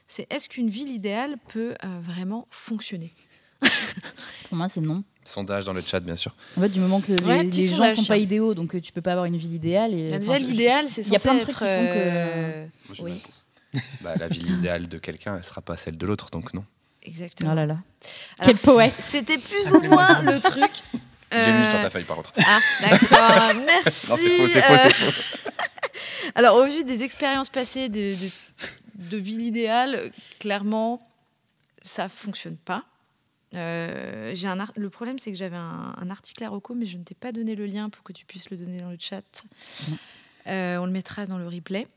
C'est 0.07 0.25
est-ce 0.31 0.47
qu'une 0.47 0.69
ville 0.69 0.89
idéale 0.89 1.35
peut 1.49 1.73
euh, 1.83 1.99
vraiment 2.01 2.47
fonctionner? 2.51 3.13
Pour 4.47 4.57
moi, 4.57 4.69
c'est 4.69 4.79
non. 4.79 5.03
Sondage 5.25 5.65
dans 5.65 5.73
le 5.73 5.81
chat, 5.81 5.99
bien 5.99 6.15
sûr. 6.15 6.33
En 6.57 6.61
fait, 6.61 6.69
du 6.69 6.79
moment 6.79 7.01
que 7.01 7.11
les, 7.11 7.23
Ouais, 7.25 7.43
petit 7.43 7.61
les 7.63 7.67
gens 7.67 7.75
sondage, 7.75 7.95
sont 7.97 8.05
pas 8.05 8.17
idéaux, 8.17 8.53
donc 8.53 8.79
tu 8.81 8.91
peux 8.93 9.01
pas 9.01 9.11
avoir 9.11 9.25
une 9.25 9.35
ville 9.37 9.53
idéale. 9.53 9.93
Et, 9.93 10.11
Bah, 10.11 10.19
Déjà, 10.19 10.39
l'idéal, 10.39 10.87
c'est 10.87 11.05
il 11.05 11.11
y 11.11 11.15
a 11.15 11.19
censé 11.19 11.27
plein 11.29 11.35
de 11.35 11.39
trucs 11.41 11.49
être. 11.49 11.59
qui 11.59 12.95
font 12.95 13.01
que- 13.01 13.01
Moi, 13.03 13.11
Oui. 13.73 13.81
bah, 14.01 14.15
la 14.15 14.27
ville 14.29 14.49
idéale 14.51 14.87
de 14.87 14.97
quelqu'un, 14.97 15.35
elle 15.35 15.43
sera 15.43 15.61
pas 15.61 15.75
celle 15.77 15.97
de 15.97 16.07
l'autre, 16.07 16.29
donc 16.31 16.53
non. 16.53 16.63
Exactement. 17.09 17.51
Oh 17.51 17.55
là 17.55 17.65
là. 17.65 17.73
Alors, 17.73 18.45
Quel 18.45 18.57
poète. 18.57 18.95
C'était 18.99 19.37
plus 19.37 19.71
ou 19.73 19.81
moins 19.81 20.21
le 20.21 20.39
truc. 20.39 20.71
J'ai 21.31 21.51
lu 21.51 21.57
Euh, 21.59 21.69
sur 21.69 21.81
ta 21.81 21.89
feuille, 21.89 22.05
par 22.05 22.15
contre. 22.15 22.33
Ah, 22.45 22.59
d'accord, 22.81 23.61
merci. 23.65 24.09
Non, 24.09 24.17
c'est 24.17 24.29
faux, 24.29 24.47
c'est 24.47 24.61
faux, 24.61 24.73
Euh, 24.73 24.77
c'est 24.83 24.93
faux. 25.11 25.49
Alors, 26.35 26.55
au 26.55 26.65
vu 26.65 26.83
des 26.83 27.03
expériences 27.03 27.49
passées 27.49 27.89
de, 27.89 28.15
de, 28.15 28.29
de 29.11 29.17
ville 29.17 29.41
idéale, 29.41 30.11
clairement, 30.39 31.07
ça 31.83 32.09
fonctionne 32.09 32.57
pas. 32.57 32.83
Euh, 33.55 34.31
j'ai 34.35 34.47
un 34.47 34.59
ar- 34.59 34.73
le 34.75 34.89
problème, 34.89 35.17
c'est 35.19 35.31
que 35.31 35.37
j'avais 35.37 35.55
un, 35.55 35.93
un 35.97 36.09
article 36.09 36.43
à 36.43 36.49
Rocco, 36.49 36.73
mais 36.75 36.85
je 36.85 36.97
ne 36.97 37.03
t'ai 37.03 37.15
pas 37.15 37.31
donné 37.31 37.55
le 37.55 37.65
lien 37.65 37.89
pour 37.89 38.03
que 38.03 38.13
tu 38.13 38.25
puisses 38.25 38.49
le 38.51 38.57
donner 38.57 38.79
dans 38.79 38.89
le 38.91 38.97
chat. 38.99 39.23
Euh, 40.47 40.77
on 40.77 40.85
le 40.85 40.91
mettra 40.91 41.25
dans 41.25 41.37
le 41.37 41.47
replay. 41.47 41.87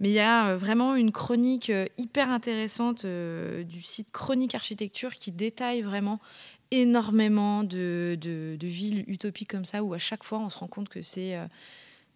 Mais 0.00 0.08
il 0.10 0.14
y 0.14 0.18
a 0.20 0.48
euh, 0.48 0.56
vraiment 0.56 0.94
une 0.96 1.12
chronique 1.12 1.70
euh, 1.70 1.86
hyper 1.98 2.30
intéressante 2.30 3.04
euh, 3.04 3.62
du 3.62 3.80
site 3.82 4.10
Chronique 4.10 4.54
Architecture 4.54 5.12
qui 5.14 5.30
détaille 5.32 5.82
vraiment 5.82 6.20
énormément 6.70 7.62
de, 7.62 8.16
de- 8.20 8.56
de 8.58 8.66
villes 8.66 9.04
utopiques 9.06 9.50
comme 9.50 9.64
ça, 9.64 9.82
où 9.84 9.94
à 9.94 9.98
chaque 9.98 10.24
fois 10.24 10.38
on 10.40 10.50
se 10.50 10.58
rend 10.58 10.66
compte 10.66 10.88
que 10.88 11.02
c'est 11.02 11.36
euh, 11.36 11.46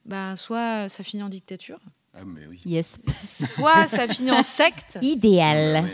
bah, 0.06 0.34
soit 0.36 0.88
ça 0.88 1.02
finit 1.04 1.22
en 1.22 1.28
dictature, 1.28 1.78
Ah, 2.14 2.24
mais 2.26 2.46
oui. 2.48 2.60
Yes. 2.64 2.98
soit 3.54 3.86
ça 3.86 4.08
finit 4.08 4.32
en 4.32 4.42
secte. 4.42 4.98
Idéal. 5.02 5.84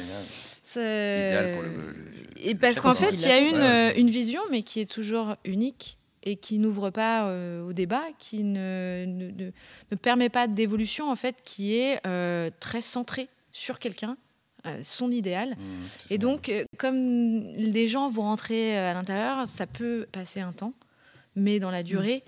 Idéal 0.76 1.52
pour 1.54 1.62
le- 1.62 1.68
le- 1.68 1.92
le- 1.92 2.40
Et 2.48 2.52
le 2.54 2.58
parce 2.58 2.80
qu'en 2.80 2.94
fait, 2.94 3.10
il 3.12 3.20
y 3.20 3.26
a 3.26 3.38
une, 3.38 3.56
Ouais, 3.56 3.60
ouais. 3.60 4.00
une 4.00 4.08
vision, 4.10 4.40
mais 4.50 4.62
qui 4.62 4.80
est 4.80 4.90
toujours 4.90 5.36
unique 5.44 5.98
et 6.24 6.36
qui 6.36 6.58
n'ouvre 6.58 6.90
pas 6.90 7.28
euh, 7.28 7.62
au 7.66 7.72
débat, 7.72 8.02
qui 8.18 8.42
ne, 8.44 9.04
ne, 9.06 9.30
ne- 9.30 9.50
ne 9.90 9.96
permet 9.96 10.28
pas 10.30 10.46
d'évolution, 10.48 11.10
en 11.10 11.16
fait, 11.16 11.36
qui 11.44 11.74
est 11.76 12.00
euh, 12.06 12.50
très 12.60 12.80
centrée 12.80 13.28
sur 13.52 13.78
quelqu'un, 13.78 14.16
euh, 14.66 14.80
son 14.82 15.10
idéal. 15.10 15.50
Mmh, 15.50 15.84
Et 16.10 16.18
donc, 16.18 16.50
comme 16.78 17.40
les 17.56 17.86
gens 17.88 18.08
vont 18.10 18.22
rentrer 18.22 18.76
à 18.78 18.94
l'intérieur, 18.94 19.46
ça 19.46 19.66
peut 19.66 20.06
passer 20.10 20.40
un 20.40 20.52
temps, 20.52 20.72
mais 21.36 21.60
dans 21.60 21.70
la 21.70 21.82
durée, 21.82 22.24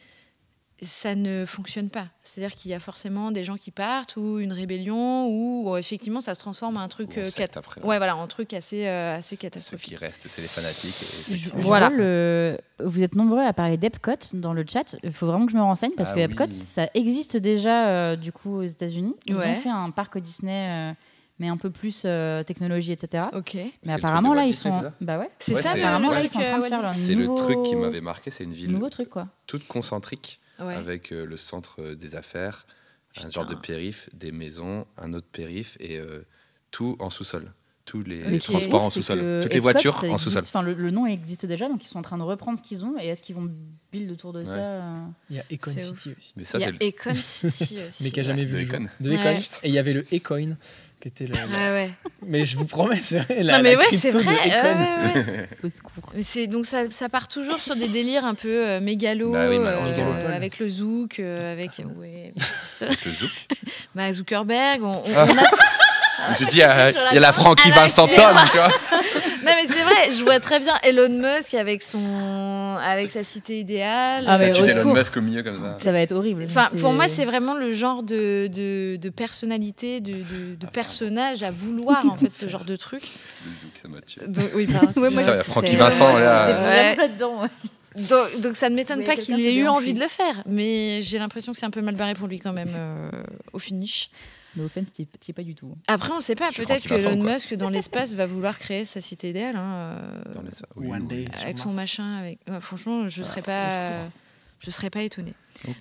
ça 0.82 1.14
ne 1.14 1.46
fonctionne 1.46 1.88
pas. 1.88 2.08
C'est-à-dire 2.22 2.54
qu'il 2.54 2.70
y 2.70 2.74
a 2.74 2.78
forcément 2.80 3.30
des 3.30 3.44
gens 3.44 3.56
qui 3.56 3.70
partent, 3.70 4.16
ou 4.16 4.38
une 4.40 4.52
rébellion, 4.52 5.26
ou 5.28 5.74
effectivement, 5.76 6.20
ça 6.20 6.34
se 6.34 6.40
transforme 6.40 6.76
en 6.76 6.80
un 6.80 6.88
truc, 6.88 7.16
euh, 7.16 7.30
cat- 7.34 7.46
après, 7.56 7.80
ouais, 7.82 7.96
voilà, 7.96 8.14
un 8.14 8.26
truc 8.26 8.52
assez, 8.52 8.86
euh, 8.86 9.16
assez 9.16 9.36
Ceux 9.36 9.40
catastrophique. 9.40 9.88
qui 9.88 9.96
restent, 9.96 10.26
c'est 10.28 10.42
les 10.42 10.48
fanatiques. 10.48 10.94
et- 11.30 11.34
Je- 11.36 11.48
je 11.50 11.56
Voilà. 11.56 11.88
le- 11.88 12.58
Vous 12.84 13.02
êtes 13.02 13.14
nombreux 13.14 13.40
à 13.40 13.54
parler 13.54 13.78
d'Epcot 13.78 14.12
dans 14.34 14.52
le 14.52 14.64
chat. 14.70 14.96
Il 15.02 15.12
faut 15.12 15.26
vraiment 15.26 15.46
que 15.46 15.52
je 15.52 15.56
me 15.56 15.62
renseigne 15.62 15.92
parce 15.96 16.10
Ah 16.10 16.14
que 16.14 16.20
Epcot, 16.20 16.44
oui. 16.44 16.52
ça 16.52 16.90
existe 16.92 17.38
déjà 17.38 17.86
euh, 17.88 18.16
du 18.16 18.32
coup 18.32 18.56
aux 18.56 18.62
États-Unis. 18.64 19.14
Ils 19.24 19.34
Ouais. 19.34 19.46
ont 19.46 19.60
fait 19.62 19.70
un 19.70 19.90
parc 19.90 20.18
Disney, 20.18 20.90
euh, 20.90 20.92
mais 21.38 21.48
un 21.48 21.56
peu 21.56 21.70
plus 21.70 22.02
euh, 22.04 22.42
technologie, 22.42 22.92
etc. 22.92 23.24
Ok. 23.32 23.56
Mais 23.86 23.92
apparemment 23.94 24.34
là, 24.34 24.44
ils 24.44 24.54
sont. 24.54 24.70
c'est 24.70 24.80
ça 24.82 24.92
bah 25.00 25.18
ouais. 25.18 25.30
C'est 25.38 25.54
Ouais, 25.54 25.62
ça, 25.62 25.70
Apparemment 25.70 26.10
là, 26.10 26.20
ils 26.20 26.28
sont 26.28 26.38
en 26.38 26.42
train 26.42 26.58
de 26.58 26.64
faire 26.64 26.82
leur 26.82 26.92
C'est 26.92 27.14
nouveau... 27.14 27.32
le 27.32 27.38
truc 27.38 27.62
qui 27.62 27.76
m'avait 27.76 28.02
marqué, 28.02 28.30
c'est 28.30 28.44
une 28.44 28.52
ville 28.52 28.72
nouveau 28.72 28.90
truc 28.90 29.08
quoi. 29.08 29.28
toute 29.46 29.66
concentrique, 29.66 30.38
Ouais. 30.58 30.74
avec 30.74 31.12
euh, 31.12 31.26
le 31.26 31.36
centre 31.36 31.82
euh, 31.82 31.94
des 31.94 32.16
affaires, 32.16 32.66
un 33.22 33.28
genre 33.28 33.46
de 33.46 33.54
périph, 33.54 34.08
des 34.14 34.32
maisons, 34.32 34.86
un 34.96 35.12
autre 35.12 35.26
périph, 35.30 35.76
et 35.80 35.98
euh, 35.98 36.22
tout 36.70 36.96
en 36.98 37.10
sous-sol. 37.10 37.52
Tous 37.86 38.02
les 38.02 38.16
Mais 38.26 38.38
transports 38.38 38.82
en 38.82 38.90
sous-sol. 38.90 39.38
Toutes 39.40 39.54
les 39.54 39.60
voitures 39.60 40.04
en 40.10 40.18
sous-sol. 40.18 40.42
Enfin, 40.44 40.62
le, 40.62 40.74
le 40.74 40.90
nom 40.90 41.06
existe 41.06 41.46
déjà, 41.46 41.68
donc 41.68 41.84
ils 41.84 41.88
sont 41.88 42.00
en 42.00 42.02
train 42.02 42.18
de 42.18 42.22
reprendre 42.24 42.58
ce 42.58 42.62
qu'ils 42.64 42.84
ont. 42.84 42.94
Et 43.00 43.06
est-ce 43.06 43.22
qu'ils 43.22 43.36
vont 43.36 43.48
build 43.92 44.10
autour 44.10 44.32
de 44.32 44.44
ça 44.44 44.56
euh, 44.58 45.02
Il 45.30 45.36
y 45.36 45.38
a 45.38 45.44
Econ 45.52 45.70
City 45.78 46.12
aussi. 46.18 46.32
Mais 46.36 46.42
ça, 46.42 46.58
Il 46.58 46.62
y 46.62 46.64
c'est 46.64 46.68
a 46.68 46.72
le- 46.72 46.78
Econ 46.84 47.14
City 47.14 47.78
aussi. 47.88 48.02
Mais 48.04 48.10
qui 48.10 48.18
a 48.20 48.22
jamais 48.24 48.44
vu. 48.44 48.60
Econ. 48.64 48.86
De 49.00 49.12
Econ. 49.12 49.22
Ouais. 49.22 49.36
Et 49.62 49.68
il 49.68 49.72
y 49.72 49.78
avait 49.78 49.92
le 49.92 50.04
Ecoin, 50.12 50.56
qui 51.00 51.06
était 51.06 51.28
le. 51.28 51.34
Ouais, 51.34 51.40
ouais. 51.70 51.90
Mais 52.26 52.42
je 52.42 52.56
vous 52.56 52.64
promets, 52.64 52.98
c'est 53.00 53.20
vrai. 53.20 53.44
La, 53.44 53.58
non, 53.58 53.62
mais 53.62 53.74
la 53.74 53.78
ouais, 53.78 53.86
c'est 53.92 54.10
vrai. 54.10 54.34
ouais, 55.62 55.70
c'est 56.22 56.48
donc 56.48 56.66
ça, 56.66 56.90
ça 56.90 57.08
part 57.08 57.28
toujours 57.28 57.60
sur 57.60 57.76
des 57.76 57.86
délires 57.88 58.24
un 58.24 58.34
peu 58.34 58.66
euh, 58.66 58.80
mégalos, 58.80 59.30
Bah 59.32 59.48
oui, 59.48 59.58
euh, 59.60 60.34
avec 60.34 60.58
le 60.58 60.68
zouk, 60.68 61.20
euh, 61.20 61.52
avec 61.52 61.70
Ah, 61.78 61.86
ouais, 62.00 62.32
le 62.80 63.10
zouk. 63.12 63.30
Bah, 63.94 64.12
Zuckerberg. 64.12 64.82
On, 64.82 64.88
on- 64.88 65.02
Ah. 65.14 65.26
on 65.28 65.38
a... 65.38 65.44
Je 66.26 66.30
me 66.30 66.34
suis 66.34 66.46
dit, 66.46 66.62
euh, 66.62 66.92
il 67.12 67.14
y 67.14 67.18
a 67.18 67.20
la 67.20 67.32
Frankie 67.32 67.70
Vincent 67.70 68.06
Tom, 68.08 68.36
tu 68.50 68.56
vois. 68.58 68.68
Non 69.46 69.52
mais 69.54 69.66
c'est 69.68 69.80
vrai, 69.84 70.10
je 70.10 70.24
vois 70.24 70.40
très 70.40 70.58
bien 70.58 70.74
Elon 70.82 71.08
Musk 71.08 71.54
avec 71.54 71.80
son, 71.80 72.76
avec 72.82 73.10
sa 73.10 73.22
cité 73.22 73.60
idéale. 73.60 74.24
Ah, 74.26 74.38
mais 74.38 74.52
secours. 74.52 74.92
Musk 74.92 75.16
au 75.18 75.20
milieu 75.20 75.44
comme 75.44 75.56
ça. 75.56 75.76
Ça 75.78 75.92
va 75.92 76.00
être 76.00 76.10
horrible. 76.10 76.46
Enfin, 76.48 76.66
pour 76.80 76.92
moi, 76.92 77.06
c'est 77.06 77.24
vraiment 77.24 77.54
le 77.54 77.70
genre 77.70 78.02
de, 78.02 78.48
de, 78.52 78.96
de 78.96 79.08
personnalité, 79.08 80.00
de, 80.00 80.14
de, 80.14 80.18
de 80.58 80.66
Ah, 80.66 80.70
personnage 80.72 81.44
à 81.44 81.52
vouloir 81.52 82.04
en 82.10 82.16
fait 82.16 82.32
ce 82.36 82.48
genre 82.48 82.64
de 82.64 82.74
truc. 82.74 83.02
Le 83.46 83.52
zouk, 83.52 83.70
ça 83.80 83.86
m'a 83.86 84.00
tué. 84.00 84.20
Donc, 84.26 84.50
oui, 84.56 84.66
pardon, 84.66 84.88
Ouais, 85.00 85.10
moi, 85.10 85.20
Putain, 85.20 85.32
c'était- 85.34 85.44
Francky 85.52 85.76
Vincent, 85.76 86.12
ouais, 86.14 86.20
là. 86.22 86.46
c'était 86.48 86.60
Ouais. 86.60 86.66
vrai. 86.66 86.96
là-dedans. 86.96 87.42
Donc, 87.94 88.40
donc 88.40 88.56
ça 88.56 88.68
ne 88.68 88.74
m'étonne 88.74 89.04
pas 89.04 89.14
qu'il 89.14 89.38
ait 89.40 89.54
eu 89.54 89.68
envie 89.68 89.94
de 89.94 90.00
le 90.00 90.08
faire, 90.08 90.42
mais 90.46 91.02
j'ai 91.02 91.20
l'impression 91.20 91.52
que 91.52 91.58
c'est 91.60 91.66
un 91.66 91.70
peu 91.70 91.82
mal 91.82 91.94
barré 91.94 92.14
pour 92.14 92.26
lui 92.26 92.40
quand 92.40 92.52
même 92.52 92.72
euh, 92.74 93.10
au 93.52 93.60
finish. 93.60 94.10
Mais 94.56 94.64
au 94.64 94.68
fait, 94.68 94.84
tu 94.92 95.02
n'y 95.02 95.08
es 95.28 95.32
pas 95.32 95.42
du 95.42 95.54
tout. 95.54 95.76
Après, 95.86 96.10
on 96.12 96.16
ne 96.16 96.20
sait 96.22 96.34
pas, 96.34 96.50
peut-être 96.50 96.88
que 96.88 96.94
Elon. 96.94 97.22
Musk 97.22 97.54
dans 97.54 97.68
l'espace 97.70 98.14
va 98.14 98.26
vouloir 98.26 98.58
créer 98.58 98.84
sa 98.84 99.00
cité 99.00 99.30
idéale. 99.30 99.56
hein, 99.56 99.98
euh, 100.26 100.32
Dans 100.34 100.42
oui, 100.76 100.88
One 100.90 101.06
oui. 101.10 101.28
avec 101.42 101.58
son 101.58 101.72
machin. 101.72 102.16
Avec... 102.16 102.38
ouais, 102.48 102.60
franchement, 102.60 103.08
je 103.08 103.20
ne 103.20 103.26
serais 103.26 103.42
pas, 103.42 103.92
je 104.60 104.70
serais 104.70 104.90
pas 104.90 105.02
étonnée. 105.02 105.34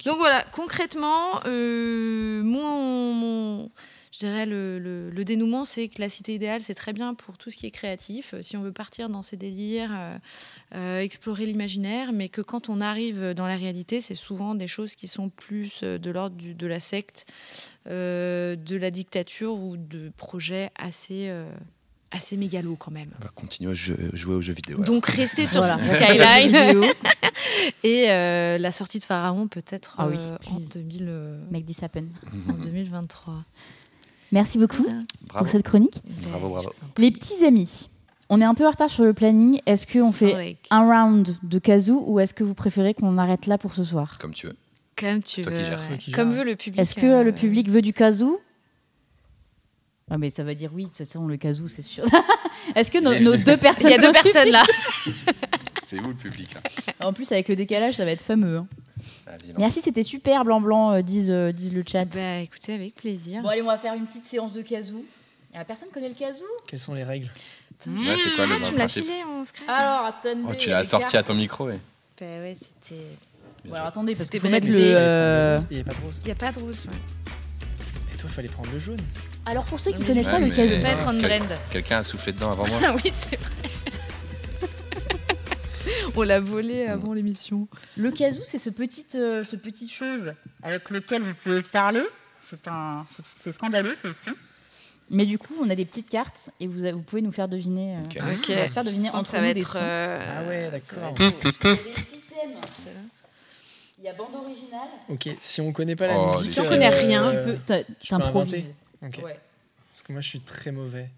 Donc 0.06 0.18
voilà, 0.18 0.44
concrètement, 0.52 1.40
euh, 1.46 2.44
mon, 2.44 3.14
mon- 3.14 3.72
je 4.12 4.20
dirais 4.20 4.46
le, 4.46 4.80
le- 4.80 5.10
le 5.10 5.26
dénouement, 5.26 5.66
c'est 5.66 5.90
que 5.90 6.00
la 6.00 6.08
cité 6.08 6.34
idéale, 6.36 6.62
c'est 6.62 6.74
très 6.76 6.94
bien 6.94 7.14
pour 7.14 7.38
tout 7.38 7.50
ce 7.52 7.58
qui 7.58 7.66
est 7.66 7.72
créatif. 7.72 8.34
Euh, 8.34 8.42
Si 8.42 8.56
on 8.56 8.62
veut 8.62 8.72
partir 8.72 9.10
dans 9.10 9.22
ces 9.22 9.36
délires, 9.36 9.92
euh, 9.94 10.18
euh, 10.76 11.00
explorer 11.02 11.46
l'imaginaire, 11.46 12.14
mais 12.14 12.30
que 12.30 12.40
quand 12.42 12.70
on 12.70 12.80
arrive 12.80 13.34
dans 13.34 13.48
la 13.48 13.58
réalité, 13.58 14.00
c'est 14.00 14.16
souvent 14.16 14.56
des 14.56 14.68
choses 14.68 14.96
qui 14.96 15.08
sont 15.10 15.30
plus 15.30 15.82
euh, 15.84 15.98
de 15.98 16.12
l'ordre 16.12 16.38
de 16.42 16.68
la 16.68 16.80
secte, 16.80 17.26
euh, 17.28 17.32
de 17.86 18.76
la 18.76 18.92
dictature 18.92 19.54
ou 19.56 19.78
de 19.78 20.12
projets 20.18 20.70
assez, 20.78 21.28
euh, 21.30 21.50
assez 22.12 22.38
mégalos 22.38 22.76
quand 22.78 22.92
même. 22.92 23.10
On 23.20 23.24
va 23.24 23.30
continuer 23.30 23.72
à 23.72 23.74
jouer 23.74 24.36
aux 24.36 24.42
jeux 24.42 24.54
vidéo. 24.54 24.78
alors. 24.78 24.86
Donc 24.88 25.06
rester 25.08 25.46
sur 25.48 25.62
Voilà. 25.62 25.78
Skyline 25.80 26.82
et 27.84 28.10
euh, 28.10 28.58
la 28.58 28.72
sortie 28.72 29.00
de 29.00 29.04
Pharaon 29.04 29.48
peut-être 29.48 29.96
Ah 29.98 30.08
oui, 30.08 30.18
euh, 30.20 30.36
en, 30.36 30.38
please. 30.38 30.70
2000, 30.74 31.06
euh, 31.08 31.44
Make 31.52 31.66
this 31.66 31.84
happen. 31.84 32.06
en 32.50 32.54
2023. 32.54 33.44
Merci 34.32 34.58
beaucoup. 34.58 34.84
Bravo. 34.84 35.06
pour 35.46 35.50
cette 35.50 35.64
chronique. 35.64 36.02
Bravo, 36.30 36.50
bravo. 36.50 36.70
Les 36.98 37.12
petits 37.12 37.46
amis, 37.46 37.90
on 38.30 38.42
est 38.42 38.46
un 38.46 38.56
peu 38.56 38.66
en 38.66 38.72
retard 38.72 38.90
sur 38.90 39.04
le 39.04 39.14
planning. 39.14 39.62
Est-ce 39.66 39.86
qu'on 39.86 40.12
fait 40.12 40.58
un 40.72 40.82
round 40.90 41.38
de 41.44 41.60
kazoo 41.60 42.04
ou 42.08 42.20
est-ce 42.20 42.34
que 42.34 42.44
vous 42.44 42.56
préférez 42.56 42.94
qu'on 42.94 43.18
arrête 43.18 43.46
là 43.46 43.58
pour 43.58 43.74
ce 43.76 43.84
soir? 43.84 44.18
Comme 44.20 44.34
tu 44.34 44.48
veux. 44.48 44.56
Comme 44.98 45.22
tu 45.24 45.42
veux. 45.42 45.52
ouais. 45.52 46.12
Comme 46.14 46.32
veut 46.32 46.44
le 46.46 46.56
public. 46.56 46.80
Est-ce 46.82 46.96
que 46.96 47.06
euh, 47.06 47.20
euh, 47.20 47.24
le 47.24 47.32
public 47.34 47.70
veut 47.70 47.82
du 47.82 47.94
kazoo 47.94 48.42
ah 50.10 50.20
mais 50.20 50.30
ça 50.30 50.44
va 50.44 50.54
dire 50.54 50.70
oui, 50.74 50.84
de 50.84 50.90
toute 50.90 51.00
façon 51.00 51.26
le 51.26 51.36
kazoo 51.36 51.68
c'est 51.68 51.82
sûr. 51.82 52.06
Est-ce 52.76 52.92
que 52.92 53.00
nos, 53.00 53.12
Il 53.12 53.16
y 53.16 53.18
a- 53.18 53.22
nos 53.22 53.38
deux 53.38 53.54
Il 53.54 53.58
personnes 53.58 53.90
y 53.90 53.94
a 53.94 53.98
deux 53.98 54.12
personnes 54.12 54.50
là. 54.52 54.62
C'est 55.84 55.98
vous 56.00 56.10
le 56.10 56.16
public. 56.16 56.50
là. 56.54 56.62
En 57.08 57.14
plus 57.14 57.32
avec 57.32 57.48
le 57.50 57.56
décalage 57.56 57.96
ça 57.96 58.06
va 58.06 58.12
être 58.12 58.22
fameux. 58.24 58.58
hein. 58.58 58.68
Merci, 59.58 59.82
c'était 59.82 60.04
super 60.04 60.44
blanc 60.46 60.62
blanc 60.62 60.94
euh, 60.94 61.02
disent, 61.02 61.32
euh, 61.32 61.52
disent 61.52 61.74
le 61.74 61.84
chat. 61.88 62.06
bah 62.06 62.38
écoutez, 62.40 62.74
avec 62.74 62.96
plaisir. 62.96 63.42
Bon 63.42 63.50
allez, 63.50 63.62
on 63.64 63.68
va 63.68 63.78
faire 63.78 63.94
une 63.96 64.06
petite 64.06 64.26
séance 64.26 64.54
de 64.54 64.62
kazoo. 64.62 65.04
Ah, 65.56 65.64
personne 65.66 65.90
connaît 65.94 66.10
le 66.10 66.16
kazoo 66.16 66.46
Quelles 66.68 66.80
sont 66.80 66.94
les 66.94 67.04
règles? 67.04 67.30
Ouais, 67.88 67.94
c'est 68.18 68.36
quoi 68.36 68.46
le 68.46 68.54
Ah, 68.54 68.66
tu 68.68 68.74
me 68.74 68.78
l'as 68.78 68.88
filé 68.88 69.24
en 69.28 69.44
scratch 69.44 69.68
Alors 69.70 70.06
attendez. 70.06 70.42
Oh, 70.48 70.54
tu 70.56 70.68
il 70.68 70.72
l'as 70.72 70.84
sorti 70.84 71.18
à 71.18 71.24
ton 71.24 71.34
micro. 71.34 71.68
Bah 71.68 71.72
ouais, 72.22 72.56
c'était. 72.56 73.02
Alors 73.74 73.88
attendez 73.88 74.16
parce 74.16 74.30
qu'il 74.30 74.40
faut 74.40 74.50
mettre 74.50 74.68
le. 74.70 74.76
euh, 74.80 75.60
Il 75.70 75.78
n'y 75.78 75.82
avait 75.82 75.92
pas 75.92 75.98
de 76.00 76.06
rose. 76.06 76.20
Il 76.22 76.26
n'y 76.26 76.32
a 76.32 76.36
pas 76.36 76.52
de 76.52 76.60
rose. 76.60 76.86
ouais. 76.88 76.94
Et 78.14 78.18
toi, 78.18 78.30
il 78.30 78.34
fallait 78.34 78.48
prendre 78.48 78.72
le 78.72 78.80
jaune. 78.80 79.00
Alors 79.46 79.66
pour 79.66 79.80
ceux 79.80 79.92
qui 79.92 80.00
Ouais, 80.02 80.08
connaissent 80.08 80.26
pas 80.28 80.40
le 80.40 80.50
brand. 80.50 81.58
Quelqu'un 81.72 81.98
a 82.00 82.04
soufflé 82.04 82.34
dedans 82.34 82.52
avant 82.52 82.68
moi 82.68 82.80
Ah 82.84 82.96
oui, 82.96 83.12
c'est 83.14 83.36
vrai. 83.40 83.50
On 86.16 86.24
l'a 86.24 86.40
volé 86.40 86.86
avant 86.88 87.14
l'émission. 87.14 87.68
le 87.98 88.10
kazoo 88.12 88.42
c'est 88.46 88.58
ce 88.58 88.70
petit 88.70 89.06
euh, 89.16 89.44
ce 89.44 89.56
petite 89.56 89.92
chose 89.92 90.34
avec 90.64 90.90
lequel 90.90 91.22
vous 91.22 91.34
pouvez 91.44 91.62
parler. 91.62 92.02
C'est 92.42 92.68
un 92.68 93.06
c'est- 93.24 93.52
scandaleux 93.52 93.96
ça 94.02 94.10
aussi. 94.10 94.30
Mais 95.12 95.26
du 95.28 95.38
coup, 95.38 95.54
on 95.62 95.70
a 95.70 95.76
des 95.76 95.86
petites 95.86 96.10
cartes 96.10 96.50
et 96.60 96.66
vous, 96.68 96.84
a- 96.86 96.92
vous 96.92 97.02
pouvez 97.02 97.22
nous 97.22 97.32
faire 97.32 97.48
deviner. 97.48 97.96
euh, 97.98 98.00
Ok. 98.06 98.18
Ok. 98.18 98.50
On 98.50 98.54
va 98.56 98.68
se 98.68 98.74
faire 98.74 98.84
deviner 98.84 99.06
Je 99.08 99.12
sens 99.12 99.16
entre 99.20 99.24
que 99.32 99.36
ça 99.36 99.42
va 99.42 99.54
nous 99.54 99.60
être. 99.60 99.78
euh, 99.80 100.20
Ah 100.40 100.48
ouais, 100.48 100.72
d'accord. 100.72 101.14
Des 101.14 101.32
petits 101.32 101.54
thèmes. 101.60 101.76
Il 103.98 104.04
y 104.04 104.08
a 104.10 104.14
bande 104.14 104.36
originale. 104.36 104.90
Ok, 105.10 105.30
si 105.40 105.62
on 105.62 105.72
connaît 105.72 105.96
pas 105.96 106.08
la 106.08 106.20
Oh, 106.20 106.32
musique. 106.38 106.52
Si 106.54 106.60
on 106.60 106.68
connaît 106.68 106.90
rien. 106.90 107.22
Tu 107.32 107.38
peux. 107.46 107.58
Ok. 109.02 109.20
Ouais. 109.24 109.40
Parce 109.92 110.04
que 110.04 110.12
moi, 110.12 110.22
je 110.22 110.28
suis 110.30 110.42
très 110.42 110.72
mauvais. 110.72 111.10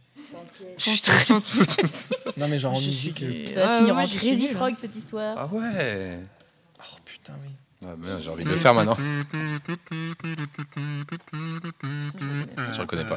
Je 0.77 0.83
suis 0.91 1.01
très. 1.01 1.33
Non, 2.37 2.47
mais 2.47 2.59
genre 2.59 2.73
en 2.73 2.81
musique. 2.81 3.17
suis- 3.17 3.45
euh, 3.47 3.53
Ça 3.53 3.59
va 3.61 3.67
se 3.67 3.77
finir 3.79 3.93
moi, 3.95 4.03
en 4.03 4.07
Crazy. 4.07 4.47
Frog 4.49 4.75
cette 4.75 4.95
histoire. 4.95 5.35
Ah 5.37 5.47
ouais 5.47 6.19
Oh 6.79 6.97
putain, 7.03 7.33
oui. 7.43 7.49
Ah, 7.85 7.95
J'ai 8.19 8.29
envie 8.29 8.43
de 8.43 8.49
le 8.49 8.55
faire 8.55 8.73
maintenant. 8.73 8.95
Je 12.57 12.79
reconnais 12.81 13.03
pas. 13.05 13.15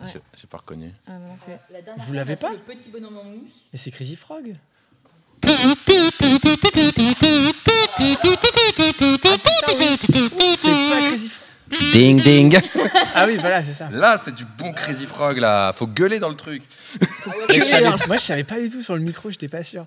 Ouais. 0.00 0.12
J'ai- 0.36 0.46
pas 0.46 0.58
reconnu. 0.58 0.92
Ah, 1.06 1.12
plus. 1.44 1.52
La 1.70 1.80
Vous 1.96 2.12
l'avez 2.12 2.36
pas 2.36 2.52
petit 2.66 2.90
bonhomme 2.90 3.18
en 3.18 3.24
mousse. 3.24 3.64
Mais 3.72 3.78
c'est 3.78 3.90
Crazy 3.90 4.16
Frog. 4.16 4.54
C'est 7.98 8.18
pas 10.90 11.00
Crazy 11.08 11.28
Frog. 11.28 11.44
Ding 11.92 12.20
ding 12.22 12.58
Ah 13.14 13.24
oui, 13.26 13.36
voilà, 13.36 13.62
c'est 13.64 13.74
ça. 13.74 13.88
Là, 13.90 14.20
c'est 14.24 14.34
du 14.34 14.44
bon 14.44 14.72
Crazy 14.72 15.06
Frog, 15.06 15.38
là. 15.38 15.72
Faut 15.74 15.86
gueuler 15.86 16.18
dans 16.18 16.28
le 16.28 16.34
truc. 16.34 16.62
Mais 17.48 17.54
je 17.54 17.60
savais- 17.60 17.84
moi, 18.06 18.16
je 18.16 18.22
savais 18.22 18.44
pas 18.44 18.58
du 18.58 18.68
tout 18.70 18.82
sur 18.82 18.94
le 18.94 19.00
micro, 19.02 19.30
j'étais 19.30 19.48
pas 19.48 19.62
sûr. 19.62 19.86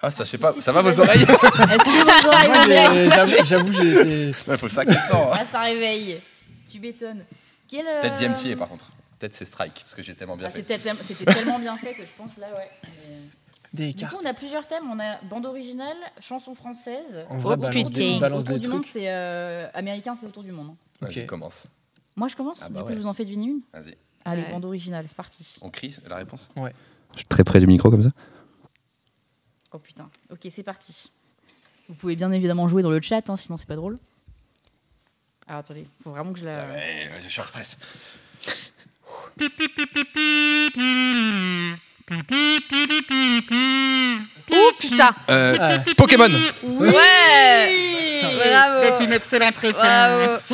Ah, 0.00 0.10
ça, 0.10 0.24
je 0.24 0.30
sais 0.30 0.38
pas. 0.38 0.52
si, 0.52 0.60
Ça 0.60 0.72
si, 0.72 0.74
va 0.74 0.82
vos 0.82 0.90
vas-y. 0.90 1.00
oreilles 1.00 1.22
Est-ce 1.22 1.84
que 1.84 2.22
vos 2.22 2.28
oreilles 2.28 2.48
Moi, 2.48 2.64
j'ai- 2.66 3.10
j'avoue- 3.10 3.44
j'avoue, 3.44 3.72
j'ai 3.72 4.00
été. 4.00 4.34
Il 4.48 4.56
faut 4.58 4.68
ça 4.68 4.84
maintenant. 4.84 5.30
Ah, 5.32 5.44
ça 5.50 5.60
réveille. 5.62 6.20
Tu 6.70 6.78
bétonnes. 6.78 7.24
Quel, 7.68 7.86
euh, 7.86 8.00
Peut-être 8.00 8.20
DMCA 8.20 8.56
par 8.56 8.68
contre. 8.68 8.90
Peut-être 9.18 9.34
c'est 9.34 9.46
Strike, 9.46 9.80
parce 9.80 9.94
que 9.94 10.02
j'ai 10.02 10.14
tellement 10.14 10.36
bien 10.36 10.48
ah, 10.48 10.50
fait. 10.50 10.58
C'était 10.58 10.78
tellement- 10.78 11.00
c'était 11.02 11.24
tellement 11.24 11.58
bien 11.58 11.74
fait 11.78 11.94
que 11.94 12.02
je 12.02 12.12
pense 12.22 12.36
là, 12.36 12.48
ouais. 12.56 12.70
Mais- 12.84 12.90
Des 13.76 13.92
Du 13.92 14.06
coup, 14.06 14.16
on 14.20 14.24
a 14.26 14.34
plusieurs 14.34 14.66
thèmes. 14.66 14.84
On 14.90 14.98
a 14.98 15.18
bande 15.24 15.46
originale, 15.46 15.96
chanson 16.20 16.54
française. 16.54 17.24
En 17.28 17.38
vrai, 17.38 17.54
Autour 17.54 17.70
balance 17.70 17.90
du 17.92 18.00
des, 18.00 18.10
monde. 18.12 18.20
balance 18.20 18.42
Autour 18.42 18.54
des 18.54 18.60
du 18.60 18.68
monde, 18.68 18.82
trucs. 18.82 18.92
c'est 18.92 19.08
euh, 19.10 19.68
américain, 19.74 20.14
c'est 20.14 20.26
autour 20.26 20.42
du 20.42 20.52
monde. 20.52 20.74
Vas-y, 21.00 21.20
Ok. 21.20 21.26
commence. 21.26 21.66
Moi, 22.16 22.28
je 22.28 22.36
commence. 22.36 22.60
Ah 22.62 22.68
du 22.68 22.74
bah 22.74 22.80
coup, 22.82 22.88
ouais. 22.88 22.94
je 22.94 22.98
vous 23.00 23.06
en 23.06 23.14
fais 23.14 23.24
deviner 23.24 23.46
une. 23.46 23.60
Vas-y. 23.72 23.96
Allez, 24.24 24.42
Ouais. 24.42 24.50
bande 24.50 24.64
originale, 24.64 25.04
c'est 25.06 25.16
parti. 25.16 25.56
On 25.60 25.70
crie 25.70 25.94
la 26.08 26.16
réponse 26.16 26.50
Ouais. 26.56 26.72
Je 27.12 27.18
suis 27.18 27.26
très 27.28 27.44
près 27.44 27.60
du 27.60 27.66
micro 27.66 27.90
comme 27.90 28.02
ça. 28.02 28.10
Oh 29.72 29.78
putain. 29.78 30.08
Ok, 30.30 30.46
c'est 30.50 30.62
parti. 30.62 31.10
Vous 31.88 31.94
pouvez 31.94 32.16
bien 32.16 32.32
évidemment 32.32 32.66
jouer 32.68 32.82
dans 32.82 32.90
le 32.90 33.00
chat, 33.00 33.28
hein, 33.30 33.36
sinon 33.36 33.56
c'est 33.56 33.66
pas 33.68 33.76
drôle. 33.76 33.98
Alors 35.46 35.60
attendez, 35.60 35.84
faut 36.02 36.10
vraiment 36.10 36.32
que 36.32 36.40
je 36.40 36.44
la. 36.44 36.66
Ouais, 36.68 37.08
je 37.22 37.28
suis 37.28 37.40
en 37.40 37.46
stress. 37.46 37.76
Oh 44.52 44.70
putain 44.78 45.10
Euh, 45.28 45.56
Ah, 45.58 45.78
Pokémon 45.96 46.28
Ouais 46.62 48.20
Bravo 48.22 48.82
C'est 48.98 49.04
une 49.04 49.12
excellente 49.12 49.56
réponse. 49.56 50.52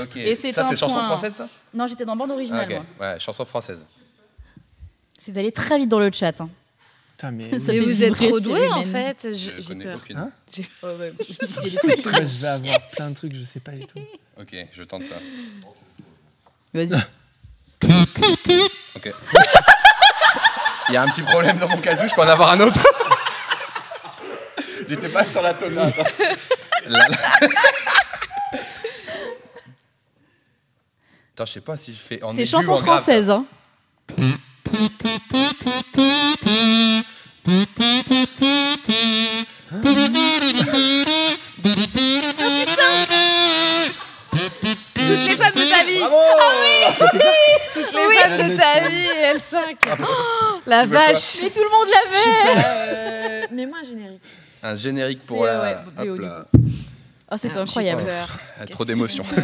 Ok. 0.00 0.16
Et 0.16 0.36
c'est 0.36 0.52
ça, 0.52 0.66
un 0.66 0.70
c'est 0.70 0.76
chanson 0.76 0.94
point. 0.94 1.06
française, 1.06 1.34
ça 1.34 1.48
Non, 1.74 1.86
j'étais 1.86 2.04
dans 2.04 2.14
bande 2.16 2.30
Ah, 2.30 2.34
originale, 2.34 2.66
Ok, 2.70 2.82
moi. 2.98 3.12
ouais, 3.12 3.18
chanson 3.18 3.44
française. 3.44 3.86
C'est 5.18 5.36
allé 5.36 5.50
très 5.52 5.78
vite 5.78 5.88
dans 5.88 5.98
le 5.98 6.10
chat. 6.12 6.40
hein. 6.40 6.48
putain, 7.16 7.30
mais. 7.32 7.50
Ça 7.58 7.72
Mais 7.72 7.78
fait 7.78 7.84
vous 7.84 8.02
êtes 8.04 8.14
vibrer 8.14 8.28
trop 8.28 8.38
ces 8.38 8.44
doués 8.44 8.68
en 8.68 8.82
fait. 8.84 9.28
Je- 9.32 9.32
Je 9.32 9.50
J'ai 9.62 9.68
connais 9.68 9.84
peur. 9.84 9.96
aucune. 9.96 10.18
Hein 10.18 10.30
Oh, 10.82 10.86
ouais. 10.98 11.12
Je 11.30 12.40
vais 12.42 12.46
avoir 12.48 12.88
plein 12.92 13.10
de 13.10 13.14
trucs, 13.16 13.34
je 13.34 13.42
sais 13.44 13.60
pas 13.60 13.72
et 13.72 13.80
tout. 13.86 13.98
Ok, 14.40 14.54
je 14.72 14.82
tente 14.84 15.04
ça. 15.04 15.14
Vas-y. 16.74 16.94
Ok. 18.96 19.12
Il 20.88 20.94
y 20.94 20.96
a 20.96 21.02
un 21.02 21.08
petit 21.08 21.22
problème 21.22 21.58
dans 21.58 21.68
mon 21.68 21.78
casou, 21.78 22.06
je 22.08 22.14
peux 22.14 22.22
en 22.22 22.28
avoir 22.28 22.50
un 22.50 22.60
autre 22.60 22.86
J'étais 24.88 25.08
pas 25.08 25.26
sur 25.26 25.42
la 25.42 25.52
tonade. 25.54 25.92
Là, 26.86 27.08
là. 27.08 27.16
Attends, 31.34 31.44
je 31.44 31.52
sais 31.52 31.60
pas 31.60 31.76
si 31.76 31.92
je 31.92 31.98
fais 31.98 32.22
en 32.22 32.32
C'est 32.32 32.46
chanson 32.46 32.76
française. 32.78 33.28
Hein. 33.30 33.44
Les 45.98 46.92
femmes 46.92 47.08
de 47.12 47.18
ta 47.18 47.30
vie 47.30 47.32
Bravo 47.32 47.72
Toutes 47.74 47.92
les 47.92 48.16
femmes 48.16 48.50
de 48.50 48.56
ta 48.56 48.88
vie, 48.88 49.08
L5 49.38 49.76
Oh, 50.00 50.60
La 50.66 50.80
Tu 50.82 50.86
veux 50.88 50.92
quoi 50.96 51.06
vache 51.06 51.38
Mais 51.42 51.50
tout 51.50 51.60
le 51.60 51.70
monde 51.70 51.88
l'avait 51.88 52.64
Euh, 52.64 53.46
Mets-moi 53.52 53.78
un 53.80 53.84
générique. 53.84 54.22
Un 54.62 54.74
générique 54.74 55.22
pour 55.22 55.44
C'est, 55.44 55.52
la. 55.52 55.60
ouais, 55.62 55.76
hop 55.98 56.06
BO, 56.06 56.14
du 56.16 56.22
là. 56.22 56.44
Oh, 57.30 57.36
c'était 57.36 57.56
Ah, 57.58 57.62
incroyable. 57.62 58.00
j'ai 58.02 58.06
peur. 58.06 58.28
Ah, 58.30 58.60
Qu'est-ce 58.60 58.72
Trop 58.72 58.84
d'émotions. 58.84 59.24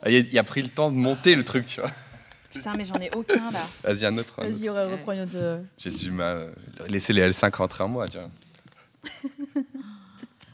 Ah, 0.00 0.10
Il 0.10 0.14
a, 0.16 0.18
il 0.20 0.38
a 0.38 0.44
pris 0.44 0.62
le 0.62 0.68
temps 0.68 0.90
de 0.92 0.96
monter 0.96 1.34
le 1.34 1.42
truc, 1.44 1.66
tu 1.66 1.80
vois. 1.80 1.90
Putain, 2.52 2.74
mais 2.76 2.84
j'en 2.84 2.94
ai 2.94 3.10
aucun 3.16 3.50
là. 3.50 3.60
Vas-y, 3.82 4.06
un 4.06 4.16
autre. 4.16 4.34
un 4.38 4.44
autre. 4.44 4.52
Vas-y, 4.56 4.68
Aurel, 4.68 4.88
reprends 4.92 5.12
une 5.12 5.22
autre. 5.22 5.32
euh, 5.34 5.58
J'ai 5.76 5.90
du 5.90 6.12
mal. 6.12 6.36
euh, 6.36 6.50
Laissez 6.88 7.12
les 7.12 7.28
L5 7.30 7.54
rentrer 7.56 7.82
en 7.84 7.88
moi, 7.88 8.06
tu 8.06 8.18
vois. 8.18 8.30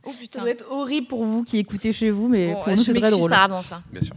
Oh 0.07 0.11
Ça 0.13 0.19
putain. 0.19 0.41
doit 0.41 0.51
être 0.51 0.67
horrible 0.71 1.07
pour 1.07 1.25
vous 1.25 1.45
qui 1.45 1.59
écoutez 1.59 1.93
chez 1.93 2.11
vous, 2.11 2.29
mais 2.29 2.53
Bon, 2.53 2.63
pour 2.63 2.77
nous, 2.77 2.83
c'est 2.85 2.93
très 2.93 3.11
drôle. 3.11 3.31
par 3.31 3.43
avance. 3.45 3.73
hein. 3.73 3.83
Bien 3.93 4.01
sûr. 4.03 4.15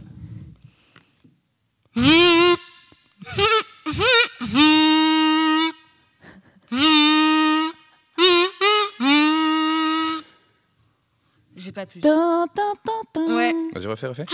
J'ai 11.56 11.72
pas 11.72 11.86
plus. 11.86 12.00
Ouais. 12.00 13.52
Vas-y, 13.74 13.86
refais, 13.86 14.06
refais. 14.06 14.24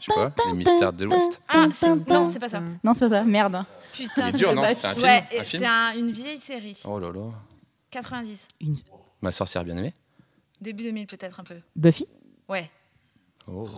Je 0.00 0.04
sais 0.06 0.12
pas, 0.14 0.32
les 0.46 0.52
mystères 0.56 0.92
de 0.92 1.04
l'Ouest. 1.04 1.40
Ah, 1.48 1.66
non, 1.66 2.28
c'est 2.28 2.38
pas 2.38 2.48
ça. 2.48 2.60
Non, 2.84 2.94
c'est 2.94 3.00
pas 3.00 3.08
ça. 3.08 3.24
Merde. 3.24 3.64
Putain, 3.92 4.28
Il 4.28 4.34
est 4.34 4.38
dur, 4.38 4.48
c'est 4.50 4.54
non 4.54 4.62
pas- 4.62 4.74
C'est 4.74 4.86
un 4.86 4.92
film 4.94 5.04
Ouais, 5.04 5.24
Un 5.32 5.40
et 5.40 5.44
film 5.44 5.62
c'est 5.62 5.68
un- 5.68 5.92
une 5.98 6.10
vieille 6.12 6.38
série. 6.38 6.78
Oh 6.84 6.98
là 6.98 7.08
là. 7.12 7.20
90. 7.90 8.48
Ma 9.22 9.32
sorcière 9.32 9.64
bien 9.64 9.76
aimée 9.76 9.94
Début 10.60 10.84
2000 10.84 11.06
peut-être 11.06 11.40
un 11.40 11.44
peu. 11.44 11.56
Buffy 11.76 12.06
Ouais. 12.48 12.70
Oh. 13.50 13.68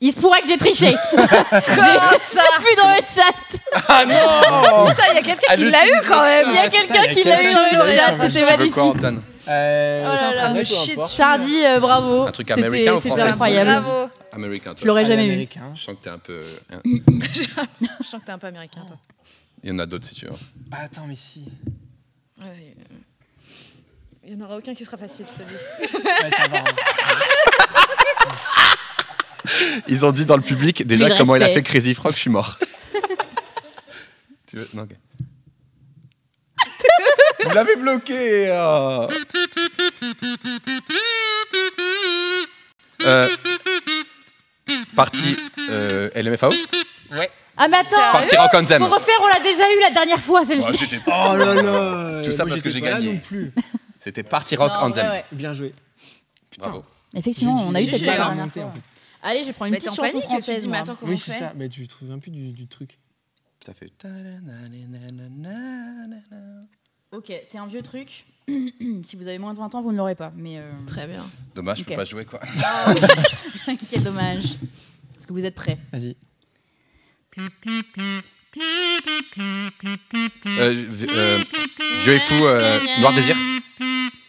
Il 0.00 0.12
se 0.12 0.18
pourrait 0.18 0.40
que 0.40 0.48
j'ai 0.48 0.58
triché. 0.58 0.96
Comment 1.12 2.18
ça 2.18 2.42
dans 2.76 2.88
le 2.88 3.02
chat. 3.06 3.60
Ah 3.88 4.04
non 4.04 4.88
Putain, 4.90 5.02
il 5.10 5.14
y 5.14 5.18
a 5.18 5.22
quelqu'un 5.22 5.54
qui 5.54 5.64
l'a 5.70 5.86
eu 5.86 5.92
quand 6.08 6.22
même. 6.22 6.44
Il 6.48 6.54
y 6.54 6.58
a 6.58 6.68
quelqu'un 6.70 7.06
qui 7.08 7.22
l'a 7.22 7.42
eu 7.42 7.52
dans 7.54 7.84
le 7.84 7.90
chat. 7.96 8.16
C'était 8.16 8.28
Tu 8.32 8.38
veux 8.44 8.56
magnifique. 8.56 9.18
Euh, 9.48 10.04
Oh 10.04 10.12
là 10.14 10.30
c'est 10.32 10.36
là, 10.36 10.50
me 10.50 10.92
importe. 10.92 11.10
Chardy, 11.12 11.64
euh, 11.64 11.80
bravo. 11.80 12.22
Un 12.22 12.32
truc 12.32 12.50
américain 12.50 12.94
ou 12.94 12.96
C'était 12.96 13.08
français 13.10 13.28
incroyable. 13.30 13.70
Bravo. 13.70 14.08
Américain, 14.32 14.74
Tu 14.74 14.80
toi. 14.80 14.88
l'aurais 14.88 15.04
jamais 15.04 15.26
eu. 15.28 15.48
Je 15.74 15.80
sens 15.80 15.94
que 15.96 16.02
t'es 16.02 16.10
un 16.10 16.18
peu. 16.18 16.40
Je 16.72 18.04
sens 18.04 18.20
que 18.20 18.26
t'es 18.26 18.32
un 18.32 18.38
peu 18.38 18.46
américain, 18.48 18.84
toi. 18.86 18.98
Il 19.62 19.70
y 19.70 19.72
en 19.72 19.78
a 19.78 19.86
d'autres 19.86 20.06
si 20.06 20.14
tu 20.14 20.26
veux. 20.26 20.32
Ah, 20.70 20.82
attends, 20.84 21.06
mais 21.06 21.14
si. 21.14 21.44
Vas-y, 22.38 22.48
euh, 22.70 22.74
Il 24.24 24.36
n'y 24.36 24.42
en 24.42 24.46
aura 24.46 24.56
aucun 24.56 24.74
qui 24.74 24.84
sera 24.84 24.96
facile, 24.96 25.26
je 25.28 25.42
te 25.42 25.48
dis. 25.48 25.54
Ouais, 25.96 26.30
ça 26.30 26.48
va. 26.48 26.58
hein. 26.58 26.64
Ils 29.88 30.06
ont 30.06 30.12
dit 30.12 30.24
dans 30.24 30.36
le 30.36 30.42
public 30.42 30.86
déjà 30.86 31.06
Plus 31.06 31.18
comment 31.18 31.36
il 31.36 31.42
a 31.42 31.48
fait 31.48 31.62
Crazy 31.62 31.94
Frog, 31.94 32.12
je 32.12 32.18
suis 32.18 32.30
mort. 32.30 32.58
tu 34.46 34.56
veux 34.56 34.68
Non, 34.74 34.82
ok. 34.84 34.90
Vous 37.44 37.50
l'avez 37.54 37.76
bloqué 37.76 38.50
oh. 38.52 39.08
euh, 43.04 43.28
Partie 44.96 45.36
euh, 45.70 46.10
LMFAO 46.14 46.50
Ah, 47.56 47.68
mais 47.68 47.76
attends. 47.76 47.96
Partie 48.12 48.36
Rock 48.36 48.50
on 48.54 48.64
Them. 48.64 48.82
Faut 48.86 48.94
refaire, 48.94 49.14
on 49.22 49.26
l'a 49.26 49.40
déjà 49.40 49.64
eu 49.72 49.80
la 49.80 49.90
dernière 49.90 50.20
fois, 50.20 50.40
Ouais, 50.40 50.46
celle-ci. 50.46 50.76
c'était 50.78 50.98
pas- 51.00 51.32
Oh 51.32 51.36
là 51.36 51.54
là 51.54 52.22
Tout 52.24 52.32
ça 52.32 52.44
Moi, 52.44 52.50
parce 52.50 52.62
que 52.62 52.70
j'étais 52.70 52.86
j'ai 52.86 52.90
pas 52.92 52.98
là 52.98 53.04
gagné. 53.04 53.14
non 53.14 53.18
plus. 53.20 53.52
C'était 53.98 54.22
Partie 54.22 54.56
Rock 54.56 54.72
Non, 54.72 54.86
on 54.86 54.90
Them. 54.90 55.06
ouais, 55.06 55.12
ouais. 55.12 55.24
Bien 55.32 55.52
joué. 55.52 55.72
Bravo. 56.58 56.82
Effectivement, 57.14 57.54
on 57.66 57.74
a 57.74 57.80
eu 57.80 57.84
J'ai- 57.84 57.90
cette 57.90 57.98
j'ai 58.00 58.04
dernière 58.06 58.30
remonté, 58.30 58.60
fois. 58.60 58.68
en 58.70 58.72
fait. 58.72 58.80
Allez, 59.22 59.42
je 59.42 59.46
vais 59.48 59.52
prendre 59.52 59.66
une 59.68 59.72
Mais 59.74 59.78
t'es 59.78 59.86
petite 59.86 60.00
en 60.00 60.02
chanson 60.02 60.18
panique, 60.18 60.22
tu 60.22 60.36
te 60.36 60.42
française. 60.42 60.62
dis, 60.62 60.68
mais 60.68 60.76
moi. 60.78 60.82
attends, 60.82 60.94
comment 60.98 61.12
Oui, 61.12 61.18
on 61.18 61.20
c'est 61.20 61.32
fait 61.32 61.38
ça. 61.38 61.52
Mais 61.56 61.68
tu 61.68 61.86
te 61.86 61.92
souviens 61.92 62.18
plus 62.18 62.30
du, 62.30 62.52
du 62.52 62.66
truc. 62.66 62.98
Ça 63.64 63.72
fait. 63.74 63.92
Ok, 67.12 67.32
c'est 67.44 67.58
un 67.58 67.66
vieux 67.66 67.82
truc. 67.82 68.24
si 69.04 69.16
vous 69.16 69.26
avez 69.28 69.38
moins 69.38 69.52
de 69.52 69.58
20 69.58 69.74
ans, 69.74 69.82
vous 69.82 69.92
ne 69.92 69.96
l'aurez 69.96 70.14
pas. 70.14 70.32
Mais 70.36 70.58
euh, 70.58 70.70
Très 70.86 71.06
bien. 71.06 71.24
Dommage, 71.54 71.78
je 71.78 71.84
peux 71.84 71.92
Ok. 71.92 71.96
pas 71.96 72.04
jouer 72.04 72.24
quoi. 72.24 72.40
quel 73.90 74.02
dommage. 74.02 74.44
Est-ce 75.16 75.26
que 75.26 75.32
vous 75.32 75.44
êtes 75.44 75.54
prêts? 75.54 75.78
Vas-y. 75.92 76.16
Euh, 80.58 80.84
euh, 81.10 81.38
Vieux 82.04 82.12
et 82.14 82.18
fou, 82.20 82.44
Noir 83.00 83.12
Désir? 83.14 83.36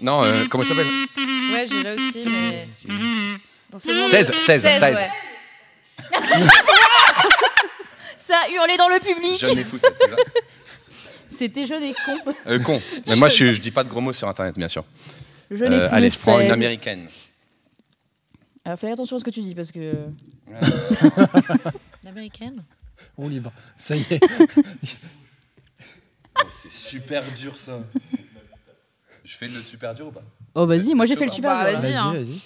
Non, 0.02 0.24
euh, 0.24 0.46
comment 0.50 0.64
ça 0.64 0.70
s'appelle? 0.70 0.88
Ouais, 1.54 1.66
je 1.66 1.84
l'ai 1.84 1.94
aussi, 1.94 2.24
mais. 2.26 2.68
Dans 3.70 3.80
ce 3.80 3.88
monde- 3.90 4.10
16, 4.12 4.32
16, 4.32 4.62
16. 4.62 4.96
ouais. 4.96 5.10
Ça 8.18 8.38
a 8.46 8.50
hurlé 8.50 8.78
dans 8.78 8.88
le 8.88 9.00
public. 9.00 9.38
Jeune 9.40 9.58
et 9.60 9.64
fou, 9.66 9.78
c'est 9.78 9.94
c'est 9.94 10.08
ça 10.10 10.16
C'était 11.44 11.66
jeune 11.66 11.84
et 11.84 11.94
con. 11.94 12.18
Euh, 12.48 12.60
con. 12.60 12.82
Mais 13.08 13.18
moi, 13.18 13.28
je, 13.28 13.52
je 13.52 13.60
dis 13.60 13.72
pas 13.72 13.84
de 13.84 13.90
gros 13.90 14.00
mots 14.00 14.14
sur 14.14 14.30
internet, 14.30 14.56
bien 14.58 14.70
sûr. 14.70 14.86
Jeune 15.52 15.74
Euh, 15.74 15.90
allez, 15.92 16.10
je 16.10 16.18
prends 16.18 16.40
une 16.40 16.46
16. 16.48 16.54
américaine. 16.54 17.10
Alors, 18.64 18.80
fais 18.80 18.90
attention 18.90 19.18
à 19.18 19.20
ce 19.20 19.26
que 19.26 19.30
tu 19.30 19.42
dis 19.42 19.54
parce 19.54 19.74
que. 19.74 19.94
L'américaine 22.06 22.64
Roue 23.18 23.28
libre. 23.28 23.52
Ça 23.76 23.98
y 23.98 24.06
est. 24.10 24.22
Oh, 26.36 26.48
c'est 26.50 26.72
super 26.72 27.22
dur 27.34 27.56
ça. 27.56 27.80
Je 29.24 29.36
fais 29.36 29.46
le 29.48 29.62
super 29.62 29.94
dur 29.94 30.08
ou 30.08 30.12
pas? 30.12 30.24
Oh, 30.56 30.66
vas-y, 30.66 30.96
moi 30.96 31.06
j'ai 31.06 31.16
fait 31.16 31.26
le 31.26 31.30
chaud, 31.30 31.36
super. 31.36 31.52
Bah, 31.52 31.70
dur, 31.70 31.80
vas-y. 31.80 31.92
Vas-y, 31.92 32.00
hein. 32.00 32.14
vas-y. 32.16 32.42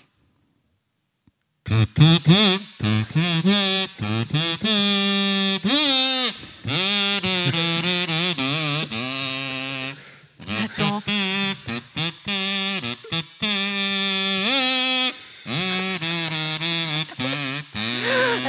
Attends. 10.87 11.01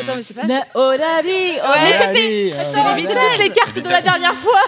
Attends, 0.01 0.17
mais 0.17 0.23
c'est 0.23 0.35
pas. 0.35 0.47
Na- 0.47 0.65
oh, 0.75 0.93
la 0.99 1.23
vie. 1.23 1.59
Oh, 1.63 1.69
Ouais. 1.69 1.85
mais 1.85 1.93
c'était. 1.93 2.51
C'est 2.53 2.95
les- 2.95 3.07
c'est 3.07 3.15
toutes 3.15 3.39
les 3.39 3.51
cartes 3.51 3.79
de 3.79 3.89
la 3.89 4.01
dernière 4.01 4.35
fois. 4.35 4.61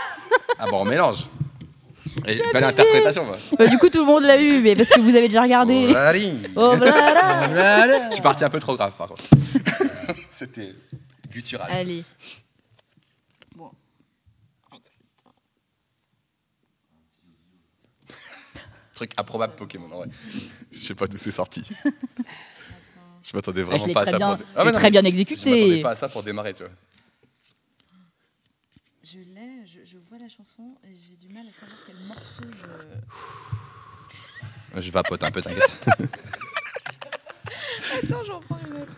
Ah 0.58 0.66
bon, 0.66 0.80
on 0.80 0.84
mélange. 0.84 1.24
Et 2.26 2.34
j'ai 2.34 2.42
pas 2.52 2.60
l'interprétation, 2.60 3.24
moi. 3.24 3.36
Bah, 3.58 3.66
du 3.66 3.78
coup, 3.78 3.88
tout 3.88 4.00
le 4.00 4.04
monde 4.04 4.24
l'a 4.24 4.40
eu, 4.40 4.60
mais 4.60 4.76
parce 4.76 4.90
que 4.90 5.00
vous 5.00 5.08
avez 5.16 5.28
déjà 5.28 5.42
regardé. 5.42 5.88
Oh, 5.90 5.96
allez. 5.96 6.32
Oh, 6.54 6.74
voilà. 6.76 8.08
Je 8.08 8.12
suis 8.14 8.22
parti 8.22 8.44
un 8.44 8.50
peu 8.50 8.60
trop 8.60 8.74
grave, 8.76 8.92
par 8.96 9.08
contre. 9.08 9.24
C'était 10.28 10.74
guttural. 11.32 11.68
Allez. 11.70 12.04
Truc 19.06 19.12
improbable 19.18 19.54
Pokémon, 19.56 19.90
en 19.90 19.96
vrai. 19.98 20.08
Je 20.72 20.78
sais 20.78 20.94
pas 20.94 21.06
d'où 21.06 21.16
c'est 21.16 21.30
sorti. 21.30 21.62
Je 23.22 23.30
m'attendais 23.34 23.62
Ah, 23.62 23.64
vraiment 23.64 23.86
je 23.86 23.92
pas 23.92 24.02
à 24.02 24.06
ça 24.06 24.16
bien, 24.18 24.36
pour. 24.36 24.64
non, 24.64 24.70
très 24.72 24.90
bien 24.90 25.00
Je 25.00 25.06
m'attendais 25.06 25.08
exécuté. 25.08 25.80
pas 25.82 25.90
à 25.90 25.96
ça 25.96 26.08
pour 26.08 26.22
démarrer, 26.22 26.52
tu 26.54 26.62
vois. 26.64 26.72
Je 29.04 29.18
l'ai, 29.18 29.66
je, 29.66 29.80
je 29.84 29.98
vois 30.08 30.18
la 30.18 30.28
chanson 30.28 30.76
et 30.84 30.94
j'ai 30.96 31.16
du 31.16 31.28
mal 31.32 31.44
à 31.48 31.52
savoir 31.52 31.76
quel 31.86 31.96
morceau 32.06 32.44
je. 34.74 34.80
Je 34.80 34.90
vapote 34.92 35.22
un 35.24 35.30
peu, 35.30 35.40
t'inquiète. 35.42 35.84
Attends, 38.04 38.22
j'en 38.24 38.40
prends 38.40 38.58
une 38.66 38.76
autre. 38.82 38.94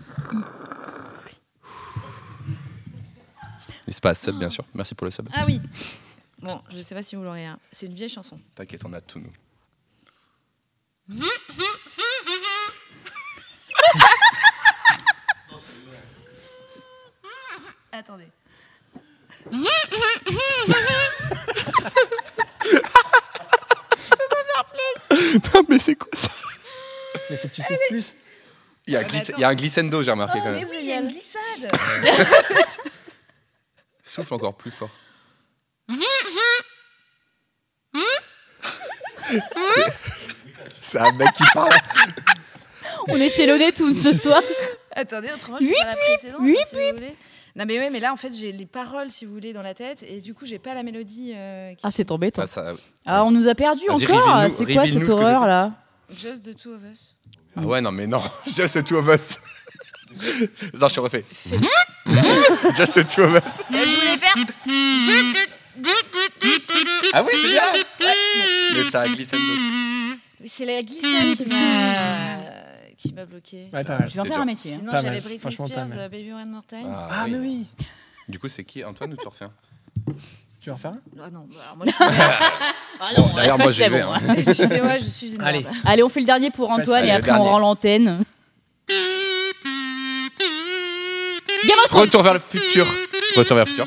Il 3.86 3.94
se 3.94 4.00
passe 4.00 4.22
sub, 4.22 4.38
bien 4.38 4.50
sûr. 4.50 4.64
Merci 4.74 4.94
pour 4.94 5.04
le 5.06 5.10
sub. 5.10 5.28
Ah 5.32 5.44
oui 5.46 5.60
Bon, 6.40 6.60
je 6.70 6.76
sais 6.78 6.94
pas 6.94 7.02
si 7.02 7.16
vous 7.16 7.22
l'aurez. 7.22 7.46
hein. 7.46 7.58
C'est 7.70 7.86
une 7.86 7.94
vieille 7.94 8.08
chanson. 8.08 8.38
T'inquiète, 8.54 8.84
on 8.84 8.92
a 8.92 9.00
tout, 9.00 9.18
nous. 9.20 9.30
Attendez. 17.92 18.28
non, 25.54 25.62
mais 25.68 25.78
c'est 25.78 25.94
quoi 25.96 26.08
ça? 26.12 26.30
Mais 27.28 27.36
faut 27.36 27.48
que 27.48 27.54
tu 27.54 27.62
souffles 27.62 27.78
plus. 27.88 28.14
il 28.86 28.94
y, 28.94 28.96
a 28.96 29.00
un 29.00 29.02
Ah, 29.02 29.06
mais 29.12 29.18
il 29.36 29.40
y 29.40 29.44
a 29.44 29.48
un 29.48 29.54
glissando, 29.54 30.02
j'ai 30.02 30.10
remarqué 30.10 30.38
quand 30.38 30.52
Mais 30.52 30.60
même. 30.60 30.68
oui, 30.70 30.76
il 30.80 30.86
y 30.86 30.92
a 30.92 31.00
une 31.00 31.08
glissade 31.08 31.42
Souffle 34.02 34.34
encore 34.34 34.54
plus 34.54 34.70
fort. 34.70 34.90
C'est 35.88 35.96
un 40.98 41.12
mec 41.12 41.32
qui 41.32 41.44
parle. 41.54 41.70
On 43.08 43.16
est 43.16 43.28
chez 43.28 43.46
Looney 43.46 43.72
ce 43.72 44.16
soir. 44.16 44.42
Attendez, 44.94 45.28
autrement, 45.34 45.58
je 45.60 45.66
vais 45.66 45.72
faire 45.74 45.86
la 45.86 45.96
précédente, 45.96 46.40
oui, 46.40 46.56
si 46.66 46.74
vous 46.76 46.94
voulez. 46.96 47.16
Non 47.54 47.64
mais 47.66 47.78
ouais, 47.78 47.90
mais 47.90 48.00
là 48.00 48.14
en 48.14 48.16
fait 48.16 48.32
j'ai 48.34 48.50
les 48.50 48.64
paroles 48.64 49.10
si 49.10 49.26
vous 49.26 49.34
voulez 49.34 49.52
dans 49.52 49.60
la 49.60 49.74
tête 49.74 50.02
et 50.08 50.22
du 50.22 50.32
coup 50.32 50.46
j'ai 50.46 50.58
pas 50.58 50.72
la 50.72 50.82
mélodie 50.82 51.32
euh, 51.34 51.74
qui 51.74 51.80
Ah, 51.82 51.90
c'est 51.90 52.10
embêtant. 52.10 52.40
Ah, 52.42 52.46
ça- 52.46 52.72
Ah, 53.04 53.24
on 53.26 53.30
nous 53.30 53.46
a 53.46 53.54
perdu 53.54 53.82
Vas-y, 53.86 54.06
encore. 54.06 54.44
C'est 54.50 54.64
quoi 54.72 54.88
cette 54.88 55.00
ce 55.02 55.06
que 55.06 55.10
horreur 55.10 55.46
là? 55.46 55.72
Just 56.16 56.46
the 56.46 56.56
two 56.56 56.72
of 56.72 56.80
us. 56.90 57.14
Ah 57.54 57.60
ouais, 57.60 57.82
non, 57.82 57.92
mais 57.92 58.06
non. 58.06 58.22
Just 58.56 58.80
the 58.80 58.82
two 58.84 58.96
of 58.96 59.06
us. 59.08 59.38
non, 60.80 60.88
je 60.88 61.00
refais. 61.00 61.26
Just 62.78 62.94
the 62.94 63.06
two 63.06 63.22
of 63.22 63.34
us. 63.34 63.42
je 63.70 63.76
voulais 63.76 64.18
faire 64.18 64.34
Ah 67.12 67.22
oui, 67.22 67.32
c'est 67.34 67.48
bien. 67.48 67.62
Mais 68.76 68.84
ça 68.84 69.02
a 69.02 69.08
glissando. 69.08 69.42
Mais 69.42 69.81
c'est 70.46 70.64
la 70.64 70.82
glissade 70.82 71.36
qui 71.36 71.44
m'a 71.46 72.36
qui 72.96 73.12
m'a 73.14 73.24
bloqué. 73.24 73.68
Ouais. 73.72 73.82
Je 74.06 74.14
vais 74.14 74.20
en 74.20 74.24
faire 74.24 74.40
un 74.40 74.44
métier. 74.44 74.74
hein. 74.74 74.76
Sinon 74.78 74.92
j'avais 74.92 75.20
franchement, 75.38 75.68
pas 75.68 75.86
Spears, 75.86 75.98
euh, 75.98 76.08
Baby 76.08 76.32
One 76.32 76.50
More 76.50 76.64
Time. 76.66 76.86
Ah, 76.94 77.26
mais 77.28 77.38
oui. 77.38 77.66
Du 78.28 78.38
coup, 78.38 78.48
c'est 78.48 78.64
qui 78.64 78.84
Antoine 78.84 79.12
ou 79.12 79.16
tu 79.16 79.26
refais 79.26 79.44
un 79.46 80.12
Tu 80.60 80.68
veux 80.70 80.74
en 80.74 80.76
faire 80.76 80.92
un? 80.92 81.00
Ah 81.20 81.30
non, 81.30 81.48
bah, 81.50 81.56
alors 81.64 81.76
moi 81.76 81.86
je 81.86 81.92
suis 81.92 82.04
Bon, 83.16 83.30
D'ailleurs, 83.34 83.58
moi, 83.58 83.70
j'y 83.72 83.80
vais. 83.80 84.02
bon, 84.02 84.12
hein. 84.12 84.34
Excusez-moi, 84.36 84.98
je 84.98 85.04
suis 85.08 85.30
une 85.34 85.42
Allez. 85.42 85.66
Allez, 85.84 86.02
on 86.04 86.08
fait 86.08 86.20
le 86.20 86.26
dernier 86.26 86.50
pour 86.50 86.70
Antoine 86.70 87.04
et 87.06 87.10
après 87.10 87.32
on 87.32 87.42
rend 87.42 87.58
l'antenne. 87.58 88.22
Retour 91.90 92.22
vers 92.22 92.34
le 92.34 92.40
futur. 92.40 92.86
Retour 93.36 93.56
vers 93.56 93.64
le 93.66 93.70
futur. 93.70 93.86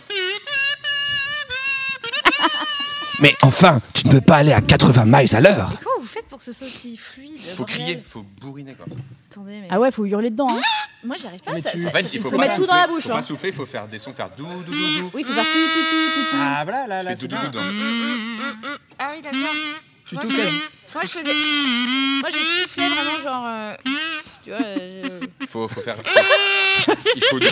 Mais 3.21 3.33
enfin, 3.43 3.79
tu 3.93 4.07
ne 4.07 4.11
peux 4.13 4.21
pas 4.21 4.37
aller 4.37 4.51
à 4.51 4.61
80 4.61 5.05
miles 5.05 5.35
à 5.35 5.41
l'heure. 5.41 5.71
Comment 5.83 5.99
vous 6.01 6.05
faites 6.07 6.25
pour 6.27 6.37
que 6.39 6.43
ce 6.43 6.53
soit 6.53 6.67
aussi 6.67 6.97
fluide 6.97 7.39
Faut 7.55 7.57
bordel 7.63 7.75
crier, 7.75 8.03
faut 8.05 8.25
bourriner 8.41 8.73
quoi. 8.73 8.85
Attendez, 9.31 9.59
mais 9.61 9.67
Ah 9.69 9.79
ouais, 9.79 9.91
faut 9.91 10.05
hurler 10.05 10.29
dedans. 10.29 10.47
Hein. 10.49 10.61
moi 11.05 11.15
j'arrive 11.21 11.41
pas. 11.41 11.53
Mais 11.53 11.61
ça, 11.61 11.71
tu- 11.71 11.81
ça- 11.81 11.87
En 11.87 11.91
fait, 11.91 12.03
ça- 12.03 12.09
il 12.13 12.19
faut, 12.21 12.29
faut 12.29 12.35
pas 12.35 12.41
mettre 12.43 12.55
tout 12.55 12.61
souffler, 12.63 12.73
dans 12.75 12.81
la 12.81 12.87
bouche, 12.87 13.03
Faut 13.03 13.11
hein. 13.11 13.15
pas 13.15 13.21
souffler, 13.21 13.49
il 13.49 13.55
faut 13.55 13.65
faire 13.65 13.87
des 13.87 13.99
sons, 13.99 14.13
faire 14.13 14.29
dou 14.37 14.45
dou 14.45 14.63
dou 14.63 14.71
dou. 14.99 15.11
Oui, 15.13 15.23
faut 15.23 15.33
faire 15.33 15.43
tout, 15.43 15.49
tout, 15.49 15.79
tout, 15.79 16.21
tout, 16.21 16.31
tout. 16.31 16.37
Ah, 16.41 16.63
voilà, 16.63 16.87
là, 16.87 16.99
Tu 17.01 17.05
là, 17.05 17.11
fais 17.15 17.21
c'est 17.21 17.27
dou 17.27 17.35
bien. 17.37 17.49
dou 17.49 17.57
dou. 17.59 17.63
Ah 18.99 19.11
oui, 19.15 19.21
d'accord. 19.21 19.39
Tu 20.07 20.15
Moi, 20.15 20.23
tout. 20.23 20.29
Moi 20.95 21.03
je 21.03 21.09
faisais. 21.09 21.34
Moi 22.22 22.30
je 22.31 22.38
soufflais 22.63 22.88
vraiment 22.88 23.19
genre. 23.23 23.45
euh, 23.47 23.73
Tu 24.43 24.49
vois. 24.49 24.59
euh, 24.63 25.19
Faut, 25.49 25.67
faut 25.67 25.81
faire. 25.81 25.97
Il 27.15 27.23
faut 27.26 27.39
dou. 27.39 27.47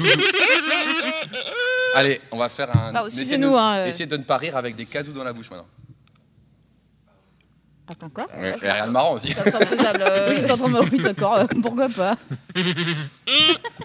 Allez, 1.95 2.19
on 2.31 2.37
va 2.37 2.49
faire 2.49 2.69
un. 2.75 2.89
Essayez 2.91 3.05
excusez-nous, 3.05 3.51
de- 3.51 3.55
hein, 3.57 3.75
euh. 3.79 3.85
Essayez 3.85 4.05
de 4.07 4.17
ne 4.17 4.23
pas 4.23 4.37
rire 4.37 4.57
avec 4.57 4.75
des 4.75 4.85
casous 4.85 5.11
dans 5.11 5.23
la 5.23 5.33
bouche 5.33 5.49
maintenant. 5.51 5.67
Attends, 7.89 8.09
quoi 8.09 8.25
Ouais, 8.39 8.55
Il 8.61 8.65
y 8.65 8.67
a 8.69 8.73
rien 8.75 8.87
de 8.87 8.91
marrant 8.91 9.13
aussi. 9.13 9.31
Ça 9.31 9.43
me 9.45 9.51
semble 9.51 9.65
faisable. 9.65 10.03
euh, 10.07 10.33
Oui, 10.45 10.51
en 10.51 10.57
train 10.57 10.67
de 10.69 10.73
me- 10.73 10.81
Oui, 10.89 10.97
d'accord, 11.03 11.33
euh, 11.35 11.45
pourquoi 11.61 11.89
pas. 11.89 12.17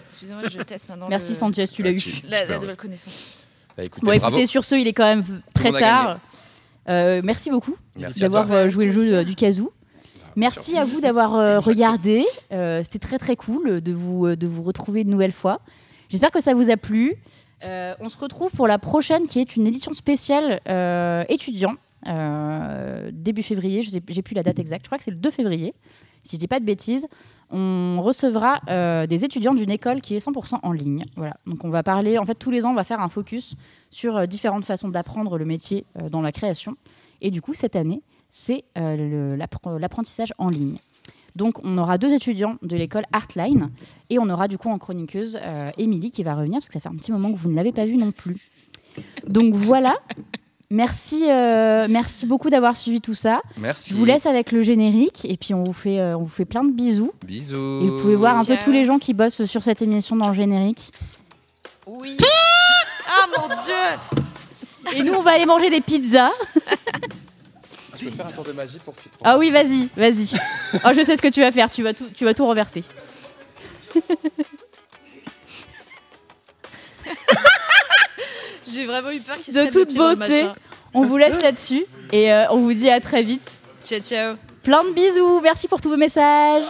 Excusez-moi, 0.06 0.42
je 0.50 0.58
teste 0.58 0.88
maintenant. 0.88 1.08
Merci 1.08 1.30
le- 1.30 1.34
Sanchez, 1.36 1.66
tu 1.68 1.82
l'as 1.82 1.90
Ah, 1.90 1.92
eu. 1.92 1.96
tu- 2.00 2.20
La, 2.24 2.44
la 2.44 2.58
nouvelle 2.58 2.76
connaissance. 2.76 3.38
Bah, 3.76 3.82
écoutez, 3.84 4.06
Bon, 4.06 4.16
bravo. 4.16 4.36
écoutez, 4.36 4.46
sur 4.46 4.64
ce, 4.64 4.76
il 4.76 4.86
est 4.86 4.92
quand 4.92 5.04
même 5.04 5.42
très 5.54 5.64
monde 5.72 5.76
a 5.76 5.80
tard. 5.80 6.18
Euh, 6.88 7.20
merci 7.22 7.50
beaucoup 7.50 7.76
d'avoir 8.18 8.50
euh, 8.52 8.70
joué 8.70 8.86
le 8.86 8.92
jeu 8.92 9.14
euh, 9.14 9.24
du 9.24 9.34
casou. 9.34 9.70
Merci 10.36 10.78
à 10.78 10.84
vous 10.84 11.00
d'avoir 11.00 11.34
euh, 11.34 11.58
regardé. 11.58 12.24
Euh, 12.52 12.82
C'était 12.82 13.00
très 13.00 13.18
très 13.18 13.36
cool 13.36 13.80
de 13.80 13.92
vous, 13.92 14.36
de 14.36 14.46
vous 14.46 14.62
retrouver 14.62 15.02
une 15.02 15.10
nouvelle 15.10 15.32
fois. 15.32 15.60
J'espère 16.08 16.30
que 16.30 16.40
ça 16.40 16.54
vous 16.54 16.70
a 16.70 16.76
plu. 16.76 17.16
Euh, 17.64 17.94
on 18.00 18.08
se 18.08 18.16
retrouve 18.16 18.52
pour 18.52 18.68
la 18.68 18.78
prochaine 18.78 19.26
qui 19.26 19.40
est 19.40 19.56
une 19.56 19.66
édition 19.66 19.92
spéciale 19.94 20.60
étudiant. 21.28 21.74
début 23.12 23.42
février, 23.42 23.82
je 23.82 23.90
n'ai 23.92 24.22
plus 24.22 24.34
la 24.34 24.42
date 24.42 24.58
exacte, 24.58 24.84
je 24.84 24.88
crois 24.88 24.98
que 24.98 25.04
c'est 25.04 25.10
le 25.10 25.16
2 25.16 25.30
février, 25.30 25.74
si 26.22 26.36
je 26.36 26.40
dis 26.40 26.48
pas 26.48 26.60
de 26.60 26.64
bêtises. 26.64 27.06
On 27.50 28.00
recevra 28.02 28.60
euh, 28.68 29.06
des 29.06 29.24
étudiants 29.24 29.54
d'une 29.54 29.70
école 29.70 30.00
qui 30.00 30.14
est 30.14 30.26
100% 30.26 30.58
en 30.62 30.72
ligne. 30.72 31.04
Voilà. 31.16 31.36
Donc 31.46 31.64
on 31.64 31.70
va 31.70 31.82
parler, 31.82 32.18
en 32.18 32.26
fait 32.26 32.34
tous 32.34 32.50
les 32.50 32.66
ans 32.66 32.72
on 32.72 32.74
va 32.74 32.84
faire 32.84 33.00
un 33.00 33.08
focus 33.08 33.54
sur 33.90 34.16
euh, 34.16 34.26
différentes 34.26 34.64
façons 34.64 34.88
d'apprendre 34.88 35.38
le 35.38 35.44
métier 35.44 35.86
euh, 35.98 36.10
dans 36.10 36.20
la 36.20 36.32
création. 36.32 36.76
Et 37.22 37.30
du 37.30 37.40
coup 37.40 37.54
cette 37.54 37.76
année, 37.76 38.02
c'est 38.28 38.64
l'apprentissage 38.76 40.34
en 40.36 40.48
ligne. 40.48 40.78
Donc 41.34 41.64
on 41.64 41.78
aura 41.78 41.96
deux 41.96 42.12
étudiants 42.12 42.56
de 42.62 42.76
l'école 42.76 43.04
Artline 43.12 43.70
et 44.10 44.18
on 44.18 44.28
aura 44.28 44.48
du 44.48 44.58
coup 44.58 44.68
en 44.68 44.76
chroniqueuse 44.76 45.38
Émilie 45.78 46.10
qui 46.10 46.22
va 46.22 46.34
revenir 46.34 46.58
parce 46.58 46.68
que 46.68 46.74
ça 46.74 46.80
fait 46.80 46.88
un 46.88 46.96
petit 46.96 47.10
moment 47.10 47.32
que 47.32 47.38
vous 47.38 47.50
ne 47.50 47.56
l'avez 47.56 47.72
pas 47.72 47.86
vue 47.86 47.96
non 47.96 48.12
plus. 48.12 48.50
Donc 49.26 49.54
voilà. 49.54 49.96
Merci, 50.70 51.24
euh, 51.30 51.86
merci 51.88 52.26
beaucoup 52.26 52.50
d'avoir 52.50 52.76
suivi 52.76 53.00
tout 53.00 53.14
ça. 53.14 53.40
Merci. 53.56 53.90
Je 53.90 53.94
vous 53.94 54.04
laisse 54.04 54.26
avec 54.26 54.52
le 54.52 54.60
générique 54.60 55.24
et 55.24 55.38
puis 55.38 55.54
on 55.54 55.64
vous 55.64 55.72
fait, 55.72 55.98
euh, 55.98 56.16
on 56.16 56.22
vous 56.22 56.28
fait 56.28 56.44
plein 56.44 56.62
de 56.62 56.70
bisous. 56.70 57.12
Bisous. 57.24 57.80
Et 57.82 57.86
vous 57.86 57.98
pouvez 58.00 58.16
voir 58.16 58.36
un 58.36 58.44
peu 58.44 58.56
tous 58.62 58.70
les 58.70 58.84
gens 58.84 58.98
qui 58.98 59.14
bossent 59.14 59.46
sur 59.46 59.62
cette 59.62 59.80
émission 59.80 60.14
dans 60.16 60.28
le 60.28 60.34
générique. 60.34 60.92
Oui. 61.86 62.18
Ah 63.08 63.26
mon 63.40 63.48
dieu 63.48 64.98
Et 64.98 65.02
nous, 65.02 65.14
on 65.14 65.22
va 65.22 65.32
aller 65.32 65.46
manger 65.46 65.70
des 65.70 65.80
pizzas. 65.80 66.32
Je 67.96 68.04
peux 68.04 68.10
faire 68.10 68.26
un 68.26 68.30
tour 68.30 68.44
de 68.44 68.52
magie 68.52 68.78
pour 68.84 68.94
Ah 69.24 69.38
oui, 69.38 69.50
vas-y, 69.50 69.88
vas-y. 69.96 70.38
Oh, 70.84 70.90
je 70.94 71.02
sais 71.02 71.16
ce 71.16 71.22
que 71.22 71.28
tu 71.28 71.40
vas 71.40 71.50
faire. 71.50 71.70
Tu 71.70 71.82
vas 71.82 71.94
tout, 71.94 72.04
tu 72.14 72.26
vas 72.26 72.34
tout 72.34 72.44
renverser. 72.44 72.84
J'ai 78.72 78.86
vraiment 78.86 79.10
eu 79.10 79.20
peur 79.20 79.36
qu'il 79.36 79.52
se 79.54 79.58
De 79.58 79.70
toute 79.70 79.94
beauté. 79.94 80.46
On 80.94 81.02
vous 81.02 81.16
laisse 81.16 81.42
là-dessus 81.42 81.84
et 82.12 82.32
euh, 82.32 82.50
on 82.50 82.58
vous 82.58 82.72
dit 82.72 82.90
à 82.90 83.00
très 83.00 83.22
vite. 83.22 83.60
Ciao 83.84 84.00
ciao. 84.00 84.36
Plein 84.62 84.84
de 84.84 84.90
bisous. 84.90 85.40
Merci 85.42 85.68
pour 85.68 85.80
tous 85.80 85.90
vos 85.90 85.96
messages. 85.96 86.64